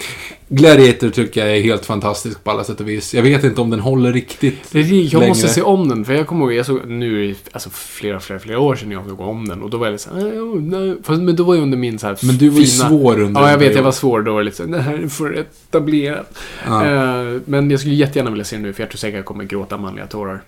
Gladiator 0.48 1.10
tycker 1.10 1.46
jag 1.46 1.56
är 1.56 1.62
helt 1.62 1.86
fantastisk 1.86 2.44
på 2.44 2.50
alla 2.50 2.64
sätt 2.64 2.80
och 2.80 2.88
vis. 2.88 3.14
Jag 3.14 3.22
vet 3.22 3.44
inte 3.44 3.60
om 3.60 3.70
den 3.70 3.80
håller 3.80 4.12
riktigt 4.12 4.54
jag 4.72 4.84
längre. 4.90 5.28
måste 5.28 5.48
se 5.48 5.62
om 5.62 5.88
den, 5.88 6.04
för 6.04 6.12
jag 6.14 6.26
kommer 6.26 6.44
ihåg, 6.44 6.52
jag 6.52 6.66
såg, 6.66 6.86
nu 6.86 7.34
alltså 7.52 7.70
flera, 7.70 8.20
flera, 8.20 8.38
flera 8.38 8.58
år 8.60 8.76
sedan 8.76 8.90
jag 8.90 9.08
såg 9.08 9.20
om 9.20 9.48
den 9.48 9.62
och 9.62 9.70
då 9.70 9.78
var 9.78 9.86
jag 9.86 9.92
lite 9.92 10.04
såhär, 10.04 10.22
"Nej, 10.22 10.40
oh, 10.40 10.60
nej." 10.60 10.96
Fast, 11.02 11.22
men 11.22 11.36
då 11.36 11.44
var 11.44 11.54
jag 11.54 11.62
under 11.62 11.78
min 11.78 11.98
så 11.98 12.06
här 12.06 12.18
Men 12.22 12.36
du 12.36 12.48
var 12.48 12.58
ju 12.58 12.66
fina... 12.66 12.88
svår 12.88 13.20
under 13.20 13.40
Ja, 13.40 13.50
jag 13.50 13.58
vet, 13.58 13.74
jag 13.76 13.82
var 13.82 13.92
svår. 13.92 14.22
Då 14.22 14.32
var 14.32 14.38
det 14.38 14.44
lite 14.44 14.56
såhär, 14.56 14.78
här 14.78 14.94
är 14.94 15.08
för 15.08 15.32
etablerat. 15.32 16.38
Ja. 16.66 16.86
Eh, 16.86 17.40
men 17.44 17.70
jag 17.70 17.80
skulle 17.80 17.94
jättegärna 17.94 18.30
vilja 18.30 18.44
se 18.44 18.56
den 18.56 18.62
nu, 18.62 18.72
för 18.72 18.82
jag 18.82 18.90
tror 18.90 18.98
säkert 18.98 19.16
jag 19.16 19.24
kommer 19.24 19.44
gråta 19.44 19.78
manliga 19.78 20.06
tårar. 20.06 20.42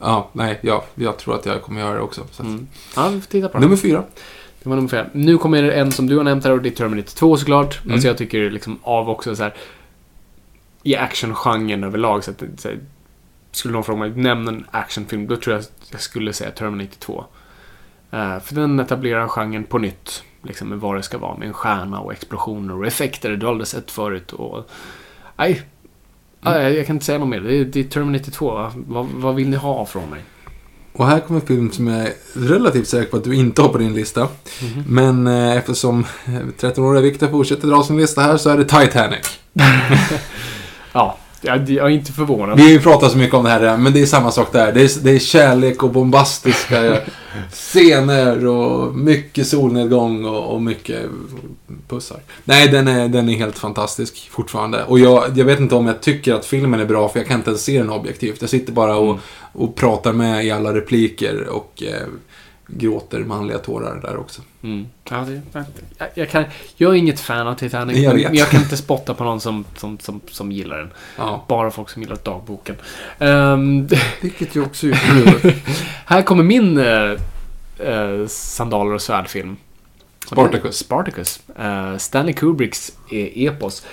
ja, 0.00 0.30
nej, 0.32 0.58
ja, 0.62 0.84
jag 0.94 1.18
tror 1.18 1.34
att 1.34 1.46
jag 1.46 1.62
kommer 1.62 1.80
göra 1.80 1.94
det 1.94 2.00
också. 2.00 2.20
Så 2.30 2.42
att. 2.42 2.48
Mm. 2.48 2.66
Ja, 2.96 3.08
vi 3.08 3.20
får 3.20 3.28
titta 3.28 3.48
på 3.48 3.52
den. 3.52 3.62
Nummer 3.62 3.76
fyra. 3.76 4.04
Det 4.62 4.68
var 4.68 4.76
nummer 4.76 4.88
fem. 4.88 5.06
Nu 5.12 5.38
kommer 5.38 5.62
en 5.62 5.92
som 5.92 6.06
du 6.06 6.16
har 6.16 6.24
nämnt 6.24 6.44
här 6.44 6.52
och 6.52 6.62
det 6.62 6.68
är 6.68 6.74
Terminator 6.74 7.16
2 7.16 7.36
såklart. 7.36 7.80
Mm. 7.82 7.92
Alltså 7.92 8.08
jag 8.08 8.18
tycker 8.18 8.50
liksom 8.50 8.78
av 8.82 9.10
också 9.10 9.36
så 9.36 9.42
här 9.42 9.54
i 10.82 10.96
actiongenren 10.96 11.84
överlag 11.84 12.24
så 12.24 12.30
att 12.30 12.42
så 12.56 12.68
här, 12.68 12.78
skulle 13.52 13.72
någon 13.72 13.84
fråga 13.84 13.98
mig, 13.98 14.10
nämn 14.10 14.48
en 14.48 14.66
actionfilm, 14.70 15.26
då 15.26 15.36
tror 15.36 15.56
jag 15.56 15.64
jag 15.90 16.00
skulle 16.00 16.32
säga 16.32 16.50
Terminator 16.50 16.96
2. 16.98 17.24
Eh, 18.10 18.40
för 18.40 18.54
den 18.54 18.80
etablerar 18.80 19.28
genren 19.28 19.64
på 19.64 19.78
nytt. 19.78 20.22
Liksom 20.42 20.68
med 20.68 20.80
vad 20.80 20.96
det 20.96 21.02
ska 21.02 21.18
vara, 21.18 21.36
med 21.36 21.48
en 21.48 21.54
stjärna 21.54 22.00
och 22.00 22.12
explosioner 22.12 22.78
och 22.78 22.86
effekter 22.86 23.30
du 23.30 23.46
aldrig 23.46 23.66
sett 23.66 23.90
förut. 23.90 24.32
Och, 24.32 24.70
nej, 25.36 25.62
Mm. 26.46 26.74
Jag 26.76 26.86
kan 26.86 26.96
inte 26.96 27.06
säga 27.06 27.18
något 27.18 27.28
mer. 27.28 27.40
Det 27.40 27.54
är, 27.54 27.64
det 27.64 27.80
är 27.80 27.84
Terminator 27.84 28.32
2. 28.32 28.70
Vad, 28.74 29.06
vad 29.06 29.34
vill 29.34 29.48
ni 29.48 29.56
ha 29.56 29.86
från 29.86 30.10
mig? 30.10 30.20
Och 31.00 31.06
här 31.06 31.20
kommer 31.20 31.40
en 31.40 31.46
film 31.46 31.72
som 31.72 31.86
jag 31.86 32.00
är 32.00 32.12
relativt 32.32 32.88
säker 32.88 33.10
på 33.10 33.16
att 33.16 33.24
du 33.24 33.34
inte 33.34 33.62
har 33.62 33.68
på 33.68 33.78
din 33.78 33.94
lista. 33.94 34.20
Mhm. 34.20 34.84
Men 34.86 35.26
eh, 35.26 35.56
eftersom 35.56 36.06
13-åriga 36.60 37.02
Victor 37.02 37.28
fortsätter 37.28 37.68
dra 37.68 37.82
sin 37.82 37.96
lista 37.96 38.20
här 38.20 38.36
så 38.36 38.50
är 38.50 38.56
det 38.56 38.64
Titanic. 38.64 39.38
Ja, 40.92 41.18
jag, 41.40 41.70
jag 41.70 41.86
är 41.86 41.90
inte 41.90 42.12
förvånad. 42.12 42.56
Vi 42.56 42.62
har 42.62 42.70
ju 42.70 42.80
pratat 42.80 43.12
så 43.12 43.18
mycket 43.18 43.34
om 43.34 43.44
det 43.44 43.50
här 43.50 43.60
redan, 43.60 43.82
men 43.82 43.92
det 43.92 44.02
är 44.02 44.06
samma 44.06 44.30
sak 44.30 44.52
där. 44.52 44.72
Det 44.72 44.82
är, 44.82 44.90
det 45.02 45.10
är 45.10 45.18
kärlek 45.18 45.82
och 45.82 45.90
bombastiska 45.90 46.98
scener 47.52 48.46
och 48.46 48.94
mycket 48.94 49.46
solnedgång 49.46 50.24
och, 50.24 50.54
och 50.54 50.62
mycket 50.62 51.10
pussar. 51.88 52.20
Nej, 52.44 52.68
den 52.68 52.88
är, 52.88 53.08
den 53.08 53.28
är 53.28 53.34
helt 53.34 53.58
fantastisk 53.58 54.30
fortfarande. 54.30 54.84
Och 54.84 54.98
jag, 54.98 55.38
jag 55.38 55.44
vet 55.44 55.60
inte 55.60 55.74
om 55.74 55.86
jag 55.86 56.00
tycker 56.00 56.34
att 56.34 56.46
filmen 56.46 56.80
är 56.80 56.84
bra, 56.84 57.08
för 57.08 57.18
jag 57.18 57.26
kan 57.28 57.36
inte 57.36 57.50
ens 57.50 57.64
se 57.64 57.78
den 57.78 57.90
objektivt. 57.90 58.40
Jag 58.40 58.50
sitter 58.50 58.72
bara 58.72 58.96
och, 58.96 59.18
och 59.52 59.76
pratar 59.76 60.12
med 60.12 60.44
i 60.44 60.50
alla 60.50 60.74
repliker 60.74 61.48
och 61.48 61.82
eh, 61.82 62.06
gråter 62.66 63.20
manliga 63.20 63.58
tårar 63.58 64.00
där 64.02 64.16
också. 64.16 64.42
Mm. 64.62 64.86
Ja, 65.10 65.16
det, 65.16 65.62
jag, 65.98 66.08
jag, 66.14 66.28
kan, 66.28 66.44
jag 66.76 66.90
är 66.90 66.98
inget 66.98 67.20
fan 67.20 67.46
av 67.46 67.54
Titanic, 67.54 67.98
Jag 67.98 68.14
men 68.14 68.34
jag 68.34 68.48
kan 68.48 68.62
inte 68.62 68.76
spotta 68.76 69.14
på 69.14 69.24
någon 69.24 69.40
som, 69.40 69.64
som, 69.76 69.98
som, 69.98 70.20
som 70.30 70.52
gillar 70.52 70.78
den. 70.78 70.90
Ja. 71.16 71.44
Bara 71.48 71.70
folk 71.70 71.88
som 71.90 72.02
gillar 72.02 72.18
dagboken. 72.22 72.76
Ehm, 73.18 73.88
Vilket 74.20 74.56
ju 74.56 74.62
också 74.62 74.86
är 74.86 75.56
här 76.06 76.22
kommer 76.22 76.42
min 76.42 76.78
eh, 76.78 78.26
sandaler 78.28 78.92
och 78.94 79.02
svärdfilm. 79.02 79.56
Spartacus. 80.26 80.76
Spartacus. 80.76 81.40
Eh, 81.58 81.96
Stanley 81.96 82.34
Kubricks 82.34 82.92
e- 83.10 83.46
epos. 83.46 83.86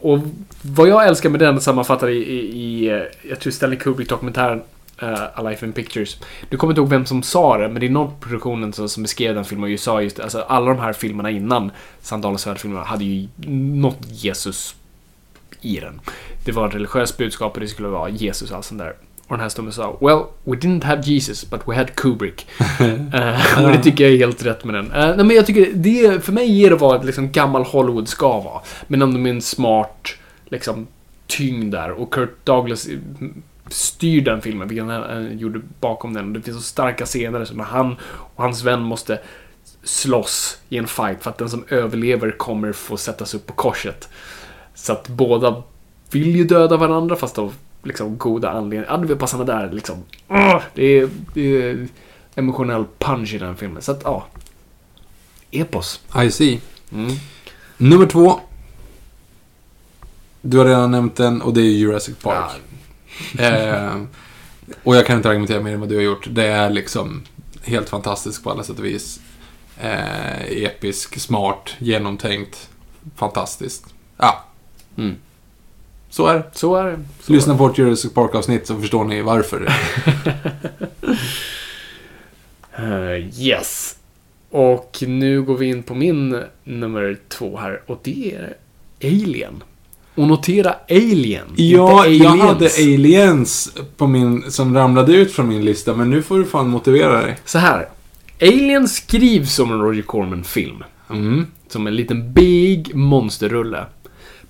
Och 0.00 0.18
vad 0.62 0.88
jag 0.88 1.06
älskar 1.06 1.28
med 1.28 1.40
den 1.40 1.60
sammanfattar 1.60 2.08
i, 2.08 2.16
i, 2.16 2.38
i 2.38 2.88
jag 3.30 3.40
tror 3.40 3.50
Stanley 3.52 3.78
Kubrick-dokumentären 3.78 4.62
uh, 5.02 5.38
A 5.38 5.42
Life 5.42 5.66
in 5.66 5.72
Pictures. 5.72 6.18
Du 6.48 6.56
kommer 6.56 6.72
inte 6.72 6.80
ihåg 6.80 6.90
vem 6.90 7.06
som 7.06 7.22
sa 7.22 7.58
det, 7.58 7.68
men 7.68 7.80
det 7.80 7.86
är 7.86 7.90
någon 7.90 8.12
produktionen 8.20 8.72
som, 8.72 8.88
som 8.88 9.02
beskrev 9.02 9.34
den 9.34 9.44
filmen 9.44 9.64
och 9.64 9.70
ju 9.70 9.78
sa 9.78 10.02
just. 10.02 10.20
Alltså, 10.20 10.40
alla 10.40 10.66
de 10.66 10.78
här 10.78 10.92
filmerna 10.92 11.30
innan, 11.30 11.70
Sandalernas 12.00 12.46
värld-filmerna, 12.46 12.84
hade 12.84 13.04
ju 13.04 13.28
något 13.46 13.98
Jesus 14.08 14.74
i 15.60 15.80
den. 15.80 16.00
Det 16.44 16.52
var 16.52 16.68
ett 16.68 16.74
religiöst 16.74 17.16
budskap 17.16 17.54
och 17.54 17.60
det 17.60 17.68
skulle 17.68 17.88
vara 17.88 18.08
Jesus 18.08 18.50
och 18.50 18.56
allt 18.56 18.64
sånt 18.64 18.80
där. 18.80 18.94
Och 19.26 19.36
den 19.36 19.40
här 19.40 19.48
snubben 19.48 19.72
sa 19.72 19.98
Well, 20.00 20.22
we 20.44 20.56
didn't 20.56 20.84
have 20.84 21.02
Jesus, 21.02 21.50
but 21.50 21.60
we 21.66 21.76
had 21.76 21.94
Kubrick. 21.94 22.46
uh, 22.80 23.64
och 23.64 23.70
det 23.70 23.82
tycker 23.82 24.04
jag 24.04 24.12
är 24.12 24.18
helt 24.18 24.46
rätt 24.46 24.64
med 24.64 24.74
den. 24.74 24.86
Uh, 24.86 25.16
nej, 25.16 25.24
men 25.24 25.30
jag 25.30 25.46
tycker 25.46 25.72
det, 25.74 26.24
för 26.24 26.32
mig 26.32 26.52
ger 26.52 26.70
det 26.70 26.76
vad 26.76 27.04
liksom 27.04 27.32
gammal 27.32 27.64
Hollywood 27.64 28.08
ska 28.08 28.40
vara. 28.40 28.60
Men 28.86 29.02
ändå 29.02 29.18
med 29.18 29.30
en 29.30 29.42
smart, 29.42 30.08
liksom, 30.48 30.86
tyngd 31.26 31.72
där. 31.72 31.90
Och 31.90 32.12
Kurt 32.12 32.46
Douglas 32.46 32.88
styr 33.70 34.20
den 34.20 34.42
filmen, 34.42 34.68
vilket 34.68 34.86
han, 34.86 35.02
han 35.02 35.38
gjorde 35.38 35.60
bakom 35.80 36.14
den. 36.14 36.32
Det 36.32 36.42
finns 36.42 36.56
så 36.56 36.62
starka 36.62 37.06
scener 37.06 37.44
som 37.44 37.56
när 37.56 37.64
han 37.64 37.96
och 38.02 38.42
hans 38.42 38.62
vän 38.62 38.82
måste 38.82 39.18
slåss 39.82 40.58
i 40.68 40.78
en 40.78 40.86
fight 40.86 41.22
för 41.22 41.30
att 41.30 41.38
den 41.38 41.50
som 41.50 41.64
överlever 41.68 42.30
kommer 42.30 42.72
få 42.72 42.96
sättas 42.96 43.34
upp 43.34 43.46
på 43.46 43.52
korset. 43.52 44.08
Så 44.74 44.92
att 44.92 45.08
båda 45.08 45.62
vill 46.10 46.36
ju 46.36 46.44
döda 46.44 46.76
varandra 46.76 47.16
fast 47.16 47.38
av 47.38 47.54
liksom 47.82 48.18
goda 48.18 48.50
anledningar. 48.50 48.86
Ja, 48.88 48.96
det 48.96 49.14
bara 49.14 49.26
såna 49.26 49.44
där 49.44 49.72
liksom. 49.72 50.04
Det, 50.74 50.84
är, 50.84 51.08
det 51.34 51.62
är 51.62 51.88
emotionell 52.34 52.84
punch 52.98 53.34
i 53.34 53.38
den 53.38 53.56
filmen. 53.56 53.82
Så 53.82 53.92
att 53.92 54.00
ja. 54.04 54.26
Epos. 55.50 56.00
I 56.24 56.30
see. 56.30 56.60
Mm. 56.92 57.16
Nummer 57.76 58.06
två. 58.06 58.40
Du 60.42 60.58
har 60.58 60.64
redan 60.64 60.90
nämnt 60.90 61.16
den 61.16 61.42
och 61.42 61.54
det 61.54 61.60
är 61.60 61.70
Jurassic 61.70 62.16
Park. 62.16 62.60
Eh, 63.38 64.02
och 64.82 64.96
jag 64.96 65.06
kan 65.06 65.16
inte 65.16 65.28
argumentera 65.28 65.60
mer 65.60 65.74
än 65.74 65.80
vad 65.80 65.88
du 65.88 65.94
har 65.94 66.02
gjort. 66.02 66.26
Det 66.30 66.46
är 66.46 66.70
liksom 66.70 67.22
helt 67.62 67.88
fantastiskt 67.88 68.44
på 68.44 68.50
alla 68.50 68.62
sätt 68.62 68.78
och 68.78 68.84
vis. 68.84 69.20
Eh, 69.80 70.62
episk, 70.62 71.20
smart, 71.20 71.70
genomtänkt, 71.78 72.68
fantastiskt. 73.16 73.94
Ja. 74.16 74.44
Mm. 74.98 75.16
Så 76.10 76.26
är 76.26 76.34
det. 76.34 76.44
Så 76.52 76.76
är 76.76 76.84
det. 76.84 76.98
Så 77.20 77.32
Lyssna 77.32 77.56
på 77.56 77.64
vårt 77.66 77.78
Jurassic 77.78 78.12
Park-avsnitt 78.12 78.66
så 78.66 78.80
förstår 78.80 79.04
ni 79.04 79.22
varför. 79.22 79.72
Uh, 82.78 83.40
yes. 83.40 83.96
Och 84.50 84.98
nu 85.06 85.42
går 85.42 85.56
vi 85.56 85.66
in 85.66 85.82
på 85.82 85.94
min 85.94 86.42
nummer 86.64 87.18
två 87.28 87.56
här 87.56 87.82
och 87.86 88.00
det 88.02 88.34
är 88.34 88.56
Alien. 89.02 89.62
Och 90.20 90.28
notera 90.28 90.74
Alien, 90.90 91.46
Ja, 91.56 92.06
inte 92.06 92.24
jag 92.24 92.36
hade 92.36 92.66
Aliens 92.66 93.72
på 93.96 94.06
min, 94.06 94.50
som 94.50 94.74
ramlade 94.74 95.12
ut 95.12 95.32
från 95.32 95.48
min 95.48 95.64
lista, 95.64 95.94
men 95.94 96.10
nu 96.10 96.22
får 96.22 96.38
du 96.38 96.44
fan 96.44 96.68
motivera 96.68 97.22
dig. 97.22 97.38
Så 97.44 97.58
här. 97.58 97.88
Alien 98.40 98.88
skrivs 98.88 99.54
som 99.54 99.72
en 99.72 99.80
Roger 99.80 100.02
Corman-film. 100.02 100.84
Mm. 101.10 101.46
Som 101.68 101.86
en 101.86 101.96
liten 101.96 102.32
big 102.32 102.94
monsterrulle. 102.94 103.84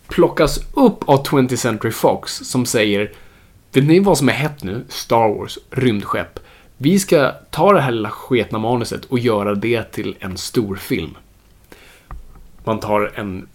Plockas 0.08 0.60
upp 0.74 1.08
av 1.08 1.26
20th 1.26 1.56
Century 1.56 1.92
Fox 1.92 2.32
som 2.32 2.66
säger 2.66 3.12
Vet 3.72 3.84
ni 3.84 4.00
vad 4.00 4.18
som 4.18 4.28
är 4.28 4.32
hett 4.32 4.62
nu? 4.62 4.84
Star 4.88 5.38
Wars, 5.38 5.58
rymdskepp. 5.70 6.38
Vi 6.76 6.98
ska 6.98 7.32
ta 7.50 7.72
det 7.72 7.80
här 7.80 7.92
lilla 7.92 8.10
sketna 8.10 8.58
manuset 8.58 9.04
och 9.04 9.18
göra 9.18 9.54
det 9.54 9.82
till 9.92 10.16
en 10.20 10.36
stor 10.36 10.76
film. 10.76 11.16
Man 12.64 12.80
tar 12.80 13.12
en 13.14 13.48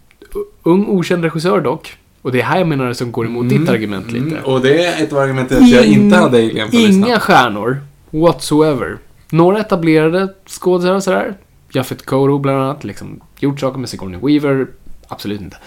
ung 0.63 0.87
okänd 0.87 1.23
regissör 1.23 1.61
dock. 1.61 1.97
Och 2.25 2.31
det 2.31 2.41
är 2.41 2.43
här 2.43 2.57
jag 2.57 2.67
menar 2.67 2.93
som 2.93 3.11
går 3.11 3.25
emot 3.25 3.49
ditt 3.49 3.69
argument 3.69 4.11
lite. 4.11 4.37
Mm, 4.37 4.43
och 4.43 4.61
det 4.61 4.85
är 4.85 5.03
ett 5.03 5.13
av 5.13 5.19
argumenten 5.19 5.63
att 5.63 5.69
jag 5.69 5.85
inte 5.85 6.15
hade 6.15 6.37
Alien 6.37 6.69
på 6.69 6.75
listan. 6.75 7.03
Inga 7.03 7.19
stjärnor 7.19 7.81
whatsoever. 8.09 8.97
Några 9.31 9.59
etablerade 9.59 10.33
skådespelare 10.47 10.97
och 10.97 11.03
sådär. 11.03 11.33
Jaffet 11.71 12.05
Koro 12.05 12.39
bland 12.39 12.61
annat. 12.61 12.83
Liksom, 12.83 13.21
gjort 13.39 13.59
saker 13.59 13.79
med 13.79 13.89
Sigourney 13.89 14.19
Weaver. 14.23 14.67
Absolut 15.07 15.41
inte. 15.41 15.57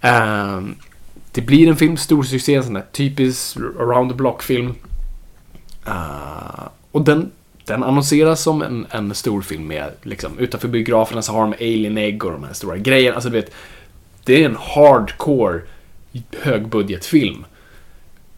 Ehm, 0.00 0.74
det 1.32 1.40
blir 1.40 1.68
en 1.68 1.76
film, 1.76 1.96
stor 1.96 2.22
succé, 2.22 2.54
en 2.54 2.64
sån 2.64 2.74
där 2.74 2.84
typisk 2.92 3.56
around 3.56 4.10
the 4.10 4.16
block-film. 4.16 4.74
Uh, 5.88 6.68
och 6.90 7.02
den, 7.04 7.30
den 7.64 7.82
annonseras 7.82 8.42
som 8.42 8.62
en, 8.62 8.86
en 8.90 9.14
stor 9.14 9.42
film 9.42 9.66
med, 9.66 9.90
liksom, 10.02 10.38
utanför 10.38 10.68
biograferna 10.68 11.22
så 11.22 11.32
har 11.32 11.40
de 11.40 11.52
Alien 11.52 11.98
Egg 11.98 12.24
och 12.24 12.32
de 12.32 12.44
här 12.44 12.52
stora 12.52 12.76
grejerna. 12.76 13.14
Alltså 13.14 13.30
du 13.30 13.36
vet, 13.36 13.54
det 14.24 14.42
är 14.42 14.46
en 14.46 14.56
hardcore 14.60 15.60
högbudgetfilm. 16.40 17.44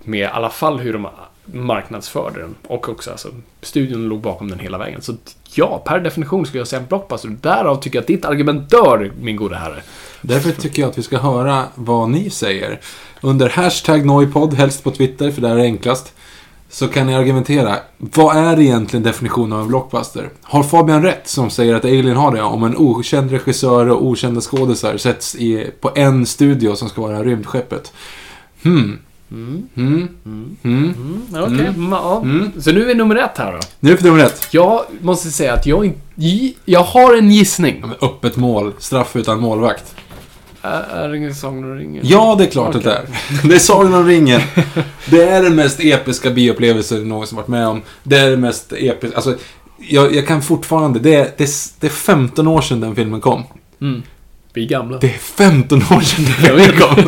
Med 0.02 0.20
i 0.20 0.24
alla 0.24 0.50
fall 0.50 0.78
hur 0.78 0.92
de 0.92 1.08
marknadsförde 1.44 2.40
den. 2.40 2.54
Och 2.66 2.88
också 2.88 3.10
alltså, 3.10 3.28
studion 3.62 4.08
låg 4.08 4.20
bakom 4.20 4.50
den 4.50 4.58
hela 4.58 4.78
vägen. 4.78 5.02
Så 5.02 5.14
ja, 5.54 5.82
per 5.86 6.00
definition 6.00 6.46
skulle 6.46 6.60
jag 6.60 6.68
säga 6.68 6.80
en 6.80 6.86
blockbuster. 6.86 7.28
Därav 7.28 7.76
tycker 7.82 7.96
jag 7.96 8.02
att 8.02 8.06
ditt 8.06 8.24
argument 8.24 8.70
dör, 8.70 9.12
min 9.20 9.36
gode 9.36 9.56
herre. 9.56 9.82
Därför 10.20 10.52
tycker 10.52 10.82
jag 10.82 10.90
att 10.90 10.98
vi 10.98 11.02
ska 11.02 11.18
höra 11.18 11.64
vad 11.74 12.10
ni 12.10 12.30
säger. 12.30 12.80
Under 13.20 13.48
hashtag 13.48 14.06
Noipod, 14.06 14.54
helst 14.54 14.84
på 14.84 14.90
Twitter, 14.90 15.30
för 15.30 15.40
där 15.40 15.50
är 15.50 15.56
det 15.56 15.62
enklast. 15.62 16.14
Så 16.70 16.88
kan 16.88 17.06
ni 17.06 17.14
argumentera. 17.14 17.76
Vad 17.98 18.36
är 18.36 18.60
egentligen 18.60 19.02
definitionen 19.02 19.52
av 19.52 19.60
en 19.60 19.68
blockbuster? 19.68 20.28
Har 20.42 20.62
Fabian 20.62 21.02
rätt 21.02 21.28
som 21.28 21.50
säger 21.50 21.74
att 21.74 21.84
Alien 21.84 22.16
har 22.16 22.34
det? 22.34 22.42
Om 22.42 22.64
en 22.64 22.76
okänd 22.76 23.30
regissör 23.30 23.88
och 23.88 24.06
okända 24.06 24.40
skådisar 24.40 24.96
sätts 24.96 25.34
i, 25.34 25.70
på 25.80 25.90
en 25.94 26.26
studio 26.26 26.74
som 26.74 26.88
ska 26.88 27.02
vara 27.02 27.22
rymdskeppet. 27.24 27.92
Hmm. 28.62 28.98
Mm. 29.30 29.68
Hmm. 29.74 30.08
Hmm. 30.62 30.94
Okej, 31.30 31.66
Mm. 31.66 31.92
ja. 31.92 32.20
Mm. 32.24 32.52
Så 32.60 32.72
nu 32.72 32.90
är 32.90 32.94
nummer 32.94 33.16
ett 33.16 33.38
här 33.38 33.52
då. 33.52 33.58
Nu 33.80 33.90
är 33.90 33.94
det 33.94 34.00
för 34.02 34.08
nummer 34.08 34.24
ett. 34.24 34.48
Jag 34.50 34.80
måste 35.00 35.30
säga 35.30 35.52
att 35.54 35.66
jag, 35.66 35.92
jag 36.64 36.82
har 36.82 37.16
en 37.16 37.30
gissning. 37.30 37.84
Ja, 38.00 38.06
Öppet 38.06 38.36
mål. 38.36 38.72
Straff 38.78 39.16
utan 39.16 39.40
målvakt. 39.40 39.94
Är, 40.66 41.08
det 41.08 41.16
ingen 41.16 41.34
Sagan 41.34 41.64
om 41.64 41.74
ringen? 41.78 42.02
Ja, 42.06 42.34
det 42.38 42.44
är 42.44 42.50
klart 42.50 42.74
Okej. 42.76 42.78
att 42.78 42.84
det 42.84 42.92
är. 43.44 43.48
Det 43.48 43.54
är 43.54 43.58
Sagan 43.58 43.94
om 43.94 44.06
ringen. 44.06 44.40
Det 45.10 45.22
är 45.28 45.42
den 45.42 45.54
mest 45.54 45.80
episka 45.80 46.30
bioupplevelsen 46.30 46.98
jag 46.98 47.06
någonsin 47.06 47.36
varit 47.36 47.48
med 47.48 47.66
om. 47.68 47.82
Det 48.02 48.16
är 48.18 48.30
det 48.30 48.36
mest 48.36 48.72
episka. 48.72 49.16
Alltså, 49.16 49.36
jag, 49.78 50.14
jag 50.14 50.26
kan 50.26 50.42
fortfarande... 50.42 50.98
Det 50.98 51.14
är, 51.14 51.30
det, 51.36 51.44
är, 51.44 51.80
det 51.80 51.86
är 51.86 51.90
15 51.90 52.46
år 52.48 52.60
sedan 52.60 52.80
den 52.80 52.94
filmen 52.94 53.20
kom. 53.20 53.42
Mm. 53.80 54.02
Vi 54.52 54.64
är 54.64 54.68
gamla. 54.68 54.98
Det 54.98 55.14
är 55.14 55.18
15 55.18 55.78
år 55.78 56.00
sedan 56.00 56.24
den 56.24 56.34
filmen 56.34 56.78
kom. 56.80 57.04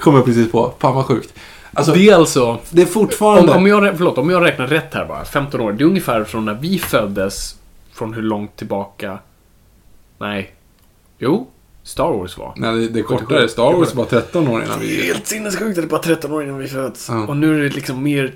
Kom 0.00 0.14
jag 0.14 0.24
precis 0.24 0.52
på. 0.52 0.72
Fan 0.78 0.94
vad 0.94 1.04
sjukt. 1.04 1.34
Alltså, 1.72 1.92
det 1.92 2.08
är 2.08 2.14
alltså... 2.14 2.58
det 2.70 2.82
är 2.82 2.86
Om, 2.86 2.92
fortfarande... 2.92 3.52
om, 3.52 3.66
jag, 3.66 3.82
rä- 3.84 3.94
förlåt, 3.96 4.18
om 4.18 4.30
jag 4.30 4.44
räknar 4.44 4.66
rätt 4.66 4.94
här 4.94 5.04
bara. 5.04 5.24
15 5.24 5.60
år. 5.60 5.72
Det 5.72 5.84
är 5.84 5.86
ungefär 5.86 6.24
från 6.24 6.44
när 6.44 6.54
vi 6.54 6.78
föddes. 6.78 7.56
Från 7.94 8.14
hur 8.14 8.22
långt 8.22 8.56
tillbaka? 8.56 9.18
Nej. 10.18 10.54
Jo. 11.18 11.48
Star 11.86 12.12
Wars 12.12 12.38
var. 12.38 12.52
Nej, 12.56 12.76
det, 12.76 12.88
det 12.88 12.98
är 12.98 13.02
kortare. 13.02 13.48
Star 13.48 13.72
Wars 13.72 13.94
var 13.94 14.04
13 14.04 14.48
år 14.48 14.64
innan 14.64 14.80
vi... 14.80 15.06
Helt 15.06 15.26
sinnessjukt 15.26 15.62
att 15.70 15.74
det 15.76 15.82
är 15.82 15.86
bara 15.86 16.02
13 16.02 16.32
år 16.32 16.42
innan 16.42 16.58
vi 16.58 16.68
föds. 16.68 17.08
Ja. 17.08 17.26
Och 17.26 17.36
nu 17.36 17.58
är 17.58 17.62
det 17.68 17.74
liksom 17.74 18.02
mer 18.02 18.34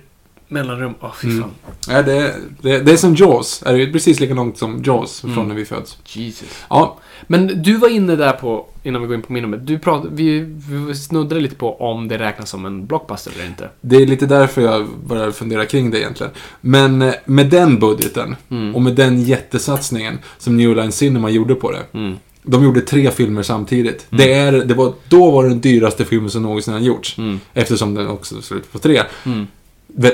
mellanrum. 0.48 0.94
Åh, 1.00 1.12
fy 1.22 1.28
Mm. 1.28 1.40
fan. 1.42 1.50
Nej, 1.88 2.04
det, 2.04 2.34
det, 2.62 2.80
det 2.80 2.92
är 2.92 2.96
som 2.96 3.14
Jaws. 3.14 3.62
Är 3.66 3.72
det 3.76 3.82
är 3.82 3.92
precis 3.92 4.20
lika 4.20 4.34
långt 4.34 4.58
som 4.58 4.82
Jaws 4.86 5.20
från 5.20 5.32
Mm. 5.32 5.48
när 5.48 5.54
vi 5.54 5.64
föds. 5.64 5.98
Jesus. 6.06 6.48
Ja, 6.70 6.98
Men 7.26 7.62
du 7.62 7.76
var 7.76 7.88
inne 7.88 8.16
där 8.16 8.32
på, 8.32 8.66
innan 8.82 9.00
vi 9.02 9.06
går 9.08 9.16
in 9.16 9.22
på 9.22 9.32
min 9.32 9.42
nummer. 9.42 9.56
Du 9.56 9.78
pratade, 9.78 10.08
vi, 10.14 10.40
vi 10.86 10.94
snuddade 10.94 11.40
lite 11.40 11.54
på 11.56 11.80
om 11.80 12.08
det 12.08 12.18
räknas 12.18 12.50
som 12.50 12.64
en 12.66 12.86
blockbuster 12.86 13.32
eller 13.34 13.46
inte. 13.46 13.68
Det 13.80 13.96
är 13.96 14.06
lite 14.06 14.26
därför 14.26 14.62
jag 14.62 14.86
började 15.06 15.32
fundera 15.32 15.66
kring 15.66 15.90
det 15.90 15.98
egentligen. 16.00 16.32
Men 16.60 17.02
eh, 17.02 17.14
med 17.24 17.50
den 17.50 17.78
budgeten 17.78 18.36
Mm. 18.50 18.74
och 18.74 18.82
med 18.82 18.94
den 18.94 19.22
jättesatsningen 19.22 20.18
som 20.38 20.56
New 20.56 20.76
Line 20.76 20.92
Cinema 20.92 21.30
gjorde 21.30 21.54
på 21.54 21.72
det. 21.72 21.82
Mm. 22.46 22.60
De 22.60 22.64
gjorde 22.64 22.80
tre 22.80 23.10
filmer 23.10 23.42
samtidigt. 23.42 24.06
Det 24.10 24.32
är, 24.32 24.52
det 24.52 24.74
var, 24.74 24.92
då 25.08 25.30
var 25.30 25.42
det 25.42 25.48
den 25.48 25.60
dyraste 25.60 26.04
filmen 26.04 26.30
som 26.30 26.42
någonsin 26.42 26.74
har 26.74 26.80
gjorts. 26.80 27.18
Mm. 27.18 27.40
Eftersom 27.54 27.94
den 27.94 28.08
också 28.08 28.42
slutar 28.42 28.68
på 28.72 28.78
tre. 28.78 29.02
Mm. 29.26 29.46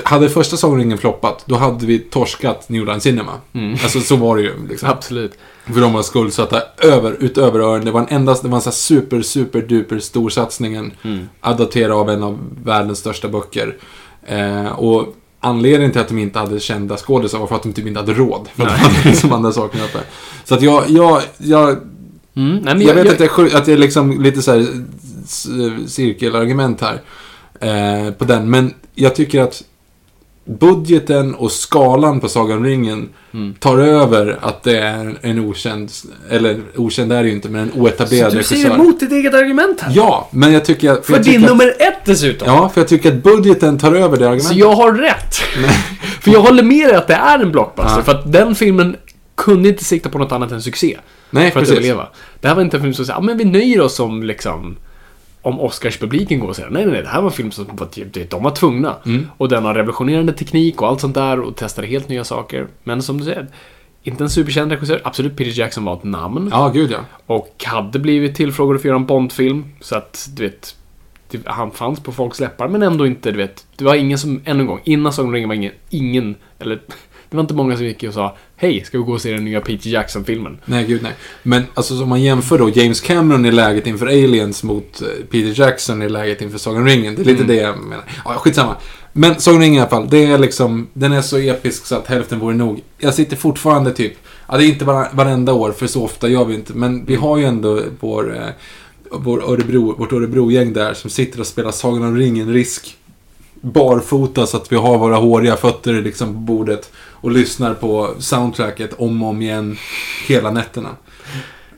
Hade 0.03 0.29
första 0.29 0.57
Sagan 0.57 0.73
om 0.73 0.79
ringen 0.79 0.97
floppat, 0.97 1.43
då 1.45 1.55
hade 1.55 1.85
vi 1.85 1.99
torskat 1.99 2.69
New 2.69 2.85
Line 2.85 3.01
Cinema. 3.01 3.31
Mm. 3.53 3.71
Alltså 3.83 3.99
så 3.99 4.15
var 4.15 4.37
det 4.37 4.41
ju. 4.41 4.67
Liksom. 4.69 4.89
Absolut. 4.89 5.37
För 5.65 5.81
de 5.81 5.93
var 5.93 6.03
skuldsatta 6.03 6.61
över, 6.77 7.17
utöver 7.19 7.59
öronen. 7.59 7.85
Det 7.85 7.91
var 7.91 8.01
en 8.01 8.07
endast, 8.09 8.43
det 8.43 8.49
var 8.49 8.55
en 8.55 8.61
sån 8.61 8.73
super, 8.73 9.21
super, 9.21 9.61
duper 9.61 9.99
stor 9.99 10.29
satsningen. 10.29 10.93
Mm. 11.03 11.29
Adaptera 11.41 11.95
av 11.95 12.09
en 12.09 12.23
av 12.23 12.39
världens 12.63 12.99
största 12.99 13.27
böcker. 13.27 13.77
Eh, 14.27 14.65
och 14.65 15.15
anledningen 15.39 15.91
till 15.91 16.01
att 16.01 16.07
de 16.07 16.17
inte 16.17 16.39
hade 16.39 16.59
kända 16.59 16.97
skådisar 16.97 17.39
var 17.39 17.47
för 17.47 17.55
att 17.55 17.63
de 17.63 17.73
typ 17.73 17.87
inte 17.87 17.99
hade 17.99 18.13
råd. 18.13 18.49
För 18.55 18.63
att 18.63 18.69
de 18.69 18.83
hade 18.83 19.09
liksom 19.09 19.33
andra 19.33 19.51
saker 19.51 19.83
uppe. 19.83 19.99
Så 20.43 20.55
att 20.55 20.61
jag, 20.61 20.89
jag, 20.89 21.21
jag, 21.37 21.77
Mm. 22.37 22.55
Nej, 22.55 22.75
men 22.75 22.81
jag, 22.87 22.93
vet 22.95 23.21
att, 23.21 23.37
jag, 23.37 23.55
att 23.55 23.65
det 23.65 23.73
är 23.73 23.77
liksom 23.77 24.21
lite 24.21 24.41
så 24.41 24.51
här 24.51 24.65
cirkelargument 25.87 26.81
här. 26.81 27.01
Eh, 27.59 28.11
på 28.11 28.25
den. 28.25 28.49
Men 28.49 28.73
jag 28.95 29.15
tycker 29.15 29.41
att 29.41 29.63
budgeten 30.45 31.35
och 31.35 31.51
skalan 31.51 32.19
på 32.19 32.29
Sagan 32.29 32.57
om 32.57 32.63
ringen 32.65 33.09
Mm. 33.33 33.53
tar 33.59 33.77
över 33.77 34.37
att 34.41 34.63
det 34.63 34.77
är 34.79 35.17
en 35.21 35.39
okänd, 35.39 35.91
eller 36.29 36.61
okänd 36.75 37.11
är 37.13 37.23
det 37.23 37.29
ju 37.29 37.35
inte, 37.35 37.49
men 37.49 37.61
en 37.61 37.81
oetablerad 37.81 38.31
Så 38.31 38.37
du 38.37 38.43
säger 38.43 38.63
regissör. 38.63 38.83
emot 38.83 38.99
ditt 38.99 39.11
eget 39.11 39.33
argument 39.33 39.81
här? 39.81 39.91
Ja, 39.95 40.29
men 40.31 40.53
jag 40.53 40.65
tycker 40.65 40.91
att... 40.91 41.05
För 41.05 41.13
jag 41.13 41.23
din 41.23 41.43
att, 41.43 41.49
nummer 41.49 41.67
ett 41.79 42.05
dessutom? 42.05 42.47
Ja, 42.47 42.69
för 42.73 42.81
jag 42.81 42.87
tycker 42.87 43.09
att 43.11 43.23
budgeten 43.23 43.77
tar 43.77 43.93
över 43.93 44.17
det 44.17 44.23
Så 44.23 44.29
argumentet. 44.29 44.57
jag 44.57 44.71
har 44.75 44.93
rätt? 44.93 45.35
För 46.21 46.31
jag 46.31 46.41
håller 46.41 46.63
med 46.63 46.87
dig 46.89 46.95
att 46.97 47.07
det 47.07 47.13
är 47.13 47.39
en 47.39 47.51
blockbuster. 47.51 47.93
Ja. 47.97 48.03
För 48.03 48.11
att 48.11 48.31
den 48.31 48.55
filmen 48.55 48.95
kunde 49.37 49.69
inte 49.69 49.83
sikta 49.83 50.09
på 50.09 50.17
något 50.17 50.31
annat 50.31 50.51
än 50.51 50.61
succé. 50.61 50.97
Nej, 51.29 51.51
för 51.51 51.59
att 51.59 51.65
precis. 51.65 51.77
överleva. 51.77 52.07
Det 52.41 52.47
här 52.47 52.55
var 52.55 52.61
inte 52.61 52.77
en 52.77 52.81
film 52.81 52.93
som 52.93 53.05
säger, 53.05 53.19
ja 53.19 53.23
men 53.23 53.37
vi 53.37 53.45
nöjer 53.45 53.81
oss 53.81 53.95
som 53.95 54.23
liksom 54.23 54.77
om 55.41 55.59
Oscarspubliken 55.59 56.39
går 56.39 56.47
och 56.47 56.55
säger 56.55 56.69
nej, 56.69 56.83
nej, 56.83 56.93
nej, 56.93 57.01
det 57.01 57.07
här 57.07 57.21
var 57.21 57.29
en 57.29 57.35
film 57.35 57.51
som 57.51 57.65
var, 57.71 57.85
typ- 57.85 58.29
de 58.29 58.43
var 58.43 58.51
tvungna. 58.51 58.95
Mm. 59.05 59.27
Och 59.37 59.49
den 59.49 59.65
har 59.65 59.73
revolutionerande 59.73 60.33
teknik 60.33 60.81
och 60.81 60.87
allt 60.87 61.01
sånt 61.01 61.15
där 61.15 61.39
och 61.39 61.55
testade 61.55 61.87
helt 61.87 62.09
nya 62.09 62.23
saker. 62.23 62.67
Men 62.83 63.01
som 63.01 63.17
du 63.17 63.23
säger, 63.23 63.47
inte 64.03 64.23
en 64.23 64.29
superkänd 64.29 64.71
regissör. 64.71 65.01
Absolut, 65.03 65.35
Peter 65.35 65.59
Jackson 65.59 65.85
var 65.85 65.93
ett 65.93 66.03
namn. 66.03 66.49
Ja, 66.51 66.69
gud 66.69 66.91
ja. 66.91 66.99
Och 67.25 67.63
hade 67.65 67.99
blivit 67.99 68.35
tillfrågad 68.35 68.75
för 68.75 68.79
att 68.81 68.85
göra 68.85 68.95
en 68.95 69.05
Bond-film. 69.05 69.65
Så 69.81 69.95
att, 69.95 70.29
du 70.33 70.43
vet, 70.43 70.75
det, 71.29 71.39
han 71.45 71.71
fanns 71.71 71.99
på 71.99 72.11
folks 72.11 72.39
läppar, 72.39 72.67
men 72.67 72.83
ändå 72.83 73.07
inte, 73.07 73.31
du 73.31 73.37
vet. 73.37 73.65
Det 73.75 73.83
var 73.83 73.95
ingen 73.95 74.17
som, 74.17 74.41
ännu 74.45 74.59
en 74.59 74.67
gång, 74.67 74.81
innan 74.83 75.13
Sagan 75.13 75.27
om 75.27 75.33
ringen 75.33 75.49
var 75.49 75.55
ingen, 75.55 75.71
ingen, 75.89 76.35
eller 76.59 76.79
det 77.29 77.37
var 77.37 77.41
inte 77.41 77.53
många 77.53 77.77
som 77.77 77.85
gick 77.85 78.03
och 78.03 78.13
sa 78.13 78.35
Hej, 78.55 78.83
ska 78.85 78.97
vi 78.97 79.03
gå 79.03 79.13
och 79.13 79.21
se 79.21 79.31
den 79.31 79.45
nya 79.45 79.61
Peter 79.61 79.89
Jackson-filmen? 79.89 80.57
Nej, 80.65 80.85
gud 80.85 81.03
nej. 81.03 81.11
Men 81.43 81.63
alltså 81.73 82.03
om 82.03 82.09
man 82.09 82.21
jämför 82.21 82.57
då 82.57 82.69
James 82.69 83.01
Cameron 83.01 83.45
i 83.45 83.51
läget 83.51 83.87
inför 83.87 84.05
Aliens 84.07 84.63
mot 84.63 85.01
eh, 85.01 85.07
Peter 85.31 85.61
Jackson 85.61 86.01
i 86.01 86.09
läget 86.09 86.41
inför 86.41 86.57
Sagan 86.57 86.81
om 86.81 86.87
ringen. 86.87 87.15
Det 87.15 87.21
är 87.21 87.25
lite 87.25 87.43
det 87.43 87.55
jag 87.55 87.77
menar. 87.79 88.03
Ja, 88.25 88.33
skitsamma. 88.33 88.75
Men 89.13 89.39
Sagan 89.39 89.55
om 89.55 89.61
ringen 89.61 89.75
i 89.75 89.79
alla 89.79 89.89
fall, 89.89 90.09
det 90.09 90.25
är 90.25 90.37
liksom, 90.37 90.87
den 90.93 91.13
är 91.13 91.21
så 91.21 91.37
episk 91.37 91.85
så 91.85 91.95
att 91.95 92.07
hälften 92.07 92.39
vore 92.39 92.55
nog. 92.55 92.81
Jag 92.97 93.13
sitter 93.13 93.35
fortfarande 93.35 93.91
typ, 93.93 94.13
ja 94.47 94.57
det 94.57 94.63
är 94.65 94.67
inte 94.67 94.85
vare- 94.85 95.09
varenda 95.13 95.53
år, 95.53 95.71
för 95.71 95.87
så 95.87 96.03
ofta 96.03 96.29
gör 96.29 96.45
vi 96.45 96.53
inte, 96.55 96.73
men 96.73 97.05
vi 97.05 97.15
har 97.15 97.37
ju 97.37 97.43
ändå 97.45 97.81
vår, 97.99 98.35
eh, 98.37 98.47
vår 99.11 99.51
Örebro, 99.53 99.95
vårt 99.97 100.11
Örebro-gäng 100.13 100.73
där 100.73 100.93
som 100.93 101.09
sitter 101.09 101.39
och 101.39 101.47
spelar 101.47 101.71
Sagan 101.71 102.03
om 102.03 102.17
ringen-risk 102.17 102.97
barfota 103.61 104.45
så 104.45 104.57
att 104.57 104.71
vi 104.71 104.75
har 104.75 104.97
våra 104.97 105.15
håriga 105.15 105.55
fötter 105.55 105.93
liksom 105.93 106.27
på 106.33 106.39
bordet 106.39 106.91
och 107.11 107.31
lyssnar 107.31 107.73
på 107.73 108.09
soundtracket 108.19 108.93
om 108.97 109.23
och 109.23 109.29
om 109.29 109.41
igen 109.41 109.77
hela 110.27 110.51
nätterna. 110.51 110.89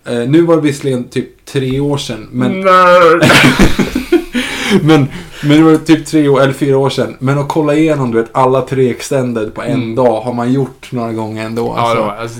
Eh, 0.06 0.20
nu 0.20 0.42
var 0.42 0.56
det 0.56 0.62
visserligen 0.62 1.04
typ 1.04 1.46
tre 1.46 1.80
år 1.80 1.98
sedan, 1.98 2.28
men, 2.32 2.60
men, 4.82 5.08
men 5.44 5.58
det 5.58 5.64
var 5.64 5.78
typ 5.78 6.06
tre 6.06 6.30
år, 6.30 6.42
eller 6.42 6.54
fyra 6.54 6.78
år 6.78 6.90
sedan. 6.90 7.16
Men 7.20 7.38
att 7.38 7.48
kolla 7.50 7.76
igenom 7.76 8.12
du 8.12 8.18
vet, 8.18 8.30
alla 8.32 8.62
tre 8.62 8.90
extended 8.90 9.54
på 9.54 9.62
en 9.62 9.96
dag 9.96 10.22
har 10.22 10.34
man 10.34 10.54
gjort 10.54 10.92
några 10.92 11.14
gånger 11.14 11.46
ändå. 11.46 11.74
Ja, 11.78 11.82
Alltså, 11.82 12.04
alltså, 12.04 12.40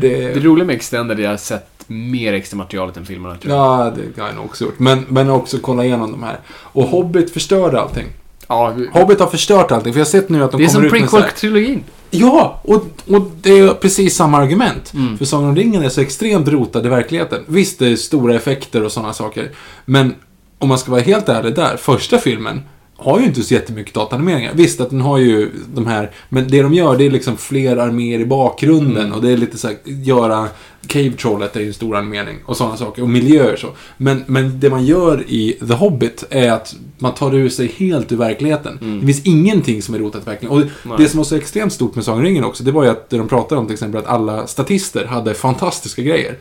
det, 0.00 0.34
det 0.34 0.40
roliga 0.40 0.66
med 0.66 0.76
Extended 0.76 1.10
är 1.10 1.14
att 1.20 1.24
jag 1.24 1.30
har 1.30 1.36
sett 1.36 1.66
mer 1.86 2.32
extra 2.32 2.56
materialet 2.56 2.96
än 2.96 3.06
filmerna, 3.06 3.36
tror 3.36 3.54
jag. 3.54 3.86
ja, 3.86 3.92
det 4.14 4.20
har 4.20 4.28
jag 4.28 4.36
nog 4.36 4.44
också 4.44 4.64
gjort. 4.64 4.78
Men, 4.78 5.04
men 5.08 5.30
också 5.30 5.58
kolla 5.58 5.84
igenom 5.84 6.12
de 6.12 6.22
här. 6.22 6.38
Och 6.48 6.84
Hobbit 6.84 7.32
förstörde 7.32 7.80
allting. 7.80 8.06
Ja, 8.50 8.74
Hobbit 8.92 9.20
har 9.20 9.26
förstört 9.26 9.72
allting, 9.72 9.92
för 9.92 10.00
jag 10.00 10.04
har 10.06 10.10
sett 10.10 10.28
nu 10.28 10.44
att 10.44 10.50
de 10.52 10.56
det 10.60 10.64
är 10.64 10.68
kommer 10.68 10.88
som 10.88 10.96
ut 10.96 11.00
med 11.02 11.10
så 11.10 11.16
här- 11.18 11.22
prequel-trilogin. 11.28 11.80
Ja, 12.10 12.60
och, 12.64 12.84
och 13.08 13.30
det 13.42 13.58
är 13.58 13.74
precis 13.74 14.16
samma 14.16 14.38
argument. 14.38 14.92
För 15.18 15.24
Sagan 15.24 15.48
om 15.48 15.56
ringen 15.56 15.82
är 15.82 15.88
så 15.88 16.00
extremt 16.00 16.48
rotad 16.48 16.86
i 16.86 16.88
verkligheten. 16.88 17.44
Visst, 17.46 17.78
det 17.78 17.88
är 17.88 17.96
stora 17.96 18.34
effekter 18.34 18.84
och 18.84 18.92
sådana 18.92 19.12
saker. 19.12 19.50
Men 19.84 20.14
om 20.58 20.68
man 20.68 20.78
ska 20.78 20.90
vara 20.90 21.00
helt 21.00 21.28
ärlig 21.28 21.54
där, 21.54 21.76
första 21.76 22.18
filmen 22.18 22.60
har 23.00 23.20
ju 23.20 23.26
inte 23.26 23.42
så 23.42 23.54
jättemycket 23.54 23.94
dataanimeringar. 23.94 24.52
Visst 24.54 24.80
att 24.80 24.90
den 24.90 25.00
har 25.00 25.18
ju 25.18 25.50
de 25.74 25.86
här, 25.86 26.10
men 26.28 26.48
det 26.48 26.62
de 26.62 26.74
gör 26.74 26.96
det 26.96 27.06
är 27.06 27.10
liksom 27.10 27.36
fler 27.36 27.76
arméer 27.76 28.20
i 28.20 28.26
bakgrunden 28.26 29.12
och 29.12 29.22
det 29.22 29.30
är 29.30 29.36
lite 29.36 29.58
så 29.58 29.68
här, 29.68 29.76
göra 29.84 30.48
Cave 30.86 31.10
Trollet 31.10 31.56
är 31.56 31.60
ju 31.60 31.66
en 31.66 31.74
stor 31.74 31.96
animering 31.96 32.36
och 32.46 32.56
sådana 32.56 32.76
saker 32.76 33.02
och 33.02 33.08
miljöer 33.08 33.56
så. 33.56 33.66
Men, 33.96 34.24
men 34.26 34.60
det 34.60 34.70
man 34.70 34.84
gör 34.86 35.24
i 35.28 35.56
The 35.68 35.74
Hobbit 35.74 36.24
är 36.30 36.50
att 36.52 36.74
man 36.98 37.14
tar 37.14 37.34
ur 37.34 37.48
sig 37.48 37.72
helt 37.76 38.12
ur 38.12 38.16
verkligheten. 38.16 38.78
Det 39.00 39.06
finns 39.06 39.26
ingenting 39.26 39.82
som 39.82 39.94
är 39.94 39.98
rotat 39.98 40.22
i 40.22 40.24
verkligheten. 40.26 40.62
Och 40.62 40.88
Nej. 40.88 40.98
det 40.98 41.08
som 41.08 41.18
var 41.18 41.24
så 41.24 41.36
extremt 41.36 41.72
stort 41.72 41.94
med 41.94 42.04
Sagan 42.04 42.22
ringen 42.22 42.44
också, 42.44 42.64
det 42.64 42.72
var 42.72 42.84
ju 42.84 42.90
att 42.90 43.10
det 43.10 43.16
de 43.18 43.28
pratade 43.28 43.60
om 43.60 43.66
till 43.66 43.74
exempel 43.74 44.00
att 44.00 44.06
alla 44.06 44.46
statister 44.46 45.04
hade 45.04 45.34
fantastiska 45.34 46.02
grejer. 46.02 46.38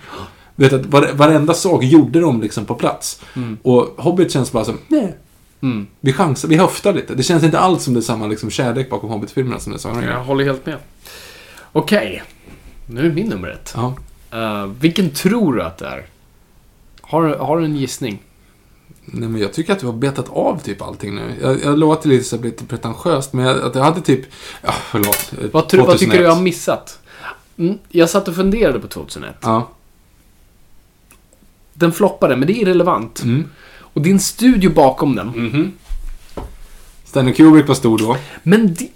Vet 0.56 0.74
att 0.74 0.86
vare- 0.86 1.14
varenda 1.14 1.54
sak 1.54 1.84
gjorde 1.84 2.20
de 2.20 2.42
liksom 2.42 2.66
på 2.66 2.76
plats. 2.76 3.22
Och 3.64 3.84
Hobbit 3.98 4.32
känns 4.32 4.52
bara 4.52 4.66
som, 4.66 4.78
nej. 4.88 5.16
Mm. 5.62 5.88
Vi 6.00 6.14
chansar, 6.14 6.48
vi 6.50 6.56
höftar 6.58 6.94
lite. 6.94 7.16
Det 7.16 7.24
känns 7.24 7.44
inte 7.44 7.60
alls 7.60 7.84
som 7.84 7.94
det 7.94 8.00
är 8.00 8.02
samma 8.02 8.28
liksom 8.28 8.50
kärlek 8.50 8.90
bakom 8.90 9.10
Hobbit-filmerna 9.10 9.60
som 9.60 9.74
det 9.74 9.86
om 9.86 10.04
Jag 10.04 10.24
håller 10.24 10.44
helt 10.46 10.66
med. 10.66 10.78
Okej, 11.72 12.24
nu 12.86 13.06
är 13.06 13.14
min 13.14 13.28
nummer 13.28 13.48
ett. 13.50 13.74
Ja. 13.76 13.94
Eh, 14.32 14.66
vilken 14.66 15.10
tror 15.10 15.54
du 15.54 15.64
att 15.64 15.78
det 15.78 15.88
är? 15.88 16.06
Har, 17.02 17.38
har 17.38 17.60
du 17.60 17.66
en 17.66 17.76
gissning? 17.76 18.20
Nej, 19.06 19.30
men 19.30 19.42
jag 19.42 19.54
tycker 19.54 19.74
att 19.74 19.80
du 19.80 19.86
har 19.86 19.94
betat 19.94 20.30
av 20.30 20.60
typ 20.60 20.82
allting 20.82 21.16
nu. 21.16 21.36
Jag, 21.42 21.64
jag 21.64 21.78
låter 21.80 22.10
lite, 22.10 22.24
så 22.24 22.38
lite 22.38 22.66
pretentiöst, 22.66 23.34
men 23.34 23.46
jag, 23.46 23.62
att 23.62 23.76
jag 23.76 23.84
hade 23.84 24.02
typ... 24.02 24.26
Ja, 24.62 24.72
förlåt. 24.72 25.34
Eh, 25.42 25.50
Vad, 25.52 25.70
tror, 25.70 25.86
vad 25.86 25.98
tycker 25.98 26.12
2001. 26.12 26.18
du 26.18 26.24
jag 26.24 26.36
har 26.36 26.42
missat? 26.42 27.00
Mm, 27.58 27.78
jag 27.90 28.10
satt 28.10 28.28
och 28.28 28.36
funderade 28.36 28.80
på 28.80 28.88
2001. 28.88 29.36
Ja. 29.42 29.70
Den 31.74 31.92
floppade, 31.92 32.36
men 32.38 32.48
det 32.48 32.54
är 32.54 32.62
irrelevant. 32.62 33.24
Mm. 33.24 33.46
Och 33.94 34.02
det 34.02 34.10
är 34.10 34.14
en 34.14 34.20
studio 34.20 34.70
bakom 34.74 35.16
den. 35.16 35.28
Mhm. 35.28 35.72
Stanley 37.06 37.34
Kubrick 37.34 37.68
var 37.68 37.76
stor 37.76 37.98
då. 37.98 38.18
Men 38.44 38.74
det 38.74 38.88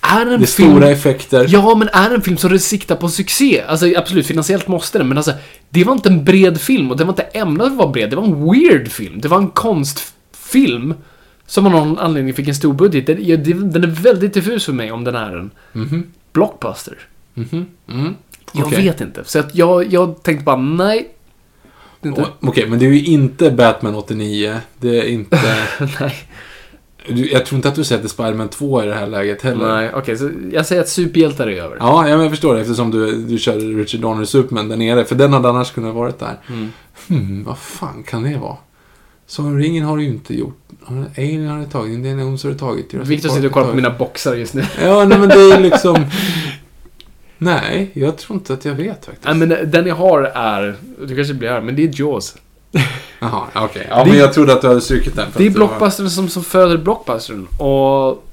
är 0.00 0.20
en 0.20 0.28
Det 0.28 0.34
är 0.34 0.46
film... 0.46 0.70
stora 0.70 0.90
effekter. 0.90 1.46
Ja, 1.48 1.74
men 1.74 1.88
är 1.88 2.10
en 2.14 2.22
film 2.22 2.36
som 2.36 2.58
siktar 2.58 2.96
på 2.96 3.08
succé? 3.08 3.62
Alltså 3.68 3.86
absolut, 3.96 4.26
finansiellt 4.26 4.68
måste 4.68 4.98
den, 4.98 5.08
men 5.08 5.16
alltså 5.16 5.32
det 5.70 5.84
var 5.84 5.92
inte 5.92 6.08
en 6.08 6.24
bred 6.24 6.60
film 6.60 6.90
och 6.90 6.96
det 6.96 7.04
var 7.04 7.12
inte 7.12 7.22
ämnat 7.22 7.66
att 7.66 7.76
vara 7.76 7.88
bred. 7.88 8.10
Det 8.10 8.16
var 8.16 8.24
en 8.24 8.50
weird 8.52 8.88
film. 8.88 9.20
Det 9.20 9.28
var 9.28 9.38
en 9.38 9.50
konstfilm 9.50 10.94
som 11.46 11.66
av 11.66 11.72
någon 11.72 11.98
anledning 11.98 12.34
fick 12.34 12.48
en 12.48 12.54
stor 12.54 12.72
budget. 12.74 13.06
Den, 13.06 13.70
den 13.72 13.84
är 13.84 13.88
väldigt 13.88 14.34
diffus 14.34 14.64
för 14.64 14.72
mig 14.72 14.92
om 14.92 15.04
den 15.04 15.14
är 15.14 15.36
en 15.36 15.50
blockbuster. 16.32 16.98
Mhm. 17.34 17.66
Mm. 17.88 18.14
Jag 18.52 18.66
Okej. 18.66 18.82
vet 18.82 19.00
inte. 19.00 19.24
Så 19.24 19.38
att 19.38 19.54
jag, 19.54 19.92
jag 19.92 20.22
tänkte 20.22 20.44
bara, 20.44 20.56
nej. 20.56 21.08
Inte. 22.04 22.26
Okej, 22.40 22.66
men 22.68 22.78
det 22.78 22.86
är 22.86 22.90
ju 22.90 23.04
inte 23.04 23.50
Batman 23.50 23.94
89. 23.94 24.56
Det 24.80 24.98
är 24.98 25.04
inte... 25.04 25.38
nej. 26.00 26.14
Jag 27.06 27.46
tror 27.46 27.56
inte 27.56 27.68
att 27.68 27.74
du 27.74 27.84
sätter 27.84 28.08
Spiderman 28.08 28.48
2 28.48 28.82
i 28.82 28.86
det 28.86 28.94
här 28.94 29.06
läget 29.06 29.42
heller. 29.42 29.74
Nej, 29.74 29.90
okej, 29.94 30.16
så 30.16 30.30
jag 30.52 30.66
säger 30.66 30.82
att 30.82 30.88
superhjältar 30.88 31.46
är 31.46 31.62
över. 31.62 31.76
Ja, 31.80 32.08
jag 32.08 32.30
förstår 32.30 32.54
det 32.54 32.60
eftersom 32.60 32.90
du, 32.90 33.22
du 33.22 33.38
körde 33.38 33.64
Richard 33.64 34.00
Donner 34.00 34.24
Superman 34.24 34.68
där 34.68 34.76
nere. 34.76 35.04
För 35.04 35.14
den 35.14 35.32
hade 35.32 35.48
annars 35.48 35.70
kunnat 35.70 35.94
varit 35.94 36.18
där. 36.18 36.38
Hmm, 37.08 37.44
vad 37.44 37.58
fan 37.58 38.02
kan 38.02 38.22
det 38.22 38.38
vara? 38.38 38.56
Sagan 39.26 39.58
ringen 39.58 39.84
har 39.84 39.96
du 39.96 40.02
ju 40.02 40.08
inte 40.08 40.38
gjort. 40.38 40.58
Alien 41.16 41.48
har 41.48 41.58
du 41.58 41.66
tagit, 41.66 41.94
Indiana 41.94 42.22
Jones 42.22 42.44
har 42.44 42.50
du 42.50 42.58
tagit. 42.58 42.92
Park 42.92 43.06
sitter 43.06 43.46
och 43.46 43.52
kollar 43.52 43.68
på 43.68 43.74
mina 43.74 43.90
boxar 43.90 44.34
just 44.34 44.54
nu. 44.54 44.64
Ja, 44.82 45.04
nej 45.04 45.18
men 45.18 45.28
det 45.28 45.52
är 45.52 45.60
liksom... 45.60 45.96
Nej, 47.42 47.90
jag 47.94 48.16
tror 48.18 48.38
inte 48.38 48.52
att 48.52 48.64
jag 48.64 48.74
vet 48.74 49.04
faktiskt. 49.06 49.24
Nej, 49.24 49.34
men 49.34 49.70
den 49.70 49.86
jag 49.86 49.94
har 49.94 50.22
är, 50.22 50.74
du 51.06 51.16
kanske 51.16 51.34
blir 51.34 51.48
arg, 51.50 51.64
men 51.64 51.76
det 51.76 51.82
är 51.84 52.00
Jaws. 52.00 52.36
Jaha, 53.20 53.42
okej. 53.54 53.86
Ja, 53.90 54.04
Det- 54.04 54.10
men 54.10 54.18
jag 54.18 54.32
trodde 54.32 54.52
att 54.52 54.60
du 54.60 54.68
hade 54.68 54.80
strukit 54.80 55.16
den. 55.16 55.26
Det 55.36 55.44
är 55.44 55.48
att 55.50 55.56
var- 55.56 55.66
blockbustern 55.66 56.10
som, 56.10 56.28
som 56.28 56.44
föder 56.44 56.76
blockbustern. 56.78 57.46
Och 57.58 58.24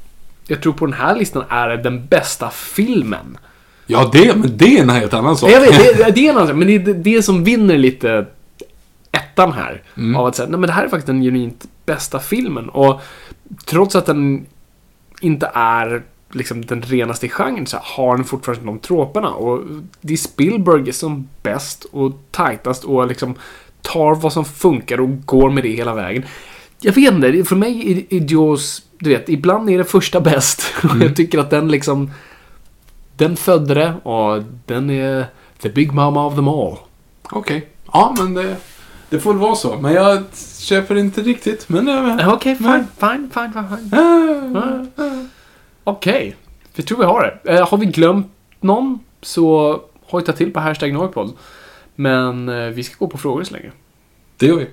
jag 0.48 0.62
tror 0.64 0.74
på 0.74 0.86
den 0.86 0.94
här 0.94 1.16
listan 1.16 1.44
är 1.50 1.70
den 1.70 2.06
bästa 2.08 2.50
filmen. 2.50 3.38
Ja, 3.88 4.10
det, 4.14 4.36
men 4.36 4.58
det 4.58 4.78
är 4.78 4.82
en 4.82 4.90
helt 4.90 5.14
annan 5.14 5.38
sak. 5.38 5.52
Jag 5.52 5.62
vet, 5.62 5.98
det, 5.98 6.12
det 6.16 6.26
är 6.28 6.30
en 6.30 6.36
annan 6.36 6.48
sak, 6.48 6.56
men 6.56 6.68
det 6.68 6.76
är 6.76 6.94
det 6.94 7.22
som 7.24 7.44
vinner 7.44 7.78
lite 7.78 8.26
ettan 9.12 9.52
här. 9.54 9.82
Mm. 9.98 10.16
Av 10.16 10.26
att 10.26 10.36
säga, 10.36 10.50
nej 10.50 10.60
men 10.60 10.68
det 10.68 10.74
här 10.74 10.84
är 10.86 10.90
faktiskt 10.90 11.08
den 11.08 11.22
genuint 11.22 11.66
bästa 11.86 12.20
filmen. 12.20 12.70
Och 12.70 13.02
trots 13.66 13.96
att 13.96 14.06
den 14.06 14.46
inte 15.22 15.52
är 15.54 16.04
liksom 16.32 16.66
den 16.66 16.82
renaste 16.82 17.26
i 17.26 17.30
genren 17.30 17.68
så 17.68 17.78
har 17.82 18.16
den 18.16 18.26
fortfarande 18.26 18.66
de 18.66 18.80
troperna. 18.80 19.30
Och 19.30 19.64
det 20.02 20.14
är 20.14 20.18
Spielberg 20.18 20.94
som 20.94 21.28
bäst 21.44 21.86
och 21.92 22.12
tajtast 22.32 22.84
och 22.84 23.08
liksom 23.08 23.36
tar 23.82 24.16
vad 24.16 24.34
som 24.34 24.46
funkar 24.46 25.00
och 25.02 25.26
går 25.26 25.50
med 25.50 25.64
det 25.64 25.70
hela 25.70 25.94
vägen. 25.94 26.24
Jag 26.82 26.94
vet 26.94 27.14
inte, 27.14 27.44
för 27.44 27.56
mig 27.56 28.06
är, 28.10 28.32
Jaws, 28.34 28.84
du 29.00 29.10
vet, 29.10 29.30
ibland 29.30 29.70
är 29.70 29.78
det 29.78 29.84
första 29.84 30.22
bäst. 30.22 30.64
Och 30.84 30.98
jag 31.02 31.16
tycker 31.16 31.40
att 31.40 31.50
den 31.50 31.68
liksom 31.72 32.12
den 33.18 33.38
födde 33.38 33.74
det 33.74 33.94
och 34.04 34.44
den 34.66 34.90
är 34.90 35.26
the 35.62 35.70
big 35.70 35.94
mama 35.94 36.26
of 36.26 36.36
them 36.36 36.48
all. 36.48 36.78
Okej. 37.32 37.68
Ja, 37.94 38.16
men 38.18 38.34
det, 38.34 38.56
det 39.10 39.20
får 39.20 39.34
väl 39.34 39.42
vara 39.42 39.56
så. 39.56 39.78
Men 39.78 39.94
jag 39.94 40.24
köper 40.60 40.96
inte 40.96 41.22
riktigt. 41.22 41.70
Men... 41.70 41.88
Eh, 42.20 42.34
Okej, 42.34 42.56
fine, 42.56 42.86
fine, 43.00 43.30
fine, 43.34 43.54
fine, 43.54 43.90
fine. 43.90 44.56
äh, 44.96 45.24
Okej, 45.90 46.36
vi 46.76 46.84
tror 46.84 46.98
vi 46.98 47.06
har 47.06 47.40
det. 47.44 47.54
Eh, 47.54 47.68
har 47.70 47.78
vi 47.78 47.86
glömt 47.86 48.28
någon 48.60 49.00
så 49.22 49.80
hojta 50.02 50.34
till 50.34 50.54
på 50.54 50.60
hashtag 50.60 50.94
Noipod. 50.94 51.34
Men 51.96 52.50
eh, 52.50 52.68
vi 52.68 52.84
ska 52.84 52.96
gå 53.00 53.08
på 53.12 53.18
frågor 53.18 53.44
så 53.44 53.54
länge. 53.54 53.72
Det 54.38 54.46
gör 54.46 54.56
vi. 54.56 54.68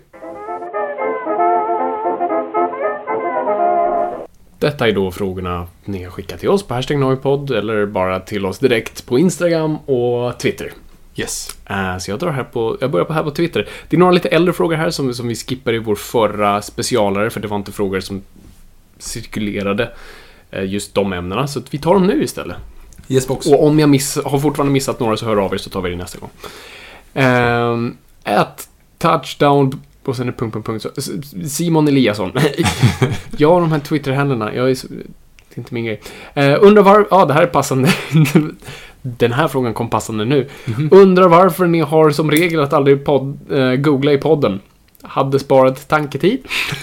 Detta 4.59 4.88
är 4.88 4.93
då 4.93 5.10
frågorna 5.10 5.66
ni 5.84 6.05
har 6.05 6.10
skickat 6.10 6.40
till 6.40 6.48
oss 6.48 6.62
på 6.62 6.74
hashtag 6.74 6.98
Noipod 6.98 7.51
eller 7.51 7.86
bara 7.86 8.20
till 8.20 8.47
oss 8.47 8.59
direkt 8.59 9.06
på 9.06 9.18
Instagram 9.18 9.76
och 9.76 10.38
Twitter. 10.38 10.72
Yes. 11.16 11.48
Eh, 11.70 11.98
Så 11.98 12.10
jag 12.10 12.18
drar 12.18 12.30
här 12.30 12.44
på, 12.44 12.76
jag 12.80 12.90
börjar 12.90 13.05
på 13.05 13.12
här 13.12 13.22
på 13.22 13.30
Twitter. 13.30 13.68
Det 13.88 13.97
är 13.97 14.01
några 14.01 14.12
lite 14.12 14.28
äldre 14.28 14.52
frågor 14.52 14.76
här 14.76 14.90
som, 14.90 15.14
som 15.14 15.28
vi 15.28 15.34
skippade 15.34 15.76
i 15.76 15.80
vår 15.80 15.94
förra 15.94 16.62
specialare 16.62 17.30
för 17.30 17.40
det 17.40 17.48
var 17.48 17.56
inte 17.56 17.72
frågor 17.72 18.01
som 18.01 18.22
cirkulerade. 18.98 19.93
Eh, 20.51 20.64
just 20.64 20.94
de 20.94 21.12
ämnena. 21.12 21.47
Så 21.47 21.59
att 21.59 21.74
vi 21.74 21.78
tar 21.78 21.94
dem 21.94 22.06
nu 22.06 22.23
istället. 22.23 22.56
Yes 23.09 23.28
box. 23.28 23.47
Och 23.47 23.64
om 23.66 23.78
jag 23.78 23.89
miss, 23.89 24.18
har 24.24 24.39
fortfarande 24.39 24.73
missat 24.73 25.01
några 25.01 25.16
så 25.16 25.27
hör 25.27 25.36
av 25.36 25.55
er 25.55 25.59
så 25.59 25.70
tar 25.70 25.81
vi 25.81 25.90
det 25.90 25.97
nästa 25.97 26.18
gång. 26.18 26.31
Ett 28.24 28.68
touchdown 28.98 29.81
och 30.05 30.16
sen 30.16 30.28
är 30.28 30.32
punkt, 30.32 30.52
punkt, 30.52 30.66
punkt. 30.66 30.86
Simon 31.51 31.89
Eliasson. 31.89 32.32
ja, 33.36 33.60
de 33.60 33.73
här 33.73 33.78
Twitter-händerna. 33.78 34.55
Jag 34.55 34.70
är 34.70 34.74
så, 34.74 34.86
det 34.89 35.55
är 35.55 35.59
inte 35.59 35.74
min 35.74 35.85
grej. 35.85 36.01
Uh, 36.36 36.56
undrar 36.60 36.82
var... 36.82 37.06
Ja, 37.10 37.24
det 37.24 37.35
här 37.35 37.43
är 37.43 37.47
passande. 37.47 37.93
Den 39.02 39.32
här 39.32 39.48
frågan 39.48 39.74
kom 39.74 39.90
passande 39.90 40.24
nu. 40.24 40.48
Undrar 40.90 41.28
varför 41.28 41.66
ni 41.66 41.81
har 41.81 42.10
som 42.10 42.31
regel 42.31 42.60
att 42.60 42.73
aldrig 42.73 43.05
podd, 43.05 43.39
eh, 43.51 43.74
googla 43.74 44.12
i 44.12 44.18
podden. 44.18 44.60
Hade 45.02 45.39
sparat 45.39 45.89
tanketid. 45.89 46.39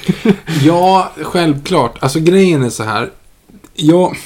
Ja, 0.64 1.12
självklart. 1.22 1.98
Alltså 2.00 2.20
grejen 2.20 2.64
är 2.64 2.70
så 2.70 2.84
här. 2.84 3.10
Jag, 3.76 4.18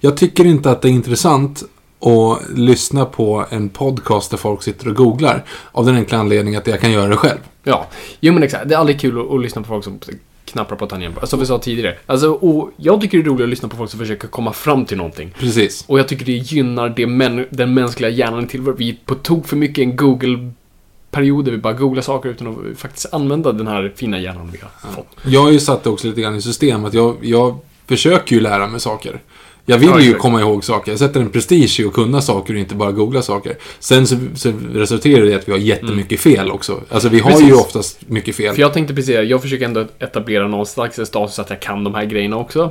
jag 0.00 0.16
tycker 0.16 0.44
inte 0.44 0.70
att 0.70 0.82
det 0.82 0.88
är 0.88 0.92
intressant 0.92 1.62
att 2.00 2.58
lyssna 2.58 3.04
på 3.04 3.46
en 3.50 3.68
podcast 3.68 4.30
där 4.30 4.38
folk 4.38 4.62
sitter 4.62 4.88
och 4.88 4.96
googlar. 4.96 5.44
Av 5.72 5.86
den 5.86 5.94
enkla 5.94 6.18
anledningen 6.18 6.60
att 6.60 6.66
jag 6.66 6.80
kan 6.80 6.92
göra 6.92 7.08
det 7.08 7.16
själv. 7.16 7.38
Ja, 7.64 7.88
jo 8.20 8.32
men 8.32 8.42
exakt. 8.42 8.68
Det 8.68 8.74
är 8.74 8.78
aldrig 8.78 9.00
kul 9.00 9.20
att, 9.20 9.30
att 9.30 9.40
lyssna 9.40 9.62
på 9.62 9.68
folk 9.68 9.84
som 9.84 10.00
knappar 10.44 10.76
på 10.76 10.86
tangentbordet. 10.86 11.30
Som 11.30 11.40
vi 11.40 11.46
sa 11.46 11.58
tidigare. 11.58 11.96
Alltså, 12.06 12.32
och 12.32 12.70
jag 12.76 13.00
tycker 13.00 13.18
det 13.18 13.24
är 13.24 13.26
roligt 13.26 13.42
att 13.42 13.48
lyssna 13.48 13.68
på 13.68 13.76
folk 13.76 13.90
som 13.90 14.00
försöker 14.00 14.28
komma 14.28 14.52
fram 14.52 14.84
till 14.84 14.96
någonting. 14.96 15.34
Precis. 15.38 15.84
Och 15.86 15.98
jag 15.98 16.08
tycker 16.08 16.24
det 16.24 16.32
gynnar 16.32 16.88
det 16.88 17.06
män, 17.06 17.46
den 17.50 17.74
mänskliga 17.74 18.10
hjärnan 18.10 18.46
till 18.46 18.60
Vi 18.60 18.98
på 19.04 19.14
tok 19.14 19.46
för 19.46 19.56
mycket 19.56 19.82
en 19.82 19.96
Google-period 19.96 21.44
där 21.44 21.52
vi 21.52 21.58
bara 21.58 21.72
googlar 21.72 22.02
saker 22.02 22.28
utan 22.28 22.46
att 22.46 22.78
faktiskt 22.78 23.14
använda 23.14 23.52
den 23.52 23.66
här 23.66 23.92
fina 23.96 24.20
hjärnan 24.20 24.50
vi 24.52 24.58
har 24.62 24.92
fått. 24.92 25.06
Jag 25.24 25.42
har 25.42 25.50
ju 25.50 25.60
satt 25.60 25.84
det 25.84 25.90
också 25.90 26.06
lite 26.06 26.20
grann 26.20 26.36
i 26.36 26.42
system 26.42 26.84
att 26.84 26.94
jag, 26.94 27.16
jag 27.22 27.58
försöker 27.90 28.34
ju 28.36 28.40
lära 28.40 28.66
mig 28.66 28.80
saker. 28.80 29.20
Jag 29.66 29.78
vill 29.78 29.88
Ja, 29.88 30.00
ju 30.00 30.14
komma 30.14 30.40
ihåg 30.40 30.64
saker. 30.64 30.92
Jag 30.92 30.98
sätter 30.98 31.20
en 31.20 31.30
prestige 31.30 31.80
i 31.80 31.84
att 31.86 31.92
kunna 31.92 32.20
saker 32.20 32.54
och 32.54 32.60
inte 32.60 32.74
bara 32.74 32.92
googla 32.92 33.22
saker. 33.22 33.56
Sen 33.78 34.06
så, 34.06 34.16
så 34.34 34.52
resulterar 34.72 35.22
det 35.24 35.30
i 35.30 35.34
att 35.34 35.48
vi 35.48 35.52
har 35.52 35.58
jättemycket 35.58 36.20
fel 36.20 36.50
också. 36.50 36.80
Alltså 36.88 37.08
vi 37.08 37.20
har 37.20 37.30
ju 37.30 37.36
Precis. 37.36 37.54
oftast 37.60 37.98
mycket 38.08 38.36
fel. 38.36 38.54
För 38.54 38.60
jag 38.60 38.72
tänkte 38.72 38.94
precis 38.94 39.14
jag 39.30 39.42
försöker 39.42 39.64
ändå 39.64 39.86
etablera 39.98 40.48
någon 40.48 40.66
slags 40.66 41.00
status 41.04 41.38
att 41.38 41.50
jag 41.50 41.60
kan 41.60 41.84
de 41.84 41.94
här 41.94 42.04
grejerna 42.04 42.36
också. 42.36 42.70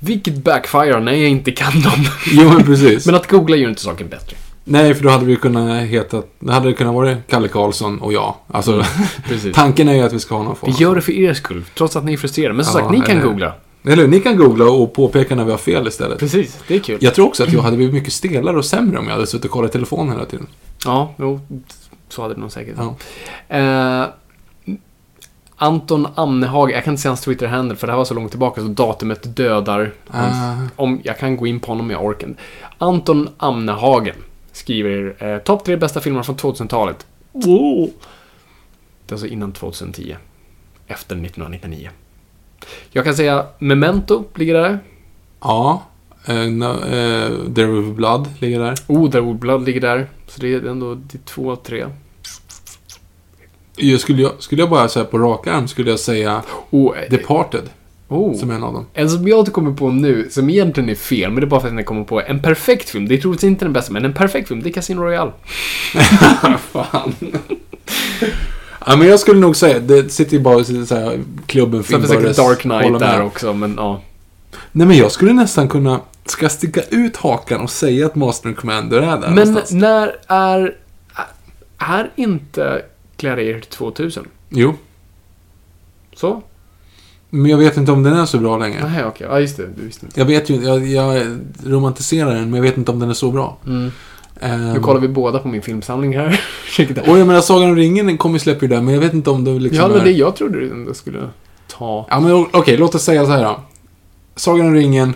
Vilket 0.00 0.34
backfire 0.44 1.00
när 1.00 1.12
jag 1.12 1.28
inte 1.30 1.50
kan 1.52 1.80
dem. 1.80 2.04
Jo 2.32 2.48
men 2.48 2.64
precis. 2.64 3.06
Men 3.06 3.14
att 3.14 3.30
googla 3.30 3.56
gör 3.56 3.68
inte 3.68 3.82
saken 3.82 4.08
bättre. 4.08 4.36
Nej, 4.64 4.94
för 4.94 5.04
då 5.04 5.08
hade 5.10 5.24
vi 5.24 5.36
kunnat 5.36 5.82
heta... 5.82 6.22
Då 6.40 6.52
hade 6.52 6.68
det 6.68 6.72
kunnat 6.74 6.94
vara 6.94 7.16
Kalle 7.28 7.48
Karlsson 7.48 7.98
och 7.98 8.12
jag. 8.12 8.34
Alltså, 8.48 8.84
Precis. 9.28 9.52
tanken 9.54 9.88
är 9.88 9.94
ju 9.94 10.00
att 10.02 10.12
vi 10.12 10.20
ska 10.20 10.34
ha 10.36 10.42
någon 10.42 10.56
form 10.56 10.72
Vi 10.78 10.82
gör 10.84 10.94
det 10.94 11.00
för 11.00 11.12
er 11.12 11.34
skull, 11.34 11.64
trots 11.76 11.96
att 11.96 12.04
ni 12.04 12.12
är 12.12 12.16
frustrerade. 12.16 12.54
Men 12.54 12.64
som 12.64 12.80
Ja, 12.80 12.88
sagt, 12.88 12.98
ni 12.98 13.06
kan 13.06 13.20
googla. 13.20 13.52
Eller? 13.84 14.06
Ni 14.06 14.20
kan 14.20 14.36
googla 14.36 14.70
och 14.70 14.92
påpeka 14.92 15.34
när 15.34 15.44
vi 15.44 15.50
har 15.50 15.58
fel 15.58 15.88
istället. 15.88 16.18
Precis, 16.18 16.58
det 16.68 16.74
är 16.74 16.80
kul. 16.80 16.98
Jag 17.00 17.14
tror 17.14 17.26
också 17.26 17.42
att 17.42 17.52
jag 17.52 17.62
hade 17.62 17.76
blivit 17.76 17.94
mycket 17.94 18.12
stelare 18.12 18.56
och 18.56 18.64
sämre 18.64 18.98
om 18.98 19.04
jag 19.06 19.12
hade 19.12 19.26
suttit 19.26 19.44
och 19.44 19.50
kollat 19.50 19.72
telefonen 19.72 20.12
hela 20.12 20.24
tiden. 20.26 20.46
Ja, 20.84 21.14
jo, 21.18 21.40
så 22.08 22.22
hade 22.22 22.34
det 22.34 22.40
nog 22.40 22.52
säkert. 22.52 22.76
Ja. 22.78 22.94
Eh, 23.56 24.06
Anton 25.56 26.06
Amnehag, 26.14 26.70
jag 26.70 26.84
kan 26.84 26.92
inte 26.92 27.02
säga 27.02 27.10
hans 27.10 27.20
Twitter-handle 27.20 27.76
för 27.76 27.86
det 27.86 27.92
här 27.92 27.98
var 27.98 28.04
så 28.04 28.14
långt 28.14 28.30
tillbaka 28.30 28.60
så 28.60 28.66
datumet 28.66 29.36
dödar. 29.36 29.92
hans- 30.08 30.34
Ah. 30.36 30.82
Om, 30.82 31.00
jag 31.04 31.18
kan 31.18 31.36
gå 31.36 31.46
in 31.46 31.60
på 31.60 31.66
honom, 31.72 31.90
jag 31.90 32.04
orkar. 32.04 32.34
Anton 32.78 33.28
Amnehagen 33.36 34.16
skriver 34.52 35.24
eh, 35.24 35.38
topp 35.38 35.64
tre 35.64 35.76
bästa 35.76 36.00
filmer 36.00 36.22
från 36.22 36.36
2000-talet. 36.36 37.06
Wow. 37.32 37.90
Det 39.06 39.12
är 39.12 39.14
alltså 39.14 39.26
innan 39.26 39.52
2010. 39.52 40.16
Efter 40.86 41.14
1999. 41.16 41.90
Jag 42.90 43.04
kan 43.04 43.14
säga 43.14 43.46
Memento 43.58 44.24
ligger 44.34 44.54
där. 44.54 44.78
Ja. 45.40 45.82
Uh, 46.28 46.50
no, 46.50 46.64
uh, 46.64 47.54
There 47.54 47.66
Will 47.66 47.82
Be 47.82 47.92
Blood 47.92 48.28
ligger 48.38 48.60
där. 48.60 48.74
Oh, 48.86 49.10
There 49.10 49.20
Will 49.20 49.34
Blood 49.34 49.64
ligger 49.64 49.80
där. 49.80 50.08
Så 50.26 50.40
det 50.40 50.54
är 50.54 50.66
ändå 50.66 50.94
det 50.94 51.18
är 51.18 51.22
två 51.24 51.56
tre. 51.56 51.86
Jag 53.76 54.00
skulle, 54.00 54.22
jag, 54.22 54.32
skulle 54.38 54.62
jag 54.62 54.70
bara 54.70 54.88
säga 54.88 55.04
på 55.04 55.18
rak 55.18 55.46
arm 55.46 55.68
skulle 55.68 55.90
jag 55.90 56.00
säga 56.00 56.42
Oh, 56.70 56.98
eh, 56.98 57.10
Departed 57.10 57.70
oh. 58.08 58.34
som 58.38 58.50
en 58.50 58.62
av 58.62 58.72
dem. 58.72 58.86
En 58.94 59.10
som 59.10 59.28
jag 59.28 59.52
kommer 59.52 59.72
på 59.72 59.90
nu, 59.90 60.28
som 60.30 60.50
egentligen 60.50 60.90
är 60.90 60.94
fel, 60.94 61.30
men 61.30 61.40
det 61.40 61.46
är 61.46 61.48
bara 61.48 61.60
för 61.60 61.68
att 61.68 61.74
jag 61.74 61.86
kommer 61.86 62.04
på 62.04 62.22
en 62.22 62.42
perfekt 62.42 62.90
film. 62.90 63.08
Det 63.08 63.14
är 63.14 63.18
troligtvis 63.18 63.48
inte 63.48 63.64
den 63.64 63.72
bästa, 63.72 63.92
men 63.92 64.04
en 64.04 64.12
perfekt 64.12 64.48
film, 64.48 64.62
det 64.62 64.68
är 64.68 64.72
Casino 64.72 65.00
Royale. 65.00 65.32
Fan. 66.72 67.14
Ja, 68.86 68.96
men 68.96 69.08
jag 69.08 69.20
skulle 69.20 69.40
nog 69.40 69.56
säga, 69.56 69.78
det 69.80 70.12
sitter 70.12 70.32
ju 70.32 70.40
bara 70.40 70.64
så 70.64 70.94
här, 70.94 71.20
klubben 71.46 71.82
Sen 71.82 72.00
finns 72.00 72.12
säkert. 72.12 72.36
Dark 72.36 72.60
Knight 72.60 72.98
där 72.98 73.22
också, 73.22 73.52
men 73.52 73.74
ja. 73.76 74.00
Nej, 74.72 74.86
men 74.86 74.96
jag 74.96 75.12
skulle 75.12 75.32
nästan 75.32 75.68
kunna... 75.68 76.00
Ska 76.26 76.44
jag 76.44 76.52
sticka 76.52 76.80
ut 76.90 77.16
hakan 77.16 77.60
och 77.60 77.70
säga 77.70 78.06
att 78.06 78.14
Master 78.14 78.48
and 78.48 78.56
Commander 78.56 78.96
är 78.98 79.06
där 79.06 79.18
Men 79.20 79.34
någonstans? 79.34 79.70
när 79.70 80.16
är... 80.26 80.76
Är 81.78 82.10
inte 82.16 82.82
Gladiator 83.16 83.60
2000? 83.70 84.26
Jo, 84.48 84.74
Så? 86.16 86.42
men 87.30 87.50
jag 87.50 87.58
vet 87.58 87.76
inte 87.76 87.92
om 87.92 88.02
den 88.02 88.14
är 88.14 88.26
så 88.26 88.38
bra 88.38 88.58
längre. 88.58 88.88
Nej, 88.88 89.04
okej. 89.04 89.26
Ja, 89.30 89.40
just 89.40 89.56
det. 89.56 89.66
Du 89.76 89.84
visste 89.86 90.06
inte. 90.06 90.20
Jag 90.20 90.26
vet 90.26 90.50
ju, 90.50 90.64
jag, 90.64 90.86
jag 90.86 91.26
romantiserar 91.66 92.34
den, 92.34 92.44
men 92.50 92.54
jag 92.54 92.62
vet 92.62 92.76
inte 92.76 92.90
om 92.90 92.98
den 92.98 93.10
är 93.10 93.14
så 93.14 93.30
bra. 93.30 93.58
Mm. 93.66 93.92
Ehm, 94.42 94.72
Nu 94.72 94.80
kollar 94.80 95.00
vi 95.00 95.08
båda 95.08 95.38
på 95.38 95.48
min 95.48 95.62
filmsamling 95.62 96.16
här. 96.16 96.40
Och 97.08 97.18
jag 97.18 97.26
menar, 97.26 97.40
Sagan 97.40 97.68
om 97.70 97.76
ringen 97.76 98.06
den 98.06 98.18
kommer 98.18 98.38
släppa 98.38 98.60
ju 98.64 98.68
där, 98.68 98.80
men 98.80 98.94
jag 98.94 99.00
vet 99.00 99.14
inte 99.14 99.30
om 99.30 99.44
det 99.44 99.50
liksom 99.50 99.78
Ja, 99.82 99.88
det 99.88 99.94
var 99.94 100.00
är... 100.00 100.04
det 100.04 100.10
jag 100.10 100.36
trodde 100.36 100.60
du 100.60 100.70
ändå 100.70 100.94
skulle 100.94 101.28
ta. 101.78 102.06
Ja, 102.10 102.20
men 102.20 102.32
o- 102.32 102.48
okej, 102.52 102.76
låt 102.76 102.94
oss 102.94 103.02
säga 103.02 103.24
så 103.26 103.30
här 103.32 103.42
då. 103.44 103.60
Sagan 104.36 104.66
om 104.66 104.74
ringen, 104.74 105.14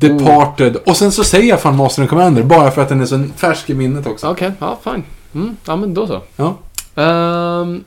Departed, 0.00 0.76
och 0.76 0.96
sen 0.96 1.12
så 1.12 1.24
säger 1.24 1.48
jag 1.48 1.60
fan 1.60 1.76
Master 1.76 2.02
and 2.02 2.10
Commander, 2.10 2.42
bara 2.42 2.70
för 2.70 2.82
att 2.82 2.88
den 2.88 3.00
är 3.00 3.06
så 3.06 3.24
färsk 3.36 3.70
i 3.70 3.74
minnet 3.74 4.06
också. 4.06 4.28
Okej, 4.30 4.52
ja, 4.58 4.78
fine. 4.84 5.02
Mm, 5.34 5.56
ja, 5.66 5.76
men 5.76 5.94
då 5.94 6.06
så. 6.06 6.20
Ja. 6.36 6.56
Ehm, 7.02 7.84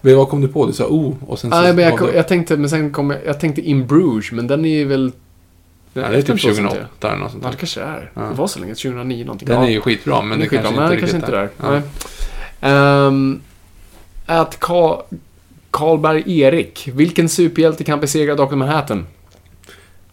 Vad 0.00 0.28
kom 0.28 0.40
du 0.40 0.48
på? 0.48 0.66
Du 0.66 0.72
sa 0.72 0.84
oh, 0.84 1.14
och 1.26 1.38
sen 1.38 1.50
så... 1.50 1.60
Nej, 1.60 1.72
men 1.72 1.84
jag, 1.84 1.98
kom, 1.98 2.08
jag 2.14 2.28
tänkte, 2.28 2.56
men 2.56 2.70
sen 2.70 2.92
kom 2.92 3.10
jag, 3.10 3.20
jag 3.26 3.40
tänkte 3.40 3.60
In 3.60 3.86
Bruges, 3.86 4.32
men 4.32 4.46
den 4.46 4.64
är 4.64 4.84
väl... 4.84 5.12
Ja, 6.00 6.08
det 6.08 6.16
är 6.16 6.22
typ 6.22 6.42
2008 6.42 7.08
eller 7.08 7.16
något 7.18 7.30
sånt 7.32 7.44
Ja, 7.44 7.50
det 7.50 7.56
kanske 7.56 7.80
är. 7.80 8.10
Ja. 8.14 8.20
Det 8.22 8.34
var 8.34 8.46
så 8.46 8.58
länge, 8.58 8.74
2009 8.74 9.24
någonting. 9.24 9.48
Den 9.48 9.62
är 9.62 9.68
ju 9.68 9.80
skitbra, 9.80 10.22
men 10.22 10.30
den 10.30 10.38
det 10.38 10.44
är 10.44 10.48
kanske 10.48 10.68
inte 10.68 10.80
den 10.82 10.90
riktigt 10.90 11.10
kanske 11.10 11.16
inte 11.16 11.30
där. 11.30 11.50
där. 11.70 11.82
Nej. 12.60 13.06
Um, 13.06 13.40
att 14.26 14.58
Ka- 14.60 15.02
Karlberg 15.70 16.40
Erik. 16.40 16.88
Vilken 16.92 17.28
superhjälte 17.28 17.84
kan 17.84 18.00
besegra 18.00 18.34
Dr. 18.34 18.54
Manhattan? 18.54 19.06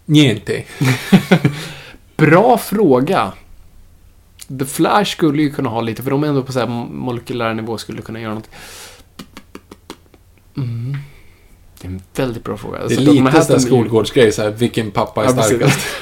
Niente. 0.05 0.63
Bra 2.17 2.57
fråga. 2.57 3.31
The 4.59 4.65
Flash 4.65 5.11
skulle 5.11 5.41
ju 5.41 5.51
kunna 5.51 5.69
ha 5.69 5.81
lite, 5.81 6.03
för 6.03 6.11
de 6.11 6.23
är 6.23 6.27
ändå 6.27 6.43
på 6.43 6.51
så 6.51 6.59
här 6.59 6.67
molekylär 6.67 7.53
nivå, 7.53 7.77
skulle 7.77 8.01
kunna 8.01 8.19
göra 8.21 8.33
något. 8.33 8.49
Mm. 10.57 10.97
Det 11.83 11.87
är 11.87 11.91
en 11.91 12.01
väldigt 12.15 12.43
bra 12.43 12.57
fråga. 12.57 12.77
Det 12.87 12.95
är 12.95 12.99
lite 12.99 13.53
ju- 13.53 13.59
skolgårdsgrej, 13.59 14.31
såhär, 14.31 14.49
vilken 14.51 14.91
pappa 14.91 15.21
är 15.23 15.25
Ja, 15.25 15.43
starkast? 15.43 15.79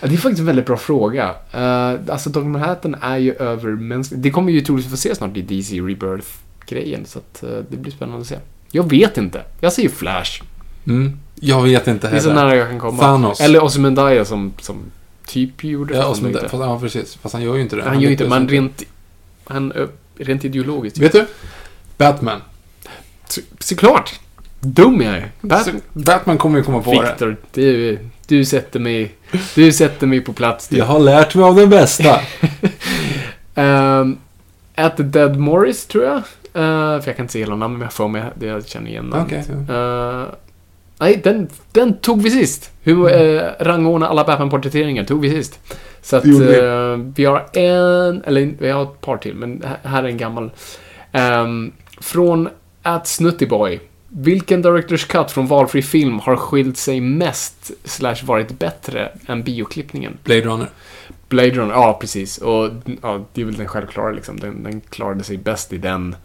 Det 0.00 0.06
är 0.14 0.16
faktiskt 0.16 0.40
en 0.40 0.46
väldigt 0.46 0.66
bra 0.66 0.76
fråga. 0.76 1.30
Uh, 1.54 2.00
alltså, 2.12 2.30
Dr. 2.30 2.40
Manhattan 2.40 2.96
är 3.02 3.16
ju 3.16 3.34
övermänsklig. 3.34 4.20
Det 4.20 4.30
kommer 4.30 4.52
ju 4.52 4.60
troligtvis 4.60 4.90
få 4.90 4.96
se 4.96 5.14
snart 5.14 5.36
i 5.36 5.42
DC 5.42 5.74
Rebirth-grejen, 5.80 7.04
så 7.06 7.18
att, 7.18 7.42
eh, 7.42 7.48
det 7.70 7.76
blir 7.76 7.92
spännande 7.92 8.20
att 8.20 8.26
se. 8.26 8.38
Jag 8.70 8.90
vet 8.90 9.18
inte. 9.18 9.42
Jag 9.60 9.72
säger 9.72 9.88
Flash. 9.88 10.42
Mm. 10.86 11.18
Jag 11.34 11.62
vet 11.62 11.86
inte 11.86 12.10
Det 12.10 12.16
är 12.16 12.20
så 12.20 12.28
heller. 12.28 12.42
nära 12.44 12.56
jag 12.56 12.68
kan 12.68 12.78
komma. 12.80 13.02
Thanos. 13.02 13.40
Eller 13.40 13.64
Ozymandias 13.64 14.28
som, 14.28 14.52
som 14.60 14.76
typ 15.26 15.64
gjorde 15.64 15.94
Ja, 15.96 16.14
inte. 16.16 16.40
fast, 16.40 16.52
ja, 16.54 16.80
precis. 16.80 17.14
Fast 17.14 17.32
han 17.32 17.42
gör 17.42 17.54
ju 17.54 17.62
inte 17.62 17.76
det. 17.76 17.82
Han 17.82 17.94
gör 18.00 18.00
ju 18.08 18.12
inte, 18.12 18.24
lyckas 18.24 18.38
men 18.38 18.48
rent, 18.48 18.82
han, 19.44 19.72
ö, 19.72 19.86
rent 20.18 20.44
ideologiskt. 20.44 20.98
Vet 20.98 21.12
du? 21.12 21.26
Batman. 21.96 22.40
Så, 23.28 23.40
såklart! 23.58 24.20
Dum 24.60 25.00
jag 25.02 25.14
är. 25.16 25.28
Bat- 25.40 25.82
Batman 25.92 26.38
kommer 26.38 26.58
ju 26.58 26.64
komma 26.64 26.82
på 26.82 26.92
det. 26.92 27.08
Victor, 27.08 27.36
du, 27.52 27.98
du, 28.26 28.44
sätter 28.44 28.80
mig, 28.80 29.14
du 29.54 29.72
sätter 29.72 30.06
mig 30.06 30.20
på 30.20 30.32
plats. 30.32 30.68
Du. 30.68 30.76
Jag 30.76 30.84
har 30.84 30.98
lärt 30.98 31.34
mig 31.34 31.44
av 31.44 31.54
den 31.56 31.70
bästa. 31.70 32.20
Um, 33.54 34.18
At 34.74 34.96
the 34.96 35.02
Dead 35.02 35.36
Morris, 35.36 35.86
tror 35.86 36.04
jag. 36.04 36.16
Uh, 36.16 37.00
för 37.00 37.02
jag 37.08 37.16
kan 37.16 37.24
inte 37.24 37.32
se 37.32 37.38
hela 37.38 37.56
namnet, 37.56 37.78
men 37.78 37.84
jag 37.86 37.92
får 37.92 38.08
mig 38.08 38.22
det 38.34 38.46
jag 38.46 38.66
känner 38.68 38.90
igen 38.90 39.04
namnet. 39.04 39.48
Okej. 39.50 39.76
Uh, 39.76 40.24
nej, 41.00 41.20
den, 41.24 41.48
den 41.72 41.94
tog 41.98 42.22
vi 42.22 42.30
sist. 42.30 42.70
Hur 42.82 43.22
uh, 43.22 43.42
rangordna 43.60 44.08
alla 44.08 44.24
Batman-porträtteringar 44.24 45.04
tog 45.04 45.20
vi 45.20 45.30
sist. 45.30 45.58
Så 46.02 46.16
att 46.16 46.22
Det 46.22 46.30
vi. 47.16 47.24
har 47.24 47.46
en, 47.52 48.22
eller 48.24 48.54
vi 48.58 48.70
har 48.70 48.82
ett 48.82 49.00
par 49.00 49.16
till, 49.16 49.34
men 49.34 49.62
här- 49.66 49.90
här 49.90 50.02
är 50.02 50.08
en 50.08 50.16
gammal. 50.16 50.50
Um, 51.12 51.72
från 52.00 52.48
At 52.82 53.06
Snuttyboy. 53.06 53.80
Vilken 54.08 54.62
Directors 54.62 55.04
Cut 55.04 55.30
från 55.30 55.46
valfri 55.46 55.82
film 55.82 56.18
har 56.18 56.36
skilt 56.36 56.76
sig 56.76 57.00
mest, 57.00 57.70
slash 57.84 58.16
varit 58.24 58.58
bättre 58.58 59.12
än 59.26 59.42
bioklippningen? 59.42 60.18
Blade 60.24 60.40
Runner. 60.40 60.70
Blade 61.28 61.50
Runner, 61.50 61.74
ja 61.74 61.98
precis. 62.00 62.38
Och 62.38 62.70
ja, 63.02 63.26
det 63.32 63.40
är 63.40 63.44
väl 63.44 63.54
den 63.54 63.68
självklara 63.68 64.10
liksom. 64.12 64.40
Den, 64.40 64.62
den 64.62 64.80
klarade 64.80 65.24
sig 65.24 65.36
bäst 65.36 65.72
i 65.72 65.78
den 65.78 66.16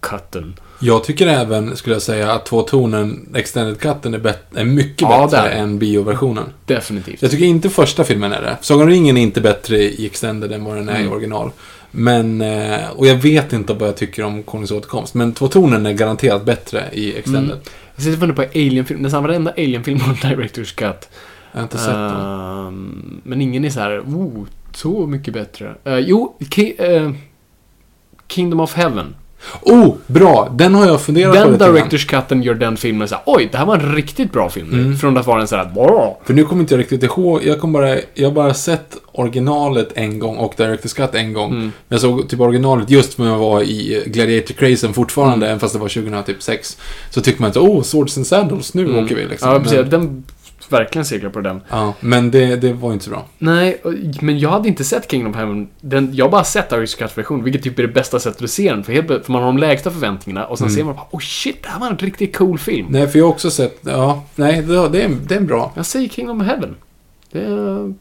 cutten. 0.00 0.54
Jag 0.80 1.04
tycker 1.04 1.26
även, 1.26 1.76
skulle 1.76 1.94
jag 1.94 2.02
säga, 2.02 2.32
att 2.32 2.46
två 2.46 2.62
tonen 2.62 3.28
Extended 3.34 3.78
Cutten 3.80 4.14
är, 4.14 4.34
är 4.54 4.64
mycket 4.64 5.00
Ja, 5.02 5.28
bättre 5.30 5.48
är 5.50 5.62
än 5.62 5.78
bioversionen. 5.78 6.44
Definitivt. 6.66 7.22
Jag 7.22 7.30
tycker 7.30 7.44
inte 7.44 7.70
första 7.70 8.04
filmen 8.04 8.32
är 8.32 8.42
det. 8.42 8.56
Sagan 8.60 8.82
om 8.82 8.88
ringen 8.88 9.16
är 9.16 9.22
inte 9.22 9.40
bättre 9.40 9.78
i 9.78 10.06
Extended 10.06 10.52
än 10.52 10.64
vad 10.64 10.76
den 10.76 10.88
är 10.88 10.94
Mm. 10.94 11.06
i 11.06 11.10
original. 11.14 11.50
Men, 11.90 12.40
eh, 12.40 12.90
och 12.96 13.06
jag 13.06 13.14
vet 13.14 13.52
inte 13.52 13.74
vad 13.74 13.88
jag 13.88 13.96
tycker 13.96 14.22
om 14.24 14.42
Konungens 14.42 14.70
återkomst. 14.70 15.14
Men 15.14 15.32
två 15.32 15.48
tonen 15.48 15.86
är 15.86 15.92
garanterat 15.92 16.44
bättre 16.44 16.84
i 16.92 17.18
Extended. 17.18 17.44
Mm. 17.50 17.58
Jag 17.94 18.02
sitter 18.04 18.12
och 18.16 18.18
funderar 18.20 18.46
på 18.48 18.58
Alien-film. 18.58 19.00
Nästan 19.02 19.22
varenda 19.22 19.50
Alien-film 19.50 20.00
har 20.00 20.08
en 20.10 20.16
Director's 20.16 20.74
Cut. 20.74 21.08
Jag 21.52 21.58
har 21.58 21.62
inte 21.62 21.78
sett 21.78 21.94
den. 21.94 22.20
Ehm, 22.20 23.20
men 23.24 23.40
ingen 23.40 23.64
är 23.64 23.70
så 23.70 23.80
här, 23.80 24.00
oh, 24.00 24.46
så 24.74 25.06
mycket 25.06 25.34
bättre. 25.34 25.74
Eh, 25.84 25.98
jo, 25.98 26.36
Ki- 26.40 26.74
eh, 26.96 27.12
Kingdom 28.28 28.60
of 28.60 28.74
Heaven. 28.74 29.14
Oh, 29.62 29.94
bra! 30.06 30.52
Den 30.56 30.74
har 30.74 30.86
jag 30.86 31.00
funderat 31.00 31.32
på 31.34 31.38
Den 31.40 31.52
lite 31.52 31.64
grann. 31.64 31.76
Director's 31.76 32.08
Cutten 32.08 32.42
gör 32.42 32.54
den 32.54 32.76
filmen 32.76 33.08
så 33.08 33.14
här, 33.14 33.22
oj, 33.26 33.48
det 33.52 33.58
här 33.58 33.66
var 33.66 33.74
en 33.76 33.94
riktigt 33.94 34.32
bra 34.32 34.48
film 34.50 34.68
nu. 34.70 34.80
Mm. 34.80 34.96
Från 34.96 35.16
att 35.16 35.26
vara 35.26 35.40
en 35.40 35.48
så 35.48 35.56
här, 35.56 35.70
wow. 35.74 36.16
För 36.24 36.34
nu 36.34 36.44
kommer 36.44 36.60
inte 36.62 36.74
jag 36.74 36.78
riktigt 36.80 37.02
ihåg. 37.02 37.40
Jag, 37.44 37.60
kom 37.60 37.72
bara, 37.72 37.96
jag 38.14 38.28
har 38.28 38.30
bara 38.34 38.54
sett 38.54 38.96
originalet 39.12 39.88
en 39.94 40.18
gång 40.18 40.36
och 40.36 40.54
Director's 40.56 40.96
Cut 40.96 41.14
en 41.14 41.32
gång. 41.32 41.50
Mm. 41.50 41.60
Men 41.62 41.72
jag 41.88 42.00
såg 42.00 42.28
typ 42.28 42.40
originalet 42.40 42.90
just 42.90 43.18
när 43.18 43.26
jag 43.26 43.38
var 43.38 43.62
i 43.62 44.02
Gladiator-crazen 44.06 44.92
fortfarande, 44.92 45.36
Mm. 45.36 45.48
även 45.48 45.60
fast 45.60 45.72
det 45.74 45.80
var 45.80 45.88
2006. 45.88 46.76
Så 47.10 47.20
tycker 47.20 47.40
man 47.40 47.48
inte, 47.48 47.58
oh, 47.58 47.82
Swords 47.82 48.16
and 48.16 48.26
Sandals, 48.26 48.74
nu 48.74 48.84
Mm. 48.84 49.04
åker 49.04 49.14
vi 49.14 49.26
liksom. 49.26 49.50
Ja, 49.52 49.58
precis. 49.60 49.78
men, 49.78 49.90
Den 49.90 50.24
verkligen 50.72 51.04
seglar 51.04 51.30
på 51.30 51.40
den. 51.40 51.60
ja, 51.70 51.94
men 52.00 52.30
det, 52.30 52.56
det 52.56 52.72
var 52.72 52.92
inte 52.92 53.04
så 53.04 53.10
bra. 53.10 53.24
Nej, 53.38 53.82
men 54.20 54.38
jag 54.38 54.50
hade 54.50 54.68
inte 54.68 54.84
sett 54.84 55.10
Kingdom 55.10 55.34
Heaven. 55.34 55.68
Den, 55.80 56.10
jag 56.14 56.24
har 56.24 56.30
bara 56.30 56.44
sett 56.44 56.70
Director's 56.70 56.98
Cut-version, 56.98 57.44
vilket 57.44 57.62
typ 57.62 57.78
är 57.78 57.82
det 57.82 57.88
bästa 57.88 58.20
sättet 58.20 58.42
att 58.42 58.50
se 58.50 58.70
den. 58.70 58.84
För, 58.84 58.92
helt, 58.92 59.06
för 59.08 59.32
man 59.32 59.42
har 59.42 59.46
de 59.46 59.58
lägsta 59.58 59.90
förväntningarna 59.90 60.46
och 60.46 60.58
sen 60.58 60.66
Mm. 60.66 60.76
ser 60.76 60.84
man 60.84 60.94
bara, 60.94 61.06
oh 61.10 61.20
shit, 61.20 61.62
det 61.62 61.68
här 61.68 61.80
var 61.80 61.86
en 61.86 61.98
riktigt 61.98 62.36
cool 62.36 62.58
film. 62.58 62.86
Nej, 62.90 63.08
för 63.08 63.18
jag 63.18 63.26
har 63.26 63.30
också 63.32 63.50
sett, 63.50 63.78
ja, 63.82 64.22
nej, 64.34 64.62
det, 64.62 64.88
det, 64.88 65.02
är, 65.02 65.08
det 65.28 65.34
är 65.34 65.40
bra. 65.40 65.72
Jag 65.74 65.86
säger 65.86 66.08
Kingdom 66.08 66.40
Heaven. 66.40 66.74
Det, 67.32 67.94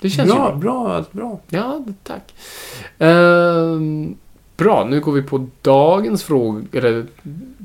det 0.00 0.10
känns 0.10 0.30
ju 0.30 0.34
Bra, 0.34 0.54
bra. 0.54 0.84
bra, 0.88 1.04
bra. 1.12 1.40
Ja, 1.48 1.84
tack. 2.02 2.34
Ehm, 2.98 4.14
bra, 4.56 4.86
nu 4.90 5.00
går 5.00 5.12
vi 5.12 5.22
på 5.22 5.46
dagens 5.62 6.24
fråga. 6.24 6.62
Eller 6.72 7.06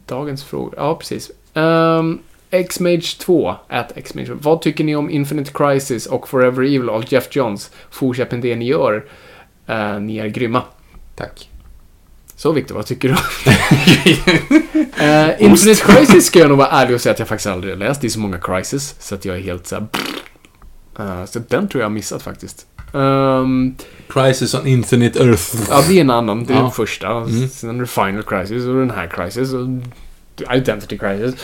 dagens 0.05 0.43
fråga. 0.43 0.73
Ja, 0.77 0.95
precis. 0.95 1.31
Um, 1.53 2.19
Xmage 2.69 3.17
2, 3.19 3.55
at 3.69 3.91
Xmage 4.05 4.27
2. 4.27 4.33
Vad 4.41 4.61
tycker 4.61 4.83
ni 4.83 4.95
om 4.95 5.09
Infinite 5.09 5.51
Crisis 5.53 6.05
och 6.05 6.29
Forever 6.29 6.63
Evil 6.63 6.89
av 6.89 7.03
Jeff 7.07 7.35
Johns? 7.35 7.71
Fortsätt 7.91 8.31
med 8.31 8.41
det 8.41 8.55
ni 8.55 8.65
gör. 8.65 9.05
Eh, 9.67 9.99
ni 9.99 10.17
är 10.17 10.27
grymma. 10.27 10.61
Tack. 11.15 11.49
Så 12.35 12.51
Victor, 12.51 12.75
vad 12.75 12.85
tycker 12.85 13.07
du? 13.09 13.13
uh, 15.05 15.41
Infinite 15.51 15.81
Crisis 15.83 16.25
ska 16.25 16.39
jag 16.39 16.49
nog 16.49 16.57
vara 16.57 16.67
ärlig 16.69 16.95
och 16.95 17.01
säga 17.01 17.13
att 17.13 17.19
jag 17.19 17.27
faktiskt 17.27 17.47
aldrig 17.47 17.73
har 17.73 17.79
läst. 17.79 18.01
Det 18.01 18.07
är 18.07 18.09
så 18.09 18.19
många 18.19 18.37
Crisis, 18.37 18.95
så 18.99 19.15
att 19.15 19.25
jag 19.25 19.35
är 19.35 19.41
helt 19.41 19.67
såhär... 19.67 19.87
Uh, 20.99 21.25
så 21.25 21.39
den 21.47 21.67
tror 21.67 21.81
jag 21.81 21.85
har 21.85 21.93
missat 21.93 22.21
faktiskt. 22.21 22.65
Ehm, 22.93 23.75
Crisis 24.09 24.53
on 24.53 24.67
Infinite 24.67 25.19
Earth. 25.23 25.55
Ja, 25.69 25.83
det 25.87 25.97
är 25.97 26.01
en 26.01 26.09
annan. 26.09 26.43
Det 26.45 26.53
är 26.53 26.57
Ja. 26.57 26.61
den 26.61 26.71
första. 26.71 27.07
Mm. 27.11 27.47
Sen 27.49 27.69
är 27.75 27.81
det 27.81 27.87
Final 27.87 28.23
Crisis 28.23 28.65
och 28.65 28.75
den 28.75 28.91
här 28.91 29.07
Crisis 29.07 29.53
och 29.53 29.67
Identity 30.53 30.97
Crisis. 30.97 31.35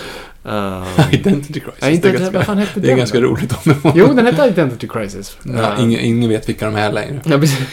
Uh, 0.46 0.88
Identity 1.14 1.60
Crisis. 1.60 1.82
Nej, 1.82 1.94
inte- 1.96 2.08
det 2.12 2.16
är 2.16 2.20
ganska, 2.20 2.38
vad 2.38 2.46
fan 2.46 2.58
hette 2.58 2.80
det 2.80 2.86
är 2.88 2.90
den 2.90 2.98
ganska 2.98 3.22
roligt 3.22 3.52
om 3.54 3.60
det 3.64 3.84
var. 3.84 3.94
jo, 3.96 4.14
den 4.14 4.26
hette 4.26 4.46
Identity 4.48 4.88
Crisis. 4.88 5.38
Ja, 5.44 5.52
Uh, 5.74 5.84
ingen, 5.84 6.00
ingen 6.00 6.30
vet 6.30 6.50
vilka 6.50 6.66
de 6.66 6.76
är 6.76 6.92
längre. 6.92 7.22
Ja, 7.26 7.38
precis. 7.38 7.68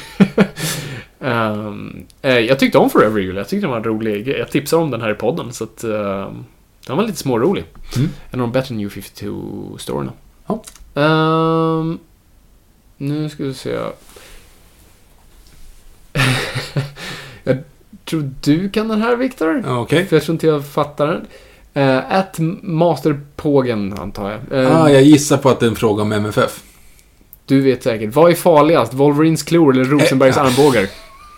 Ehm, 1.21 2.07
eh, 2.23 2.39
jag 2.39 2.59
tyckte 2.59 2.79
om 2.79 2.91
Forever 2.91 3.21
Evil. 3.21 3.37
Jag 3.37 3.49
tyckte 3.49 3.67
den 3.67 3.71
var 3.71 3.81
rolig. 3.81 4.29
Jag 4.29 4.51
tipsade 4.51 4.83
om 4.83 4.91
den 4.91 5.01
här 5.01 5.11
i 5.11 5.15
podden, 5.15 5.53
så 5.53 5.65
att... 5.65 5.85
ehm, 5.85 6.45
den 6.87 6.97
var 6.97 7.05
lite 7.05 7.19
smårolig. 7.19 7.65
Mm. 7.97 8.09
En 8.31 8.41
av 8.41 8.47
de 8.47 8.53
bättre 8.53 8.75
New 8.75 8.89
52-storierna. 8.89 10.13
Ja. 10.47 10.63
Ehm, 11.03 11.99
nu 12.97 13.29
ska 13.29 13.45
vi 13.45 13.55
se. 13.55 13.79
tror 18.11 18.31
du 18.41 18.71
kan 18.71 18.89
den 18.89 19.03
här, 19.03 19.17
Viktor. 19.17 19.65
Okej. 19.69 20.07
För 20.07 20.17
jag 20.17 20.23
tror 20.23 20.35
inte 20.35 20.47
jag 20.47 20.67
fattar 20.67 21.07
den. 21.07 21.27
Uh, 21.85 22.15
at 22.15 22.37
Masterpågen, 22.63 23.93
antar 23.99 24.31
jag. 24.31 24.65
Eh, 24.65 24.83
Ah, 24.83 24.91
jag 24.91 25.03
gissar 25.03 25.37
på 25.37 25.49
att 25.49 25.61
det 25.61 25.67
är 25.67 25.71
en 25.71 25.77
fråga 25.77 26.03
om 26.03 26.13
MFF. 26.13 26.63
Du 27.47 27.61
vet 27.61 27.83
säkert. 27.83 28.15
Vad 28.15 28.31
är 28.31 28.35
farligast? 28.35 28.95
Wolverines 28.95 29.43
klor 29.43 29.73
eller 29.75 29.85
Rosenbergs 29.85 30.37
Eh, 30.37 30.43
armbågar? 30.43 30.87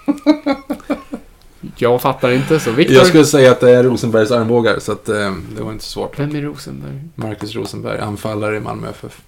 jag 1.77 2.03
fattar 2.03 2.31
inte, 2.31 2.61
så 2.61 2.70
Viktor... 2.70 2.97
Jag 2.97 3.07
skulle 3.07 3.24
säga 3.24 3.51
att 3.53 3.61
det 3.61 3.70
är 3.70 3.82
Rosenbergs 3.85 4.31
armbågar, 4.31 4.78
så 4.78 4.93
att 4.93 5.09
eh, 5.09 5.32
det 5.57 5.62
var 5.62 5.73
inte 5.73 5.85
så 5.85 5.90
svårt. 5.90 6.19
Vem 6.19 6.36
är 6.36 6.43
Rosenberg? 6.43 7.01
Marcus 7.15 7.55
Rosenberg, 7.55 7.99
anfallare 7.99 8.57
i 8.57 8.61
Malmö 8.61 8.89
FF. 8.90 9.20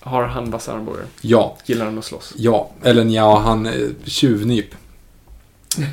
Har 0.00 0.22
han 0.24 0.50
vassa 0.50 0.72
armbågar? 0.72 1.02
Ja, 1.20 1.56
Gillar 1.66 1.84
han 1.84 1.98
att 1.98 2.04
slåss? 2.04 2.34
ja. 2.36 2.70
Eller 2.82 3.04
ja, 3.04 3.38
han 3.38 3.66
eh, 3.66 3.72
tjuvnyp. 4.04 4.74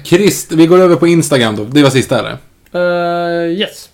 Krist, 0.04 0.52
vi 0.52 0.68
går 0.68 0.80
över 0.80 0.96
på 0.96 1.08
Instagram 1.08 1.56
då. 1.56 1.64
Det 1.64 1.84
var 1.84 1.90
sista 1.90 2.20
eller? 2.20 2.38
Uh, 2.76 3.52
yes. 3.60 3.90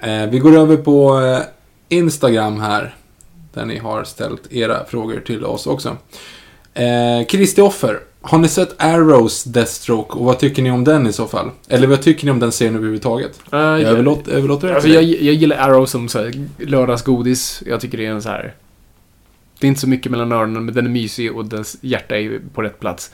Eh, 0.00 0.26
vi 0.30 0.38
går 0.38 0.56
över 0.56 0.76
på 0.76 1.20
eh, 1.20 1.40
Instagram 1.88 2.60
här. 2.60 2.94
Där 3.54 3.64
ni 3.64 3.78
har 3.78 4.04
ställt 4.04 4.52
era 4.52 4.84
frågor 4.84 5.20
till 5.20 5.44
oss 5.44 5.66
också. 5.66 5.96
Eh, 6.74 7.26
Kristi 7.28 7.60
offer. 7.60 8.00
Har 8.20 8.38
ni 8.38 8.48
sett 8.48 8.74
Arrows 8.82 9.44
Deathstroke 9.44 10.18
och 10.18 10.24
vad 10.24 10.38
tycker 10.38 10.62
ni 10.62 10.70
om 10.70 10.84
den 10.84 11.06
i 11.06 11.12
så 11.12 11.26
fall? 11.26 11.50
Eller 11.68 11.86
vad 11.86 12.02
tycker 12.02 12.24
ni 12.24 12.30
om 12.30 12.40
den 12.40 12.52
serien 12.52 12.74
överhuvudtaget? 12.74 13.40
Uh, 13.52 13.58
Jag 13.58 13.80
överlåter, 13.80 14.32
överlåter 14.32 14.68
det 14.68 14.74
Alltså 14.74 14.88
jag, 14.88 15.02
jag 15.02 15.34
gillar 15.34 15.56
Arrow 15.56 15.86
som 15.86 16.08
så 16.08 16.18
här, 16.18 16.48
lördagsgodis. 16.58 17.62
Jag 17.66 17.80
tycker 17.80 17.98
det 17.98 18.06
är 18.06 18.10
en 18.10 18.22
så 18.22 18.28
här... 18.28 18.54
Det 19.60 19.66
är 19.66 19.68
inte 19.68 19.80
så 19.80 19.88
mycket 19.88 20.12
mellan 20.12 20.32
öronen, 20.32 20.64
men 20.64 20.74
den 20.74 20.86
är 20.86 20.90
mysig 20.90 21.36
och 21.36 21.44
dess 21.44 21.76
hjärta 21.80 22.16
är 22.16 22.40
på 22.54 22.62
rätt 22.62 22.80
plats. 22.80 23.10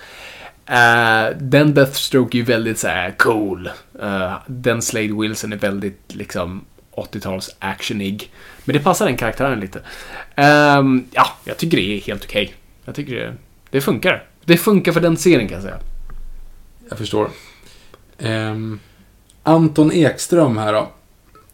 Eh, 0.67 1.37
den 1.37 1.75
Deathstroke 1.75 2.37
är 2.37 2.39
ju 2.39 2.45
väldigt 2.45 2.79
så 2.79 2.89
här 2.89 3.15
cool. 3.19 3.71
Uh, 4.03 4.37
den 4.47 4.83
Slade 4.83 5.21
Wilson 5.21 5.53
är 5.53 5.57
väldigt 5.57 6.15
liksom 6.15 6.65
80-tals 6.97 7.57
actionig. 7.59 8.33
Men 8.65 8.77
det 8.77 8.81
passar 8.81 9.07
den 9.07 9.17
karaktären 9.17 9.61
lite. 9.61 9.79
Um, 10.37 11.07
ja, 11.11 11.27
jag 11.45 11.57
tycker 11.57 11.77
det 11.77 11.83
är 11.83 12.01
helt 12.01 12.25
okej. 12.25 12.55
Jag 12.85 12.95
tycker 12.95 13.15
det, 13.15 13.35
det 13.71 13.81
funkar. 13.81 14.25
Det 14.45 14.57
funkar 14.57 14.93
för 14.93 15.01
den 15.01 15.17
serien 15.17 15.49
kan 15.49 15.55
jag 15.55 15.63
säga. 15.63 15.79
Jag 16.89 16.99
förstår. 16.99 17.31
Um, 18.19 18.81
Anton 19.43 19.93
Ekström 19.93 20.59
här 20.59 20.73
då. 20.73 20.93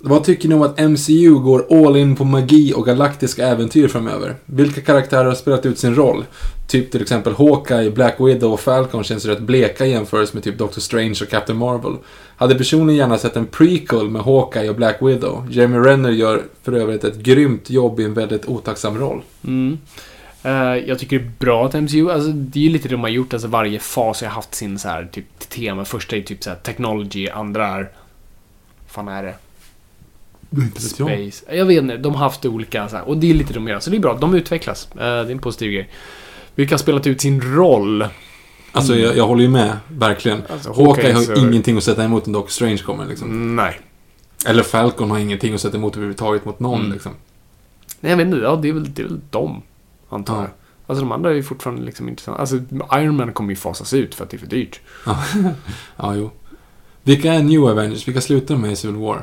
Vad 0.03 0.25
tycker 0.25 0.49
ni 0.49 0.55
om 0.55 0.63
att 0.63 0.91
MCU 0.91 1.35
går 1.35 1.87
all 1.87 1.97
in 1.97 2.17
på 2.17 2.25
magi 2.25 2.73
och 2.77 2.87
galaktiska 2.87 3.47
äventyr 3.47 3.89
framöver? 3.89 4.37
Vilka 4.45 4.81
karaktärer 4.81 5.25
har 5.25 5.35
spelat 5.35 5.67
ut 5.67 5.79
sin 5.79 5.95
roll? 5.95 6.25
Typ 6.67 6.91
till 6.93 7.03
exempel 7.03 7.35
Hawkeye, 7.35 7.91
Black 7.91 8.17
Widow 8.19 8.53
och 8.53 8.61
Falcon 8.61 9.05
känns 9.05 9.25
rätt 9.27 9.41
bleka 9.41 9.87
i 9.87 9.91
jämförelse 9.91 10.35
med 10.35 10.45
typ 10.45 10.59
Doctor 10.59 10.81
Strange 10.81 11.19
och 11.23 11.29
Captain 11.29 11.59
Marvel. 11.59 11.97
Hade 12.37 12.55
personligen 12.55 12.99
gärna 12.99 13.19
sett 13.19 13.37
en 13.37 13.47
prequel 13.47 14.11
med 14.11 14.23
Hawkeye 14.23 14.69
och 14.71 14.77
Black 14.77 14.97
Widow. 15.03 15.47
Jeremy 15.51 15.79
Renner 15.79 16.11
gör 16.11 16.43
för 16.63 16.73
övrigt 16.73 17.05
ett 17.05 17.17
grymt 17.17 17.71
jobb 17.71 18.01
i 18.01 18.05
en 18.05 18.15
väldigt 18.15 18.47
otacksam 18.47 18.99
roll. 18.99 19.23
Mm. 19.45 19.79
Uh, 20.45 20.89
jag 20.89 20.99
tycker 20.99 21.19
det 21.19 21.25
är 21.25 21.33
bra 21.39 21.67
att 21.67 21.75
MCU, 21.75 22.11
alltså 22.11 22.31
det 22.31 22.59
är 22.59 22.63
ju 22.65 22.71
lite 22.71 22.89
det 22.89 22.95
de 22.95 23.01
har 23.01 23.09
gjort, 23.09 23.33
alltså 23.33 23.49
varje 23.49 23.79
fas 23.79 24.23
har 24.23 24.29
haft 24.29 24.55
sin 24.55 24.79
så 24.79 24.89
här 24.89 25.09
typ 25.13 25.39
tema. 25.49 25.85
Första 25.85 26.17
är 26.17 26.23
typ 26.23 26.45
så 26.45 26.51
här 26.51 26.57
technology, 26.57 27.29
andra 27.29 27.67
är... 27.67 27.91
fan 28.87 29.09
är 29.09 29.23
det? 29.23 29.35
Space. 30.79 31.45
Jag 31.57 31.65
vet 31.67 31.79
inte, 31.83 31.97
de 31.97 32.15
har 32.15 32.25
haft 32.25 32.47
olika 32.47 32.89
så 32.89 32.97
här, 32.97 33.09
och 33.09 33.17
det 33.17 33.31
är 33.31 33.35
lite 33.35 33.53
de 33.55 33.69
gör. 33.69 33.81
Så 33.81 33.91
det 33.91 33.97
är 33.97 34.01
bra, 34.01 34.19
de 34.21 34.35
utvecklas. 34.35 34.89
Eh, 34.93 34.97
det 34.99 35.05
är 35.05 35.31
en 35.31 35.39
positiv 35.39 35.73
grej. 35.73 35.89
Vilka 36.55 36.75
har 36.75 36.79
spelat 36.79 37.07
ut 37.07 37.21
sin 37.21 37.41
roll? 37.41 38.05
Alltså 38.73 38.97
jag, 38.97 39.17
jag 39.17 39.27
håller 39.27 39.43
ju 39.43 39.49
med, 39.49 39.77
verkligen. 39.89 40.43
Alltså, 40.53 40.73
Hawkeye 40.73 41.13
har 41.13 41.23
så- 41.23 41.35
ingenting 41.35 41.77
att 41.77 41.85
sätta 41.85 42.05
emot 42.05 42.27
när 42.27 42.33
Doctor 42.35 42.51
Strange 42.51 42.77
kommer 42.79 43.07
liksom. 43.07 43.29
Mm, 43.29 43.57
Nej. 43.57 43.81
Eller 44.47 44.63
Falcon 44.63 45.11
har 45.11 45.19
ingenting 45.19 45.55
att 45.55 45.61
sätta 45.61 45.77
emot 45.77 45.93
överhuvudtaget 45.97 46.45
mot 46.45 46.61
någon 46.61 46.81
Mm. 46.81 46.93
liksom. 46.93 47.13
Nej, 48.01 48.11
jag 48.11 48.17
vet 48.17 48.27
inte. 48.27 48.39
Ja, 48.39 48.57
det 48.63 48.69
är 48.69 48.73
väl, 48.73 48.95
det 48.95 49.03
är 49.03 49.07
väl 49.07 49.21
de, 49.31 49.63
antar 50.09 50.35
Ja. 50.35 50.41
jag. 50.41 50.51
Alltså 50.87 51.05
de 51.05 51.13
andra 51.13 51.31
är 51.31 51.35
ju 51.35 51.43
fortfarande 51.43 51.83
liksom 51.83 52.09
intressanta. 52.09 52.41
Alltså 52.41 52.57
Iron 52.95 53.17
Man 53.17 53.33
kommer 53.33 53.51
ju 53.51 53.57
fasas 53.57 53.95
ut 53.95 54.15
för 54.15 54.25
att 54.25 54.31
det 54.31 54.37
är 54.37 54.39
för 54.39 54.47
dyrt. 54.47 54.81
Ja, 55.97 56.15
jo. 56.17 56.31
Vilka 57.03 57.33
är 57.35 57.43
New 57.43 57.65
Avengers? 57.65 58.09
Vilka 58.09 58.21
slutar 58.21 58.57
med 58.57 58.73
i 58.73 58.77
Civil 58.77 58.97
War? 58.97 59.23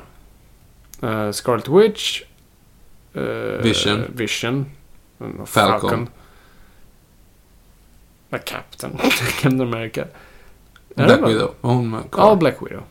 Uh, 1.04 1.32
Scarlet 1.32 1.68
Witch. 1.68 2.22
eh, 3.14 3.22
Vision. 3.64 4.04
Vision. 4.16 4.66
eh, 5.20 5.46
Falcon. 5.46 6.08
Ja, 8.30 8.38
Captain. 8.38 8.98
Captain 9.32 9.62
America. 9.62 10.02
Är 10.96 11.08
det 11.08 11.18
Black? 11.18 11.30
Widow? 11.32 11.52
Hon 11.62 11.98
Ja? 12.18 12.36
Black 12.36 12.56
Widow. 12.62 12.84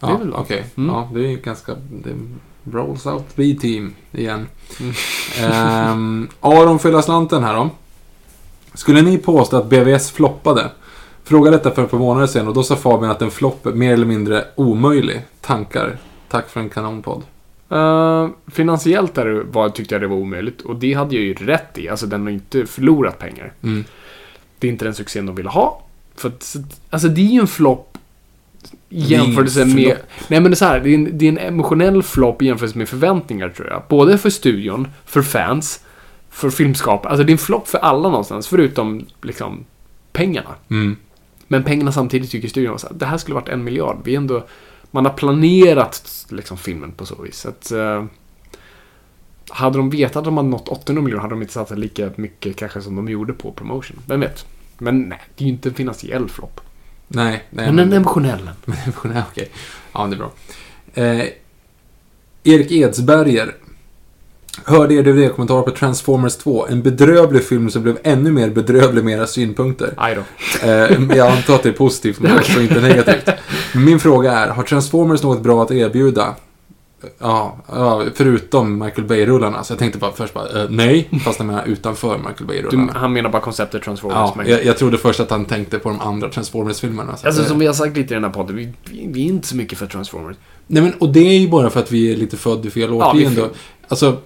är 0.00 0.08
Ja, 0.10 0.16
bra. 0.24 0.36
okej. 0.38 0.64
Mm. 0.76 0.94
Ja, 0.94 1.10
det 1.14 1.32
är 1.32 1.36
ganska... 1.36 1.74
Det 1.74 2.14
rolls 2.72 3.06
out 3.06 3.24
B-team 3.36 3.94
igen. 4.12 4.48
Mm. 4.80 4.92
Ehm, 5.40 6.28
Aron 6.40 6.78
fyller 6.78 7.00
slanten 7.02 7.42
här 7.44 7.54
då. 7.54 7.70
Skulle 8.74 9.02
ni 9.02 9.18
påstå 9.18 9.56
att 9.56 9.66
BVS 9.66 10.10
floppade? 10.10 10.70
Frågade 11.24 11.56
detta 11.56 11.70
för 11.70 11.84
ett 11.84 11.90
par 11.90 11.98
månader 11.98 12.26
sedan 12.26 12.48
och 12.48 12.54
då 12.54 12.62
sa 12.62 12.76
Fabian 12.76 13.10
att 13.10 13.22
en 13.22 13.30
flopp 13.30 13.66
är 13.66 13.72
mer 13.72 13.92
eller 13.92 14.06
mindre 14.06 14.44
omöjlig. 14.54 15.22
Tankar? 15.40 15.98
Tack 16.36 16.48
för 16.50 16.60
en 16.60 16.68
kanonpodd. 16.70 17.22
Eh, 17.70 18.28
finansiellt 18.46 19.14
där 19.14 19.26
var, 19.50 19.68
tyckte 19.68 19.94
jag 19.94 20.02
det 20.02 20.06
var 20.06 20.16
omöjligt 20.16 20.60
och 20.62 20.76
det 20.76 20.94
hade 20.94 21.14
jag 21.14 21.24
ju 21.24 21.34
rätt 21.34 21.78
i. 21.78 21.88
Alltså 21.88 22.06
den 22.06 22.22
har 22.22 22.30
inte 22.30 22.66
förlorat 22.66 23.18
pengar. 23.18 23.52
Mm. 23.62 23.84
Det 24.58 24.66
är 24.66 24.72
inte 24.72 24.84
den 24.84 24.94
succén 24.94 25.26
de 25.26 25.34
ville 25.34 25.48
ha. 25.50 25.82
För 26.16 26.28
att, 26.28 26.42
så- 26.42 26.58
alltså 26.90 27.08
det 27.08 27.20
är 27.20 27.32
ju 27.32 27.40
en 27.40 27.46
flopp 27.46 27.98
jämförelse 28.88 29.64
med... 29.64 29.96
Nej 30.28 30.40
men 30.40 30.44
det 30.44 30.50
är 30.50 30.56
så 30.56 30.64
här, 30.64 30.80
det 30.80 30.90
är 30.90 30.94
en, 30.94 31.18
det 31.18 31.24
är 31.24 31.28
en 31.28 31.38
emotionell 31.38 32.02
flopp 32.02 32.42
i 32.42 32.46
jämförelse 32.46 32.78
med 32.78 32.88
förväntningar 32.88 33.48
tror 33.48 33.68
jag. 33.68 33.82
Både 33.88 34.18
för 34.18 34.30
studion, 34.30 34.88
för 35.04 35.22
fans, 35.22 35.80
för 36.30 36.50
filmskapare. 36.50 37.10
Alltså 37.10 37.24
det 37.24 37.30
är 37.30 37.34
en 37.34 37.38
flopp 37.38 37.68
för 37.68 37.78
alla 37.78 38.08
någonstans, 38.08 38.48
förutom 38.48 39.06
liksom 39.22 39.64
pengarna. 40.12 40.54
Mm. 40.70 40.96
Men 41.48 41.64
pengarna 41.64 41.92
samtidigt 41.92 42.30
tycker 42.30 42.48
studion 42.48 42.74
att 42.74 43.00
det 43.00 43.06
här 43.06 43.18
skulle 43.18 43.34
varit 43.34 43.48
en 43.48 43.64
miljard. 43.64 43.96
Vi 44.04 44.12
är 44.12 44.16
ändå, 44.16 44.46
man 44.96 45.04
har 45.04 45.12
planerat 45.12 46.26
liksom, 46.28 46.56
filmen 46.56 46.92
på 46.92 47.06
så 47.06 47.22
vis. 47.22 47.46
Att, 47.46 47.70
eh, 47.70 48.04
hade 49.48 49.78
de 49.78 49.90
vetat 49.90 50.16
att 50.16 50.24
de 50.24 50.36
hade 50.36 50.48
nått 50.48 50.68
800 50.68 51.02
miljoner 51.02 51.22
hade 51.22 51.34
de 51.34 51.42
inte 51.42 51.54
satsat 51.54 51.78
lika 51.78 52.10
mycket 52.16 52.56
kanske 52.56 52.82
som 52.82 52.96
de 52.96 53.08
gjorde 53.08 53.32
på 53.32 53.52
promotion. 53.52 54.00
Vem 54.06 54.20
vet? 54.20 54.46
Men 54.78 55.02
nej, 55.02 55.20
det 55.34 55.44
är 55.44 55.46
ju 55.46 55.52
inte 55.52 55.68
en 55.68 55.74
finansiell 55.74 56.28
flopp. 56.28 56.60
Nej, 57.08 57.44
nej. 57.50 57.66
Men 57.72 57.78
en 57.78 57.92
emotionell. 58.00 58.50
Nej, 58.64 59.22
okej. 59.30 59.50
Ja, 59.92 60.06
det 60.06 60.14
är 60.14 60.18
bra. 60.18 60.32
Eh, 60.94 61.26
Erik 62.44 62.72
Edsberger. 62.72 63.54
Hörde 64.64 64.94
er 64.94 65.02
DVD-kommentar 65.02 65.62
på 65.62 65.70
Transformers 65.70 66.36
2. 66.36 66.66
En 66.66 66.82
bedrövlig 66.82 67.44
film 67.44 67.70
som 67.70 67.82
blev 67.82 67.98
ännu 68.02 68.30
mer 68.32 68.50
bedrövlig 68.50 69.04
med 69.04 69.18
era 69.18 69.26
synpunkter. 69.26 69.94
Aj 69.96 70.14
då. 70.14 70.22
Eh, 70.68 71.16
jag 71.16 71.28
antar 71.28 71.54
att 71.54 71.62
det 71.62 71.68
är 71.68 71.72
positivt, 71.72 72.20
men 72.20 72.38
också 72.38 72.60
inte 72.60 72.80
negativt. 72.80 73.28
Min 73.74 74.00
fråga 74.00 74.32
är, 74.32 74.48
har 74.48 74.62
Transformers 74.62 75.22
något 75.22 75.40
bra 75.42 75.62
att 75.62 75.70
erbjuda? 75.70 76.34
Ja, 77.18 77.56
ja 77.68 78.04
förutom 78.14 78.78
Michael 78.78 79.06
Bay-rullarna. 79.06 79.64
Så 79.64 79.72
jag 79.72 79.78
tänkte 79.78 79.98
bara 79.98 80.12
först 80.12 80.34
bara, 80.34 80.62
eh, 80.62 80.70
nej. 80.70 81.08
Fast 81.24 81.38
jag 81.38 81.46
menar 81.46 81.64
utanför 81.66 82.18
Michael 82.18 82.46
Bay-rullarna. 82.46 82.92
han 82.94 83.12
menar 83.12 83.30
bara 83.30 83.42
konceptet 83.42 83.82
Transformers. 83.82 84.30
Ja, 84.36 84.44
jag, 84.44 84.64
jag 84.64 84.78
trodde 84.78 84.98
först 84.98 85.20
att 85.20 85.30
han 85.30 85.44
tänkte 85.44 85.78
på 85.78 85.88
de 85.88 86.00
andra 86.00 86.28
Transformers-filmerna. 86.28 87.16
så 87.16 87.26
Alltså 87.26 87.44
som 87.44 87.58
vi 87.58 87.66
har 87.66 87.74
sagt 87.74 87.96
lite 87.96 88.14
i 88.14 88.14
den 88.14 88.24
här 88.24 88.30
podden, 88.30 88.56
vi, 88.56 88.72
vi, 88.90 89.06
vi 89.12 89.20
är 89.24 89.28
inte 89.28 89.48
så 89.48 89.56
mycket 89.56 89.78
för 89.78 89.86
Transformers. 89.86 90.36
Nej 90.66 90.82
men, 90.82 90.92
och 90.92 91.08
det 91.08 91.20
är 91.20 91.38
ju 91.38 91.48
bara 91.48 91.70
för 91.70 91.80
att 91.80 91.92
vi 91.92 92.12
är 92.12 92.16
lite 92.16 92.36
född 92.36 92.66
i 92.66 92.70
fel 92.70 92.90
Ja, 92.98 93.12
vi 93.12 93.26
årtionde. 93.26 93.48
alltså, 93.88 94.16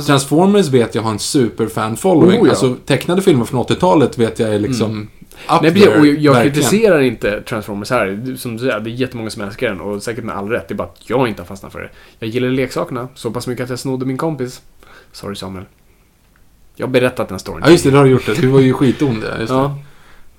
Transformers 0.00 0.68
vet 0.68 0.94
jag 0.94 1.02
har 1.02 1.10
en 1.10 1.18
superfan-following. 1.18 2.40
Oh, 2.40 2.46
ja. 2.46 2.50
Alltså, 2.50 2.76
tecknade 2.86 3.22
filmer 3.22 3.44
från 3.44 3.64
80-talet 3.64 4.18
vet 4.18 4.38
jag 4.38 4.54
är 4.54 4.58
liksom 4.58 5.08
up 5.48 5.62
Nej, 5.62 5.74
there, 5.74 6.00
och 6.00 6.06
jag, 6.06 6.18
jag 6.18 6.42
kritiserar 6.42 7.00
inte 7.00 7.40
Transformers 7.40 7.90
här. 7.90 8.36
Som 8.36 8.56
du 8.56 8.58
säger, 8.58 8.80
det 8.80 8.90
är 8.90 8.92
jättemånga 8.92 9.30
som 9.30 9.42
älskar 9.42 9.68
den 9.68 9.80
och 9.80 10.02
säkert 10.02 10.24
med 10.24 10.36
all 10.36 10.48
rätt. 10.48 10.68
Det 10.68 10.74
är 10.74 10.76
bara 10.76 10.88
att 10.88 11.10
jag 11.10 11.28
inte 11.28 11.42
har 11.42 11.46
fastnat 11.46 11.72
för 11.72 11.80
det. 11.80 11.90
Jag 12.18 12.28
gillar 12.28 12.48
leksakerna 12.48 13.08
så 13.14 13.30
pass 13.30 13.46
mycket 13.46 13.64
att 13.64 13.70
jag 13.70 13.78
snodde 13.78 14.06
min 14.06 14.18
kompis. 14.18 14.62
Sorry 15.12 15.36
Samuel. 15.36 15.64
Jag 16.76 16.86
har 16.86 16.92
berättat 16.92 17.28
den 17.28 17.38
storyn. 17.38 17.62
Ja, 17.64 17.70
just 17.70 17.84
det, 17.84 17.90
det 17.90 17.96
har 17.96 18.04
du 18.04 18.10
gjort 18.10 18.26
det. 18.26 18.40
Du 18.40 18.46
var 18.46 18.60
ju 18.60 18.72
skitond. 18.72 19.24
ja, 19.48 19.76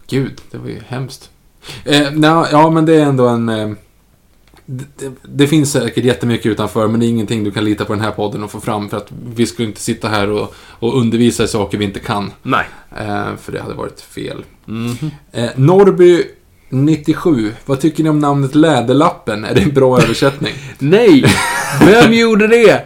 det. 0.07 0.15
Gud, 0.15 0.41
det 0.51 0.57
var 0.57 0.67
ju 0.67 0.79
hemskt. 0.87 1.29
Eh, 1.85 2.11
nej, 2.11 2.47
ja, 2.51 2.69
men 2.69 2.85
det 2.85 2.95
är 2.95 3.05
ändå 3.05 3.27
en... 3.27 3.49
Eh, 3.49 3.69
det, 4.65 5.11
det, 5.21 5.47
finns 5.47 5.71
säkert 5.71 6.05
jättemycket 6.05 6.45
utanför, 6.45 6.87
men 6.87 6.99
det 6.99 7.05
är 7.05 7.07
ingenting 7.07 7.43
du 7.43 7.51
kan 7.51 7.65
lita 7.65 7.85
på 7.85 7.93
den 7.93 8.01
här 8.01 8.11
podden 8.11 8.43
och 8.43 8.51
få 8.51 8.59
fram. 8.59 8.89
För 8.89 8.97
att 8.97 9.07
vi 9.35 9.45
skulle 9.45 9.67
inte 9.67 9.81
sitta 9.81 10.07
här 10.07 10.29
och, 10.29 10.55
och 10.55 10.97
undervisa 10.97 11.43
i 11.43 11.47
saker 11.47 11.77
vi 11.77 11.85
inte 11.85 11.99
kan. 11.99 12.31
Nej. 12.43 12.65
Eh, 12.97 13.35
för 13.41 13.51
det 13.51 13.61
hade 13.61 13.73
varit 13.73 14.01
fel. 14.01 14.43
Eh, 15.31 15.49
Norby 15.55 16.23
97. 16.69 17.53
Vad 17.65 17.79
tycker 17.79 18.03
ni 18.03 18.09
om 18.09 18.19
namnet 18.19 18.55
Läderlappen? 18.55 19.45
Är 19.45 19.55
det 19.55 19.61
en 19.61 19.73
bra 19.73 20.01
översättning? 20.01 20.53
Nej! 20.79 21.25
Vem 21.79 22.13
gjorde 22.13 22.47
det? 22.47 22.83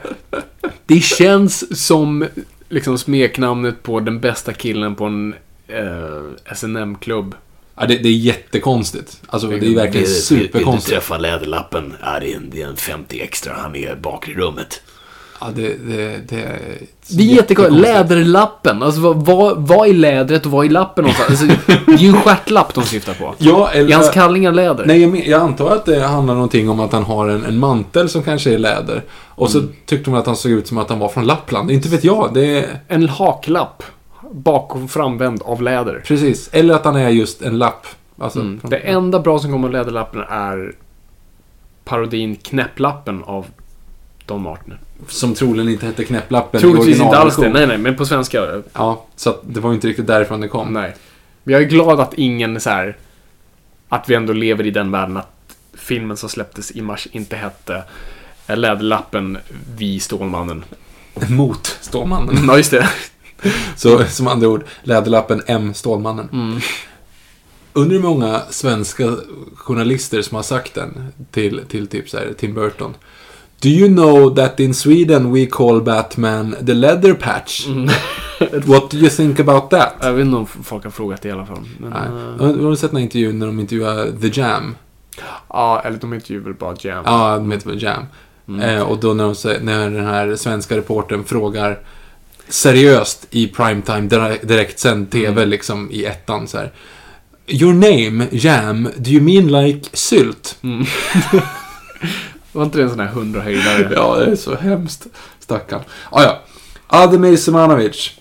Det 0.85 1.03
känns 1.03 1.85
som 1.85 2.25
liksom 2.69 2.97
smeknamnet 2.97 3.83
på 3.83 3.99
den 3.99 4.19
bästa 4.19 4.53
killen 4.53 4.95
på 4.95 5.05
en 5.05 5.33
eh, 5.67 6.53
SNM-klubb. 6.55 7.35
Ja, 7.77 7.85
det, 7.85 7.97
det 7.97 8.09
är 8.09 8.13
jättekonstigt. 8.13 9.21
Alltså, 9.27 9.47
det 9.47 9.55
är 9.55 9.59
verkligen 9.59 9.91
Vill 9.91 10.03
du 10.03 10.07
superkonstigt. 10.21 10.89
träffa 10.93 11.17
Läderlappen? 11.17 11.93
Ja, 12.01 12.19
det 12.19 12.31
är, 12.33 12.35
en, 12.37 12.49
det 12.49 12.61
är 12.61 12.67
en 12.67 12.75
50 12.75 13.21
extra. 13.21 13.53
Han 13.57 13.75
är 13.75 13.95
bak 13.95 14.27
i 14.29 14.33
rummet. 14.33 14.81
Ja, 15.41 15.47
det, 15.55 15.61
det, 15.67 16.19
det 16.29 16.35
är 16.41 16.59
Det 17.07 17.23
är 17.23 17.35
jättekonstigt. 17.35 17.81
Läderlappen. 17.81 18.83
Alltså 18.83 19.01
vad, 19.01 19.25
vad, 19.25 19.67
vad 19.67 19.89
är 19.89 19.93
lädret 19.93 20.45
och 20.45 20.51
vad 20.51 20.65
är 20.65 20.69
lappen 20.69 21.03
någonstans? 21.03 21.29
Alltså, 21.41 21.45
det 21.85 21.91
är 21.93 21.97
ju 21.97 22.07
en 22.07 22.21
stjärtlapp 22.21 22.73
de 22.73 22.83
syftar 22.83 23.13
på. 23.13 23.35
Ja, 23.37 23.69
eller... 23.71 23.91
Är 23.91 23.95
hans 23.95 24.09
kallingar 24.11 24.51
läder? 24.51 24.85
Nej, 24.85 25.01
jag, 25.01 25.11
men- 25.11 25.23
jag 25.29 25.41
antar 25.41 25.69
att 25.71 25.85
det 25.85 25.99
handlar 26.03 26.33
någonting 26.33 26.69
om 26.69 26.79
att 26.79 26.91
han 26.91 27.03
har 27.03 27.27
en, 27.27 27.45
en 27.45 27.59
mantel 27.59 28.09
som 28.09 28.23
kanske 28.23 28.53
är 28.53 28.57
läder. 28.57 29.03
Och 29.29 29.49
så 29.49 29.61
tyckte 29.85 30.09
man 30.09 30.19
att 30.19 30.25
han 30.25 30.35
såg 30.35 30.51
ut 30.51 30.67
som 30.67 30.77
att 30.77 30.89
han 30.89 30.99
var 30.99 31.09
från 31.09 31.25
Lappland. 31.25 31.71
Inte 31.71 31.89
vet 31.89 32.03
jag. 32.03 32.31
Det 32.33 32.59
är... 32.59 32.79
En 32.87 33.09
haklapp. 33.09 33.83
Bakom 34.31 34.87
framvänd 34.87 35.41
av 35.41 35.61
läder. 35.61 36.01
Precis. 36.05 36.49
Eller 36.51 36.73
att 36.73 36.85
han 36.85 36.95
är 36.95 37.09
just 37.09 37.41
en 37.41 37.57
lapp. 37.57 37.87
Alltså, 38.17 38.39
från- 38.39 38.59
Det 38.69 38.77
enda 38.77 39.19
bra 39.19 39.39
som 39.39 39.51
kommer 39.51 39.67
av 39.67 39.71
Läderlappen 39.73 40.21
är 40.29 40.75
parodin 41.85 42.35
Knäpplappen 42.35 43.23
av 43.23 43.45
Don 44.25 44.41
Martin. 44.41 44.73
Som 45.07 45.33
troligen 45.33 45.69
inte 45.69 45.85
hette 45.85 46.03
Knäpplappen 46.03 46.61
Troligtvis 46.61 46.99
inte 47.01 47.17
alls 47.17 47.35
det. 47.35 47.49
Nej, 47.49 47.67
nej, 47.67 47.77
men 47.77 47.95
på 47.95 48.05
svenska. 48.05 48.61
Ja, 48.73 49.05
så 49.15 49.29
att 49.29 49.41
det 49.43 49.59
var 49.59 49.69
ju 49.69 49.75
inte 49.75 49.87
riktigt 49.87 50.07
därifrån 50.07 50.41
det 50.41 50.47
kom. 50.47 50.73
Nej. 50.73 50.95
Jag 51.43 51.61
är 51.61 51.65
glad 51.65 51.99
att 51.99 52.13
ingen 52.13 52.59
så 52.59 52.69
här 52.69 52.97
Att 53.89 54.09
vi 54.09 54.15
ändå 54.15 54.33
lever 54.33 54.65
i 54.65 54.71
den 54.71 54.91
världen 54.91 55.17
att 55.17 55.55
filmen 55.73 56.17
som 56.17 56.29
släpptes 56.29 56.71
i 56.71 56.81
mars 56.81 57.07
inte 57.11 57.35
hette 57.35 57.83
Läderlappen, 58.47 59.37
Vi 59.77 59.99
Stålmannen. 59.99 60.63
Mot 61.29 61.77
Stålmannen. 61.81 62.35
Ja, 62.47 62.57
just 62.57 62.71
det. 62.71 62.89
Så 63.76 64.03
som 64.03 64.27
andra 64.27 64.47
ord, 64.47 64.64
Läderlappen 64.84 65.41
M. 65.47 65.73
Stålmannen. 65.73 66.30
Mm. 66.34 66.59
Undrar 67.73 67.95
hur 67.97 68.03
många 68.03 68.41
svenska 68.49 69.15
journalister 69.55 70.22
som 70.22 70.35
har 70.35 70.43
sagt 70.43 70.73
den 70.73 71.03
till, 71.31 71.61
till 71.69 71.88
typ 71.88 72.09
så 72.09 72.18
här, 72.18 72.34
Tim 72.38 72.53
Burton. 72.53 72.93
Do 73.61 73.69
you 73.69 73.88
know 73.88 74.35
that 74.35 74.59
in 74.59 74.73
Sweden 74.73 75.34
we 75.34 75.45
call 75.45 75.81
Batman 75.81 76.55
the 76.65 76.73
leather 76.73 77.14
patch? 77.14 77.68
Mm. 77.68 77.89
What 78.65 78.91
do 78.91 78.97
you 78.97 79.09
think 79.09 79.39
about 79.39 79.69
that? 79.69 79.93
Jag 80.01 80.14
vet 80.14 80.26
inte 80.26 80.38
om 80.38 80.45
folk 80.47 80.84
har 80.84 80.91
frågat 80.91 81.22
det 81.22 81.30
i 81.30 81.31
alla 81.31 81.45
fall. 81.45 81.64
Men, 81.80 81.89
Nej. 81.89 82.47
eh, 82.49 82.64
Har 82.64 82.69
du 82.69 82.76
sett 82.76 82.91
den 82.91 82.97
här 82.97 83.03
intervjun 83.03 83.39
när 83.39 83.45
de 83.45 83.59
intervjuar 83.59 84.11
The 84.22 84.41
Jam? 84.41 84.76
ja, 85.49 85.81
eller 85.85 85.97
de 85.97 86.14
heter 86.14 86.31
ju 86.31 86.39
väl 86.39 86.53
bara 86.53 86.76
Jam. 86.80 87.03
Ja, 87.05 87.35
de 87.38 87.51
heter 87.51 87.69
väl 87.69 87.84
Jam. 87.84 88.03
Mm. 88.47 88.61
Eh, 88.61 88.81
och 88.81 88.99
då 88.99 89.14
när, 89.14 89.23
de, 89.53 89.65
när 89.65 89.89
den 89.89 90.05
här 90.05 90.35
svenska 90.35 90.77
reportern 90.77 91.23
frågar 91.23 91.80
seriöst 92.49 93.27
i 93.31 93.47
primetime, 93.47 94.01
dire- 94.07 94.45
direktsänd 94.45 95.11
TV 95.11 95.27
Mm. 95.41 95.49
liksom 95.49 95.91
i 95.91 96.05
ettan 96.05 96.47
så 96.47 96.57
här. 96.57 96.73
Your 97.47 97.73
name, 97.73 98.27
Jam, 98.31 98.89
do 98.97 99.09
you 99.11 99.21
mean 99.21 99.63
like 99.65 99.89
sylt? 99.93 100.55
Var 102.51 102.63
inte 102.63 102.77
det 102.77 102.83
en 102.83 102.89
sån 102.89 102.99
här 102.99 103.07
hundrahöjdare? 103.07 103.91
Ja, 103.95 104.15
det 104.15 104.31
är 104.31 104.35
så 104.35 104.55
hemskt. 104.55 105.07
Stackarn. 105.39 105.81
Ah, 106.09 106.23
ja. 106.23 106.43
Ademir 106.87 107.37
Semanovic. 107.37 108.11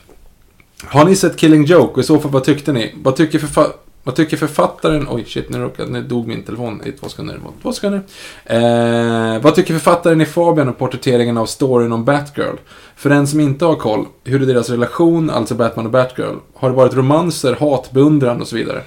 Har 0.85 1.05
ni 1.05 1.17
sett 1.17 1.37
Killing 1.39 1.65
Joke? 1.65 1.93
Och 1.95 2.01
i 2.01 2.03
så 2.03 2.19
fall, 2.19 2.31
vad 2.31 2.45
tyckte 2.45 2.73
ni? 2.73 2.95
Vad 3.03 3.17
tycker, 3.17 3.39
förfa- 3.39 3.73
vad 4.07 4.15
tycker 4.15 4.37
författaren... 4.37 5.07
Oj, 5.11 5.25
shit, 5.25 5.51
nu, 5.51 5.59
råkade, 5.59 5.93
nu 5.93 6.03
dog 6.03 6.29
min 6.29 6.43
telefon 6.43 6.83
i 6.85 6.93
två 6.93 7.09
sekunder. 7.09 7.41
Två 7.63 7.73
sekunder. 7.73 8.03
Eh, 8.45 9.43
vad 9.43 9.55
tycker 9.55 9.75
författaren 9.75 10.21
i 10.21 10.27
Fabian 10.27 10.69
om 10.69 10.75
porträtteringen 10.75 11.39
av 11.39 11.47
storyn 11.47 11.93
om 11.93 12.05
Batgirl? 12.05 12.57
För 12.97 13.11
den 13.11 13.27
som 13.27 13.41
inte 13.41 13.65
har 13.65 13.75
koll, 13.75 14.07
hur 14.25 14.43
är 14.43 14.47
deras 14.47 14.71
relation, 14.71 15.31
alltså 15.31 15.55
Batman 15.55 15.87
och 15.87 15.93
Batgirl? 15.93 16.35
Har 16.55 16.71
det 16.71 16.77
varit 16.77 16.95
romanser, 16.95 17.57
hat, 17.61 17.91
beundran 17.93 18.41
och 18.41 18.49
så 18.49 18.57
vidare? 18.57 18.83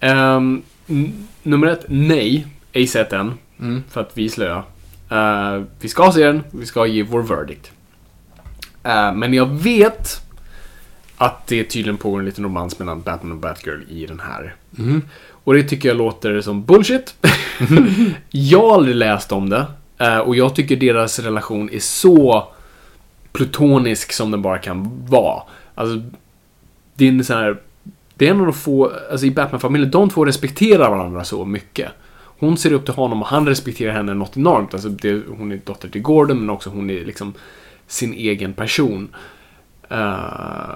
N- 0.00 0.62
nummer 1.42 1.66
ett, 1.66 1.84
nej. 1.88 2.46
Ej 2.72 2.86
sett 2.86 3.12
än. 3.12 3.34
Mm. 3.60 3.82
För 3.90 4.00
att 4.00 4.10
vi 4.14 4.24
är 4.24 4.28
slöa. 4.28 4.62
Eh, 5.10 5.62
vi 5.80 5.88
ska 5.88 6.12
se 6.12 6.26
den, 6.26 6.42
vi 6.50 6.66
ska 6.66 6.86
ge 6.86 7.02
vår 7.02 7.22
verdict. 7.22 7.70
Eh, 8.84 9.12
men 9.14 9.34
jag 9.34 9.46
vet 9.46 10.22
att 11.22 11.46
det 11.46 11.64
tydligen 11.64 11.96
pågår 11.96 12.18
en 12.18 12.24
liten 12.24 12.44
romans 12.44 12.78
mellan 12.78 13.02
Batman 13.02 13.32
och 13.32 13.38
Batgirl 13.38 13.82
i 13.88 14.06
den 14.06 14.20
här. 14.20 14.54
Mm. 14.78 15.02
Och 15.30 15.54
det 15.54 15.62
tycker 15.62 15.88
jag 15.88 15.96
låter 15.96 16.40
som 16.40 16.64
bullshit. 16.64 17.14
jag 18.30 18.62
har 18.62 18.74
aldrig 18.74 18.96
läst 18.96 19.32
om 19.32 19.48
det. 19.48 19.66
Eh, 19.98 20.18
och 20.18 20.36
jag 20.36 20.54
tycker 20.54 20.76
deras 20.76 21.18
relation 21.18 21.70
är 21.72 21.78
så 21.78 22.48
plutonisk 23.32 24.12
som 24.12 24.30
den 24.30 24.42
bara 24.42 24.58
kan 24.58 25.06
vara. 25.06 25.42
Alltså, 25.74 26.02
det 26.94 27.04
är 27.04 27.08
en 27.08 27.24
sån 27.24 27.36
här... 27.36 27.56
Det 28.14 28.26
är 28.26 28.30
en 28.30 28.40
av 28.40 28.46
de 28.46 28.52
få, 28.52 28.92
alltså 29.10 29.26
i 29.26 29.30
Batman-familjen, 29.30 29.90
de 29.90 30.10
två 30.10 30.24
respekterar 30.24 30.90
varandra 30.90 31.24
så 31.24 31.44
mycket. 31.44 31.90
Hon 32.38 32.56
ser 32.56 32.72
upp 32.72 32.84
till 32.84 32.94
honom 32.94 33.22
och 33.22 33.28
han 33.28 33.46
respekterar 33.46 33.92
henne 33.92 34.14
något 34.14 34.36
enormt. 34.36 34.74
Alltså 34.74 34.88
det, 34.88 35.22
hon 35.38 35.52
är 35.52 35.60
dotter 35.64 35.88
till 35.88 36.02
Gordon 36.02 36.38
men 36.38 36.50
också 36.50 36.70
hon 36.70 36.90
är 36.90 37.04
liksom 37.04 37.34
sin 37.86 38.14
egen 38.14 38.52
person. 38.52 39.08
Uh, 39.92 40.74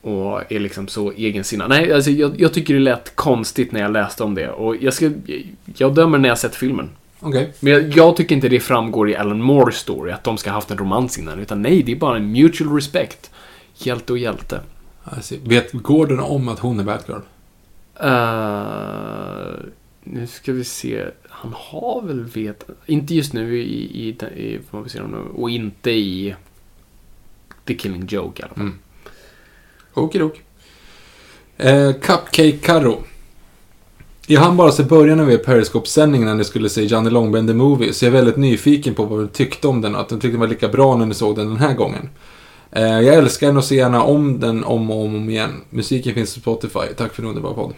och 0.00 0.52
är 0.52 0.60
liksom 0.60 0.88
så 0.88 1.12
egensinnad. 1.12 1.68
Nej, 1.68 1.92
alltså 1.92 2.10
jag, 2.10 2.40
jag 2.40 2.52
tycker 2.52 2.74
det 2.74 2.80
lät 2.80 3.16
konstigt 3.16 3.72
när 3.72 3.80
jag 3.80 3.92
läste 3.92 4.24
om 4.24 4.34
det. 4.34 4.48
Och 4.50 4.76
jag, 4.76 4.94
ska, 4.94 5.10
jag 5.76 5.94
dömer 5.94 6.18
när 6.18 6.28
jag 6.28 6.38
sett 6.38 6.54
filmen. 6.54 6.88
Okej. 7.20 7.52
Men 7.60 7.72
jag, 7.72 7.96
jag 7.96 8.16
tycker 8.16 8.34
inte 8.34 8.48
det 8.48 8.60
framgår 8.60 9.10
i 9.10 9.16
Alan 9.16 9.42
Moores 9.42 9.76
story 9.76 10.12
att 10.12 10.24
de 10.24 10.38
ska 10.38 10.50
ha 10.50 10.54
haft 10.54 10.70
en 10.70 10.78
romans 10.78 11.18
innan. 11.18 11.38
Utan 11.38 11.62
nej, 11.62 11.82
det 11.82 11.92
är 11.92 11.96
bara 11.96 12.16
en 12.16 12.32
mutual 12.32 12.74
respect. 12.74 13.30
Hjälte 13.74 14.12
och 14.12 14.18
hjälte. 14.18 14.60
I 15.18 15.22
see. 15.22 15.38
Vet 15.44 15.72
Gordon 15.72 16.20
om 16.20 16.48
att 16.48 16.58
hon 16.58 16.80
är 16.80 16.84
Batgirl? 16.84 17.20
Uh, 18.04 19.70
nu 20.04 20.26
ska 20.26 20.52
vi 20.52 20.64
se. 20.64 21.04
Han 21.28 21.54
har 21.56 22.02
väl 22.02 22.24
vet... 22.24 22.66
Inte 22.86 23.14
just 23.14 23.32
nu 23.32 23.58
i... 23.58 23.62
i, 23.62 24.08
i 24.08 24.60
nu, 24.94 25.18
och 25.34 25.50
inte 25.50 25.90
i 25.90 26.34
The 27.64 27.74
Killing 27.74 28.06
Joke 28.06 28.42
i 28.42 28.44
alla 28.44 28.54
fall. 28.54 28.62
Mm. 28.62 28.78
Okidok. 29.94 30.42
Eh, 31.56 31.92
Cupcake 31.92 32.58
Carro. 32.62 33.02
Jag 34.26 34.40
hann 34.40 34.56
bara 34.56 34.72
se 34.72 34.82
början 34.82 35.20
av 35.20 35.32
er 35.32 35.38
Periscope-sändning 35.38 36.24
när 36.24 36.34
ni 36.34 36.44
skulle 36.44 36.68
se 36.68 36.84
Janne 36.84 37.10
Långben 37.10 37.46
The 37.46 37.54
Movie, 37.54 37.92
så 37.92 38.04
jag 38.04 38.08
är 38.08 38.16
väldigt 38.16 38.36
nyfiken 38.36 38.94
på 38.94 39.04
vad 39.04 39.22
ni 39.22 39.28
tyckte 39.28 39.68
om 39.68 39.80
den 39.80 39.94
och 39.94 40.00
att 40.00 40.10
ni 40.10 40.16
tyckte 40.16 40.28
den 40.28 40.40
var 40.40 40.48
lika 40.48 40.68
bra 40.68 40.96
när 40.96 41.06
ni 41.06 41.14
såg 41.14 41.36
den 41.36 41.48
den 41.48 41.56
här 41.56 41.74
gången. 41.74 42.08
Eh, 42.72 42.82
jag 42.82 43.14
älskar 43.14 43.46
den 43.46 43.56
och 43.56 43.64
ser 43.64 43.76
gärna 43.76 44.02
om 44.02 44.40
den 44.40 44.64
om 44.64 44.90
och 44.90 45.04
om 45.04 45.30
igen. 45.30 45.60
Musiken 45.70 46.14
finns 46.14 46.34
på 46.34 46.40
Spotify. 46.40 46.94
Tack 46.96 47.14
för 47.14 47.22
en 47.22 47.28
underbar 47.28 47.54
podd. 47.54 47.72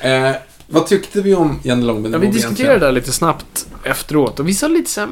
eh, 0.00 0.36
vad 0.66 0.86
tyckte 0.86 1.20
vi 1.20 1.34
om 1.34 1.58
Janne 1.62 1.84
Långben 1.84 2.12
The 2.12 2.16
Ja, 2.16 2.20
vi 2.20 2.26
diskuterade 2.26 2.78
det 2.78 2.86
där 2.86 2.92
lite 2.92 3.12
snabbt 3.12 3.66
efteråt 3.84 4.40
och 4.40 4.48
vi 4.48 4.54
sa 4.54 4.68
lite 4.68 4.90
såhär, 4.90 5.08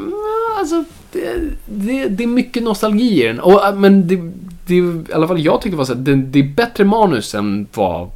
alltså, 0.59 0.85
det, 1.13 1.41
det, 1.67 2.09
det 2.09 2.25
är 2.25 2.29
mycket 2.29 2.63
nostalgi 2.63 3.25
i 3.25 3.27
den. 3.27 3.41
Och, 3.41 3.67
äh, 3.67 3.75
men 3.75 4.09
det, 4.09 4.33
det, 4.71 5.11
i 5.11 5.15
alla 5.15 5.29
fall 5.29 5.41
jag 5.41 5.63
tyckte 5.63 5.77
var 5.77 5.85
så 5.85 5.95
här, 5.95 6.01
det, 6.01 6.15
det 6.15 6.39
är 6.39 6.49
bättre 6.49 6.85
manus 6.85 7.35
än 7.35 7.67
vad 7.75 8.11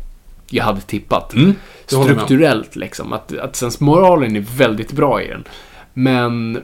jag 0.51 0.65
hade 0.65 0.81
tippat. 0.81 1.35
Mm, 1.35 1.55
jag. 1.91 2.05
Strukturellt 2.05 2.77
liksom. 2.77 3.13
Att, 3.13 3.39
att 3.39 3.57
sensmoralen 3.57 4.37
är 4.37 4.45
väldigt 4.57 4.93
bra 4.93 5.23
i 5.23 5.29
den. 5.29 5.45
Men 5.95 6.63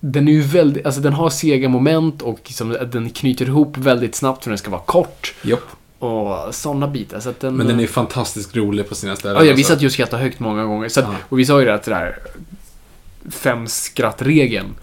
den 0.00 0.28
är 0.28 0.32
ju 0.32 0.40
väldigt, 0.40 0.86
alltså 0.86 1.00
den 1.00 1.12
har 1.12 1.30
sega 1.30 1.68
moment 1.68 2.22
och 2.22 2.40
liksom, 2.44 2.76
att 2.80 2.92
den 2.92 3.10
knyter 3.10 3.46
ihop 3.46 3.76
väldigt 3.76 4.14
snabbt 4.14 4.44
för 4.44 4.50
den 4.50 4.58
ska 4.58 4.70
vara 4.70 4.82
kort. 4.82 5.34
Japp. 5.42 5.60
Och 5.98 6.54
sådana 6.54 6.88
bitar. 6.88 7.20
Så 7.20 7.28
att 7.28 7.40
den, 7.40 7.54
Men 7.54 7.66
den 7.66 7.80
är 7.80 7.86
fantastiskt 7.86 8.56
rolig 8.56 8.88
på 8.88 8.94
sina 8.94 9.16
ställen. 9.16 9.36
Ja, 9.36 9.44
ja, 9.44 9.54
vi 9.54 9.64
alltså. 9.64 9.80
ju 9.80 9.86
och 9.86 9.92
skrattade 9.92 10.22
högt 10.22 10.40
många 10.40 10.64
gånger. 10.64 10.88
Så 10.88 11.00
att. 11.00 11.06
Och 11.28 11.38
vi 11.38 11.46
sa 11.46 11.60
ju 11.60 11.66
det 11.66 11.74
att 11.74 11.82
det 11.82 11.90
där 11.90 12.18
fem 13.30 13.66
skrattregeln 13.66 14.74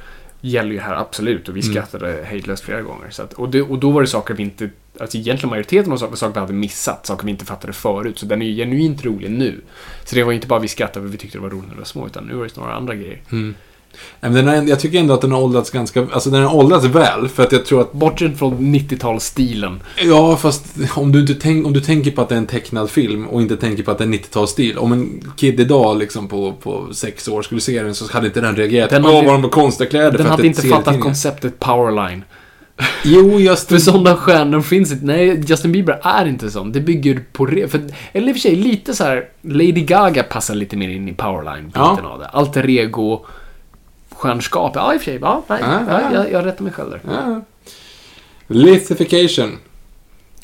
gäller 0.41 0.71
ju 0.71 0.79
här 0.79 0.95
absolut 0.95 1.49
och 1.49 1.55
vi 1.55 1.61
Mm. 1.61 1.73
skrattade 1.73 2.23
hejdlöst 2.25 2.63
flera 2.63 2.81
gånger. 2.81 3.09
Så 3.09 3.23
att, 3.23 3.33
och, 3.33 3.49
det, 3.49 3.61
och 3.61 3.79
då 3.79 3.91
var 3.91 4.01
det 4.01 4.07
saker 4.07 4.33
vi 4.33 4.43
inte, 4.43 4.69
alltså 4.99 5.17
egentligen 5.17 5.49
majoriteten 5.49 5.93
av 5.93 5.97
saker, 5.97 6.15
saker 6.15 6.33
vi 6.33 6.39
hade 6.39 6.53
missat, 6.53 7.05
saker 7.05 7.25
vi 7.25 7.31
inte 7.31 7.45
fattade 7.45 7.73
förut. 7.73 8.19
Så 8.19 8.25
den 8.25 8.41
är 8.41 8.45
ju 8.45 8.55
genuint 8.55 9.05
rolig 9.05 9.31
nu. 9.31 9.61
Så 10.05 10.15
det 10.15 10.23
var 10.23 10.31
inte 10.33 10.47
bara 10.47 10.59
vi 10.59 10.67
skrattade 10.67 11.05
för 11.05 11.11
vi 11.11 11.17
tyckte 11.17 11.37
det 11.37 11.41
var 11.41 11.49
roligt 11.49 11.67
när 11.67 11.73
vi 11.73 11.79
var 11.79 11.85
små, 11.85 12.07
utan 12.07 12.23
nu 12.25 12.33
var 12.33 12.43
det 12.43 12.49
snarare 12.49 12.73
andra 12.73 12.95
grejer. 12.95 13.19
Nej, 14.19 14.31
men 14.31 14.45
den 14.45 14.47
har, 14.47 14.69
jag 14.69 14.79
tycker 14.79 14.99
ändå 14.99 15.13
att 15.13 15.21
den 15.21 15.31
har 15.31 15.41
åldrats 15.41 15.69
ganska... 15.69 16.07
Alltså 16.13 16.29
den 16.29 16.43
har 16.43 16.55
åldrats 16.55 16.85
väl, 16.85 17.27
för 17.27 17.43
att 17.43 17.51
jag 17.51 17.65
tror 17.65 17.81
att... 17.81 17.93
Bortsett 17.93 18.39
från 18.39 18.57
90-talsstilen. 18.75 19.79
Ja, 20.03 20.35
fast 20.37 20.65
om 20.95 21.11
du, 21.11 21.19
inte 21.21 21.33
tänk, 21.35 21.65
om 21.65 21.73
du 21.73 21.81
tänker 21.81 22.11
på 22.11 22.21
att 22.21 22.29
det 22.29 22.35
är 22.35 22.39
en 22.39 22.47
tecknad 22.47 22.89
film 22.89 23.27
och 23.27 23.41
inte 23.41 23.57
tänker 23.57 23.83
på 23.83 23.91
att 23.91 23.97
det 23.97 24.03
är 24.03 24.07
90-talsstil. 24.07 24.77
Om 24.77 24.91
en 24.91 25.33
kid 25.37 25.59
idag 25.59 25.97
liksom 25.97 26.27
på, 26.27 26.53
på 26.53 26.87
sex 26.93 27.27
år 27.27 27.41
skulle 27.41 27.61
se 27.61 27.83
den 27.83 27.95
så 27.95 28.13
hade 28.13 28.27
inte 28.27 28.41
den 28.41 28.55
reagerat. 28.55 28.89
Den 28.89 29.05
Åh, 29.05 29.25
vad 29.25 29.41
de 29.41 29.49
konstiga 29.49 29.89
kläder. 29.89 30.17
Den 30.17 30.27
hade 30.27 30.47
inte 30.47 30.61
fattat 30.61 30.69
serietidningar." 30.69 31.03
konceptet 31.03 31.59
powerline. 31.59 32.23
Jo, 33.03 33.39
just 33.39 33.69
För 33.69 33.77
sådana 33.77 34.15
stjärnor 34.15 34.61
finns 34.61 34.91
inte. 34.91 35.05
Nej, 35.05 35.43
Justin 35.47 35.71
Bieber 35.71 35.99
är 36.03 36.25
inte 36.25 36.51
sån. 36.51 36.71
Det 36.71 36.79
bygger 36.79 37.23
på... 37.31 37.45
Re- 37.47 37.67
för, 37.67 37.81
eller 38.13 38.27
i 38.27 38.31
och 38.31 38.35
för 38.35 38.41
sig, 38.41 38.55
lite 38.55 38.93
så 38.93 39.03
här. 39.03 39.25
Lady 39.41 39.71
Gaga 39.71 40.23
passar 40.23 40.55
lite 40.55 40.77
mer 40.77 40.89
in 40.89 41.09
i 41.09 41.13
powerline-biten 41.13 41.81
Ja. 42.03 42.09
av 42.13 42.19
det. 42.19 42.27
Alter 42.27 42.69
ego 42.69 43.25
stjärnskap. 44.21 44.71
Ja, 44.75 44.93
i 44.93 44.97
och 44.97 45.01
för 45.01 45.05
sig. 45.05 45.19
Ja, 45.21 45.43
nej, 45.47 45.59
ja, 45.61 45.81
ja, 45.87 46.01
ja. 46.01 46.13
jag, 46.13 46.31
jag 46.31 46.45
rättar 46.45 46.63
mig 46.63 46.73
själv 46.73 46.89
där. 46.89 47.01
Ja. 47.05 47.41
Lithification. 48.47 49.57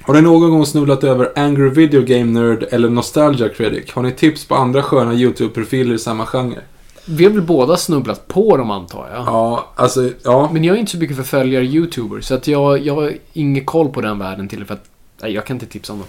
Har 0.02 0.14
ni 0.14 0.22
någon 0.22 0.52
gång 0.52 0.66
snubblat 0.66 1.04
över 1.04 1.32
Angry 1.36 1.70
Video 1.70 2.02
Game 2.02 2.40
Nerd 2.42 2.66
eller 2.72 2.90
Nostalgia 2.90 3.50
Critic? 3.50 3.92
Har 3.92 4.04
ni 4.04 4.12
tips 4.12 4.46
på 4.46 4.56
andra 4.56 4.84
sköna 4.84 5.14
YouTube-profiler 5.14 5.94
i 5.94 6.00
samma 6.00 6.26
genre? 6.26 6.60
Vi 7.06 7.24
har 7.24 7.32
väl 7.32 7.42
båda 7.42 7.78
snubblat 7.78 8.28
på 8.28 8.58
dem, 8.58 8.72
antar 8.72 9.10
jag. 9.14 9.26
Ja, 9.26 9.68
alltså, 9.76 10.10
ja. 10.24 10.50
Men 10.54 10.64
jag 10.64 10.76
är 10.76 10.80
inte 10.80 10.92
så 10.92 10.98
mycket 10.98 11.16
för 11.16 11.24
följare 11.24 11.66
YouTuber, 11.66 12.22
så 12.22 12.36
att 12.36 12.48
jag, 12.48 12.86
jag 12.86 12.96
har 12.96 13.14
ingen 13.34 13.66
koll 13.66 13.90
på 13.90 14.02
den 14.02 14.20
världen 14.20 14.48
till 14.48 14.66
för 14.66 14.74
att... 14.74 14.86
Nej, 15.22 15.32
jag 15.32 15.46
kan 15.46 15.56
inte 15.56 15.66
tipsa 15.66 15.94
om 15.94 16.00
dem. 16.00 16.08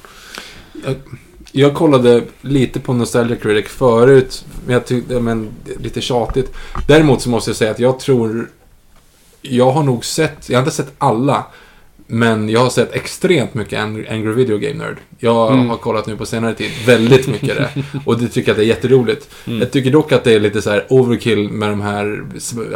Jag, 0.85 0.95
jag 1.59 1.75
kollade 1.75 2.23
lite 2.41 2.81
på 2.81 2.93
Nostalgia 2.93 3.37
Critic 3.37 3.71
förut, 3.71 4.45
men 4.67 4.73
jag 4.75 4.87
tyckte, 4.87 5.21
men 5.21 5.49
lite 5.83 6.01
tjatigt. 6.01 6.53
Däremot 6.89 7.23
så 7.23 7.31
måste 7.31 7.51
jag 7.51 7.57
säga 7.57 7.71
att 7.71 7.79
jag 7.79 7.99
tror, 8.01 8.49
jag 9.43 9.71
har 9.71 9.83
nog 9.83 10.05
sett, 10.05 10.49
jag 10.49 10.59
har 10.59 10.63
inte 10.63 10.77
sett 10.77 10.93
alla, 10.99 11.45
men 12.11 12.49
jag 12.49 12.61
har 12.61 12.71
sett 12.71 12.93
extremt 12.95 13.55
mycket 13.55 13.79
Angry, 13.81 14.33
Video 14.33 14.59
Game 14.59 14.75
Nerd. 14.75 14.97
Jag 15.19 15.53
Mm. 15.53 15.69
har 15.69 15.77
kollat 15.77 16.07
nu 16.07 16.17
på 16.17 16.27
senare 16.27 16.55
tid 16.55 16.71
väldigt 16.87 17.27
mycket 17.27 17.57
det. 17.57 17.69
Och 18.05 18.19
det 18.19 18.29
tycker 18.29 18.49
jag 18.49 18.53
att 18.55 18.59
det 18.59 18.65
är 18.65 18.69
jätteroligt. 18.69 19.31
Mm. 19.47 19.59
Jag 19.61 19.71
tycker 19.71 19.91
dock 19.91 20.13
att 20.13 20.25
det 20.25 20.33
är 20.33 20.41
lite 20.41 20.63
så 20.63 20.71
här 20.71 20.87
overkill 20.89 21.49
med 21.49 21.69
de 21.71 21.81
här, 21.81 22.25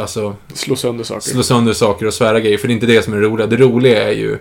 alltså, 0.01 0.35
Slå 0.53 0.75
sönder 0.75 1.03
saker. 1.03 1.21
slå 1.21 1.43
sönder 1.43 1.73
saker 1.73 2.05
och 2.05 2.13
svära 2.13 2.39
grejer. 2.39 2.57
För 2.57 2.67
det 2.67 2.71
är 2.71 2.75
inte 2.75 2.85
det 2.85 3.01
som 3.03 3.13
är 3.13 3.17
det 3.17 3.27
roliga. 3.27 3.47
Det 3.47 3.57
roliga 3.57 4.03
är 4.09 4.13
ju 4.13 4.37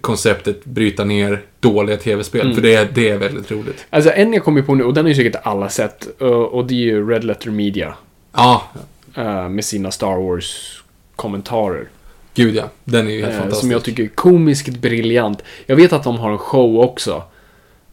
konceptet 0.00 0.64
bryta 0.64 1.04
ner 1.04 1.42
dåliga 1.60 1.96
tv-spel. 1.96 2.40
Mm. 2.40 2.54
För 2.54 2.62
det 2.62 2.74
är, 2.74 2.88
det 2.94 3.08
är 3.10 3.18
väldigt 3.18 3.50
roligt. 3.50 3.86
Alltså, 3.90 4.10
en 4.10 4.32
jag 4.32 4.44
kommer 4.44 4.62
på 4.62 4.74
nu, 4.74 4.84
och 4.84 4.94
den 4.94 5.04
har 5.04 5.08
ju 5.08 5.14
säkert 5.14 5.36
alla 5.42 5.68
sett, 5.68 6.20
eh, 6.22 6.26
och 6.28 6.66
det 6.66 6.74
är 6.74 6.78
ju 6.78 7.08
Red 7.10 7.24
Letter 7.24 7.50
Media. 7.50 7.94
Ja, 8.32 8.62
eh, 9.14 9.48
Med 9.48 9.64
sina 9.64 9.90
Star 9.90 10.16
Wars-kommentarer. 10.16 11.88
gud 12.34 12.54
ja. 12.54 12.64
Den 12.84 13.06
är 13.08 13.10
ju 13.12 13.20
helt 13.20 13.32
Eh, 13.32 13.38
fantastisk. 13.38 13.60
som 13.60 13.70
jag 13.70 13.84
tycker 13.84 14.02
är 14.02 14.08
komiskt 14.08 14.76
briljant. 14.76 15.42
Jag 15.66 15.76
vet 15.76 15.92
att 15.92 16.04
de 16.04 16.16
har 16.18 16.30
en 16.32 16.38
show 16.38 16.78
också. 16.80 17.22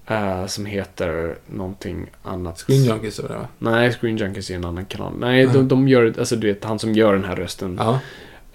eh, 0.07 0.45
som 0.45 0.65
heter 0.65 1.35
någonting 1.47 2.05
annat. 2.23 2.59
Screen 2.59 2.83
Junkies 2.83 3.15
det 3.17 3.23
va? 3.27 3.47
Nej, 3.59 3.91
Screen 3.91 4.17
Junkies 4.17 4.49
är 4.49 4.55
en 4.55 4.65
annan 4.65 4.85
kanal. 4.85 5.13
Nej, 5.19 5.45
de, 5.53 5.67
de 5.67 5.87
gör, 5.87 6.13
alltså 6.19 6.35
du 6.35 6.47
vet, 6.47 6.63
han 6.63 6.79
som 6.79 6.93
gör 6.93 7.13
den 7.13 7.23
här 7.23 7.35
rösten 7.35 7.79
Ja. 7.79 7.99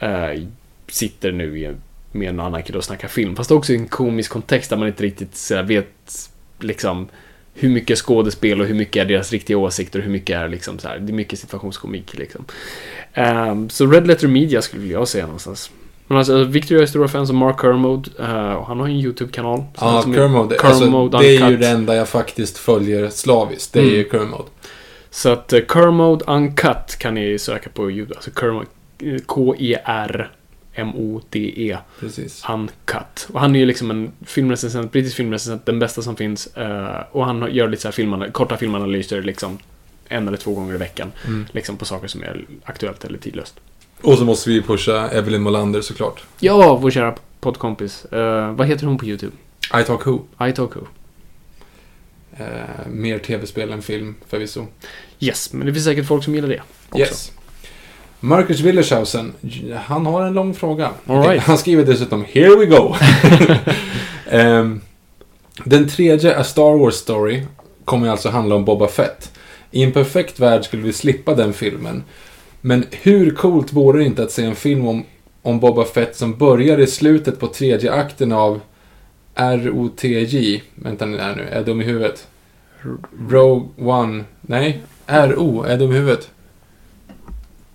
eh, 0.06 0.42
sitter 0.88 1.32
nu 1.32 1.58
i, 1.58 1.74
med 2.16 2.28
en 2.28 2.40
annan 2.40 2.62
kille 2.62 2.78
och 2.78 2.84
snackar 2.84 3.08
film. 3.08 3.36
Fast 3.36 3.50
också 3.50 3.72
i 3.72 3.76
en 3.76 3.88
komisk 3.88 4.30
kontext 4.32 4.70
där 4.70 4.76
man 4.76 4.88
inte 4.88 5.02
riktigt 5.02 5.36
så 5.36 5.62
vet 5.62 6.28
liksom 6.60 7.08
hur 7.54 7.68
mycket 7.68 7.98
skådespel 7.98 8.60
och 8.60 8.66
hur 8.66 8.74
mycket 8.74 9.00
är 9.02 9.04
deras 9.08 9.32
riktiga 9.32 9.58
åsikter 9.58 9.98
och 9.98 10.04
hur 10.04 10.12
mycket 10.12 10.36
är 10.36 10.48
liksom 10.48 10.78
så 10.78 10.88
här, 10.88 10.98
det 10.98 11.12
är 11.12 11.14
mycket 11.14 11.38
situationskomik 11.38 12.18
liksom. 12.18 12.44
Ehm, 13.12 13.70
så 13.70 13.86
Red 13.86 14.06
Letter 14.06 14.28
Media 14.28 14.62
skulle 14.62 14.86
jag 14.86 15.08
säga 15.08 15.24
någonstans. 15.26 15.70
Men 16.06 16.18
alltså, 16.18 16.44
Victor 16.44 16.74
jag 16.76 16.82
är 16.82 16.86
stora 16.86 17.08
fans 17.08 17.30
av 17.30 17.36
Mark 17.36 17.60
Kermode 17.60 18.10
eh, 18.18 18.52
och 18.52 18.66
han 18.66 18.80
har 18.80 18.86
ju 18.86 18.92
en 18.94 19.00
YouTube-kanal. 19.00 19.64
Ja, 19.80 19.88
han 19.90 20.02
som 20.02 20.12
är- 20.12 20.16
Kermode. 20.16 20.58
Alltså, 20.60 20.84
Kermode 20.84 21.18
det 21.18 21.36
är 21.36 21.50
ju 21.50 21.56
det 21.56 21.68
enda 21.68 21.94
jag 21.96 22.08
faktiskt 22.08 22.58
följer 22.58 23.08
slaviskt. 23.08 23.72
Det 23.72 23.78
är 23.78 23.82
Mm. 23.82 23.94
ju 23.96 24.08
Kermode. 24.10 24.44
Så 25.10 25.28
att 25.28 25.52
uh, 25.52 25.60
Kermode 25.72 26.24
Uncut 26.24 26.96
kan 26.98 27.14
ni 27.14 27.38
söka 27.38 27.70
på 27.70 27.90
YouTube. 27.90 28.14
Alltså 28.14 28.30
Kermode, 28.40 28.66
eh, 29.02 29.16
Precis. 32.00 32.44
Uncut. 32.48 33.28
Och 33.32 33.40
han 33.40 33.56
är 33.56 33.60
ju 33.60 33.66
liksom 33.66 33.90
en 33.90 34.12
filmrecensent, 34.26 34.92
brittisk 34.92 35.16
filmrecensent, 35.16 35.66
den 35.66 35.78
bästa 35.78 36.02
som 36.02 36.16
finns. 36.16 36.46
Eh, 36.46 37.00
och 37.10 37.24
han 37.24 37.54
gör 37.54 37.68
lite 37.68 37.82
så 37.82 37.88
här 37.88 37.92
filmana, 37.92 38.30
korta 38.30 38.56
filmanalyser 38.56 39.22
liksom 39.22 39.58
en 40.08 40.28
eller 40.28 40.38
två 40.38 40.54
gånger 40.54 40.74
i 40.74 40.78
veckan. 40.78 41.12
Mm. 41.26 41.46
Liksom 41.52 41.76
på 41.76 41.84
saker 41.84 42.08
som 42.08 42.22
är 42.22 42.44
aktuellt 42.64 43.04
eller 43.04 43.18
tidlöst. 43.18 43.54
Och 44.02 44.18
så 44.18 44.24
måste 44.24 44.50
vi 44.50 44.62
pusha 44.62 45.08
Evelyn 45.08 45.42
Molander 45.42 45.80
såklart. 45.80 46.24
Ja, 46.40 46.76
vår 46.76 46.90
kära 46.90 47.14
poddkompis. 47.40 48.04
Eh, 48.04 48.52
vad 48.52 48.66
heter 48.66 48.86
hon 48.86 48.98
på 48.98 49.06
YouTube? 49.06 49.36
I 49.80 49.84
Talk 49.84 50.06
Who. 50.06 50.20
iTalk 50.42 50.76
Who. 50.76 50.86
Eh, 52.38 52.86
mer 52.86 53.18
tv-spel 53.18 53.72
än 53.72 53.82
film 53.82 54.14
förvisso. 54.28 54.66
Yes, 55.20 55.52
men 55.52 55.66
det 55.66 55.72
finns 55.72 55.84
säkert 55.84 56.06
folk 56.06 56.24
som 56.24 56.34
gillar 56.34 56.48
det. 56.48 56.62
Också. 56.88 56.98
Yes. 56.98 57.32
Marcus 58.20 58.60
Willershausen, 58.60 59.32
han 59.74 60.06
har 60.06 60.26
en 60.26 60.32
lång 60.32 60.54
fråga. 60.54 60.90
Right. 61.04 61.42
Han 61.42 61.58
skriver 61.58 61.84
dessutom 61.84 62.24
“Here 62.24 62.56
we 62.56 62.66
go”. 62.66 62.94
Ehm, 64.30 64.80
den 65.64 65.88
tredje 65.88 66.38
A 66.38 66.44
Star 66.44 66.78
Wars 66.78 66.94
Story 66.94 67.42
kommer 67.84 68.08
alltså 68.08 68.28
handla 68.28 68.54
om 68.54 68.64
Boba 68.64 68.88
Fett. 68.88 69.32
I 69.70 69.82
en 69.82 69.92
perfekt 69.92 70.40
värld 70.40 70.64
skulle 70.64 70.82
vi 70.82 70.92
slippa 70.92 71.34
den 71.34 71.52
filmen. 71.52 72.02
Men 72.60 72.84
hur 72.90 73.30
coolt 73.30 73.72
vore 73.72 73.98
det 73.98 74.04
inte 74.04 74.22
att 74.22 74.30
se 74.30 74.44
en 74.44 74.54
film 74.54 74.86
om, 74.86 75.04
om 75.42 75.60
Boba 75.60 75.84
Fett 75.84 76.16
som 76.16 76.38
börjar 76.38 76.78
i 76.78 76.86
slutet 76.86 77.40
på 77.40 77.46
tredje 77.46 77.92
akten 77.92 78.32
av 78.32 78.60
ROTJ. 79.34 80.62
Vänta 80.74 81.06
nu, 81.06 81.18
är 81.18 81.54
jag 81.54 81.64
dum 81.64 81.80
i 81.80 81.84
huvudet? 81.84 82.26
Rogue 83.28 83.68
One. 83.78 84.24
Nej, 84.40 84.82
RO, 85.06 85.62
är 85.62 85.70
jag 85.70 85.78
dum 85.78 85.92
i 85.92 85.94
huvudet? 85.94 86.30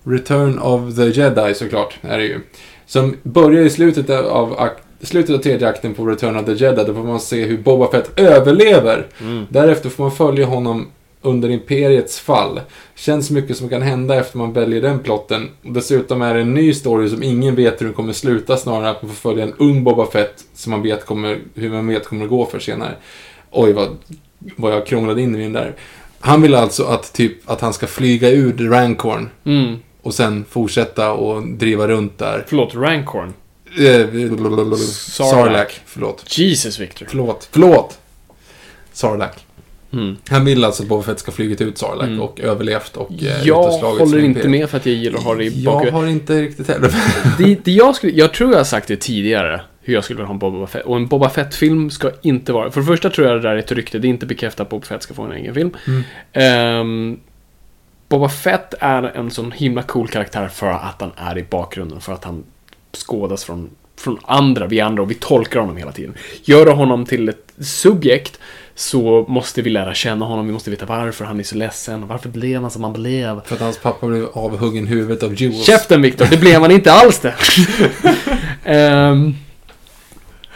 Return 0.04 0.60
of 0.60 0.96
the 0.96 1.10
Jedi 1.10 1.54
såklart, 1.54 1.98
är 2.02 2.18
det 2.18 2.26
ju. 2.26 2.40
Som 2.86 3.16
börjar 3.24 3.64
i 3.64 3.70
slutet 3.70 4.10
av 4.10 4.60
akt 4.60 4.84
slutet 5.04 5.36
av 5.36 5.40
tredje 5.40 5.68
akten 5.68 5.94
på 5.94 6.06
Return 6.06 6.38
of 6.38 6.46
the 6.46 6.54
Jedi, 6.54 6.84
då 6.88 6.94
får 6.94 7.04
man 7.04 7.20
se 7.20 7.46
hur 7.46 7.58
Boba 7.58 7.92
Fett 7.92 8.20
överlever. 8.20 9.08
Därefter 9.50 9.90
får 9.90 10.04
man 10.04 10.12
följa 10.12 10.46
honom 10.46 10.88
under 11.22 11.50
Imperiets 11.50 12.20
fall. 12.20 12.62
Känns 12.96 13.32
mycket 13.32 13.58
som 13.58 13.70
kan 13.70 13.82
hända 13.82 14.16
efter 14.16 14.38
man 14.38 14.54
väljer 14.54 14.82
den 14.82 15.00
plotten. 15.00 15.50
Dessutom 15.62 16.22
är 16.22 16.34
det 16.34 16.42
en 16.42 16.54
ny 16.54 16.74
story 16.74 17.10
som 17.10 17.24
ingen 17.24 17.56
vet 17.56 17.82
hur 17.82 17.86
den 17.86 17.94
kommer 17.94 18.14
sluta, 18.14 18.58
snarare 18.58 18.90
än 18.90 18.96
att 18.96 19.02
man 19.02 19.12
får 19.12 19.30
följa 19.30 19.44
en 19.44 19.54
ung 19.58 19.84
Boba 19.84 20.06
Fett 20.06 20.44
som 20.54 20.72
man 20.72 20.82
vet 20.82 21.06
kommer, 21.06 21.40
hur 21.56 21.70
man 21.70 21.88
vet 21.88 22.08
kommer 22.08 22.24
att 22.24 22.30
gå 22.30 22.46
för 22.46 22.60
senare. 22.60 22.96
Oj, 23.52 23.74
vad, 23.74 23.98
vad 24.56 24.74
jag 24.74 24.86
krånglade 24.86 25.22
in 25.22 25.36
i 25.36 25.44
den 25.44 25.54
där. 25.54 25.76
Han 26.20 26.42
vill 26.42 26.56
alltså 26.56 26.84
att, 26.84 27.14
typ, 27.14 27.50
att 27.50 27.62
han 27.62 27.74
ska 27.74 27.88
flyga 27.88 28.30
ur 28.30 28.70
Rancorn 28.70 29.30
Mm. 29.46 29.78
Och 30.02 30.14
sen 30.14 30.46
fortsätta 30.50 31.12
och 31.12 31.48
driva 31.48 31.88
runt 31.88 32.18
där. 32.18 32.46
Förlåt, 32.48 32.76
Rancorn. 32.76 33.34
Eh, 33.80 34.78
Sarlacc. 34.78 35.80
Förlåt. 35.86 36.38
Jesus, 36.38 36.80
Victor. 36.80 37.06
Förlåt. 37.10 37.50
Förlåt. 37.52 38.00
Sarlacc. 38.94 39.36
Mm. 39.94 40.16
Han 40.30 40.46
vill 40.46 40.64
alltså 40.64 40.84
att 40.84 40.90
Boba 40.90 41.04
Fett 41.04 41.20
ska 41.20 41.32
flugit 41.32 41.62
ut 41.62 41.78
Sarlacc 41.78 42.22
och 42.22 42.40
överlevt 42.40 42.98
och 42.98 43.12
eh, 43.12 43.44
Jag 43.44 43.64
håller 43.72 44.20
inte 44.20 44.50
med 44.50 44.70
för 44.70 44.78
att 44.78 44.86
jag 44.86 44.96
gillar 44.96 45.18
att 45.18 45.24
ha 45.24 45.36
det 45.36 45.44
i 45.44 45.64
Jag 45.64 45.74
bakhuvudet. 45.74 45.94
har 45.94 46.08
inte 46.08 46.42
riktigt 46.42 46.68
heller. 46.68 46.94
Det, 47.38 47.66
det 47.66 47.72
jag, 47.72 47.96
skulle, 47.96 48.14
jag 48.14 48.34
tror 48.34 48.52
jag 48.52 48.58
har 48.60 48.64
sagt 48.64 48.88
det 48.88 48.96
tidigare, 48.96 49.62
hur 49.82 49.94
jag 49.94 50.04
skulle 50.04 50.18
vilja 50.18 50.28
ha 50.28 50.34
en 50.34 50.40
Boba 50.40 50.68
Fett. 50.68 50.86
Och 50.86 50.96
en 50.96 51.08
Boba 51.08 51.30
Fett-film 51.30 51.90
ska 51.90 52.12
inte 52.22 52.54
vara... 52.54 52.72
För 52.72 52.82
det 52.82 52.88
första 52.88 53.10
tror 53.10 53.28
jag 53.28 53.38
det 53.38 53.42
där 53.42 53.56
är 53.56 53.60
ett 53.60 53.72
rykte, 53.72 54.00
det 54.00 54.08
är 54.08 54.10
inte 54.10 54.26
bekräftat 54.26 54.60
att 54.62 54.70
Boba 54.70 54.86
Fett 54.86 55.04
ska 55.04 55.14
få 55.14 55.24
en 55.24 55.32
egen 55.32 55.54
film. 55.54 55.72
Ehm, 56.34 57.20
Boba 58.12 58.30
Fett 58.30 58.74
är 58.80 59.04
en 59.04 59.32
sån 59.32 59.52
himla 59.52 59.84
cool 59.84 60.08
karaktär 60.08 60.48
för 60.48 60.68
att 60.68 61.02
han 61.02 61.12
är 61.16 61.38
i 61.38 61.44
bakgrunden, 61.44 62.02
för 62.02 62.14
att 62.14 62.24
han 62.24 62.44
skådas 62.94 63.44
från, 63.44 63.70
från 63.98 64.20
andra, 64.26 64.68
vi 64.68 64.80
andra, 64.80 65.04
och 65.04 65.12
vi 65.12 65.16
tolkar 65.16 65.60
honom 65.60 65.78
hela 65.78 65.92
tiden. 65.92 66.14
Gör 66.44 66.66
du 66.66 66.72
honom 66.72 67.06
till 67.06 67.30
ett 67.30 67.54
subjekt 67.60 68.40
så 68.76 69.26
måste 69.28 69.62
vi 69.62 69.70
lära 69.70 69.94
känna 69.94 70.26
honom, 70.26 70.48
vi 70.48 70.54
måste 70.54 70.72
veta 70.72 70.86
varför 70.86 71.26
han 71.26 71.40
är 71.40 71.44
så 71.44 71.56
ledsen, 71.56 72.08
varför 72.08 72.30
blev 72.30 72.62
han 72.62 72.72
som 72.72 72.84
han 72.84 72.94
blev. 72.94 73.42
För 73.46 73.56
att 73.56 73.62
hans 73.62 73.78
pappa 73.78 74.08
blev 74.08 74.28
avhuggen 74.34 74.88
huvudet 74.88 75.24
av 75.24 75.34
Jules. 75.34 75.66
Käften 75.66 76.02
Viktor, 76.02 76.26
det 76.30 76.38
blev 76.38 76.62
man 76.62 76.72
inte 76.72 76.92
alls 76.92 77.20
det. 77.20 77.36
Ehm, 78.64 79.36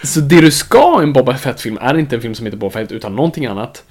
så 0.04 0.20
det 0.20 0.42
du 0.42 0.52
ska 0.52 0.98
i 1.00 1.04
en 1.04 1.14
Boba 1.14 1.38
Fett-film 1.38 1.78
är 1.82 1.98
inte 1.98 2.16
en 2.16 2.22
film 2.22 2.36
som 2.36 2.46
heter 2.46 2.58
Boba 2.58 2.72
Fett, 2.72 2.92
utan 2.92 3.16
någonting 3.16 3.46
annat. 3.46 3.84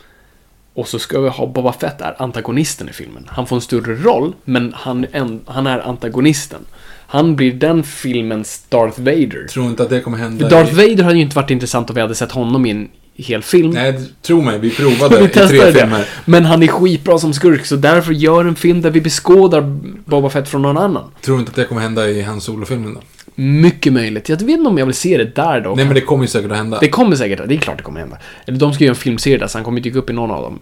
Och 0.75 0.89
så 0.89 0.99
ska 0.99 1.21
vi 1.21 1.29
ha 1.29 1.47
Boba 1.47 1.73
Fett 1.73 2.01
är 2.01 2.23
antagonisten 2.23 2.89
i 2.89 2.93
filmen. 2.93 3.29
Han 3.29 3.47
får 3.47 3.57
en 3.57 3.63
större 3.63 3.95
roll, 3.95 4.35
men 4.45 4.73
han, 4.77 5.07
en, 5.13 5.41
han 5.47 5.67
är 5.67 5.79
antagonisten. 5.79 6.61
Han 7.07 7.37
blir 7.37 7.53
den 7.53 7.83
filmens 7.83 8.65
Darth 8.69 9.01
Vader. 9.01 9.47
Tror 9.49 9.67
inte 9.67 9.83
att 9.83 9.91
det 9.91 10.01
kommer 10.01 10.19
hända. 10.19 10.49
Darth 10.49 10.73
i... 10.73 10.75
Vader 10.75 11.05
hade 11.05 11.17
ju 11.17 11.23
inte 11.23 11.37
varit 11.37 11.51
intressant 11.51 11.91
om 11.91 11.95
vi 11.95 12.01
hade 12.01 12.15
sett 12.15 12.33
honom 12.33 12.67
i 12.67 12.71
en 12.71 12.89
hel 13.17 13.43
film. 13.43 13.71
Nej, 13.71 14.01
tro 14.23 14.43
mig. 14.43 14.59
Vi 14.59 14.71
provade 14.71 15.19
Vi 15.21 15.25
i 15.25 15.29
tre 15.29 15.65
det. 15.65 15.73
filmer. 15.73 16.09
Men 16.25 16.45
han 16.45 16.63
är 16.63 16.67
skitbra 16.67 17.19
som 17.19 17.35
skurk, 17.35 17.67
så 17.67 17.77
därför 17.77 18.13
gör 18.13 18.45
en 18.45 18.57
film 18.57 18.83
där 18.83 18.91
vi 18.91 19.01
beskådar 19.01 19.61
Boba 20.05 20.31
Fett 20.31 20.49
från 20.49 20.63
någon 20.63 20.79
annan. 20.79 21.11
Tror 21.21 21.39
inte 21.39 21.51
att 21.51 21.57
det 21.57 21.65
kommer 21.65 21.81
hända 21.81 22.09
i 22.09 22.23
hans 22.23 22.45
solofilmen 22.45 22.95
då? 22.95 23.01
Mycket 23.35 23.93
möjligt. 23.93 24.29
Jag 24.29 24.37
vet 24.37 24.49
inte 24.49 24.69
om 24.69 24.79
jag 24.79 24.87
vill 24.87 24.95
se 24.95 25.17
det 25.19 25.25
där 25.37 25.61
då. 25.61 25.75
Nej, 25.75 25.85
men 25.85 25.95
det 25.95 26.01
kommer 26.01 26.25
ju 26.25 26.29
säkert 26.29 26.51
att 26.51 26.57
hända. 26.57 26.79
Det 26.81 26.89
kommer 26.89 27.17
säkert, 27.17 27.49
det 27.49 27.55
är 27.55 27.59
klart 27.59 27.77
det 27.77 27.83
kommer 27.83 28.01
hända. 28.01 28.19
Eller 28.47 28.59
de 28.59 28.73
ska 28.73 28.85
göra 28.85 28.93
en 28.93 28.97
filmserie 28.97 29.39
där, 29.39 29.47
så 29.47 29.59
han 29.59 29.65
kommer 29.65 29.81
dyka 29.81 29.99
upp 29.99 30.11
i 30.11 30.13
någon 30.13 30.31
av 30.31 30.43
dem. 30.43 30.59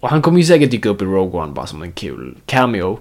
Och 0.00 0.08
han 0.08 0.22
kommer 0.22 0.38
ju 0.38 0.44
säkert 0.44 0.70
dyka 0.70 0.88
upp 0.88 1.02
i 1.02 1.04
Rogue 1.04 1.40
One 1.40 1.52
bara 1.52 1.66
som 1.66 1.82
en 1.82 1.92
kul 1.92 2.36
cameo. 2.46 2.98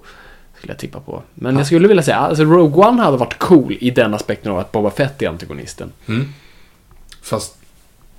Skulle 0.57 0.73
jag 0.73 0.79
tippa 0.79 0.99
på. 0.99 1.23
Men 1.33 1.57
jag 1.57 1.65
skulle 1.65 1.87
vilja 1.87 2.03
säga, 2.03 2.17
alltså 2.17 2.43
Rogue 2.43 2.85
One 2.87 3.01
hade 3.01 3.17
varit 3.17 3.37
cool 3.39 3.77
i 3.79 3.89
den 3.91 4.13
aspekten 4.13 4.51
av 4.51 4.57
att 4.59 4.71
Boba 4.71 4.89
Fett 4.89 5.21
är 5.21 5.27
antagonisten. 5.29 5.91
Fast 7.21 7.57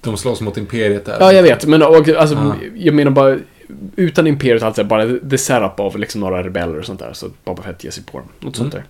de 0.00 0.17
slåss 0.17 0.41
mot 0.41 0.57
Imperiet 0.57 1.05
där. 1.05 1.17
Ja, 1.20 1.33
jag 1.33 1.42
vet. 1.42 1.67
Men 1.67 1.83
och, 1.83 2.08
alltså, 2.08 2.34
Ja. 2.36 2.55
jag 2.76 2.94
menar 2.94 3.10
bara, 3.10 3.39
utan 3.97 4.26
Imperiet 4.26 4.62
alltså, 4.62 4.84
bara 4.84 5.07
the 5.31 5.39
setup 5.39 5.81
av 5.81 5.99
liksom 5.99 6.20
några 6.20 6.42
rebeller 6.42 6.78
och 6.78 6.84
sånt 6.84 7.00
där. 7.00 7.12
Så 7.12 7.26
Boba 7.44 7.62
Fett 7.62 7.84
ger 7.84 7.91
sig 7.91 8.05
på 8.05 8.18
dem. 8.18 8.28
Något 8.41 8.57
sånt 8.57 8.73
där. 8.73 8.84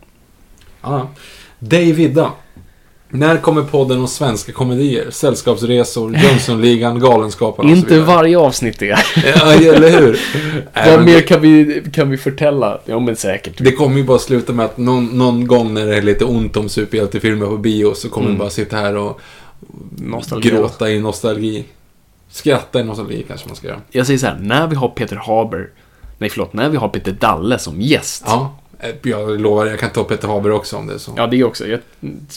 Ja. 0.82 1.08
Davidda. 1.58 2.32
När 3.10 3.36
kommer 3.36 3.62
podden 3.62 4.00
om 4.00 4.08
svenska 4.08 4.52
komedier? 4.52 5.10
Sällskapsresor, 5.10 6.16
Jönssonligan, 6.22 6.98
Galenskaparna 7.00 7.70
och 7.70 7.76
så 7.76 7.80
Inte 7.80 7.90
vidare? 7.94 8.06
varje 8.06 8.38
avsnitt 8.38 8.82
är. 8.82 8.98
Ja, 9.36 9.52
eller 9.52 10.00
hur? 10.00 10.20
Vad 10.86 11.04
mer 11.04 11.14
det, 11.14 11.22
kan 11.22 11.40
vi, 11.40 11.82
kan 11.92 12.10
vi 12.10 12.16
förtälla? 12.16 12.80
Ja, 12.84 13.00
men 13.00 13.16
säkert. 13.16 13.54
det 13.58 13.72
kommer 13.72 13.96
ju 13.96 14.04
bara 14.04 14.18
sluta 14.18 14.52
med 14.52 14.64
att 14.64 14.78
någon, 14.78 15.06
någon 15.06 15.46
gång 15.46 15.74
när 15.74 15.86
det 15.86 15.96
är 15.96 16.02
lite 16.02 16.24
ont 16.24 16.56
om 16.56 16.68
superhjältefilmer 16.68 17.46
på 17.46 17.56
bio 17.56 17.94
så 17.94 18.08
kommer 18.08 18.30
vi 18.30 18.36
bara 18.36 18.50
sitta 18.50 18.76
här 18.76 18.96
och 18.96 19.20
Nostalgi. 19.98 20.48
gråta 20.50 20.90
i 20.90 21.00
nostalgi. 21.00 21.64
Skratta 22.30 22.80
i 22.80 22.84
nostalgi 22.84 23.24
kanske 23.28 23.46
man 23.48 23.56
ska 23.56 23.66
göra. 23.66 23.80
Jag 23.90 24.06
säger 24.06 24.18
så 24.18 24.26
här, 24.26 24.38
när 24.40 24.66
vi 24.66 24.76
har 24.76 24.88
Peter 24.88 25.16
Haber, 25.16 25.68
nej 26.18 26.30
förlåt, 26.30 26.52
när 26.52 26.68
vi 26.68 26.76
har 26.76 26.88
Peter 26.88 27.12
Dalle 27.12 27.58
som 27.58 27.80
gäst. 27.80 28.22
Ja, 28.26 28.56
jag 29.02 29.40
lovar, 29.40 29.66
jag 29.66 29.78
kan 29.78 29.90
ta 29.90 30.04
Peter 30.04 30.28
Haber 30.28 30.50
också 30.50 30.76
om 30.76 30.86
det 30.86 30.94
är 30.94 30.98
så. 30.98 31.12
Ja, 31.16 31.26
det 31.26 31.44
också. 31.44 31.66
Jag 31.66 31.80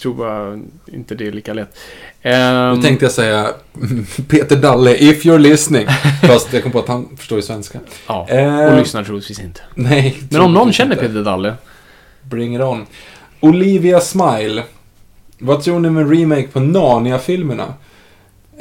tror 0.01 0.13
bara 0.13 0.59
inte 0.87 1.15
det 1.15 1.27
är 1.27 1.31
lika 1.31 1.53
lätt. 1.53 1.77
Ehm, 2.21 2.75
Då 2.75 2.81
tänkte 2.81 3.05
jag 3.05 3.11
säga 3.11 3.49
Peter 4.29 4.55
Dalle, 4.55 4.95
if 4.95 5.25
you're 5.25 5.37
listening. 5.37 5.87
Fast 6.27 6.53
jag 6.53 6.63
kom 6.63 6.71
på 6.71 6.79
att 6.79 6.87
han 6.87 7.07
förstår 7.17 7.35
ju 7.37 7.41
svenska. 7.41 7.79
Ja, 8.07 8.27
Eh, 8.29 8.65
och 8.65 8.77
lyssnar 8.79 9.03
troligtvis 9.03 9.39
inte. 9.39 9.61
Nej. 9.75 10.19
Men 10.29 10.41
om 10.41 10.53
någon 10.53 10.73
känner 10.73 10.91
inte. 10.95 11.07
Peter 11.07 11.23
Dalle, 11.23 11.53
Bring 12.21 12.55
it 12.55 12.61
on. 12.61 12.85
Olivia 13.39 13.99
Smile. 13.99 14.63
Vad 15.37 15.63
tror 15.63 15.79
ni 15.79 15.87
om 15.87 15.97
en 15.97 16.09
remake 16.19 16.47
på 16.47 16.59
Narnia-filmerna? 16.59 17.73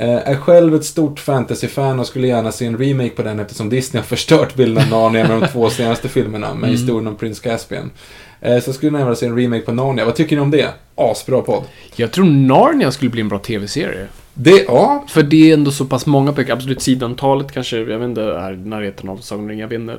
Eh, 0.00 0.28
är 0.28 0.36
själv 0.36 0.74
ett 0.74 0.84
stort 0.84 1.20
fantasy-fan 1.20 2.00
och 2.00 2.06
skulle 2.06 2.26
gärna 2.26 2.52
se 2.52 2.66
en 2.66 2.78
remake 2.78 3.10
på 3.10 3.22
den 3.22 3.40
eftersom 3.40 3.68
Disney 3.68 4.00
har 4.00 4.06
förstört 4.06 4.54
bilden 4.54 4.82
av 4.84 4.90
Narnia 4.90 5.28
med 5.28 5.40
de 5.40 5.48
två 5.48 5.70
senaste 5.70 6.08
filmerna 6.08 6.54
med 6.54 6.70
historien 6.70 7.06
om 7.06 7.16
prins 7.16 7.40
Caspian. 7.40 7.90
Eh, 8.40 8.60
så 8.60 8.68
jag 8.68 8.74
skulle 8.74 8.98
gärna 8.98 9.14
se 9.14 9.26
en 9.26 9.36
remake 9.36 9.62
på 9.62 9.72
Narnia. 9.72 10.04
Vad 10.04 10.14
tycker 10.14 10.36
ni 10.36 10.42
om 10.42 10.50
det? 10.50 10.68
Asbra 10.94 11.42
podd. 11.42 11.64
jag 11.96 12.12
tror 12.12 12.24
Narnia 12.24 12.92
skulle 12.92 13.10
bli 13.10 13.20
en 13.20 13.28
bra 13.28 13.38
tv-serie. 13.38 14.06
Det, 14.42 14.64
ja. 14.68 15.04
För 15.08 15.22
det 15.22 15.50
är 15.50 15.54
ändå 15.54 15.70
så 15.70 15.84
pass 15.84 16.06
många 16.06 16.32
böcker, 16.32 16.52
absolut 16.52 16.82
sidantalet 16.82 17.52
kanske, 17.52 17.76
jag 17.78 17.98
vet 17.98 18.02
inte, 18.08 18.22
är 18.22 18.52
närheten 18.52 19.08
av 19.08 19.16
Sagan 19.16 19.58
jag 19.58 19.68
vet 19.68 19.80
inte. 19.80 19.92
eh, 19.92 19.98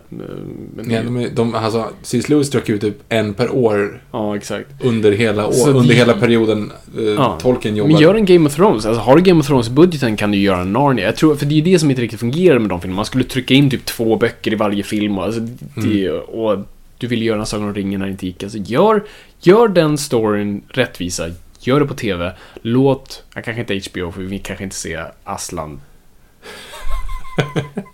Men 0.75 0.91
ja 0.91 1.03
de, 1.03 1.27
de, 1.35 1.55
alltså, 1.55 1.87
C.S. 2.01 2.29
Lewis 2.29 2.49
drar 2.49 2.71
ut 2.71 2.81
typ 2.81 2.97
en 3.09 3.33
per 3.33 3.55
år 3.55 4.01
ja, 4.11 4.35
exakt. 4.37 4.67
under 4.83 5.11
hela, 5.11 5.47
år, 5.47 5.69
under 5.69 5.95
hela 5.95 6.13
perioden 6.13 6.71
eh, 6.97 7.03
Ja. 7.03 7.37
Tolkien 7.41 7.75
jobbar. 7.75 7.91
Men 7.91 8.01
gör 8.01 8.15
en 8.15 8.25
Game 8.25 8.47
of 8.49 8.55
Thrones. 8.55 8.85
Alltså, 8.85 9.01
har 9.01 9.15
du 9.15 9.21
Game 9.21 9.39
of 9.39 9.47
Thrones-budgeten 9.47 10.17
kan 10.17 10.31
du 10.31 10.37
göra 10.37 10.61
en 10.61 10.73
Narnia. 10.73 11.05
Jag 11.05 11.15
tror, 11.15 11.35
för 11.35 11.45
det 11.45 11.53
är 11.53 11.55
ju 11.55 11.61
det 11.61 11.79
som 11.79 11.89
inte 11.89 12.01
riktigt 12.01 12.19
fungerar 12.19 12.59
med 12.59 12.69
de 12.69 12.81
filmerna. 12.81 12.95
Man 12.95 13.05
skulle 13.05 13.23
trycka 13.23 13.53
in 13.53 13.69
typ 13.69 13.85
två 13.85 14.15
böcker 14.15 14.51
i 14.53 14.55
varje 14.55 14.83
film. 14.83 15.17
Och, 15.17 15.23
alltså, 15.23 15.41
det, 15.75 16.07
Mm. 16.07 16.21
och 16.21 16.57
du 16.97 17.07
vill 17.07 17.21
göra 17.21 17.39
en 17.39 17.45
Sagan 17.45 17.67
om 17.67 17.73
ringen 17.73 17.99
när 17.99 18.07
det 18.07 18.11
inte 18.11 18.25
gick. 18.25 18.43
Alltså, 18.43 18.57
gör, 18.57 19.03
gör 19.41 19.67
den 19.67 19.97
storyn 19.97 20.61
rättvisa. 20.67 21.25
Gör 21.63 21.79
det 21.79 21.85
på 21.85 21.93
TV. 21.93 22.33
Låt, 22.61 23.23
jag 23.35 23.45
kanske 23.45 23.61
inte 23.61 23.89
HBO 23.89 24.11
för 24.11 24.21
vi 24.21 24.39
kanske 24.39 24.63
inte 24.63 24.75
se 24.75 25.03
Aslan 25.23 25.81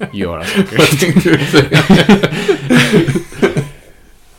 göra 0.14 0.46
saker. 0.46 1.40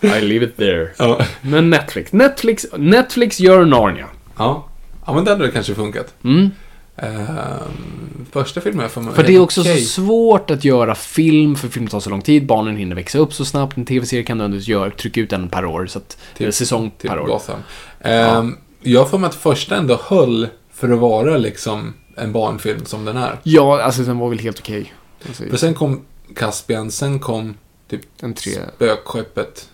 I 0.19 0.21
leave 0.21 0.45
it 0.45 0.57
there. 0.57 0.91
Ja. 0.99 1.21
Men 1.41 1.71
Netflix. 1.71 2.13
Netflix, 2.13 2.67
Netflix 2.77 3.41
gör 3.41 3.65
Narnia. 3.65 4.07
Ja. 4.37 4.69
ja, 5.07 5.15
men 5.15 5.25
det 5.25 5.31
hade 5.31 5.51
kanske 5.51 5.75
funkat. 5.75 6.15
Mm. 6.25 6.51
Ehm, 6.97 8.27
första 8.33 8.61
filmen 8.61 8.83
jag 8.83 8.91
får 8.91 9.01
mig 9.01 9.15
För 9.15 9.23
det 9.23 9.35
är 9.35 9.41
också 9.41 9.61
okej. 9.61 9.81
så 9.81 10.03
svårt 10.03 10.51
att 10.51 10.65
göra 10.65 10.95
film, 10.95 11.57
för 11.57 11.69
film 11.69 11.87
tar 11.87 12.01
så 12.01 12.11
lång 12.11 12.23
tid, 12.23 12.47
barnen 12.47 12.77
hinner 12.77 12.97
växa 12.97 13.19
upp 13.19 13.35
så 13.35 13.45
snabbt, 13.45 13.77
en 13.77 13.85
tv-serie 13.85 14.23
kan 14.25 14.39
du 14.39 14.45
ändå 14.45 14.57
göra, 14.57 14.91
trycka 14.91 15.21
ut 15.21 15.33
en 15.33 15.49
per 15.49 15.65
år, 15.65 15.87
så 15.87 15.99
att, 15.99 16.19
eller 16.39 16.51
säsong 16.51 16.91
Typ 16.99 17.11
per 17.11 17.21
år. 17.21 17.27
Gotham. 17.27 17.59
Ehm, 18.01 18.57
Jag 18.93 19.11
får 19.11 19.19
mig 19.19 19.29
att 19.29 19.35
första 19.35 19.77
ändå 19.77 20.01
höll 20.03 20.49
för 20.71 20.91
att 20.91 20.99
vara 20.99 21.37
liksom 21.37 21.95
en 22.17 22.33
barnfilm 22.33 22.85
som 22.85 23.05
den 23.05 23.17
är. 23.17 23.39
Ja, 23.43 23.83
alltså 23.83 24.03
den 24.03 24.19
var 24.19 24.29
väl 24.29 24.39
helt 24.39 24.59
okej. 24.59 24.95
Alltså, 25.29 25.45
För 25.45 25.57
sen 25.57 25.75
kom 25.75 26.05
Caspian, 26.37 26.91
sen 26.91 27.19
kom 27.19 27.55
typ 27.91 28.01
en 28.23 28.35
tre, 28.35 28.53
Spökskeppet. 28.77 29.69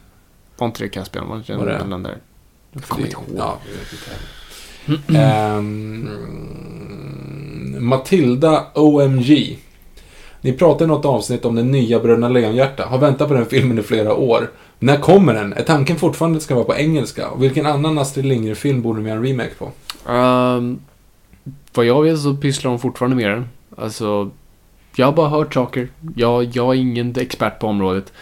var 0.56 0.66
inte 0.66 0.82
det 0.82 0.88
Caspian? 0.88 1.28
Var 1.28 1.36
inte 1.36 1.52
det? 1.52 1.84
den, 1.90 2.02
där? 2.02 2.18
Jag 2.72 2.82
kommer 2.84 3.06
inte 3.06 3.16
ihåg. 3.16 3.24
Ja, 3.36 3.58
jag 3.64 3.72
vet 3.78 3.92
inte 3.92 4.04
heller. 4.10 5.56
Ehm, 5.56 6.08
Matilda 7.86 8.66
OMG. 8.74 9.58
Ni 10.40 10.52
pratade 10.52 10.84
i 10.84 10.86
något 10.86 11.04
avsnitt 11.04 11.44
om 11.44 11.54
den 11.54 11.70
nya 11.70 12.00
Bröderna 12.00 12.28
Lejonhjärta. 12.28 12.86
Har 12.86 12.98
väntat 12.98 13.28
på 13.28 13.34
den 13.34 13.46
filmen 13.46 13.78
i 13.78 13.82
flera 13.82 14.14
år. 14.14 14.50
När 14.84 14.96
kommer 14.96 15.34
den? 15.34 15.52
Är 15.52 15.62
tanken 15.62 15.96
fortfarande 15.96 16.36
att 16.36 16.40
det 16.40 16.44
ska 16.44 16.54
vara 16.54 16.64
på 16.64 16.74
engelska? 16.74 17.28
Och 17.28 17.42
vilken 17.42 17.66
annan 17.66 17.98
Astrid 17.98 18.24
Lindgren-film 18.24 18.82
borde 18.82 19.00
vi 19.00 19.08
göra 19.08 19.18
en 19.18 19.26
remake 19.26 19.54
på? 19.58 19.72
Um, 20.12 20.80
vad 21.74 21.86
jag 21.86 22.02
vet 22.02 22.18
så 22.18 22.34
pysslar 22.34 22.70
de 22.70 22.80
fortfarande 22.80 23.16
med 23.16 23.30
den. 23.30 23.48
Alltså, 23.76 24.30
jag 24.96 25.06
har 25.06 25.12
bara 25.12 25.28
hört 25.28 25.54
saker. 25.54 25.88
Jag, 26.16 26.44
jag 26.44 26.74
är 26.74 26.78
ingen 26.78 27.14
expert 27.18 27.58
på 27.58 27.66
området. 27.66 28.12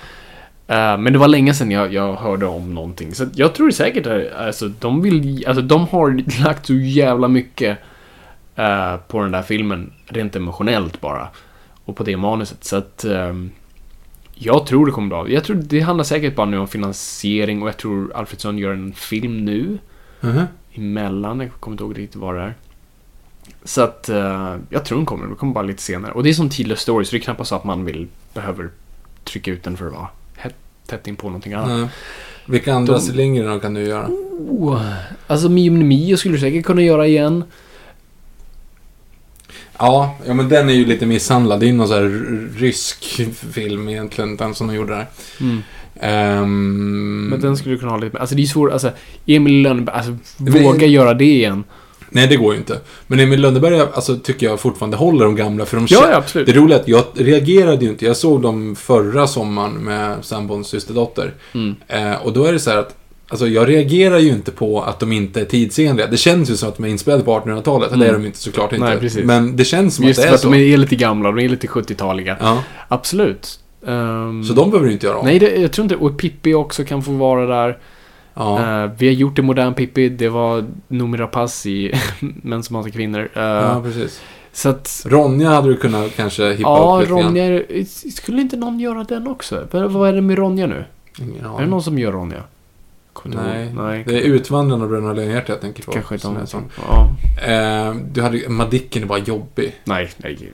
Uh, 0.71 0.99
men 0.99 1.13
det 1.13 1.19
var 1.19 1.29
länge 1.29 1.55
sedan 1.55 1.71
jag, 1.71 1.93
jag 1.93 2.15
hörde 2.15 2.47
om 2.47 2.75
någonting. 2.75 3.15
Så 3.15 3.27
jag 3.35 3.55
tror 3.55 3.71
säkert 3.71 4.07
att 4.07 4.33
alltså, 4.33 4.69
de 4.69 5.03
vill, 5.03 5.47
alltså 5.47 5.63
de 5.63 5.87
har 5.89 6.41
lagt 6.45 6.67
så 6.67 6.75
jävla 6.75 7.29
mycket 7.29 7.79
uh, 8.59 8.97
på 9.09 9.23
den 9.23 9.33
där 9.33 9.43
filmen, 9.43 9.93
rent 10.07 10.37
emotionellt 10.37 11.01
bara. 11.01 11.29
Och 11.85 11.97
på 11.97 12.05
det 12.05 12.17
manuset. 12.17 12.65
Så 12.65 12.77
att 12.77 13.05
Um, 13.05 13.51
jag 14.45 14.67
tror 14.67 14.87
det 14.87 14.93
kommer 14.93 15.09
bra. 15.09 15.31
Jag 15.31 15.45
tror 15.45 15.57
det 15.57 15.81
handlar 15.81 16.05
säkert 16.05 16.35
bara 16.35 16.47
nu 16.47 16.59
om 16.59 16.69
finansiering 16.69 17.63
och 17.63 17.69
jag 17.69 17.77
tror 17.77 18.13
Alfredsson 18.15 18.59
gör 18.59 18.73
en 18.73 18.93
film 18.93 19.45
nu. 19.45 19.79
Mhm. 20.21 20.43
Emellan, 20.75 21.41
jag 21.41 21.51
kommer 21.61 21.75
inte 21.75 21.85
ihåg 21.85 21.99
riktigt 21.99 22.17
vad 22.21 22.35
det 22.35 22.41
är. 22.43 22.55
Så 23.65 23.83
att 23.83 24.09
eh, 24.09 24.57
jag 24.71 24.85
tror 24.85 24.99
den 24.99 25.07
kommer, 25.07 25.27
den 25.27 25.37
kommer 25.37 25.53
bara 25.53 25.65
lite 25.65 25.83
senare. 25.83 26.13
Och 26.13 26.23
det 26.23 26.31
är 26.31 26.35
som 26.35 26.49
tidlös 26.49 26.81
story, 26.81 27.05
så 27.05 27.11
det 27.11 27.17
är 27.17 27.21
knappast 27.21 27.49
så 27.49 27.57
att 27.57 27.65
man 27.65 27.85
vill, 27.85 28.09
behöver 28.35 28.71
trycka 29.25 29.51
ut 29.51 29.63
den 29.63 29.77
för 29.77 29.87
att 29.87 29.93
vara 29.93 30.09
tätt 30.87 31.07
in 31.07 31.17
på 31.17 31.27
någonting 31.27 31.53
annat. 31.53 31.81
Ja. 31.81 31.89
Vilka 32.47 32.75
andra 32.75 32.99
De-. 32.99 33.13
Lindgren 33.13 33.61
kan 33.61 33.75
du 33.75 33.81
göra? 33.81 34.09
Oh, 34.49 34.83
alltså 35.27 35.49
Mio 35.49 35.71
Mio 35.71 36.17
skulle 36.17 36.35
du 36.35 36.41
säkert 36.41 36.65
kunna 36.65 36.83
göra 36.83 37.07
igen. 37.07 37.45
Ja, 39.79 40.17
ja, 40.27 40.35
men 40.35 40.49
den 40.49 40.69
är 40.69 40.73
ju 40.75 40.85
lite 40.85 41.07
misshandlad. 41.07 41.61
Det 41.61 41.67
är 41.67 41.69
ju 41.69 41.73
någon 41.73 41.89
sån 41.89 41.97
här 41.97 42.59
rysk 42.59 43.05
film 43.53 43.89
egentligen, 43.89 44.37
den 44.37 44.55
som 44.55 44.67
de 44.67 44.75
gjorde 44.75 44.93
där. 44.95 45.07
Ehm, 46.01 47.27
Men 47.29 47.41
den 47.41 47.57
skulle 47.57 47.75
du 47.75 47.79
kunna 47.79 47.93
ha 47.93 47.99
lite. 47.99 48.19
Alltså 48.19 48.35
det 48.35 48.43
är 48.43 48.47
svårt, 48.47 48.73
alltså 48.73 48.91
Emil 49.27 49.63
Lönneberg, 49.63 49.97
alltså 49.97 50.17
Men- 50.37 50.63
våga 50.63 50.87
göra 50.87 51.15
det 51.15 51.25
igen. 51.25 51.65
Nej, 52.15 52.27
det 52.27 52.37
går 52.37 52.53
ju 52.53 52.59
inte. 52.59 52.81
Men 53.07 53.21
Emil 53.21 53.41
Lönneberg 53.41 53.81
alltså, 53.81 54.17
tycker 54.19 54.47
jag 54.47 54.61
fortfarande 54.61 54.97
håller 54.97 55.25
de 55.25 55.37
gamla, 55.37 55.65
för 55.65 55.77
de 55.77 55.87
Ja, 55.91 56.07
ja, 56.11 56.17
absolut. 56.17 56.47
Det 56.47 56.53
roliga 56.53 56.79
är 56.79 56.83
att 56.83 56.89
jag 56.89 57.05
reagerade 57.15 57.85
ju 57.85 57.91
inte. 57.91 58.05
Jag 58.07 58.17
såg 58.17 58.43
dem 58.43 58.77
förra 58.77 59.27
sommaren 59.27 59.73
med 59.73 60.17
sambons 60.25 60.69
systerdotter. 60.69 61.35
Mm. 61.55 61.75
Eh, 61.89 62.15
och 62.27 62.33
då 62.33 62.45
är 62.45 62.53
det 62.53 62.59
så 62.61 62.71
här 62.71 62.77
att 62.79 62.95
Alltså 63.33 63.47
jag 63.49 63.69
reagerar 63.69 64.19
ju 64.19 64.29
inte 64.29 64.51
på 64.51 64.83
att 64.83 65.01
de 65.01 65.13
inte 65.13 65.41
är 65.41 65.45
tidsenliga. 65.45 66.07
Det 66.07 66.17
känns 66.17 66.51
ju 66.51 66.57
som 66.57 66.69
att 66.69 66.77
de 66.77 66.85
är 66.85 66.89
inspelade 66.89 67.23
på 67.25 67.39
1800-talet. 67.41 67.99
Det 67.99 68.07
är 68.09 68.13
de 68.13 68.27
inte 68.27 68.39
såklart 68.39 68.73
inte. 68.73 68.77
Mm. 68.77 68.89
Nej, 68.91 69.01
precis. 69.01 69.25
Men 69.25 69.57
det 69.57 69.65
känns 69.65 69.97
som 69.97 70.05
Just 70.05 70.19
att 70.19 70.23
det 70.23 70.29
för 70.29 70.33
är 70.33 70.35
att 70.35 70.41
så. 70.41 70.51
de 70.51 70.73
är 70.73 70.77
lite 70.77 70.97
gamla, 70.97 71.29
de 71.33 71.39
är 71.45 71.49
lite 71.49 71.67
70-taliga. 71.67 72.37
Ja. 72.41 72.63
Absolut. 72.89 73.61
Ehm, 73.87 74.45
Så 74.45 74.53
de 74.53 74.71
behöver 74.71 74.87
du 74.87 74.93
inte 74.93 75.07
göra 75.07 75.19
om. 75.19 75.27
Nej, 75.27 75.39
det, 75.39 75.57
jag 75.57 75.73
tror 75.73 75.83
inte... 75.83 75.97
Och 75.97 76.19
Pippi 76.19 76.55
också 76.55 76.85
kan 76.85 77.03
få 77.03 77.13
vara 77.13 77.47
där. 77.47 77.79
Ja. 78.35 78.83
Eh, 78.85 78.91
vi 78.99 79.07
har 79.07 79.15
gjort 79.15 79.37
det 79.37 79.43
modern 79.43 79.75
Pippi. 79.75 80.09
Det 80.09 80.29
var 80.29 80.65
Noomi 80.89 81.19
Rapace 81.19 81.71
i 81.71 81.95
Män 82.43 82.63
som 82.63 82.77
hatar 82.77 82.91
kvinnor. 82.91 83.29
Eh, 83.35 83.43
ja, 83.43 83.81
precis. 83.85 84.21
Så 84.53 84.69
att... 84.69 85.03
Ronja 85.09 85.51
hade 85.51 85.69
du 85.69 85.77
kunnat 85.77 86.17
kanske 86.17 86.49
hippa 86.53 86.63
Ja, 86.63 86.97
upp 87.03 87.09
lite 87.09 87.13
Ronja... 87.29 87.45
är- 87.45 88.11
Skulle 88.11 88.41
inte 88.41 88.57
någon 88.57 88.81
göra 88.81 89.05
den 89.05 89.27
också? 89.29 89.67
Vad 89.71 90.09
är 90.09 90.13
det 90.13 90.21
med 90.21 90.39
Ronja 90.39 90.67
nu? 90.67 90.75
grann. 90.75 91.29
Ingen 91.29 91.45
Är 91.45 91.61
det 91.61 91.67
någon 91.67 91.83
som 91.83 91.99
gör 91.99 92.13
Ronja? 92.13 92.43
Nej. 93.25 93.73
Nej. 93.77 94.05
Det 94.07 94.15
är 94.17 94.21
Utvandrarna 94.23 94.85
och 94.85 94.91
Bröderna 94.91 95.13
Lejonhjärta 95.13 95.53
jag 95.53 95.61
tänker 95.61 95.83
på. 95.83 95.93
Kanske 95.93 96.15
inte 96.15 96.27
som 96.27 96.47
sån. 96.47 96.65
Ja. 96.89 97.09
Eh, 97.53 97.95
du 98.13 98.23
hade 98.23 98.49
Madicken 98.49 99.03
är 99.03 99.07
bara 99.07 99.19
jobbig. 99.19 99.75
Nej, 99.85 100.11
nej. 100.17 100.37
nej. 100.41 100.53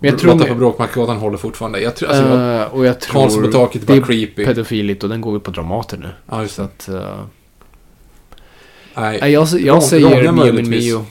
Men 0.00 0.10
jag 0.10 0.18
tror... 0.18 0.32
Lotta 0.34 0.46
på 0.48 0.54
Bråkmakargatan 0.54 1.16
håller 1.16 1.36
fortfarande. 1.38 1.80
Jag 1.80 1.96
tror, 1.96 2.08
alltså, 2.08 2.24
jag, 2.28 2.60
Eh, 2.62 2.74
och 2.74 2.86
jag 2.86 3.00
tror... 3.00 3.20
Karlsson 3.20 3.42
på 3.42 3.48
taket 3.52 3.82
är 3.82 3.86
det 3.86 4.00
bara 4.00 4.02
är 4.02 4.06
creepy. 4.06 4.44
pedofiligt 4.44 5.02
och 5.02 5.08
den 5.08 5.20
går 5.20 5.34
ju 5.34 5.40
på 5.40 5.50
Dramaten 5.50 6.00
nu. 6.00 6.08
ja, 6.30 6.42
just 6.42 6.54
Så 6.54 6.62
det. 6.62 6.68
att... 6.68 6.88
eh, 6.88 7.18
Nej. 8.94 9.18
jag, 9.32 9.48
jag 9.48 9.76
Ron- 9.76 9.80
säger 9.80 10.32
Mio 10.32 10.52
min. 10.52 10.70
Mio. 10.70 11.06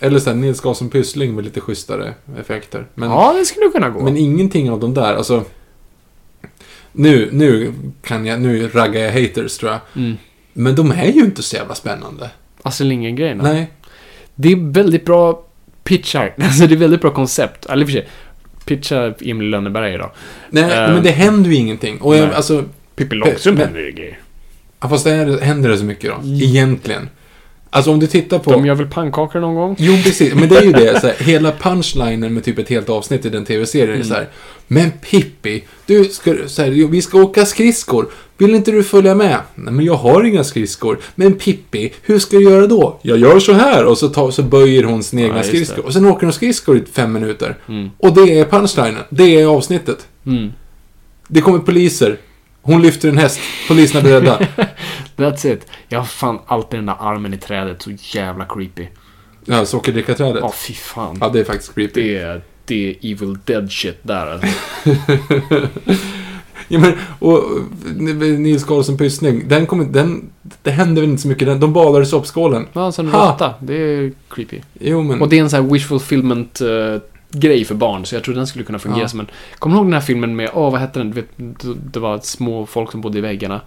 Eller 0.00 0.18
såhär 0.18 0.36
Nils 0.36 0.60
Karlsson 0.60 0.88
Pyssling 0.90 1.34
med 1.34 1.44
lite 1.44 1.60
schysstare 1.60 2.14
effekter. 2.40 2.86
Men, 2.94 3.10
ja, 3.10 3.34
det 3.38 3.44
skulle 3.44 3.68
kunna 3.68 3.90
gå. 3.90 4.00
men 4.00 4.16
ingenting 4.16 4.70
av 4.70 4.80
de 4.80 4.94
där, 4.94 5.14
alltså. 5.14 5.44
Nu, 6.92 7.28
nu 7.32 7.72
kan 8.02 8.26
jag, 8.26 8.40
nu 8.40 8.68
raggar 8.68 9.00
jag 9.00 9.12
haters 9.12 9.58
tror 9.58 9.70
jag. 9.72 9.80
Mm. 9.96 10.16
Men 10.52 10.74
de 10.74 10.90
är 10.90 11.06
ju 11.12 11.20
inte 11.20 11.42
så 11.42 11.56
jävla 11.56 11.74
spännande. 11.74 12.30
Astrid 12.62 12.88
Lindgren-grejerna. 12.88 13.42
Nej. 13.42 13.70
Det 14.34 14.52
är 14.52 14.72
väldigt 14.72 15.04
bra 15.04 15.44
pitchar. 15.84 16.34
Alltså 16.42 16.66
det 16.66 16.74
är 16.74 16.76
väldigt 16.78 17.00
bra 17.00 17.10
koncept. 17.10 17.66
Eller 17.66 17.84
och 17.84 17.88
för 17.88 17.92
sig, 17.92 18.08
pitcha 18.64 19.14
Emil 19.20 19.48
Lönneberg 19.50 19.94
idag. 19.94 20.10
Nej, 20.50 20.62
Eh, 20.64 20.94
men 20.94 21.02
det 21.02 21.10
händer 21.10 21.50
ju 21.50 21.56
ingenting. 21.56 22.00
Och 22.00 22.16
jag, 22.16 22.32
alltså, 22.32 22.64
Pippi 22.96 23.16
Långstrump 23.16 23.58
händer 23.58 23.80
det 23.80 23.90
grejer. 23.92 24.18
ja, 24.80 24.88
fast 24.88 25.04
det 25.04 25.10
är, 25.12 25.40
händer 25.40 25.68
det 25.68 25.78
så 25.78 25.84
mycket 25.84 26.10
då? 26.10 26.28
Egentligen. 26.44 27.08
Alltså 27.74 27.90
om 27.90 28.00
du 28.00 28.06
tittar 28.06 28.38
på... 28.38 28.52
De 28.52 28.66
gör 28.66 28.74
väl 28.74 28.86
pannkakor 28.86 29.40
någon 29.40 29.54
gång? 29.54 29.76
Jo, 29.78 29.92
precis. 30.04 30.34
Men 30.34 30.48
det 30.48 30.58
är 30.58 30.62
ju 30.62 30.72
det. 30.72 31.00
Så 31.00 31.06
här, 31.06 31.16
hela 31.18 31.52
punchlinen 31.52 32.34
med 32.34 32.44
typ 32.44 32.58
ett 32.58 32.68
helt 32.68 32.88
avsnitt 32.88 33.26
i 33.26 33.28
den 33.28 33.44
tv-serien 33.44 34.00
är 34.00 34.04
så 34.04 34.14
här. 34.14 34.28
Men 34.66 34.90
Pippi, 34.90 35.64
du 35.86 36.04
ska, 36.04 36.34
så 36.46 36.62
här, 36.62 36.70
vi 36.70 37.02
ska 37.02 37.18
åka 37.22 37.46
skridskor. 37.46 38.08
Vill 38.38 38.54
inte 38.54 38.70
du 38.70 38.82
följa 38.82 39.14
med? 39.14 39.38
Nej, 39.54 39.72
men 39.72 39.84
jag 39.84 39.94
har 39.94 40.24
inga 40.24 40.44
skridskor. 40.44 40.98
Men 41.14 41.34
Pippi, 41.34 41.92
hur 42.02 42.18
ska 42.18 42.36
du 42.36 42.44
göra 42.44 42.66
då? 42.66 42.98
Jag 43.02 43.18
gör 43.18 43.38
så 43.38 43.52
här. 43.52 43.84
Och 43.84 43.98
så, 43.98 44.08
tar, 44.08 44.30
så 44.30 44.42
böjer 44.42 44.84
hon 44.84 45.02
sina 45.02 45.22
egna 45.22 45.36
just 45.36 45.48
skridskor. 45.48 45.86
Och 45.86 45.92
sen 45.92 46.06
åker 46.06 46.26
hon 46.26 46.32
skridskor 46.32 46.76
i 46.76 46.84
fem 46.92 47.12
minuter. 47.12 47.56
Mm. 47.68 47.90
Och 47.98 48.14
det 48.14 48.38
är 48.38 48.44
punchlinen. 48.44 49.02
Det 49.10 49.40
är 49.40 49.46
avsnittet. 49.46 50.06
Mm. 50.26 50.52
Det 51.28 51.40
kommer 51.40 51.58
poliser. 51.58 52.16
Hon 52.62 52.82
lyfter 52.82 53.08
en 53.08 53.18
häst. 53.18 53.40
Poliserna 53.68 54.00
är 54.00 54.04
beredda. 54.04 54.38
That's 55.16 55.52
it. 55.52 55.66
Jag 55.88 55.98
har 55.98 56.06
fan 56.06 56.38
alltid 56.46 56.78
den 56.78 56.86
där 56.86 56.96
armen 57.00 57.34
i 57.34 57.38
trädet 57.38 57.82
så 57.82 57.90
jävla 57.96 58.44
creepy. 58.44 58.86
Ja, 59.44 59.64
sockerdrickarträdet. 59.64 60.40
Ja, 60.40 60.52
fy 60.52 60.74
fan. 60.74 61.18
Ja, 61.20 61.28
det 61.28 61.40
är 61.40 61.44
faktiskt 61.44 61.74
creepy. 61.74 62.02
Det 62.02 62.18
är, 62.18 62.42
det 62.64 62.90
är 62.90 63.12
evil 63.12 63.38
dead 63.44 63.72
shit 63.72 63.98
där 64.02 64.26
alltså. 64.26 64.48
Ja, 66.68 66.78
men, 66.78 66.92
och 67.18 67.44
Nils 68.40 68.64
Karlsson 68.64 68.96
Pyssling, 68.96 69.48
den 69.48 69.66
kommer, 69.66 69.84
den, 69.84 70.30
det 70.62 70.70
hände 70.70 71.00
väl 71.00 71.10
inte 71.10 71.22
så 71.22 71.28
mycket. 71.28 71.48
Den, 71.48 71.60
de 71.60 71.72
badade 71.72 72.02
i 72.02 72.06
soppskålen. 72.06 72.66
Ja, 72.72 72.92
sen 72.92 73.12
råtta. 73.12 73.54
Det 73.60 73.74
är 73.74 74.12
creepy. 74.28 74.60
Jo, 74.80 75.02
men... 75.02 75.22
Och 75.22 75.28
det 75.28 75.38
är 75.38 75.42
en 75.42 75.50
sån 75.50 75.64
här 75.64 75.72
wish 75.72 75.88
fulfillment 75.88 76.60
eh, 76.60 76.68
grej 77.32 77.64
för 77.64 77.74
barn, 77.74 78.06
så 78.06 78.14
jag 78.14 78.24
tror 78.24 78.34
den 78.34 78.46
skulle 78.46 78.64
kunna 78.64 78.78
fungera 78.78 79.00
Ja. 79.02 79.08
som 79.08 79.20
en... 79.20 79.26
Kommer 79.58 79.74
du 79.76 79.78
ihåg 79.78 79.86
den 79.86 79.92
här 79.92 80.00
filmen 80.00 80.36
med, 80.36 80.50
åh 80.54 80.72
vad 80.72 80.80
hette 80.80 80.98
den? 80.98 81.10
Du 81.10 81.14
vet, 81.20 81.28
det- 81.92 82.00
var 82.00 82.18
små 82.22 82.66
folk 82.66 82.90
som 82.90 83.00
bodde 83.00 83.18
i 83.18 83.20
väggarna. 83.20 83.60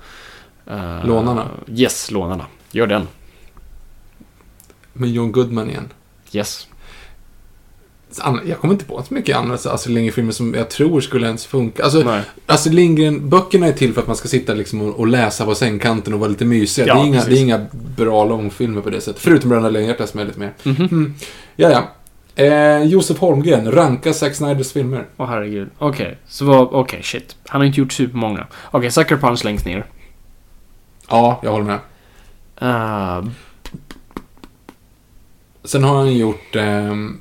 Eh, 0.67 1.05
Lånarna. 1.07 1.47
Yes, 1.75 2.11
Lånarna. 2.11 2.45
Gör 2.71 2.87
den. 2.87 3.07
Med 4.93 5.09
John 5.09 5.31
Goodman 5.31 5.69
igen. 5.69 5.89
Yes. 6.31 6.67
Jag 8.45 8.57
kommer 8.59 8.73
inte 8.73 8.85
på 8.85 9.03
så 9.07 9.13
mycket 9.13 9.37
andra 9.37 9.53
Astrid 9.55 9.95
Lindgren-filmer 9.95 10.31
som 10.31 10.53
jag 10.53 10.69
tror 10.69 11.01
skulle 11.01 11.27
ens 11.27 11.45
funka. 11.45 11.83
Alltså, 11.83 11.99
Nej. 11.99 12.21
Astrid 12.45 12.73
Lindgren-böckerna 12.75 13.67
är 13.67 13.71
till 13.73 13.93
för 13.93 14.01
att 14.01 14.07
man 14.07 14.15
ska 14.15 14.27
sitta 14.27 14.53
liksom 14.53 14.81
och, 14.81 14.99
och 14.99 15.07
läsa 15.07 15.45
på 15.45 15.55
sängkanten 15.55 16.13
och 16.13 16.19
vara 16.19 16.29
lite 16.29 16.45
mysiga. 16.45 16.87
Ja, 16.87 16.93
det, 16.95 16.99
är 17.01 17.05
inga, 17.05 17.23
det 17.25 17.35
är 17.37 17.41
inga 17.41 17.65
bra 17.97 18.25
långfilmer 18.25 18.81
på 18.81 18.89
det 18.89 19.01
sättet. 19.01 19.21
Förutom 19.21 19.49
Bröderna 19.49 19.69
Lejonhjärta 19.69 20.07
som 20.07 20.19
är 20.19 20.25
lite 20.25 20.39
mer. 20.39 20.53
Mhm. 20.63 20.75
Mm. 20.91 21.13
Ja, 21.55 21.69
ja. 21.71 21.89
Eh, 22.35 22.83
Josef 22.83 23.17
Holmgren, 23.19 23.71
ranka 23.71 24.13
Zack 24.13 24.35
Snyders 24.35 24.71
filmer. 24.73 25.05
Åh 25.17 25.27
herregud. 25.27 25.69
Okej, 25.77 26.17
så 26.27 26.45
vad, 26.45 26.67
okej 26.71 27.03
shit. 27.03 27.35
Han 27.47 27.61
har 27.61 27.65
inte 27.65 27.79
gjort 27.79 27.91
supermånga. 27.93 28.47
Okej, 28.71 28.91
Sucker 28.91 29.17
Punch 29.17 29.45
längst 29.45 29.65
ner. 29.65 29.85
Ja, 31.09 31.39
jag 31.43 31.51
håller 31.51 31.65
med. 31.65 31.79
Uh, 32.61 33.29
Sen 35.63 35.83
har 35.83 35.95
han 35.97 36.13
gjort 36.17 36.55
ehm, 36.55 37.19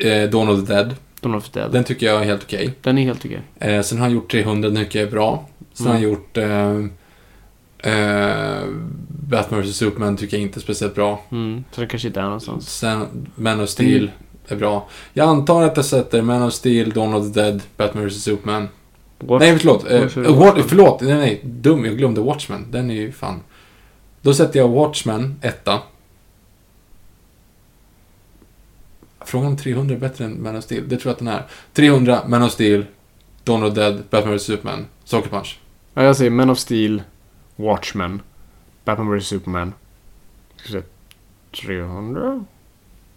eh, 0.00 0.30
Dawn 0.30 0.48
of 0.48 0.66
the 0.66 0.74
Dead. 0.74 0.94
Dawn 1.20 1.34
of 1.34 1.48
the 1.48 1.60
Dead. 1.60 1.70
Den, 1.70 1.72
Den 1.72 1.84
tycker 1.84 2.06
jag 2.06 2.20
är 2.20 2.24
helt 2.24 2.42
okej. 2.42 2.74
är 2.82 2.92
helt 2.92 3.24
okej. 3.24 3.40
Eh, 3.58 3.82
sen 3.82 3.98
har 3.98 4.04
han 4.06 4.14
gjort 4.14 4.30
300, 4.30 4.68
den 4.70 4.84
tycker 4.84 4.98
jag 4.98 5.06
är 5.08 5.12
bra. 5.12 5.48
Sen 5.72 5.86
har 5.86 5.92
han 5.94 6.02
Mm. 6.02 6.10
gjort 6.12 6.36
eh, 6.36 6.84
eh, 7.78 8.64
Batman 9.08 9.62
vs 9.62 9.76
Superman 9.76 10.16
tycker 10.16 10.36
jag 10.36 10.42
inte 10.42 10.58
är 10.58 10.60
speciellt 10.60 10.94
bra. 10.94 11.22
Mm, 11.30 11.64
så 11.72 11.80
det 11.80 11.86
kanske 11.86 12.08
inte 12.08 12.20
är 12.20 12.24
någonstans. 12.24 12.78
Sen 12.78 13.26
Man 13.34 13.60
of 13.60 13.68
Steel 13.68 14.02
Mm. 14.02 14.10
är 14.48 14.56
bra. 14.56 14.88
Jag 15.12 15.28
antar 15.28 15.62
att 15.62 15.76
jag 15.76 15.84
sätter 15.84 16.22
Man 16.22 16.42
of 16.42 16.52
Steel, 16.52 16.90
Dawn 16.90 17.14
of 17.14 17.32
the 17.32 17.40
Dead, 17.42 17.62
Batman 17.76 18.06
vs 18.08 18.22
Superman. 18.22 18.68
What? 19.18 19.40
Nej, 19.40 19.58
förlåt. 19.58 19.90
Eh, 19.90 20.00
Varför 20.00 20.58
eh, 20.58 20.64
förlåt, 20.68 21.00
nej, 21.00 21.14
nej. 21.14 21.40
Dum, 21.44 21.84
jag 21.84 21.98
glömde 21.98 22.20
Watchmen. 22.20 22.66
Den 22.70 22.90
är 22.90 22.94
ju 22.94 23.12
fan... 23.12 23.40
Då 24.22 24.34
sätter 24.34 24.58
jag 24.58 24.68
Watchmen, 24.68 25.36
etta. 25.42 25.78
Frågan 29.20 29.46
om 29.46 29.56
300 29.56 29.94
är 29.94 29.98
bättre 29.98 30.24
än 30.24 30.42
Man 30.42 30.56
of 30.56 30.64
Steel. 30.64 30.88
Det 30.88 30.96
tror 30.96 31.10
jag 31.10 31.12
att 31.12 31.18
den 31.18 31.28
är. 31.28 31.42
300, 31.72 32.22
Man 32.28 32.42
of 32.42 32.52
Steel, 32.52 32.86
Dawn 33.44 33.62
of 33.62 33.74
the 33.74 33.80
Dead, 33.80 34.02
Batman 34.10 34.34
vs 34.36 34.42
Superman, 34.42 34.86
Sucker 35.04 35.28
Punch. 35.30 35.58
Ja, 35.94 36.02
jag 36.02 36.16
säger 36.16 36.30
Man 36.30 36.50
of 36.50 36.58
Steel, 36.58 37.02
Watchmen, 37.58 38.22
Batman 38.84 39.18
vs 39.18 39.26
Superman. 39.26 39.74
Ska 40.56 40.72
vi 40.72 40.72
se, 40.80 40.86
300? 41.66 42.44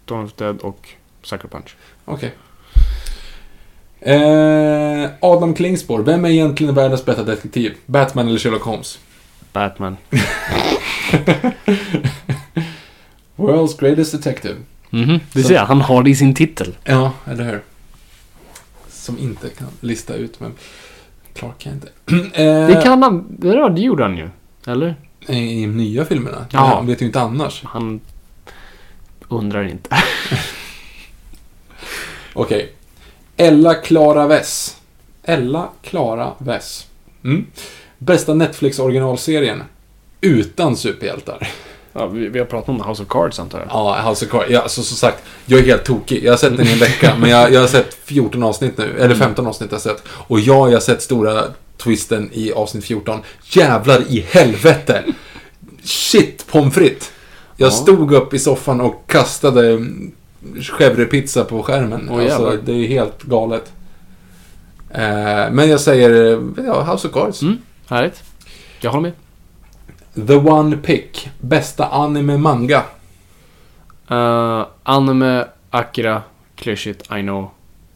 Dawn 0.04 0.24
of 0.24 0.32
Dead 0.36 0.58
och 0.60 0.88
Sucker 1.22 1.48
Punch. 1.48 1.76
Okej. 2.04 2.34
Eh, 4.00 5.10
Adam 5.20 5.54
Klingspor. 5.54 6.02
Vem 6.02 6.24
är 6.24 6.28
egentligen 6.30 6.74
världens 6.74 7.04
bästa 7.04 7.24
detektiv? 7.24 7.74
Batman 7.86 8.28
eller 8.28 8.38
Sherlock 8.38 8.62
Holmes? 8.62 8.98
Batman. 9.52 9.96
World's 13.36 13.80
greatest 13.80 14.12
detective. 14.12 14.56
Mhm, 14.90 15.20
du 15.32 15.42
Så- 15.42 15.48
ser, 15.48 15.58
han 15.58 15.80
har 15.80 16.02
det 16.02 16.10
i 16.10 16.14
sin 16.14 16.34
titel. 16.34 16.76
Ja, 16.84 17.12
eller 17.26 17.44
hur? 17.44 17.62
Som 18.88 19.18
inte 19.18 19.48
kan 19.48 19.68
lista 19.80 20.14
ut, 20.14 20.40
men... 20.40 20.52
Clark 21.34 21.54
Kent. 21.58 21.84
Eh, 22.34 22.66
Det 22.66 22.80
kan 22.84 23.02
han... 23.02 23.36
Var- 23.38 23.70
det 23.70 23.80
gjorde 23.80 24.02
han 24.02 24.16
ju. 24.16 24.28
Eller? 24.66 24.94
I, 25.28 25.32
de 25.62 25.66
nya 25.66 26.04
filmerna. 26.04 26.46
Ja. 26.50 26.58
Han 26.58 26.86
vet 26.86 27.02
ju 27.02 27.06
inte 27.06 27.20
annars. 27.20 27.62
Han 27.64 28.00
undrar 29.28 29.68
inte. 29.68 29.96
Okej. 32.32 32.72
Ella 33.36 33.74
Klara 33.74 34.26
Wess. 34.26 34.80
Ella 35.22 35.68
Klara 35.82 36.32
Wess. 36.38 36.86
Mm. 37.24 37.46
Bästa 37.98 38.34
Netflix 38.34 38.78
originalserien. 38.78 39.62
Utan 40.20 40.76
superhjältar. 40.76 41.48
Ja, 41.92 42.06
vi, 42.06 42.28
vi 42.28 42.38
har 42.38 42.46
pratat 42.46 42.68
om 42.68 42.80
House 42.88 43.02
of 43.02 43.08
Cards 43.08 43.38
antar 43.38 43.58
jag. 43.58 43.68
Ja, 43.70 44.08
House 44.08 44.24
of 44.26 44.30
Cards. 44.30 44.50
Ja, 44.50 44.60
alltså, 44.60 44.82
som 44.82 44.96
sagt, 44.96 45.22
jag 45.46 45.60
är 45.60 45.64
helt 45.64 45.84
tokig. 45.84 46.24
Jag 46.24 46.32
har 46.32 46.36
sett 46.36 46.56
den 46.56 46.66
i 46.66 46.72
en 46.72 46.78
vecka, 46.78 47.14
men 47.20 47.30
jag, 47.30 47.52
jag 47.52 47.60
har 47.60 47.66
sett 47.68 47.94
14 48.04 48.42
avsnitt 48.42 48.78
nu. 48.78 48.96
Eller 48.98 49.14
15 49.14 49.46
avsnitt 49.46 49.70
har 49.70 49.74
jag 49.74 49.82
sett. 49.82 50.02
Och 50.08 50.40
ja, 50.40 50.68
jag 50.68 50.74
har 50.76 50.80
sett 50.80 51.02
stora 51.02 51.44
twisten 51.78 52.30
i 52.32 52.52
avsnitt 52.52 52.84
14. 52.84 53.20
Jävlar 53.44 54.00
i 54.08 54.20
helvete! 54.30 55.04
Shit, 55.84 56.46
pommes 56.50 56.74
frites! 56.74 57.10
Jag 57.56 57.66
Ja. 57.66 57.70
stod 57.70 58.12
upp 58.12 58.34
i 58.34 58.38
soffan 58.38 58.80
och 58.80 59.04
kastade 59.06 59.70
mm, 59.72 60.12
chèvrepizza 60.60 61.44
på 61.44 61.62
skärmen. 61.62 62.08
Åh, 62.12 62.22
alltså, 62.24 62.58
det 62.64 62.72
är 62.72 62.86
helt 62.88 63.22
galet. 63.22 63.72
Eh, 64.90 65.50
men 65.52 65.70
jag 65.70 65.80
säger, 65.80 66.10
ja, 66.66 66.82
House 66.92 67.08
of 67.08 67.14
Cards. 67.14 67.42
Mm, 67.42 67.58
härligt. 67.88 68.22
Jag 68.80 68.90
håller 68.90 69.02
med. 69.02 69.12
The 70.14 70.34
One 70.36 70.76
Pick. 70.76 71.30
Bästa 71.40 71.86
anime 71.86 72.36
manga. 72.36 72.82
Uh, 74.10 74.66
anime, 74.82 75.44
Akira, 75.70 76.22
klyschigt, 76.56 77.02
I 77.18 77.22
know. 77.22 77.50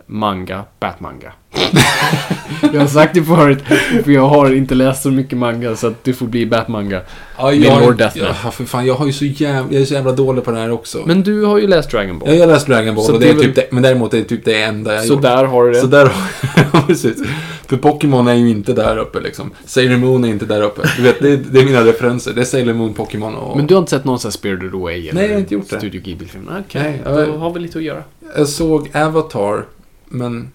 Manga, 0.09 0.65
Batmanga. 0.81 1.33
jag 2.73 2.81
har 2.81 2.87
sagt 2.87 3.15
det 3.15 3.23
förut, 3.23 3.63
för 4.05 4.11
jag 4.11 4.29
har 4.29 4.55
inte 4.55 4.75
läst 4.75 5.03
så 5.03 5.11
mycket 5.11 5.39
manga, 5.39 5.77
så 5.77 5.87
att 5.87 6.05
du 6.05 6.15
får 6.15 6.27
bli 6.27 6.47
Batmanga. 6.47 7.01
Ja, 7.39 7.51
Min 7.51 7.63
jag, 7.63 7.83
Lord 7.83 7.97
Death 7.97 8.19
ja, 8.19 8.51
för 8.51 8.65
fan, 8.65 8.87
jag 8.87 8.95
har 8.95 9.07
ju 9.07 9.13
så 9.13 9.25
jävla, 9.25 9.73
jag 9.73 9.83
är 9.83 9.87
så 9.87 9.95
jävla 9.95 10.13
dålig 10.13 10.45
på 10.45 10.51
det 10.51 10.59
här 10.59 10.71
också. 10.71 11.03
Men 11.07 11.23
du 11.23 11.45
har 11.45 11.59
ju 11.59 11.67
läst 11.67 11.91
Dragon 11.91 12.19
Ball. 12.19 12.29
Ja, 12.29 12.35
jag 12.35 12.47
har 12.47 12.53
läst 12.53 12.67
Dragon 12.67 12.95
Ball, 12.95 13.05
Så 13.05 13.15
och 13.15 13.21
det 13.21 13.29
är 13.29 13.35
väl- 13.35 13.43
typ 13.45 13.55
det, 13.55 13.67
men 13.71 13.83
däremot 13.83 14.15
är 14.15 14.19
det 14.19 14.25
typ 14.25 14.45
det 14.45 14.63
enda 14.63 14.93
jag 14.93 15.01
har 15.01 15.07
så 15.07 15.13
gjort. 15.13 15.23
där 15.23 15.45
har 15.45 15.65
du 15.65 15.73
det. 15.73 15.81
Så 15.81 15.87
där 15.87 16.13
ja, 16.73 16.83
precis. 16.87 17.23
För 17.67 17.77
Pokémon 17.77 18.29
är 18.29 18.35
ju 18.35 18.49
inte 18.51 18.73
där 18.73 18.97
uppe 18.99 19.21
liksom. 19.21 19.51
Sailor 19.65 19.97
Moon 19.97 20.25
är 20.25 20.29
inte 20.29 20.47
där 20.47 20.63
uppe. 20.63 20.83
Du 20.97 21.03
vet, 21.03 21.21
det 21.21 21.33
är, 21.33 21.37
det 21.37 21.61
är 21.61 21.65
mina 21.65 21.85
referenser. 21.85 22.33
Det 22.33 22.41
är 22.41 22.45
Sailor 22.45 22.75
Moon, 22.75 22.95
Pokémon 22.95 23.35
och... 23.35 23.57
Men 23.57 23.67
du 23.67 23.75
har 23.75 23.79
inte 23.79 23.91
sett 23.91 24.05
någon 24.05 24.19
sån 24.19 24.29
här 24.29 24.33
Spirited 24.33 24.75
Away? 24.75 25.01
Eller 25.09 25.15
Nej, 25.15 25.25
jag 25.27 25.33
har 25.33 25.41
inte 25.41 25.55
gjort 25.55 25.71
det. 25.71 25.79
Studio 25.79 26.01
Ghibli-film? 26.01 26.51
Okej, 26.67 26.83
Nej, 26.83 27.01
då 27.15 27.21
jag- 27.21 27.39
har 27.39 27.53
vi 27.53 27.61
lite 27.61 27.79
att 27.79 27.85
göra. 27.85 28.03
Jag 28.37 28.49
såg 28.49 28.91
Avatar, 28.97 29.65
men... 30.09 30.51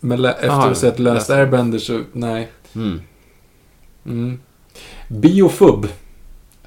Men 0.00 0.24
efter 0.24 0.48
att 0.48 0.54
ha 0.64 0.74
sett 0.74 0.98
Last. 0.98 1.30
Airbender 1.30 1.78
så, 1.78 2.00
nej. 2.12 2.48
Mm. 2.74 3.00
Mm. 4.06 4.38
Biofub. 5.08 5.86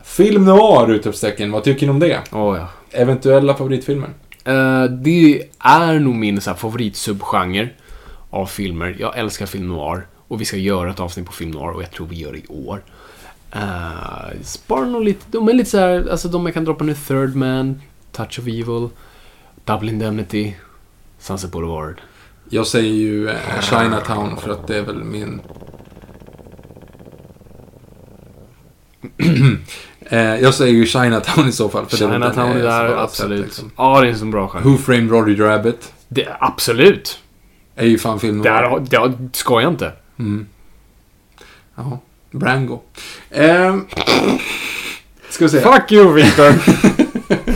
Film 0.04 0.46
noir, 0.46 0.92
utropstecken. 0.92 1.52
Vad 1.52 1.64
tycker 1.64 1.86
ni 1.86 1.90
om 1.92 2.00
det? 2.00 2.20
Åh 2.32 2.58
ja. 2.58 2.68
Eventuella 2.92 3.56
favoritfilmer? 3.56 4.10
Eh, 4.44 4.84
det 4.84 5.44
är 5.60 6.00
nog 6.00 6.16
min 6.16 6.42
så 6.42 6.50
här, 6.50 6.58
favoritsubgenre 6.58 7.70
av 8.36 8.46
filmer. 8.46 8.96
Jag 9.00 9.18
älskar 9.18 9.46
film 9.46 9.68
noir. 9.68 10.08
Och 10.28 10.42
vi 10.42 10.46
ska 10.46 10.58
göra 10.58 10.90
ett 10.90 11.00
avsnitt 11.00 11.26
på 11.26 11.32
film 11.32 11.52
noir 11.52 11.70
och 11.70 11.84
jag 11.84 11.92
tror 11.92 12.08
vi 12.08 12.16
gör 12.16 12.32
det 12.32 12.38
i 12.38 12.48
år. 12.48 12.84
Uh, 13.56 14.42
Spara 14.44 14.86
nog 14.86 15.04
lite, 15.04 15.26
de 15.28 15.50
är 15.50 15.54
lite 15.54 15.70
så 15.70 15.78
här, 15.78 16.08
alltså 16.12 16.28
de 16.28 16.46
jag 16.46 16.54
kan 16.54 16.64
droppa 16.64 16.84
nu, 16.84 16.96
Third 16.96 17.36
Man, 17.36 17.82
Touch 18.12 18.40
of 18.40 18.48
Evil, 18.48 18.90
Double 19.66 19.92
Indemnity, 19.92 20.56
Sunset 21.20 21.52
Boulevard. 21.52 22.02
Jag 22.50 22.68
säger 22.68 22.94
ju 22.94 23.30
eh, 23.30 23.62
Chinatown 23.62 24.38
för 24.38 24.50
att 24.50 24.68
det 24.68 24.78
är 24.78 24.82
väl 24.82 25.04
min... 25.04 25.42
eh, 30.00 30.20
jag 30.20 30.54
säger 30.54 30.74
ju 30.74 30.86
Chinatown 30.86 31.50
i 31.50 31.52
så 31.52 31.70
fall. 31.70 31.86
För 31.86 31.98
Chinatown 31.98 32.52
är 32.52 32.64
där, 32.64 32.98
absolut. 32.98 33.40
sett, 33.40 33.46
liksom. 33.46 33.72
Ja, 33.78 34.02
det 34.02 34.08
är 34.08 34.12
en 34.12 34.20
så 34.20 34.26
bra 34.26 34.48
genre. 34.48 34.64
Who 34.64 34.78
Framed 34.78 35.12
Roger 35.12 35.36
Rabbit 35.36 35.94
Det, 36.08 36.28
absolut! 36.40 37.20
Är 37.76 37.86
ju 37.86 37.98
fan 37.98 38.20
film 38.20 38.42
Där, 38.42 38.62
noir. 38.62 38.70
har- 38.70 38.80
jag 39.62 39.72
inte. 39.72 39.92
Mm. 40.20 40.48
Ja, 41.76 42.00
Brango. 42.32 42.80
Eh, 43.30 43.78
ska 45.30 45.46
vi 45.46 45.50
se. 45.50 45.62
Fuck 45.62 45.92
you, 45.92 46.14
Victor! 46.14 46.54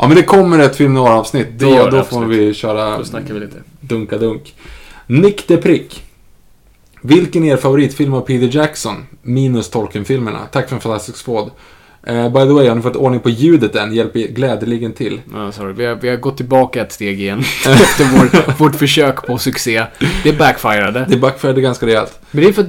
Ja, 0.00 0.06
men 0.08 0.16
det 0.16 0.22
kommer 0.22 0.58
ett 0.58 0.76
film 0.76 0.94
noir-avsnitt. 0.94 1.48
Det 1.58 1.64
Då, 1.64 1.90
då 1.90 2.02
får 2.04 2.24
vi 2.24 2.54
köra 2.54 2.98
Då 2.98 3.04
snackar 3.04 3.34
vi 3.34 3.40
lite. 3.40 3.56
dunka-dunk. 3.80 4.54
Nick 5.06 5.48
de 5.48 5.56
Prick. 5.56 6.04
Vilken 7.02 7.44
är 7.44 7.52
er 7.52 7.56
favoritfilm 7.56 8.14
av 8.14 8.20
Peter 8.20 8.56
Jackson? 8.56 9.06
Minus 9.22 9.70
Tolkien-filmerna. 9.70 10.38
Tack 10.52 10.68
för 10.68 10.74
en 10.76 10.80
fantastisk 10.80 11.18
spåd. 11.18 11.50
Eh, 12.08 12.28
by 12.28 12.40
the 12.40 12.52
way, 12.52 12.68
har 12.68 12.74
ni 12.74 12.82
fått 12.82 12.96
ordning 12.96 13.20
på 13.20 13.30
ljudet 13.30 13.76
än? 13.76 13.92
Hjälper 13.94 14.20
glädjeligen 14.20 14.92
till. 14.92 15.20
Ja, 15.32 15.52
sorry. 15.52 15.72
Vi 15.72 15.86
har, 15.86 15.94
vi 15.94 16.08
har 16.08 16.16
gått 16.16 16.36
tillbaka 16.36 16.82
ett 16.82 16.92
steg 16.92 17.20
igen. 17.20 17.38
Efter 17.66 18.04
vår, 18.04 18.58
vårt 18.58 18.74
försök 18.74 19.26
på 19.26 19.38
succé. 19.38 19.84
Det 20.22 20.38
backfirade. 20.38 21.06
Det 21.08 21.16
backfirade 21.16 21.60
ganska 21.60 21.86
rejält. 21.86 22.20
Men 22.30 22.42
det 22.44 22.48
är 22.48 22.52
för 22.52 22.62
att 22.62 22.68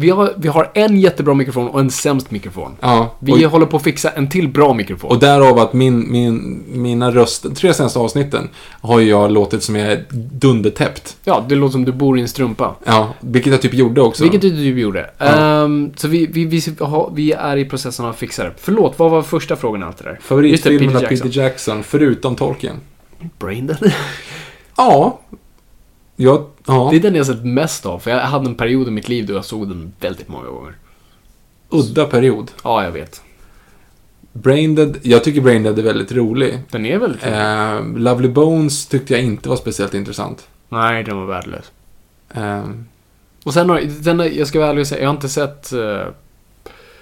vi 0.00 0.10
har, 0.10 0.32
vi 0.36 0.48
har 0.48 0.70
en 0.74 1.00
jättebra 1.00 1.34
mikrofon 1.34 1.68
och 1.68 1.80
en 1.80 1.90
sämst 1.90 2.30
mikrofon. 2.30 2.76
Ja, 2.80 3.14
Vi 3.18 3.44
håller 3.44 3.66
på 3.66 3.76
att 3.76 3.82
fixa 3.82 4.10
en 4.10 4.28
till 4.28 4.48
bra 4.48 4.74
mikrofon. 4.74 5.10
och 5.10 5.18
därav 5.18 5.58
att 5.58 5.72
min, 5.72 6.12
min, 6.12 6.62
mina 6.68 7.10
röster, 7.10 7.50
tre 7.50 7.74
senaste 7.74 7.98
avsnitten, 7.98 8.48
har 8.80 8.98
ju 9.00 9.08
jag 9.08 9.32
låtit 9.32 9.62
som 9.62 9.76
jag 9.76 9.92
är 9.92 10.04
dundertäppt. 10.32 11.16
ja, 11.24 11.44
det 11.48 11.54
låter 11.54 11.72
som 11.72 11.84
du 11.84 11.92
bor 11.92 12.18
i 12.18 12.22
en 12.22 12.28
strumpa. 12.28 12.74
Ja, 12.84 13.14
vilket 13.20 13.52
jag 13.52 13.62
typ 13.62 13.74
gjorde 13.74 14.00
också. 14.00 14.22
Vilket 14.22 14.40
du 14.40 14.50
typ 14.50 14.78
gjorde. 14.78 15.10
Ja. 15.18 15.26
Ehm, 15.26 15.92
så 15.96 16.08
vi, 16.08 16.26
vi, 16.26 16.44
vi, 16.44 16.62
vi 17.12 17.32
är 17.32 17.56
i 17.56 17.64
processen 17.64 18.04
av 18.04 18.10
att 18.10 18.18
fixa 18.18 18.44
det. 18.44 18.52
Förlåt, 18.58 18.98
vad 18.98 19.10
var 19.10 19.22
första 19.22 19.56
frågan 19.56 19.82
allt 19.82 19.98
det 19.98 20.04
där? 20.04 20.18
Favoritfilmen 20.22 20.96
av 20.96 21.00
Peter 21.00 21.38
Jackson, 21.38 21.82
förutom 21.82 22.36
Tolkien? 22.36 22.76
Braindead. 23.38 23.92
Ja. 24.76 25.20
Ja, 26.22 26.48
ja. 26.66 26.88
Det 26.90 26.96
är 26.96 27.00
den 27.00 27.14
jag 27.14 27.26
sett 27.26 27.44
mest 27.44 27.86
av, 27.86 27.98
för 27.98 28.10
jag 28.10 28.18
hade 28.20 28.46
en 28.48 28.54
period 28.54 28.88
i 28.88 28.90
mitt 28.90 29.08
liv 29.08 29.26
då 29.26 29.32
jag 29.34 29.44
såg 29.44 29.68
den 29.68 29.92
väldigt 30.00 30.28
många 30.28 30.48
gånger. 30.48 30.74
udda 31.68 32.04
period. 32.06 32.50
Ja, 32.64 32.84
jag 32.84 32.90
vet. 32.92 33.22
Braindead, 34.32 34.96
jag 35.02 35.24
tycker 35.24 35.40
Braindead 35.40 35.78
är 35.78 35.82
väldigt 35.82 36.12
rolig. 36.12 36.58
Den 36.70 36.86
är 36.86 36.98
väldigt 36.98 37.24
Eh, 37.24 37.86
Lovely 37.98 38.28
Bones 38.28 38.86
tyckte 38.86 39.12
jag 39.14 39.22
inte 39.22 39.48
var 39.48 39.56
speciellt 39.56 39.94
intressant. 39.94 40.48
Nej, 40.68 41.04
den 41.04 41.16
var 41.16 41.26
värdelös. 41.26 41.72
Eh, 42.34 42.68
Och 43.44 43.54
sen 43.54 43.70
har 43.70 43.80
den, 43.80 44.36
jag 44.36 44.46
ska 44.48 44.58
vara 44.60 44.70
ärlig 44.70 44.80
och 44.80 44.86
säga, 44.86 45.00
jag 45.00 45.08
har 45.08 45.14
inte 45.14 45.28
sett... 45.28 45.72
eh, 45.72 46.06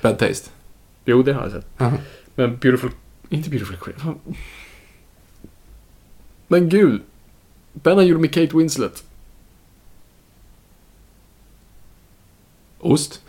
bad 0.02 0.18
Taste. 0.18 0.50
jo, 1.04 1.22
det 1.22 1.32
har 1.32 1.42
jag 1.42 1.52
sett. 1.52 1.66
Jaha. 1.76 1.92
Men 2.34 2.56
Beautiful... 2.56 2.90
Inte 3.28 3.50
Beautiful 3.50 3.76
fan. 3.96 4.18
Men 6.48 6.68
gud. 6.68 7.00
Ben 7.72 7.96
han 7.96 8.06
gjorde 8.06 8.20
med 8.20 8.32
Kate 8.34 8.56
Winslet. 8.56 9.04
Ost? 12.80 13.20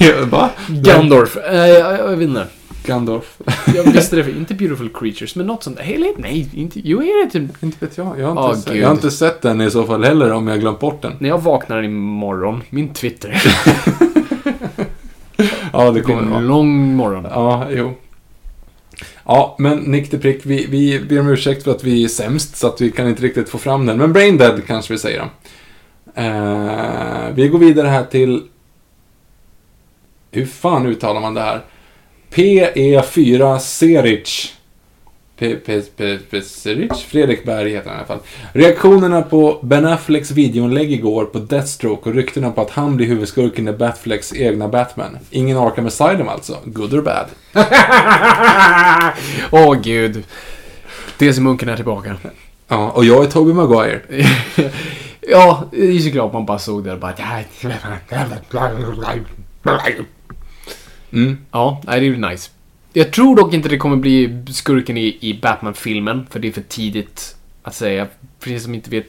Ja, 0.00 0.24
Va? 0.24 0.50
Gandorf. 0.68 1.36
Eh, 1.36 1.56
jag, 1.68 1.98
jag 1.98 2.16
vet 2.16 2.28
inte. 2.28 2.46
Gandalf. 2.86 3.36
Jag 3.74 3.82
visste 3.92 4.16
det, 4.16 4.24
för 4.24 4.30
inte 4.30 4.54
Beautiful 4.54 4.88
Creatures, 4.94 5.36
men 5.36 5.46
något 5.46 5.62
sånt. 5.62 5.78
Hej, 5.80 6.14
nej, 6.18 6.48
inte... 6.54 6.80
Jo, 6.84 7.02
är 7.02 7.24
det 7.24 7.30
typ... 7.30 7.62
Inte 7.62 7.86
vet 7.86 7.98
jag. 7.98 8.18
Jag 8.20 8.24
har, 8.26 8.30
inte 8.30 8.42
Åh, 8.42 8.54
sett, 8.54 8.72
gud. 8.72 8.82
jag 8.82 8.88
har 8.88 8.94
inte 8.94 9.10
sett 9.10 9.42
den 9.42 9.60
i 9.60 9.70
så 9.70 9.84
fall 9.84 10.04
heller 10.04 10.32
om 10.32 10.46
jag 10.48 10.54
har 10.54 10.60
glömt 10.60 10.80
bort 10.80 11.02
den. 11.02 11.12
När 11.18 11.28
jag 11.28 11.38
vaknar 11.42 11.82
imorgon, 11.82 12.62
min 12.70 12.88
Twitter. 12.88 13.42
Ja, 15.72 15.84
det 15.84 15.92
Det 15.92 16.00
kommer 16.00 16.02
kommer 16.02 16.20
det 16.20 16.26
en 16.26 16.30
vara. 16.30 16.40
lång 16.40 16.94
morgon. 16.96 17.26
Ja, 17.30 17.66
jo. 17.70 17.92
Ja, 19.26 19.56
men 19.58 19.78
Nick 19.78 20.10
de 20.10 20.18
Prick, 20.18 20.40
vi, 20.46 20.66
vi 20.66 21.00
ber 21.00 21.20
om 21.20 21.28
ursäkt 21.28 21.64
för 21.64 21.70
att 21.70 21.84
vi 21.84 22.04
är 22.04 22.08
sämst, 22.08 22.56
så 22.56 22.66
att 22.66 22.80
vi 22.80 22.90
kan 22.90 23.08
inte 23.08 23.22
riktigt 23.22 23.48
få 23.48 23.58
fram 23.58 23.86
den. 23.86 23.98
Men 23.98 24.12
Braindead 24.12 24.66
kanske 24.66 24.92
vi 24.92 24.98
säger 24.98 25.18
då. 25.18 25.24
Eh, 26.14 27.34
vi 27.34 27.48
går 27.48 27.58
vidare 27.58 27.88
här 27.88 28.04
till... 28.04 28.42
Hur 30.30 30.46
fan 30.46 30.86
uttalar 30.86 31.20
man 31.20 31.34
det 31.34 31.40
här? 31.40 31.60
PE4 32.30 33.58
Seric. 33.58 34.54
P- 35.38 35.56
P- 35.66 35.82
P- 35.96 36.18
P- 36.30 36.42
Seric? 36.42 36.92
Fredrik 37.08 37.44
Berg 37.44 37.70
heter 37.70 37.88
han 37.90 37.96
i 37.96 37.98
alla 37.98 38.06
fall. 38.06 38.18
Reaktionerna 38.52 39.22
på 39.22 39.58
Ben 39.62 39.86
Afflecks 39.86 40.30
videoinlägg 40.30 40.92
igår 40.92 41.24
på 41.24 41.38
Deathstroke 41.38 42.08
och 42.08 42.14
ryktena 42.14 42.50
på 42.50 42.60
att 42.60 42.70
han 42.70 42.96
blir 42.96 43.06
huvudskurken 43.06 43.68
i 43.68 43.72
Batflecks 43.72 44.32
egna 44.34 44.68
Batman. 44.68 45.18
Ingen 45.30 45.58
Arkham 45.58 45.86
Asylum 45.86 46.28
alltså. 46.28 46.58
Good 46.64 46.94
or 46.94 47.02
bad? 47.02 47.26
Åh, 49.50 49.74
gud. 49.82 50.24
DC-munken 51.18 51.68
är 51.68 51.76
tillbaka. 51.76 52.16
Ja, 52.68 52.90
och 52.90 53.04
jag 53.04 53.24
är 53.24 53.28
Tobey 53.28 53.54
Maguire. 53.54 54.00
ja, 55.30 55.64
det 55.70 55.82
är 55.82 55.92
ju 55.92 56.00
såklart 56.00 56.32
man 56.32 56.46
bara 56.46 56.58
såg 56.58 56.84
det 56.84 56.92
och 56.92 56.98
bara... 56.98 57.12
Mm. 61.12 61.38
Ja, 61.50 61.82
nej, 61.86 62.00
det 62.00 62.06
är 62.06 62.10
ju 62.10 62.16
nice. 62.16 62.50
Jag 62.92 63.12
tror 63.12 63.36
dock 63.36 63.54
inte 63.54 63.68
det 63.68 63.78
kommer 63.78 63.96
bli 63.96 64.44
skurken 64.50 64.96
i, 64.96 65.18
i 65.20 65.40
Batman-filmen, 65.42 66.26
för 66.30 66.38
det 66.38 66.48
är 66.48 66.52
för 66.52 66.60
tidigt 66.60 67.36
att 67.62 67.74
säga. 67.74 68.06
Precis 68.40 68.62
som 68.62 68.74
inte 68.74 68.90
vet 68.90 69.06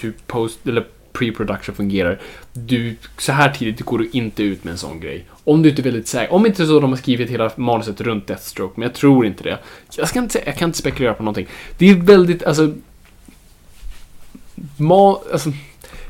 hur 0.00 0.14
post, 0.26 0.66
eller 0.66 0.86
pre-production 1.12 1.74
fungerar. 1.74 2.20
Du, 2.52 2.96
så 3.18 3.32
här 3.32 3.52
tidigt 3.52 3.80
går 3.80 3.98
du 3.98 4.08
inte 4.12 4.42
ut 4.42 4.64
med 4.64 4.72
en 4.72 4.78
sån 4.78 5.00
grej. 5.00 5.24
Om 5.44 5.62
du 5.62 5.68
inte 5.68 5.82
är 5.82 5.84
väldigt 5.84 6.08
säker. 6.08 6.34
Om 6.34 6.46
inte 6.46 6.66
så 6.66 6.80
de 6.80 6.90
har 6.90 6.96
skrivit 6.96 7.30
hela 7.30 7.50
manuset 7.56 8.00
runt 8.00 8.26
Deathstroke, 8.26 8.72
men 8.76 8.82
jag 8.88 8.94
tror 8.94 9.26
inte 9.26 9.42
det. 9.44 9.58
Jag, 9.96 10.08
ska 10.08 10.18
inte, 10.18 10.42
jag 10.46 10.56
kan 10.56 10.68
inte 10.68 10.78
spekulera 10.78 11.14
på 11.14 11.22
någonting. 11.22 11.46
Det 11.78 11.90
är 11.90 11.94
väldigt, 11.94 12.42
alltså... 12.42 12.74
Ma, 14.76 15.20
alltså 15.32 15.52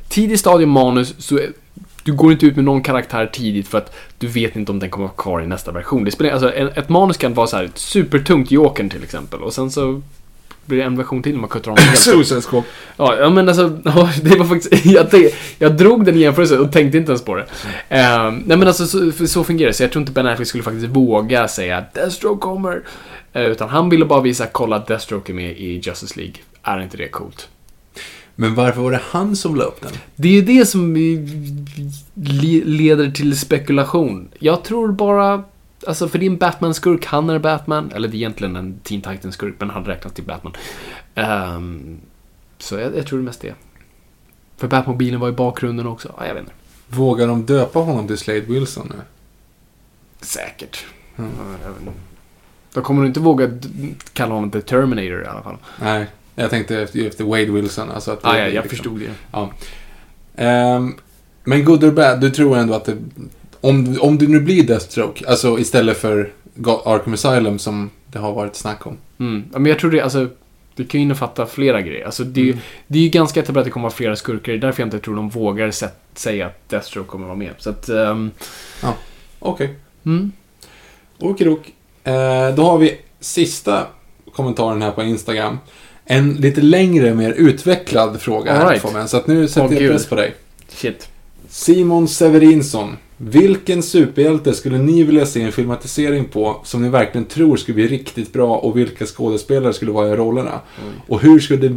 tidig 0.09 0.39
stadium 0.39 0.71
manus 0.71 1.15
så 1.19 1.41
du 2.03 2.13
går 2.13 2.33
inte 2.33 2.47
ut 2.47 2.57
med 2.57 2.65
någon 2.65 2.83
karaktär 2.83 3.31
tidigt 3.33 3.69
för 3.69 3.79
att 3.79 3.95
du 4.19 4.27
vet 4.27 4.57
inte 4.57 4.73
om 4.73 4.79
den 4.79 4.91
kommer 4.91 5.07
vara 5.07 5.17
kvar 5.17 5.41
i 5.41 5.47
nästa 5.47 5.73
version. 5.73 6.05
Det 6.05 6.11
spelar, 6.11 6.31
alltså, 6.31 6.53
ett 6.53 6.89
manus 6.89 7.17
kan 7.17 7.35
vara 7.35 7.47
så 7.47 7.57
här 7.57 7.71
supertungt 7.75 8.51
Jokern 8.51 8.91
till 8.91 9.03
exempel 9.03 9.43
och 9.43 9.53
sen 9.53 9.71
så 9.71 10.03
blir 10.67 10.79
det 10.79 10.85
en 10.85 10.97
version 10.97 11.23
till 11.23 11.33
när 11.33 11.41
man 11.41 11.49
kuttar 11.51 11.71
om 11.71 11.75
det 11.75 11.83
helt. 11.83 11.99
Suicide 11.99 12.41
Squad. 12.41 12.63
Ja, 12.97 13.17
ja, 13.17 13.31
men 13.31 13.49
alltså, 13.49 13.69
det 14.23 14.39
var 14.39 14.45
faktiskt, 14.45 14.85
jag, 14.87 15.11
tänkte, 15.11 15.37
jag 15.59 15.77
drog 15.77 16.05
den 16.05 16.19
jämförelsen 16.19 16.61
och 16.61 16.73
tänkte 16.73 16.99
inte 16.99 17.13
ens 17.13 17.25
på 17.25 17.35
det. 17.35 17.47
Ehm, 17.89 18.43
nej 18.47 18.57
men 18.57 18.69
alltså, 18.69 18.87
så, 18.87 19.27
så 19.27 19.45
fungerar 19.45 19.69
det. 19.69 19.75
Så 19.75 19.83
jag 19.83 19.93
tror 19.93 20.01
inte 20.03 20.13
Ben 20.13 20.27
Affleck 20.27 20.49
skulle 20.49 20.63
faktiskt 20.63 20.87
våga 20.87 21.49
säga 21.49 21.77
att 21.77 21.95
Deathstroke 21.95 22.41
kommer. 22.41 22.83
Eh, 23.33 23.43
utan 23.43 23.69
han 23.69 23.89
ville 23.89 24.05
bara 24.05 24.21
visa, 24.21 24.47
kolla 24.47 24.77
att 24.77 24.87
Deathstroke 24.87 25.33
är 25.33 25.35
med 25.35 25.51
i 25.51 25.81
Justice 25.85 26.17
League. 26.17 26.35
Är 26.63 26.81
inte 26.81 26.97
det 26.97 27.09
coolt? 27.09 27.49
Men 28.37 28.55
varför 28.55 28.81
var 28.81 28.91
det 28.93 29.01
han 29.05 29.37
som 29.37 29.57
la 29.57 29.65
upp 29.65 29.81
den? 29.81 29.93
Det 30.17 30.29
är 30.29 30.33
ju 30.33 30.43
det 30.43 30.67
som 30.67 30.97
le- 32.15 32.65
leder 32.65 33.11
till 33.11 33.39
spekulation. 33.39 34.29
Jag 34.39 34.65
tror 34.65 34.93
bara... 34.93 35.45
Alltså, 35.87 36.09
för 36.09 36.19
det 36.19 36.25
är 36.27 36.31
en 36.31 36.39
Batman-skurk, 36.39 37.05
han 37.07 37.31
är 37.31 37.39
Batman. 37.39 37.93
Eller 37.95 38.09
det 38.09 38.15
är 38.15 38.19
egentligen 38.19 38.57
en 38.57 38.79
Teen 38.79 39.01
Titans-skurk, 39.03 39.55
men 39.59 39.71
han 39.71 39.85
räknas 39.85 40.13
till 40.13 40.25
Batman. 40.25 40.53
Ehm, 41.15 41.99
så 42.59 42.75
jag, 42.75 42.97
jag 42.97 43.07
tror 43.07 43.19
det 43.19 43.25
mest 43.25 43.41
det. 43.41 43.55
För 44.57 44.69
Batmobilen 44.69 45.21
var 45.21 45.29
i 45.29 45.33
bakgrunden 45.33 45.87
också. 45.87 46.13
Ja, 46.19 46.27
jag 46.27 46.35
vet 46.35 46.43
inte. 46.43 46.55
Vågar 46.89 47.27
de 47.27 47.47
döpa 47.47 47.79
honom 47.79 48.07
till 48.07 48.19
Slade 48.19 48.41
Wilson 48.41 48.87
nu? 48.91 49.03
Säkert. 50.21 50.85
Mm. 51.17 51.31
Då 52.73 52.81
kommer 52.83 53.03
du 53.03 53.09
inte 53.09 53.21
våga 53.21 53.51
kalla 54.13 54.35
honom 54.35 54.51
The 54.51 54.61
Terminator 54.61 55.23
i 55.23 55.27
alla 55.27 55.43
fall. 55.43 55.57
Nej, 55.81 56.07
jag 56.37 56.51
tänkte 56.51 56.81
efter, 56.83 57.07
efter 57.07 57.25
Wade 57.25 57.45
Wilson. 57.51 57.91
Alltså 57.91 58.11
att 58.11 58.23
det 58.23 58.29
Ah, 58.29 58.33
ja, 58.39 58.45
jag 58.45 58.53
liksom- 58.53 58.69
förstod 58.69 59.01
det. 59.01 59.11
Ja. 59.33 59.51
Ehm, 60.37 60.95
men 61.45 61.65
good 61.65 61.85
or 61.85 61.91
bad, 61.91 62.21
du 62.21 62.31
tror 62.31 62.57
ändå 62.57 62.75
att 62.75 62.85
det... 62.85 62.97
Om, 63.61 63.97
om 64.01 64.19
det 64.19 64.27
nu 64.27 64.41
blir 64.41 64.67
Deathstroke, 64.67 65.25
alltså 65.29 65.59
istället 65.59 65.97
för 65.97 66.33
Arkham 66.85 67.15
Asylum 67.15 67.59
som 67.59 67.91
det 68.07 68.19
har 68.19 68.33
varit 68.33 68.57
snack 68.57 68.87
om. 68.87 68.97
Mm. 69.19 69.45
Ja, 69.53 69.59
men 69.59 69.71
jag 69.71 69.79
tror 69.79 69.91
det, 69.91 70.01
alltså, 70.01 70.29
det 70.75 70.85
kan 70.85 71.01
ju 71.01 71.03
innefatta 71.05 71.47
flera 71.47 71.81
grejer. 71.83 72.05
Alltså, 72.05 72.25
det, 72.25 72.41
Mm. 72.41 72.59
det 72.87 72.99
är 72.99 73.03
ju 73.03 73.09
ganska 73.09 73.41
etablerat 73.41 73.63
att 73.63 73.65
det 73.65 73.71
kommer 73.71 73.83
vara 73.85 73.95
flera 73.95 74.17
skurkar. 74.17 74.53
Det 74.53 74.59
är 74.59 74.61
därför 74.61 74.83
jag 74.83 74.87
inte 74.87 74.99
tror 74.99 75.17
de 75.17 75.29
vågar 75.29 75.71
sätt, 75.71 75.97
säga 76.15 76.47
att 76.47 76.69
Deathstroke 76.69 77.09
kommer 77.09 77.27
vara 77.27 77.37
med. 77.37 77.51
Så 77.59 77.71
att, 77.71 77.89
ehm, 77.89 78.31
Okej, 79.39 79.75
mm. 80.07 80.33
okidok. 81.19 81.73
Eh, 82.05 82.55
då 82.55 82.65
har 82.65 82.79
vi 82.79 82.99
sista 83.21 83.87
kommentaren 84.33 84.83
här 84.83 84.91
på 84.91 85.03
Instagram. 85.03 85.59
En 86.09 86.35
lite 86.35 86.61
längre, 86.61 87.15
mer 87.15 87.33
utvecklad 87.33 88.21
fråga 88.21 88.53
All 88.53 88.59
här 88.59 88.69
right. 88.71 88.83
får 88.83 88.93
man. 88.93 89.09
Så 89.09 89.17
att 89.17 89.27
nu 89.27 89.49
sätter 89.49 89.67
Åh, 89.77 89.83
jag 89.83 89.93
press 89.93 90.07
på 90.07 90.15
dig. 90.15 90.35
Shit. 90.69 91.09
Simon 91.49 92.09
Severinsson. 92.09 92.97
Vilken 93.19 93.83
superhjälte 93.83 94.55
skulle 94.55 94.79
ni 94.79 95.03
vilja 95.03 95.27
se 95.27 95.43
en 95.43 95.53
filmatisering 95.53 96.25
på 96.25 96.61
som 96.65 96.83
ni 96.83 96.89
verkligen 96.89 97.25
tror 97.25 97.57
skulle 97.57 97.75
bli 97.75 97.87
riktigt 97.89 98.33
bra 98.33 98.57
och 98.57 98.77
vilka 98.79 99.07
skådespelare 99.07 99.73
skulle 99.73 99.91
vara 99.93 100.09
i 100.09 100.17
rollerna? 100.17 100.61
Och 101.09 101.21
hur 101.21 101.39
skulle 101.41 101.69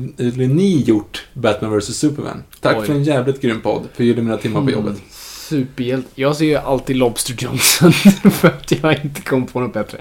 ni 0.48 0.82
gjort 0.82 1.28
Batman 1.34 1.80
vs 1.80 1.98
Superman? 1.98 2.44
Tack 2.62 2.78
Oj. 2.80 2.86
för 2.86 2.94
en 2.94 3.04
jävligt 3.04 3.42
grym 3.42 3.62
podd. 3.62 3.82
Förgyller 3.94 4.22
mina 4.22 4.38
timmar 4.38 4.62
på 4.62 4.68
Mm. 4.70 4.74
jobbet. 4.86 5.02
Superhjälte. 5.50 6.10
Jag 6.16 6.36
ser 6.36 6.46
ju 6.46 6.56
alltid 6.56 6.96
Lobster 6.96 7.36
Johnson 7.40 7.92
för 8.32 8.48
att 8.48 8.72
jag 8.84 9.06
inte 9.06 9.22
kom 9.22 9.48
på 9.48 9.60
något 9.60 9.74
bättre. 9.74 9.98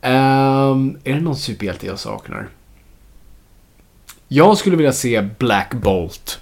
Ehm, 0.00 0.96
är 1.04 1.14
det 1.14 1.20
någon 1.20 1.36
superhjälte 1.36 1.86
jag 1.86 1.98
saknar? 1.98 2.48
Jag 4.28 4.58
skulle 4.58 4.76
vilja 4.76 4.92
se 4.92 5.22
Black 5.38 5.74
Bolt 5.74 6.40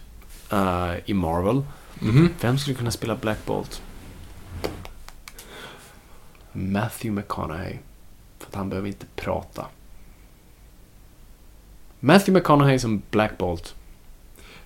eh, 0.53 0.93
i 1.07 1.15
Marvel. 1.15 1.63
Mhm. 1.99 2.29
Vem 2.41 2.59
skulle 2.59 2.77
kunna 2.77 2.91
spela 2.91 3.17
Black 3.17 3.39
Bolt? 3.47 3.83
Matthew 6.53 7.11
McConaughey. 7.21 7.77
För 8.39 8.47
att 8.47 8.55
han 8.55 8.69
behöver 8.69 8.89
inte 8.89 9.07
prata. 9.17 9.67
Matthew 12.01 12.33
McConaughey 12.41 12.79
som 12.79 13.03
Black 13.11 13.39
Bolt. 13.39 13.75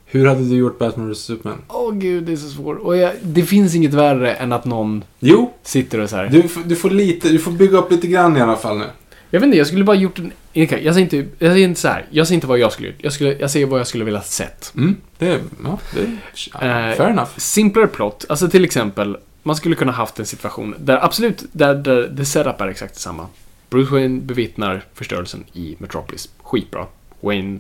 Hur 0.05 0.27
hade 0.27 0.49
du 0.49 0.57
gjort 0.57 0.79
Batman 0.79 1.11
vs 1.13 1.19
Superman? 1.19 1.59
Åh 1.69 1.95
gud, 1.95 2.25
det 2.25 2.33
är 2.33 2.37
så 2.37 2.49
svårt. 2.49 2.79
Och 2.79 2.97
jag, 2.97 3.13
det 3.23 3.43
finns 3.43 3.75
inget 3.75 3.95
värre 3.95 4.35
än 4.35 4.53
att 4.53 4.65
någon 4.65 5.05
Jo, 5.19 5.53
sitter 5.63 5.99
och 6.01 6.11
så 6.11 6.17
här. 6.17 6.29
du, 6.29 6.49
du 6.65 6.77
får 6.77 6.91
lite, 6.91 7.29
du 7.29 7.39
får 7.39 7.51
bygga 7.53 7.79
upp 7.79 7.91
lite 7.91 8.07
grann 8.07 8.37
i 8.37 8.41
alla 8.41 8.57
fall 8.57 8.79
nu. 8.79 8.85
Jag 9.31 9.41
vet 9.41 9.47
inte, 9.47 9.59
jag 9.59 9.67
skulle 9.67 9.85
bara 9.85 9.97
gjort 9.97 10.19
en... 10.19 10.33
Jag 10.59 10.95
säger 10.95 10.99
inte, 10.99 11.17
jag 11.17 11.53
säger 11.53 11.69
inte 11.69 11.81
så 11.81 11.89
här. 11.89 12.07
Jag 12.11 12.27
säger 12.27 12.35
inte 12.35 12.47
vad 12.47 12.59
jag 12.59 12.73
skulle 12.73 12.89
gjort. 12.89 12.97
Jag, 12.99 13.13
skulle, 13.13 13.39
jag 13.39 13.51
säger 13.51 13.67
vad 13.67 13.81
jag 13.81 13.87
skulle 13.87 14.05
vilja 14.05 14.23
sett. 14.23 14.73
Mm, 14.77 14.97
det 15.19 15.41
ja, 15.65 15.79
det 15.95 16.01
är 16.01 16.91
Eh, 16.91 16.97
fair 16.97 17.11
enough. 17.11 17.31
Simplare 17.37 17.87
plot. 17.87 18.25
Alltså 18.29 18.49
till 18.49 18.65
exempel, 18.65 19.17
man 19.43 19.57
skulle 19.57 19.75
kunna 19.75 19.93
haft 19.93 20.19
en 20.19 20.27
situation 20.27 20.75
där 20.79 21.05
absolut, 21.05 21.45
där, 21.53 21.75
där 21.75 22.17
the 22.17 22.25
setup 22.25 22.61
är 22.61 22.69
exakt 22.69 22.95
detsamma. 22.95 23.27
Bruce 23.71 23.93
Wayne 23.93 24.21
bevittnar 24.21 24.85
förstörelsen 24.95 25.45
i 25.53 25.77
Metropolis. 25.79 26.29
Skitbra. 26.43 26.87
Wayne 27.21 27.59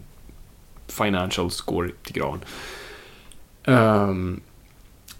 Financials 0.86 1.60
går 1.60 1.92
till 2.02 2.14
graven. 2.14 2.40
Ehm, 3.64 4.40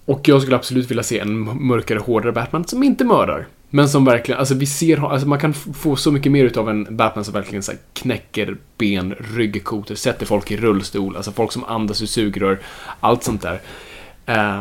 och 0.04 0.28
jag 0.28 0.42
skulle 0.42 0.56
absolut 0.56 0.90
vilja 0.90 1.02
se 1.02 1.18
en 1.18 1.66
mörkare, 1.66 1.98
hårdare 1.98 2.32
Batman 2.32 2.64
som 2.64 2.82
inte 2.82 3.04
mördar. 3.04 3.46
Men 3.70 3.88
som 3.88 4.04
verkligen, 4.04 4.38
alltså 4.38 4.54
vi 4.54 4.66
ser, 4.66 5.12
alltså 5.12 5.28
man 5.28 5.38
kan 5.38 5.54
få 5.54 5.96
så 5.96 6.12
mycket 6.12 6.32
mer 6.32 6.44
utav 6.44 6.70
en 6.70 6.96
Batman 6.96 7.24
som 7.24 7.34
verkligen 7.34 7.62
så 7.62 7.72
här 7.72 7.80
knäcker 7.92 8.56
ben, 8.78 9.14
ryggkotor, 9.34 9.94
sätter 9.94 10.26
folk 10.26 10.50
i 10.50 10.56
rullstol, 10.56 11.16
alltså 11.16 11.32
folk 11.32 11.52
som 11.52 11.64
andas 11.64 12.02
ur 12.02 12.06
sugrör, 12.06 12.60
allt 13.00 13.24
sånt 13.24 13.42
där. 13.42 13.60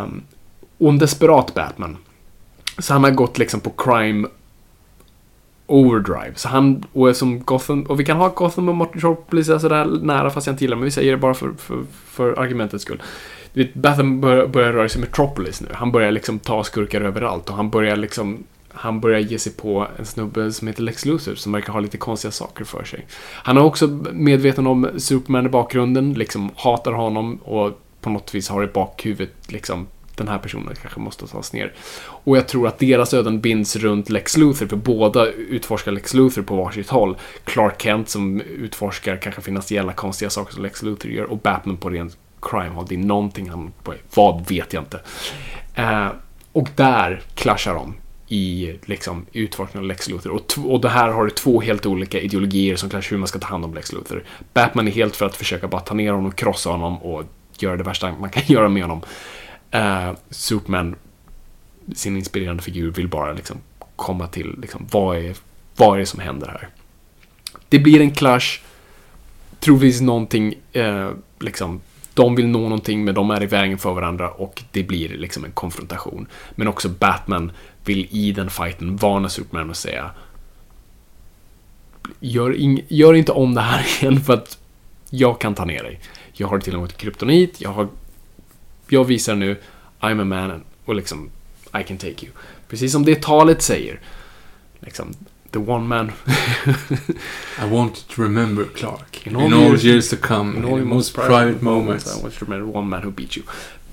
Um, 0.04 0.24
och 0.78 0.90
en 0.90 0.98
desperat 0.98 1.54
Batman. 1.54 1.98
Så 2.78 2.94
han 2.94 3.04
har 3.04 3.12
gått 3.12 3.38
liksom 3.38 3.60
på 3.60 3.70
crime 3.70 4.28
overdrive. 5.68 6.32
Så 6.36 6.50
han, 6.50 6.84
och 6.94 7.16
som 7.16 7.40
Gotham, 7.40 7.84
och 7.84 8.00
vi 8.00 8.06
kan 8.06 8.18
ha 8.18 8.28
Gotham 8.30 8.70
och 8.70 8.76
Metropolis 8.76 9.50
alltså 9.50 9.70
sådär 9.70 9.86
nära 9.86 10.30
fast 10.30 10.48
jag 10.48 10.54
inte 10.54 10.64
gillar 10.64 10.78
men 10.78 10.86
vi 10.86 10.92
säger 10.92 11.12
det 11.12 11.18
bara 11.18 11.34
för, 11.34 11.54
för, 11.58 11.84
för 12.08 12.40
argumentets 12.40 12.84
skull. 12.84 13.02
Du 13.54 13.64
vet, 13.64 13.74
Batman 13.74 14.22
börjar, 14.22 14.48
börjar 14.48 14.74
röra 14.74 14.90
sig 14.90 15.02
i 15.02 15.02
Metropolis 15.02 15.62
nu. 15.62 15.68
Han 15.74 15.92
börjar 15.92 16.12
liksom 16.12 16.40
ta 16.40 16.64
skurkar 16.64 17.02
överallt 17.02 17.50
och 17.50 17.56
han 17.56 17.70
börjar 17.70 17.96
liksom 17.96 18.44
han 18.78 19.00
börjar 19.00 19.20
ge 19.20 19.40
sig 19.40 19.52
på 19.52 19.88
en 19.98 20.06
snubbe 20.06 20.52
som 20.52 20.68
heter 20.68 20.84
Lex 20.84 21.06
Luthor 21.06 21.36
som 21.36 21.52
verkar 21.52 21.74
ha 21.74 21.80
lite 21.80 21.98
konstiga 21.98 22.32
saker 22.32 22.66
för 22.66 22.84
sig. 22.84 23.06
Han 23.34 23.58
är 23.58 23.62
också 23.62 23.88
medveten 24.14 24.68
om 24.68 24.90
Superman 24.98 25.46
i 25.46 25.50
bakgrunden, 25.50 26.14
liksom 26.14 26.52
hatar 26.56 26.92
honom 26.92 27.36
och 27.36 27.82
på 28.02 28.10
något 28.10 28.36
vis 28.36 28.50
har 28.50 28.64
i 28.64 28.68
bakhuvudet 28.68 29.52
liksom 29.52 29.88
den 30.16 30.28
här 30.28 30.38
personen 30.38 30.76
kanske 30.82 31.00
måste 31.00 31.28
tas 31.28 31.54
ner. 31.54 31.74
Och 32.00 32.38
jag 32.38 32.48
tror 32.48 32.68
att 32.68 32.80
deras 32.80 33.14
öden 33.14 33.42
binds 33.42 33.76
runt 33.76 34.10
Lex 34.10 34.38
Luthor, 34.38 34.68
för 34.68 34.76
båda 34.76 35.26
utforskar 35.26 35.92
Lex 35.92 36.14
Luthor 36.14 36.42
på 36.42 36.56
varsitt 36.56 36.90
håll. 36.90 37.18
Clark 37.44 37.82
Kent 37.82 38.10
som 38.10 38.42
utforskar 38.42 39.18
kanske 39.18 39.42
finansiella 39.42 39.94
konstiga 39.94 40.30
saker 40.30 40.54
som 40.54 40.64
Lex 40.64 40.84
Luthor 40.84 41.12
gör 41.12 41.24
och 41.24 41.38
Batman 41.38 41.78
på 41.78 41.90
rent 41.90 42.18
crime 42.42 42.70
håll. 42.70 42.86
Det 42.90 42.96
är 42.96 43.00
någonting 43.00 43.50
han... 43.50 43.74
Vad 44.14 44.48
vet 44.48 44.74
jag 44.74 44.84
inte. 44.84 45.00
Eh, 45.76 46.08
och 46.52 46.70
där 46.76 47.22
clashar 47.36 47.74
de 47.74 47.94
i 48.28 48.76
liksom, 48.86 49.26
utforskningen 49.34 49.84
av 49.84 49.88
Lex 49.88 50.10
Luthor. 50.10 50.32
Och, 50.32 50.54
och 50.66 50.82
det 50.82 50.90
här 50.90 51.10
har 51.10 51.26
du 51.26 51.32
två 51.32 51.62
helt 51.62 51.86
olika 51.86 52.20
ideologier 52.20 52.76
som 52.76 52.90
kanske 52.90 53.12
hur 53.12 53.20
man 53.20 53.28
ska 53.28 53.40
ta 53.40 53.48
hand 53.48 53.66
om 53.66 53.74
Lex 53.74 53.94
Luthor. 53.94 54.24
Batman 54.54 54.88
är 54.88 54.92
helt 54.92 55.16
för 55.16 55.26
att 55.26 55.36
försöka 55.36 55.68
bara 55.68 55.82
ta 55.82 55.94
ner 55.94 56.12
honom, 56.12 56.32
krossa 56.32 56.70
honom 56.70 56.98
och 56.98 57.24
göra 57.60 57.78
det 57.78 57.84
värsta 57.84 58.12
man 58.12 58.30
kan 58.30 58.44
göra 58.54 58.70
med 58.70 58.84
honom. 58.84 59.02
Uh, 59.76 60.18
Superman, 60.30 60.96
sin 61.96 62.18
inspirerande 62.18 62.64
figur, 62.64 62.92
vill 62.92 63.08
bara 63.08 63.34
liksom 63.34 63.58
komma 63.96 64.28
till 64.28 64.56
liksom, 64.62 64.88
vad, 64.92 65.18
är, 65.18 65.36
vad 65.76 65.96
är 65.96 66.00
det 66.00 66.06
som 66.06 66.20
händer 66.20 66.48
här? 66.48 66.70
Det 67.70 67.80
blir 67.80 68.02
en 68.02 68.12
clash, 68.12 68.60
troligtvis 69.60 70.02
någonting, 70.02 70.56
uh, 70.76 71.12
liksom, 71.40 71.82
de 72.14 72.36
vill 72.36 72.48
nå 72.48 72.60
någonting 72.60 73.06
men 73.06 73.16
de 73.16 73.32
är 73.32 73.44
i 73.44 73.46
vägen 73.46 73.78
för 73.78 73.94
varandra 73.94 74.30
och 74.30 74.64
det 74.72 74.84
blir 74.84 75.10
liksom 75.10 75.46
en 75.46 75.52
konfrontation. 75.52 76.28
Men 76.56 76.68
också 76.68 76.90
Batman 76.90 77.52
vill 77.88 78.08
i 78.12 78.32
den 78.32 78.50
fighten 78.50 78.96
varna 78.96 79.30
Superman 79.30 79.70
och 79.70 79.78
säga 79.78 80.12
Gör, 82.20 82.56
ing, 82.56 82.86
gör 82.88 83.14
inte 83.14 83.32
om 83.32 83.54
det 83.54 83.62
här 83.62 83.86
igen 84.02 84.22
för 84.22 84.34
att 84.34 84.58
jag 85.10 85.42
kan 85.42 85.56
ta 85.56 85.66
ner 85.66 85.84
dig. 85.84 86.00
Jag 86.34 86.48
har 86.48 86.60
till 86.60 86.88
kryptonit, 86.98 87.62
jag 87.62 87.70
har 87.70 87.88
jag 88.90 89.04
visar 89.04 89.36
nu 89.36 89.58
I'm 90.00 90.22
a 90.22 90.26
man 90.26 90.64
och 90.86 90.96
liksom 90.96 91.30
I 91.80 91.84
can 91.84 91.98
take 91.98 92.26
you. 92.26 92.32
Precis 92.70 92.92
som 92.92 93.06
det 93.06 93.22
talet 93.22 93.62
säger. 93.62 94.00
Liksom, 94.80 95.14
the 95.52 95.60
one 95.60 95.88
man 95.88 96.12
I 97.66 97.70
want 97.70 98.08
to 98.08 98.22
remember 98.22 98.66
Clark. 98.76 99.28
In 99.28 99.36
In 99.36 99.36
all 99.36 99.54
all, 99.54 99.62
years- 99.62 99.86
years, 99.86 100.10
to 100.10 100.16
come. 100.22 100.58
In, 100.58 100.64
all 100.66 100.72
your 100.72 100.86
most 100.86 101.16
private 101.16 101.62
moments. 101.62 102.18
I 102.18 102.22
want 102.22 102.40
to 102.40 102.46
remember 102.46 102.78
one 102.78 102.90
man 102.90 103.04
who 103.04 103.12
beat 103.12 103.38
you. 103.38 103.44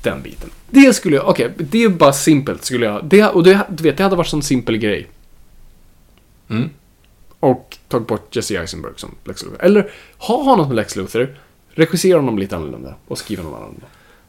Den 0.05 0.23
biten. 0.23 0.51
Det 0.71 0.93
skulle 0.93 1.17
jag, 1.17 1.29
okej, 1.29 1.53
det 1.57 1.85
är 1.85 1.89
bara 1.89 2.13
simpelt 2.13 2.65
skulle 2.65 2.87
jag, 2.87 3.05
det, 3.05 3.25
och 3.25 3.45
det, 3.45 3.67
du 3.69 3.83
vet, 3.83 3.97
det 3.97 4.03
hade 4.03 4.17
varit 4.17 4.27
en 4.27 4.31
sån 4.31 4.43
simpel 4.43 4.77
grej. 4.77 5.07
Mm. 6.49 6.71
Och 7.41 7.79
tagit 7.89 8.07
bort 8.07 8.37
Jesse 8.37 8.61
Eisenberg 8.61 8.93
som 8.97 9.15
Lex 9.25 9.43
Luthor. 9.43 9.63
Eller 9.63 9.91
ha 10.19 10.43
honom 10.43 10.67
som 10.67 10.77
Lex 10.77 10.97
Luthor, 10.97 11.37
regissera 11.71 12.19
honom 12.19 12.39
lite 12.39 12.57
annorlunda 12.57 12.95
och 13.09 13.19
skriva 13.19 13.43
honom 13.43 13.59
annorlunda. 13.59 13.87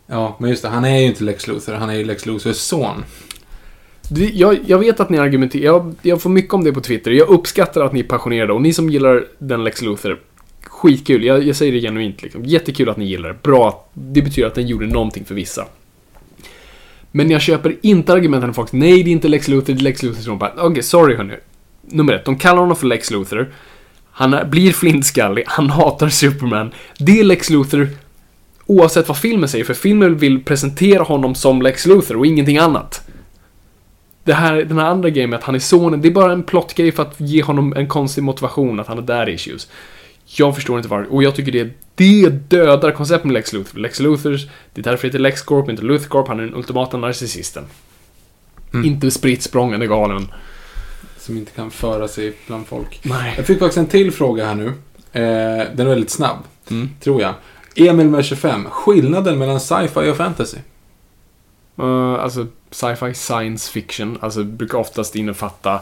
Ja, 0.07 0.35
men 0.39 0.49
just 0.49 0.61
det. 0.61 0.69
Han 0.69 0.85
är 0.85 0.99
ju 0.99 1.05
inte 1.05 1.23
Lex 1.23 1.47
Luthor. 1.47 1.73
Han 1.73 1.89
är 1.89 1.93
ju 1.93 2.03
Lex 2.03 2.25
Luthors 2.25 2.57
son. 2.57 3.03
Jag, 4.33 4.57
jag 4.65 4.79
vet 4.79 4.99
att 4.99 5.09
ni 5.09 5.17
argumenterar, 5.17 5.63
jag, 5.63 5.95
jag 6.01 6.21
får 6.21 6.29
mycket 6.29 6.53
om 6.53 6.63
det 6.63 6.73
på 6.73 6.81
Twitter. 6.81 7.11
Jag 7.11 7.27
uppskattar 7.29 7.81
att 7.81 7.93
ni 7.93 7.99
är 7.99 8.03
passionerade 8.03 8.53
och 8.53 8.61
ni 8.61 8.73
som 8.73 8.89
gillar 8.89 9.27
den 9.39 9.63
Lex 9.63 9.81
Luthor, 9.81 10.19
skitkul. 10.75 11.23
Jag, 11.23 11.43
jag 11.43 11.55
säger 11.55 11.71
det 11.71 11.81
genuint 11.81 12.21
liksom. 12.23 12.45
Jättekul 12.45 12.89
att 12.89 12.97
ni 12.97 13.05
gillar 13.05 13.29
det. 13.29 13.43
Bra. 13.43 13.85
Det 13.93 14.21
betyder 14.21 14.47
att 14.47 14.55
den 14.55 14.67
gjorde 14.67 14.87
någonting 14.87 15.25
för 15.25 15.35
vissa. 15.35 15.65
Men 17.11 17.31
jag 17.31 17.41
köper 17.41 17.75
inte 17.81 18.13
argumenten 18.13 18.47
från 18.47 18.53
folk 18.53 18.71
nej, 18.71 19.03
det 19.03 19.09
är 19.09 19.11
inte 19.11 19.27
Lex 19.27 19.47
Luthor, 19.47 19.73
det 19.73 19.79
är 19.79 19.83
Lex 19.83 20.03
Luthor 20.03 20.21
som 20.21 20.37
bara, 20.37 20.53
okej, 20.57 20.83
sorry 20.83 21.15
hörni. 21.15 21.33
Nummer 21.81 22.13
ett, 22.13 22.25
de 22.25 22.37
kallar 22.37 22.59
honom 22.61 22.75
för 22.75 22.87
Lex 22.87 23.11
Luthor. 23.11 23.53
Han 24.11 24.33
är, 24.33 24.45
blir 24.45 24.73
flintskallig, 24.73 25.43
han 25.47 25.69
hatar 25.69 26.09
Superman. 26.09 26.71
Det 26.99 27.19
är 27.19 27.23
Lex 27.23 27.49
Luthor 27.49 27.89
oavsett 28.65 29.07
vad 29.07 29.17
filmen 29.17 29.49
säger, 29.49 29.65
för 29.65 29.73
filmen 29.73 30.17
vill 30.17 30.43
presentera 30.43 31.03
honom 31.03 31.35
som 31.35 31.61
Lex 31.61 31.85
Luthor 31.85 32.17
och 32.17 32.25
ingenting 32.25 32.57
annat. 32.57 33.07
Det 34.23 34.33
här, 34.33 34.55
den 34.55 34.77
här 34.77 34.85
andra 34.85 35.09
grejen 35.09 35.29
med 35.29 35.37
att 35.39 35.43
han 35.43 35.55
är 35.55 35.59
sonen, 35.59 36.01
det 36.01 36.07
är 36.07 36.11
bara 36.11 36.31
en 36.31 36.43
plottgrej 36.43 36.91
för 36.91 37.03
att 37.03 37.19
ge 37.19 37.43
honom 37.43 37.73
en 37.73 37.87
konstig 37.87 38.23
motivation 38.23 38.79
att 38.79 38.87
han 38.87 38.97
har 38.97 39.05
där 39.05 39.29
issues. 39.29 39.69
Jag 40.25 40.55
förstår 40.55 40.77
inte 40.77 40.89
varför, 40.89 41.13
och 41.13 41.23
jag 41.23 41.35
tycker 41.35 41.51
det, 41.51 41.69
det 41.95 42.29
dödar 42.29 42.91
konceptet 42.91 43.25
med 43.25 43.33
Lex 43.33 43.53
Luthor. 43.53 43.79
Lex 43.79 43.99
Luthors, 43.99 44.45
det 44.73 44.81
är 44.81 44.83
därför 44.83 45.01
det 45.01 45.07
heter 45.07 45.19
Lex 45.19 45.41
Corp, 45.41 45.69
inte 45.69 45.83
Luthor 45.83 46.07
Corp, 46.07 46.27
han 46.27 46.39
är 46.39 46.43
den 46.43 46.55
ultimata 46.55 46.97
narcissisten. 46.97 47.63
Inte 48.85 49.11
spritt 49.11 49.43
språngande 49.43 49.87
galen. 49.87 50.27
Som 51.17 51.37
inte 51.37 51.51
kan 51.51 51.71
föra 51.71 52.07
sig 52.07 52.33
bland 52.47 52.67
folk. 52.67 52.99
Nej. 53.03 53.33
Jag 53.37 53.45
fick 53.45 53.59
faktiskt 53.59 53.77
en 53.77 53.87
till 53.87 54.11
fråga 54.11 54.45
här 54.45 54.55
nu. 54.55 54.67
Eh, 55.11 55.67
den 55.75 55.79
är 55.79 55.85
väldigt 55.85 56.09
snabb, 56.09 56.37
Mm. 56.69 56.89
tror 56.99 57.21
jag. 57.21 57.33
Emil 57.75 58.07
med 58.09 58.25
25. 58.25 58.65
Skillnaden 58.69 59.37
mellan 59.39 59.59
sci-fi 59.59 60.11
och 60.11 60.17
fantasy? 60.17 60.57
Uh, 61.79 62.13
alltså, 62.13 62.47
sci-fi 62.71 63.13
science 63.13 63.71
fiction, 63.71 64.17
alltså 64.21 64.43
brukar 64.43 64.77
oftast 64.77 65.15
innefatta 65.15 65.79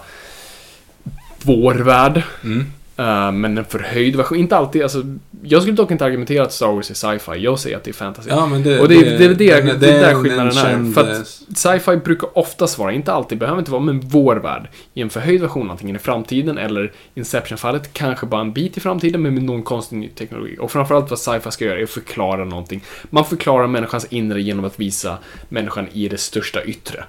vår 1.41 1.73
värld. 1.73 2.23
Mm. 2.43 2.65
Uh, 2.99 3.31
men 3.31 3.57
en 3.57 3.65
förhöjd 3.65 4.15
version, 4.15 4.37
inte 4.37 4.57
alltid, 4.57 4.83
alltså, 4.83 5.03
jag 5.43 5.61
skulle 5.61 5.75
dock 5.75 5.91
inte 5.91 6.05
argumentera 6.05 6.43
att 6.43 6.53
Star 6.53 6.67
Wars 6.67 6.89
är 6.89 6.93
sci-fi, 6.93 7.43
jag 7.43 7.59
säger 7.59 7.77
att 7.77 7.83
det 7.83 7.91
är 7.91 7.93
fantasy. 7.93 8.29
Ja, 8.29 8.49
det, 8.63 8.79
och 8.79 8.87
det, 8.89 8.95
är- 8.95 9.17
det 9.19 9.27
väl 9.27 9.37
det, 9.37 9.61
det, 9.61 9.77
det 9.77 9.91
är 9.91 9.99
där 10.01 10.09
en- 10.09 10.23
skillnaden 10.23 10.57
en 10.57 10.89
är. 10.89 10.93
För 10.93 11.11
eh, 11.11 11.17
att 11.19 11.27
sci-fi 11.57 11.97
brukar 11.97 12.37
oftast 12.37 12.77
vara, 12.77 12.91
inte 12.91 13.13
alltid, 13.13 13.37
behöver 13.37 13.59
inte 13.59 13.71
vara, 13.71 13.81
men 13.81 13.99
vår 13.99 14.35
värld. 14.35 14.67
I 14.93 15.01
en 15.01 15.09
förhöjd 15.09 15.41
version, 15.41 15.71
antingen 15.71 15.95
i 15.95 15.99
framtiden 15.99 16.57
eller 16.57 16.91
Inception-fallet, 17.15 17.93
kanske 17.93 18.25
bara 18.25 18.41
en 18.41 18.53
bit 18.53 18.77
i 18.77 18.79
framtiden, 18.79 19.21
men 19.21 19.33
med 19.33 19.43
någon 19.43 19.63
konstig 19.63 19.97
ny 19.97 20.07
teknologi. 20.09 20.57
Och 20.59 20.71
framförallt 20.71 21.09
vad 21.09 21.19
sci-fi 21.19 21.51
ska 21.51 21.65
göra 21.65 21.79
är 21.79 21.83
att 21.83 21.89
förklara 21.89 22.45
någonting. 22.45 22.83
Man 23.09 23.25
förklarar 23.25 23.67
människans 23.67 24.05
inre 24.05 24.41
genom 24.41 24.65
att 24.65 24.79
visa 24.79 25.17
människan 25.49 25.87
i 25.93 26.07
det 26.09 26.17
största 26.17 26.63
yttre. 26.63 27.03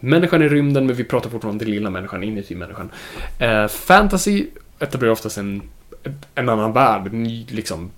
Människan 0.00 0.42
i 0.42 0.48
rymden, 0.48 0.86
men 0.86 0.96
vi 0.96 1.04
pratar 1.04 1.30
fortfarande 1.30 1.54
om 1.54 1.58
den 1.66 1.74
lilla 1.74 1.90
människan 1.90 2.22
inuti 2.22 2.54
människan. 2.54 2.90
Eh, 3.38 3.66
fantasy 3.68 4.46
etablerar 4.78 5.12
oftast 5.12 5.38
en, 5.38 5.62
en 6.34 6.48
annan 6.48 6.72
värld, 6.72 7.12
liksom 7.50 7.90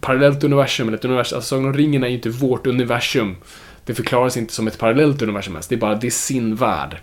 parallellt 0.00 0.44
universum, 0.44 0.88
eller 0.88 0.98
ett 0.98 1.04
universum, 1.04 1.36
alltså 1.36 1.48
Sagan 1.48 1.64
om 1.64 1.74
ringen 1.74 2.04
är 2.04 2.08
ju 2.08 2.14
inte 2.14 2.30
vårt 2.30 2.66
universum. 2.66 3.36
Det 3.84 3.94
förklaras 3.94 4.36
inte 4.36 4.54
som 4.54 4.66
ett 4.66 4.78
parallellt 4.78 5.22
universum 5.22 5.54
ens, 5.54 5.68
det 5.68 5.74
är 5.74 5.78
bara, 5.78 5.94
det 5.94 6.06
är 6.06 6.10
sin 6.10 6.54
värld. 6.54 6.96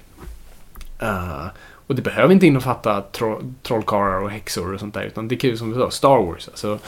Eh, 1.00 1.45
och 1.88 1.95
det 1.95 2.01
behöver 2.01 2.33
inte 2.33 2.48
innefatta 2.48 3.01
tro, 3.01 3.53
trollkarlar 3.61 4.22
och 4.22 4.32
häxor 4.32 4.74
och 4.74 4.80
sånt 4.80 4.93
där, 4.93 5.03
utan 5.03 5.27
det 5.27 5.35
kan 5.35 5.50
ju 5.50 5.58
som 5.58 5.74
vi 5.74 5.80
sa, 5.80 5.92
Star 5.92 6.17
Wars, 6.25 6.48
alltså. 6.48 6.80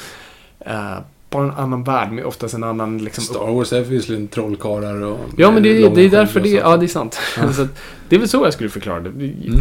eh, 0.59 0.97
bara 1.29 1.43
en 1.43 1.51
annan 1.51 1.83
värld 1.83 2.11
med 2.11 2.25
oftast 2.25 2.53
en 2.53 2.63
annan 2.63 2.97
liksom... 2.97 3.23
Star 3.23 3.53
Wars 3.53 3.73
är 3.73 3.81
visserligen 3.81 4.27
trollkarlar 4.27 5.01
och... 5.01 5.19
Ja, 5.37 5.51
men 5.51 5.63
det, 5.63 5.89
det 5.89 6.01
är 6.01 6.09
därför 6.09 6.39
det, 6.39 6.49
ja 6.49 6.77
det 6.77 6.85
är 6.85 6.87
sant. 6.87 7.13
så 7.55 7.61
att, 7.61 7.81
det 8.09 8.15
är 8.15 8.19
väl 8.19 8.29
så 8.29 8.43
jag 8.43 8.53
skulle 8.53 8.69
förklara 8.69 8.99
det. 8.99 9.09
Mm. 9.09 9.59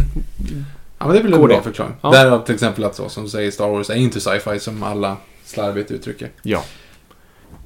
Ja, 1.05 1.07
men 1.07 1.15
det 1.15 1.19
är 1.21 1.23
väl 1.23 1.33
en 1.33 1.47
bra 1.47 1.61
förklaring. 1.61 1.93
Ja. 2.01 2.11
Därav 2.11 2.45
till 2.45 2.55
exempel 2.55 2.83
att 2.83 2.95
så 2.95 3.09
som 3.09 3.23
du 3.23 3.29
säger 3.29 3.51
Star 3.51 3.67
Wars 3.69 3.89
är 3.89 3.95
inte 3.95 4.19
sci-fi 4.21 4.59
som 4.59 4.83
alla 4.83 5.17
slarvigt 5.45 5.91
uttrycker. 5.91 6.29
Ja. 6.41 6.63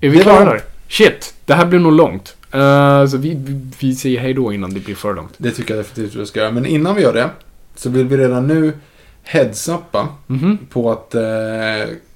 Är 0.01 0.09
vi 0.09 0.17
Det 0.17 0.23
klara 0.23 0.45
var- 0.45 0.53
där? 0.53 0.61
Shit, 0.87 1.33
det 1.45 1.53
här 1.53 1.65
blir 1.65 1.79
nog 1.79 1.91
långt. 1.93 2.35
Eh, 2.51 3.05
så 3.07 3.17
vi, 3.17 3.33
vi, 3.35 3.69
vi 3.79 3.95
säger 3.95 4.19
hej 4.19 4.33
då 4.33 4.53
innan 4.53 4.73
det 4.73 4.79
blir 4.79 4.95
för 4.95 5.13
långt. 5.13 5.33
Det 5.37 5.51
tycker 5.51 5.75
jag 5.75 5.83
definitivt 5.85 6.15
att 6.15 6.21
vi 6.21 6.25
ska 6.25 6.39
göra. 6.39 6.51
Men 6.51 6.65
innan 6.65 6.95
vi 6.95 7.01
gör 7.01 7.13
det 7.13 7.29
så 7.75 7.89
vill 7.89 8.07
vi 8.07 8.17
redan 8.17 8.47
nu 8.47 8.73
heads-uppa 9.23 10.07
Mhm. 10.27 10.57
på 10.69 10.91
att 10.91 11.15
eh, 11.15 11.21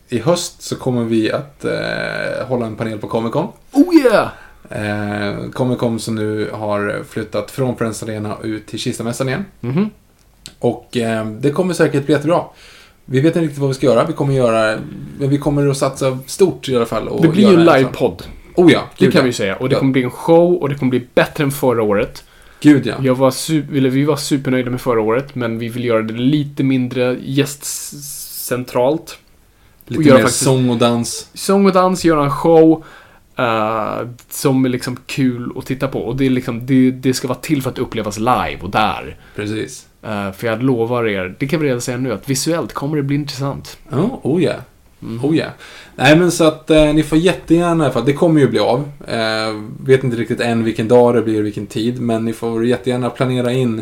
i 0.09 0.19
höst 0.19 0.61
så 0.61 0.75
kommer 0.75 1.03
vi 1.03 1.31
att 1.31 1.65
eh, 1.65 2.47
hålla 2.47 2.65
en 2.65 2.75
panel 2.75 2.97
på 2.99 3.07
Comic 3.07 3.31
Con. 3.33 3.47
Oh 3.71 3.95
yeah! 3.95 4.27
Eh, 4.69 5.49
Comic 5.53 5.79
Con 5.79 5.99
som 5.99 6.15
nu 6.15 6.49
har 6.53 7.03
flyttat 7.09 7.51
från 7.51 7.75
Friends 7.77 8.03
Arena 8.03 8.37
ut 8.43 8.67
till 8.67 8.79
Kistamässan 8.79 9.27
igen. 9.29 9.45
Mhm. 9.59 9.89
Och 10.59 10.97
eh, 10.97 11.25
det 11.27 11.51
kommer 11.51 11.73
säkert 11.73 12.05
bli 12.05 12.15
jättebra. 12.15 12.41
Vi 13.05 13.19
vet 13.19 13.25
inte 13.35 13.41
riktigt 13.41 13.59
vad 13.59 13.69
vi 13.69 13.73
ska 13.75 13.85
göra. 13.85 14.05
Vi 14.05 14.13
kommer 14.13 14.33
göra, 14.33 14.79
men 15.19 15.29
vi 15.29 15.37
kommer 15.37 15.67
att 15.67 15.77
satsa 15.77 16.19
stort 16.25 16.69
i 16.69 16.75
alla 16.75 16.85
fall. 16.85 17.07
och 17.07 17.21
Det 17.21 17.27
blir 17.27 17.47
ju 17.49 17.53
en 17.53 17.65
livepodd. 17.65 18.23
Oh 18.55 18.71
ja, 18.71 18.81
Det 18.97 19.11
kan 19.11 19.19
ja. 19.21 19.25
vi 19.25 19.33
säga. 19.33 19.55
Och 19.55 19.69
det 19.69 19.75
kommer 19.75 19.91
bli 19.93 20.03
en 20.03 20.11
show 20.11 20.53
och 20.53 20.69
det 20.69 20.75
kommer 20.75 20.89
bli 20.89 21.07
bättre 21.15 21.43
än 21.43 21.51
förra 21.51 21.83
året. 21.83 22.23
Gud 22.61 22.85
ja. 22.87 22.93
Jag 23.01 23.15
var 23.15 23.29
su- 23.31 23.77
eller 23.77 23.89
vi 23.89 24.03
var 24.03 24.15
supernöjda 24.15 24.69
med 24.71 24.81
förra 24.81 25.01
året, 25.01 25.35
men 25.35 25.59
vi 25.59 25.67
vill 25.69 25.85
göra 25.85 26.01
det 26.01 26.13
lite 26.13 26.63
mindre 26.63 27.17
gästcentralt. 27.21 29.17
Lite 29.87 30.03
mer 30.13 30.19
faktiskt- 30.21 30.43
sång 30.43 30.69
och 30.69 30.77
dans. 30.77 31.27
Sång 31.33 31.65
och 31.65 31.71
dans, 31.73 32.05
göra 32.05 32.23
en 32.23 32.31
show 32.31 32.83
eh, 33.37 34.07
som 34.29 34.65
är 34.65 34.69
liksom 34.69 34.97
kul 35.05 35.51
att 35.57 35.65
titta 35.65 35.87
på. 35.87 35.99
Och 35.99 36.15
det, 36.15 36.25
är 36.25 36.29
liksom, 36.29 36.65
det, 36.65 36.91
det 36.91 37.13
ska 37.13 37.27
vara 37.27 37.37
till 37.39 37.61
för 37.61 37.69
att 37.69 37.79
upplevas 37.79 38.17
live 38.19 38.57
och 38.61 38.69
där. 38.69 39.17
Precis. 39.35 39.85
Eh, 40.05 40.31
för 40.31 40.47
jag 40.47 40.63
lovar 40.63 41.07
er, 41.07 41.35
det 41.39 41.47
kan 41.47 41.59
vi 41.59 41.67
redan 41.67 41.81
säga 41.81 41.97
nu, 41.97 42.13
att 42.13 42.29
visuellt 42.29 42.73
kommer 42.73 42.97
det 42.97 43.03
bli 43.03 43.15
intressant. 43.15 43.77
Ja, 43.91 44.19
oh 44.23 44.43
ja. 44.43 44.53
Mm. 45.03 45.25
Oh 45.25 45.37
ja. 45.37 45.45
Nej 45.95 46.15
men 46.17 46.31
så 46.31 46.43
att 46.43 46.69
eh, 46.69 46.93
ni 46.93 47.03
får 47.03 47.17
jättegärna, 47.17 47.89
för 47.91 48.01
det 48.01 48.13
kommer 48.13 48.39
ju 48.41 48.47
bli 48.47 48.59
av. 48.59 48.89
Eh, 49.07 49.17
vet 49.85 50.03
inte 50.03 50.17
riktigt 50.17 50.39
än 50.39 50.63
vilken 50.63 50.87
dag 50.87 51.15
det 51.15 51.21
blir, 51.21 51.41
vilken 51.41 51.65
tid, 51.67 52.01
men 52.01 52.25
ni 52.25 52.33
får 52.33 52.65
jättegärna 52.65 53.09
planera 53.09 53.51
in. 53.51 53.79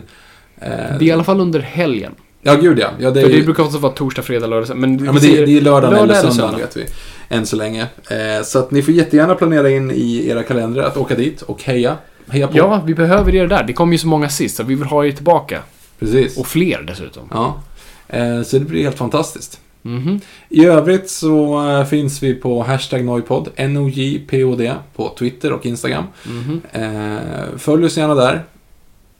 Eh, 0.62 0.70
Det 0.70 0.76
är 0.76 1.04
i 1.04 1.12
alla 1.12 1.24
fall 1.24 1.40
under 1.40 1.60
helgen. 1.60 2.12
Ja, 2.42 2.56
gud 2.56 2.80
ja. 2.80 2.88
ja 3.00 3.12
det 3.12 3.20
är 3.20 3.24
För 3.24 3.30
det 3.32 3.38
ju- 3.38 3.44
brukar 3.46 3.64
också 3.64 3.78
vara 3.78 3.92
torsdag, 3.94 4.22
fredag, 4.22 4.48
lördag, 4.48 4.78
men, 4.78 4.98
Ja, 4.98 5.04
men 5.06 5.16
det, 5.16 5.22
säger 5.22 5.46
det 5.46 5.58
är 5.58 5.62
lördagen 5.62 5.98
lördag 5.98 6.18
eller 6.18 6.30
söndagen 6.32 6.60
vet 6.60 6.78
vi. 6.78 6.86
Än 7.30 7.46
så 7.46 7.56
länge. 7.56 7.82
Eh, 8.10 8.44
så 8.44 8.60
att 8.60 8.72
ni 8.72 8.82
får 8.82 8.94
jättegärna 8.94 9.36
planera 9.36 9.70
in 9.70 9.92
i 9.92 10.28
era 10.30 10.44
kalendrar 10.44 10.84
att 10.84 10.98
åka 10.98 11.16
dit 11.16 11.42
och 11.42 11.64
heja. 11.64 11.98
Heja 12.30 12.48
på. 12.48 12.58
Ja, 12.58 12.82
vi 12.86 12.94
behöver 12.94 13.36
er 13.36 13.48
där. 13.48 13.64
Det 13.64 13.74
kom 13.74 13.92
ju 13.92 13.98
så 13.98 14.08
många 14.08 14.30
sist, 14.30 14.56
så 14.58 14.64
vi 14.64 14.76
vill 14.76 14.88
ha 14.88 15.06
er 15.06 15.12
tillbaka. 15.12 15.60
Precis. 16.02 16.38
Och 16.38 16.48
fler 16.48 16.82
dessutom. 16.88 17.24
Ja. 17.32 17.62
Eh, 18.08 18.42
så 18.42 18.60
det 18.60 18.66
blir 18.66 18.84
helt 18.84 18.98
fantastiskt. 18.98 19.60
Mhm. 19.82 20.20
I 20.50 20.66
övrigt 20.66 21.10
så 21.10 21.68
eh, 21.70 21.86
finns 21.86 22.24
vi 22.24 22.34
på 22.34 22.64
hashtag 22.64 23.06
Noipod, 23.06 23.50
N-O-J-P-O-D, 23.56 24.74
på 24.96 25.16
Twitter 25.20 25.52
och 25.54 25.66
Instagram. 25.66 26.04
Mhm. 26.28 26.62
Eh, 26.72 27.58
följ 27.58 27.86
oss 27.86 27.98
gärna 27.98 28.16
där. 28.16 28.44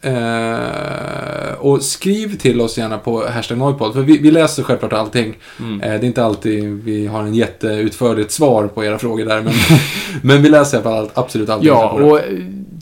Eh, 0.04 1.54
och 1.60 1.82
skriv 1.84 2.38
till 2.38 2.62
oss 2.62 2.78
gärna 2.78 2.98
på 2.98 3.28
hashtag 3.28 3.58
Noipod, 3.58 3.94
för 3.94 4.02
vi, 4.02 4.18
vi 4.18 4.32
läser 4.32 4.64
självklart 4.64 4.94
allting. 4.94 5.34
Mm. 5.60 5.82
Eh, 5.82 5.90
det 5.90 6.06
är 6.06 6.08
inte 6.08 6.26
alltid 6.26 6.64
vi 6.84 7.08
har 7.08 7.24
en 7.24 7.34
jätteutförligt 7.36 8.32
svar 8.32 8.68
på 8.68 8.86
era 8.86 9.00
frågor 9.00 9.26
där, 9.26 9.42
men, 9.42 9.54
men 10.22 10.44
vi 10.44 10.50
läser 10.50 10.78
i 10.78 10.82
alla 10.82 10.90
fall 10.90 11.00
allt- 11.00 11.18
absolut 11.18 11.50
allting. 11.50 11.68
Ja, 11.68 11.90
och 11.90 12.20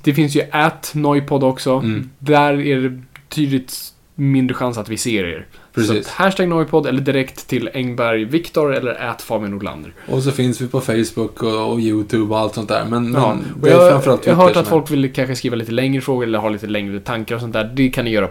det 0.03 0.13
finns 0.13 0.35
ju 0.35 0.41
at 0.51 0.91
Noipod 0.95 1.43
också. 1.43 1.71
Mm. 1.73 2.09
Där 2.19 2.61
är 2.61 2.81
det 2.81 3.01
betydligt 3.29 3.93
mindre 4.15 4.53
chans 4.55 4.77
att 4.77 4.89
vi 4.89 4.97
ser 4.97 5.23
er. 5.25 5.45
Precis. 5.73 6.07
Så 6.07 6.11
hashtag 6.23 6.47
Noipod 6.47 6.87
eller 6.87 7.01
direkt 7.01 7.47
till 7.47 7.69
Engberg 7.73 8.25
Viktor 8.25 8.75
eller 8.75 9.09
at 9.09 9.21
Fabian 9.21 9.51
Nordlander. 9.51 9.93
Och 10.07 10.23
så 10.23 10.31
finns 10.31 10.61
vi 10.61 10.67
på 10.67 10.81
Facebook 10.81 11.43
och, 11.43 11.71
och 11.73 11.79
YouTube 11.79 12.33
och 12.33 12.39
allt 12.39 12.53
sånt 12.55 12.69
där. 12.69 12.85
Men, 12.85 13.13
Ja, 13.13 13.33
men 13.33 13.61
det 13.61 13.69
är 13.69 13.73
jag, 13.73 13.91
framförallt 13.91 14.25
jag 14.25 14.35
har 14.35 14.43
hört 14.47 14.55
att 14.57 14.65
är- 14.65 14.69
folk 14.69 14.91
vill 14.91 15.13
kanske 15.13 15.35
skriva 15.35 15.55
lite 15.55 15.71
längre 15.71 16.01
frågor 16.01 16.23
eller 16.23 16.39
ha 16.39 16.49
lite 16.49 16.67
längre 16.67 16.99
tankar 16.99 17.35
och 17.35 17.41
sånt 17.41 17.53
där. 17.53 17.71
Det 17.73 17.89
kan 17.89 18.05
ni 18.05 18.11
göra 18.11 18.29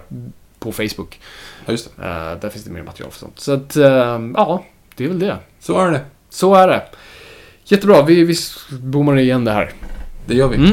på 0.59 0.73
Facebook. 0.73 1.20
Ja, 1.67 1.73
just 1.73 1.91
det. 1.97 2.02
Eh, 2.07 2.41
där 2.41 2.49
finns 2.49 2.65
det 2.65 2.70
mer 2.70 2.83
material 2.83 3.10
för 3.12 3.18
sånt. 3.18 3.41
Så 3.41 3.52
att, 3.52 3.77
eh, 3.77 4.18
ja, 4.35 4.65
det 4.97 5.05
är 5.05 5.09
väl 5.09 5.18
det. 5.18 5.36
Så 5.60 5.78
är 5.78 5.91
det. 5.91 6.01
Så 6.31 6.55
är 6.55 6.68
det. 6.68 6.83
Jättebra, 7.65 8.02
vi, 8.02 8.25
vi 8.25 8.35
bommar 8.83 9.18
igen 9.18 9.44
det 9.44 9.52
här. 9.52 9.70
Det 10.27 10.35
gör 10.35 10.49
vi. 10.49 10.57
Mm. 10.57 10.73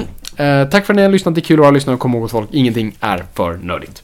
Eh, 0.64 0.70
tack 0.70 0.86
för 0.86 0.94
att 0.94 0.98
ni 0.98 1.02
har 1.04 1.10
lyssnat. 1.10 1.36
Det 1.36 1.40
är 1.42 1.44
kul 1.44 1.60
att 1.60 1.66
ha 1.66 1.72
lyssnat 1.72 1.94
och 1.94 2.00
kom 2.00 2.14
ihåg 2.16 2.26
att 2.26 2.32
folk, 2.32 2.50
ingenting 2.52 2.96
är 3.00 3.26
för 3.34 3.58
nördigt. 3.58 4.04